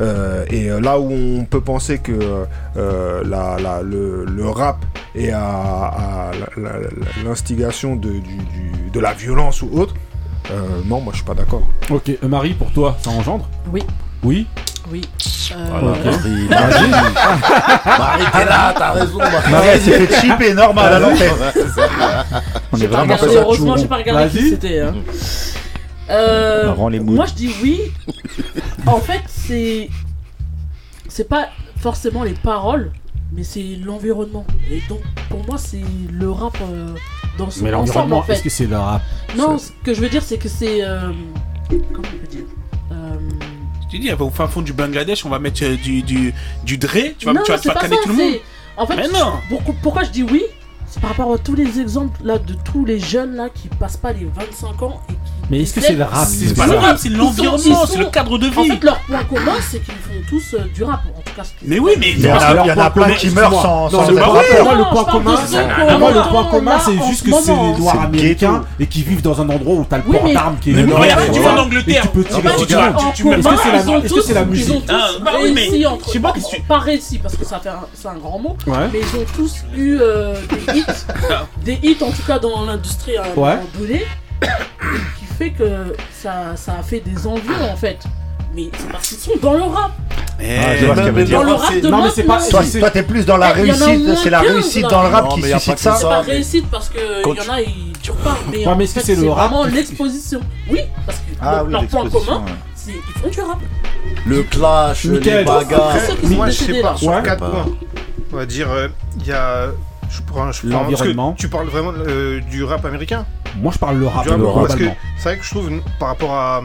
Euh, 0.00 0.44
et 0.50 0.70
euh, 0.70 0.78
là 0.80 0.98
où 1.00 1.10
on 1.10 1.44
peut 1.44 1.60
penser 1.62 1.98
que 1.98 2.12
euh, 2.76 3.22
la, 3.24 3.56
la- 3.58 3.82
le, 3.82 4.24
le 4.26 4.48
rap 4.50 4.84
est 5.14 5.30
à, 5.32 6.30
l'instigation 7.24 7.96
de, 7.96 8.12
la 9.00 9.12
violence 9.14 9.62
ou 9.62 9.70
autre, 9.78 9.94
euh, 10.50 10.54
non, 10.86 11.00
moi 11.00 11.12
je 11.12 11.18
suis 11.18 11.26
pas 11.26 11.34
d'accord. 11.34 11.62
Ok, 11.90 12.10
euh, 12.10 12.28
Marie, 12.28 12.54
pour 12.54 12.70
toi, 12.72 12.96
ça 13.02 13.10
engendre? 13.10 13.48
Oui, 13.72 13.82
Oui? 14.22 14.46
Oui. 14.92 15.02
Euh, 15.52 15.54
Voilà, 15.68 15.98
Marie, 16.04 16.46
Marie. 16.48 16.90
Marie, 17.98 18.24
t'es 18.32 18.44
là, 18.44 18.74
t'as 18.76 18.92
raison. 18.92 19.18
Marie. 19.18 19.50
Marie, 19.50 19.68
elle 19.72 19.80
s'est 19.80 20.06
fait 20.06 20.20
chipper 20.20 20.54
normal 20.54 20.92
à 20.94 20.98
l'antenne. 21.00 21.32
On 22.72 22.78
est 22.78 22.86
vraiment 22.86 23.16
pas 23.16 23.26
heureusement, 23.26 23.76
j'ai 23.76 23.86
pas 23.86 23.96
regardé 23.96 24.28
qui 24.28 24.50
c'était. 24.50 24.80
hein. 24.80 24.94
Euh, 26.10 26.88
les 26.90 27.00
moi, 27.00 27.26
je 27.26 27.34
dis 27.34 27.50
oui. 27.62 27.80
en 28.86 28.98
fait, 28.98 29.22
c'est 29.26 29.88
c'est 31.08 31.28
pas 31.28 31.48
forcément 31.78 32.22
les 32.22 32.34
paroles, 32.34 32.92
mais 33.32 33.42
c'est 33.42 33.76
l'environnement. 33.82 34.46
Et 34.70 34.80
donc, 34.88 35.00
pour 35.30 35.44
moi, 35.46 35.58
c'est 35.58 35.82
le 36.12 36.30
rap 36.30 36.56
euh, 36.62 36.94
dans 37.38 37.50
son 37.50 37.64
Mais 37.64 37.72
ensemble, 37.74 37.86
l'environnement, 38.10 38.18
en 38.18 38.22
fait. 38.22 38.34
est-ce 38.34 38.42
que 38.42 38.50
c'est 38.50 38.66
le 38.66 38.76
rap? 38.76 39.02
Non, 39.36 39.58
ce 39.58 39.70
que 39.84 39.94
je 39.94 40.00
veux 40.00 40.08
dire, 40.08 40.22
c'est 40.22 40.38
que 40.38 40.48
c'est 40.48 40.84
euh, 40.84 41.12
comment 41.68 42.08
on 42.14 42.18
peut 42.18 42.26
dire? 42.30 42.44
Euh, 42.92 43.18
Tu 43.90 43.98
dis, 43.98 44.12
au 44.12 44.30
fin 44.30 44.46
fond 44.46 44.62
du 44.62 44.72
Bangladesh, 44.72 45.24
on 45.26 45.28
va 45.30 45.38
mettre 45.38 45.64
euh, 45.64 45.76
du, 45.76 46.02
du, 46.02 46.32
du 46.64 46.78
Dre, 46.78 47.14
tu 47.18 47.26
vas, 47.26 47.32
non, 47.32 47.42
tu 47.44 47.50
vas, 47.52 47.58
tu 47.58 47.62
c'est 47.64 47.68
vas 47.68 47.74
pas 47.74 47.80
canner 47.80 47.96
ça. 47.96 48.02
tout 48.04 48.08
le 48.10 48.14
monde. 48.16 48.34
En 48.76 48.86
fait, 48.86 48.96
Mais 48.96 49.08
non. 49.08 49.32
pourquoi, 49.48 49.74
pourquoi 49.82 50.02
je 50.04 50.10
dis 50.10 50.22
oui? 50.22 50.42
C'est 50.88 51.00
par 51.00 51.10
rapport 51.10 51.32
à 51.32 51.38
tous 51.38 51.54
les 51.54 51.80
exemples 51.80 52.20
là 52.24 52.38
de 52.38 52.54
tous 52.54 52.84
les 52.84 53.00
jeunes 53.00 53.34
là 53.34 53.48
qui 53.48 53.66
passent 53.68 53.96
pas 53.96 54.12
les 54.12 54.24
25 54.26 54.82
ans 54.82 55.00
et 55.08 55.12
qui. 55.12 55.18
Mais 55.48 55.60
est-ce 55.62 55.74
que 55.74 55.80
c'est 55.80 55.92
le 55.92 56.02
rap 56.02 56.26
C'est 56.26 56.56
pas 56.56 56.66
le 56.66 56.76
rap, 56.76 56.96
c'est 56.98 57.08
l'environnement, 57.08 57.86
c'est 57.86 57.98
le 57.98 58.06
cadre 58.06 58.36
de 58.38 58.48
En 58.48 58.62
vie. 58.62 58.70
fait, 58.70 58.82
leur 58.84 58.98
point 59.00 59.22
commun, 59.24 59.52
c'est 59.70 59.78
qu'ils 59.78 59.94
font 59.94 60.10
tous 60.28 60.54
euh, 60.54 60.64
du 60.74 60.82
rap. 60.82 61.00
En 61.16 61.20
tout 61.20 61.32
cas, 61.36 61.42
Mais 61.62 61.78
oui, 61.78 61.92
mais 61.98 62.10
Il 62.16 62.20
y 62.24 62.30
en 62.32 62.36
a, 62.36 62.64
il 62.64 62.68
y 62.68 62.72
en 62.72 62.78
a 62.78 62.90
plein 62.90 63.10
qui 63.12 63.30
meurent 63.30 63.62
sans, 63.62 63.84
Non, 63.84 63.90
sans 63.90 64.08
le 64.10 64.16
point 64.16 64.26
rappeurs. 64.26 64.58
commun, 64.64 64.74
le 64.78 64.84
point 64.84 65.04
commun, 65.04 65.98
moi, 65.98 66.10
le 66.12 66.28
point 66.30 66.44
commun, 66.50 66.78
c'est 66.84 66.98
en 66.98 67.08
juste 67.08 67.24
que 67.24 67.32
c'est 67.32 67.52
les 67.54 67.78
noirs 67.78 67.94
le 67.94 68.06
américains 68.06 68.64
et 68.80 68.86
qui 68.86 69.02
vivent 69.02 69.22
dans 69.22 69.40
un 69.40 69.48
endroit 69.48 69.74
où 69.76 69.86
t'as 69.88 69.98
le 69.98 70.02
port 70.02 70.22
mais- 70.24 70.34
d'armes 70.34 70.56
qui 70.60 70.70
est 70.70 70.74
Mais 70.74 70.80
énorme, 70.82 71.02
regarde, 71.02 71.22
tu 71.32 71.40
vas 71.40 71.52
en 71.52 71.58
Angleterre. 71.58 71.96
et 72.04 72.08
tu 72.08 72.08
peux 72.08 72.24
tirer 72.24 72.42
bah, 72.42 72.50
sur 72.56 72.66
des 72.66 72.74
en 72.74 72.80
Est-ce 72.80 73.48
que 73.48 73.56
c'est 73.56 73.72
la- 73.72 73.78
ils 73.82 73.90
ont 73.90 74.02
est-ce 74.02 74.14
que 74.14 74.20
c'est 74.22 74.34
la 74.34 74.42
tous- 74.42 74.50
musique 74.50 74.66
Ils 74.68 74.72
ont 74.72 74.80
tous 74.80 74.86
Ah, 74.94 75.08
bah 75.24 75.30
oui, 75.40 75.52
mais 75.54 75.60
réussi 75.62 75.86
entre 75.86 76.06
je 76.06 76.10
sais 76.12 76.20
pas 76.20 76.32
qu'est-ce 76.32 76.50
que 76.50 76.56
tu- 76.56 76.62
pas 76.62 76.78
réussi 76.78 77.18
parce 77.18 77.36
que 77.36 77.44
ça 77.44 77.60
fait 77.60 77.68
un- 77.68 77.86
c'est 77.94 78.08
un 78.08 78.14
grand 78.16 78.38
mot, 78.40 78.56
mais 78.66 79.00
ils 79.00 79.18
ont 79.20 79.24
tous 79.36 79.54
eu 79.76 79.98
euh, 80.00 80.34
des 80.50 80.78
hits, 80.80 80.84
des 81.64 81.78
hits 81.82 81.98
en 82.02 82.10
tout 82.10 82.22
cas 82.26 82.38
dans 82.40 82.64
l'industrie 82.64 83.16
à 83.16 83.22
un 83.22 83.26
Ouais. 83.40 83.56
moment 83.56 83.60
donné, 83.78 84.04
qui 84.40 85.25
fait 85.36 85.50
que 85.50 85.94
ça, 86.12 86.54
ça 86.56 86.76
a 86.78 86.82
fait 86.82 87.00
des 87.00 87.26
envieux 87.26 87.54
en 87.72 87.76
fait. 87.76 87.98
Mais 88.54 88.70
c'est 88.78 88.88
parce 88.90 89.08
qu'ils 89.08 89.18
sont 89.18 89.32
dans 89.42 89.52
le 89.54 89.62
rap. 89.62 89.92
Ah, 90.38 90.76
je 90.78 90.86
vois 90.86 90.96
ce 90.96 91.00
qu'elle 91.02 91.12
veut 91.12 91.24
Dans 91.24 91.42
le 91.42 91.52
rap 91.52 91.74
de 91.80 91.88
Non, 91.88 92.04
mais 92.04 92.10
c'est 92.14 92.22
pas-. 92.24 92.40
Toi, 92.48 92.62
toi, 92.78 92.90
t'es 92.90 93.02
plus 93.02 93.24
dans 93.26 93.36
la 93.36 93.50
réussite, 93.52 94.14
c'est 94.22 94.30
la 94.30 94.40
15, 94.42 94.52
réussite 94.52 94.82
dans 94.88 95.02
le 95.02 95.08
rap 95.08 95.24
Non, 95.24 95.30
qui 95.34 95.40
mais 95.42 95.48
y 95.48 95.52
a 95.52 95.54
pas 95.56 95.60
suscite 95.60 95.78
ça. 95.78 95.96
C'est 95.96 96.04
pas 96.04 96.22
mais- 96.26 96.32
réussite 96.32 96.66
parce 96.70 96.88
que 96.88 97.22
Quand 97.22 97.34
il 97.34 97.44
y 97.44 97.48
en 97.50 97.52
a 97.52 97.60
ils 97.60 97.92
durent 98.02 98.14
pas. 98.16 98.36
Mais 98.50 98.58
Ouais, 98.58 98.66
en 98.66 98.76
mais 98.76 98.86
fait, 98.86 99.00
c'est 99.00 99.14
vraiment 99.14 99.64
l'exposition. 99.64 100.40
Oui, 100.70 100.80
parce 101.04 101.18
que 101.18 101.22
Ah 101.40 101.52
leur- 101.56 101.64
oui, 101.66 101.72
leur 101.72 101.86
point 101.86 102.08
commun, 102.10 102.44
ouais. 102.46 102.52
c'est 102.74 102.92
ils 102.92 103.20
font 103.22 103.28
du 103.28 103.40
rap. 103.40 103.58
Le 104.26 104.42
clash, 104.44 105.04
Nickel. 105.06 105.38
les 105.38 105.44
bagarres. 105.44 105.94
Moi, 106.24 106.46
je 106.50 106.52
sais 106.52 106.80
pas, 106.80 106.90
là. 106.92 106.96
sur 106.96 107.08
Ouais. 107.08 107.22
quatre 107.22 107.40
Bah. 107.40 107.50
points. 107.52 107.76
On 108.32 108.36
va 108.36 108.46
dire, 108.46 108.70
euh, 108.70 108.88
il 109.20 109.26
y 109.26 109.32
a. 109.32 109.66
Je 110.08 110.20
prends, 110.22 110.50
je 110.52 110.60
prends- 110.66 110.82
L'environnement. 110.82 111.34
Tu 111.36 111.48
parles 111.48 111.66
vraiment 111.68 111.92
euh, 112.06 112.40
du 112.50 112.62
rap 112.64 112.84
américain 112.84 113.26
Moi, 113.60 113.72
je 113.72 113.78
parle 113.78 113.98
le 113.98 114.06
rap, 114.06 114.24
Du 114.24 114.30
rap. 114.32 114.66
Parce 114.66 114.74
que 114.76 114.84
c'est 115.16 115.22
vrai 115.24 115.38
que 115.38 115.44
je 115.44 115.50
trouve, 115.50 115.70
par 115.98 116.08
rapport 116.08 116.32
à. 116.34 116.62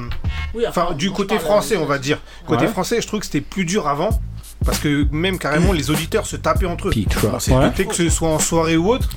Oui, 0.54 0.64
Enfin, 0.68 0.90
du 0.94 1.12
côté 1.12 1.40
français, 1.40 1.78
on 1.78 1.86
va 1.86 1.98
dire. 1.98 2.20
Côté 2.46 2.66
Ouais. 2.66 2.72
français, 2.72 3.02
je 3.02 3.08
trouve 3.08 3.20
que 3.22 3.26
c'était 3.26 3.42
plus 3.42 3.66
dur 3.66 3.88
avant. 3.88 4.10
Parce 4.66 4.78
que 4.78 5.08
même 5.12 5.40
carrément, 5.40 5.72
les 5.74 5.90
auditeurs 5.90 6.26
se 6.28 6.36
tapaient 6.36 6.66
entre 6.68 6.90
eux. 6.90 6.94
C'est 7.40 7.54
Ouais. 7.54 7.72
fait 7.72 7.86
que 7.86 7.96
ce 7.96 8.10
soit 8.10 8.30
en 8.30 8.40
soirée 8.40 8.78
ou 8.78 8.90
autre. 8.90 9.10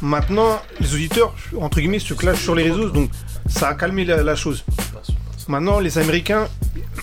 Maintenant, 0.00 0.60
les 0.80 0.94
auditeurs, 0.94 1.34
entre 1.60 1.80
guillemets, 1.80 1.98
se 1.98 2.14
clashent 2.14 2.40
sur 2.42 2.54
les 2.54 2.62
réseaux. 2.70 2.88
Donc, 2.90 3.10
ça 3.48 3.68
a 3.68 3.74
calmé 3.74 4.04
la, 4.04 4.22
la 4.22 4.34
chose. 4.36 4.64
Maintenant, 5.48 5.78
les 5.80 5.98
Américains, 5.98 6.46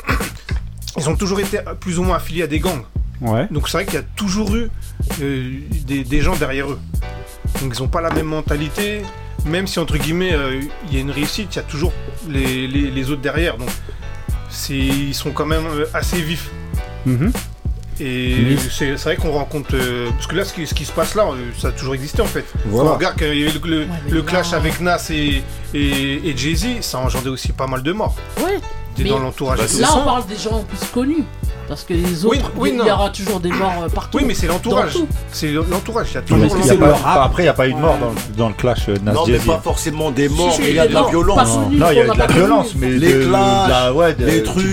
ils 0.97 1.09
ont 1.09 1.15
toujours 1.15 1.39
été 1.39 1.59
plus 1.79 1.99
ou 1.99 2.03
moins 2.03 2.17
affiliés 2.17 2.43
à 2.43 2.47
des 2.47 2.59
gangs. 2.59 2.83
Ouais. 3.21 3.47
Donc 3.49 3.67
c'est 3.69 3.77
vrai 3.77 3.85
qu'il 3.85 3.95
y 3.95 3.97
a 3.97 4.03
toujours 4.15 4.53
eu 4.55 4.69
euh, 5.21 5.59
des, 5.85 6.03
des 6.03 6.21
gens 6.21 6.35
derrière 6.35 6.69
eux. 6.69 6.79
Donc 7.61 7.73
ils 7.75 7.81
n'ont 7.81 7.87
pas 7.87 8.01
la 8.01 8.09
même 8.11 8.25
mentalité. 8.27 9.01
Même 9.45 9.67
si 9.67 9.79
entre 9.79 9.97
guillemets 9.97 10.33
euh, 10.33 10.59
il 10.87 10.93
y 10.93 10.97
a 10.97 11.01
une 11.01 11.11
réussite, 11.11 11.53
il 11.53 11.55
y 11.57 11.59
a 11.59 11.63
toujours 11.63 11.93
les, 12.29 12.67
les- 12.67 12.89
les 12.91 13.09
autres 13.11 13.21
derrière. 13.21 13.57
Donc 13.57 13.69
c'est, 14.49 14.73
ils 14.75 15.13
sont 15.13 15.31
quand 15.31 15.45
même 15.45 15.65
euh, 15.67 15.85
assez 15.93 16.21
vifs. 16.21 16.49
Mhm. 17.05 17.31
Et 17.99 18.35
Oui. 18.49 18.59
c'est, 18.69 18.97
c'est 18.97 19.03
vrai 19.03 19.15
qu'on 19.15 19.31
rencontre... 19.31 19.69
euh, 19.73 20.09
parce 20.11 20.27
que 20.27 20.35
là 20.35 20.43
ce 20.43 20.53
qui, 20.53 20.67
ce 20.67 20.73
qui 20.73 20.83
se 20.83 20.91
passe 20.91 21.15
là, 21.15 21.27
ça 21.57 21.69
a 21.69 21.71
toujours 21.71 21.93
existé 21.95 22.21
en 22.21 22.25
fait. 22.25 22.43
Voilà. 22.65 22.89
On 22.91 22.93
regarde 22.95 23.17
qu'il 23.17 23.27
y 23.39 23.43
avait 23.47 23.57
le, 23.57 23.69
le- 23.69 23.85
mais 23.85 24.11
le 24.11 24.17
là- 24.17 24.23
clash 24.25 24.51
avec 24.53 24.81
Nas 24.81 25.07
et, 25.11 25.41
et, 25.73 26.29
et 26.29 26.35
Jay-Z, 26.35 26.81
ça 26.81 26.97
a 26.97 27.01
engendré 27.01 27.29
aussi 27.29 27.53
pas 27.53 27.67
mal 27.67 27.83
de 27.83 27.93
morts. 27.93 28.15
Ouais. 28.43 28.59
Des- 28.97 29.03
Mais 29.03 29.09
dans 29.09 29.19
l'entourage. 29.19 29.59
Là, 29.79 29.89
on 29.95 30.03
parle 30.03 30.25
des 30.27 30.35
gens 30.37 30.63
plus 30.63 30.85
connus. 30.93 31.23
Parce 31.67 31.83
que 31.83 31.93
les 31.93 32.25
autres, 32.25 32.37
il 32.63 32.75
y 32.75 32.91
aura 32.91 33.09
toujours 33.09 33.39
des 33.39 33.49
morts 33.49 33.83
euh, 33.83 33.89
partout. 33.89 34.17
Oui, 34.17 34.23
mais 34.27 34.33
c'est 34.35 34.47
l'entourage. 34.47 34.93
C'est 35.31 35.51
l'entourage. 35.51 36.17
Après, 37.05 37.43
il 37.43 37.45
n'y 37.45 37.49
a 37.49 37.53
pas 37.53 37.67
eu 37.67 37.73
de 37.73 37.79
mort 37.79 37.97
dans, 38.37 38.49
le, 38.49 38.53
clash 38.53 38.87
Nas 39.03 39.13
Non, 39.13 39.25
mais 39.27 39.39
pas 39.39 39.59
forcément 39.63 40.11
des 40.11 40.29
morts, 40.29 40.55
il 40.59 40.75
y 40.75 40.79
a 40.79 40.87
de 40.87 40.93
la 40.93 41.03
violence. 41.03 41.57
Non, 41.71 41.87
il 41.91 41.97
y 41.97 42.01
a 42.01 42.13
de 42.13 42.17
la 42.17 42.27
violence, 42.27 42.75
mais 42.75 42.89
les 42.89 43.21
clashs, 43.21 44.15
les 44.19 44.43
trucs, 44.43 44.65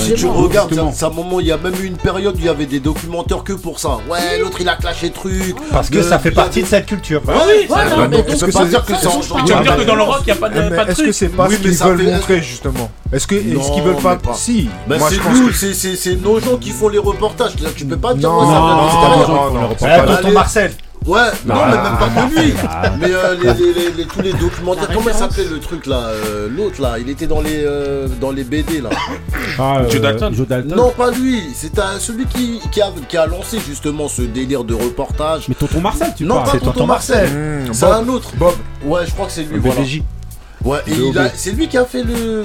si, 0.00 0.14
tu 0.14 0.26
regardes, 0.26 0.78
à 0.78 1.06
un 1.06 1.10
moment, 1.10 1.40
il 1.40 1.46
y 1.46 1.52
a 1.52 1.56
même 1.56 1.74
eu 1.80 1.86
une 1.86 1.96
période 1.96 2.36
où 2.36 2.38
il 2.38 2.46
y 2.46 2.48
avait 2.48 2.66
des 2.66 2.80
documentaires 2.80 3.44
que 3.44 3.52
pour 3.52 3.78
ça. 3.78 3.98
Ouais, 4.08 4.38
l'autre 4.40 4.58
il 4.60 4.68
a 4.68 4.76
clashé 4.76 5.10
truc. 5.10 5.56
Parce 5.70 5.90
que 5.90 6.02
ça 6.02 6.18
fait 6.18 6.30
partie 6.30 6.62
de 6.62 6.66
cette 6.66 6.86
culture. 6.86 7.22
Oui, 7.26 7.68
mais 8.10 8.24
tu 8.24 8.44
peux 8.44 8.52
pas 8.52 8.64
dire 8.64 8.84
que 8.84 8.92
dire 9.44 9.76
que 9.76 9.82
dans 9.82 9.96
le 9.96 10.02
rock, 10.02 10.20
il 10.22 10.32
n'y 10.32 10.32
a 10.32 10.36
pas 10.36 10.48
de 10.48 10.60
truc. 10.60 10.88
Est-ce 10.88 11.02
que 11.02 11.12
c'est 11.12 11.28
pas 11.28 11.48
ce 11.48 11.56
qu'ils 11.56 11.72
veulent 11.72 12.02
montrer, 12.02 12.42
justement 12.42 12.90
Est-ce 13.12 13.26
qu'ils 13.26 13.54
veulent 13.82 13.96
pas 13.96 14.18
Si, 14.34 14.68
c'est 15.52 16.16
nos 16.22 16.40
gens 16.40 16.56
qui 16.56 16.70
font 16.70 16.88
les 16.88 16.98
reportages. 16.98 17.52
Tu 17.76 17.84
peux 17.84 17.96
pas 17.96 18.14
dire 18.14 18.28
non, 18.28 18.42
non, 18.42 19.68
non, 20.22 20.32
Marcel. 20.32 20.72
Ouais, 21.06 21.20
non, 21.46 21.54
mais 21.66 21.76
même 21.76 21.98
pas 21.98 22.08
que 22.08 22.40
lui. 22.40 22.54
Mais 23.00 23.12
euh, 23.12 24.04
tous 24.08 24.22
les 24.22 24.32
documentaires. 24.34 24.88
Comment 24.92 25.08
il 25.08 25.14
s'appelait 25.14 25.44
le 25.44 25.58
truc 25.58 25.86
là 25.86 25.96
euh, 25.96 26.48
L'autre 26.48 26.80
là, 26.80 26.96
il 26.98 27.08
était 27.08 27.26
dans 27.26 27.40
les, 27.40 27.64
euh, 27.64 28.06
dans 28.20 28.30
les 28.30 28.44
BD 28.44 28.80
là. 28.80 28.90
Ah, 29.58 29.82
Joe 29.88 30.00
Dalton 30.00 30.32
Non, 30.66 30.90
pas 30.90 31.10
lui. 31.10 31.42
C'est 31.54 31.72
celui 31.98 32.26
qui, 32.26 32.60
qui, 32.70 32.80
a, 33.18 33.26
lancé 33.26 33.58
justement 33.66 34.08
ce 34.08 34.22
délire 34.22 34.64
de 34.64 34.74
reportage. 34.74 35.48
Mais 35.48 35.54
Tonton 35.54 35.80
Marcel, 35.80 36.12
tu 36.16 36.24
Non, 36.24 36.42
pas 36.42 36.58
Tonton 36.58 36.86
Marcel. 36.86 37.28
C'est 37.72 37.86
un 37.86 38.08
autre. 38.08 38.30
Bob. 38.36 38.54
Ouais, 38.84 39.06
je 39.06 39.12
crois 39.12 39.26
que 39.26 39.32
c'est 39.32 39.42
lui. 39.42 39.58
BBJ. 39.58 40.02
Ouais, 40.64 40.78
c'est 41.34 41.52
lui 41.52 41.66
qui 41.66 41.76
a 41.76 41.84
fait 41.84 42.04
le, 42.04 42.44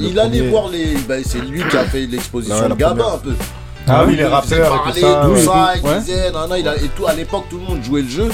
il 0.00 0.18
allait 0.18 0.48
voir 0.48 0.68
les. 0.68 0.94
Ben, 1.08 1.22
c'est 1.24 1.40
lui 1.40 1.62
qui 1.68 1.76
a 1.76 1.84
fait 1.84 2.06
l'exposition 2.06 2.68
de 2.68 2.74
Gabin 2.74 3.14
un 3.14 3.18
peu. 3.18 3.34
Ah, 3.86 4.04
oui, 4.06 4.16
les 4.16 4.26
rappeurs. 4.26 4.92
Il 4.94 5.02
tout 5.02 5.36
ça, 5.36 5.72
il 5.76 6.00
disait. 6.00 6.30
Non, 6.30 6.54
il 6.54 6.66
et 6.66 6.88
tout, 6.96 7.06
à 7.06 7.14
l'époque, 7.14 7.44
tout 7.48 7.58
le 7.58 7.64
monde 7.64 7.82
jouait 7.82 8.02
le 8.02 8.08
jeu. 8.08 8.30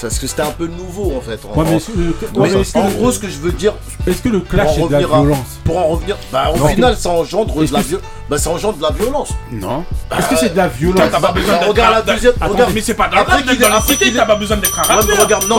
Parce 0.00 0.18
que 0.18 0.26
c'était 0.26 0.42
un 0.42 0.50
peu 0.50 0.66
nouveau 0.66 1.16
en 1.16 1.20
fait. 1.20 1.40
En, 1.44 1.56
ouais, 1.58 1.64
mais, 1.68 1.76
euh, 1.76 2.12
mais 2.34 2.80
en 2.80 2.88
gros, 2.90 3.08
euh, 3.08 3.12
ce 3.12 3.18
que 3.18 3.28
je 3.28 3.38
veux 3.38 3.52
dire. 3.52 3.74
Est-ce 4.06 4.22
que 4.22 4.28
le 4.28 4.40
clash 4.40 4.78
est 4.78 4.86
de 4.86 4.92
la 4.92 4.98
violence 5.00 5.38
à, 5.38 5.64
Pour 5.64 5.78
en 5.78 5.88
revenir. 5.88 6.16
Bah, 6.32 6.50
au 6.54 6.58
non, 6.58 6.68
final, 6.68 6.96
ça 6.96 7.10
engendre, 7.10 7.54
de 7.54 7.72
la, 7.72 7.80
bah, 8.28 8.38
ça 8.38 8.50
engendre 8.50 8.78
de 8.78 8.82
la 8.82 8.90
violence. 8.90 9.30
Non. 9.52 9.84
Bah, 10.10 10.16
Est-ce 10.18 10.28
que 10.28 10.36
c'est 10.36 10.50
de 10.50 10.56
la 10.56 10.68
violence 10.68 11.10
T'as 11.10 11.20
pas 11.20 11.32
besoin 11.32 11.58
d'être 11.58 11.68
Regarde 11.68 11.94
la 11.94 12.14
deuxième. 12.14 12.34
Regarde. 12.40 12.72
Mais 12.74 12.80
c'est 12.80 12.94
pas 12.94 13.08
grave 13.08 13.44
d'être 13.44 13.60
dans 13.60 13.68
la 13.68 13.80
cité, 13.80 14.12
t'as 14.12 14.26
pas 14.26 14.36
besoin 14.36 14.56
d'être 14.56 14.78
un 14.78 14.82
rappeur. 14.82 15.22
Regarde, 15.22 15.44
non. 15.48 15.58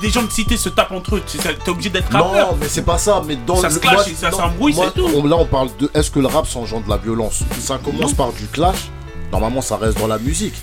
Des 0.00 0.10
gens 0.10 0.22
de 0.22 0.30
cité 0.30 0.56
se 0.56 0.70
tapent 0.70 0.92
entre 0.92 1.16
eux, 1.16 1.22
t'es 1.26 1.70
obligé 1.70 1.90
d'être 1.90 2.10
rappeur. 2.10 2.52
Non, 2.52 2.58
mais 2.60 2.66
c'est 2.68 2.82
pas 2.82 2.98
ça. 2.98 3.22
Mais 3.26 3.36
dans 3.36 3.56
Ça 3.56 3.70
se 3.70 3.78
clash, 3.78 4.12
ça 4.14 4.30
s'embrouille, 4.30 4.74
c'est 4.74 4.94
tout. 4.94 5.26
Là, 5.26 5.36
on 5.36 5.46
parle 5.46 5.68
de. 5.78 5.90
Est-ce 5.94 6.10
que 6.10 6.20
le 6.20 6.26
rap 6.26 6.46
s'engendre 6.46 6.84
de 6.84 6.90
la 6.90 6.96
violence? 6.96 7.40
Ça 7.60 7.78
commence 7.82 8.12
par 8.12 8.32
du 8.32 8.46
clash 8.46 8.90
normalement 9.30 9.60
ça 9.60 9.76
reste 9.76 9.98
dans 9.98 10.06
la 10.06 10.18
musique. 10.18 10.54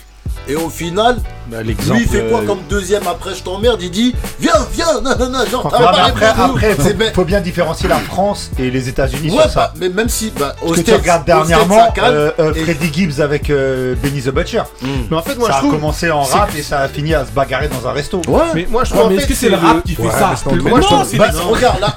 Et 0.46 0.56
au 0.56 0.70
final, 0.70 1.18
bah, 1.50 1.62
lui 1.62 1.74
il 1.80 2.06
fait 2.06 2.28
quoi 2.28 2.40
euh, 2.40 2.46
comme 2.46 2.58
deuxième 2.68 3.06
après 3.06 3.34
je 3.34 3.42
t'emmerde 3.42 3.80
Il 3.80 3.90
dit 3.90 4.14
viens, 4.38 4.52
viens, 4.72 5.00
nanana, 5.00 5.46
genre 5.46 5.64
non, 5.64 5.70
pas 5.70 6.04
après, 6.06 6.26
après 6.26 6.74
faut, 6.74 6.82
faut, 7.14 7.24
bien 7.24 7.40
différencier 7.40 7.88
la 7.88 7.98
France 7.98 8.50
et 8.58 8.70
les 8.70 8.88
États-Unis 8.90 9.30
sur 9.30 9.42
ça. 9.44 9.48
Bah, 9.54 9.72
mais 9.80 9.88
même 9.88 10.10
si 10.10 10.30
bah, 10.38 10.54
au 10.60 10.72
que 10.72 10.80
tu 10.80 10.92
regardes 10.92 11.24
dernièrement 11.24 11.88
euh, 11.98 12.30
euh, 12.38 12.52
Freddy 12.52 12.92
Gibbs 12.92 13.20
avec 13.20 13.48
Benny 13.48 14.20
the 14.20 14.28
Butcher. 14.28 14.62
Mm. 14.82 14.86
Mais 15.10 15.16
en 15.16 15.22
fait, 15.22 15.36
moi 15.36 15.48
ça 15.48 15.54
je 15.54 15.58
trouve 15.60 15.74
a 15.74 15.76
commencé 15.76 16.10
en 16.10 16.22
rap 16.22 16.50
et 16.54 16.62
ça 16.62 16.80
a 16.80 16.88
fini 16.88 17.14
à 17.14 17.24
se 17.24 17.30
bagarrer 17.30 17.68
dans 17.68 17.88
un 17.88 17.92
resto. 17.92 18.20
Ouais. 18.28 18.42
Mais 18.54 18.66
moi 18.70 18.84
je 18.84 18.90
trouve 18.92 19.16
que 19.16 19.34
c'est 19.34 19.48
le 19.48 19.56
rap 19.56 19.82
qui 19.84 19.94
fait 19.94 20.10
ça 20.10 20.34
Moi 20.44 20.80
je 20.82 21.16
bah, 21.16 21.30
regarde 21.46 21.80
là, 21.80 21.96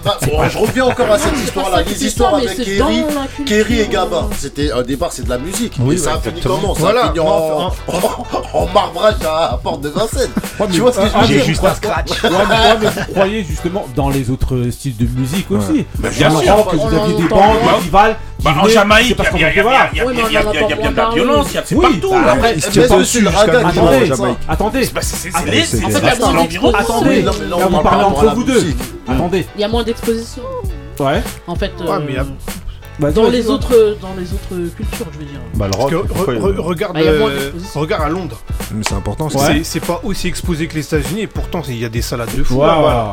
je 0.50 0.58
reviens 0.58 0.86
encore 0.86 1.12
à 1.12 1.20
cette 1.20 1.38
histoire 1.38 1.70
là, 1.72 1.84
les 1.84 2.06
histoires 2.06 2.36
avec 2.36 2.56
Kerry, 2.56 3.04
Kerry 3.46 3.82
et 3.82 3.88
Gaba. 3.88 4.28
C'était 4.38 4.72
un 4.72 4.82
départ, 4.82 5.12
c'est 5.12 5.26
de 5.26 5.30
la 5.30 5.38
musique. 5.38 5.76
Oui, 5.80 5.98
ça 5.98 6.14
a 6.14 6.20
fini 6.20 6.40
comment? 6.42 6.74
Ça 6.74 6.88
a 6.88 7.12
fini 7.12 7.20
en 8.54 8.68
marbrage 8.68 9.16
à, 9.26 9.54
à 9.54 9.58
Porte 9.58 9.82
de 9.82 9.90
Vincennes. 9.90 10.32
Ouais, 10.60 10.68
tu 10.72 10.80
vois 10.80 10.92
ce 10.92 11.00
que 11.00 11.08
je 11.08 11.12
veux 11.12 11.28
dire 11.28 11.40
J'ai 11.40 11.46
juste 11.46 11.64
un 11.64 11.74
scratch. 11.74 12.24
Ouais, 12.24 12.30
mais, 12.50 12.88
vous 12.88 13.14
croyez 13.14 13.44
justement 13.44 13.88
dans 13.96 14.10
les 14.10 14.30
autres 14.30 14.70
styles 14.72 14.98
de 14.98 15.06
musique 15.06 15.50
aussi. 15.52 15.86
Bien 15.98 16.30
sûr, 16.30 16.68
que 16.68 16.76
vous 16.76 16.96
aviez 16.96 17.16
des 17.16 17.28
bandes, 17.28 17.58
des 17.62 17.70
festivals. 17.70 18.18
Bah, 18.44 18.56
en 18.60 18.68
Jamaïque, 18.68 19.18
il 19.34 19.40
y 19.40 19.44
a 19.44 19.50
bien 19.52 20.92
de 20.92 20.98
la 20.98 21.10
violence, 21.12 21.48
il 21.52 21.56
y 21.56 21.58
a 21.58 21.64
c'est 21.64 21.76
partout. 21.76 22.14
Après, 22.14 22.56
bah, 22.56 22.70
c'est 22.72 22.88
pas 22.88 22.98
dessus 22.98 23.28
Attendez, 25.34 25.64
c'est 25.64 26.20
l'environnement. 26.20 26.78
Attendez, 26.78 27.26
on 27.54 27.84
parle 27.84 28.04
entre 28.06 28.36
vous 28.36 28.44
deux. 28.44 28.74
Attendez. 29.08 29.46
Il 29.56 29.62
y 29.62 29.64
a 29.64 29.68
moins 29.68 29.84
d'exposition. 29.84 30.44
Ouais. 31.00 31.22
En 31.48 31.56
fait. 31.56 31.72
Ouais, 31.80 31.98
mais 32.06 32.16
bah, 33.00 33.12
dans, 33.12 33.30
les 33.30 33.50
autres, 33.50 33.98
dans 34.02 34.14
les 34.18 34.32
autres 34.34 34.76
cultures, 34.76 35.08
je 35.12 35.20
veux 35.20 35.26
dire. 35.26 35.40
Regarde, 36.60 36.94
ah, 36.96 37.00
euh, 37.00 37.52
regarde 37.74 38.04
à 38.04 38.10
Londres. 38.10 38.40
C'est 38.84 38.94
important. 38.94 39.30
C'est- 39.30 39.64
C'est 39.64 39.80
pas 39.80 40.02
aussi 40.04 40.28
exposé 40.28 40.68
que 40.68 40.76
les 40.76 40.86
États-Unis 40.86 41.22
et 41.22 41.28
pourtant 41.28 41.62
il 41.68 41.78
y 41.80 41.86
a 41.86 41.90
des 41.90 42.02
salades 42.02 42.36
de 42.38 42.44
fou. 42.44 42.62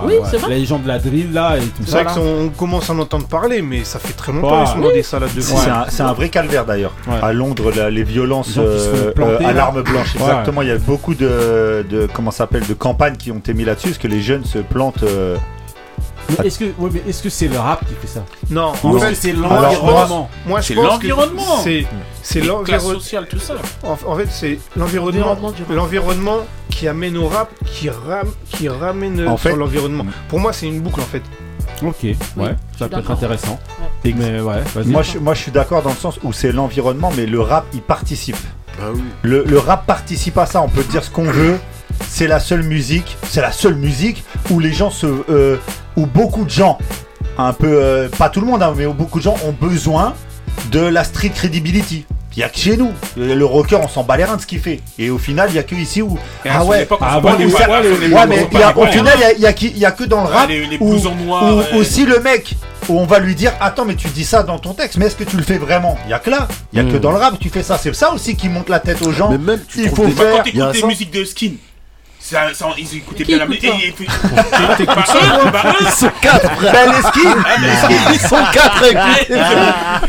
Oui, 0.04 0.12
c'est 0.30 0.36
vrai. 0.38 0.56
Les 0.58 0.64
gens 0.66 0.78
de 0.78 0.88
la 0.88 0.98
drill 0.98 1.32
là 1.32 1.56
et 1.56 1.60
tout 1.60 1.82
C'est 1.84 1.92
ça. 1.92 2.02
vrai 2.02 2.14
qu'on 2.14 2.48
commence 2.50 2.90
à 2.90 2.92
en 2.92 2.98
entendre 2.98 3.26
parler, 3.26 3.62
mais 3.62 3.84
ça 3.84 3.98
fait 3.98 4.12
très 4.12 4.32
longtemps 4.32 4.58
Ouais. 4.58 4.64
qu'ils 4.64 4.74
sont 4.74 4.80
dans 4.88 4.92
des 4.92 5.02
salades 5.02 5.34
de 5.34 5.40
fou. 5.40 5.56
C'est 5.88 6.02
un, 6.02 6.12
vrai 6.12 6.28
calvaire 6.28 6.64
d'ailleurs. 6.66 6.92
À 7.22 7.32
Londres, 7.32 7.70
les 7.90 8.02
violences 8.04 8.52
se 8.52 8.60
euh, 8.60 9.12
euh, 9.18 9.38
à 9.44 9.52
l'arme 9.52 9.82
blanche, 9.82 10.14
exactement. 10.16 10.62
Il 10.62 10.68
y 10.68 10.72
a 10.72 10.78
beaucoup 10.78 11.14
de, 11.14 11.84
de 11.88 12.06
campagnes 12.74 13.16
qui 13.16 13.30
ont 13.32 13.38
été 13.38 13.54
mises 13.54 13.66
là-dessus, 13.66 13.88
parce 13.88 13.98
que 13.98 14.08
les 14.08 14.20
jeunes 14.22 14.44
se 14.44 14.58
plantent 14.58 15.04
est-ce 16.44 16.58
que 16.58 16.64
mais 16.78 17.02
est-ce 17.08 17.22
que 17.22 17.30
c'est 17.30 17.48
le 17.48 17.58
rap 17.58 17.86
qui 17.86 17.94
fait 17.94 18.06
ça? 18.06 18.24
Non, 18.50 18.72
en 18.82 18.98
fait 18.98 19.14
c'est 19.14 19.32
l'environnement? 19.32 20.28
Moi, 20.46 20.62
c'est 20.62 20.74
l'environnement. 20.74 21.58
C'est 22.22 22.40
l'environnement 22.40 22.94
social 22.94 23.26
tout 23.28 23.38
ça. 23.38 23.54
En, 23.82 24.16
fait, 24.16 24.28
c'est 24.30 24.58
l'environnement 24.76 25.36
l'environnement 25.70 26.40
qui 26.68 26.86
amène 26.86 27.16
au 27.16 27.28
rap 27.28 27.50
qui 27.64 27.88
qui 28.50 28.68
ramène 28.68 29.36
sur 29.38 29.56
l'environnement. 29.56 30.06
Pour 30.28 30.40
moi, 30.40 30.52
c'est 30.52 30.66
une 30.66 30.80
boucle 30.80 31.00
en 31.00 31.04
fait. 31.04 31.22
Ok, 31.82 32.02
ouais, 32.02 32.56
ça 32.78 32.88
peut 32.88 32.98
être 32.98 33.10
intéressant. 33.10 33.58
Mais 34.04 34.40
ouais, 34.40 34.62
moi, 34.86 35.02
moi, 35.20 35.34
je 35.34 35.40
suis 35.40 35.52
d'accord 35.52 35.82
dans 35.82 35.90
le 35.90 35.96
sens 35.96 36.18
où 36.22 36.32
c'est 36.32 36.52
l'environnement, 36.52 37.12
mais 37.16 37.26
le 37.26 37.40
rap, 37.40 37.66
il 37.72 37.82
participe. 37.82 38.36
Bah 38.78 38.92
le, 39.22 39.58
rap 39.58 39.86
participe 39.86 40.38
à 40.38 40.46
ça, 40.46 40.62
on 40.62 40.68
peut 40.68 40.84
dire 40.84 41.02
ce 41.02 41.10
qu'on 41.10 41.24
veut. 41.24 41.58
C'est 42.08 42.28
la 42.28 42.38
seule 42.38 42.62
musique, 42.62 43.16
c'est 43.24 43.40
la 43.40 43.50
seule 43.50 43.74
musique 43.74 44.24
où 44.50 44.60
les 44.60 44.72
gens 44.72 44.90
se. 44.90 45.06
Euh, 45.28 45.56
où 45.96 46.06
beaucoup 46.06 46.44
de 46.44 46.50
gens, 46.50 46.78
un 47.38 47.52
peu. 47.52 47.66
Euh, 47.66 48.08
pas 48.08 48.30
tout 48.30 48.40
le 48.40 48.46
monde, 48.46 48.62
hein, 48.62 48.72
mais 48.76 48.86
où 48.86 48.94
beaucoup 48.94 49.18
de 49.18 49.24
gens 49.24 49.36
ont 49.46 49.52
besoin 49.52 50.14
de 50.70 50.80
la 50.80 51.04
street 51.04 51.30
credibility. 51.30 52.06
Il 52.38 52.42
y 52.42 52.44
a 52.44 52.48
que 52.50 52.56
chez 52.56 52.76
nous. 52.76 52.92
Le 53.16 53.44
rocker, 53.44 53.80
on 53.82 53.88
s'en 53.88 54.04
bat 54.04 54.16
les 54.16 54.22
reins 54.22 54.36
de 54.36 54.40
ce 54.40 54.46
qu'il 54.46 54.60
fait. 54.60 54.78
Et 54.96 55.10
au 55.10 55.18
final, 55.18 55.48
il 55.50 55.56
y 55.56 55.58
a 55.58 55.64
que 55.64 55.74
ici 55.74 56.02
où. 56.02 56.16
Ah 56.48 56.64
ouais, 56.64 56.86
ah, 57.00 57.20
les 57.36 57.46
ouais, 57.46 57.66
ouais 58.12 58.26
mais 58.28 58.48
au 58.76 58.86
final, 58.86 59.18
il 59.36 59.42
y, 59.42 59.84
a, 59.84 59.90
que 59.90 60.04
dans 60.04 60.22
le 60.22 60.28
rap. 60.28 60.48
Les, 60.48 60.78
où, 60.78 60.94
aussi 61.76 62.06
le 62.06 62.20
mec 62.20 62.54
où 62.88 63.00
on 63.00 63.06
va 63.06 63.18
lui 63.18 63.34
dire 63.34 63.52
attends 63.60 63.84
mais 63.84 63.96
tu 63.96 64.08
dis 64.08 64.24
ça 64.24 64.44
dans 64.44 64.58
ton 64.58 64.72
texte 64.72 64.96
mais 64.98 65.06
est-ce 65.06 65.16
que 65.16 65.24
tu 65.24 65.36
le 65.36 65.42
fais 65.42 65.58
vraiment? 65.58 65.98
Il 66.06 66.10
y 66.10 66.14
a 66.14 66.20
que 66.20 66.30
là 66.30 66.48
il 66.72 66.78
y 66.78 66.80
a 66.80 66.90
que 66.90 66.96
dans 66.96 67.10
le 67.10 67.18
rap 67.18 67.38
tu 67.38 67.50
fais 67.50 67.62
ça 67.62 67.76
c'est 67.76 67.94
ça 67.94 68.12
aussi 68.12 68.34
qui 68.34 68.48
monte 68.48 68.70
la 68.70 68.80
tête 68.80 69.02
aux 69.02 69.12
gens 69.12 69.30
mais 69.30 69.36
même 69.36 69.60
tu 69.68 69.82
il 69.82 69.90
faut 69.90 70.08
faire 70.08 70.42
des 70.42 70.82
musiques 70.84 71.10
de 71.10 71.24
skin 71.24 71.52
ils 72.78 72.96
écoutaient 72.96 73.24
bien 73.24 73.38
la 73.38 73.46
musique. 73.46 73.72
Ils 74.00 75.90
sont 75.90 76.10
quatre 76.20 76.48
ben, 76.60 76.92
ils 78.12 78.20
sont 78.20 78.44
quatre 78.52 78.84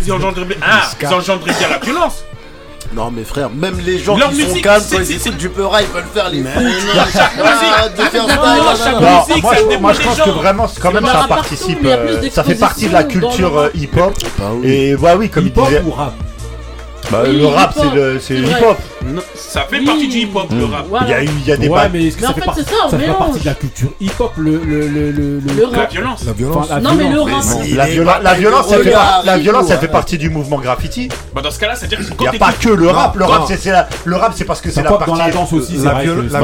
Ils 0.02 0.12
engendraient 0.12 0.46
bien, 0.46 1.70
la 1.70 1.78
violence. 1.78 2.24
Non 2.92 3.12
mais 3.12 3.24
frère, 3.24 3.52
même 3.52 3.80
les 3.86 4.00
gens 4.00 4.16
qui 4.16 4.42
sont 4.42 4.62
calmes 4.62 4.84
quand 4.90 4.98
ils 4.98 5.12
écoutent 5.16 5.38
du 5.38 5.50
peur, 5.50 5.72
ils 5.80 5.88
veulent 5.88 6.06
faire 6.12 6.30
les 6.30 6.44
fous. 6.44 6.60
Moi 9.80 9.94
je 9.94 10.02
pense 10.02 10.20
que 10.20 10.30
vraiment 10.30 10.68
quand 10.82 10.92
même 10.92 11.06
ça 11.06 11.26
participe, 11.28 11.86
euh, 11.86 12.28
ça 12.32 12.44
fait 12.44 12.56
partie 12.56 12.88
de 12.88 12.94
la 12.94 13.04
culture 13.04 13.58
euh, 13.58 13.70
hip-hop. 13.76 14.14
Et 14.64 14.96
bah 14.96 15.16
oui, 15.18 15.30
comme 15.30 15.46
il 15.46 15.54
disait. 15.54 15.84
Bah, 17.12 17.24
le 17.26 17.46
rap, 17.48 17.74
c'est 17.76 17.96
le, 17.96 18.20
c'est 18.20 18.36
hip 18.36 18.64
hop. 18.64 18.78
Ça 19.34 19.62
fait 19.62 19.84
partie 19.84 20.08
du 20.08 20.18
hip 20.18 20.30
hop, 20.36 20.48
le 20.52 20.66
rap. 20.66 20.86
Il 21.02 21.10
y 21.10 21.14
a, 21.14 21.24
y 21.24 21.52
a 21.52 21.58
des 21.58 21.68
ouais, 21.68 21.90
mais, 21.92 22.00
mais 22.00 22.12
ça 22.12 22.30
en 22.30 22.34
fait, 22.34 22.42
ça, 22.42 22.98
fait 22.98 23.08
partie 23.08 23.40
de 23.40 23.46
la 23.46 23.54
culture 23.56 23.90
hip 24.00 24.12
hop, 24.20 24.34
le, 24.38 24.58
le, 24.60 25.66
rap. 25.66 25.76
La 25.76 25.86
violence. 25.86 26.26
La 26.26 26.34
violence. 26.34 26.68
Enfin, 26.70 26.80
non, 26.82 26.94
mais 26.94 27.10
le 27.10 27.22
rap. 27.22 27.44
La, 27.74 28.20
la, 28.22 28.34
violence, 28.36 28.68
fait, 28.68 28.94
la 29.26 29.38
violence, 29.38 29.68
ça 29.68 29.78
fait 29.78 29.88
partie 29.88 30.18
du 30.18 30.30
mouvement 30.30 30.60
graffiti. 30.60 31.10
Bah, 31.34 31.42
dans 31.42 31.52
ce 31.52 31.60
cas-là, 31.60 31.76
c'est-à-dire 31.76 32.00
que 32.00 32.04
Il 32.20 32.22
n'y 32.22 32.28
a 32.28 32.34
pas 32.34 32.52
que 32.52 32.70
le 32.70 32.90
rap. 32.90 33.16
Le 33.16 33.26
rap, 33.26 33.44
c'est, 33.48 33.72
la... 33.72 33.88
le 34.06 34.16
rap, 34.16 34.34
c'est 34.36 34.46
parce 34.46 34.62
que 34.62 34.70
c'est 34.70 34.84
la 34.84 34.92
partie. 34.92 35.10
dans 35.10 35.16
la 35.16 35.32
danse 35.32 35.54
aussi, 35.54 35.78
c'est 35.78 35.86
la 35.86 36.02
violence. 36.02 36.32
Bah 36.32 36.42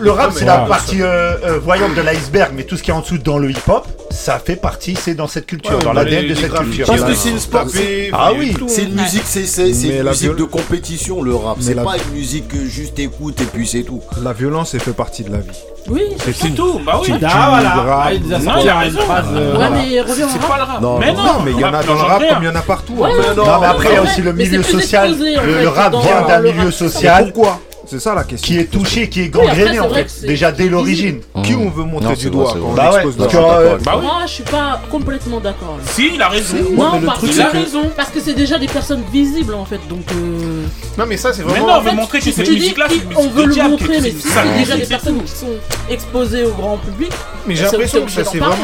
le 0.00 0.10
rap, 0.10 0.32
c'est 0.34 0.44
la 0.44 0.58
partie 0.58 1.02
euh, 1.02 1.36
euh, 1.44 1.58
voyante 1.58 1.94
de 1.94 2.00
l'iceberg, 2.00 2.52
mais 2.54 2.64
tout 2.64 2.76
ce 2.76 2.82
qui 2.82 2.90
est 2.90 2.94
en 2.94 3.00
dessous 3.00 3.18
dans 3.18 3.38
le 3.38 3.50
hip 3.50 3.68
hop 3.68 3.86
ça 4.10 4.38
fait 4.44 4.56
partie, 4.56 4.96
c'est 4.96 5.14
dans 5.14 5.28
cette 5.28 5.46
culture, 5.46 5.76
Ouais, 5.78 5.84
dans 5.84 5.92
l'ADN 5.92 6.26
de 6.28 6.34
cette 6.34 6.52
culture. 6.52 6.86
Parce 6.86 7.02
que 7.04 7.14
c'est 7.14 7.30
une 7.30 7.38
sport. 7.38 7.64
Ah 8.12 8.32
oui. 8.36 8.54
C'est 8.66 8.82
une 8.82 8.94
musique, 9.00 9.22
c'est 9.24 9.46
c'est- 9.46 9.72
c'est 9.72 9.88
Mais 9.88 9.96
une 9.98 10.02
la 10.04 10.10
musique 10.10 10.24
viol- 10.30 10.36
de 10.36 10.44
compétition 10.44 11.22
le 11.22 11.34
rap. 11.34 11.56
C'est 11.60 11.74
la- 11.74 11.84
pas 11.84 11.96
une 11.96 12.14
musique 12.18 12.48
que 12.48 12.64
juste 12.64 12.98
écoute 12.98 13.40
et 13.40 13.44
puis 13.44 13.66
c'est 13.66 13.82
tout. 13.82 14.00
La 14.22 14.32
violence, 14.32 14.74
elle 14.74 14.80
fait 14.80 14.92
partie 14.92 15.22
de 15.22 15.30
la 15.32 15.38
vie. 15.38 15.48
Oui, 15.88 16.02
C'est 16.22 16.34
c'est 16.34 16.50
tout, 16.50 16.78
bah 16.84 17.00
oui. 17.02 17.08
Ah 17.24 17.46
voilà. 17.50 17.74
Ah, 18.04 18.10
Non, 18.12 18.52
il 18.60 18.68
a 18.68 18.72
une 18.74 18.78
raison. 18.80 19.00
phrase, 19.00 19.24
euh, 19.32 19.50
Ouais, 19.52 19.56
voilà. 19.56 19.70
mais 19.70 20.00
reviens 20.02 20.28
C'est 20.28 20.38
pas 20.46 20.56
le 20.58 20.62
rap. 20.64 20.80
Non, 20.82 20.98
mais 20.98 21.12
non, 21.12 21.22
non, 21.22 21.40
mais 21.44 21.50
il 21.52 21.58
y 21.60 21.64
en 21.64 21.72
a 21.72 21.82
dans 21.82 21.94
le 21.94 22.00
rap 22.00 22.18
comme 22.28 22.42
il 22.42 22.46
y 22.46 22.48
en 22.48 22.54
a 22.54 22.62
partout. 22.62 22.96
Hein. 23.04 23.08
Non, 23.36 23.60
mais 23.60 23.66
après, 23.66 23.88
il 23.90 23.94
y 23.94 23.96
a 23.96 24.02
aussi 24.02 24.22
le 24.22 24.32
milieu 24.32 24.62
social. 24.62 25.16
Le, 25.18 25.68
rap 25.68 25.94
vient 25.94 26.22
d'un 26.26 26.40
milieu 26.40 26.70
social 26.70 27.32
Pourquoi 27.32 27.60
C'est 27.90 27.98
ça 28.00 28.14
la 28.14 28.22
question. 28.24 28.46
qui 28.54 28.60
est 28.60 28.64
touché, 28.66 29.08
qui 29.08 29.22
est 29.22 29.28
gangréné 29.28 29.80
en 29.80 29.90
fait, 29.90 30.20
déjà 30.22 30.52
dès 30.52 30.68
l'origine. 30.68 31.20
Qui 31.42 31.54
on 31.56 31.70
veut 31.70 31.82
montrer 31.84 32.10
Non, 32.10 32.14
du 32.14 32.30
doigt 32.30 32.50
vrai, 32.52 32.60
on. 32.64 32.72
Bah 32.72 32.90
ouais, 32.92 32.96
expose 32.96 33.16
parce 33.16 33.32
le 33.34 33.38
que, 33.40 33.44
rap 33.44 33.58
euh, 33.60 33.78
Bah 33.84 33.92
oui. 33.96 34.02
Moi, 34.04 34.14
je 34.26 34.32
suis 34.32 34.42
pas 34.44 34.80
complètement 34.90 35.40
d'accord. 35.40 35.76
Si, 35.86 36.10
il 36.14 36.22
a 36.22 36.28
raison. 36.28 36.56
Non, 36.72 36.92
mais 36.94 37.00
le 37.00 37.06
parce 37.06 37.22
Il 37.24 37.40
a 37.40 37.44
que- 37.46 37.56
raison. 37.56 37.90
parce 37.96 38.10
que 38.10 38.20
c'est 38.20 38.34
déjà 38.34 38.58
des 38.58 38.68
personnes 38.68 39.02
visibles 39.12 39.54
en 39.54 39.64
fait, 39.64 39.80
donc. 39.88 40.04
euh, 40.12 40.64
Non, 40.98 41.04
mais 41.08 41.16
ça, 41.16 41.32
c'est 41.32 41.42
Mais 41.42 41.50
vraiment. 41.50 41.66
non, 41.66 41.72
en 41.72 41.76
on 41.78 41.80
veut 41.82 41.90
fait, 41.90 41.96
montrer 41.96 42.18
que 42.20 42.24
tu- 42.24 42.32
cette 42.32 42.48
musique-là, 42.48 42.86
c'est 42.88 42.94
une 42.96 43.02
qu'on 43.12 43.22
musique 43.24 43.34
veut 43.36 43.46
le 43.46 43.68
montrer, 43.70 44.00
mais 44.00 44.10
c'est 44.12 44.28
si 44.28 44.58
déjà 44.58 44.76
des 44.76 44.86
personnes 44.86 45.22
qui 45.24 45.32
sont 45.32 45.56
exposées 45.88 46.44
au 46.44 46.52
grand 46.52 46.76
public. 46.78 47.10
Mais 47.46 47.56
j'ai 47.56 47.64
l'impression 47.64 48.04
que 48.04 48.10
ça, 48.12 48.24
c'est 48.24 48.38
vraiment. 48.38 48.54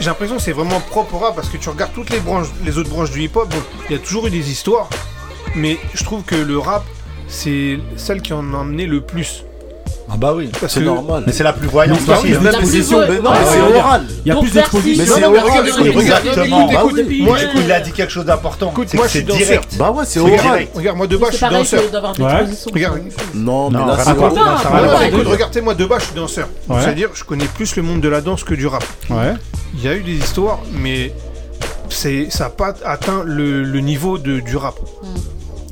J'ai 0.00 0.06
l'impression 0.06 0.36
que 0.36 0.42
c'est 0.42 0.52
vraiment 0.52 0.80
propre 0.80 1.14
au 1.14 1.18
rap 1.18 1.34
parce 1.34 1.48
que 1.48 1.56
tu 1.56 1.68
regardes 1.70 1.92
toutes 1.94 2.10
les 2.10 2.20
branches, 2.20 2.48
les 2.64 2.76
autres 2.76 2.90
branches 2.90 3.10
du 3.10 3.22
hip-hop, 3.22 3.48
il 3.88 3.96
y 3.96 3.98
a 3.98 4.02
toujours 4.02 4.26
eu 4.26 4.30
des 4.30 4.50
histoires, 4.50 4.88
mais 5.56 5.78
je 5.94 6.04
trouve 6.04 6.22
que 6.22 6.36
le 6.36 6.58
rap, 6.58 6.84
c'est 7.28 7.78
celle 7.96 8.22
qui 8.22 8.32
en 8.32 8.52
a 8.54 8.56
emmené 8.58 8.86
le 8.86 9.00
plus. 9.00 9.44
Ah 10.10 10.16
bah 10.16 10.32
oui, 10.34 10.50
C'est 10.68 10.80
que- 10.80 10.84
normal. 10.86 11.24
mais 11.26 11.32
c'est 11.32 11.44
la 11.44 11.52
plus 11.52 11.68
voyante 11.68 11.98
aussi. 11.98 12.06
c'est 12.30 12.34
hein. 12.36 12.40
la 12.42 12.50
La 12.52 12.58
position, 12.60 12.98
plus- 13.04 13.16
mais 13.16 13.20
non, 13.20 13.30
c'est 13.44 13.60
oral. 13.78 14.02
Il 14.24 14.28
y 14.28 14.30
a 14.34 14.36
plus 14.36 14.50
d'exposition. 14.52 15.04
Mais 15.04 15.10
Non, 15.10 15.16
c'est 15.16 15.24
oral. 15.26 15.68
Exactement. 15.68 16.70
écoute, 16.70 16.72
Bah 16.96 17.02
moi, 17.24 17.42
Écoute, 17.42 17.60
il 17.62 17.72
a 17.72 17.80
dit 17.80 17.92
quelque 17.92 18.10
chose 18.10 18.24
d'important. 18.24 18.72
C'est 18.86 18.94
moi, 18.96 19.04
que 19.04 19.12
je 19.12 19.18
suis 19.18 19.18
c'est 19.18 19.24
danseur. 19.26 19.46
direct. 19.46 19.76
Bah 19.76 19.90
ouais, 19.90 20.04
c'est 20.06 20.20
oral. 20.20 20.40
direct. 20.40 20.76
regarde, 20.76 20.96
moi 20.96 21.06
de 21.06 21.16
bas, 21.18 21.26
je 21.30 21.36
suis 21.36 21.46
danseur. 21.50 21.82
Regarde. 22.72 23.00
Non, 23.34 23.70
mais 23.70 23.78
Non, 23.78 23.86
là, 23.86 23.98
c'est 24.02 24.10
oral. 24.12 24.32
Non, 24.32 24.42
Ah, 24.46 24.60
ça 24.62 24.70
ouais, 24.72 24.80
va 24.86 24.94
pas, 24.94 25.06
écoute, 25.08 25.20
écoute. 25.20 25.32
regarde, 25.32 25.58
moi 25.62 25.74
de 25.74 25.84
bas, 25.84 25.98
je 25.98 26.04
suis 26.06 26.14
danseur. 26.14 26.48
C'est-à-dire, 26.80 27.10
je 27.12 27.24
connais 27.24 27.44
plus 27.44 27.76
le 27.76 27.82
monde 27.82 28.00
de 28.00 28.08
la 28.08 28.22
danse 28.22 28.44
que 28.44 28.54
du 28.54 28.66
rap. 28.66 28.84
Ouais. 29.10 29.34
Il 29.74 29.84
y 29.84 29.88
a 29.88 29.94
eu 29.94 30.00
des 30.02 30.14
histoires, 30.16 30.60
mais 30.72 31.12
c'est 31.90 32.28
ça 32.30 32.44
n'a 32.44 32.50
pas 32.50 32.72
atteint 32.86 33.22
le, 33.26 33.62
le 33.62 33.80
niveau 33.80 34.16
de, 34.16 34.40
du 34.40 34.56
rap. 34.56 34.76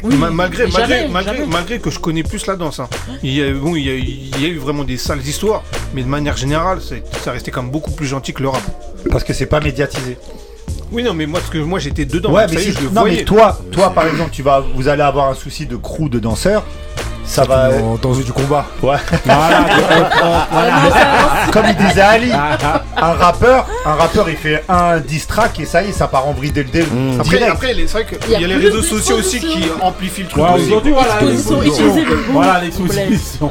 Oui, 0.07 0.17
Ma- 0.17 0.31
malgré, 0.31 0.65
mais 0.67 0.71
malgré, 0.73 0.97
jamais, 0.97 1.09
malgré, 1.13 1.37
jamais. 1.37 1.47
malgré 1.53 1.79
que 1.81 1.91
je 1.91 1.99
connais 1.99 2.23
plus 2.23 2.47
la 2.47 2.57
danse. 2.57 2.81
hein. 2.81 2.89
Il, 3.23 3.33
y 3.33 3.43
a, 3.43 3.53
bon, 3.53 3.75
il, 3.75 3.85
y 3.87 3.91
a, 3.91 3.95
il 3.95 4.41
y 4.41 4.45
a 4.47 4.49
eu 4.49 4.59
vraiment 4.59 4.85
des 4.85 4.97
sales 4.97 5.27
histoires, 5.27 5.63
mais 5.95 6.03
de 6.03 6.09
manière 6.09 6.37
générale, 6.37 6.79
c'est- 6.81 7.03
ça 7.25 7.33
restait 7.33 7.51
quand 7.51 7.63
même 7.63 7.71
beaucoup 7.73 7.91
plus 7.91 8.07
gentil 8.07 8.33
que 8.33 8.43
le 8.43 8.49
rap. 8.51 8.63
Parce 9.11 9.25
que 9.25 9.33
c'est 9.33 9.47
pas 9.47 9.61
médiatisé. 9.61 10.17
Oui, 10.93 11.03
non, 11.03 11.15
mais 11.15 11.27
moi, 11.27 11.41
parce 11.41 11.51
que 11.51 11.59
moi 11.59 11.79
j'étais 11.81 12.05
dedans. 12.05 12.33
Ouais, 12.33 12.47
mais 12.51 12.59
si- 12.59 12.73
je 12.73 12.81
le 12.83 12.91
non, 12.91 13.01
voyais. 13.03 13.17
mais 13.19 13.25
toi, 13.25 13.59
toi 13.73 13.91
par 13.93 14.07
exemple, 14.07 14.31
tu 14.33 14.43
vas, 14.43 14.61
vous 14.75 14.87
allez 14.89 15.03
avoir 15.03 15.29
un 15.29 15.35
souci 15.35 15.67
de 15.67 15.77
crew 15.77 16.09
de 16.09 16.19
danseurs. 16.21 16.65
Ça 17.27 17.45
va. 17.45 17.71
Dans, 17.71 17.97
dans 17.97 18.13
du 18.13 18.33
combat. 18.33 18.65
Ouais. 18.83 18.97
Voilà, 19.25 19.59
donc, 19.61 19.69
euh, 20.23 20.39
voilà. 20.53 20.73
Comme 21.53 21.65
il 21.69 21.77
disait 21.87 22.01
Ali, 22.01 22.31
un 22.33 23.13
rappeur, 23.13 23.67
un 23.85 23.95
rappeur, 23.95 24.29
il 24.31 24.37
fait 24.37 24.63
un 24.69 24.99
diss 24.99 25.27
track 25.27 25.59
et 25.61 25.65
ça 25.65 25.83
y 25.83 25.89
est, 25.89 25.93
ça 25.93 26.07
part 26.07 26.27
en 26.29 26.33
vrille 26.33 26.51
dès 26.53 26.63
le 26.63 26.69
début. 26.71 26.89
Après, 27.19 27.37
Direct. 27.39 27.53
après 27.53 27.75
les- 27.75 27.87
c'est 27.87 27.93
vrai 28.03 28.07
qu'il 28.07 28.19
Il 28.33 28.39
y 28.39 28.43
y 28.43 28.45
a 28.45 28.49
les 28.49 28.57
réseaux 28.57 28.83
sociaux 28.83 29.17
aussi 29.19 29.41
qui 29.41 29.65
amplifient 29.81 30.23
le 30.23 30.29
truc. 30.29 30.43
Ouais, 30.43 30.51
aujourd'hui, 30.55 30.93
voilà, 30.93 31.19
Voilà, 32.33 32.61
l'exposition. 32.61 33.51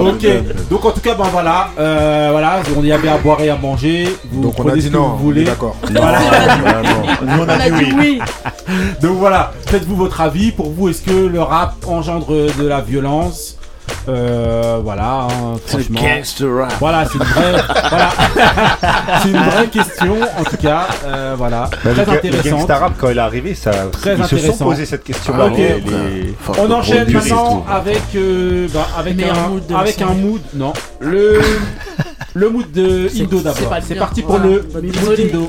Ok, 0.00 0.22
mais- 0.22 0.42
donc 0.70 0.84
en 0.84 0.90
tout 0.92 1.00
cas, 1.00 1.14
ben 1.14 1.24
voilà, 1.32 1.68
euh, 1.78 2.28
voilà, 2.32 2.60
on 2.76 2.82
y 2.84 2.92
avait 2.92 3.08
à 3.08 3.18
boire 3.18 3.40
et 3.40 3.50
à 3.50 3.56
manger. 3.56 4.08
Vous 4.30 4.42
Donc 4.42 4.54
on 4.58 4.62
a 4.62 4.66
prenez 4.66 4.80
dit 4.80 4.86
ce 4.86 4.92
que 4.92 4.96
non, 4.96 5.08
vous 5.10 5.16
voulez. 5.18 5.44
d'accord. 5.44 5.76
Voilà. 5.90 6.18
Nous, 7.22 7.42
on 7.42 7.48
a 7.48 7.70
dit 7.70 7.92
oui. 7.98 8.20
Donc 9.00 9.16
voilà, 9.18 9.52
faites-vous 9.66 9.96
votre 9.96 10.20
avis. 10.20 10.52
Pour 10.52 10.70
vous, 10.70 10.88
est-ce 10.88 11.02
que 11.02 11.10
le 11.12 11.40
rap 11.42 11.74
engendre 11.86 12.26
de 12.58 12.66
la 12.66 12.80
violence? 12.80 13.15
Euh, 14.08 14.80
Voilà, 14.82 15.22
hein, 15.30 15.54
franchement. 15.66 16.00
Voilà, 16.80 17.04
c'est 17.06 17.18
une 17.18 17.24
vraie, 17.24 17.52
voilà. 17.90 18.10
c'est 19.22 19.28
une 19.28 19.36
vraie 19.38 19.66
question, 19.68 20.16
en 20.38 20.44
tout 20.44 20.56
cas. 20.56 20.86
euh, 21.04 21.34
voilà, 21.36 21.70
Bah, 21.84 21.90
le, 21.90 21.94
très 21.94 22.04
le 22.04 22.12
intéressante. 22.18 22.50
gangsta 22.52 22.78
rap, 22.78 22.92
quand 22.98 23.10
il 23.10 23.16
est 23.16 23.20
arrivé, 23.20 23.54
ça, 23.54 23.70
Très 23.92 24.16
ils 24.16 24.24
se 24.24 24.28
sont 24.28 24.36
intéressant. 24.36 24.64
posé 24.64 24.86
cette 24.86 25.04
question-là. 25.04 25.46
Ok. 25.46 25.56
les- 25.56 25.80
les- 25.80 26.34
Fuck 26.40 26.56
On 26.58 26.70
enchaîne 26.72 27.12
maintenant 27.12 27.64
avec, 27.70 28.02
euh, 28.16 28.66
bah, 28.74 28.86
avec, 28.98 29.22
un, 29.22 29.48
mood 29.48 29.62
avec 29.76 30.02
un 30.02 30.14
mood, 30.14 30.40
non, 30.54 30.72
le, 31.00 31.40
le 32.34 32.48
mood 32.50 32.70
de 32.72 33.08
Indo 33.20 33.40
d'abord. 33.40 33.72
C'est 33.86 33.94
parti 33.94 34.22
pour 34.22 34.38
Voilà. 34.38 34.46
le 34.46 34.62
mood 34.82 35.14
d'Indo. 35.16 35.48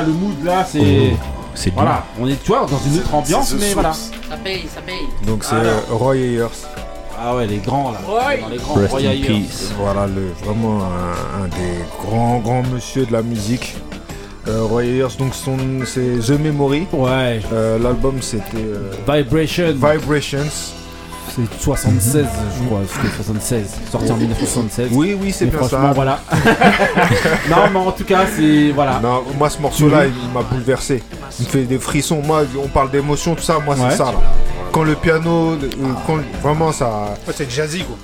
Là, 0.00 0.06
le 0.06 0.12
mood 0.12 0.44
là, 0.44 0.64
c'est. 0.70 1.12
c'est 1.54 1.72
Voilà, 1.74 2.04
on 2.20 2.26
est, 2.28 2.40
tu 2.42 2.48
vois, 2.48 2.66
dans 2.70 2.78
une 2.86 2.98
autre 3.00 3.14
ambiance, 3.14 3.54
mais 3.58 3.72
voilà. 3.74 3.92
Ça 3.92 4.36
paye, 4.42 4.66
ça 4.74 4.80
paye. 4.82 5.06
Donc 5.26 5.44
c'est 5.44 5.54
euh, 5.54 5.80
Roy 5.90 6.16
Ayers. 6.16 6.46
Ah 7.18 7.34
ouais, 7.34 7.46
les 7.46 7.58
grands 7.58 7.92
là. 7.92 8.00
Ouais. 8.06 8.40
Dans 8.40 8.48
les 8.48 8.58
grands 8.58 8.74
Rest 8.74 8.94
in 8.94 8.98
Ayers. 8.98 9.26
peace. 9.26 9.72
Voilà, 9.78 10.06
le, 10.06 10.32
vraiment 10.44 10.80
un, 10.82 11.44
un 11.44 11.48
des 11.48 11.82
grands, 12.06 12.38
grands 12.40 12.62
monsieur 12.62 13.06
de 13.06 13.12
la 13.12 13.22
musique. 13.22 13.74
Euh, 14.48 14.62
Roy 14.64 14.84
Ayers, 14.84 15.16
donc 15.18 15.34
son, 15.34 15.56
c'est 15.86 16.18
The 16.24 16.38
Memory. 16.38 16.86
Ouais, 16.92 17.40
Euh, 17.52 17.78
L'album 17.78 18.20
c'était 18.20 18.58
euh, 18.58 18.92
Vibration. 19.08 19.72
Vibrations. 19.74 20.75
C'est 21.36 21.60
76, 21.62 22.24
je 22.24 22.66
crois, 22.66 22.80
c'était 22.90 23.14
76. 23.14 23.66
Sorti 23.92 24.10
en 24.10 24.16
1976. 24.16 24.88
Oui, 24.92 25.14
oui, 25.20 25.32
c'est 25.36 25.44
bien 25.46 25.58
franchement, 25.58 25.88
ça. 25.88 25.92
voilà. 25.92 26.18
non, 27.50 27.56
mais 27.72 27.78
en 27.78 27.92
tout 27.92 28.04
cas, 28.04 28.20
c'est. 28.34 28.70
Voilà. 28.74 29.00
Non, 29.02 29.22
moi 29.38 29.50
ce 29.50 29.60
morceau-là, 29.60 30.06
il, 30.06 30.12
il 30.26 30.32
m'a 30.32 30.40
bouleversé. 30.42 31.02
Il 31.38 31.44
me 31.44 31.50
fait 31.50 31.62
des 31.64 31.78
frissons. 31.78 32.22
Moi, 32.24 32.44
on 32.62 32.68
parle 32.68 32.90
d'émotion, 32.90 33.34
tout 33.34 33.42
ça. 33.42 33.58
Moi, 33.62 33.74
Ouais. 33.74 33.82
c'est 33.90 33.96
ça. 33.98 34.04
Là. 34.06 34.12
Quand 34.72 34.82
le 34.84 34.94
piano, 34.94 35.52
euh, 35.52 35.68
quand 36.06 36.16
vraiment 36.42 36.72
ça, 36.72 36.86
Ouais, 37.26 37.34
c'est 37.36 37.50
jazzy 37.50 37.84
quoi. 37.84 37.96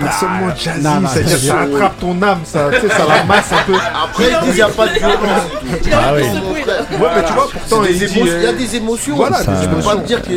pas 0.00 0.12
seulement 0.12 0.54
jazzy, 0.56 0.82
non, 0.82 1.00
non, 1.00 1.08
ça 1.08 1.22
jazzy. 1.22 1.50
attrape 1.50 1.98
ton 2.00 2.22
âme, 2.22 2.40
ça, 2.44 2.70
tu 2.72 2.80
sais, 2.80 2.88
ça 2.94 3.04
la 3.08 3.24
masse 3.24 3.52
un 3.52 3.62
peu. 3.66 3.74
Après, 3.74 4.24
qu'il 4.44 4.54
n'y 4.54 4.62
a 4.62 4.68
pas 4.68 4.86
de 4.88 4.92
violence. 4.94 5.18
Ah 5.92 6.12
oui. 6.14 6.22
Ouais, 6.22 7.08
mais 7.16 7.24
tu 7.24 7.32
vois, 7.32 7.48
pourtant, 7.52 7.84
il 7.84 7.98
des 7.98 8.06
dit, 8.06 8.18
émotions- 8.18 8.32
euh, 8.32 8.38
Il 8.38 8.44
y 8.44 8.46
a 8.48 8.52
des 8.52 8.76
émotions. 8.76 9.16
Voilà, 9.16 9.38
tu 9.40 9.68
peux 9.68 9.82
pas 9.82 9.96
me 9.96 10.06
dire 10.06 10.22
que, 10.22 10.28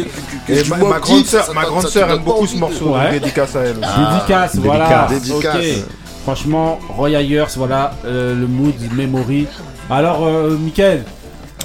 que, 0.47 0.69
ma, 0.69 0.99
grande 0.99 1.25
sœur, 1.25 1.53
ma 1.53 1.63
grande 1.65 1.87
sœur 1.87 2.09
aime 2.11 2.23
beaucoup 2.23 2.47
ce 2.47 2.55
morceau, 2.57 2.93
Ouais. 2.95 3.11
dédicace 3.19 3.55
à 3.55 3.61
elle. 3.61 3.77
aussi. 3.77 4.11
Dédicace, 4.13 4.55
voilà. 4.57 5.07
Dédicace. 5.09 5.55
Ok. 5.55 5.85
Franchement, 6.23 6.79
Roy 6.89 7.11
Ayers, 7.11 7.45
voilà, 7.55 7.93
euh, 8.05 8.33
le 8.33 8.47
mood, 8.47 8.73
memory. 8.93 9.47
Alors, 9.89 10.25
euh, 10.25 10.57
Mickaël, 10.57 11.03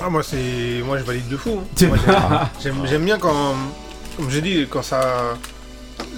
Ah, 0.03 0.09
moi, 0.09 0.23
c'est. 0.23 0.83
Moi, 0.87 0.97
je 0.99 1.05
valide 1.05 1.29
de 1.29 1.37
fou. 1.37 1.61
hein. 1.83 2.49
J'aime- 2.63 3.05
bien 3.05 3.19
quand. 3.19 3.55
Comme 4.17 4.31
j'ai 4.31 4.41
dit, 4.41 4.67
quand 4.69 4.83
ça. 4.83 5.01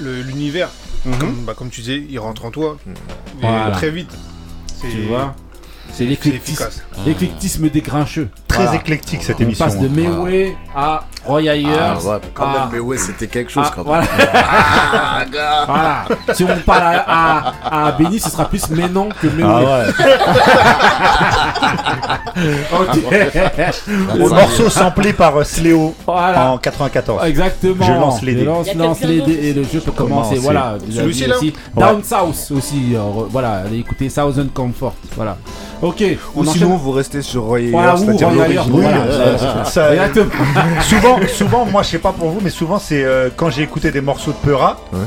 le- 0.00 0.22
L'univers, 0.22 0.68
comme, 1.04 1.44
bah, 1.44 1.54
comme 1.56 1.68
tu 1.68 1.80
disais, 1.80 2.04
il 2.08 2.18
rentre 2.18 2.44
en 2.44 2.50
toi. 2.52 2.76
Voilà. 3.40 3.70
Très 3.72 3.90
vite. 3.90 4.10
C'est- 4.80 4.88
tu 4.88 5.02
vois, 5.02 5.34
c'est 5.92 6.04
l'éclectisme, 6.04 6.62
efficace. 6.62 6.82
l'éclectisme 7.06 7.68
des 7.68 7.80
grincheux. 7.80 8.28
Très 8.48 8.64
Voilà. 8.64 8.78
éclectique 8.80 9.22
cette 9.22 9.36
On 9.40 9.42
émission. 9.44 9.64
passe 9.64 9.78
de 9.78 9.86
hein. 9.86 9.90
Meway 9.92 10.56
à 10.76 11.04
Roy 11.24 11.42
Ayers. 11.42 11.68
Ah 11.78 11.96
ouais, 11.98 12.16
quand 12.34 12.44
à- 12.44 12.68
même, 12.72 12.80
ouais, 12.82 12.98
c'était 12.98 13.26
quelque 13.26 13.50
chose 13.50 13.64
Ah, 13.68 13.72
quand 13.74 13.82
voilà. 13.82 14.02
même. 14.02 14.10
Ah. 15.34 15.64
Voilà. 15.66 16.04
Si 16.34 16.44
on 16.44 16.56
parle 16.66 16.82
à, 17.06 17.52
à, 17.64 17.86
à 17.88 17.92
Benny, 17.92 18.18
ce 18.20 18.28
sera 18.30 18.44
plus 18.46 18.68
Ménon 18.70 19.08
que 19.20 19.26
Meway. 19.28 19.64
Ah 19.66 19.84
Ok. 22.80 22.98
Le 24.16 24.28
morceau 24.28 24.68
samplé 24.70 25.12
par 25.12 25.36
euh, 25.36 25.44
Sléo 25.44 25.94
Voilà. 26.06 26.50
en 26.52 26.58
94. 26.58 27.24
Exactement. 27.26 27.84
Je 27.86 27.92
lance 27.92 28.22
les 28.22 28.34
dés. 28.34 28.40
Je 28.40 28.44
lance, 28.46 28.74
lance 28.74 29.00
les 29.02 29.20
dés 29.20 29.48
et 29.48 29.52
le 29.52 29.62
jeu 29.64 29.80
peut 29.80 29.92
commencer. 29.92 30.36
Commencer. 30.36 30.38
Voilà. 30.38 30.76
Celui-ci, 30.90 31.26
là 31.26 31.36
aussi. 31.36 31.52
Down 31.76 32.02
South 32.02 32.50
aussi. 32.56 32.94
euh, 32.94 33.00
voilà. 33.30 33.62
Allez 33.66 33.78
écouter 33.78 34.08
Thousand 34.08 34.48
Comfort. 34.52 34.94
Voilà. 35.16 35.36
Ok. 35.82 36.00
Ou 36.34 36.40
on 36.40 36.44
sinon, 36.44 36.66
enchaîne. 36.68 36.78
vous 36.78 36.90
restez 36.92 37.22
sur 37.22 37.42
Roy 37.42 37.58
Ayers, 37.60 37.72
c'est-à-dire 37.98 38.30
l'original. 38.30 38.92
euh, 39.10 39.64
ça- 39.64 39.92
Exactement. 39.92 40.30
souvent, 40.82 41.16
souvent, 41.28 41.64
moi 41.66 41.82
je 41.82 41.88
sais 41.88 41.98
pas 41.98 42.12
pour 42.12 42.28
vous, 42.30 42.38
mais 42.42 42.50
souvent 42.50 42.78
c'est 42.78 43.02
euh, 43.04 43.28
quand 43.36 43.50
j'ai 43.50 43.62
écouté 43.62 43.90
des 43.90 44.00
morceaux 44.00 44.30
de 44.32 44.36
Peura 44.36 44.78
Ouais. 44.92 45.00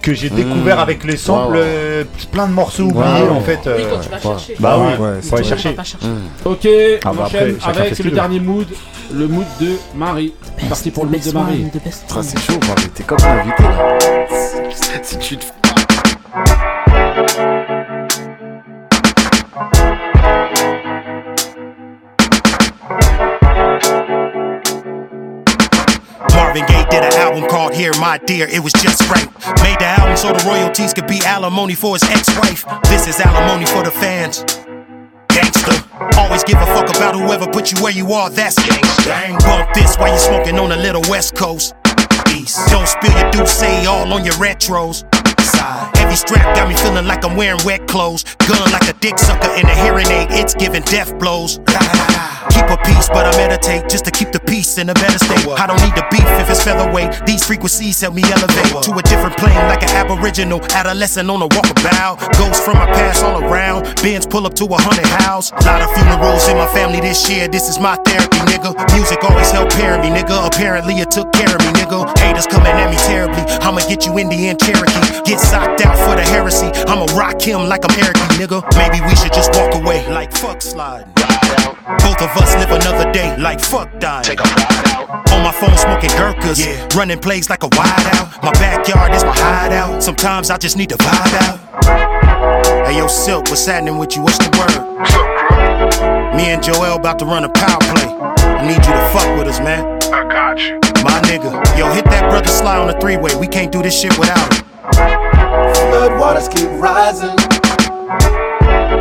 que 0.00 0.14
j'ai 0.14 0.30
découvert 0.30 0.80
avec 0.80 1.04
les 1.04 1.16
samples 1.16 1.56
euh, 1.58 2.04
plein 2.32 2.48
de 2.48 2.52
morceaux 2.52 2.84
oubliés 2.84 3.28
en 3.30 3.40
fait. 3.40 3.60
euh, 3.66 3.76
Oui, 3.78 3.84
quand 3.90 4.00
tu 4.00 4.08
vas 4.08 4.20
chercher. 4.20 4.56
Bah 4.58 4.76
oui, 4.78 4.86
Ouais, 5.04 5.20
faut 5.22 5.36
aller 5.36 5.42
Mmh. 5.42 5.42
Tu 5.42 5.48
chercher. 5.48 5.72
pas 5.72 5.84
chercher. 5.84 6.06
Ok. 6.44 6.66
Ah 7.04 7.10
on 7.10 7.14
bah 7.14 7.22
enchaîne 7.26 7.56
après, 7.64 7.80
avec 7.82 7.98
le 7.98 8.10
dernier 8.10 8.40
mood. 8.40 8.66
Le 9.12 9.28
mood 9.28 9.44
de 9.60 9.72
Marie. 9.94 10.32
C'est 10.58 10.68
parti 10.70 10.90
pour 10.90 11.04
le 11.04 11.10
mood 11.10 11.22
de 11.22 11.32
Marie. 11.32 11.64
Putain, 11.70 12.22
c'est 12.22 12.38
chaud, 12.40 12.58
Marie, 12.66 12.88
t'es 12.94 13.02
comme 13.02 13.18
un 13.22 13.40
invité 13.40 13.62
là. 13.64 13.98
Si 15.02 15.18
tu 15.18 15.36
te 15.36 15.44
Marvin 26.52 26.68
Gaye 26.68 26.84
did 26.90 27.02
an 27.02 27.14
album 27.14 27.48
called 27.48 27.72
Here 27.72 27.92
My 27.98 28.18
Dear, 28.18 28.46
it 28.46 28.62
was 28.62 28.74
just 28.74 29.00
right. 29.08 29.24
Made 29.64 29.78
the 29.80 29.86
album 29.86 30.18
so 30.18 30.34
the 30.34 30.44
royalties 30.46 30.92
could 30.92 31.06
be 31.06 31.18
alimony 31.24 31.74
for 31.74 31.94
his 31.94 32.02
ex 32.10 32.28
wife. 32.40 32.66
This 32.90 33.06
is 33.06 33.18
alimony 33.20 33.64
for 33.64 33.82
the 33.82 33.90
fans. 33.90 34.44
Gangster. 35.28 35.72
Always 36.20 36.44
give 36.44 36.58
a 36.58 36.66
fuck 36.66 36.94
about 36.94 37.14
whoever 37.14 37.46
put 37.46 37.72
you 37.72 37.82
where 37.82 37.92
you 37.92 38.12
are, 38.12 38.28
that's 38.28 38.56
gangster. 38.68 39.48
Bump 39.48 39.72
this 39.72 39.96
while 39.96 40.12
you 40.12 40.18
smoking 40.18 40.58
on 40.58 40.68
the 40.68 40.76
little 40.76 41.00
West 41.08 41.34
Coast. 41.34 41.74
East. 42.28 42.68
Don't 42.68 42.86
spill 42.86 43.16
your 43.18 43.30
Douce 43.30 43.62
all 43.86 44.12
on 44.12 44.22
your 44.22 44.34
retros. 44.34 45.08
Heavy 45.96 46.16
strap 46.16 46.54
got 46.54 46.68
me 46.68 46.74
feeling 46.74 47.06
like 47.06 47.24
I'm 47.24 47.34
wearing 47.34 47.60
wet 47.64 47.88
clothes. 47.88 48.24
Gun 48.46 48.70
like 48.72 48.90
a 48.90 48.92
dick 49.00 49.18
sucker 49.18 49.54
in 49.54 49.64
a 49.64 49.74
hearing 49.76 50.08
aid, 50.08 50.28
it's 50.32 50.54
giving 50.54 50.82
death 50.82 51.18
blows. 51.18 51.60
Keep 52.62 52.78
a 52.78 52.82
peace, 52.84 53.08
but 53.08 53.26
I 53.26 53.34
meditate 53.34 53.90
just 53.90 54.04
to 54.04 54.12
keep 54.12 54.30
the 54.30 54.38
peace 54.38 54.78
in 54.78 54.88
a 54.88 54.94
better 54.94 55.18
state. 55.18 55.42
I 55.58 55.66
don't 55.66 55.82
need 55.82 55.98
the 55.98 56.06
beef 56.14 56.22
if 56.38 56.46
it's 56.46 56.62
featherweight. 56.62 57.26
These 57.26 57.42
frequencies 57.42 58.00
help 58.00 58.14
me 58.14 58.22
elevate 58.22 58.70
to 58.86 58.94
a 58.94 59.02
different 59.02 59.36
plane 59.36 59.58
like 59.66 59.82
an 59.82 59.90
aboriginal 59.90 60.62
adolescent 60.70 61.28
on 61.28 61.42
a 61.42 61.48
walkabout. 61.48 62.22
Ghosts 62.38 62.62
from 62.62 62.78
my 62.78 62.86
past 62.86 63.24
all 63.24 63.42
around. 63.42 63.82
Benz 63.98 64.26
pull 64.26 64.46
up 64.46 64.54
to 64.62 64.64
a 64.66 64.78
hundred 64.78 65.10
house. 65.26 65.50
A 65.50 65.58
lot 65.66 65.82
of 65.82 65.90
funerals 65.90 66.46
in 66.46 66.56
my 66.56 66.70
family 66.70 67.00
this 67.00 67.28
year. 67.28 67.48
This 67.48 67.68
is 67.68 67.80
my 67.80 67.96
therapy, 68.06 68.38
nigga. 68.46 68.78
Music 68.94 69.18
always 69.24 69.50
helped 69.50 69.74
parent 69.74 70.06
me, 70.06 70.14
nigga. 70.14 70.46
Apparently 70.46 70.94
it 71.02 71.10
took 71.10 71.32
care 71.32 71.50
of 71.50 71.58
me, 71.66 71.82
nigga. 71.82 72.06
Haters 72.22 72.46
coming 72.46 72.70
at 72.70 72.88
me 72.94 72.96
terribly. 73.10 73.42
I'ma 73.66 73.82
get 73.90 74.06
you 74.06 74.16
Indian 74.20 74.56
Cherokee. 74.56 75.02
Get 75.26 75.40
socked 75.40 75.82
out 75.82 75.98
for 75.98 76.14
the 76.14 76.22
heresy. 76.22 76.70
I'ma 76.86 77.10
rock 77.18 77.42
him 77.42 77.66
like 77.66 77.82
I'm 77.82 77.98
Eric, 77.98 78.22
nigga. 78.38 78.62
Maybe 78.78 79.02
we 79.02 79.16
should 79.18 79.34
just 79.34 79.50
walk 79.58 79.74
away 79.74 80.06
like 80.14 80.30
fuck 80.30 80.62
slide. 80.62 81.10
Both 82.02 82.22
of 82.22 82.30
us 82.36 82.54
live 82.56 82.70
another 82.70 83.10
day 83.12 83.36
like 83.36 83.60
fuck 83.60 83.88
dying. 83.98 84.24
Take 84.24 84.40
a 84.40 84.44
ride 84.44 84.86
out. 84.86 85.32
On 85.32 85.42
my 85.42 85.52
phone 85.52 85.76
smoking 85.76 86.10
Gurkhas. 86.10 86.58
Yeah. 86.58 86.88
Running 86.96 87.18
plays 87.18 87.48
like 87.50 87.62
a 87.62 87.68
wide 87.72 88.06
out. 88.14 88.42
My 88.42 88.52
backyard 88.52 89.14
is 89.14 89.24
my 89.24 89.34
hideout. 89.34 90.02
Sometimes 90.02 90.50
I 90.50 90.58
just 90.58 90.76
need 90.76 90.90
to 90.90 90.96
vibe 90.96 91.34
out. 91.42 92.86
Hey 92.86 92.98
yo, 92.98 93.06
Silk, 93.06 93.48
what's 93.48 93.66
happening 93.66 93.98
with 93.98 94.16
you? 94.16 94.22
What's 94.22 94.38
the 94.38 94.50
word? 94.58 96.36
Me 96.36 96.50
and 96.50 96.62
Joel 96.62 96.96
about 96.96 97.18
to 97.18 97.24
run 97.24 97.44
a 97.44 97.48
power 97.48 97.78
play. 97.80 98.08
I 98.08 98.66
need 98.66 98.84
you 98.84 98.92
to 98.92 99.08
fuck 99.12 99.38
with 99.38 99.48
us, 99.48 99.60
man. 99.60 99.84
I 100.12 100.24
got 100.28 100.58
you. 100.58 100.74
My 101.04 101.20
nigga. 101.22 101.52
Yo, 101.76 101.92
hit 101.92 102.04
that 102.06 102.28
brother 102.30 102.48
Sly 102.48 102.78
on 102.78 102.86
the 102.86 102.98
three 103.00 103.16
way. 103.16 103.34
We 103.36 103.46
can't 103.46 103.72
do 103.72 103.82
this 103.82 103.98
shit 103.98 104.16
without 104.18 104.54
him. 104.54 104.64
Flood 104.92 106.18
waters 106.18 106.48
keep 106.48 106.68
rising. 106.80 107.36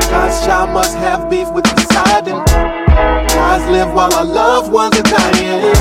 Cause 0.10 0.48
y'all 0.48 0.68
must 0.68 0.96
have 0.98 1.30
beef 1.30 1.50
with 1.52 1.66
Poseidon. 1.66 2.44
Guys 2.46 3.70
live 3.70 3.94
while 3.94 4.14
our 4.14 4.26
loved 4.26 4.72
ones 4.72 4.98
are 5.00 5.04
dying. 5.04 5.74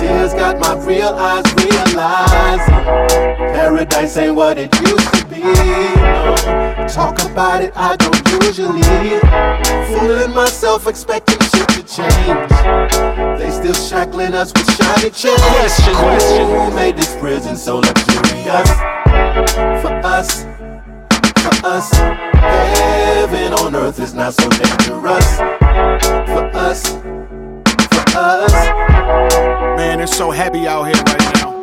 Tears 0.00 0.34
got 0.34 0.58
my 0.58 0.74
real 0.84 1.08
eyes 1.08 1.44
realizing 1.54 2.86
paradise 3.66 4.16
ain't 4.16 4.34
what 4.34 4.58
it 4.58 4.72
used 4.80 5.14
to 5.14 5.26
be. 5.26 5.40
No. 5.40 6.86
Talk 6.88 7.20
about 7.24 7.62
it, 7.62 7.72
I 7.74 7.96
don't 7.96 8.44
usually. 8.44 8.82
Fooling 9.88 10.34
myself, 10.34 10.86
expecting 10.86 11.40
shit 11.40 11.68
to 11.70 11.82
change. 11.82 12.50
They 13.38 13.50
still 13.50 13.74
shackling 13.74 14.34
us 14.34 14.52
with 14.52 14.68
shiny 14.76 15.10
chains. 15.10 15.40
Question, 15.40 15.94
question. 15.94 16.46
Who 16.46 16.74
made 16.74 16.96
this 16.96 17.16
prison 17.16 17.56
so 17.56 17.78
luxurious? 17.78 18.70
For 19.82 19.92
us, 20.04 20.44
for 21.42 21.66
us. 21.66 22.35
Heaven 22.74 23.52
on 23.54 23.74
earth 23.76 24.00
is 24.00 24.14
not 24.14 24.34
so 24.34 24.48
dangerous. 24.48 25.36
For 25.36 26.44
us, 26.54 26.88
for 27.92 28.04
us. 28.14 28.52
Man, 29.76 30.00
it's 30.00 30.16
so 30.16 30.30
heavy 30.30 30.66
out 30.66 30.84
here 30.84 31.02
right 31.04 31.34
now. 31.34 31.62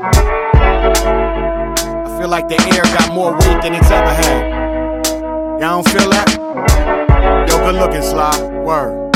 I 2.05 2.19
feel 2.19 2.29
like 2.29 2.47
the 2.47 2.59
air 2.73 2.83
got 2.97 3.13
more 3.13 3.33
weight 3.33 3.61
than 3.61 3.73
it's 3.73 3.91
ever 3.91 4.13
had. 4.13 4.43
Y'all 5.59 5.81
don't 5.81 5.87
feel 5.89 6.09
that? 6.09 7.47
Yo, 7.49 7.57
good 7.57 7.75
looking, 7.75 8.01
Sly. 8.01 8.49
Word. 8.63 9.11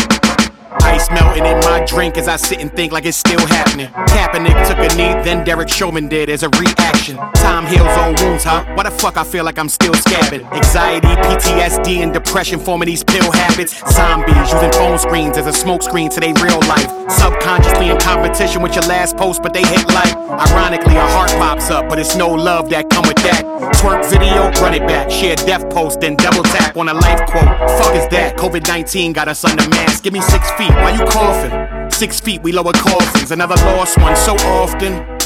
Ice 0.97 1.09
melting 1.11 1.45
in 1.45 1.59
my 1.59 1.83
drink 1.85 2.17
as 2.17 2.27
I 2.27 2.37
sit 2.37 2.59
and 2.59 2.71
think 2.73 2.91
like 2.91 3.05
it's 3.05 3.17
still 3.17 3.45
happening. 3.47 3.87
Kaepernick 4.11 4.57
took 4.67 4.79
a 4.79 4.89
knee, 4.97 5.13
then 5.23 5.43
Derek 5.43 5.69
Showman 5.69 6.07
did 6.07 6.29
as 6.29 6.43
a 6.43 6.49
reaction. 6.49 7.17
Time 7.35 7.65
heals 7.67 7.93
all 8.01 8.13
wounds, 8.21 8.43
huh? 8.43 8.65
Why 8.75 8.83
the 8.83 8.91
fuck 8.91 9.17
I 9.17 9.23
feel 9.23 9.45
like 9.45 9.59
I'm 9.59 9.69
still 9.69 9.93
scabbing? 9.93 10.43
Anxiety, 10.51 11.07
PTSD, 11.07 11.97
and 12.03 12.11
depression 12.13 12.59
forming 12.59 12.87
these 12.87 13.03
pill 13.03 13.31
habits. 13.31 13.73
Zombies 13.93 14.51
using 14.51 14.71
phone 14.71 14.97
screens 14.97 15.37
as 15.37 15.45
a 15.45 15.53
smoke 15.53 15.83
screen 15.83 16.09
to 16.09 16.19
their 16.19 16.33
real 16.41 16.59
life. 16.67 16.89
Subconsciously 17.11 17.89
in 17.89 17.97
competition 17.99 18.61
with 18.61 18.73
your 18.73 18.85
last 18.85 19.15
post, 19.17 19.43
but 19.43 19.53
they 19.53 19.63
hit 19.63 19.85
like. 19.87 20.15
Ironically, 20.49 20.95
a 20.95 21.07
heart 21.15 21.29
pops 21.31 21.69
up, 21.69 21.87
but 21.89 21.99
it's 21.99 22.15
no 22.15 22.29
love 22.29 22.69
that 22.69 22.89
come 22.89 23.07
with 23.07 23.17
that. 23.17 23.43
Twerk 23.79 24.03
video, 24.09 24.49
run 24.61 24.73
it 24.73 24.85
back. 24.87 25.09
Share 25.09 25.35
death 25.35 25.69
post, 25.69 26.01
then 26.01 26.15
double 26.15 26.43
tap 26.43 26.75
on 26.75 26.89
a 26.89 26.93
life 26.93 27.21
quote. 27.29 27.47
Fuck 27.77 27.95
is 27.95 28.07
that? 28.09 28.35
COVID 28.37 28.67
19 28.67 29.13
got 29.13 29.27
us 29.27 29.45
under 29.45 29.67
mask. 29.69 30.03
Give 30.03 30.13
me 30.13 30.21
six 30.21 30.49
feet. 30.51 30.71
Why 30.87 30.93
you 30.93 31.05
coughing? 31.05 31.91
Six 31.91 32.21
feet, 32.21 32.41
we 32.43 32.53
lower 32.53 32.71
coffins. 32.71 33.31
Another 33.31 33.55
lost 33.55 33.97
one 33.97 34.15
so 34.15 34.35
often. 34.35 35.16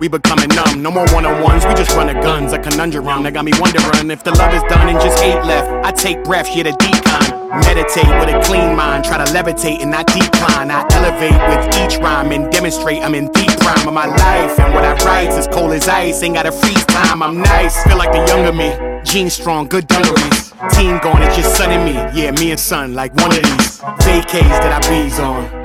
We 0.00 0.08
becoming 0.08 0.48
numb, 0.48 0.82
no 0.82 0.90
more 0.90 1.04
one 1.12 1.26
on 1.26 1.42
ones, 1.42 1.66
we 1.66 1.74
just 1.74 1.94
run 1.94 2.06
the 2.06 2.14
guns. 2.14 2.54
A 2.54 2.58
conundrum 2.58 3.04
that 3.04 3.34
got 3.34 3.44
me 3.44 3.52
wondering 3.60 4.10
if 4.10 4.24
the 4.24 4.30
love 4.30 4.54
is 4.54 4.62
done 4.62 4.88
and 4.88 4.98
just 4.98 5.22
hate 5.22 5.44
left. 5.44 5.68
I 5.84 5.92
take 5.92 6.24
breaths, 6.24 6.56
yeah, 6.56 6.62
the 6.62 6.72
decline. 6.72 7.60
Meditate 7.68 8.08
with 8.16 8.32
a 8.32 8.40
clean 8.40 8.74
mind, 8.74 9.04
try 9.04 9.22
to 9.22 9.30
levitate 9.30 9.82
and 9.82 9.90
not 9.90 10.06
decline. 10.06 10.70
I 10.70 10.88
elevate 10.96 11.36
with 11.52 11.68
each 11.76 12.00
rhyme 12.00 12.32
and 12.32 12.50
demonstrate 12.50 13.02
I'm 13.02 13.14
in 13.14 13.28
deep 13.32 13.52
prime 13.60 13.86
of 13.86 13.92
my 13.92 14.06
life. 14.06 14.58
And 14.58 14.72
what 14.72 14.84
I 14.84 14.96
write's 15.04 15.36
as 15.36 15.46
cold 15.46 15.72
as 15.72 15.86
ice, 15.86 16.22
ain't 16.22 16.34
got 16.34 16.46
a 16.46 16.52
freeze 16.52 16.86
time. 16.86 17.22
I'm 17.22 17.42
nice, 17.42 17.84
feel 17.84 17.98
like 17.98 18.12
the 18.12 18.24
younger 18.24 18.56
me. 18.56 18.72
Jeans 19.04 19.34
strong, 19.34 19.68
good 19.68 19.86
dungarees. 19.86 20.54
Team 20.72 20.96
gone, 21.04 21.20
it's 21.20 21.36
just 21.36 21.54
son 21.58 21.72
and 21.72 21.84
me. 21.84 22.00
Yeah, 22.18 22.30
me 22.30 22.52
and 22.52 22.60
son, 22.60 22.94
like 22.94 23.12
one 23.16 23.36
of 23.36 23.42
these 23.42 23.80
vacays 24.00 24.48
that 24.64 24.82
I 24.82 24.88
bees 24.88 25.18
on. 25.20 25.59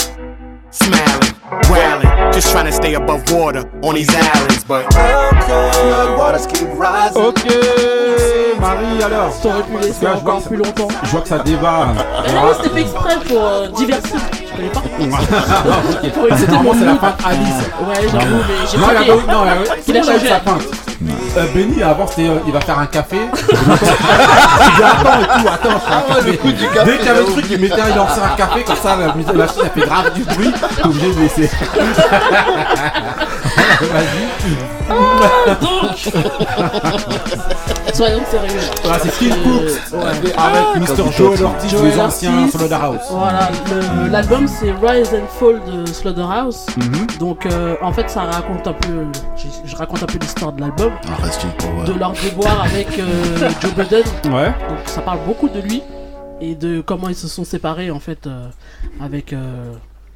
Smiling, 0.75 1.33
wailing, 1.71 2.31
just 2.33 2.51
trying 2.51 2.65
to 2.65 2.71
stay 2.71 2.95
above 2.95 3.23
water 3.31 3.63
on 3.81 3.95
these 3.95 4.09
islands, 4.13 4.63
but 4.65 4.83
waters 6.17 6.45
keep 6.47 6.67
rising. 6.77 7.21
Ok, 7.21 7.45
Marie, 8.59 9.01
alors 9.03 9.31
T'aurais 9.41 9.63
pu 9.63 9.77
laisser 9.77 9.93
Je 10.01 10.05
vois- 10.07 10.15
encore 10.17 10.41
plus 10.43 10.57
longtemps. 10.57 10.87
Je 11.03 11.09
vois 11.11 11.21
que 11.21 11.27
ça 11.29 11.39
débat. 11.39 11.87
Mais 12.25 12.33
non, 12.33 12.53
c'était 12.57 12.69
fait 12.75 12.81
exprès 12.81 13.15
pour 13.27 13.41
euh, 13.45 13.67
diversifier. 13.69 14.19
Je 14.51 14.55
connais 14.55 14.69
pas. 14.69 14.81
Ok. 16.03 16.11
Pour 16.11 16.27
exciter 16.27 16.51
Normalement, 16.51 16.63
mon 16.63 16.73
c'est 16.79 16.85
la 16.85 16.91
mood. 16.93 17.01
Alice. 17.25 17.63
Ouais, 17.87 18.07
j'avoue, 18.11 18.35
mais 18.47 18.67
j'ai 18.71 18.77
Non, 18.77 18.87
il 18.91 18.97
a 18.97 19.15
non, 19.15 19.21
il 19.45 19.49
a- 19.49 19.55
Il 19.55 19.71
a 19.71 19.75
tout 19.75 19.91
le 19.91 19.93
monde 19.93 20.05
changé? 20.05 20.27
sa 20.27 20.39
feinte. 20.39 20.63
Euh, 21.37 21.45
Benny, 21.53 21.83
avant, 21.83 22.07
c'était 22.07 22.27
euh, 22.29 22.39
il 22.47 22.53
va 22.53 22.61
faire 22.61 22.79
un 22.79 22.85
café. 22.85 23.17
Il 23.41 23.47
dit 23.47 24.83
attends 24.83 25.19
et 25.21 25.25
tout, 25.41 25.47
attends, 25.49 25.69
je 25.73 25.85
fais 25.85 25.93
un 25.93 25.97
Ah 25.97 26.03
ouais, 26.09 26.15
café. 26.15 26.31
le 26.31 26.37
coup 26.37 26.51
du 26.51 26.67
café, 26.69 26.85
Dès 26.91 26.97
qu'il 26.97 27.05
y 27.05 27.09
avait 27.09 27.19
le 27.19 27.25
truc, 27.25 27.45
il 27.49 27.59
mettait, 27.59 27.81
il 27.89 27.95
lançait 27.95 28.21
un 28.21 28.35
café, 28.35 28.63
comme 28.63 28.75
ça, 28.77 28.95
la, 28.95 29.13
mus- 29.13 29.25
la 29.27 29.33
machine, 29.33 29.61
elle 29.63 29.81
fait 29.81 29.87
grave 29.87 30.13
du 30.13 30.23
bruit. 30.23 30.51
T'es 30.75 30.85
obligé 30.85 31.13
de 31.13 31.19
laisser. 31.19 31.49
Ah, 34.89 35.55
donc 35.61 36.13
Soyons 37.93 38.23
sérieux. 38.29 38.59
Voilà, 38.83 38.99
c'est 38.99 39.25
Euh, 39.25 39.35
Cooks 39.43 40.33
avec 40.37 40.89
Mr. 40.89 41.11
Joel 41.17 41.43
Ortiz, 41.43 41.71
Joel 41.71 41.85
les 41.91 41.99
anciens. 41.99 42.47
Slaughterhouse. 42.49 42.99
Voilà, 43.09 43.49
l'album 44.11 44.47
c'est 44.47 44.71
Rise 44.85 45.13
and 45.13 45.27
Fall 45.39 45.61
de 45.71 45.85
Slaughterhouse. 45.85 46.65
Mhm. 46.77 47.07
Donc 47.19 47.45
euh, 47.45 47.75
en 47.81 47.93
fait 47.93 48.09
ça 48.09 48.23
raconte 48.23 48.67
un 48.67 48.73
peu, 48.73 49.05
je, 49.37 49.69
je 49.69 49.75
raconte 49.75 50.03
un 50.03 50.07
peu 50.07 50.17
l'histoire 50.19 50.51
de 50.51 50.61
l'album, 50.61 50.91
Ah, 51.07 51.23
rest 51.23 51.45
in 51.45 51.49
power. 51.57 51.85
de 51.87 51.93
leur 51.97 52.11
déboire 52.11 52.61
avec 52.65 52.87
euh, 52.99 53.49
Joe 53.61 53.73
Budden. 53.73 54.03
Ouais. 54.33 54.47
Donc 54.67 54.79
ça 54.87 55.01
parle 55.01 55.19
beaucoup 55.25 55.47
de 55.49 55.59
lui 55.61 55.81
et 56.41 56.53
de 56.55 56.81
comment 56.81 57.07
ils 57.07 57.15
se 57.15 57.27
sont 57.29 57.45
séparés 57.45 57.91
en 57.91 57.99
fait 57.99 58.27
euh, 58.27 58.47
avec. 59.01 59.33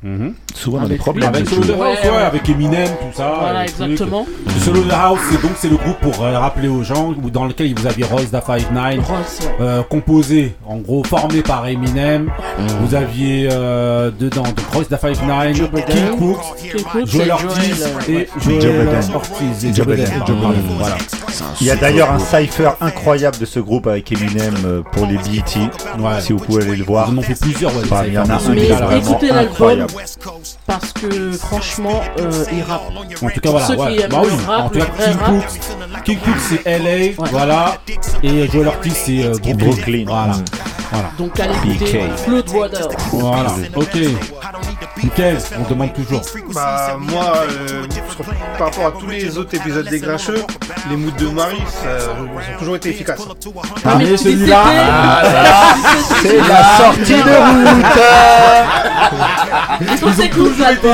Euh, 0.06 0.30
Souvent 0.56 0.78
dans 0.80 0.86
Avec 0.86 0.98
des 0.98 1.02
problèmes. 1.02 1.30
Avec 1.30 1.50
Ouais, 1.52 1.58
ouais, 1.58 2.10
ouais. 2.10 2.16
avec 2.18 2.48
Eminem, 2.50 2.88
tout 2.88 3.18
ça. 3.18 3.34
Voilà, 3.40 3.66
trucs. 3.66 3.82
exactement. 3.82 4.26
Le 4.46 4.52
Slaughterhouse, 4.62 5.20
c'est 5.32 5.42
donc 5.42 5.52
c'est 5.58 5.70
le 5.70 5.76
groupe 5.78 5.98
pour 6.00 6.24
euh, 6.24 6.38
rappeler 6.40 6.68
aux 6.68 6.84
gens 6.84 7.14
dans 7.34 7.46
lequel 7.46 7.74
vous 7.78 7.86
aviez 7.88 8.06
Royce 8.06 8.32
da 8.32 8.42
59 8.42 9.06
Ross, 9.06 9.40
ouais. 9.42 9.48
euh, 9.62 9.84
composé, 9.84 10.56
en 10.66 10.78
gros 10.78 11.04
formé 11.04 11.42
par 11.42 11.68
Eminem. 11.68 12.30
Vous 12.82 12.96
aviez 12.96 13.50
euh, 13.52 14.12
dedans 14.18 14.44
donc 14.44 14.60
Royce 14.74 14.90
da 14.90 14.98
59 14.98 15.56
Joe 15.56 15.70
Budden. 15.70 15.86
King 15.88 16.18
Cooks, 16.18 17.06
Joel 17.06 17.28
et 17.28 17.32
Ortiz 17.32 17.86
et 18.10 18.28
Joe 18.40 18.62
Joel. 18.62 18.88
Ortiz 19.14 19.66
et. 19.66 19.72
Voilà. 20.78 20.98
Il 21.62 21.68
y 21.68 21.72
a 21.72 21.76
d'ailleurs 21.76 22.12
un 22.12 22.20
cypher 22.20 22.72
incroyable 22.82 23.38
de 23.38 23.46
ce 23.46 23.60
groupe 23.60 23.88
avec 23.88 24.12
Eminem 24.12 24.54
euh, 24.66 24.82
pour 24.94 25.06
les 25.06 25.18
BET. 25.18 25.44
Si 26.22 26.34
vous 26.34 26.40
pouvez 26.40 26.64
aller 26.64 26.78
le 26.78 26.84
voir. 26.84 27.08
Ils 27.10 27.16
en 27.16 27.18
ont 27.18 27.22
fait 27.22 27.40
plusieurs, 27.40 27.72
il 28.08 28.14
y 28.14 28.18
en 28.18 28.30
a 28.30 28.34
un 28.36 28.38
qui 28.38 28.60
est 28.66 28.70
vraiment 28.74 29.20
incroyable. 29.40 29.89
Parce 30.66 30.94
que 30.94 31.32
franchement 31.32 32.02
euh, 32.20 32.46
il 32.52 32.62
rappe. 32.64 32.82
En 33.22 33.30
tout 33.30 33.40
cas, 33.40 33.50
voilà. 33.50 33.68
ceux 33.68 33.76
qui 33.76 33.82
ouais. 33.82 34.02
aiment 34.02 34.10
Bah 34.10 34.22
le 34.24 34.30
oui, 34.30 34.46
rap, 34.46 34.66
en 34.66 34.70
tout 34.70 34.80
cas, 34.80 36.02
King 36.04 36.20
Cooks 36.20 36.34
c'est 36.64 36.80
LA, 36.80 37.14
voilà. 37.32 37.78
Et 38.24 38.48
Joel 38.48 38.68
Ortiz 38.68 38.94
c'est 38.94 39.24
euh, 39.24 39.32
Brooklyn. 39.32 39.56
Brooklyn. 39.56 40.06
Voilà. 40.08 40.34
Voilà. 40.92 41.12
Donc 41.18 41.40
allez 41.40 41.54
écouter. 41.76 42.04
Floodwater. 42.26 42.88
Voilà. 43.12 43.52
Ok. 43.76 43.96
Nickel, 45.04 45.38
on 45.58 45.70
demande 45.70 45.94
toujours. 45.94 46.22
Bah 46.54 46.98
moi, 47.00 47.34
euh, 47.50 47.84
sur- 48.10 48.26
par 48.58 48.68
rapport 48.68 48.88
à 48.88 48.92
tous 49.00 49.08
les 49.08 49.38
autres 49.38 49.56
épisodes 49.56 49.88
des 49.88 50.00
Grincheux, 50.00 50.44
les 50.90 50.98
moods 50.98 51.12
de 51.18 51.28
Marie, 51.30 51.58
ça, 51.68 51.90
ils 52.50 52.56
ont 52.56 52.60
toujours 52.60 52.76
été 52.76 52.90
efficaces. 52.90 53.22
Ah, 53.86 53.96
mais 53.98 54.18
celui-là, 54.18 54.64
ah, 54.66 55.24
C'est 56.22 56.38
la 56.38 56.78
sortie 56.78 57.14
de 57.14 57.36
route 57.36 57.86
t'écoutes 60.18 60.60
l'album, 60.60 60.92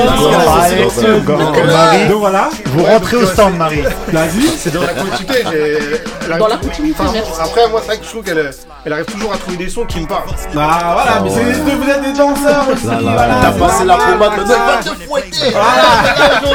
Allez, 0.62 0.90
second. 0.90 1.38
Marie, 1.66 2.08
Donc 2.08 2.20
voilà, 2.20 2.50
vous 2.66 2.84
rentrez 2.84 3.18
au 3.18 3.26
stand, 3.26 3.58
Marie. 3.58 3.82
vas-y. 4.12 4.48
C'est 4.58 4.74
dans 4.74 4.82
la 4.82 4.94
continuité. 4.94 5.44
Dans 5.44 6.28
la 6.30 6.38
toujours- 6.38 6.60
continuité. 6.62 7.04
Après, 7.40 7.70
moi, 7.70 7.80
c'est 7.82 7.88
vrai 7.88 7.98
que 7.98 8.04
je 8.04 8.10
trouve 8.10 8.24
qu'elle 8.24 8.52
elle 8.86 8.94
arrive 8.94 9.06
toujours 9.06 9.34
à 9.34 9.38
trouver 9.38 9.58
des 9.58 9.70
sons 9.70 9.85
qui 9.86 10.02
me 10.02 10.08
parlent. 10.08 10.24
Ah 10.58 10.94
voilà, 10.94 11.22
mais 11.24 11.30
c'est 11.30 11.44
vous 11.44 11.90
êtes 11.90 12.02
des 12.02 12.14
danseurs 12.14 12.66
aussi. 12.72 12.86
Voilà, 12.86 13.36
T'as 13.42 13.52
c'est 13.54 13.60
passé 13.60 13.86
la 13.86 13.98
pommade, 13.98 14.38
maintenant 14.38 14.66
va 14.66 14.78
te 14.84 14.90
fouetter. 15.04 15.54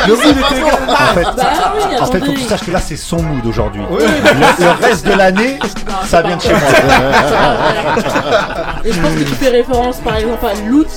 Le 0.06 0.14
mood 0.14 0.36
était 0.38 0.60
comme 0.60 0.88
ça. 0.88 0.98
En 1.10 1.14
fait, 1.14 2.00
en 2.00 2.06
fait, 2.06 2.20
faut 2.20 2.32
que 2.32 2.38
tu 2.38 2.44
saches 2.44 2.64
que 2.64 2.70
là, 2.70 2.80
c'est 2.80 2.96
son 2.96 3.22
mood 3.22 3.46
aujourd'hui. 3.46 3.82
Le, 3.90 4.86
reste 4.86 5.06
de 5.06 5.12
l'année, 5.12 5.58
ça 6.04 6.22
vient 6.22 6.36
de 6.36 6.42
chez 6.42 6.52
moi. 6.52 6.60
Et 8.84 8.92
je 8.92 9.00
pense 9.00 9.12
que 9.12 9.22
tu 9.22 9.34
fais 9.34 9.48
référence 9.48 9.96
par 9.98 10.16
exemple 10.16 10.46
à 10.46 10.54
Loot. 10.68 10.88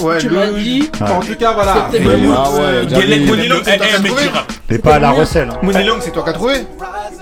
Ouais, 0.00 0.18
tu 0.18 0.28
le- 0.28 0.36
m'as 0.36 0.46
dit. 0.46 0.90
En 1.00 1.20
tout 1.20 1.34
cas, 1.36 1.52
voilà. 1.52 1.74
C'était 1.90 2.04
le 2.04 2.12
Et- 2.14 2.16
mood. 2.16 2.36
Ah 2.36 2.50
ouais, 2.50 2.86
Galen 2.86 3.26
Monilo, 3.26 3.56
c'est 3.64 3.76
trouver. 3.78 4.22
tu 4.22 4.28
rappes. 4.28 4.52
T'es 4.68 4.78
pas 4.78 4.94
à 4.94 4.98
la 4.98 5.10
recelle. 5.10 5.50
hein. 5.52 5.58
Money 5.62 5.84
Long, 5.84 5.96
c'est 6.00 6.10
toi 6.12 6.22
qui 6.22 6.30
as 6.30 6.32
trouvé 6.32 6.54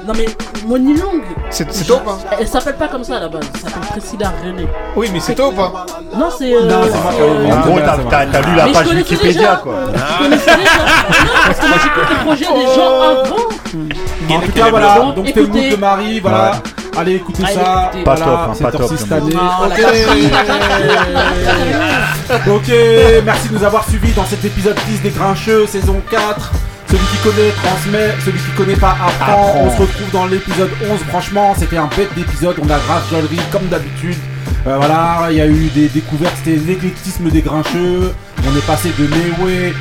Non 0.06 0.12
mais 0.16 0.26
Money 0.66 0.94
Long, 0.98 1.20
C'est 1.50 1.70
c'est 1.72 1.84
toi 1.84 1.96
ou 1.96 2.08
pas 2.08 2.18
elle 2.38 2.46
s'appelle 2.46 2.76
pas 2.76 2.86
comme 2.88 3.02
ça 3.02 3.16
à 3.16 3.20
la 3.20 3.28
base. 3.28 3.42
Elle 3.54 3.60
s'appelle 3.60 3.88
Priscilla 3.90 4.32
René. 4.44 4.66
Oui, 4.96 5.10
mais 5.12 5.18
c'est 5.20 5.34
toi 5.34 5.48
ou 5.48 5.52
pas 5.52 5.84
Non, 6.16 6.28
c'est. 6.38 6.54
euh, 6.54 6.62
Non, 6.62 6.80
c'est 6.84 7.02
moi 7.02 7.12
qui 7.12 7.20
ai 7.20 7.24
oublié. 7.24 7.52
En 7.52 7.56
Ah, 7.56 7.62
gros, 7.66 7.78
t'as 8.08 8.26
t'as 8.26 8.40
lu 8.40 8.56
la 8.56 8.64
Mais 8.64 8.68
je 8.68 8.74
page 8.74 8.86
connaissais 8.86 9.10
Wikipédia, 9.10 9.40
déjà. 9.40 9.56
quoi. 9.56 9.74
Je 9.94 10.22
connaissais 10.22 10.56
déjà. 10.56 10.78
Non, 11.24 11.40
parce 11.46 11.58
que 11.58 11.66
moi 11.66 11.76
j'écoute 11.82 12.08
les 12.10 12.24
projets 12.24 12.44
des 12.60 12.74
gens 12.74 13.00
avant. 13.02 14.36
En 14.36 14.40
tout 14.40 14.52
cas, 14.52 14.70
voilà. 14.70 15.12
Donc, 15.16 15.26
c'était 15.26 15.40
le 15.40 15.46
mood 15.48 15.70
de 15.70 15.76
Marie, 15.76 16.20
voilà. 16.20 16.52
Allez, 17.00 17.14
écoutez 17.14 17.42
Allez, 17.42 17.54
ça. 17.54 17.84
écoutez. 17.86 18.04
Pas 18.04 18.14
Voilà, 18.14 18.30
top, 18.30 18.40
hein, 18.40 18.52
cette 18.52 18.62
pas 18.62 18.72
top, 18.72 18.90
cette 18.94 19.12
année. 19.12 19.32
La 19.32 19.66
Ok. 19.66 19.80
Ok, 22.46 22.72
merci 23.24 23.48
de 23.48 23.54
nous 23.54 23.64
avoir 23.64 23.88
suivis 23.88 24.12
dans 24.12 24.26
cet 24.26 24.44
épisode 24.44 24.76
10 24.86 25.00
des 25.02 25.10
Grincheux, 25.10 25.66
saison 25.66 26.00
4. 26.10 26.52
Celui 26.88 27.02
qui 27.06 27.16
connaît 27.18 27.50
transmet, 27.62 28.14
celui 28.24 28.38
qui 28.38 28.50
connaît 28.50 28.76
pas 28.76 28.90
apprend. 28.90 29.32
Apprend. 29.32 29.62
On 29.64 29.70
se 29.70 29.80
retrouve 29.80 30.10
dans 30.12 30.26
l'épisode 30.26 30.70
11. 30.90 31.00
Franchement, 31.08 31.54
c'était 31.58 31.78
un 31.78 31.88
bête 31.96 32.14
d'épisode. 32.14 32.56
On 32.62 32.68
a 32.68 32.78
grave 32.78 33.02
comme 33.50 33.66
d'habitude. 33.68 34.18
Euh, 34.66 34.76
voilà, 34.76 35.28
il 35.30 35.38
y 35.38 35.40
a 35.40 35.46
eu 35.46 35.70
des 35.74 35.88
découvertes. 35.88 36.34
C'était 36.44 36.58
l'éclectisme 36.58 37.30
des 37.30 37.40
Grincheux. 37.40 38.12
On 38.46 38.56
est 38.56 38.66
passé 38.66 38.92
de 38.98 39.06
Newe 39.06 39.72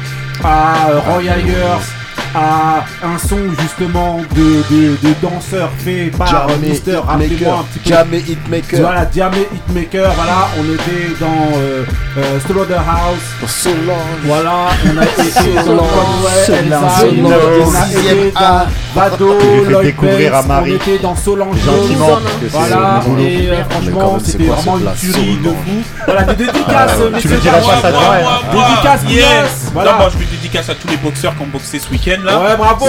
à 0.43 0.89
euh, 0.89 0.99
Roy 0.99 1.23
Ayers 1.23 1.98
à 2.35 2.85
un 3.03 3.17
son 3.17 3.37
justement 3.61 4.19
de, 4.35 4.63
de, 4.73 4.97
de 5.07 5.13
danseurs 5.21 5.69
fait 5.77 6.11
par 6.17 6.47
euh, 6.49 6.53
Mister. 6.61 6.97
Rappelez-moi 7.05 7.37
Hitmaker. 7.37 7.59
un 7.59 7.63
petit 7.63 7.79
peu. 7.79 7.89
Jamais 7.89 8.19
Hitmaker. 8.19 8.79
Voilà, 8.81 9.05
Diamé 9.05 9.47
Hitmaker, 9.53 10.11
voilà, 10.15 10.47
on 10.59 10.73
était 10.73 11.15
dans 11.19 11.57
euh, 11.57 11.83
euh, 12.17 12.39
Slaughterhouse, 12.45 13.47
Solange. 13.47 13.97
voilà, 14.25 14.67
on 14.85 14.97
a 14.97 15.03
été 15.03 15.53
dans 15.55 15.63
Solange, 15.63 15.89
Conway, 15.89 16.45
Solange, 16.45 18.05
Elsa. 18.09 18.67
Vado, 18.95 19.37
Lloyd 19.69 19.85
découvrir 19.85 20.31
Banks, 20.31 20.43
à 20.43 20.47
Marie. 20.47 20.71
on 20.71 20.75
était 20.75 20.99
dans 20.99 21.15
Solange 21.15 21.57
Gentiment, 21.65 22.19
voilà, 22.51 23.01
et 23.19 23.49
euh, 23.49 23.63
franchement 23.69 24.17
c'était 24.23 24.43
vraiment 24.45 24.77
une 24.79 24.91
tuerie 24.93 25.37
de 25.37 25.43
Solange 25.43 25.55
fou. 25.65 25.83
Voilà, 26.05 26.23
des 26.23 26.45
dédicaces, 26.45 26.97
messieurs, 27.11 27.29
le 27.31 27.37
diras 27.37 27.57
dames. 27.59 27.65
pas 27.69 27.81
ça 27.81 27.91
Moi, 27.91 28.01
devrait. 28.01 28.21
moi, 28.21 28.41
moi, 28.53 28.65
Dédicace, 28.69 29.01
yes. 29.09 29.71
Voilà. 29.73 29.93
Moi, 29.97 30.09
je 30.11 30.17
vais 30.17 30.25
dédicacer 30.25 30.39
dédicace 30.49 30.69
à 30.69 30.75
tous 30.75 30.87
les 30.87 30.97
boxeurs 30.97 31.35
qui 31.35 31.41
ont 31.43 31.47
boxé 31.47 31.77
ce 31.79 31.89
week-end 31.91 32.18
là. 32.23 32.39
Ouais, 32.39 32.55
bravo. 32.57 32.85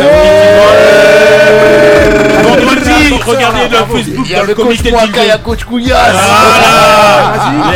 Vendredi, 2.43 3.15
regardez 3.27 3.69
le. 3.70 3.77
Facebook 3.97 4.28
dans 4.35 4.43
le 4.44 4.55
comité 4.55 4.90
Moaka, 4.90 5.07
d'Île- 5.07 5.23
il 5.23 5.28
y 5.28 5.31
a 5.31 5.39
coach. 5.39 5.61
Vas-y. 5.70 5.86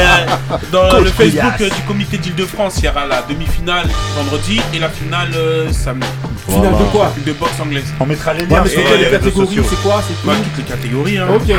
Et, 0.01 0.66
Dans 0.72 0.98
le 1.01 1.10
Facebook 1.10 1.55
euh, 1.60 1.68
du 1.70 1.82
comité 1.86 2.18
d'Île-de-France, 2.18 2.74
il 2.78 2.85
y 2.85 2.89
aura 2.89 3.06
la 3.06 3.22
demi-finale 3.22 3.86
vendredi 4.16 4.60
et 4.74 4.78
la 4.78 4.89
finale 4.89 5.28
euh, 5.36 5.70
samedi. 5.72 6.06
Finale 6.48 6.72
de 6.72 6.85
quoi 6.93 7.12
De 7.24 7.32
boxe 7.32 7.52
anglaise. 7.60 7.85
On 8.01 8.06
mettra 8.06 8.35
les 8.35 8.44
liens 8.47 8.62
les 8.64 9.10
catégories. 9.10 9.60
C'est 9.68 9.82
quoi 9.82 10.02
Bah, 10.24 10.32
toutes 10.43 10.59
les 10.59 10.70
catégories. 10.70 11.18
Hein. 11.18 11.26
Ok. 11.35 11.48
Et 11.48 11.55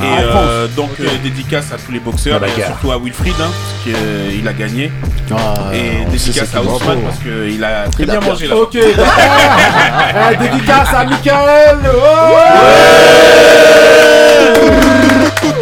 Ah, 0.00 0.20
euh, 0.36 0.66
donc 0.74 0.90
euh, 1.00 1.04
dédicace 1.22 1.66
à 1.72 1.76
tous 1.76 1.92
les 1.92 2.00
boxeurs, 2.00 2.40
et 2.44 2.62
surtout 2.62 2.90
à 2.92 2.98
Wilfried, 2.98 3.34
hein, 3.40 3.50
parce 3.50 3.96
qu'il 3.96 4.48
a 4.48 4.52
gagné. 4.52 4.90
Ah, 5.30 5.54
et 5.72 6.04
dédicace 6.10 6.54
à 6.54 6.62
Ousmane 6.62 7.00
parce 7.02 7.18
qu'il 7.18 7.62
a 7.62 7.88
très 7.88 8.04
bien 8.06 8.20
mangé 8.20 8.46
là. 8.48 8.56
Ok, 8.56 8.72
d'accord. 8.74 9.04
Dédicace 10.38 10.94
à 10.94 11.04
Michael. 11.04 11.78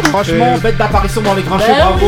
Franchement, 0.09 0.57
bête 0.61 0.77
d'apparition 0.77 1.21
dans 1.21 1.33
les 1.33 1.41
grands 1.43 1.57
Bah 1.57 1.63
bravo. 1.69 1.99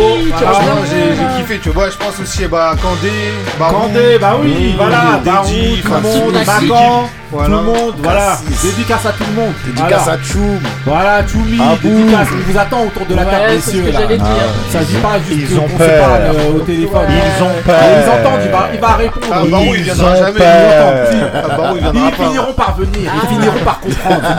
j'ai 0.89 1.15
j'ai 1.15 1.37
kiffé, 1.41 1.59
tu 1.61 1.69
vois. 1.69 1.89
Je 1.89 1.97
pense 1.97 2.19
aussi 2.21 2.45
bah, 2.47 2.75
Candé, 2.81 3.11
Baron, 3.59 3.87
Candé, 3.87 4.17
bah 4.19 4.35
oui, 4.41 4.73
Mmh, 4.73 4.77
voilà, 4.77 5.19
Baron, 5.23 5.43
tout 5.47 5.51
le 5.53 6.45
Cassis, 6.45 6.67
monde, 6.69 7.03
Voilà. 7.31 7.47
tout 7.47 7.51
le 7.53 7.61
monde, 7.63 7.93
voilà. 8.03 8.19
Cassis. 8.47 8.61
Dédicace 8.75 9.05
à 9.05 9.11
tout 9.13 9.23
le 9.27 9.41
monde. 9.41 9.53
Dédicace 9.65 10.03
Voilà. 10.03 10.19
à 10.19 10.23
Choum. 10.23 10.59
Voilà, 10.85 11.27
Choumi, 11.27 11.59
Abou. 11.61 11.77
dédicace. 11.87 12.27
On 12.31 12.51
vous 12.51 12.57
attend 12.59 12.81
autour 12.83 13.05
de 13.07 13.15
la 13.15 13.23
Ouais, 13.23 13.31
table, 13.31 13.43
c'est 13.49 13.59
ce 13.71 13.77
messieurs. 13.77 13.83
que 13.83 13.93
là. 13.93 13.99
j'allais 14.01 14.17
dire. 14.17 14.27
Ça 14.71 14.79
se 14.81 14.85
dit 14.85 14.95
pas 14.97 15.09
juste 15.27 15.51
Ils 15.51 15.59
ont 15.59 15.67
se 15.67 15.73
peur. 15.77 15.99
parle 16.07 16.21
euh, 16.21 16.55
au 16.55 16.59
téléphone. 16.59 17.07
Ils 17.09 17.43
ont 17.43 17.49
peur. 17.65 17.75
Ils 17.81 18.09
entendent, 18.09 18.41
il 18.45 18.51
va, 18.51 18.67
il 18.73 18.79
va 18.79 18.87
répondre. 18.95 19.25
Ah, 19.31 19.39
Ils- 19.45 19.51
Baron, 19.51 19.65
il 19.73 19.75
Ils 19.77 19.83
viendra 19.83 20.11
ont 20.11 20.15
jamais. 20.15 20.31
peur. 20.39 20.93
Ah, 21.33 21.47
Baron, 21.57 21.73
il 21.75 21.81
viendra 21.81 22.01
Ils 22.05 22.11
pas. 22.17 22.23
finiront 22.23 22.53
par 22.53 22.75
venir, 22.75 23.11
ils 23.23 23.27
finiront 23.29 23.59
par 23.65 23.79
comprendre. 23.79 24.21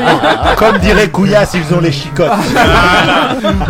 ils 0.00 0.28
Ah 0.44 0.54
Comme 0.56 0.78
dirait 0.78 1.08
Couillasse, 1.08 1.54
ils 1.54 1.74
ont 1.74 1.80
les 1.80 1.92
chicottes. 1.92 2.30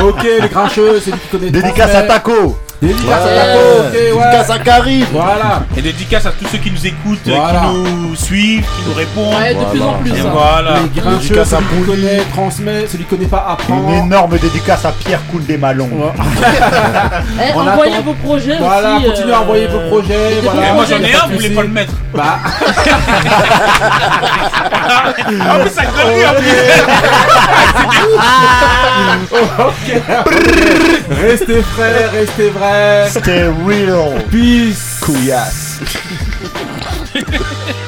Ok, 0.01 0.23
les 0.23 0.49
grincheux, 0.49 1.01
c'est 1.01 1.11
lui 1.13 1.19
qui 1.19 1.29
connaît. 1.29 1.51
Dédicace 1.51 1.95
à. 1.95 2.03
Taco. 2.03 2.59
Dédicace 2.85 3.23
à. 3.23 3.35
Taco, 3.35 3.59
ok, 3.79 3.93
ouais. 3.95 4.01
Dédicace 4.11 4.51
à 4.51 4.59
Karim. 4.59 5.07
Voilà. 5.13 5.63
Et 5.77 5.83
dédicace 5.83 6.27
à 6.27 6.31
tous 6.33 6.47
ceux 6.51 6.59
qui 6.59 6.71
nous 6.71 6.87
écoutent, 6.87 7.21
Voilà. 7.27 7.61
qui 7.61 7.67
nous 7.93 8.15
suivent, 8.17 8.65
qui 8.65 8.89
nous 8.89 8.95
répondent. 8.95 9.35
Ouais, 9.41 9.55
de 9.55 9.65
plus 9.71 9.83
en 9.83 9.93
plus. 9.95 10.11
Et 10.11 10.21
hein. 10.21 10.31
voilà. 10.33 10.75
Les 10.81 11.01
grincheux, 11.01 11.19
Dédicace 11.29 11.53
à 11.55 11.59
qui 11.59 11.83
connaît, 11.87 12.23
transmet, 12.33 12.87
celui 12.87 13.05
qui 13.05 13.11
connaît 13.17 13.27
pas, 13.29 13.47
apprend. 13.51 13.79
Une 13.89 13.95
énorme 14.07 14.37
dédicace 14.39 14.85
à 14.85 14.93
Pierre 14.93 15.21
Coul 15.31 15.45
des 15.47 15.57
Malons. 15.57 15.89
Eh, 17.41 17.53
On 17.55 17.67
envoyez 17.67 17.95
attend. 17.95 18.03
vos 18.05 18.13
projets 18.15 18.57
Voilà, 18.59 18.97
aussi. 18.97 19.05
continuez 19.07 19.33
à 19.33 19.37
euh, 19.37 19.41
envoyer 19.41 19.67
vos 19.67 19.81
projets. 19.89 20.41
Voilà. 20.43 20.69
Et 20.69 20.73
moi 20.73 20.85
j'en 20.89 20.99
ai 20.99 21.15
un, 21.15 21.27
vous 21.29 21.35
voulez 21.35 21.51
pas 21.51 21.63
le 21.63 21.69
mettre 21.69 21.93
Bah, 22.13 22.39
Ah 25.41 25.57
mais 25.63 25.71
ça 25.71 25.83
connerie 25.87 26.27
en 26.27 26.35
plus 26.35 26.51
ok. 29.59 30.03
restez 31.23 31.63
frais, 31.63 32.07
restez 32.13 32.49
vrais. 32.51 32.74
C'était 33.09 33.45
real. 33.67 34.25
Peace. 34.31 35.01
Couillasse. 35.01 35.81